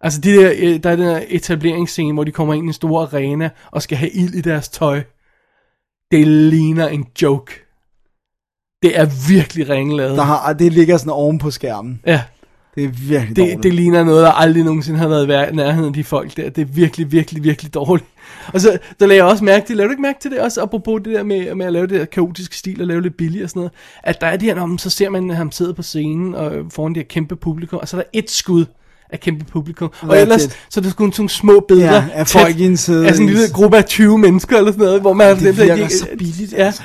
Altså, 0.02 0.22
de 0.22 0.34
der, 0.34 0.53
øh, 0.57 0.84
der 0.84 0.90
er 0.90 0.95
den 0.95 1.06
der 1.06 1.22
etableringsscene, 1.28 2.14
hvor 2.14 2.24
de 2.24 2.32
kommer 2.32 2.53
ind 2.53 2.64
i 2.64 2.68
en 2.68 2.74
stor 2.74 3.02
arena 3.02 3.49
og 3.72 3.82
skal 3.82 3.98
have 3.98 4.10
ild 4.10 4.36
i 4.36 4.41
deres 4.41 4.70
tøj. 4.70 5.03
Det 6.11 6.28
ligner 6.28 6.88
en 6.88 7.06
joke. 7.22 7.53
Det 8.82 8.99
er 8.99 9.30
virkelig 9.30 9.70
ringlavet. 9.70 10.18
Der 10.18 10.24
har, 10.24 10.53
det 10.53 10.74
ligger 10.74 10.98
sådan 10.98 11.14
oven 11.14 11.40
på 11.40 11.52
skærmen. 11.52 12.02
Ja. 12.06 12.24
Det 12.76 12.84
er 12.84 12.88
virkelig 12.88 13.30
Det, 13.36 13.38
dårligt. 13.38 13.64
det 13.64 13.74
ligner 13.74 14.04
noget, 14.04 14.24
der 14.24 14.32
aldrig 14.32 14.64
nogensinde 14.64 15.00
har 15.00 15.08
været 15.08 15.52
i 15.52 15.56
nærheden 15.56 15.88
af 15.88 15.94
de 15.94 16.04
folk 16.04 16.38
der. 16.38 16.50
Det 16.50 16.62
er 16.62 16.66
virkelig, 16.66 17.12
virkelig, 17.12 17.44
virkelig 17.44 17.74
dårligt. 17.74 18.08
Og 18.54 18.62
så, 18.62 18.78
så 19.00 19.06
lagde 19.08 19.16
jeg 19.24 19.26
også 19.32 19.44
mærke 19.44 19.68
til, 19.68 19.78
lavede 19.78 19.90
du 19.90 19.91
ikke 19.91 20.02
mærke 20.02 20.20
til 20.22 20.32
det 20.32 20.40
også, 20.40 20.62
apropos 20.62 21.02
det 21.06 21.14
der 21.14 21.24
med, 21.24 21.56
med 21.56 21.66
at 21.66 21.74
lave 21.74 21.88
det 21.88 22.00
der 22.00 22.06
kaotiske 22.06 22.58
stil 22.58 22.82
og 22.82 22.88
lave 22.88 23.02
lidt 23.02 23.18
billigt 23.18 23.44
og 23.44 23.50
sådan 23.50 23.60
noget, 23.60 23.72
at 24.04 24.22
der 24.22 24.28
er 24.28 24.38
de 24.38 24.45
her, 24.45 24.56
når 24.56 24.66
man 24.66 24.78
så 24.78 24.90
ser 24.90 25.10
man 25.10 25.30
ham 25.30 25.52
sidde 25.52 25.74
på 25.74 25.82
scenen 25.82 26.36
og 26.36 26.52
foran 26.72 26.95
de 26.95 27.00
her 27.00 27.06
kæmpe 27.08 27.36
publikum, 27.36 27.80
og 27.80 27.88
så 27.88 27.98
er 27.98 28.02
der 28.02 28.10
et 28.14 28.32
skud 28.32 28.66
af 29.10 29.20
kæmpe 29.20 29.45
publikum. 29.45 29.91
Og 30.02 30.16
That's 30.18 30.20
ellers, 30.22 30.41
så 30.70 30.80
er 30.80 30.82
der 30.82 30.91
kun 30.91 31.12
sådan 31.12 31.22
nogle 31.22 31.30
små 31.30 31.66
billeder 31.68 31.94
Ja, 31.94 32.06
af 32.14 32.28
folk 32.28 32.60
i 32.60 32.66
en 32.66 32.78
sæde- 32.78 33.08
af 33.08 33.14
sådan 33.14 33.28
en 33.30 33.34
lille 33.34 33.54
gruppe 33.54 33.78
af 33.78 33.86
20 33.86 34.18
mennesker 34.18 34.58
eller 34.58 34.72
sådan 34.72 34.86
noget, 34.86 35.02
hvor 35.02 35.14
man 35.14 35.28
har 35.28 35.34
Det 35.36 35.58
virker 35.58 35.76
de- 35.88 35.98
så 35.98 36.08
billigt, 36.20 36.54
Ja. 36.54 36.58
altså. 36.66 36.82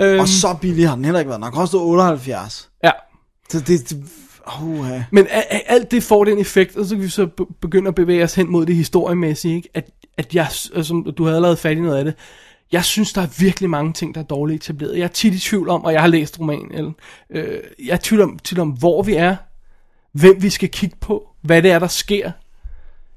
Øhm, 0.00 0.20
Og 0.20 0.28
så 0.28 0.56
billig 0.60 0.88
har 0.88 0.94
den 0.96 1.04
heller 1.04 1.18
ikke 1.20 1.28
været. 1.28 1.38
Den 1.38 1.44
har 1.44 1.50
kostet 1.50 1.80
78. 1.80 2.68
ja. 2.84 2.90
Så 3.50 3.60
det... 3.60 3.90
det 3.90 3.96
uh, 4.62 4.86
Men 5.10 5.26
a- 5.30 5.42
a- 5.56 5.60
alt 5.66 5.90
det 5.90 6.02
får 6.02 6.24
den 6.24 6.38
effekt, 6.38 6.76
og 6.76 6.84
så 6.86 6.94
kan 6.94 7.04
vi 7.04 7.08
så 7.08 7.26
be- 7.26 7.46
begynde 7.60 7.88
at 7.88 7.94
bevæge 7.94 8.24
os 8.24 8.34
hen 8.34 8.50
mod 8.50 8.66
det 8.66 8.74
historiemæssige, 8.76 9.56
ikke? 9.56 9.68
At, 9.74 9.90
at 10.18 10.34
jeg, 10.34 10.48
og 10.74 10.84
som 10.84 11.12
du 11.18 11.24
havde 11.24 11.36
allerede 11.36 11.56
fat 11.56 11.76
i 11.76 11.80
noget 11.80 11.98
af 11.98 12.04
det, 12.04 12.14
jeg 12.72 12.84
synes, 12.84 13.12
der 13.12 13.22
er 13.22 13.26
virkelig 13.38 13.70
mange 13.70 13.92
ting, 13.92 14.14
der 14.14 14.20
er 14.20 14.24
dårligt 14.24 14.62
etableret. 14.62 14.96
Jeg 14.98 15.04
er 15.04 15.08
tit 15.08 15.34
i 15.34 15.38
tvivl 15.38 15.68
om, 15.68 15.84
og 15.84 15.92
jeg 15.92 16.00
har 16.00 16.08
læst 16.08 16.40
romanen, 16.40 16.74
eller, 16.74 16.92
øh, 17.30 17.58
jeg 17.84 17.92
er 17.92 17.96
i 17.96 17.98
tvivl 18.02 18.22
om, 18.22 18.38
tvivl 18.38 18.60
om, 18.60 18.68
hvor 18.70 19.02
vi 19.02 19.14
er, 19.14 19.36
hvem 20.12 20.42
vi 20.42 20.50
skal 20.50 20.68
kigge 20.68 20.96
på, 21.00 21.28
hvad 21.42 21.62
det 21.62 21.70
er, 21.70 21.78
der 21.78 21.86
sker. 21.86 22.30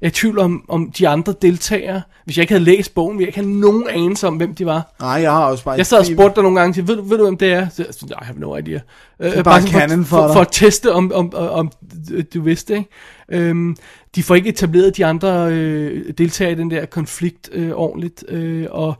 Jeg 0.01 0.07
er 0.07 0.11
i 0.11 0.13
tvivl 0.13 0.39
om, 0.39 0.65
om 0.67 0.91
de 0.91 1.07
andre 1.07 1.33
deltagere. 1.41 2.01
Hvis 2.25 2.37
jeg 2.37 2.43
ikke 2.43 2.53
havde 2.53 2.63
læst 2.63 2.93
bogen, 2.93 3.17
ville 3.17 3.21
jeg 3.21 3.27
ikke 3.37 3.39
have 3.49 3.59
nogen 3.59 3.87
anelse 3.89 4.27
om, 4.27 4.35
hvem 4.35 4.55
de 4.55 4.65
var. 4.65 4.95
nej, 4.99 5.09
jeg 5.09 5.31
har 5.31 5.45
også 5.45 5.63
bare... 5.63 5.75
Jeg 5.75 5.85
sad 5.85 5.99
og 5.99 6.05
spurgte 6.05 6.35
dig 6.35 6.43
nogle 6.43 6.59
gange 6.59 6.73
til, 6.73 6.87
ved, 6.87 6.95
du- 6.95 7.03
ved 7.03 7.17
du, 7.17 7.23
hvem 7.23 7.37
det 7.37 7.53
er? 7.53 7.69
Så, 7.69 7.83
I 8.09 8.13
have 8.25 8.39
no 8.39 8.55
idea. 8.57 8.79
Øh, 9.19 9.31
er 9.31 9.43
bare 9.43 9.61
canon 9.61 10.05
for 10.05 10.17
for, 10.17 10.25
dig. 10.27 10.33
for, 10.33 10.41
at 10.41 10.47
teste, 10.51 10.93
om, 10.93 11.11
om, 11.15 11.33
om, 11.35 11.47
om 11.49 11.71
du 12.33 12.41
vidste, 12.41 12.73
ikke? 12.77 12.89
Øhm, 13.31 13.75
de 14.15 14.23
får 14.23 14.35
ikke 14.35 14.49
etableret 14.49 14.97
de 14.97 15.05
andre 15.05 15.51
øh, 15.51 16.13
deltagere 16.17 16.51
i 16.51 16.55
den 16.55 16.71
der 16.71 16.85
konflikt 16.85 17.49
øh, 17.53 17.71
ordentligt, 17.71 18.23
øh, 18.27 18.67
og 18.71 18.93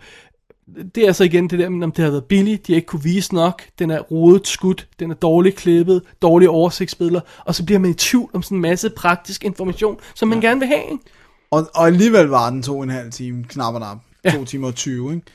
det 0.96 1.08
er 1.08 1.12
så 1.12 1.24
igen 1.24 1.50
det 1.50 1.60
der, 1.60 1.70
med, 1.70 1.84
om 1.84 1.92
det 1.92 2.04
har 2.04 2.12
været 2.12 2.26
billigt, 2.26 2.68
de 2.68 2.74
har 2.74 2.76
ikke 2.76 2.86
kunne 2.86 3.04
vise 3.04 3.34
nok, 3.34 3.64
den 3.80 3.92
er 3.92 4.00
rodet 4.00 4.48
skudt, 4.48 4.88
den 5.00 5.12
er 5.12 5.16
dårligt 5.16 5.56
klippet, 5.56 6.02
dårlige 6.22 6.50
oversigtsbilleder, 6.50 7.22
og 7.46 7.56
så 7.56 7.66
bliver 7.66 7.80
man 7.80 7.92
i 7.92 7.94
tvivl 7.94 8.30
om 8.34 8.44
sådan 8.44 8.58
en 8.58 8.62
masse 8.62 8.90
praktisk 8.90 9.44
information, 9.46 10.00
som 10.16 10.28
man 10.28 10.42
gerne 10.42 10.60
vil 10.60 10.68
have. 10.68 10.84
Ikke? 10.92 11.04
Og, 11.52 11.70
og 11.76 11.88
alligevel 11.88 12.26
var 12.26 12.50
den 12.50 12.64
to 12.64 12.78
og 12.78 12.84
en 12.84 12.90
halv 12.90 13.12
time, 13.12 13.44
knap 13.44 13.74
og 13.74 13.80
nap. 13.80 13.98
Ja. 14.24 14.32
To 14.32 14.46
timer 14.46 14.68
og 14.68 14.76
20, 14.76 15.14
ikke? 15.14 15.26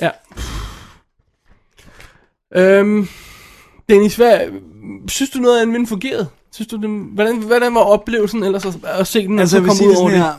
Ja. 0.00 0.10
Øhm, 2.54 3.08
Dennis, 3.88 4.16
hvad, 4.16 4.40
synes 5.08 5.30
du 5.30 5.38
noget 5.38 5.60
af 5.60 5.66
den 5.66 5.86
fungerede? 5.86 6.28
Synes 6.52 6.68
du, 6.68 6.76
den, 6.76 7.10
hvordan, 7.14 7.38
hvordan 7.38 7.74
var 7.74 7.80
oplevelsen 7.80 8.42
ellers 8.42 8.66
at, 8.66 8.74
at 8.84 9.06
se 9.06 9.26
den, 9.26 9.38
Altså, 9.38 9.58
og 9.58 9.62
så 9.62 9.68
komme 9.68 9.92
ud 9.92 9.96
over 9.96 10.10
det? 10.10 10.18
her. 10.18 10.32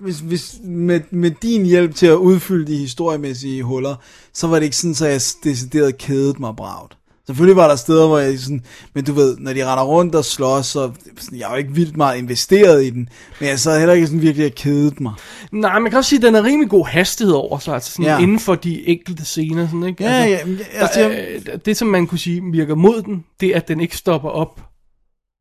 Hvis, 0.00 0.18
hvis 0.18 0.54
med, 0.64 1.00
med 1.10 1.30
din 1.30 1.66
hjælp 1.66 1.94
til 1.94 2.06
at 2.06 2.14
udfylde 2.14 2.72
de 2.72 2.76
historiemæssige 2.78 3.62
huller, 3.62 3.94
så 4.34 4.46
var 4.46 4.56
det 4.56 4.64
ikke 4.64 4.76
sådan, 4.76 4.94
så 4.94 5.06
jeg 5.06 5.20
decideret 5.44 5.98
kædede 5.98 6.34
mig 6.40 6.56
bragt. 6.56 6.94
Selvfølgelig 7.26 7.56
var 7.56 7.68
der 7.68 7.76
steder, 7.76 8.06
hvor 8.06 8.18
jeg 8.18 8.38
sådan, 8.38 8.62
men 8.94 9.04
du 9.04 9.12
ved, 9.12 9.36
når 9.38 9.52
de 9.52 9.66
render 9.66 9.84
rundt 9.84 10.14
og 10.14 10.24
slås, 10.24 10.66
så 10.66 10.90
sådan, 11.18 11.38
jeg 11.38 11.46
er 11.46 11.50
jo 11.50 11.56
ikke 11.56 11.72
vildt 11.72 11.96
meget 11.96 12.18
investeret 12.18 12.84
i 12.84 12.90
den, 12.90 13.08
men 13.40 13.48
jeg 13.48 13.60
sad 13.60 13.78
heller 13.78 13.94
ikke 13.94 14.06
sådan 14.06 14.22
virkelig 14.22 14.46
og 14.46 14.52
kedet 14.52 15.00
mig. 15.00 15.12
Nej, 15.52 15.78
man 15.78 15.90
kan 15.90 15.98
også 15.98 16.08
sige, 16.08 16.16
at 16.18 16.22
den 16.22 16.34
er 16.34 16.44
rimelig 16.44 16.70
god 16.70 16.86
hastighed 16.86 17.34
over 17.34 17.58
sig, 17.58 17.74
altså 17.74 17.90
sådan 17.92 18.04
Ja. 18.04 18.18
inden 18.18 18.38
for 18.38 18.54
de 18.54 18.88
enkelte 18.88 19.24
scener. 19.24 19.66
Sådan, 19.66 19.84
ikke? 19.84 20.04
Ja, 20.04 20.10
altså, 20.10 20.46
ja, 20.74 20.80
altså, 20.80 21.00
der, 21.00 21.08
jeg- 21.08 21.40
er- 21.46 21.56
det, 21.56 21.76
som 21.76 21.88
man 21.88 22.06
kunne 22.06 22.18
sige 22.18 22.42
virker 22.52 22.74
mod 22.74 23.02
den, 23.02 23.24
det 23.40 23.48
er, 23.48 23.56
at 23.56 23.68
den 23.68 23.80
ikke 23.80 23.96
stopper 23.96 24.28
op. 24.28 24.60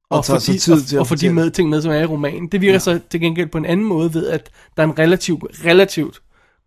Og 0.10 0.26
tager 0.26 0.40
sig 0.40 0.54
de, 0.54 0.60
tid 0.60 0.74
og, 0.74 0.84
til 0.86 0.96
at 0.96 1.00
og 1.00 1.08
for 1.08 1.16
de 1.16 1.30
med, 1.30 1.52
ting 1.52 1.70
med, 1.70 1.82
som 1.82 1.92
er 1.92 2.00
i 2.00 2.06
romanen. 2.06 2.48
Det 2.48 2.62
virker 2.62 2.74
ja. 2.74 2.80
så 2.80 3.00
til 3.12 3.20
gengæld 3.22 3.48
på 3.48 3.58
en 3.58 3.66
anden 3.66 3.86
måde 3.86 4.14
ved, 4.14 4.28
at 4.28 4.50
der 4.78 4.84
er 4.84 4.88
en 4.88 5.00
relativt, 5.00 5.44
relativt 5.66 6.22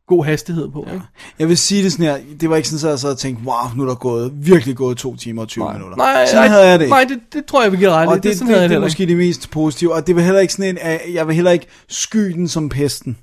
god 0.07 0.25
hastighed 0.25 0.69
på. 0.69 0.85
Ja. 0.89 0.93
Ikke? 0.93 1.05
Jeg 1.39 1.49
vil 1.49 1.59
sige 1.59 1.83
det 1.85 1.93
sådan 1.93 2.07
her, 2.07 2.19
det 2.41 2.51
var 2.51 2.57
ikke 2.57 2.69
sådan, 2.69 2.79
så 2.79 2.89
jeg 2.89 2.99
sad 2.99 3.11
og 3.11 3.19
tænkte, 3.19 3.45
wow, 3.45 3.77
nu 3.77 3.83
er 3.83 3.87
der 3.87 3.95
gået, 3.95 4.33
virkelig 4.35 4.77
gået 4.77 4.97
to 4.97 5.17
timer 5.17 5.43
og 5.43 5.49
20 5.49 5.65
Nej, 5.65 5.73
minutter. 5.73 5.97
nej, 5.97 6.27
sådan 6.27 6.41
nej, 6.41 6.49
havde 6.49 6.69
jeg 6.69 6.79
det 6.79 6.85
ikke. 6.85 6.95
nej 6.95 7.05
det, 7.09 7.19
det 7.33 7.45
tror 7.45 7.63
jeg, 7.63 7.73
vi 7.73 7.77
giver 7.77 7.91
ret. 7.91 8.09
Og 8.09 8.15
det, 8.15 8.23
det, 8.23 8.39
sådan 8.39 8.55
det, 8.55 8.61
jeg 8.61 8.69
det 8.69 8.77
er 8.77 8.81
måske 8.81 9.07
det 9.07 9.17
mest 9.17 9.51
positive, 9.51 9.95
og 9.95 10.07
det 10.07 10.17
var 10.17 10.23
heller 10.23 10.41
ikke 10.41 10.53
sådan 10.53 10.71
en, 10.71 10.79
at 10.81 11.01
jeg 11.13 11.27
vil 11.27 11.35
heller 11.35 11.51
ikke 11.51 11.67
sky 11.89 12.33
den 12.33 12.49
som 12.49 12.69
pesten. 12.69 13.17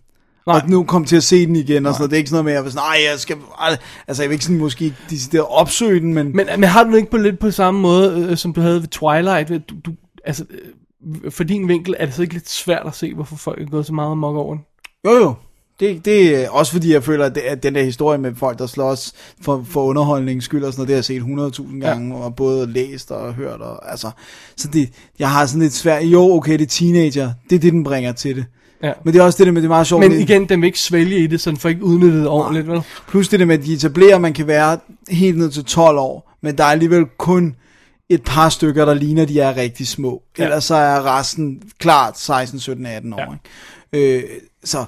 Nej. 0.47 0.55
Og 0.55 0.69
nu 0.69 0.83
kom 0.83 1.05
til 1.05 1.15
at 1.15 1.23
se 1.23 1.45
den 1.45 1.55
igen, 1.55 1.85
og 1.85 1.93
sådan 1.93 2.01
noget. 2.01 2.11
Det 2.11 2.15
er 2.15 2.17
ikke 2.17 2.29
sådan 2.29 2.35
noget 2.35 2.45
med, 2.45 2.51
at 2.51 2.55
jeg 2.55 2.63
var 2.63 2.69
sådan, 2.69 2.83
nej, 2.87 3.09
jeg 3.11 3.19
skal, 3.19 3.37
ej." 3.61 3.77
altså 4.07 4.23
jeg 4.23 4.29
vil 4.29 4.33
ikke 4.35 4.45
sådan 4.45 4.57
måske 4.57 4.93
decideret 5.09 5.45
opsøge 5.49 5.99
den, 5.99 6.13
men, 6.13 6.35
Men, 6.35 6.47
men 6.57 6.63
har 6.63 6.83
du 6.83 6.95
ikke 6.95 7.11
på 7.11 7.17
lidt 7.17 7.39
på 7.39 7.51
samme 7.51 7.79
måde, 7.79 8.27
øh, 8.29 8.37
som 8.37 8.53
du 8.53 8.61
havde 8.61 8.81
ved 8.81 8.87
Twilight? 8.87 9.49
Ved, 9.49 9.59
du, 9.59 9.75
du, 9.85 9.91
altså, 10.27 10.45
øh, 11.25 11.31
for 11.31 11.43
din 11.43 11.67
vinkel 11.67 11.95
er 11.99 12.05
det 12.05 12.15
så 12.15 12.21
ikke 12.21 12.33
lidt 12.33 12.49
svært 12.49 12.83
at 12.87 12.95
se, 12.95 13.13
hvorfor 13.13 13.35
folk 13.35 13.61
er 13.61 13.65
gået 13.65 13.85
så 13.85 13.93
meget 13.93 14.11
amok 14.11 14.35
over 14.35 14.55
den? 14.55 14.63
jo 15.05 15.11
jo, 15.11 15.33
det, 15.79 16.05
det 16.05 16.43
er 16.43 16.49
også 16.49 16.71
fordi, 16.71 16.93
jeg 16.93 17.03
føler, 17.03 17.25
at, 17.25 17.35
det, 17.35 17.41
at 17.41 17.63
den 17.63 17.75
der 17.75 17.83
historie 17.83 18.17
med 18.17 18.35
folk, 18.35 18.59
der 18.59 18.65
slås 18.67 19.13
for, 19.41 19.65
for 19.69 19.83
underholdningens 19.83 20.45
skyld 20.45 20.63
og 20.63 20.73
sådan 20.73 20.79
noget, 20.79 20.87
det 20.87 20.93
har 21.15 21.47
jeg 21.47 21.59
set 21.59 21.69
100.000 21.75 21.79
gange, 21.79 22.17
ja. 22.17 22.23
og 22.23 22.35
både 22.35 22.67
læst 22.71 23.11
og 23.11 23.33
hørt, 23.33 23.61
og, 23.61 23.91
altså, 23.91 24.09
så 24.57 24.67
det, 24.73 24.89
jeg 25.19 25.31
har 25.31 25.45
sådan 25.45 25.61
lidt 25.61 25.73
svært, 25.73 26.03
jo, 26.03 26.21
okay, 26.35 26.53
det 26.53 26.61
er 26.61 26.65
teenager, 26.65 27.31
det 27.49 27.55
er 27.55 27.59
det, 27.59 27.73
den 27.73 27.83
bringer 27.83 28.11
til 28.11 28.35
det. 28.35 28.45
Ja. 28.83 28.93
Men 29.05 29.13
det 29.13 29.19
er 29.19 29.23
også 29.23 29.37
det 29.37 29.45
der 29.47 29.51
med, 29.53 29.61
det 29.61 29.67
er 29.67 29.69
meget 29.69 29.87
sjovt. 29.87 29.99
Men 30.03 30.11
det- 30.11 30.19
igen, 30.19 30.49
den 30.49 30.61
vil 30.61 30.67
ikke 30.67 30.79
svælge 30.79 31.17
i 31.19 31.27
det, 31.27 31.41
så 31.41 31.49
den 31.49 31.57
får 31.57 31.69
ikke 31.69 31.83
udnyttet 31.83 32.19
det 32.19 32.27
ordentligt, 32.27 32.67
vel? 32.67 32.81
Plus 33.07 33.29
det 33.29 33.39
der 33.39 33.45
med, 33.45 33.57
at 33.59 33.65
de 33.65 33.73
etablerer, 33.73 34.15
at 34.15 34.21
man 34.21 34.33
kan 34.33 34.47
være 34.47 34.77
helt 35.09 35.37
ned 35.37 35.49
til 35.51 35.65
12 35.65 35.97
år, 35.97 36.33
men 36.41 36.57
der 36.57 36.63
er 36.63 36.67
alligevel 36.67 37.05
kun 37.17 37.55
et 38.09 38.23
par 38.23 38.49
stykker, 38.49 38.85
der 38.85 38.93
ligner, 38.93 39.25
de 39.25 39.39
er 39.39 39.55
rigtig 39.57 39.87
små. 39.87 40.23
Ja. 40.37 40.43
Ellers 40.43 40.63
så 40.63 40.75
er 40.75 41.17
resten 41.17 41.61
klart 41.79 42.19
16, 42.19 42.59
17, 42.59 42.85
18 42.85 43.13
år. 43.13 43.37
Ja. 43.93 43.99
Ikke? 43.99 44.17
Øh, 44.17 44.23
så, 44.63 44.85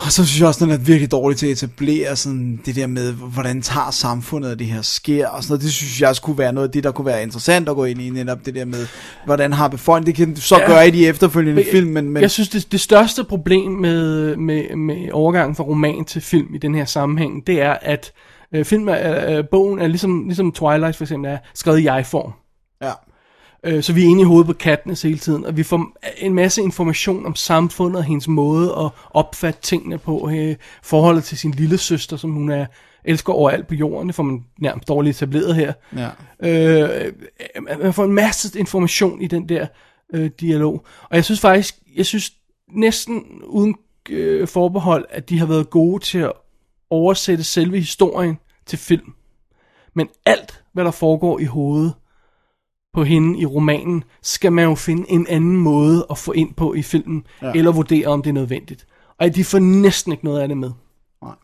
og 0.00 0.12
så 0.12 0.26
synes 0.26 0.40
jeg 0.40 0.48
også, 0.48 0.64
at 0.64 0.68
den 0.68 0.80
er 0.80 0.84
virkelig 0.84 1.10
dårlig 1.10 1.38
til 1.38 1.46
at 1.46 1.52
etablere 1.52 2.16
sådan 2.16 2.60
det 2.66 2.76
der 2.76 2.86
med, 2.86 3.12
hvordan 3.12 3.62
tager 3.62 3.90
samfundet, 3.90 4.50
at 4.50 4.58
det 4.58 4.66
her 4.66 4.82
sker, 4.82 5.28
og 5.28 5.42
sådan 5.42 5.52
noget. 5.52 5.62
Det 5.62 5.72
synes 5.72 6.00
jeg 6.00 6.16
skulle 6.16 6.38
være 6.38 6.52
noget 6.52 6.68
af 6.68 6.72
det, 6.72 6.84
der 6.84 6.90
kunne 6.92 7.06
være 7.06 7.22
interessant 7.22 7.68
at 7.68 7.74
gå 7.76 7.84
ind 7.84 8.00
i, 8.00 8.10
netop 8.10 8.46
det 8.46 8.54
der 8.54 8.64
med, 8.64 8.86
hvordan 9.24 9.52
har 9.52 9.68
befolkningen, 9.68 10.06
det 10.28 10.34
kan 10.34 10.42
så 10.42 10.58
ja. 10.58 10.66
gøre 10.66 10.88
i 10.88 10.90
de 10.90 11.06
efterfølgende 11.06 11.62
Men- 11.62 11.70
film, 11.70 11.90
men, 11.90 12.10
men 12.10 12.22
Jeg 12.22 12.30
synes, 12.30 12.48
det, 12.48 12.72
det 12.72 12.80
største 12.80 13.24
problem 13.24 13.72
med, 13.72 14.36
med, 14.36 14.76
med 14.76 15.12
overgangen 15.12 15.56
fra 15.56 15.64
roman 15.64 16.04
til 16.04 16.22
film 16.22 16.54
i 16.54 16.58
den 16.58 16.74
her 16.74 16.84
sammenhæng, 16.84 17.46
det 17.46 17.62
er, 17.62 17.72
at 17.82 18.12
øh, 18.16 18.33
film 18.62 18.88
er, 18.88 19.38
øh, 19.38 19.44
bogen 19.50 19.78
er 19.78 19.86
ligesom, 19.86 20.24
ligesom 20.24 20.52
Twilight 20.52 20.96
for 20.96 21.04
eksempel 21.04 21.30
er 21.30 21.38
skrevet 21.54 21.80
i 21.80 21.84
jeg-form. 21.84 22.32
ja. 22.82 22.92
Øh, 23.66 23.82
så 23.82 23.92
vi 23.92 24.04
er 24.04 24.08
inde 24.08 24.20
i 24.20 24.24
hovedet 24.24 24.46
på 24.46 24.52
Katniss 24.52 25.02
hele 25.02 25.18
tiden, 25.18 25.46
og 25.46 25.56
vi 25.56 25.62
får 25.62 25.96
en 26.16 26.34
masse 26.34 26.62
information 26.62 27.26
om 27.26 27.34
samfundet 27.34 27.98
og 27.98 28.04
hendes 28.04 28.28
måde 28.28 28.74
at 28.78 28.90
opfatte 29.10 29.60
tingene 29.60 29.98
på, 29.98 30.30
øh, 30.32 30.56
forholdet 30.82 31.24
til 31.24 31.38
sin 31.38 31.50
lille 31.50 31.78
søster, 31.78 32.16
som 32.16 32.30
hun 32.30 32.50
er 32.50 32.66
elsker 33.04 33.32
overalt 33.32 33.66
på 33.66 33.74
jorden, 33.74 34.08
det 34.08 34.14
får 34.14 34.22
man 34.22 34.44
nærmest 34.60 34.88
dårligt 34.88 35.16
etableret 35.16 35.54
her. 35.54 35.72
ja. 35.96 36.08
Øh, 36.42 37.12
man 37.82 37.92
får 37.92 38.04
en 38.04 38.12
masse 38.12 38.58
information 38.58 39.22
i 39.22 39.26
den 39.26 39.48
der 39.48 39.66
øh, 40.14 40.30
dialog, 40.40 40.86
og 41.10 41.16
jeg 41.16 41.24
synes 41.24 41.40
faktisk, 41.40 41.74
jeg 41.96 42.06
synes 42.06 42.32
næsten 42.68 43.24
uden 43.46 43.74
øh, 44.10 44.48
forbehold, 44.48 45.04
at 45.10 45.28
de 45.28 45.38
har 45.38 45.46
været 45.46 45.70
gode 45.70 46.04
til 46.04 46.18
at 46.18 46.32
oversætte 46.90 47.44
selve 47.44 47.78
historien 47.78 48.38
til 48.66 48.78
film. 48.78 49.14
Men 49.94 50.08
alt, 50.26 50.62
hvad 50.72 50.84
der 50.84 50.90
foregår 50.90 51.38
i 51.38 51.44
hovedet 51.44 51.94
på 52.94 53.04
hende 53.04 53.38
i 53.38 53.46
romanen, 53.46 54.04
skal 54.22 54.52
man 54.52 54.64
jo 54.64 54.74
finde 54.74 55.10
en 55.10 55.26
anden 55.26 55.56
måde 55.56 56.06
at 56.10 56.18
få 56.18 56.32
ind 56.32 56.54
på 56.54 56.74
i 56.74 56.82
filmen, 56.82 57.26
ja. 57.42 57.52
eller 57.54 57.72
vurdere, 57.72 58.06
om 58.06 58.22
det 58.22 58.30
er 58.30 58.34
nødvendigt. 58.34 58.86
Og 59.18 59.34
de 59.34 59.44
får 59.44 59.58
næsten 59.58 60.12
ikke 60.12 60.24
noget 60.24 60.40
af 60.40 60.48
det 60.48 60.56
med. 60.56 60.70
Nej. 61.22 61.34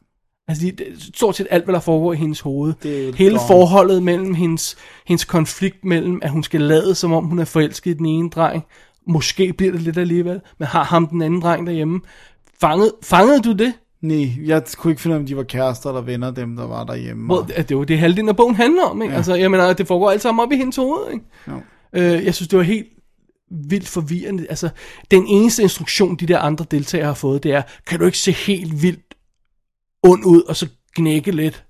Altså, 0.48 0.66
de, 0.66 0.74
stort 1.14 1.36
set 1.36 1.46
alt, 1.50 1.64
hvad 1.64 1.74
der 1.74 1.80
foregår 1.80 2.12
i 2.12 2.16
hendes 2.16 2.40
hoved. 2.40 2.74
Det 2.82 3.14
Hele 3.14 3.30
dårligt. 3.30 3.46
forholdet 3.46 4.02
mellem 4.02 4.34
hendes, 4.34 4.76
hendes 5.06 5.24
konflikt 5.24 5.84
mellem, 5.84 6.18
at 6.22 6.30
hun 6.30 6.42
skal 6.42 6.60
lade, 6.60 6.94
som 6.94 7.12
om 7.12 7.24
hun 7.24 7.38
er 7.38 7.44
forelsket 7.44 7.90
i 7.90 7.94
den 7.94 8.06
ene 8.06 8.30
dreng. 8.30 8.64
Måske 9.06 9.52
bliver 9.52 9.72
det 9.72 9.82
lidt 9.82 9.98
alligevel, 9.98 10.40
men 10.58 10.68
har 10.68 10.84
ham 10.84 11.06
den 11.06 11.22
anden 11.22 11.40
dreng 11.40 11.66
derhjemme. 11.66 12.00
Fangede, 12.60 12.94
fangede 13.02 13.42
du 13.42 13.52
det? 13.52 13.72
Nej, 14.02 14.46
jeg 14.46 14.62
kunne 14.76 14.90
ikke 14.90 15.02
finde 15.02 15.14
ud 15.14 15.18
af, 15.18 15.20
om 15.20 15.26
de 15.26 15.36
var 15.36 15.42
kærester 15.42 15.90
eller 15.90 16.00
venner, 16.02 16.30
dem 16.30 16.56
der 16.56 16.66
var 16.66 16.84
derhjemme. 16.84 17.38
At 17.38 17.68
det 17.68 17.74
er 17.74 17.78
jo 17.78 17.84
det 17.84 17.98
halvdelen 17.98 18.28
af 18.28 18.36
bogen 18.36 18.54
handler 18.54 18.82
om, 18.82 19.02
ikke? 19.02 19.12
Ja. 19.12 19.16
Altså, 19.16 19.34
jeg 19.34 19.50
mener, 19.50 19.72
det 19.72 19.86
foregår 19.86 20.10
alt 20.10 20.22
sammen 20.22 20.42
op 20.42 20.52
i 20.52 20.56
hendes 20.56 20.76
hoved, 20.76 21.12
ikke? 21.12 21.24
Jo. 21.48 21.60
Øh, 21.92 22.24
jeg 22.24 22.34
synes, 22.34 22.48
det 22.48 22.56
var 22.56 22.62
helt 22.62 22.86
vildt 23.50 23.88
forvirrende. 23.88 24.46
Altså, 24.48 24.68
den 25.10 25.26
eneste 25.26 25.62
instruktion, 25.62 26.16
de 26.16 26.26
der 26.26 26.38
andre 26.38 26.64
deltagere 26.70 27.06
har 27.06 27.14
fået, 27.14 27.42
det 27.42 27.52
er, 27.52 27.62
kan 27.86 27.98
du 27.98 28.04
ikke 28.04 28.18
se 28.18 28.32
helt 28.32 28.82
vildt 28.82 29.14
ond 30.02 30.24
ud, 30.24 30.42
og 30.42 30.56
så 30.56 30.68
knække 30.96 31.30
lidt? 31.30 31.64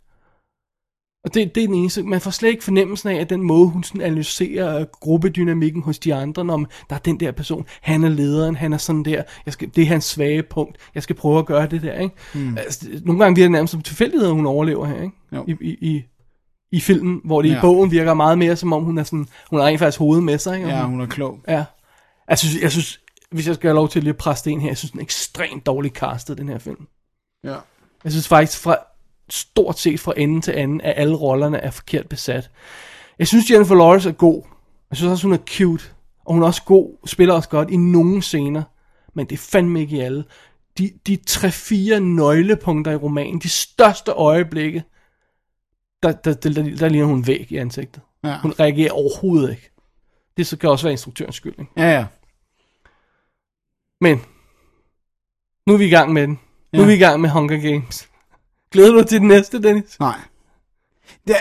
Og 1.24 1.34
det, 1.34 1.54
det 1.54 1.62
er 1.62 1.66
den 1.66 1.76
eneste. 1.76 2.02
Man 2.02 2.20
får 2.20 2.30
slet 2.30 2.48
ikke 2.48 2.64
fornemmelsen 2.64 3.08
af, 3.08 3.14
at 3.20 3.30
den 3.30 3.42
måde, 3.42 3.68
hun 3.68 3.84
sådan 3.84 4.00
analyserer 4.00 4.84
gruppedynamikken 4.84 5.82
hos 5.82 5.98
de 5.98 6.14
andre, 6.14 6.44
når 6.44 6.56
der 6.90 6.96
er 6.96 7.00
den 7.00 7.20
der 7.20 7.32
person, 7.32 7.66
han 7.80 8.04
er 8.04 8.08
lederen, 8.08 8.56
han 8.56 8.72
er 8.72 8.78
sådan 8.78 9.04
der, 9.04 9.22
jeg 9.46 9.52
skal, 9.52 9.70
det 9.76 9.82
er 9.82 9.86
hans 9.86 10.04
svage 10.04 10.42
punkt, 10.42 10.78
jeg 10.94 11.02
skal 11.02 11.16
prøve 11.16 11.38
at 11.38 11.46
gøre 11.46 11.66
det 11.66 11.82
der, 11.82 11.98
ikke? 12.00 12.14
Mm. 12.34 12.58
Altså, 12.58 12.86
nogle 13.04 13.20
gange 13.20 13.34
bliver 13.34 13.44
det 13.44 13.52
nærmest 13.52 13.70
som 13.70 13.82
tilfældighed, 13.82 14.28
at 14.28 14.34
hun 14.34 14.46
overlever 14.46 14.86
her, 14.86 15.02
ikke? 15.02 15.14
Jo. 15.32 15.44
I, 15.48 15.56
i, 15.60 15.76
i, 15.90 16.02
i 16.72 16.80
filmen, 16.80 17.20
hvor 17.24 17.42
det 17.42 17.48
ja. 17.50 17.58
i 17.58 17.60
bogen 17.60 17.90
virker 17.90 18.14
meget 18.14 18.38
mere, 18.38 18.56
som 18.56 18.72
om 18.72 18.84
hun 18.84 18.98
er 18.98 19.04
sådan, 19.04 19.26
hun 19.50 19.58
har 19.58 19.66
rent 19.66 19.78
faktisk 19.78 19.98
hovedet 19.98 20.24
med 20.24 20.38
sig. 20.38 20.56
Ikke? 20.56 20.66
Og 20.66 20.72
Ja, 20.72 20.84
hun, 20.84 21.00
er 21.00 21.06
klog. 21.06 21.38
ja. 21.48 21.64
Jeg 22.28 22.38
synes, 22.38 22.62
jeg 22.62 22.70
synes, 22.72 23.00
hvis 23.30 23.46
jeg 23.46 23.54
skal 23.54 23.68
have 23.68 23.74
lov 23.74 23.88
til 23.88 24.02
lige 24.02 24.10
at 24.10 24.16
presse 24.16 24.44
det 24.44 24.50
ind 24.50 24.60
her, 24.60 24.68
jeg 24.68 24.76
synes, 24.76 24.90
den 24.90 25.00
er 25.00 25.04
ekstremt 25.04 25.66
dårligt 25.66 25.94
castet, 25.94 26.38
den 26.38 26.48
her 26.48 26.58
film. 26.58 26.86
Ja. 27.44 27.56
Jeg 28.04 28.12
synes 28.12 28.28
faktisk, 28.28 28.60
fra 28.60 28.76
stort 29.32 29.78
set 29.78 30.00
fra 30.00 30.12
ende 30.16 30.40
til 30.40 30.52
anden, 30.52 30.80
at 30.80 30.94
alle 30.96 31.16
rollerne 31.16 31.58
er 31.58 31.70
forkert 31.70 32.08
besat. 32.08 32.50
Jeg 33.18 33.28
synes, 33.28 33.50
Jennifer 33.50 33.74
Lawrence 33.74 34.08
er 34.08 34.12
god. 34.12 34.42
Jeg 34.90 34.96
synes 34.96 35.10
også, 35.10 35.26
hun 35.26 35.32
er 35.34 35.38
cute. 35.50 35.84
Og 36.24 36.34
hun 36.34 36.42
er 36.42 36.46
også 36.46 36.62
god, 36.62 37.06
spiller 37.06 37.34
også 37.34 37.48
godt 37.48 37.70
i 37.70 37.76
nogle 37.76 38.22
scener. 38.22 38.62
Men 39.14 39.26
det 39.26 39.32
er 39.32 39.38
fandme 39.50 39.80
ikke 39.80 39.96
i 39.96 40.00
alle. 40.00 40.24
De, 40.78 40.90
de 41.06 41.16
tre-fire 41.26 42.00
nøglepunkter 42.00 42.92
i 42.92 42.96
romanen, 42.96 43.38
de 43.40 43.48
største 43.48 44.10
øjeblikke, 44.12 44.82
der, 46.02 46.12
der, 46.12 46.32
der, 46.34 46.50
der, 46.52 46.76
der 46.76 46.88
ligner 46.88 47.06
hun 47.06 47.26
væk 47.26 47.46
i 47.52 47.56
ansigtet. 47.56 48.02
Ja. 48.24 48.38
Hun 48.38 48.52
reagerer 48.60 48.92
overhovedet 48.92 49.50
ikke. 49.50 49.70
Det 50.36 50.46
så 50.46 50.56
kan 50.56 50.70
også 50.70 50.84
være 50.86 50.92
instruktørens 50.92 51.36
skyld. 51.36 51.54
Ikke? 51.58 51.72
Ja, 51.76 51.90
ja. 51.90 52.06
Men, 54.00 54.22
nu 55.66 55.72
er 55.74 55.78
vi 55.78 55.84
i 55.86 55.90
gang 55.90 56.12
med 56.12 56.22
den. 56.22 56.40
Nu 56.72 56.78
er 56.78 56.82
Ja. 56.82 56.88
vi 56.88 56.94
i 56.94 56.98
gang 56.98 57.20
med 57.20 57.30
Hunger 57.30 57.70
Games. 57.72 58.08
Glæder 58.72 58.90
du 58.92 58.98
dig 58.98 59.06
til 59.06 59.20
den 59.20 59.28
næste, 59.28 59.62
Dennis? 59.62 60.00
Nej. 60.00 60.18
Det 61.26 61.34
er, 61.36 61.40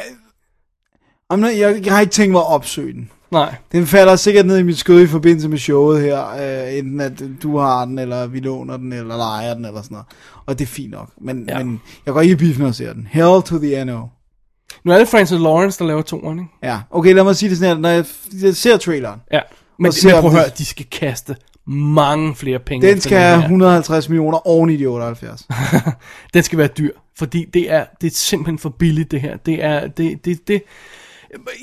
Jamen, 1.32 1.60
jeg, 1.60 1.86
jeg 1.86 1.94
har 1.94 2.02
ikke 2.02 2.12
tænkt 2.12 2.32
mig 2.32 2.40
at 2.42 2.48
opsøge 2.48 2.94
den. 2.94 3.12
Nej. 3.32 3.56
Den 3.72 3.86
falder 3.88 4.16
sikkert 4.16 4.46
ned 4.46 4.58
i 4.58 4.64
mit 4.64 4.78
skød 4.78 5.02
i 5.02 5.08
forbindelse 5.08 5.50
med 5.50 5.58
showet 5.58 6.02
her. 6.02 6.28
Øh, 6.68 6.78
enten 6.78 7.02
at 7.02 7.22
du 7.44 7.58
har 7.58 7.86
den, 7.86 8.00
eller 8.00 8.28
vi 8.28 8.40
låner 8.40 8.78
den, 8.78 8.94
eller 8.94 9.18
leger 9.18 9.54
den, 9.54 9.66
eller 9.66 9.82
sådan 9.82 9.96
noget. 9.96 10.08
Og 10.46 10.60
det 10.60 10.66
er 10.66 10.70
fint 10.70 10.92
nok. 10.92 11.10
Men, 11.22 11.46
Ja. 11.50 11.58
men 11.64 11.82
jeg 12.06 12.14
går 12.14 12.22
ikke 12.22 12.32
i 12.32 12.36
biffen 12.36 12.66
og 12.66 12.76
ser 12.76 12.94
den. 12.94 13.08
Hell 13.12 13.42
to 13.46 13.58
the 13.60 13.86
NO. 13.86 14.08
Nu 14.84 14.92
er 14.92 14.98
det 14.98 15.08
Francis 15.08 15.40
Lawrence, 15.40 15.80
der 15.80 15.86
laver 15.86 16.02
toeren, 16.02 16.40
ikke? 16.40 16.52
Ja, 16.64 16.80
okay, 16.92 17.14
lad 17.14 17.24
mig 17.24 17.36
sige 17.36 17.50
det 17.50 17.58
sådan 17.58 17.76
her. 17.76 17.82
Når 17.82 17.90
jeg, 17.90 18.06
jeg 18.42 18.56
ser 18.56 18.78
traileren, 18.78 19.20
Ja. 19.32 19.40
Men, 19.80 19.92
ser 19.92 20.14
men 20.14 20.22
prøv 20.22 20.30
at 20.32 20.36
høre, 20.38 20.50
de 20.58 20.66
skal 20.66 20.86
kaste 20.92 21.36
mange 21.70 22.36
flere 22.36 22.60
penge. 22.60 22.88
den 22.88 23.02
skal 23.02 23.18
have 23.18 23.36
her. 23.36 23.42
150 23.42 24.10
millioner 24.10 24.48
oven 24.48 24.70
i 24.70 24.78
de 24.78 24.86
78. 24.86 25.48
Den 26.34 26.44
skal 26.44 26.60
være 26.60 26.68
dyr, 26.68 26.92
fordi 27.18 27.46
det 27.46 27.72
er, 27.72 27.86
det 28.02 28.08
er 28.12 28.16
simpelthen 28.16 28.60
for 28.60 28.70
billigt, 28.70 29.12
det 29.12 29.22
her. 29.22 29.38
Det 29.38 29.64
er, 29.64 29.88
det, 29.88 30.26
det, 30.26 30.48
det. 30.48 30.64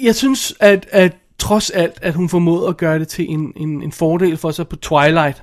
Jeg 0.03 0.15
synes, 0.15 0.55
at, 0.61 0.87
at 0.91 1.17
trods 1.39 1.71
alt, 1.71 1.99
at 2.03 2.15
hun 2.15 2.29
formåede 2.29 2.69
at 2.69 2.77
gøre 2.77 2.99
det 2.99 3.09
til 3.09 3.31
en, 3.31 3.53
en, 3.57 3.83
en 3.83 3.93
fordel 3.93 4.37
for 4.37 4.51
sig 4.51 4.69
på 4.69 4.77
Twilight, 4.77 5.43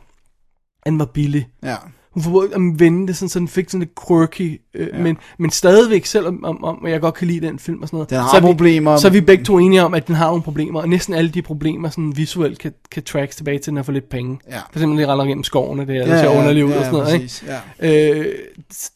den 0.86 1.00
var 1.00 1.06
billig. 1.06 1.48
Ja. 1.64 1.76
Hun 2.14 2.24
formåede 2.24 2.56
at 2.56 2.62
vende 2.80 3.08
det 3.08 3.16
sådan, 3.18 3.30
så 3.30 3.40
den 3.40 3.48
fik 3.48 3.70
sådan 3.70 3.80
lidt 3.80 3.92
quirky, 4.08 4.62
øh, 4.74 4.88
ja. 4.94 4.98
men, 5.00 5.18
men 5.40 5.52
stadigvæk, 5.52 6.06
selvom 6.06 6.44
om, 6.44 6.64
om, 6.64 6.88
jeg 6.88 7.02
godt 7.02 7.16
kan 7.16 7.28
lide 7.28 7.48
den 7.48 7.60
film 7.60 7.82
og 7.82 7.88
sådan 7.88 7.98
noget, 7.98 8.10
Den 8.10 8.18
har 8.20 8.30
så 8.30 8.36
er 8.38 8.42
vi, 8.42 8.46
problemer. 8.46 8.98
så 8.98 9.08
er 9.08 9.12
vi 9.12 9.22
begge 9.22 9.44
to 9.44 9.58
enige 9.58 9.84
om, 9.84 9.94
at 9.94 10.08
den 10.08 10.16
har 10.16 10.26
nogle 10.28 10.42
problemer, 10.44 10.82
og 10.82 10.90
næsten 10.90 11.14
alle 11.14 11.30
de 11.30 11.42
problemer 11.42 11.90
sådan 11.90 12.18
visuelt 12.18 12.60
kan, 12.60 12.74
kan 12.92 13.04
tracks 13.04 13.36
tilbage 13.36 13.60
til, 13.60 13.66
den 13.70 13.76
har 13.78 13.84
for 13.84 13.92
lidt 13.92 14.10
penge. 14.10 14.40
Ja. 14.50 14.58
For 14.58 14.80
eksempel, 14.80 15.00
det 15.00 15.08
render 15.08 15.26
gennem 15.26 15.44
skoven, 15.44 15.80
og 15.80 15.88
det 15.88 15.98
er, 15.98 16.08
ja, 16.08 16.22
ser 16.22 16.28
underligt 16.40 16.66
ud 16.66 16.72
ja, 16.72 16.78
og 16.80 16.86
sådan 16.86 17.00
noget, 17.00 17.14
ikke? 17.22 17.60
Ja. 17.82 18.20
Øh, 18.20 18.26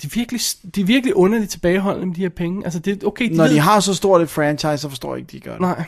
de, 0.02 0.08
er 0.08 0.10
virkelig, 0.14 0.42
de 0.76 0.82
er 0.82 0.86
virkelig 0.86 1.16
underligt 1.16 1.52
tilbageholdende 1.52 2.06
med 2.08 2.16
de 2.16 2.22
her 2.22 2.30
penge. 2.30 2.62
Altså, 2.66 2.80
det 2.80 3.04
okay, 3.04 3.30
de 3.30 3.36
Når 3.36 3.44
ved, 3.44 3.54
de 3.54 3.60
har 3.60 3.80
så 3.80 3.94
stort 3.94 4.22
et 4.22 4.30
franchise, 4.30 4.78
så 4.78 4.90
forstår 4.90 5.16
jeg 5.16 5.20
ikke, 5.20 5.32
de 5.32 5.40
gør 5.40 5.52
det. 5.52 5.62
Nej, 5.62 5.84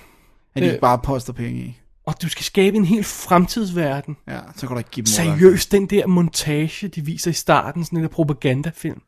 At 0.56 0.61
de 0.61 0.61
Øh. 0.61 0.68
ikke 0.68 0.81
bare 0.81 0.97
poster 1.03 1.34
penge 1.34 1.60
i. 1.60 1.80
og 2.10 2.22
du 2.22 2.30
skal 2.30 2.44
skabe 2.44 2.77
en 2.77 2.86
helt 2.86 3.06
fremtidsverden. 3.06 4.18
Ja, 4.27 4.40
så 4.56 4.68
kan 4.68 4.76
du 4.76 4.77
ikke 4.77 4.90
give 4.90 5.02
dem 5.03 5.07
Seriøst, 5.07 5.72
den 5.72 5.86
der 5.86 6.07
montage, 6.07 6.88
de 6.88 7.06
viser 7.06 7.31
i 7.31 7.34
starten, 7.34 7.86
sådan 7.86 7.98
en 7.99 8.03
der 8.03 8.10
propagandafilm. 8.10 9.02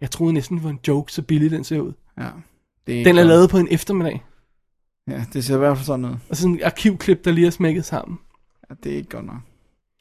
Jeg 0.00 0.10
troede 0.10 0.32
næsten, 0.32 0.56
det 0.56 0.64
var 0.64 0.70
en 0.70 0.78
joke, 0.88 1.12
så 1.12 1.22
billig 1.22 1.50
den 1.50 1.64
ser 1.64 1.80
ud. 1.80 1.92
Ja. 2.18 2.28
Det 2.86 3.00
er 3.00 3.04
Den 3.04 3.16
er 3.16 3.20
godt. 3.22 3.26
lavet 3.28 3.50
på 3.50 3.58
en 3.58 3.68
eftermiddag. 3.70 4.24
Ja, 5.08 5.24
det 5.32 5.44
ser 5.44 5.54
i 5.54 5.58
hvert 5.58 5.76
fald 5.76 5.86
sådan 5.86 6.04
ud. 6.04 6.14
Og 6.30 6.36
sådan 6.36 6.52
en 6.54 6.62
arkivklip, 6.64 7.24
der 7.24 7.30
lige 7.30 7.46
er 7.46 7.50
smækket 7.50 7.84
sammen. 7.84 8.18
Ja, 8.70 8.74
det 8.84 8.92
er 8.92 8.96
ikke 8.96 9.08
godt 9.08 9.26
nok. 9.26 9.36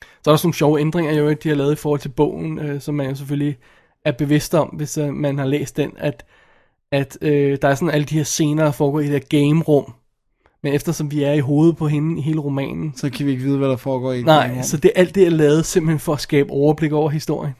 Så 0.01 0.29
er 0.29 0.31
der 0.31 0.37
sådan 0.37 0.47
nogle 0.47 0.55
sjove 0.55 0.79
ændringer, 0.79 1.13
jo, 1.13 1.33
de 1.33 1.49
har 1.49 1.55
lavet 1.55 1.73
i 1.73 1.75
forhold 1.75 1.99
til 1.99 2.09
bogen, 2.09 2.59
øh, 2.59 2.81
som 2.81 2.95
man 2.95 3.09
jo 3.09 3.15
selvfølgelig 3.15 3.57
er 4.05 4.11
bevidst 4.11 4.55
om, 4.55 4.67
hvis 4.67 4.97
øh, 4.97 5.13
man 5.13 5.37
har 5.37 5.45
læst 5.45 5.77
den, 5.77 5.91
at, 5.97 6.25
at 6.91 7.17
øh, 7.21 7.57
der 7.61 7.67
er 7.67 7.75
sådan 7.75 7.93
alle 7.93 8.05
de 8.05 8.15
her 8.15 8.23
scener, 8.23 8.63
der 8.63 8.71
foregår 8.71 8.99
i 8.99 9.03
det 9.07 9.11
her 9.11 9.19
game-rum. 9.19 9.93
Men 10.67 10.73
eftersom 10.73 11.11
vi 11.11 11.23
er 11.23 11.33
i 11.33 11.39
hovedet 11.39 11.77
på 11.77 11.87
hende 11.87 12.19
i 12.19 12.21
hele 12.21 12.39
romanen, 12.39 12.93
Så 12.95 13.09
kan 13.09 13.25
vi 13.25 13.31
ikke 13.31 13.43
vide, 13.43 13.57
hvad 13.57 13.69
der 13.69 13.77
foregår 13.77 14.13
i 14.13 14.21
nej, 14.21 14.47
det 14.47 14.65
så 14.65 14.77
det, 14.77 14.91
alt 14.95 15.15
det 15.15 15.25
er 15.25 15.29
lavet 15.29 15.65
simpelthen 15.65 15.99
for 15.99 16.13
at 16.13 16.21
skabe 16.21 16.51
overblik 16.51 16.91
over 16.91 17.09
historien. 17.09 17.53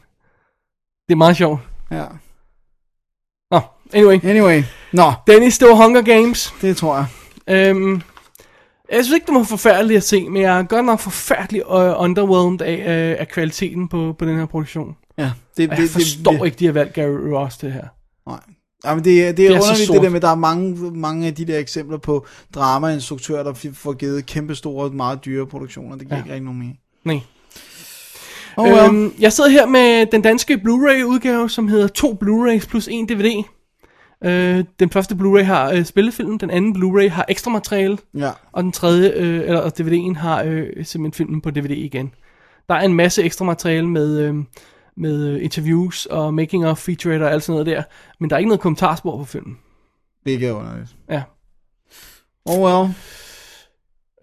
Det 1.08 1.14
er 1.14 1.16
meget 1.16 1.36
sjovt. 1.36 1.60
Ja. 1.90 2.04
Nå, 3.50 3.60
anyway. 3.92 4.24
Anyway. 4.24 4.62
Nå, 4.92 5.12
Dennis, 5.26 5.58
det 5.58 5.68
var 5.68 5.74
Hunger 5.74 6.02
Games. 6.02 6.54
det 6.62 6.76
tror 6.76 6.96
jeg. 6.96 7.06
Øhm, 7.48 8.02
jeg 8.92 9.04
synes 9.04 9.14
ikke, 9.14 9.26
det 9.26 9.34
var 9.34 9.42
forfærdeligt 9.42 9.96
at 9.96 10.02
se, 10.02 10.28
men 10.28 10.42
jeg 10.42 10.58
er 10.58 10.62
godt 10.62 10.86
nok 10.86 11.00
forfærdelig 11.00 11.66
uh, 11.66 12.02
underwhelmed 12.02 12.60
af, 12.60 12.78
uh, 12.78 13.20
af 13.20 13.28
kvaliteten 13.28 13.88
på, 13.88 14.14
på 14.18 14.24
den 14.24 14.38
her 14.38 14.46
produktion. 14.46 14.96
Ja, 15.18 15.30
det, 15.56 15.70
Og 15.70 15.78
jeg 15.78 15.88
forstår 15.88 16.44
ikke, 16.44 16.56
de 16.56 16.66
har 16.66 16.72
valgt 16.72 16.94
Gary 16.94 17.28
Ross 17.32 17.56
til 17.58 17.72
her. 17.72 17.86
Nej. 18.26 18.40
Ja, 18.84 18.94
men 18.94 19.04
det, 19.04 19.12
er- 19.28 19.32
det 19.32 19.44
er, 19.44 19.48
Det 19.48 19.56
er 19.56 19.60
underligt 19.62 19.92
det 19.92 20.02
der 20.02 20.08
med, 20.08 20.16
at 20.16 20.22
der 20.22 20.28
er 20.30 20.34
mange, 20.34 20.90
mange 20.90 21.26
af 21.26 21.34
de 21.34 21.44
der 21.44 21.58
eksempler 21.58 21.98
på 21.98 22.26
dramainstruktører, 22.54 23.42
der 23.42 23.54
får 23.74 23.92
givet 23.92 24.26
kæmpe 24.26 24.54
store, 24.54 24.90
meget 24.90 25.24
dyre 25.24 25.46
produktioner. 25.46 25.96
Det 25.96 26.06
giver 26.06 26.16
Ja. 26.16 26.16
ja. 26.16 26.22
ikke 26.24 26.32
rigtig 26.32 26.44
nogen 26.44 26.58
mening. 26.58 26.78
Nej. 27.04 27.20
Oh, 28.56 28.66
well. 28.72 28.84
Øhm, 28.94 29.12
jeg 29.20 29.32
sidder 29.32 29.50
her 29.50 29.66
med 29.66 30.06
den 30.12 30.22
danske 30.22 30.54
Blu-ray 30.54 31.02
udgave, 31.04 31.50
som 31.50 31.68
hedder 31.68 31.86
to 31.88 32.18
Blu-rays 32.24 32.66
plus 32.68 32.88
en 32.90 33.06
DVD. 33.08 33.42
Øh, 34.24 34.64
den 34.80 34.90
første 34.90 35.14
Blu-ray 35.14 35.42
har 35.42 35.72
øh, 35.72 35.84
spillefilmen, 35.84 36.38
den 36.40 36.50
anden 36.50 36.76
Blu-ray 36.76 37.08
har 37.08 37.24
ekstra 37.28 37.50
materiale, 37.50 37.98
ja. 38.16 38.30
og 38.52 38.62
den 38.62 38.72
tredje, 38.72 39.10
øh, 39.14 39.40
eller 39.40 39.60
og 39.60 39.72
DVD'en 39.80 40.14
har 40.18 40.42
øh, 40.42 40.66
simpelthen 40.84 41.12
filmen 41.12 41.40
på 41.40 41.50
DVD 41.50 41.70
igen. 41.70 42.10
Der 42.68 42.74
er 42.74 42.80
en 42.80 42.94
masse 42.94 43.22
ekstra 43.22 43.44
materiale 43.44 43.88
med, 43.88 44.18
øh, 44.20 44.34
med 44.98 45.26
øh, 45.28 45.44
interviews 45.44 46.06
og 46.06 46.34
making 46.34 46.66
of 46.66 46.78
featurette 46.78 47.22
og 47.24 47.32
alt 47.32 47.42
sådan 47.42 47.52
noget 47.64 47.66
der, 47.76 47.82
men 48.20 48.30
der 48.30 48.36
er 48.36 48.38
ikke 48.38 48.48
noget 48.48 48.60
kommentarspor 48.60 49.16
på 49.18 49.24
filmen. 49.24 49.58
Det 50.26 50.42
er 50.44 50.52
underligt. 50.52 50.88
Ja. 51.10 51.22
Oh 52.44 52.60
well. 52.60 52.94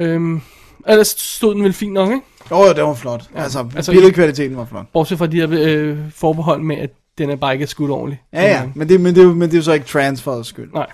Øhm, 0.01 0.41
ellers 0.87 1.07
stod 1.07 1.55
den 1.55 1.63
vel 1.63 1.73
fint 1.73 1.93
nok, 1.93 2.09
ikke? 2.11 2.21
Åh, 2.51 2.59
oh, 2.59 2.75
det 2.75 2.83
var 2.83 2.93
flot. 2.93 3.29
Ja, 3.35 3.43
altså, 3.43 3.69
altså, 3.75 3.91
billedkvaliteten 3.91 4.57
var 4.57 4.65
flot. 4.65 4.85
Bortset 4.93 5.17
fra 5.17 5.27
de 5.27 5.35
her 5.37 5.47
øh, 5.51 6.11
forbehold 6.11 6.61
med, 6.61 6.77
at 6.77 6.89
den 7.17 7.29
er 7.29 7.35
bare 7.35 7.53
ikke 7.53 7.63
er 7.63 7.67
skudt 7.67 7.91
ordentligt. 7.91 8.21
Ja, 8.33 8.41
ja, 8.43 8.69
men 8.75 8.89
det, 8.89 9.01
men 9.01 9.15
det, 9.15 9.21
er 9.21 9.25
jo- 9.25 9.33
men 9.33 9.41
det 9.49 9.53
er 9.53 9.57
jo 9.57 9.63
så 9.63 9.73
ikke 9.73 9.85
transferets 9.85 10.49
skyld. 10.49 10.71
Nej. 10.73 10.87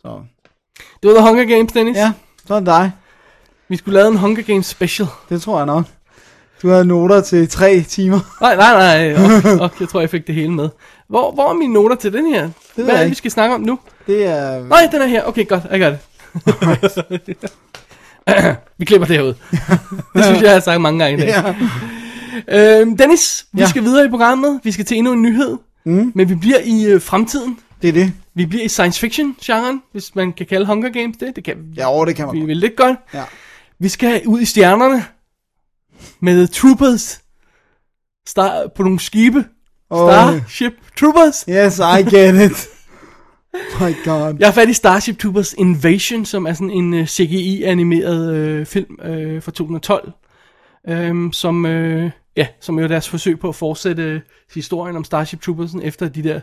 Så. 0.00 0.20
Det 1.02 1.10
var 1.10 1.16
The 1.16 1.28
Hunger 1.28 1.44
Games, 1.44 1.72
Dennis. 1.72 1.96
Ja, 1.96 2.12
så 2.46 2.58
det 2.58 2.66
dig. 2.66 2.90
Vi 3.68 3.76
skulle 3.76 3.94
lave 3.98 4.08
en 4.08 4.16
Hunger 4.18 4.42
Games 4.42 4.66
special. 4.66 5.08
Det 5.28 5.42
tror 5.42 5.56
jeg 5.56 5.66
nok. 5.66 5.84
Du 6.64 6.68
havde 6.68 6.84
noter 6.84 7.20
til 7.20 7.48
tre 7.48 7.80
timer. 7.82 8.20
Nej, 8.40 8.56
nej, 8.56 8.72
nej. 8.74 9.14
Og, 9.54 9.60
og 9.60 9.70
jeg 9.80 9.88
tror, 9.88 10.00
jeg 10.00 10.10
fik 10.10 10.26
det 10.26 10.34
hele 10.34 10.52
med. 10.52 10.68
Hvor, 11.08 11.32
hvor 11.32 11.48
er 11.50 11.54
mine 11.54 11.72
noter 11.72 11.96
til 11.96 12.12
den 12.12 12.26
her? 12.34 12.48
ved 12.76 12.84
Hvad 12.84 12.94
er 12.94 13.00
det, 13.00 13.10
vi 13.10 13.14
skal 13.14 13.30
snakke 13.30 13.54
om 13.54 13.60
nu? 13.60 13.78
Det 14.06 14.26
er... 14.26 14.64
Nej, 14.68 14.88
den 14.92 15.02
er 15.02 15.06
her. 15.06 15.22
Okay, 15.24 15.48
godt. 15.48 15.62
Jeg 15.70 15.80
gør 15.80 15.90
det. 15.90 15.98
vi 18.78 18.84
klipper 18.84 19.06
det 19.06 19.16
her 19.16 19.22
ud. 19.22 19.34
det 20.14 20.24
synes 20.24 20.38
jeg, 20.40 20.42
jeg 20.42 20.52
har 20.52 20.60
sagt 20.60 20.80
mange 20.80 21.04
gange 21.04 21.18
i 21.18 21.20
dag. 21.20 21.28
Ja. 22.48 22.80
Øhm, 22.80 22.96
Dennis, 22.96 23.46
vi 23.52 23.60
Ja. 23.60 23.66
skal 23.68 23.82
videre 23.82 24.04
i 24.04 24.08
programmet. 24.08 24.60
Vi 24.64 24.72
skal 24.72 24.84
til 24.84 24.96
endnu 24.96 25.12
en 25.12 25.22
nyhed. 25.22 25.56
Mm. 25.84 26.12
Men 26.14 26.28
vi 26.28 26.34
bliver 26.34 26.58
i 26.64 26.84
øh, 26.84 27.00
fremtiden. 27.00 27.58
Det 27.82 27.88
er 27.88 27.92
det. 27.92 28.12
Vi 28.34 28.46
bliver 28.46 28.64
i 28.64 28.68
science 28.68 29.00
fiction 29.00 29.36
genren, 29.42 29.82
hvis 29.92 30.14
man 30.14 30.32
kan 30.32 30.46
kalde 30.46 30.66
Hunger 30.66 30.88
Games 30.90 31.16
det. 31.16 31.36
Det 31.36 31.44
kan 31.44 31.56
Ja, 31.76 31.86
over 31.90 32.04
det 32.04 32.16
kan 32.16 32.26
man 32.26 32.34
vi 32.34 32.38
godt. 32.40 32.48
vil 32.48 32.56
lidt 32.56 32.76
godt. 32.76 32.96
Ja. 33.14 33.22
Vi 33.78 33.88
skal 33.88 34.22
ud 34.26 34.40
i 34.40 34.44
stjernerne 34.44 35.04
med 36.20 36.46
troopers. 36.46 37.20
Star, 38.26 38.68
på 38.76 38.82
nogle 38.82 39.00
skibe. 39.00 39.44
Åh. 39.90 40.10
Starship 40.10 40.72
Troopers. 40.96 41.44
Yes, 41.48 41.78
I 41.78 42.16
get 42.16 42.50
it. 42.50 42.68
My 43.80 43.94
god. 44.04 44.36
Jeg 44.38 44.46
har 44.48 44.52
fat 44.52 44.68
i 44.68 44.72
Starship 44.72 45.18
Troopers 45.18 45.52
Invasion, 45.52 46.24
som 46.24 46.46
er 46.46 46.52
sådan 46.52 46.70
en 46.70 46.94
uh, 46.94 47.06
CGI-animeret 47.06 48.60
uh, 48.60 48.66
film 48.66 48.98
uh, 48.98 49.42
fra 49.42 49.50
2012. 49.50 50.12
Um, 50.90 51.32
som, 51.32 51.64
uh, 51.64 52.10
ja, 52.36 52.46
som 52.60 52.78
jo 52.78 52.84
er 52.84 52.88
deres 52.88 53.08
forsøg 53.08 53.38
på 53.38 53.48
at 53.48 53.54
fortsætte 53.54 54.14
uh, 54.14 54.20
historien 54.54 54.96
om 54.96 55.04
Starship 55.04 55.40
Troopers 55.40 55.74
efter 55.82 56.08
de 56.08 56.22
der... 56.22 56.40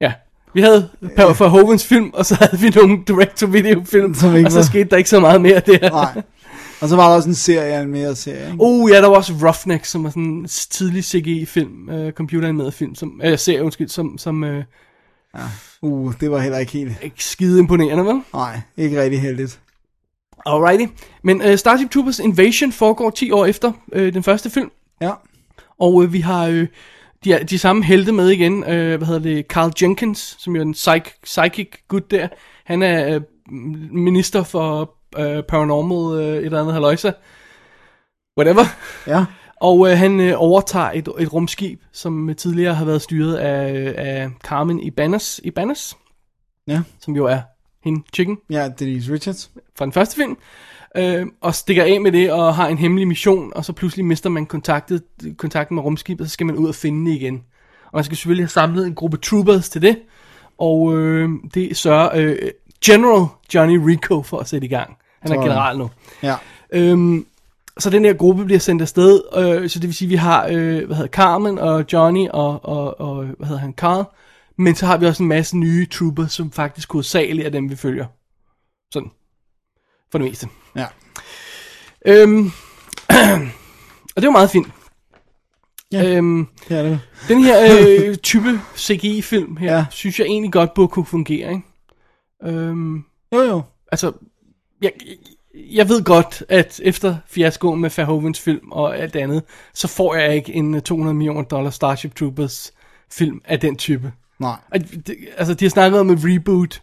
Ja, 0.00 0.12
vi 0.54 0.60
havde 0.60 0.88
Per 1.16 1.32
for 1.32 1.48
Hovens 1.48 1.86
film, 1.86 2.10
og 2.14 2.26
så 2.26 2.34
havde 2.34 2.60
vi 2.60 2.68
nogle 2.68 3.04
direct-to-video 3.08 3.84
film, 3.84 4.14
Som 4.14 4.36
ikke 4.36 4.48
og 4.48 4.52
så 4.52 4.64
skete 4.64 4.90
der 4.90 4.96
ikke 4.96 5.10
så 5.10 5.20
meget 5.20 5.40
mere 5.40 5.60
der. 5.60 5.90
Nej. 5.90 6.22
Og 6.80 6.88
så 6.88 6.96
var 6.96 7.08
der 7.08 7.16
også 7.16 7.28
en 7.28 7.34
serie, 7.34 7.82
en 7.82 7.90
mere 7.90 8.16
serie, 8.16 8.46
ikke? 8.46 8.56
Oh 8.58 8.90
ja, 8.90 8.96
der 8.96 9.08
var 9.08 9.16
også 9.16 9.32
Roughneck, 9.32 9.84
som 9.84 10.04
var 10.04 10.10
sådan 10.10 10.22
en 10.22 10.48
tidlig 10.70 11.04
CGI-film, 11.04 11.88
uh, 11.88 12.10
computeranimeret 12.10 12.74
film, 12.74 12.94
som, 12.94 13.20
uh, 13.26 13.38
serie, 13.38 13.62
undskyld, 13.62 13.88
som, 13.88 14.18
som 14.18 14.42
uh, 14.42 14.62
Uh, 15.82 16.14
det 16.20 16.30
var 16.30 16.38
heller 16.38 16.58
ikke 16.58 16.72
helt... 16.72 16.92
ikke 17.02 17.24
skide 17.24 17.58
imponerende, 17.58 18.04
vel? 18.04 18.20
Nej, 18.34 18.60
ikke 18.76 19.02
rigtig 19.02 19.20
heldigt. 19.20 19.60
Alrighty. 20.46 20.92
Men 21.22 21.42
uh, 21.42 21.54
Starship 21.54 21.90
Troopers 21.90 22.18
Invasion 22.18 22.72
foregår 22.72 23.10
10 23.10 23.30
år 23.30 23.46
efter 23.46 23.72
uh, 23.96 24.02
den 24.02 24.22
første 24.22 24.50
film, 24.50 24.70
Ja. 25.00 25.12
og 25.78 25.94
uh, 25.94 26.12
vi 26.12 26.20
har 26.20 26.48
uh, 26.48 26.66
de, 27.24 27.44
de 27.50 27.58
samme 27.58 27.84
helte 27.84 28.12
med 28.12 28.28
igen. 28.30 28.64
Øh, 28.64 28.96
hvad 28.96 29.06
hedder 29.06 29.20
det? 29.20 29.46
Carl 29.46 29.72
Jenkins, 29.82 30.36
som 30.38 30.56
jo 30.56 30.62
er 30.62 30.66
en 30.66 30.72
psych, 30.72 31.14
psychic 31.22 31.68
gut 31.88 32.10
der. 32.10 32.28
Han 32.64 32.82
er 32.82 33.14
øh, 33.14 33.20
minister 33.92 34.42
for 34.42 34.94
øh, 35.18 35.42
paranormal 35.42 36.20
øh, 36.22 36.36
et 36.36 36.44
eller 36.44 36.60
andet 36.60 36.72
haløjse. 36.74 37.12
Whatever. 38.38 38.64
Ja. 39.06 39.24
Og 39.60 39.90
øh, 39.90 39.98
han 39.98 40.20
øh, 40.20 40.32
overtager 40.36 40.90
et, 40.94 41.08
et 41.18 41.32
rumskib, 41.32 41.80
som 41.92 42.34
tidligere 42.36 42.74
har 42.74 42.84
været 42.84 43.02
styret 43.02 43.36
af, 43.36 43.94
af 43.96 44.30
Carmen 44.44 44.80
Ibanez, 44.80 45.38
Ibanez, 45.44 45.94
Ja. 46.68 46.82
som 47.00 47.16
jo 47.16 47.24
er 47.26 47.40
hende 47.84 48.02
chicken 48.14 48.38
Ja, 48.50 48.68
Denise 48.78 49.12
Richards. 49.12 49.50
fra 49.78 49.84
den 49.84 49.92
første 49.92 50.16
film, 50.16 50.36
øh, 50.96 51.26
og 51.40 51.54
stikker 51.54 51.84
af 51.84 52.00
med 52.00 52.12
det 52.12 52.32
og 52.32 52.54
har 52.54 52.68
en 52.68 52.78
hemmelig 52.78 53.08
mission, 53.08 53.52
og 53.54 53.64
så 53.64 53.72
pludselig 53.72 54.04
mister 54.04 54.30
man 54.30 54.46
kontaktet, 54.46 55.02
kontakten 55.38 55.74
med 55.74 55.82
rumskibet, 55.84 56.20
og 56.24 56.28
så 56.28 56.32
skal 56.32 56.46
man 56.46 56.56
ud 56.56 56.68
og 56.68 56.74
finde 56.74 57.10
det 57.10 57.16
igen. 57.16 57.44
Og 57.84 57.90
man 57.94 58.04
skal 58.04 58.16
selvfølgelig 58.16 58.42
have 58.44 58.48
samlet 58.50 58.86
en 58.86 58.94
gruppe 58.94 59.16
troopers 59.16 59.68
til 59.68 59.82
det, 59.82 59.98
og 60.58 60.98
øh, 60.98 61.28
det 61.54 61.76
sørger 61.76 62.10
øh, 62.14 62.36
General 62.84 63.26
Johnny 63.54 63.76
Rico 63.78 64.22
for 64.22 64.38
at 64.38 64.48
sætte 64.48 64.66
i 64.66 64.70
gang. 64.70 64.96
Han 65.28 65.38
er 65.38 65.42
general 65.42 65.78
nu. 65.78 65.90
Ja. 66.22 66.36
Øhm, 66.72 67.26
så 67.78 67.90
den 67.90 68.04
her 68.04 68.12
gruppe 68.12 68.44
bliver 68.44 68.58
sendt 68.58 68.82
afsted, 68.82 69.20
øh, 69.36 69.70
så 69.70 69.78
det 69.78 69.88
vil 69.88 69.94
sige, 69.94 70.06
at 70.06 70.10
vi 70.10 70.16
har, 70.16 70.46
øh, 70.50 70.86
hvad 70.86 70.96
hedder 70.96 71.10
Carmen 71.10 71.58
og 71.58 71.84
Johnny 71.92 72.28
og, 72.28 72.64
og, 72.64 73.00
og, 73.00 73.24
hvad 73.24 73.46
hedder 73.46 73.60
han, 73.60 73.72
Carl, 73.76 74.04
men 74.58 74.74
så 74.74 74.86
har 74.86 74.96
vi 74.96 75.06
også 75.06 75.22
en 75.22 75.28
masse 75.28 75.56
nye 75.56 75.86
troopers, 75.86 76.32
som 76.32 76.52
faktisk 76.52 76.92
hovedsageligt 76.92 77.46
er 77.46 77.50
dem, 77.50 77.70
vi 77.70 77.76
følger. 77.76 78.06
Sådan. 78.92 79.10
For 80.12 80.18
det 80.18 80.28
meste. 80.28 80.48
Ja. 80.76 80.86
Øhm, 82.06 82.52
og 84.16 84.22
det 84.22 84.24
var 84.26 84.30
meget 84.30 84.50
fint. 84.50 84.66
Ja. 85.92 86.16
Øhm, 86.16 86.46
Ja, 86.70 86.84
det 86.84 87.00
den 87.28 87.44
her 87.44 87.58
øh, 88.08 88.16
type 88.30 88.60
CGI-film 88.76 89.56
her, 89.56 89.76
ja. 89.76 89.86
synes 89.90 90.18
jeg 90.18 90.26
egentlig 90.26 90.52
godt 90.52 90.74
burde 90.74 90.88
kunne 90.88 91.06
fungere, 91.06 91.50
ikke? 91.50 91.62
Øhm, 92.44 93.04
Jo, 93.32 93.40
jo. 93.40 93.62
altså, 93.92 94.12
jeg, 94.82 94.92
jeg 95.54 95.88
ved 95.88 96.04
godt, 96.04 96.42
at 96.48 96.80
efter 96.84 97.16
fiaskoen 97.26 97.80
med 97.80 97.90
Verhovens 97.96 98.40
film 98.40 98.70
og 98.72 98.98
alt 98.98 99.14
det 99.14 99.20
andet, 99.20 99.42
så 99.74 99.88
får 99.88 100.14
jeg 100.14 100.36
ikke 100.36 100.52
en 100.54 100.80
200 100.80 101.14
millioner 101.14 101.42
dollar 101.42 101.70
Starship 101.70 102.14
Troopers 102.14 102.72
film 103.12 103.40
af 103.44 103.60
den 103.60 103.76
type. 103.76 104.12
Nej. 104.38 104.56
Altså, 105.36 105.54
de 105.54 105.64
har 105.64 105.70
snakket 105.70 106.00
om 106.00 106.10
et 106.10 106.18
reboot, 106.22 106.82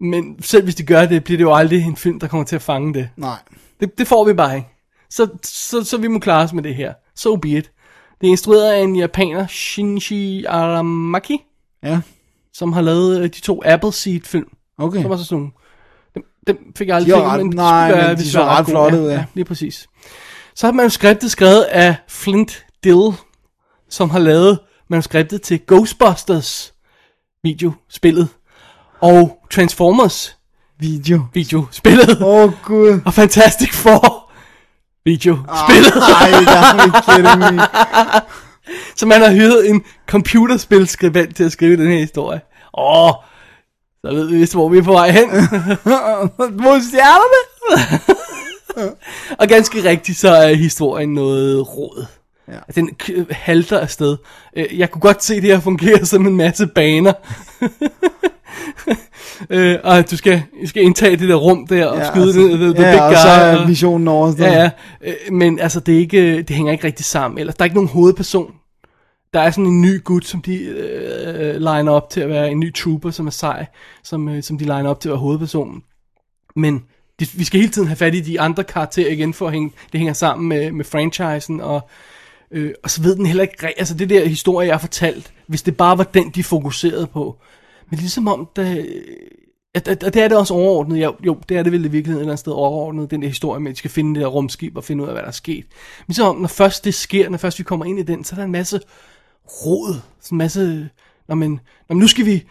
men 0.00 0.42
selv 0.42 0.64
hvis 0.64 0.74
de 0.74 0.82
gør 0.86 1.06
det, 1.06 1.24
bliver 1.24 1.38
det 1.38 1.44
jo 1.44 1.54
aldrig 1.54 1.82
en 1.82 1.96
film, 1.96 2.20
der 2.20 2.28
kommer 2.28 2.44
til 2.44 2.56
at 2.56 2.62
fange 2.62 2.94
det. 2.94 3.08
Nej. 3.16 3.38
Det, 3.80 3.98
det 3.98 4.06
får 4.06 4.24
vi 4.24 4.32
bare 4.32 4.56
ikke. 4.56 4.68
Så, 5.10 5.28
så, 5.42 5.84
så 5.84 5.98
vi 5.98 6.08
må 6.08 6.18
klare 6.18 6.44
os 6.44 6.52
med 6.52 6.62
det 6.62 6.74
her. 6.74 6.94
So 7.14 7.36
be 7.36 7.48
it. 7.48 7.70
Det 8.20 8.26
er 8.26 8.30
instrueret 8.30 8.72
af 8.72 8.80
en 8.80 8.96
japaner, 8.96 9.46
Shinji 9.46 10.44
Aramaki, 10.44 11.38
Ja. 11.82 12.00
som 12.52 12.72
har 12.72 12.80
lavet 12.80 13.18
øh, 13.18 13.24
de 13.24 13.40
to 13.40 13.62
Appleseed 13.64 14.20
film. 14.24 14.48
Okay. 14.78 15.02
Som 15.02 15.10
var 15.10 15.16
sådan 15.16 15.38
nogle... 15.38 15.52
Dem, 16.46 16.56
fik 16.76 16.88
jeg 16.88 16.96
aldrig 16.96 17.14
De 17.16 17.22
ret- 17.22 17.38
men 17.40 17.52
de 17.52 17.56
nej, 17.56 17.90
være- 17.92 18.08
men 18.08 18.16
de 18.16 18.22
de 18.22 18.30
så 18.30 18.38
var 18.38 18.56
ret 18.58 18.66
gode. 18.66 18.72
flotte 18.72 19.00
ud, 19.00 19.08
ja. 19.08 19.14
ja. 19.14 19.24
lige 19.34 19.44
præcis. 19.44 19.86
Så 20.54 20.66
har 20.66 20.72
manuskriptet 20.72 21.30
skrevet 21.30 21.62
af 21.62 21.96
Flint 22.08 22.64
Dill, 22.84 23.12
som 23.90 24.10
har 24.10 24.18
lavet 24.18 24.58
manuskriptet 24.90 25.42
til 25.42 25.60
Ghostbusters 25.66 26.72
videospillet 27.42 28.28
og 29.00 29.38
Transformers 29.50 30.36
Video. 30.80 31.24
videospillet 31.34 32.22
Åh, 32.22 32.28
oh, 32.44 32.52
gud. 32.64 33.00
og 33.04 33.14
Fantastic 33.14 33.74
Four 33.74 34.30
videospillet. 35.04 35.92
Ej, 36.20 36.30
der 36.30 36.56
er 36.56 37.00
kidding 37.14 37.54
me. 37.56 37.62
Så 38.96 39.06
man 39.06 39.20
har 39.22 39.32
hyret 39.32 39.70
en 39.70 39.84
computerspilskribent 40.06 41.36
til 41.36 41.44
at 41.44 41.52
skrive 41.52 41.76
den 41.76 41.90
her 41.90 41.98
historie. 41.98 42.40
Åh, 42.78 43.10
så 44.06 44.14
ved 44.14 44.28
vi 44.28 44.36
vist, 44.38 44.54
hvor 44.54 44.68
vi 44.68 44.78
er 44.78 44.82
på 44.82 44.92
vej 44.92 45.10
hen. 45.10 45.28
Mod 46.64 46.88
stjernerne? 46.88 48.08
Og 49.40 49.48
ganske 49.48 49.84
rigtigt, 49.88 50.18
så 50.18 50.28
er 50.30 50.54
historien 50.54 51.08
noget 51.14 51.76
råd. 51.76 52.06
Ja. 52.48 52.52
Ja. 52.54 52.58
Den 52.74 52.90
halter 53.30 53.78
afsted. 53.80 54.16
Øh, 54.56 54.78
Jeg 54.78 54.90
kunne 54.90 55.00
godt 55.00 55.24
se 55.24 55.34
det 55.34 55.42
her 55.42 55.60
fungere 55.60 56.06
som 56.06 56.26
en 56.26 56.36
masse 56.36 56.66
baner. 56.66 57.12
øh, 59.50 59.76
og 59.84 60.10
du 60.10 60.16
skal, 60.16 60.42
du 60.62 60.68
skal 60.68 60.82
indtage 60.82 61.16
det 61.16 61.28
der 61.28 61.34
rum 61.34 61.66
der 61.66 61.86
og 61.86 61.98
ja, 61.98 62.10
skyde 62.10 62.24
altså, 62.26 62.40
det, 62.40 62.58
the, 62.58 62.74
the 62.74 62.86
ja, 62.86 62.92
big 62.92 63.02
og 63.02 63.08
guy. 63.08 63.16
så 63.16 63.28
er 63.28 63.56
og- 63.56 63.68
missionen 63.68 64.08
overstået. 64.08 64.46
Ja, 64.46 64.62
ja. 64.62 64.70
Øh, 65.04 65.14
Men 65.32 65.58
altså, 65.58 65.80
det, 65.80 65.94
er 65.94 65.98
ikke, 65.98 66.42
det 66.42 66.56
hænger 66.56 66.72
ikke 66.72 66.84
rigtig 66.86 67.04
sammen. 67.04 67.38
Eller, 67.40 67.52
der 67.52 67.62
er 67.62 67.64
ikke 67.64 67.76
nogen 67.76 67.88
hovedperson. 67.90 68.52
Der 69.34 69.40
er 69.40 69.50
sådan 69.50 69.66
en 69.66 69.82
ny 69.82 70.04
gut, 70.04 70.24
som 70.24 70.42
de 70.42 70.56
øh, 70.56 71.54
liner 71.54 71.92
op 71.92 72.10
til 72.10 72.20
at 72.20 72.28
være 72.28 72.50
en 72.50 72.60
ny 72.60 72.74
trooper, 72.74 73.10
som 73.10 73.26
er 73.26 73.30
sej, 73.30 73.66
som, 74.02 74.28
øh, 74.28 74.42
som 74.42 74.58
de 74.58 74.64
liner 74.64 74.88
op 74.88 75.00
til 75.00 75.08
at 75.08 75.10
være 75.10 75.20
hovedpersonen. 75.20 75.82
Men 76.56 76.84
de, 77.20 77.26
vi 77.34 77.44
skal 77.44 77.60
hele 77.60 77.72
tiden 77.72 77.88
have 77.88 77.96
fat 77.96 78.14
i 78.14 78.20
de 78.20 78.40
andre 78.40 78.64
karakterer 78.64 79.12
igen, 79.12 79.34
for 79.34 79.46
at 79.46 79.52
hænge, 79.52 79.72
det 79.92 80.00
hænger 80.00 80.12
sammen 80.12 80.48
med, 80.48 80.72
med 80.72 80.84
franchisen, 80.84 81.60
og, 81.60 81.88
øh, 82.50 82.74
og 82.82 82.90
så 82.90 83.02
ved 83.02 83.16
den 83.16 83.26
heller 83.26 83.42
ikke, 83.42 83.78
altså 83.78 83.94
det 83.94 84.10
der 84.10 84.26
historie, 84.26 84.66
jeg 84.66 84.74
har 84.74 84.80
fortalt, 84.80 85.32
hvis 85.46 85.62
det 85.62 85.76
bare 85.76 85.98
var 85.98 86.04
den, 86.04 86.30
de 86.30 86.44
fokuserede 86.44 87.06
på. 87.06 87.38
Men 87.90 87.98
ligesom 87.98 88.28
om, 88.28 88.48
det, 88.56 88.86
at, 89.74 89.88
at, 89.88 90.00
det 90.00 90.16
er 90.16 90.28
det 90.28 90.38
også 90.38 90.54
overordnet, 90.54 91.02
jo, 91.02 91.14
jo, 91.26 91.38
det 91.48 91.56
er 91.56 91.62
det 91.62 91.72
vel 91.72 91.84
i 91.84 91.88
virkeligheden 91.88 92.16
et 92.16 92.20
eller 92.20 92.32
andet 92.32 92.40
sted 92.40 92.52
overordnet, 92.52 93.10
den 93.10 93.22
der 93.22 93.28
historie 93.28 93.60
med, 93.60 93.70
at 93.70 93.74
de 93.74 93.78
skal 93.78 93.90
finde 93.90 94.14
det 94.14 94.22
der 94.22 94.28
rumskib 94.28 94.76
og 94.76 94.84
finde 94.84 95.02
ud 95.02 95.08
af, 95.08 95.14
hvad 95.14 95.22
der 95.22 95.28
er 95.28 95.32
sket. 95.32 95.64
Men 95.66 96.04
ligesom 96.08 96.36
så 96.36 96.40
når 96.40 96.48
først 96.48 96.84
det 96.84 96.94
sker, 96.94 97.28
når 97.28 97.38
først 97.38 97.58
vi 97.58 97.64
kommer 97.64 97.84
ind 97.84 97.98
i 97.98 98.02
den, 98.02 98.24
så 98.24 98.34
er 98.34 98.36
der 98.36 98.44
en 98.44 98.52
masse 98.52 98.80
rod, 99.48 99.94
sådan 100.20 100.36
en 100.36 100.38
masse, 100.38 100.88
når, 101.28 101.34
man, 101.34 101.60
når 101.88 101.96
nu 101.96 102.06
skal 102.06 102.26
vi 102.26 102.44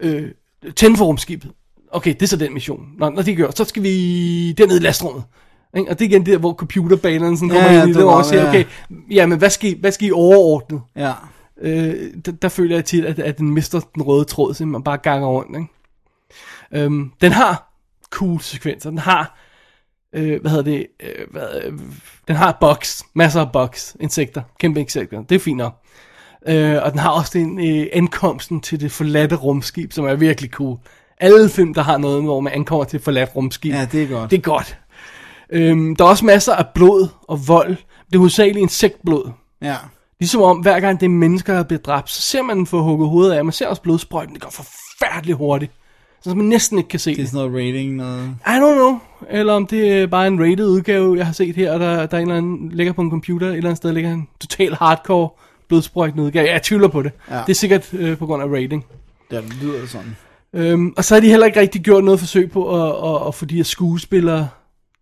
øh, 0.00 0.30
tænde 0.76 0.96
for 0.96 1.04
rumskibet. 1.04 1.50
Okay, 1.92 2.14
det 2.14 2.22
er 2.22 2.26
så 2.26 2.36
den 2.36 2.54
mission. 2.54 2.88
Når, 2.98 3.10
når 3.10 3.22
det 3.22 3.36
gør, 3.36 3.50
så 3.50 3.64
skal 3.64 3.82
vi 3.82 4.52
derned 4.52 4.76
i 4.76 4.82
lastrummet. 4.82 5.24
Ikke? 5.76 5.90
Og 5.90 5.98
det 5.98 6.04
er 6.04 6.08
igen 6.08 6.26
der, 6.26 6.38
hvor 6.38 6.52
computerbanerne 6.54 7.36
sådan 7.36 7.48
kommer 7.48 7.64
Ja, 7.64 7.72
ja, 7.74 7.80
ind 7.82 7.90
i 7.90 7.94
det 7.94 8.02
hvor 8.02 8.16
man 8.16 8.24
siger, 8.24 8.48
okay, 8.48 8.64
ja, 9.10 9.26
men 9.26 9.38
hvad 9.38 9.50
skal, 9.50 9.70
I- 9.70 9.80
hvad 9.80 9.92
skal 9.92 10.08
I 10.08 10.10
overordnet? 10.10 10.80
Ja. 10.96 11.12
øh, 11.60 12.14
der, 12.26 12.32
der 12.32 12.48
føler 12.48 12.76
jeg 12.76 12.84
tit, 12.84 13.04
at, 13.04 13.18
at 13.18 13.38
den 13.38 13.50
mister 13.50 13.80
den 13.94 14.02
røde 14.02 14.24
tråd, 14.24 14.54
så 14.54 14.66
man 14.66 14.82
bare 14.82 14.96
ganger 14.98 15.28
rundt. 15.28 15.56
Ikke? 15.58 16.84
Øhm, 16.84 17.10
den 17.20 17.32
har 17.32 17.72
cool 18.10 18.40
sekvenser, 18.40 18.90
den 18.90 18.98
har, 18.98 19.38
øh, 20.12 20.40
hvad 20.40 20.50
hedder 20.50 20.64
det, 20.64 20.86
øh, 21.02 21.26
hvad, 21.30 21.46
øh, 21.64 21.72
den 22.28 22.36
har 22.36 22.58
bugs, 22.60 23.02
masser 23.14 23.40
af 23.40 23.52
bugs, 23.52 23.96
insekter, 24.00 24.42
kæmpe 24.58 24.80
insekter, 24.80 25.22
det 25.22 25.34
er 25.34 25.38
fint 25.38 25.56
nok. 25.56 25.76
Øh, 26.48 26.76
og 26.82 26.90
den 26.90 26.98
har 26.98 27.10
også 27.10 27.38
den 27.38 27.68
øh, 27.68 27.86
ankomsten 27.92 28.60
til 28.60 28.80
det 28.80 28.92
forladte 28.92 29.36
rumskib, 29.36 29.92
som 29.92 30.04
er 30.04 30.14
virkelig 30.14 30.50
cool. 30.50 30.78
Alle 31.18 31.48
film, 31.48 31.74
der 31.74 31.82
har 31.82 31.98
noget, 31.98 32.22
hvor 32.22 32.40
man 32.40 32.52
ankommer 32.52 32.84
til 32.84 32.96
et 32.96 33.02
forladt 33.02 33.36
rumskib. 33.36 33.72
Ja, 33.72 33.88
det 33.92 34.02
er 34.02 34.06
godt. 34.06 34.30
Det 34.30 34.38
er 34.38 34.42
godt. 34.42 34.78
Øhm, 35.52 35.96
der 35.96 36.04
er 36.04 36.08
også 36.08 36.24
masser 36.24 36.54
af 36.54 36.64
blod 36.74 37.08
og 37.28 37.48
vold. 37.48 37.76
Det 38.06 38.14
er 38.14 38.18
hovedsageligt 38.18 38.62
insektblod. 38.62 39.30
Ja. 39.62 39.76
Ligesom 40.20 40.42
om, 40.42 40.58
hver 40.58 40.80
gang 40.80 41.00
det 41.00 41.06
er 41.06 41.10
mennesker, 41.10 41.54
der 41.54 41.62
bliver 41.62 41.80
dræbt, 41.80 42.10
så 42.10 42.22
ser 42.22 42.42
man 42.42 42.56
den 42.56 42.66
få 42.66 42.82
hugget 42.82 43.08
hovedet 43.08 43.32
af. 43.32 43.44
Man 43.44 43.52
ser 43.52 43.66
også 43.66 43.82
blodsprøjten, 43.82 44.34
det 44.34 44.42
går 44.42 44.50
forfærdeligt 44.50 45.38
hurtigt. 45.38 45.72
Så 46.22 46.34
man 46.34 46.46
næsten 46.46 46.78
ikke 46.78 46.88
kan 46.88 47.00
se 47.00 47.14
Det 47.14 47.22
er 47.22 47.26
sådan 47.26 47.48
noget 47.48 47.66
rating, 47.66 47.96
noget... 47.96 48.30
I 48.46 48.50
don't 48.50 48.74
know. 48.74 48.98
Eller 49.30 49.52
om 49.52 49.66
det 49.66 49.92
er 49.92 50.06
bare 50.06 50.26
en 50.26 50.40
rated 50.40 50.68
udgave, 50.68 51.16
jeg 51.16 51.26
har 51.26 51.32
set 51.32 51.56
her, 51.56 51.72
og 51.72 51.80
der, 51.80 52.06
der 52.06 52.16
er 52.16 52.22
en 52.22 52.28
eller 52.28 52.36
anden, 52.36 52.68
ligger 52.72 52.92
på 52.92 53.02
en 53.02 53.10
computer, 53.10 53.46
et 53.46 53.56
eller 53.56 53.68
andet 53.68 53.76
sted 53.76 53.92
ligger 53.92 54.12
en 54.12 54.28
total 54.40 54.74
hardcore 54.74 55.28
blodsprøjtende 55.70 56.24
udgave. 56.24 56.50
Jeg 56.50 56.62
tvivler 56.62 56.88
på 56.88 57.02
det. 57.02 57.12
Ja. 57.30 57.36
Det 57.38 57.48
er 57.48 57.54
sikkert 57.54 57.94
øh, 57.94 58.18
på 58.18 58.26
grund 58.26 58.42
af 58.42 58.46
rating. 58.46 58.86
Ja, 59.32 59.36
det 59.40 59.54
lyder 59.62 59.86
sådan. 59.86 60.16
Øhm, 60.52 60.94
og 60.96 61.04
så 61.04 61.14
har 61.14 61.20
de 61.20 61.28
heller 61.28 61.46
ikke 61.46 61.60
rigtig 61.60 61.82
gjort 61.82 62.04
noget 62.04 62.20
forsøg 62.20 62.50
på 62.50 62.84
at, 62.86 63.14
at, 63.22 63.26
at 63.28 63.34
få 63.34 63.44
de 63.44 63.56
her 63.56 63.62
skuespillere 63.62 64.48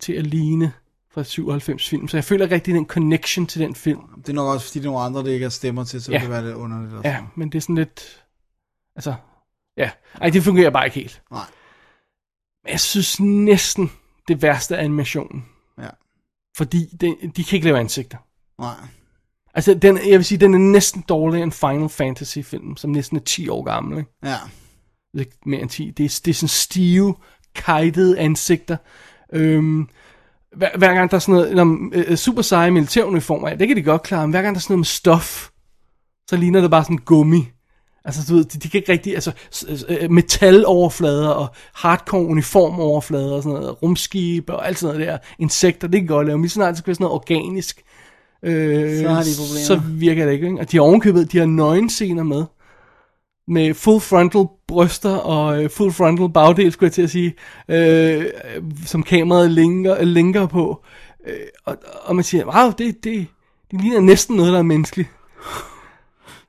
til 0.00 0.12
at 0.12 0.26
ligne 0.26 0.72
fra 1.14 1.24
97 1.24 1.88
film. 1.88 2.08
Så 2.08 2.16
jeg 2.16 2.24
føler 2.24 2.44
ikke 2.44 2.54
rigtig 2.54 2.74
den 2.74 2.86
connection 2.86 3.46
til 3.46 3.60
den 3.60 3.74
film. 3.74 4.00
Det 4.16 4.28
er 4.28 4.32
nok 4.32 4.54
også, 4.54 4.66
fordi 4.66 4.78
der 4.78 4.84
er 4.84 4.90
nogle 4.92 5.04
andre, 5.04 5.22
der 5.22 5.32
ikke 5.32 5.44
har 5.44 5.50
stemmer 5.50 5.84
til, 5.84 6.02
så 6.02 6.10
Ja. 6.12 6.14
det 6.16 6.22
kan 6.22 6.30
være 6.30 6.44
lidt 6.44 6.54
underligt. 6.54 6.94
og 6.94 7.04
Ja, 7.04 7.12
sådan. 7.14 7.28
men 7.36 7.48
det 7.52 7.58
er 7.58 7.62
sådan 7.62 7.74
lidt... 7.74 8.24
Altså, 8.96 9.14
ja. 9.76 9.90
Ej, 10.20 10.30
det 10.30 10.42
fungerer 10.42 10.70
bare 10.70 10.84
ikke 10.86 10.94
helt. 11.00 11.22
Nej. 11.30 11.44
Men 12.64 12.70
jeg 12.72 12.80
synes 12.80 13.20
næsten 13.20 13.90
det 14.28 14.42
værste 14.42 14.74
er 14.74 14.80
animationen. 14.80 15.44
Ja. 15.82 15.88
Fordi 16.56 16.86
det, 17.00 17.16
de 17.36 17.44
kan 17.44 17.56
ikke 17.56 17.64
lave 17.66 17.78
ansigter. 17.80 18.18
Nej. 18.60 18.74
Altså, 19.58 19.74
den, 19.74 19.98
jeg 20.08 20.18
vil 20.18 20.24
sige, 20.24 20.38
den 20.38 20.54
er 20.54 20.58
næsten 20.58 21.04
dårligere 21.08 21.42
end 21.42 21.52
Final 21.52 21.88
Fantasy 21.88 22.38
film, 22.38 22.76
som 22.76 22.90
næsten 22.90 23.16
er 23.16 23.20
10 23.20 23.48
år 23.48 23.62
gammel. 23.62 23.98
Ikke? 23.98 24.10
Ja. 24.24 24.36
Lidt 25.14 25.46
mere 25.46 25.60
end 25.60 25.70
10. 25.70 25.90
Det 25.90 26.04
er, 26.04 26.20
det 26.24 26.30
er 26.30 26.34
sådan 26.34 26.48
stive, 26.48 27.14
kajtede 27.54 28.18
ansigter. 28.18 28.76
Øhm, 29.32 29.88
hver, 30.56 30.68
hver 30.78 30.94
gang 30.94 31.10
der 31.10 31.16
er 31.16 31.18
sådan 31.18 31.34
noget, 31.34 31.56
når, 31.56 31.90
øh, 31.92 32.16
super 32.16 32.42
seje 32.42 32.70
militæruniformer, 32.70 33.54
det 33.54 33.68
kan 33.68 33.76
de 33.76 33.82
godt 33.82 34.02
klare, 34.02 34.26
men 34.26 34.30
hver 34.30 34.42
gang 34.42 34.54
der 34.54 34.58
er 34.58 34.62
sådan 34.62 34.72
noget 34.72 34.78
med 34.78 34.84
stof, 34.84 35.48
så 36.30 36.36
ligner 36.36 36.60
det 36.60 36.70
bare 36.70 36.84
sådan 36.84 36.98
gummi. 36.98 37.48
Altså, 38.04 38.20
du 38.28 38.36
ved, 38.36 38.44
de, 38.44 38.58
de 38.58 38.68
kan 38.68 38.78
ikke 38.80 38.92
rigtig, 38.92 39.14
altså, 39.14 39.32
øh, 39.88 40.10
metaloverflader 40.10 41.28
og 41.28 41.48
hardcore 41.74 42.26
uniformoverflader 42.26 43.32
og 43.32 43.42
sådan 43.42 43.58
noget, 43.58 43.82
rumskib 43.82 44.50
og 44.50 44.66
alt 44.66 44.78
sådan 44.78 44.96
noget 44.96 45.08
der, 45.08 45.18
insekter, 45.38 45.88
det 45.88 46.00
kan 46.00 46.06
godt 46.06 46.26
lave, 46.26 46.38
men 46.38 46.42
lige 46.42 46.50
snart 46.50 46.70
det 46.70 46.78
skal 46.78 46.86
være 46.86 46.94
sådan 46.94 47.04
noget 47.04 47.14
organisk, 47.14 47.82
øh, 48.42 48.98
Så 48.98 49.08
har 49.08 49.22
de 49.22 49.28
problemer. 49.38 49.64
så 49.66 49.80
virker 49.88 50.24
det 50.24 50.32
ikke. 50.32 50.46
ikke? 50.46 50.60
Og 50.60 50.72
de 50.72 50.76
har 50.76 50.82
ovenkøbet, 50.84 51.32
de 51.32 51.38
har 51.38 51.46
nøgenscener 51.46 52.22
med, 52.22 52.44
med 53.48 53.74
full 53.74 54.00
frontal 54.00 54.46
bryster 54.68 55.14
og 55.16 55.62
øh, 55.64 55.70
full 55.70 55.92
frontal 55.92 56.28
bagdel, 56.32 56.72
skulle 56.72 56.86
jeg 56.86 56.92
til 56.92 57.02
at 57.02 57.10
sige, 57.10 57.34
øh, 57.68 58.24
som 58.86 59.02
kameraet 59.02 59.50
linker, 59.50 60.04
linker 60.04 60.46
på. 60.46 60.84
Øh, 61.26 61.34
og, 61.64 61.76
og 62.04 62.14
man 62.14 62.24
siger, 62.24 62.44
wow, 62.44 62.70
det, 62.78 63.04
det, 63.04 63.26
det 63.70 63.80
ligner 63.80 64.00
næsten 64.00 64.36
noget, 64.36 64.52
der 64.52 64.58
er 64.58 64.62
menneskeligt. 64.62 65.08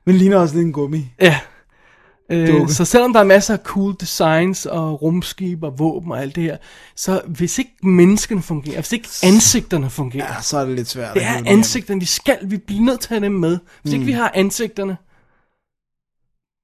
Men 0.06 0.14
ligner 0.14 0.36
også 0.36 0.54
lidt 0.54 0.66
en 0.66 0.72
gummi. 0.72 1.12
Ja. 1.20 1.38
Øh, 2.32 2.68
så 2.68 2.84
selvom 2.84 3.12
der 3.12 3.20
er 3.20 3.24
masser 3.24 3.54
af 3.54 3.60
cool 3.64 3.94
designs 4.00 4.66
og 4.66 5.02
rumskib 5.02 5.62
og 5.62 5.78
våben 5.78 6.12
og 6.12 6.20
alt 6.20 6.36
det 6.36 6.42
her, 6.42 6.56
så 6.96 7.22
hvis 7.26 7.58
ikke 7.58 7.70
menneskene 7.82 8.42
fungerer, 8.42 8.76
hvis 8.76 8.92
ikke 8.92 9.08
ansigterne 9.22 9.90
fungerer, 9.90 10.34
Ja, 10.34 10.42
så 10.42 10.58
er 10.58 10.64
det 10.64 10.76
lidt 10.76 10.88
svært. 10.88 11.14
det 11.14 11.24
er 11.24 11.42
ansigterne, 11.46 12.00
vi 12.00 12.06
skal, 12.06 12.38
vi 12.42 12.56
bliver 12.56 12.82
nødt 12.82 13.00
til 13.00 13.08
at 13.08 13.20
have 13.20 13.24
dem 13.24 13.32
med. 13.32 13.58
Hvis 13.82 13.92
mm. 13.92 13.94
ikke 13.94 14.06
vi 14.06 14.12
har 14.12 14.32
ansigterne, 14.34 14.96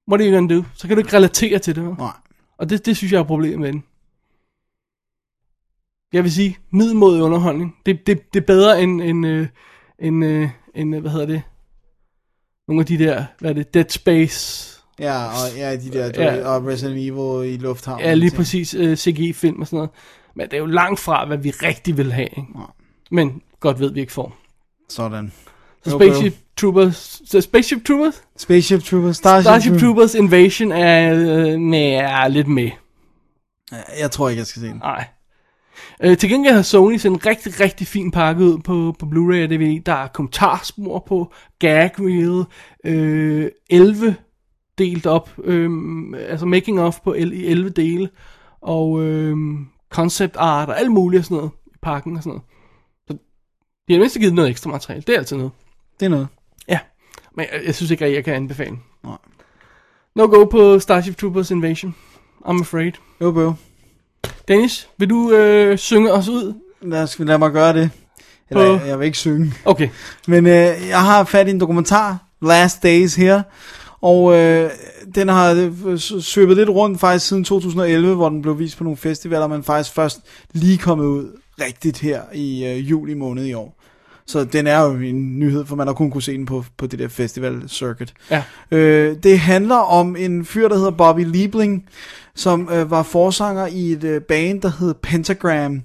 what 0.09 0.21
are 0.21 0.29
you 0.29 0.35
gonna 0.35 0.55
do? 0.55 0.63
Så 0.73 0.87
kan 0.87 0.97
du 0.97 0.99
ikke 0.99 1.15
relatere 1.17 1.59
til 1.59 1.75
det. 1.75 1.97
Nej. 1.97 2.11
Og 2.57 2.69
det, 2.69 2.85
det 2.85 2.97
synes 2.97 3.13
jeg 3.13 3.19
er 3.19 3.23
problemet 3.23 3.59
med 3.59 3.73
den. 3.73 3.83
Jeg 6.13 6.23
vil 6.23 6.31
sige, 6.31 6.57
middelmådig 6.71 7.23
underholdning. 7.23 7.75
Det, 7.85 8.07
det, 8.07 8.33
det 8.33 8.41
er 8.41 8.45
bedre 8.45 8.81
end, 8.81 9.01
end, 9.01 9.25
øh, 9.25 9.47
end, 9.99 10.25
øh, 10.25 10.49
end, 10.75 10.95
øh, 10.95 11.01
hvad 11.01 11.11
hedder 11.11 11.25
det? 11.25 11.41
Nogle 12.67 12.81
af 12.81 12.85
de 12.85 12.97
der, 12.97 13.25
hvad 13.39 13.49
er 13.49 13.53
det, 13.53 13.73
Dead 13.73 13.89
Space. 13.89 14.76
Ja, 14.99 15.25
og 15.25 15.57
ja, 15.57 15.75
de 15.75 15.89
der, 15.91 16.11
du 16.11 16.21
Ja. 16.21 16.47
og 16.47 16.65
Resident 16.65 16.97
Evil 16.99 17.53
i 17.53 17.57
lufthavnen. 17.57 18.05
Ja, 18.05 18.13
lige 18.13 18.35
præcis 18.35 18.73
øh, 18.73 18.97
CGI-film 18.97 19.61
og 19.61 19.67
sådan 19.67 19.77
noget. 19.77 19.89
Men 20.35 20.45
det 20.45 20.53
er 20.53 20.57
jo 20.57 20.65
langt 20.65 20.99
fra, 20.99 21.25
hvad 21.25 21.37
vi 21.37 21.49
rigtig 21.49 21.97
vil 21.97 22.11
have. 22.13 22.27
Ikke? 22.37 22.53
Nej. 22.55 22.65
Men 23.11 23.41
godt 23.59 23.79
ved, 23.79 23.91
vi 23.93 23.99
ikke 23.99 24.13
får. 24.13 24.35
Sådan. 24.89 25.31
Så 25.83 25.89
Spaceship 25.89 26.33
Troopers, 26.57 27.21
så 27.25 27.41
Spaceship 27.41 27.85
Troopers? 27.85 28.23
Spaceship 28.37 28.83
Troopers, 28.83 29.17
Starship, 29.17 29.43
Starship 29.43 29.79
Troopers 29.79 30.15
Invasion 30.15 30.71
er 30.71 31.13
øh, 31.13 31.55
nær, 31.55 32.27
lidt 32.27 32.47
med. 32.47 32.69
Jeg 33.99 34.11
tror 34.11 34.29
ikke, 34.29 34.39
jeg 34.39 34.47
skal 34.47 34.61
se 34.61 34.67
den. 34.67 34.77
Nej. 34.77 35.05
Øh, 36.03 36.17
til 36.17 36.29
gengæld 36.29 36.55
har 36.55 36.61
Sony 36.61 36.97
sendt 36.97 37.23
en 37.23 37.25
rigtig, 37.25 37.59
rigtig 37.59 37.87
fin 37.87 38.11
pakke 38.11 38.43
ud 38.43 38.59
på, 38.59 38.95
på 38.99 39.05
Blu-ray 39.05 39.43
og 39.43 39.49
DVD. 39.49 39.83
Der 39.85 39.93
er 39.93 40.07
kommentarspor 40.07 41.03
på, 41.07 41.33
gag 41.59 41.91
reel, 41.99 42.45
øh, 42.83 43.51
11 43.69 44.15
delt 44.77 45.05
op, 45.05 45.29
øh, 45.43 45.69
altså 46.29 46.45
making 46.45 46.79
of 46.81 46.99
på 47.03 47.13
el- 47.13 47.33
i 47.33 47.45
11 47.45 47.69
dele, 47.69 48.09
og 48.61 49.03
øh, 49.03 49.37
concept 49.93 50.35
art 50.37 50.69
og 50.69 50.79
alt 50.79 50.91
muligt 50.91 51.19
og 51.19 51.25
sådan 51.25 51.37
noget 51.37 51.51
i 51.67 51.77
pakken 51.81 52.17
og 52.17 52.23
sådan 52.23 52.29
noget. 52.29 52.43
Så 53.07 53.17
de 53.87 53.93
har 53.93 53.99
mindst 53.99 54.17
givet 54.19 54.33
noget 54.33 54.49
ekstra 54.49 54.69
materiale, 54.71 55.03
det 55.07 55.13
er 55.15 55.19
altid 55.19 55.37
noget. 55.37 55.51
Det 55.99 56.05
er 56.05 56.09
noget. 56.09 56.27
Ja, 56.67 56.79
men 57.35 57.45
jeg, 57.53 57.61
jeg 57.65 57.75
synes 57.75 57.91
ikke, 57.91 58.05
at 58.05 58.13
jeg 58.13 58.23
kan 58.23 58.33
anbefale. 58.33 58.77
Nej. 59.03 59.17
No 60.15 60.23
go 60.25 60.45
på 60.45 60.79
Starship 60.79 61.17
Troopers 61.17 61.51
Invasion. 61.51 61.95
I'm 62.45 62.59
afraid. 62.59 62.91
Jo, 63.21 63.31
bøv. 63.31 63.53
Dennis, 64.47 64.89
vil 64.97 65.09
du 65.09 65.31
øh, 65.31 65.77
synge 65.77 66.11
os 66.13 66.27
ud? 66.29 66.53
Lad, 66.81 67.03
os, 67.03 67.19
lad 67.19 67.37
mig 67.37 67.51
gøre 67.51 67.73
det. 67.73 67.89
Eller, 68.49 68.65
På- 68.65 68.73
jeg, 68.73 68.87
jeg 68.87 68.99
vil 68.99 69.05
ikke 69.05 69.17
synge. 69.17 69.53
Okay. 69.65 69.89
Men 70.27 70.45
øh, 70.47 70.51
jeg 70.89 71.01
har 71.05 71.23
fat 71.23 71.47
i 71.47 71.51
en 71.51 71.59
dokumentar, 71.59 72.17
Last 72.41 72.83
Days 72.83 73.15
her, 73.15 73.43
og 74.07 74.33
øh, 74.37 74.71
den 75.15 75.27
har 75.27 75.71
øh, 75.85 75.99
søbet 76.21 76.57
lidt 76.57 76.69
rundt 76.69 76.99
faktisk 76.99 77.27
siden 77.27 77.43
2011, 77.43 78.15
hvor 78.15 78.29
den 78.29 78.41
blev 78.41 78.59
vist 78.59 78.77
på 78.77 78.83
nogle 78.83 78.97
festivaler, 78.97 79.47
men 79.47 79.63
faktisk 79.63 79.95
først 79.95 80.19
lige 80.53 80.77
kommet 80.77 81.05
ud 81.05 81.31
rigtigt 81.61 81.99
her 81.99 82.21
i 82.33 82.65
øh, 82.65 82.89
juli 82.89 83.13
måned 83.13 83.45
i 83.45 83.53
år. 83.53 83.77
Så 84.27 84.43
den 84.43 84.67
er 84.67 84.81
jo 84.81 84.93
en 84.93 85.39
nyhed, 85.39 85.65
for 85.65 85.75
man 85.75 85.87
har 85.87 85.93
kun 85.93 86.11
kunne 86.11 86.23
se 86.23 86.33
den 86.33 86.45
på, 86.45 86.65
på 86.77 86.87
det 86.87 86.99
der 86.99 87.07
festival 87.07 87.69
circuit. 87.69 88.13
Ja. 88.31 88.43
Øh, 88.71 89.15
det 89.23 89.39
handler 89.39 89.75
om 89.75 90.15
en 90.15 90.45
fyr, 90.45 90.67
der 90.67 90.75
hedder 90.75 90.91
Bobby 90.91 91.25
Liebling, 91.25 91.85
som 92.35 92.69
øh, 92.73 92.91
var 92.91 93.03
forsanger 93.03 93.67
i 93.67 93.91
et 93.91 94.03
øh, 94.03 94.21
band, 94.21 94.61
der 94.61 94.71
hed 94.79 94.93
Pentagram 94.93 95.81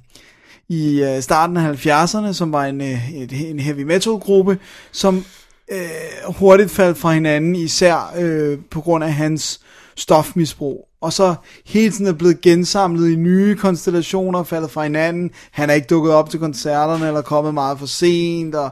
i 0.69 1.03
øh, 1.03 1.23
starten 1.23 1.57
af 1.57 1.87
70'erne, 1.87 2.33
som 2.33 2.53
var 2.53 2.65
en, 2.65 2.81
øh, 2.81 3.15
et, 3.15 3.51
en 3.51 3.59
heavy 3.59 3.83
metal 3.83 4.13
gruppe, 4.13 4.59
som 4.93 5.25
øh, 5.71 6.35
hurtigt 6.37 6.71
faldt 6.71 6.99
fra 6.99 7.13
hinanden, 7.13 7.57
især 7.57 8.15
øh, 8.19 8.59
på 8.71 8.81
grund 8.81 9.05
af 9.05 9.13
hans 9.13 9.61
stofmisbrug. 9.97 10.89
Og 11.01 11.13
så 11.13 11.35
hele 11.67 11.93
tiden 11.93 12.07
er 12.07 12.13
blevet 12.13 12.41
gensamlet 12.41 13.11
i 13.11 13.17
nye 13.17 13.57
konstellationer, 13.57 14.43
faldet 14.43 14.71
fra 14.71 14.83
hinanden. 14.83 15.31
Han 15.51 15.71
er 15.71 15.75
ikke 15.75 15.87
dukket 15.87 16.13
op 16.13 16.31
til 16.31 16.41
koncerterne, 16.41 17.07
eller 17.07 17.23
kommet 17.23 17.55
meget 17.55 17.79
for 17.79 17.87
sent, 17.87 18.55
og, 18.55 18.71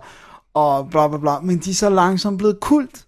og 0.54 0.88
bla 0.90 1.08
bla 1.08 1.18
bla. 1.18 1.40
Men 1.40 1.58
de 1.58 1.70
er 1.70 1.74
så 1.74 1.90
langsomt 1.90 2.38
blevet 2.38 2.60
kult. 2.60 3.04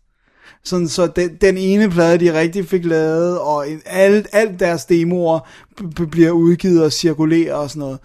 Sådan, 0.64 0.88
så 0.88 1.06
den, 1.06 1.36
den 1.40 1.56
ene 1.56 1.90
plade, 1.90 2.18
de 2.18 2.38
rigtig 2.38 2.68
fik 2.68 2.84
lavet, 2.84 3.38
og 3.38 3.66
alt, 3.86 4.26
alt 4.32 4.60
deres 4.60 4.84
demoer 4.84 5.38
b- 5.76 5.94
b- 5.96 6.10
bliver 6.10 6.30
udgivet 6.30 6.84
og 6.84 6.92
cirkulerer 6.92 7.54
og 7.54 7.70
sådan 7.70 7.80
noget. 7.80 7.98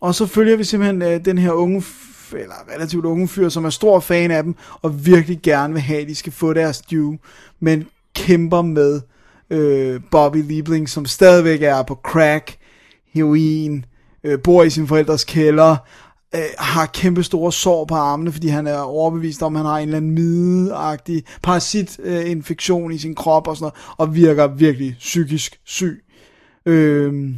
Og 0.00 0.14
så 0.14 0.26
følger 0.26 0.56
vi 0.56 0.64
simpelthen 0.64 1.02
øh, 1.02 1.24
den 1.24 1.38
her 1.38 1.52
unge, 1.52 1.84
eller 2.32 2.54
relativt 2.74 3.04
unge 3.04 3.28
fyr, 3.28 3.48
som 3.48 3.64
er 3.64 3.70
stor 3.70 4.00
fan 4.00 4.30
af 4.30 4.42
dem, 4.42 4.54
og 4.82 5.06
virkelig 5.06 5.40
gerne 5.42 5.72
vil 5.72 5.82
have, 5.82 6.00
at 6.00 6.08
de 6.08 6.14
skal 6.14 6.32
få 6.32 6.52
deres 6.52 6.80
due, 6.80 7.18
men 7.60 7.86
kæmper 8.14 8.62
med 8.62 9.00
øh, 9.50 10.00
Bobby 10.10 10.42
Liebling, 10.42 10.88
som 10.88 11.06
stadigvæk 11.06 11.62
er 11.62 11.82
på 11.82 11.94
crack, 11.94 12.56
heroin, 13.14 13.84
øh, 14.24 14.38
bor 14.44 14.62
i 14.62 14.70
sin 14.70 14.88
forældres 14.88 15.24
kælder, 15.24 15.76
øh, 16.34 16.40
har 16.58 16.86
kæmpe 16.86 17.22
store 17.22 17.52
sår 17.52 17.84
på 17.84 17.94
armene, 17.94 18.32
fordi 18.32 18.48
han 18.48 18.66
er 18.66 18.78
overbevist 18.78 19.42
om, 19.42 19.56
at 19.56 19.62
han 19.62 19.66
har 19.66 19.78
en 19.78 19.88
eller 19.88 19.96
anden 19.96 20.10
mideagtig 20.10 21.24
parasitinfektion 21.42 22.24
øh, 22.24 22.30
infektion 22.30 22.92
i 22.92 22.98
sin 22.98 23.14
krop 23.14 23.48
og 23.48 23.56
sådan 23.56 23.64
noget, 23.64 23.94
og 23.96 24.14
virker 24.14 24.46
virkelig 24.46 24.96
psykisk 24.98 25.60
syg. 25.64 26.04
Øh, 26.66 27.34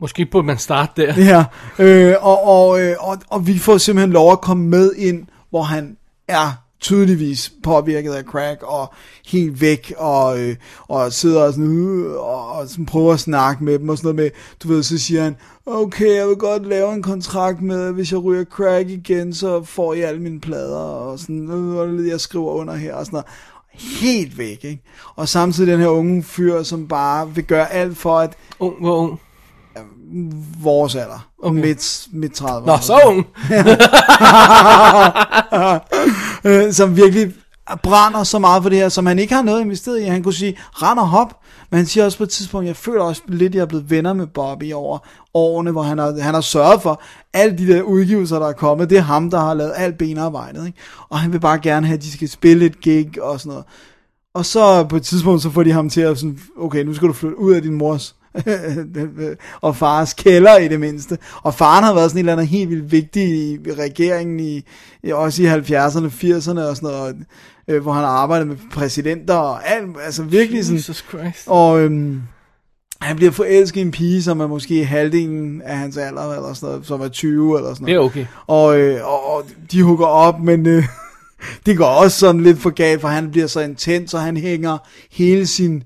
Måske 0.00 0.26
burde 0.26 0.46
man 0.46 0.58
starte 0.58 1.06
der. 1.06 1.14
Ja, 1.16 1.44
øh, 1.78 2.14
og, 2.20 2.44
og, 2.44 2.80
øh, 2.80 2.96
og, 3.00 3.18
og 3.28 3.46
vi 3.46 3.58
får 3.58 3.78
simpelthen 3.78 4.12
lov 4.12 4.32
at 4.32 4.40
komme 4.40 4.68
med 4.68 4.92
ind, 4.94 5.26
hvor 5.50 5.62
han 5.62 5.96
er 6.28 6.62
tydeligvis 6.82 7.52
påvirket 7.62 8.12
af 8.12 8.24
crack 8.24 8.62
og 8.62 8.92
helt 9.26 9.60
væk 9.60 9.92
og, 9.96 10.40
øh, 10.40 10.56
og 10.88 11.12
sidder 11.12 11.42
og, 11.42 11.52
sådan, 11.52 12.04
øh, 12.04 12.14
og, 12.16 12.68
sådan 12.68 12.86
prøver 12.86 13.12
at 13.12 13.20
snakke 13.20 13.64
med 13.64 13.78
dem 13.78 13.88
og 13.88 13.98
sådan 13.98 14.14
noget 14.14 14.16
med, 14.16 14.30
du 14.62 14.68
ved, 14.68 14.82
så 14.82 14.98
siger 14.98 15.22
han, 15.22 15.36
okay, 15.66 16.16
jeg 16.16 16.28
vil 16.28 16.36
godt 16.36 16.66
lave 16.66 16.94
en 16.94 17.02
kontrakt 17.02 17.62
med, 17.62 17.86
at 17.86 17.94
hvis 17.94 18.12
jeg 18.12 18.24
ryger 18.24 18.44
crack 18.44 18.90
igen, 18.90 19.34
så 19.34 19.64
får 19.64 19.94
I 19.94 20.00
alle 20.00 20.20
mine 20.20 20.40
plader 20.40 20.76
og 20.76 21.18
sådan, 21.18 21.50
øh, 21.50 22.08
jeg 22.08 22.20
skriver 22.20 22.52
under 22.52 22.74
her 22.74 22.94
og 22.94 23.06
sådan 23.06 23.16
noget. 23.16 23.26
Helt 24.00 24.38
væk, 24.38 24.64
ikke? 24.64 24.82
Og 25.16 25.28
samtidig 25.28 25.72
den 25.72 25.80
her 25.80 25.88
unge 25.88 26.22
fyr, 26.22 26.62
som 26.62 26.88
bare 26.88 27.34
vil 27.34 27.44
gøre 27.44 27.72
alt 27.72 27.96
for, 27.96 28.18
at 28.18 28.36
Ung, 28.58 28.80
hvor 28.80 28.96
ung? 28.96 29.20
Vores 30.62 30.94
alder. 30.94 31.28
Okay. 31.42 31.60
Midt, 31.60 32.06
midt 32.12 32.34
30. 32.34 32.66
Nå, 32.66 32.76
så 32.80 33.00
ung. 33.06 33.26
øh, 36.66 36.72
som 36.72 36.96
virkelig 36.96 37.32
brænder 37.82 38.24
så 38.24 38.38
meget 38.38 38.62
for 38.62 38.70
det 38.70 38.78
her, 38.78 38.88
som 38.88 39.06
han 39.06 39.18
ikke 39.18 39.34
har 39.34 39.42
noget 39.42 39.60
investeret 39.60 40.00
i. 40.00 40.04
Han 40.04 40.22
kunne 40.22 40.34
sige, 40.34 40.58
rend 40.72 40.98
og 40.98 41.08
hop, 41.08 41.36
men 41.70 41.76
han 41.76 41.86
siger 41.86 42.04
også 42.04 42.18
på 42.18 42.24
et 42.24 42.30
tidspunkt, 42.30 42.66
jeg 42.66 42.76
føler 42.76 43.02
også 43.02 43.22
lidt, 43.28 43.50
at 43.50 43.54
jeg 43.54 43.62
er 43.62 43.66
blevet 43.66 43.90
venner 43.90 44.12
med 44.12 44.26
Bobby 44.26 44.72
over 44.72 44.98
årene, 45.34 45.70
hvor 45.70 45.82
han 45.82 45.98
har, 45.98 46.20
han 46.20 46.34
har 46.34 46.40
sørget 46.40 46.82
for 46.82 47.02
alle 47.32 47.58
de 47.58 47.66
der 47.66 47.82
udgivelser, 47.82 48.38
der 48.38 48.48
er 48.48 48.52
kommet. 48.52 48.90
Det 48.90 48.98
er 48.98 49.02
ham, 49.02 49.30
der 49.30 49.40
har 49.40 49.54
lavet 49.54 49.72
alt 49.76 49.98
benarbejdet. 49.98 50.66
Ikke? 50.66 50.78
Og 51.08 51.18
han 51.18 51.32
vil 51.32 51.40
bare 51.40 51.58
gerne 51.58 51.86
have, 51.86 51.96
at 51.96 52.02
de 52.02 52.12
skal 52.12 52.28
spille 52.28 52.66
et 52.66 52.80
gig 52.80 53.22
og 53.22 53.40
sådan 53.40 53.50
noget. 53.50 53.64
Og 54.34 54.46
så 54.46 54.84
på 54.84 54.96
et 54.96 55.02
tidspunkt, 55.02 55.42
så 55.42 55.50
får 55.50 55.62
de 55.62 55.72
ham 55.72 55.90
til 55.90 56.00
at 56.00 56.18
sådan, 56.18 56.38
okay, 56.58 56.84
nu 56.84 56.94
skal 56.94 57.08
du 57.08 57.12
flytte 57.12 57.38
ud 57.38 57.52
af 57.52 57.62
din 57.62 57.74
mors 57.74 58.16
og 59.60 59.76
fars 59.76 60.14
kælder 60.14 60.56
i 60.56 60.68
det 60.68 60.80
mindste. 60.80 61.18
Og 61.42 61.54
faren 61.54 61.84
har 61.84 61.94
været 61.94 62.10
sådan 62.10 62.18
et 62.18 62.20
eller 62.20 62.32
andet 62.32 62.48
helt 62.48 62.70
vildt 62.70 62.92
vigtig 62.92 63.22
i 63.28 63.58
regeringen, 63.78 64.40
i, 64.40 64.62
også 65.12 65.42
i 65.42 65.46
70'erne, 65.46 66.06
80'erne 66.06 66.60
og 66.60 66.76
sådan 66.76 66.90
noget, 66.90 67.16
øh, 67.68 67.82
hvor 67.82 67.92
han 67.92 68.04
har 68.04 68.10
arbejdet 68.10 68.46
med 68.48 68.56
præsidenter 68.72 69.34
og 69.34 69.68
alt, 69.70 69.96
altså 70.04 70.22
virkelig 70.22 70.64
sådan. 70.64 70.76
Jesus 70.76 71.04
Christ. 71.08 71.42
Og 71.46 71.80
øhm, 71.80 72.22
han 73.00 73.16
bliver 73.16 73.32
forelsket 73.32 73.80
i 73.80 73.82
en 73.82 73.90
pige, 73.90 74.22
som 74.22 74.40
er 74.40 74.46
måske 74.46 74.84
halvdelen 74.84 75.62
af 75.62 75.76
hans 75.76 75.96
alder, 75.96 76.32
eller 76.34 76.52
sådan 76.52 76.68
noget, 76.68 76.86
som 76.86 77.00
er 77.00 77.08
20 77.08 77.58
eller 77.58 77.74
sådan 77.74 77.86
Det 77.86 77.94
noget. 77.94 78.04
er 78.04 78.10
okay. 78.10 78.26
Og, 78.46 78.78
øh, 78.78 79.06
og, 79.06 79.34
og 79.36 79.44
de 79.72 79.82
hugger 79.82 80.06
op, 80.06 80.40
men 80.40 80.66
øh, 80.66 80.84
det 81.66 81.76
går 81.76 81.86
også 81.86 82.18
sådan 82.18 82.40
lidt 82.40 82.58
for 82.58 82.70
galt, 82.70 83.00
for 83.00 83.08
han 83.08 83.30
bliver 83.30 83.46
så 83.46 83.60
intens, 83.60 84.14
og 84.14 84.20
han 84.22 84.36
hænger 84.36 84.78
hele 85.12 85.46
sin, 85.46 85.82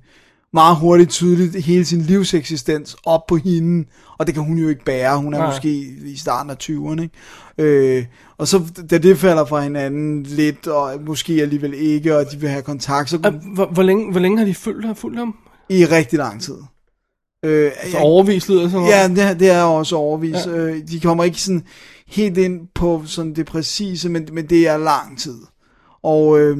meget 0.52 0.76
hurtigt 0.76 1.10
tydeligt, 1.10 1.64
hele 1.64 1.84
sin 1.84 2.00
livseksistens 2.00 2.96
op 3.04 3.26
på 3.28 3.36
hende, 3.36 3.88
og 4.18 4.26
det 4.26 4.34
kan 4.34 4.42
hun 4.44 4.58
jo 4.58 4.68
ikke 4.68 4.84
bære, 4.84 5.18
hun 5.18 5.34
er 5.34 5.38
Nej. 5.38 5.46
måske 5.46 5.68
i 6.06 6.16
starten 6.16 6.50
af 6.50 6.56
20'erne, 6.62 7.02
ikke? 7.02 7.14
Øh, 7.98 8.04
og 8.38 8.48
så 8.48 8.62
da 8.90 8.98
det 8.98 9.18
falder 9.18 9.44
fra 9.44 9.60
hinanden 9.62 10.22
lidt, 10.22 10.66
og 10.66 11.00
måske 11.06 11.32
alligevel 11.42 11.74
ikke, 11.74 12.16
og 12.16 12.24
de 12.32 12.36
vil 12.40 12.48
have 12.48 12.62
kontakt, 12.62 13.10
så 13.10 13.18
Hvor, 13.18 13.66
hvor, 13.72 13.82
længe, 13.82 14.10
hvor 14.10 14.20
længe 14.20 14.38
har 14.38 14.44
de 14.44 14.54
fulgt, 14.54 14.86
har 14.86 14.94
fulgt 14.94 15.18
ham? 15.18 15.34
i 15.68 15.84
rigtig 15.84 16.18
lang 16.18 16.42
tid. 16.42 16.56
Øh, 17.44 17.70
Så 17.90 17.98
overvist 17.98 18.48
lyder 18.48 18.62
det 18.62 18.70
sådan 18.70 18.84
noget. 18.86 18.96
Ja, 18.96 19.08
det, 19.08 19.22
er- 19.30 19.34
det 19.34 19.50
er 19.50 19.62
også 19.62 19.96
overvis. 19.96 20.36
Ja. 20.46 20.56
Øh, 20.56 20.88
de 20.88 21.00
kommer 21.00 21.24
ikke 21.24 21.40
sådan 21.42 21.62
helt 22.06 22.38
ind 22.38 22.60
på 22.74 23.02
sådan 23.06 23.34
det 23.34 23.46
præcise, 23.46 24.08
men, 24.08 24.28
men 24.32 24.46
det 24.46 24.68
er 24.68 24.76
lang 24.76 25.18
tid. 25.18 25.36
Og, 26.02 26.40
øh, 26.40 26.58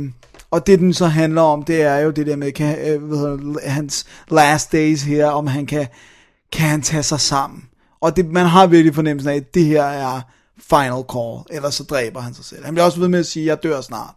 og 0.50 0.66
det 0.66 0.78
den 0.78 0.92
så 0.92 1.06
handler 1.06 1.42
om, 1.42 1.62
det 1.62 1.82
er 1.82 1.98
jo 1.98 2.10
det 2.10 2.26
der 2.26 2.36
med 2.36 2.52
kan, 2.52 2.78
øh, 2.88 3.56
hans 3.64 4.06
last 4.30 4.72
days 4.72 5.02
her, 5.02 5.26
om 5.26 5.46
han 5.46 5.66
kan, 5.66 5.86
kan 6.52 6.68
han 6.68 6.82
tage 6.82 7.02
sig 7.02 7.20
sammen. 7.20 7.64
Og 8.00 8.16
det, 8.16 8.26
man 8.26 8.46
har 8.46 8.66
virkelig 8.66 8.94
fornemmelsen 8.94 9.30
af, 9.30 9.36
at 9.36 9.54
det 9.54 9.64
her 9.64 9.82
er 9.82 10.20
final 10.70 11.04
call, 11.12 11.56
ellers 11.56 11.74
så 11.74 11.84
dræber 11.84 12.20
han 12.20 12.34
sig 12.34 12.44
selv. 12.44 12.64
Han 12.64 12.74
bliver 12.74 12.84
også 12.84 13.00
ved 13.00 13.08
med 13.08 13.18
at 13.18 13.26
sige, 13.26 13.42
at 13.42 13.46
jeg 13.46 13.62
dør 13.62 13.80
snart. 13.80 14.14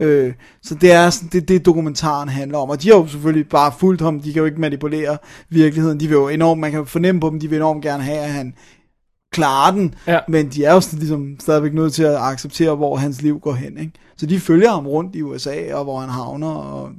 Øh, 0.00 0.32
så 0.62 0.74
det 0.74 0.92
er 0.92 1.10
sådan, 1.10 1.28
det, 1.32 1.48
det 1.48 1.66
dokumentaren 1.66 2.28
handler 2.28 2.58
om, 2.58 2.70
og 2.70 2.82
de 2.82 2.88
har 2.88 2.96
jo 2.96 3.06
selvfølgelig 3.06 3.48
bare 3.48 3.72
fulgt 3.78 4.02
ham, 4.02 4.20
de 4.20 4.32
kan 4.32 4.40
jo 4.40 4.46
ikke 4.46 4.60
manipulere 4.60 5.18
virkeligheden, 5.48 6.00
de 6.00 6.08
vil 6.08 6.14
jo 6.14 6.28
enormt, 6.28 6.60
man 6.60 6.70
kan 6.70 6.86
fornemme 6.86 7.20
på 7.20 7.30
dem, 7.30 7.40
de 7.40 7.50
vil 7.50 7.56
enormt 7.56 7.82
gerne 7.82 8.02
have, 8.02 8.18
at 8.18 8.30
han 8.30 8.54
klarer 9.34 9.70
den, 9.70 9.94
Ja. 10.06 10.18
men 10.28 10.48
de 10.48 10.64
er 10.64 10.74
jo 10.74 10.80
sådan, 10.80 10.98
ligesom 10.98 11.36
stadigvæk 11.40 11.74
nødt 11.74 11.92
til 11.94 12.02
at 12.02 12.16
acceptere, 12.16 12.74
hvor 12.74 12.96
hans 12.96 13.22
liv 13.22 13.38
går 13.40 13.52
hen, 13.54 13.78
ikke? 13.78 13.92
Så 14.16 14.26
de 14.26 14.40
følger 14.40 14.70
ham 14.70 14.86
rundt 14.86 15.16
i 15.16 15.22
USA, 15.22 15.74
og 15.74 15.84
hvor 15.84 16.00
han 16.00 16.08
havner, 16.08 16.50
og, 16.50 16.90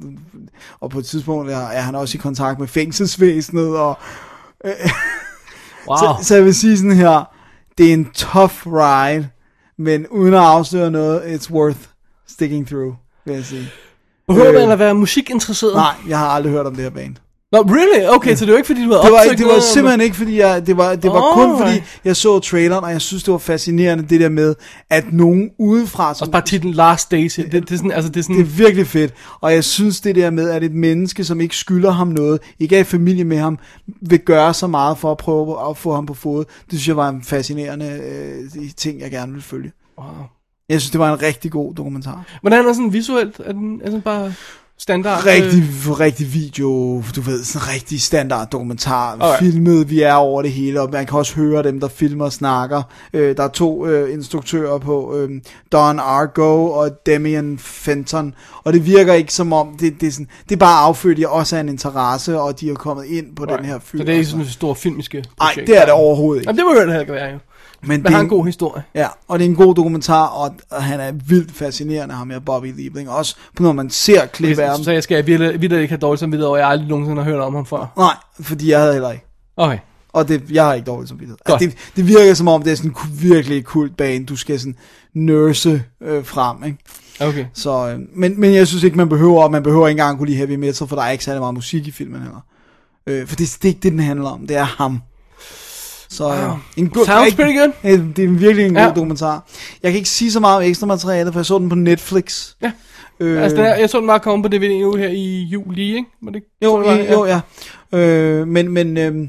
og 0.80 0.90
på 0.90 1.00
et 1.00 1.06
tidspunkt 1.06 1.52
er, 1.52 1.58
er 1.58 1.82
han 1.82 1.96
også 1.96 2.18
i 2.18 2.20
kontakt 2.22 2.60
med 2.60 2.68
fængselsvæsenet, 2.68 3.78
og 3.78 3.98
Wow. 5.88 5.98
så, 5.98 6.16
så 6.22 6.36
jeg 6.36 6.46
vil 6.46 6.56
sige 6.56 6.78
sådan 6.78 6.92
her, 6.96 7.24
det 7.78 7.90
er 7.90 7.94
en 7.94 8.06
tough 8.14 8.54
ride, 8.66 9.28
men 9.78 10.08
uden 10.08 10.34
at 10.34 10.40
afsløre 10.40 10.92
noget, 10.92 11.22
it's 11.22 11.52
worth 11.52 11.78
sticking 12.28 12.68
through, 12.68 12.94
vil 13.26 13.34
jeg 13.36 13.46
sige. 13.46 13.70
Behøver 14.28 14.54
man 14.54 14.62
øh, 14.68 14.72
at 14.74 14.80
være 14.80 14.94
musikinteresseret? 14.94 15.74
Nej, 15.76 15.94
jeg 16.08 16.20
har 16.20 16.28
aldrig 16.28 16.52
hørt 16.54 16.66
om 16.66 16.76
det 16.76 16.84
her 16.84 16.90
band. 16.90 17.16
Nå, 17.52 17.62
really? 17.62 18.16
Okay, 18.16 18.36
så 18.36 18.46
det 18.46 18.52
var 18.52 18.58
ikke 18.58 18.68
fordi, 18.68 18.84
du 18.86 18.90
havde 18.92 19.04
Det 19.04 19.12
var, 19.12 19.20
det 19.38 19.40
var 19.46 19.48
noget- 19.48 19.64
simpelthen 19.64 20.02
ikke 20.02 20.16
fordi 20.16 20.40
jeg, 20.40 20.68
det 20.68 20.78
var, 20.78 20.96
det 20.96 21.12
var 21.12 21.34
kun 21.34 21.50
Alright. 21.52 21.84
fordi 21.84 22.00
jeg 22.06 22.16
så 22.16 22.40
traileren, 22.40 22.84
og 22.84 22.92
jeg 22.92 23.02
synes 23.02 23.24
det 23.24 23.32
var 23.32 23.38
fascinerende 23.38 24.06
det 24.10 24.20
der 24.20 24.30
med, 24.30 24.56
at 24.90 25.14
nogen 25.14 25.50
udefra, 25.60 26.14
som, 26.14 26.24
Også 26.26 26.32
bare 26.32 26.42
titlen 26.42 26.74
Last 26.74 27.12
Days. 27.12 27.36
Det, 27.36 27.52
det, 27.52 27.72
er 27.72 27.76
sådan, 27.76 27.92
altså 27.92 28.12
det 28.12 28.20
er 28.20 28.24
sådan... 28.24 28.36
det 28.36 28.42
er 28.42 28.46
virkelig 28.46 28.88
fedt, 28.88 29.14
og 29.42 29.54
jeg 29.54 29.64
synes 29.64 30.02
det 30.02 30.16
der 30.16 30.30
med, 30.30 30.50
at 30.50 30.64
et 30.64 30.72
menneske, 30.72 31.24
som 31.24 31.42
ikke 31.42 31.56
skylder 31.56 31.92
ham 31.92 32.08
noget, 32.08 32.40
ikke 32.60 32.76
er 32.76 32.80
i 32.80 32.84
familie 32.84 33.24
med 33.24 33.38
ham, 33.38 33.58
vil 34.02 34.20
gøre 34.20 34.54
så 34.54 34.68
meget 34.68 34.98
for 34.98 35.12
at 35.12 35.18
prøve 35.18 35.70
at 35.70 35.78
få 35.78 35.94
ham 35.96 36.06
på 36.06 36.14
fod, 36.14 36.46
det 36.46 36.70
synes 36.70 36.88
jeg 36.88 36.98
var 36.98 37.10
en 37.10 37.24
fascinerende 37.24 37.86
øh, 38.04 38.70
ting, 38.78 39.02
jeg 39.02 39.12
gerne 39.12 39.34
vil 39.34 39.42
følge. 39.42 39.72
Wow. 40.00 40.08
Jeg 40.70 40.82
synes, 40.82 40.92
det 40.92 41.00
var 41.00 41.14
en 41.14 41.22
rigtig 41.22 41.52
god 41.52 41.74
dokumentar. 41.74 42.24
Hvordan 42.42 42.66
er 42.66 42.74
sådan 42.74 42.94
visuelt? 42.94 43.42
Er 43.46 43.52
den 43.52 43.82
er 43.84 43.90
den 43.90 44.02
bare 44.02 44.34
standard? 44.80 45.26
Rigtig, 45.26 45.64
Øh, 45.64 46.00
rigtig 46.00 46.34
video, 46.34 47.04
du 47.16 47.22
ved, 47.22 47.44
sådan 47.44 47.68
rigtig 47.74 48.02
standard 48.02 48.50
dokumentar, 48.52 49.18
okay. 49.20 49.40
filmet, 49.40 49.90
vi 49.90 50.02
er 50.02 50.14
over 50.14 50.42
det 50.42 50.52
hele, 50.52 50.82
og 50.82 50.90
man 50.92 51.06
kan 51.06 51.18
også 51.18 51.36
høre 51.36 51.64
dem, 51.64 51.80
der 51.80 51.88
filmer 51.88 52.26
og 52.26 52.34
snakker. 52.34 52.82
Øh, 53.14 53.38
der 53.38 53.44
er 53.44 53.48
to 53.48 53.88
øh, 53.88 54.14
instruktører 54.14 54.78
på, 54.78 55.16
øh, 55.18 55.30
Don 55.72 56.00
Argo 56.00 56.70
og 56.72 56.90
Demian 57.06 57.58
Fenton, 57.60 58.34
og 58.64 58.74
det 58.74 58.86
virker 58.86 59.14
ikke 59.14 59.34
som 59.34 59.54
om, 59.54 59.78
det, 59.80 60.02
det, 60.02 60.08
er, 60.08 60.12
sådan, 60.12 60.28
det 60.50 60.56
er 60.56 60.60
bare 60.60 60.80
affødt, 60.80 61.18
de 61.18 61.30
også 61.30 61.56
er 61.56 61.60
en 61.60 61.70
interesse, 61.70 62.40
og 62.40 62.60
de 62.60 62.70
er 62.70 62.76
kommet 62.76 63.06
ind 63.06 63.36
på 63.36 63.46
den 63.46 63.66
her 63.66 63.80
film. 63.80 64.02
Så 64.02 64.06
det 64.06 64.14
er 64.14 64.18
ikke 64.18 64.30
sådan 64.30 64.46
et 64.46 64.52
stort 64.52 64.78
filmiske 64.78 65.18
Nej, 65.18 65.26
projekt. 65.38 65.68
det 65.68 65.78
er 65.78 65.86
det 65.86 65.94
overhovedet 65.94 66.42
ikke. 66.42 66.50
Jamen, 66.50 66.58
det 66.58 66.66
må 66.66 66.74
jo 66.74 66.80
heller 66.80 67.00
ikke 67.00 67.14
være, 67.14 67.32
jo. 67.32 67.38
Men 67.88 68.04
det 68.04 68.10
har 68.10 68.18
er 68.18 68.22
en 68.22 68.30
god 68.30 68.46
historie. 68.46 68.84
Ja, 68.96 69.08
og 69.28 69.40
det 69.40 69.46
er 69.46 69.50
en 69.50 69.56
god 69.56 69.76
dokumentar, 69.76 70.26
og, 70.26 70.56
og 70.72 70.84
han 70.84 71.00
er 71.00 71.12
vildt 71.12 71.52
fascinerende, 71.52 72.16
ham 72.16 72.30
her 72.30 72.40
Bobby 72.40 72.76
Liebling. 72.76 73.10
Også 73.10 73.36
når 73.60 73.72
man 73.72 73.90
ser 73.90 74.26
klip 74.26 74.60
af 74.60 74.70
ham. 74.70 74.84
Så 74.84 74.92
jeg 74.92 75.04
skal 75.04 75.28
virkelig, 75.28 75.62
virkelig 75.62 75.82
ikke 75.82 75.92
have 75.92 76.00
dårligt 76.00 76.20
samvittighed 76.20 76.48
over, 76.48 76.58
jeg 76.58 76.68
aldrig 76.68 76.90
nogensinde 76.90 77.24
har 77.24 77.32
hørt 77.32 77.40
om 77.40 77.56
ham 77.56 77.66
før. 77.66 77.94
Nej, 77.98 78.16
fordi 78.40 78.72
jeg 78.72 78.80
havde 78.80 78.94
heller 78.94 79.12
ikke. 79.12 79.26
Okay. 79.58 79.78
Og 80.14 80.28
det, 80.28 80.44
jeg 80.52 80.66
har 80.66 80.74
ikke 80.74 80.86
dårligt 80.86 81.10
samvittighed. 81.10 81.38
Altså, 81.46 81.66
det, 81.66 81.78
det 81.96 82.08
virker 82.08 82.34
som 82.34 82.48
om, 82.48 82.64
det 82.64 82.72
er 82.72 82.76
sådan 82.76 82.96
virkelig 83.22 83.66
kult 83.66 83.98
bane, 83.98 84.26
du 84.26 84.36
skal 84.36 84.60
sådan 84.60 84.76
nurse 85.14 85.84
øh, 86.02 86.26
frem, 86.26 86.64
ikke? 86.64 86.78
Okay. 87.20 87.46
Så, 87.54 87.90
øh, 87.90 88.00
men, 88.16 88.40
men 88.40 88.54
jeg 88.54 88.68
synes 88.68 88.84
ikke, 88.84 88.98
man 88.98 89.10
behøver, 89.10 89.50
man 89.50 89.64
behøver 89.64 89.88
ikke 89.88 90.00
engang 90.02 90.18
kunne 90.18 90.28
lide 90.28 90.38
heavy 90.38 90.56
metal, 90.56 90.88
for 90.88 90.96
der 90.96 91.04
er 91.04 91.10
ikke 91.10 91.24
særlig 91.24 91.42
meget 91.42 91.54
musik 91.54 91.88
i 91.88 91.92
filmen 91.92 92.22
heller. 92.22 92.46
Øh, 93.08 93.28
for 93.28 93.36
det, 93.36 93.58
det 93.62 93.66
er 93.66 93.70
ikke 93.70 93.80
det, 93.84 93.92
den 93.92 94.00
handler 94.00 94.30
om. 94.30 94.48
Det 94.48 94.58
er 94.58 94.64
ham. 94.64 95.02
Så 96.10 96.24
øh, 96.34 96.48
Wow. 96.48 96.58
en 96.78 96.90
god, 96.90 97.06
Sounds 97.06 97.26
ikke- 97.28 97.36
pretty 97.44 97.58
good. 97.60 98.04
Det 98.16 98.24
er 98.26 98.30
virkelig 98.30 98.66
en 98.66 98.76
Ja. 98.76 98.84
god 98.86 98.94
dokumentar. 98.96 99.48
Jeg 99.84 99.92
kan 99.92 99.98
ikke 99.98 100.10
sige 100.10 100.32
så 100.32 100.40
meget 100.40 100.58
om 100.58 100.64
ekstra 100.64 100.88
materiale, 100.88 101.32
for 101.32 101.40
jeg 101.40 101.46
så 101.46 101.58
den 101.60 101.70
på 101.70 101.76
Netflix. 101.76 102.54
Ja. 102.62 102.72
Øh, 103.20 103.42
Altså, 103.44 103.58
den 103.58 103.66
her, 103.66 103.76
jeg 103.76 103.90
så 103.90 104.00
den 104.00 104.08
bare 104.08 104.20
komme 104.20 104.44
på 104.44 104.50
DVD 104.50 104.82
nu 104.82 104.96
her 104.96 105.08
i 105.10 105.44
juli, 105.44 105.82
ikke? 105.96 106.06
Var 106.22 106.32
det, 106.32 106.42
jo, 106.64 106.70
tror 106.70 106.92
det 106.92 107.10
var? 107.10 107.14
jo, 107.16 107.26
ja. 107.26 107.40
Øh, 108.00 108.48
men 108.48 108.70
men 108.72 108.98
øh, 108.98 109.28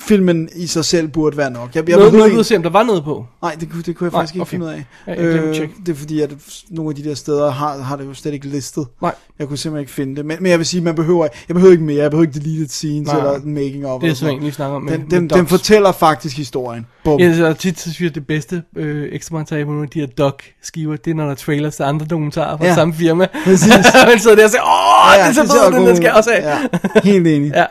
filmen 0.00 0.48
i 0.56 0.66
sig 0.66 0.84
selv 0.84 1.08
burde 1.08 1.36
være 1.36 1.50
nok. 1.50 1.74
Jeg, 1.74 1.88
jeg 1.88 1.96
nåede 1.98 2.24
ikke- 2.24 2.34
du 2.34 2.40
at 2.40 2.46
se, 2.46 2.56
om 2.56 2.62
der 2.62 2.70
var 2.70 2.82
noget 2.82 3.04
på? 3.04 3.26
Nej, 3.42 3.56
det, 3.60 3.70
kunne- 3.70 3.82
det 3.82 3.96
kunne 3.96 4.04
jeg 4.06 4.12
Nej, 4.12 4.20
faktisk 4.20 4.34
ikke 4.34 4.42
okay. 4.42 4.50
finde 4.50 4.66
ud 4.66 4.70
af. 4.70 4.84
Ja, 5.06 5.22
øh, 5.22 5.68
det 5.86 5.92
er 5.92 5.94
fordi, 5.96 6.20
at 6.20 6.30
nogle 6.70 6.90
af 6.90 6.96
de 6.96 7.04
der 7.08 7.14
steder 7.14 7.50
har, 7.50 7.78
har 7.78 7.96
det 7.96 8.04
jo 8.04 8.14
slet 8.14 8.34
ikke 8.34 8.48
listet. 8.48 8.86
Nej. 9.02 9.14
Jeg 9.38 9.48
kunne 9.48 9.58
simpelthen 9.58 9.80
ikke 9.82 9.92
finde 9.92 10.16
det. 10.16 10.26
Men, 10.26 10.36
men 10.40 10.50
jeg 10.50 10.58
vil 10.58 10.66
sige, 10.66 10.80
man 10.80 10.94
behøver, 10.94 11.28
jeg 11.48 11.54
behøver 11.54 11.72
ikke 11.72 11.84
mere. 11.84 12.02
Jeg 12.02 12.10
behøver 12.10 12.26
ikke 12.28 12.38
deleted 12.40 12.68
scenes 12.68 13.06
Nej. 13.08 13.18
eller 13.18 13.40
making 13.44 13.86
of. 13.86 14.00
Det 14.00 14.10
er 14.10 14.14
sådan 14.14 14.42
vi 14.42 14.50
snakker 14.50 14.76
om. 14.76 14.82
med- 14.82 14.92
den, 15.10 15.20
med 15.22 15.28
den, 15.28 15.46
fortæller 15.46 15.92
faktisk 15.92 16.36
historien. 16.36 16.86
Bum. 17.04 17.20
Ja, 17.20 17.36
så 17.36 17.52
tit 17.52 17.80
så 17.80 17.92
synes 17.92 18.00
jeg, 18.08 18.14
det 18.14 18.26
bedste 18.26 18.62
øh, 18.76 19.08
ekstra 19.12 19.36
materiale 19.36 19.64
på 19.66 19.70
nogle 19.70 19.84
af 19.84 19.90
de 19.90 20.00
her 20.00 20.06
doc-skiver, 20.06 20.96
det 20.96 21.10
er, 21.10 21.14
når 21.14 21.24
der 21.24 21.30
er 21.30 21.34
trailers 21.34 21.76
til 21.76 21.82
andre 21.82 22.06
dokumentarer 22.06 22.56
fra 22.56 22.64
Ja. 22.66 22.74
samme 22.74 22.94
firma. 22.94 23.26
Præcis. 23.44 23.68
Man 24.08 24.18
sidder 24.18 24.36
der 24.36 24.44
og 24.44 24.50
siger, 24.50 24.62
åh, 24.62 25.18
ja, 25.18 25.22
det 25.22 25.38
er 25.38 25.46
så 25.46 25.52
fedt, 25.64 25.74
den, 25.78 25.86
den 25.86 25.96
skal 25.96 26.12
også 26.12 26.30
have. 26.40 26.50
Ja, 26.50 26.58
helt 27.04 27.26
enig. 27.26 27.52
Ja. 27.54 27.64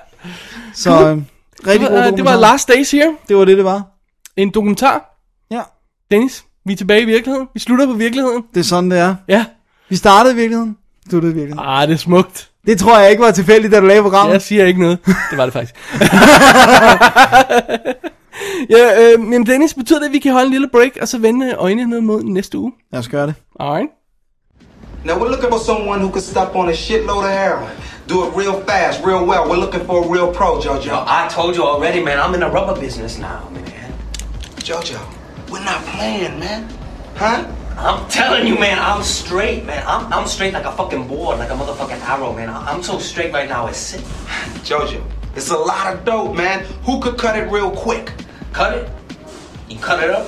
Så 0.76 1.10
øh, 1.10 1.22
rigtig 1.68 1.82
Det 1.82 1.90
god 1.90 1.98
var, 1.98 2.08
øh, 2.08 2.18
det 2.18 2.26
var. 2.26 2.36
Last 2.36 2.68
Days 2.68 2.92
Here, 2.92 3.16
Det 3.30 3.38
var 3.38 3.46
det, 3.46 3.58
det 3.58 3.66
var. 3.66 3.82
en 4.38 4.50
dokumentar. 4.50 5.16
Ja, 5.52 5.62
Dennis, 6.12 6.44
vi 6.66 6.74
er 6.74 6.78
tilbage 6.78 7.02
i 7.02 7.06
virkeligheden. 7.06 7.48
Vi 7.54 7.60
slutter 7.60 7.86
på 7.86 7.94
virkeligheden. 7.94 8.44
det 8.54 8.60
er 8.60 8.64
sådan, 8.64 8.92
det 8.92 9.00
er. 9.00 9.16
Ja. 9.28 9.46
Vi 9.90 9.96
startede 9.96 10.34
i 10.34 10.38
virkeligheden. 10.38 10.78
Sluttede 11.10 11.32
i 11.32 11.36
virkeligheden. 11.36 11.70
Ah, 11.70 11.88
det 11.88 11.94
er 11.94 11.98
smukt. 11.98 12.50
Det 12.68 12.80
tror 12.80 13.00
jeg 13.00 13.12
ikke 13.12 13.24
var 13.24 13.32
tilfældigt, 13.32 13.74
da 13.74 13.80
du 13.80 13.86
lavede 13.86 14.04
programmet. 14.04 14.34
Jeg 14.34 14.42
siger 14.42 14.66
ikke 14.66 14.82
noget. 14.82 14.98
Det 15.06 15.38
var 15.38 15.46
det 15.46 15.54
faktisk. 15.54 15.76
ja, 18.70 19.12
øh, 19.14 19.20
men 19.20 19.46
Dennis, 19.46 19.74
betyder 19.74 20.00
det, 20.00 20.06
at 20.08 20.14
vi 20.14 20.20
kan 20.20 20.32
holde 20.32 20.46
en 20.46 20.52
lille 20.52 20.70
break, 20.72 20.92
og 21.02 21.08
så 21.08 21.18
vende 21.18 21.54
øjnene 21.54 22.02
mod 22.02 22.24
næste 22.24 22.58
uge? 22.58 22.72
Lad 22.92 23.00
os 23.00 23.08
gøre 23.08 23.28
det. 23.28 23.36
Alright. 23.60 23.90
Now 25.06 25.16
we're 25.16 25.30
looking 25.30 25.50
for 25.52 25.60
someone 25.60 26.02
who 26.04 26.12
can 26.14 26.22
step 26.22 26.56
on 26.56 26.70
a 26.70 26.74
shitload 26.74 27.24
of 27.24 27.30
heroin, 27.32 27.70
do 28.08 28.28
it 28.28 28.36
real 28.36 28.62
fast, 28.64 29.04
real 29.04 29.26
well. 29.26 29.50
We're 29.50 29.58
looking 29.58 29.86
for 29.86 30.04
a 30.04 30.08
real 30.08 30.34
pro, 30.34 30.60
JoJo. 30.60 30.86
Yo, 30.86 31.04
I 31.08 31.28
told 31.30 31.56
you 31.56 31.64
already, 31.64 32.04
man. 32.04 32.20
I'm 32.20 32.34
in 32.34 32.42
the 32.42 32.50
rubber 32.50 32.80
business 32.80 33.18
now, 33.18 33.48
man. 33.50 33.94
JoJo, 34.58 35.00
we're 35.50 35.64
not 35.64 35.84
playing, 35.86 36.40
man. 36.40 36.70
Huh? 37.16 37.46
I'm 37.78 38.08
telling 38.10 38.46
you, 38.48 38.58
man. 38.60 38.78
I'm 38.80 39.04
straight, 39.04 39.66
man. 39.66 39.84
I'm, 39.88 40.12
I'm 40.14 40.28
straight 40.28 40.54
like 40.54 40.66
a 40.66 40.72
fucking 40.74 41.08
board, 41.08 41.40
like 41.40 41.50
a 41.50 41.54
motherfucking 41.54 42.02
arrow, 42.08 42.34
man. 42.34 42.50
I- 42.50 42.72
I'm 42.72 42.84
so 42.84 43.00
straight 43.00 43.34
right 43.34 43.50
now. 43.50 43.68
It's 43.68 43.78
sick. 43.78 44.02
JoJo, 44.64 45.04
it's 45.36 45.50
a 45.50 45.58
lot 45.58 45.94
of 45.94 46.06
dope, 46.06 46.36
man. 46.36 46.66
Who 46.86 47.00
could 47.00 47.18
cut 47.18 47.38
it 47.38 47.50
real 47.52 47.72
quick? 47.72 48.12
Cut 48.52 48.78
it. 48.78 48.90
You 49.70 49.80
cut 49.80 50.04
it 50.04 50.10
up. 50.12 50.28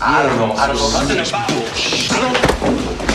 I 0.00 0.22
don't 0.22 0.36
know. 0.38 0.52
I 0.54 0.66
don't 0.66 0.76
know 0.76 0.90
nothing 0.90 1.18
about 1.18 1.50
it. 1.50 3.13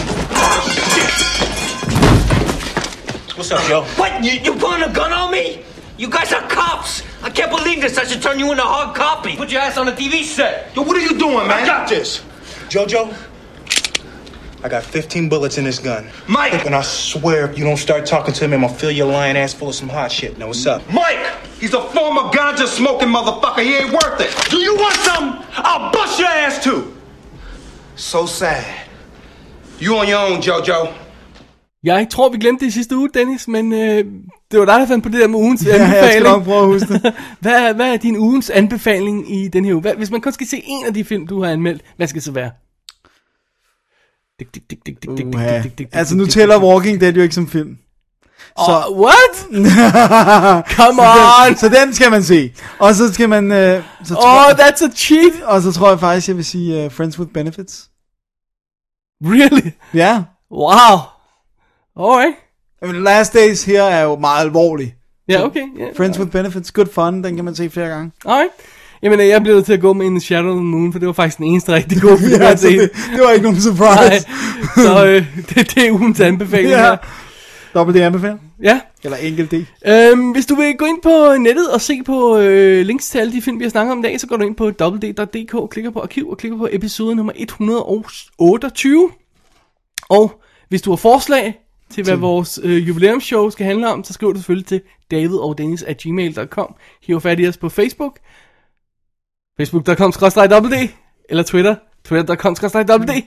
What's 3.40 3.52
up, 3.52 3.64
Joe? 3.70 3.84
What? 3.96 4.22
You, 4.22 4.32
you 4.32 4.54
pulling 4.60 4.84
a 4.84 4.92
gun 4.92 5.14
on 5.14 5.32
me? 5.32 5.64
You 5.98 6.10
guys 6.10 6.34
are 6.34 6.46
cops. 6.50 7.04
I 7.24 7.30
can't 7.30 7.50
believe 7.50 7.80
this. 7.80 7.98
I 7.98 8.04
should 8.04 8.22
turn 8.22 8.38
you 8.38 8.52
into 8.52 8.62
a 8.62 8.66
hard 8.66 8.94
copy. 8.94 9.38
Put 9.38 9.50
your 9.50 9.62
ass 9.62 9.78
on 9.78 9.88
a 9.88 9.94
TV 9.94 10.24
set. 10.24 10.76
Yo, 10.76 10.82
what 10.82 10.98
are 10.98 11.00
you 11.00 11.18
doing, 11.18 11.48
man? 11.48 11.52
I 11.52 11.66
got 11.66 11.88
this. 11.88 12.18
Jojo, 12.68 13.16
I 14.62 14.68
got 14.68 14.84
15 14.84 15.30
bullets 15.30 15.58
in 15.58 15.64
this 15.64 15.80
gun. 15.80 16.10
Mike! 16.28 16.66
And 16.66 16.76
I 16.76 16.82
swear 16.82 17.50
if 17.50 17.58
you 17.58 17.64
don't 17.64 17.78
start 17.78 18.06
talking 18.06 18.34
to 18.34 18.44
him, 18.44 18.54
I'm 18.56 18.60
gonna 18.60 18.74
fill 18.74 18.92
your 18.92 19.08
lying 19.08 19.38
ass 19.38 19.54
full 19.54 19.70
of 19.70 19.76
some 19.76 19.88
hot 19.88 20.12
shit. 20.12 20.38
Now, 20.38 20.48
what's 20.48 20.66
up? 20.66 20.82
Mike! 20.92 21.26
He's 21.62 21.74
a 21.74 21.82
former 21.82 22.24
ganja 22.32 22.68
smoking 22.68 23.08
motherfucker. 23.08 23.64
He 23.64 23.74
ain't 23.78 23.94
worth 23.94 24.20
it. 24.20 24.50
Do 24.52 24.58
you 24.58 24.76
want 24.76 24.96
some? 24.96 25.46
I'll 25.54 25.94
bust 25.94 26.20
your 26.20 26.28
ass 26.28 26.62
too. 26.62 26.94
So 27.96 28.26
sad. 28.26 28.86
You 29.80 29.96
on 29.96 30.10
your 30.10 30.28
own, 30.28 30.42
JoJo. 30.42 30.94
Jeg 31.84 32.08
tror, 32.12 32.30
vi 32.30 32.38
glemte 32.38 32.66
det 32.66 32.72
i 32.72 32.74
sidste 32.74 32.98
uge, 32.98 33.10
Dennis, 33.14 33.48
men 33.48 33.74
øh, 33.74 34.06
det 34.52 34.60
var 34.60 34.66
dig, 34.66 34.80
der 34.80 34.86
fandt 34.88 35.04
på 35.04 35.10
det 35.10 35.20
der 35.20 35.28
med 35.28 35.40
ugens 35.40 35.64
Ja, 35.66 35.70
jeg 35.70 35.88
skal 35.88 35.98
anbefaling. 35.98 36.24
nok 36.24 36.44
prøve 36.44 36.60
at 36.62 36.66
huske 36.66 36.94
det. 36.94 37.14
hvad, 37.42 37.52
er, 37.54 37.74
hvad 37.74 37.94
er 37.94 37.98
din 37.98 38.18
ugens 38.18 38.50
anbefaling 38.50 39.36
i 39.36 39.48
den 39.48 39.66
her 39.66 39.74
uge? 39.74 39.82
Hvad, 39.82 39.96
hvis 39.96 40.12
man 40.12 40.22
kun 40.22 40.34
skal 40.34 40.48
se 40.48 40.62
en 40.66 40.86
af 40.86 40.94
de 40.94 41.04
film, 41.04 41.28
du 41.28 41.44
har 41.44 41.52
anmeldt, 41.52 41.82
hvad 41.98 42.08
skal 42.08 42.16
det 42.20 42.24
så 42.26 42.32
være? 42.32 42.52
Altså, 45.94 46.16
nu 46.16 46.26
tæller. 46.26 46.64
Walking 46.64 47.02
Dead 47.02 47.14
jo 47.14 47.22
ikke 47.22 47.36
som 47.36 47.48
film. 47.48 47.78
Så, 48.58 48.86
Åh, 48.90 49.00
what? 49.00 49.36
Come 50.78 51.02
on! 51.02 51.56
så 51.58 51.70
den 51.70 51.94
skal 51.94 52.12
man 52.12 52.24
se. 52.24 52.54
Og 52.80 52.96
så 52.96 53.14
skal 53.14 53.30
man... 53.30 53.52
Øh, 53.52 53.84
så 54.04 54.16
Oh, 54.16 54.52
that's 54.52 54.86
a 54.86 54.90
cheat! 54.96 55.42
og 55.44 55.62
så 55.62 55.72
tror 55.72 55.90
jeg 55.90 56.00
faktisk, 56.00 56.28
jeg 56.28 56.36
vil 56.36 56.46
sige 56.46 56.86
uh, 56.86 56.92
Friends 56.92 57.20
with 57.20 57.32
Benefits. 57.32 57.90
Really? 59.24 59.72
Ja. 59.94 60.24
Wow. 60.52 61.00
Alright. 62.00 62.36
I 62.84 62.86
mean, 62.86 63.04
Last 63.04 63.34
Days 63.34 63.64
her 63.64 63.84
er 63.84 64.04
jo 64.04 64.16
meget 64.16 64.46
alvorlig. 64.46 64.96
Ja, 65.30 65.46
okay. 65.46 65.64
Yeah. 65.80 65.96
Friends 65.96 66.20
with 66.20 66.32
Benefits, 66.32 66.72
good 66.72 66.88
fun, 66.94 67.24
den 67.24 67.36
kan 67.36 67.46
man 67.46 67.56
se 67.56 67.70
flere 67.70 67.88
gange. 67.88 68.12
Alright. 68.26 68.50
Jamen, 69.04 69.20
jeg 69.28 69.42
blev 69.42 69.56
nødt 69.56 69.66
til 69.66 69.74
at 69.74 69.82
gå 69.82 69.94
med 69.94 70.06
In 70.06 70.12
the 70.12 70.22
Shadow 70.22 70.50
of 70.50 70.56
the 70.56 70.64
Moon, 70.64 70.92
for 70.92 71.00
det 71.00 71.06
var 71.08 71.14
faktisk 71.14 71.38
den 71.38 71.46
eneste 71.46 71.74
rigtig 71.74 72.02
gode 72.02 72.18
film, 72.18 72.32
jeg 72.32 72.40
Ja, 72.42 72.48
har 72.48 72.56
set. 72.56 72.80
det, 72.80 72.92
det 73.16 73.24
var 73.24 73.32
ikke 73.32 73.44
nogen 73.44 73.58
Nej, 73.58 73.62
surprise. 73.62 74.28
så 74.76 75.06
øh, 75.06 75.26
det, 75.50 75.76
det 75.76 75.88
er 75.88 75.92
ugens 75.92 76.20
anbefaling 76.20 76.70
ja. 76.70 76.78
her. 76.78 76.98
Dobbelt 77.74 77.96
det 77.98 78.02
anbefaler. 78.02 78.38
Ja. 78.64 78.80
Eller 79.04 79.18
enkelt 79.18 79.52
det. 79.52 79.66
Øhm, 79.88 80.32
hvis 80.32 80.46
du 80.46 80.56
vil 80.56 80.78
gå 80.78 80.86
ind 80.86 81.02
på 81.04 81.36
nettet 81.40 81.72
og 81.72 81.82
se 81.82 82.02
på 82.06 82.38
øh, 82.38 82.86
links 82.86 83.10
til 83.10 83.20
alle 83.20 83.34
de 83.34 83.42
film, 83.42 83.60
vi 83.60 83.64
har 83.64 83.70
snakket 83.72 83.92
om 83.92 84.00
i 84.00 84.02
dag, 84.02 84.20
så 84.20 84.28
går 84.28 84.38
du 84.38 84.44
ind 84.46 84.56
på 84.56 84.66
www.dk, 84.82 85.70
klikker 85.72 85.92
på 85.92 86.00
arkiv 86.00 86.30
og 86.30 86.38
klikker 86.38 86.58
på 86.58 86.68
episode 86.72 87.16
nummer 87.16 87.34
128. 87.36 89.10
Og 90.10 90.42
hvis 90.70 90.82
du 90.82 90.90
har 90.92 90.96
forslag 90.98 91.60
til, 91.94 92.04
hvad 92.04 92.16
vores 92.16 92.60
øh, 92.64 92.88
jubilæumsshow 92.88 93.50
skal 93.50 93.66
handle 93.66 93.92
om, 93.92 94.04
så 94.04 94.14
skriv 94.14 94.34
du 94.34 94.38
selvfølgelig 94.40 94.68
til 94.68 94.82
davidogdennis 95.12 95.84
at 95.84 95.98
gmail.com. 95.98 96.76
Hiv 97.04 97.22
fat 97.22 97.40
i 97.40 97.48
os 97.48 97.58
på 97.58 97.70
Facebook, 97.70 98.20
facebook.com 99.58 100.14
wd 100.36 100.90
eller 101.30 101.44
Twitter, 101.44 101.76
twitter.com 102.06 102.56
wd 102.64 103.22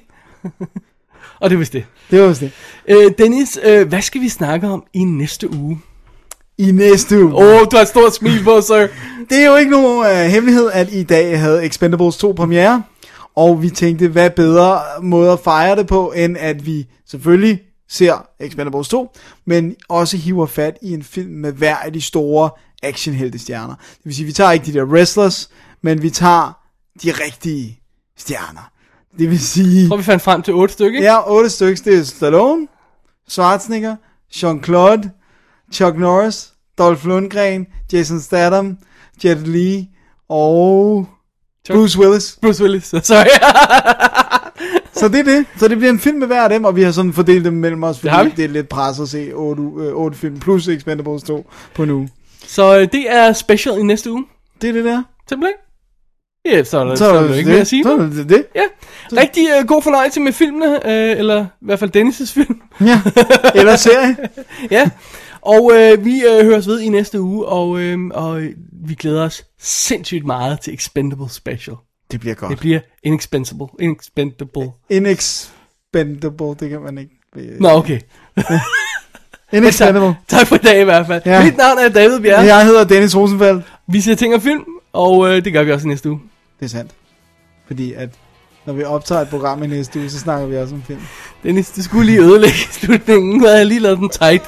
Og 1.40 1.50
det 1.50 1.56
er 1.56 1.58
vist 1.58 1.72
det. 1.72 1.84
Det 2.10 2.20
var 2.20 2.28
vist 2.28 2.40
det. 2.40 2.52
Øh, 2.88 3.12
Dennis, 3.18 3.58
øh, 3.64 3.88
hvad 3.88 4.02
skal 4.02 4.20
vi 4.20 4.28
snakke 4.28 4.68
om 4.68 4.84
i 4.92 5.04
næste 5.04 5.52
uge? 5.52 5.80
I 6.58 6.72
næste 6.72 7.24
uge. 7.24 7.34
Åh, 7.34 7.44
oh, 7.44 7.60
du 7.70 7.76
har 7.76 7.82
et 7.82 7.88
stort 7.88 8.14
smil 8.14 8.44
på, 8.44 8.60
sir. 8.60 8.86
Det 9.30 9.42
er 9.42 9.46
jo 9.46 9.56
ikke 9.56 9.70
nogen 9.70 9.98
uh, 9.98 10.30
hemmelighed, 10.32 10.70
at 10.72 10.92
i 10.92 11.02
dag 11.02 11.40
havde 11.40 11.64
Expendables 11.64 12.16
2 12.16 12.32
premiere, 12.32 12.82
og 13.36 13.62
vi 13.62 13.70
tænkte, 13.70 14.08
hvad 14.08 14.30
bedre 14.30 14.80
måde 15.02 15.32
at 15.32 15.40
fejre 15.40 15.76
det 15.76 15.86
på, 15.86 16.12
end 16.16 16.36
at 16.38 16.66
vi 16.66 16.86
selvfølgelig 17.06 17.60
ser 17.92 18.26
Expendables 18.40 18.88
2, 18.88 19.12
men 19.44 19.76
også 19.88 20.16
hiver 20.16 20.46
fat 20.46 20.78
i 20.82 20.92
en 20.94 21.02
film 21.02 21.30
med 21.30 21.52
hver 21.52 21.76
af 21.76 21.92
de 21.92 22.00
store 22.00 22.50
actionheltestjerner. 22.82 23.74
Det 23.74 24.00
vil 24.04 24.14
sige, 24.14 24.26
vi 24.26 24.32
tager 24.32 24.50
ikke 24.50 24.66
de 24.66 24.72
der 24.72 24.84
wrestlers, 24.84 25.50
men 25.82 26.02
vi 26.02 26.10
tager 26.10 26.52
de 27.02 27.10
rigtige 27.10 27.80
stjerner. 28.18 28.70
Det 29.18 29.30
vil 29.30 29.40
sige... 29.40 29.80
Jeg 29.80 29.88
tror, 29.88 29.96
vi 29.96 30.02
fandt 30.02 30.22
frem 30.22 30.42
til 30.42 30.54
otte 30.54 30.74
stykker. 30.74 31.02
Ja, 31.02 31.30
otte 31.32 31.50
stykker. 31.50 31.82
Det 31.84 31.98
er 31.98 32.02
Stallone, 32.04 32.68
Schwarzenegger, 33.28 33.96
Jean-Claude, 34.34 35.08
Chuck 35.72 35.96
Norris, 35.98 36.52
Dolph 36.78 37.06
Lundgren, 37.06 37.66
Jason 37.92 38.20
Statham, 38.20 38.78
Jet 39.24 39.48
Li 39.48 39.88
og 40.28 41.06
Chuck- 41.68 41.74
Bruce 41.76 41.98
Willis. 41.98 42.38
Bruce 42.42 42.62
Willis, 42.62 42.84
sorry. 43.02 43.26
Så 45.02 45.08
det 45.08 45.18
er 45.20 45.24
det. 45.24 45.46
Så 45.56 45.68
det 45.68 45.78
bliver 45.78 45.90
en 45.92 45.98
film 45.98 46.18
med 46.18 46.26
hver 46.26 46.42
af 46.42 46.48
dem, 46.50 46.64
og 46.64 46.76
vi 46.76 46.82
har 46.82 46.92
sådan 46.92 47.12
fordelt 47.12 47.44
dem 47.44 47.52
mellem 47.52 47.82
os, 47.84 47.98
fordi 48.00 48.14
det, 48.24 48.36
det 48.36 48.44
er 48.44 48.48
lidt 48.48 48.68
pres 48.68 49.00
at 49.00 49.08
se 49.08 49.32
otte, 49.34 49.62
u- 49.62 49.80
øh, 49.80 49.92
otte 49.94 50.18
film 50.18 50.38
plus 50.40 50.68
Expendables 50.68 51.22
2 51.22 51.50
på 51.74 51.84
nu. 51.84 52.08
så 52.46 52.78
øh, 52.78 52.88
det 52.92 53.04
er 53.10 53.32
special 53.32 53.78
i 53.78 53.82
næste 53.82 54.12
uge. 54.12 54.24
Det 54.62 54.68
er 54.68 54.72
det 54.72 54.84
der. 54.84 55.02
Simpelthen. 55.28 55.54
Ja, 56.44 56.64
så 56.64 56.78
er 56.78 56.84
der, 56.84 56.94
Så 56.94 57.04
så 57.04 57.10
er 57.10 57.14
er 57.14 57.20
der 57.22 57.28
det 57.28 57.36
ikke 57.38 57.50
mere 57.50 57.60
at 57.60 57.66
sige. 57.66 57.82
Så 57.84 57.92
er 57.92 57.96
det 57.98 58.28
det. 58.28 58.44
Ja, 58.54 58.62
rigtig 59.12 59.46
øh, 59.60 59.66
god 59.66 59.82
fornøjelse 59.82 60.20
med 60.20 60.32
filmene, 60.32 60.86
øh, 60.86 61.18
eller 61.18 61.44
i 61.44 61.46
hvert 61.64 61.78
fald 61.78 61.96
Dennis' 61.96 62.32
film. 62.34 62.60
Ja. 62.80 63.00
Eller 63.54 63.76
serie. 63.76 64.16
ja, 64.70 64.90
og 65.40 65.70
øh, 65.74 66.04
vi 66.04 66.22
øh, 66.24 66.44
høres 66.46 66.66
ved 66.66 66.80
i 66.80 66.88
næste 66.88 67.20
uge, 67.20 67.46
og, 67.46 67.80
øh, 67.80 67.98
og 68.14 68.40
øh, 68.42 68.50
vi 68.86 68.94
glæder 68.94 69.24
os 69.24 69.44
sindssygt 69.60 70.26
meget 70.26 70.60
til 70.60 70.74
Expendable 70.74 71.30
Special. 71.30 71.76
Det 72.12 72.20
bliver 72.20 72.34
godt. 72.34 72.50
Det 72.50 72.58
bliver 72.58 72.80
inexpensible. 73.02 73.66
Inexpendable. 73.80 74.70
Inexpendable, 74.90 76.54
det 76.60 76.70
kan 76.70 76.80
man 76.80 76.98
ikke. 76.98 77.12
Nå, 77.60 77.68
okay. 77.68 78.00
Inexpendable. 79.52 80.14
Tak 80.28 80.46
for 80.46 80.54
i 80.54 80.58
dag 80.58 80.80
i 80.80 80.84
hvert 80.84 81.06
fald. 81.06 81.22
Ja. 81.26 81.32
Ja. 81.38 81.44
Mit 81.44 81.56
navn 81.56 81.78
er 81.78 81.88
David 81.88 82.20
Bjerre. 82.20 82.42
Ja. 82.42 82.56
Jeg 82.56 82.66
hedder 82.66 82.84
Dennis 82.84 83.16
Rosenfeldt. 83.16 83.64
Vi 83.88 84.00
ser 84.00 84.14
ting 84.14 84.34
og 84.34 84.42
film, 84.42 84.64
og 84.92 85.28
øh, 85.28 85.44
det 85.44 85.52
gør 85.52 85.62
vi 85.62 85.72
også 85.72 85.86
i 85.86 85.88
næste 85.88 86.10
uge. 86.10 86.20
Det 86.60 86.64
er 86.64 86.70
sandt. 86.70 86.90
Fordi 87.66 87.92
at 87.92 88.08
når 88.66 88.72
vi 88.72 88.84
optager 88.84 89.20
et 89.20 89.28
program 89.28 89.62
i 89.62 89.66
næste 89.66 89.98
uge, 89.98 90.10
så 90.10 90.18
snakker 90.18 90.46
vi 90.46 90.56
også 90.56 90.74
om 90.74 90.82
film. 90.86 91.00
Dennis, 91.42 91.70
du 91.70 91.82
skulle 91.82 92.06
lige 92.06 92.20
ødelægge 92.20 92.58
slutningen, 92.80 93.38
nu 93.38 93.44
havde 93.44 93.56
jeg 93.58 93.66
lige 93.66 93.80
lavet 93.80 93.98
den 93.98 94.08
tight. 94.08 94.42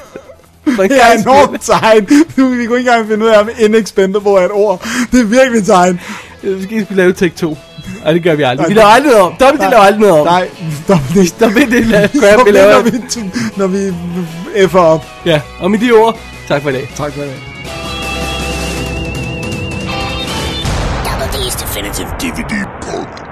Det 0.65 0.79
er 0.79 1.17
skyld. 1.17 1.21
enormt 1.21 1.61
tegn. 1.61 2.07
Nu, 2.37 2.49
vi 2.49 2.65
kunne 2.65 2.79
ikke 2.79 2.89
engang 2.89 3.07
finde 3.07 3.25
ud 3.25 3.29
af, 3.29 3.39
om 3.41 3.49
inexpendable 3.59 4.31
er 4.31 4.45
et 4.45 4.51
ord. 4.51 4.87
Det 5.11 5.19
er 5.19 5.25
virkelig 5.25 5.65
tegn. 5.65 5.99
Øh, 6.45 6.55
Måske 6.55 6.81
skal 6.85 6.95
vi 6.95 7.01
lave 7.01 7.13
take 7.13 7.35
2. 7.35 7.57
Nej, 8.03 8.13
det 8.13 8.23
gør 8.23 8.35
vi 8.35 8.43
aldrig. 8.43 8.57
Nej, 8.63 8.67
Vi 8.67 8.73
laver 8.73 8.87
aldrig 8.87 9.11
noget 9.11 9.23
om. 9.25 9.33
Dobbelt 9.39 9.61
det 9.61 9.69
laver 9.69 9.83
aldrig 9.83 10.01
noget 10.01 10.19
om. 10.19 10.25
Nej, 10.27 10.47
stop 10.83 10.99
det. 11.13 11.27
Stop 11.27 11.51
det, 11.51 11.71
det 11.71 11.83
la- 11.85 12.19
gør 12.19 12.33
Stop 12.33 12.45
vi 12.45 12.51
laver. 12.51 12.73
når 12.73 12.81
vi, 12.81 12.91
når 13.57 13.67
vi 13.67 13.93
F'er 14.65 14.77
op. 14.77 15.05
Ja, 15.25 15.41
og 15.59 15.71
med 15.71 15.79
de 15.79 15.91
ord, 15.91 16.19
tak 16.47 16.61
for 16.61 16.69
i 16.69 16.73
dag. 16.73 16.89
Tak 16.95 17.13
for 17.13 17.21
det. 17.21 17.31
Double 21.05 21.27
D's 21.33 21.55
Definitive 21.63 22.07
DVD 22.19 22.65
Podcast. 22.81 23.24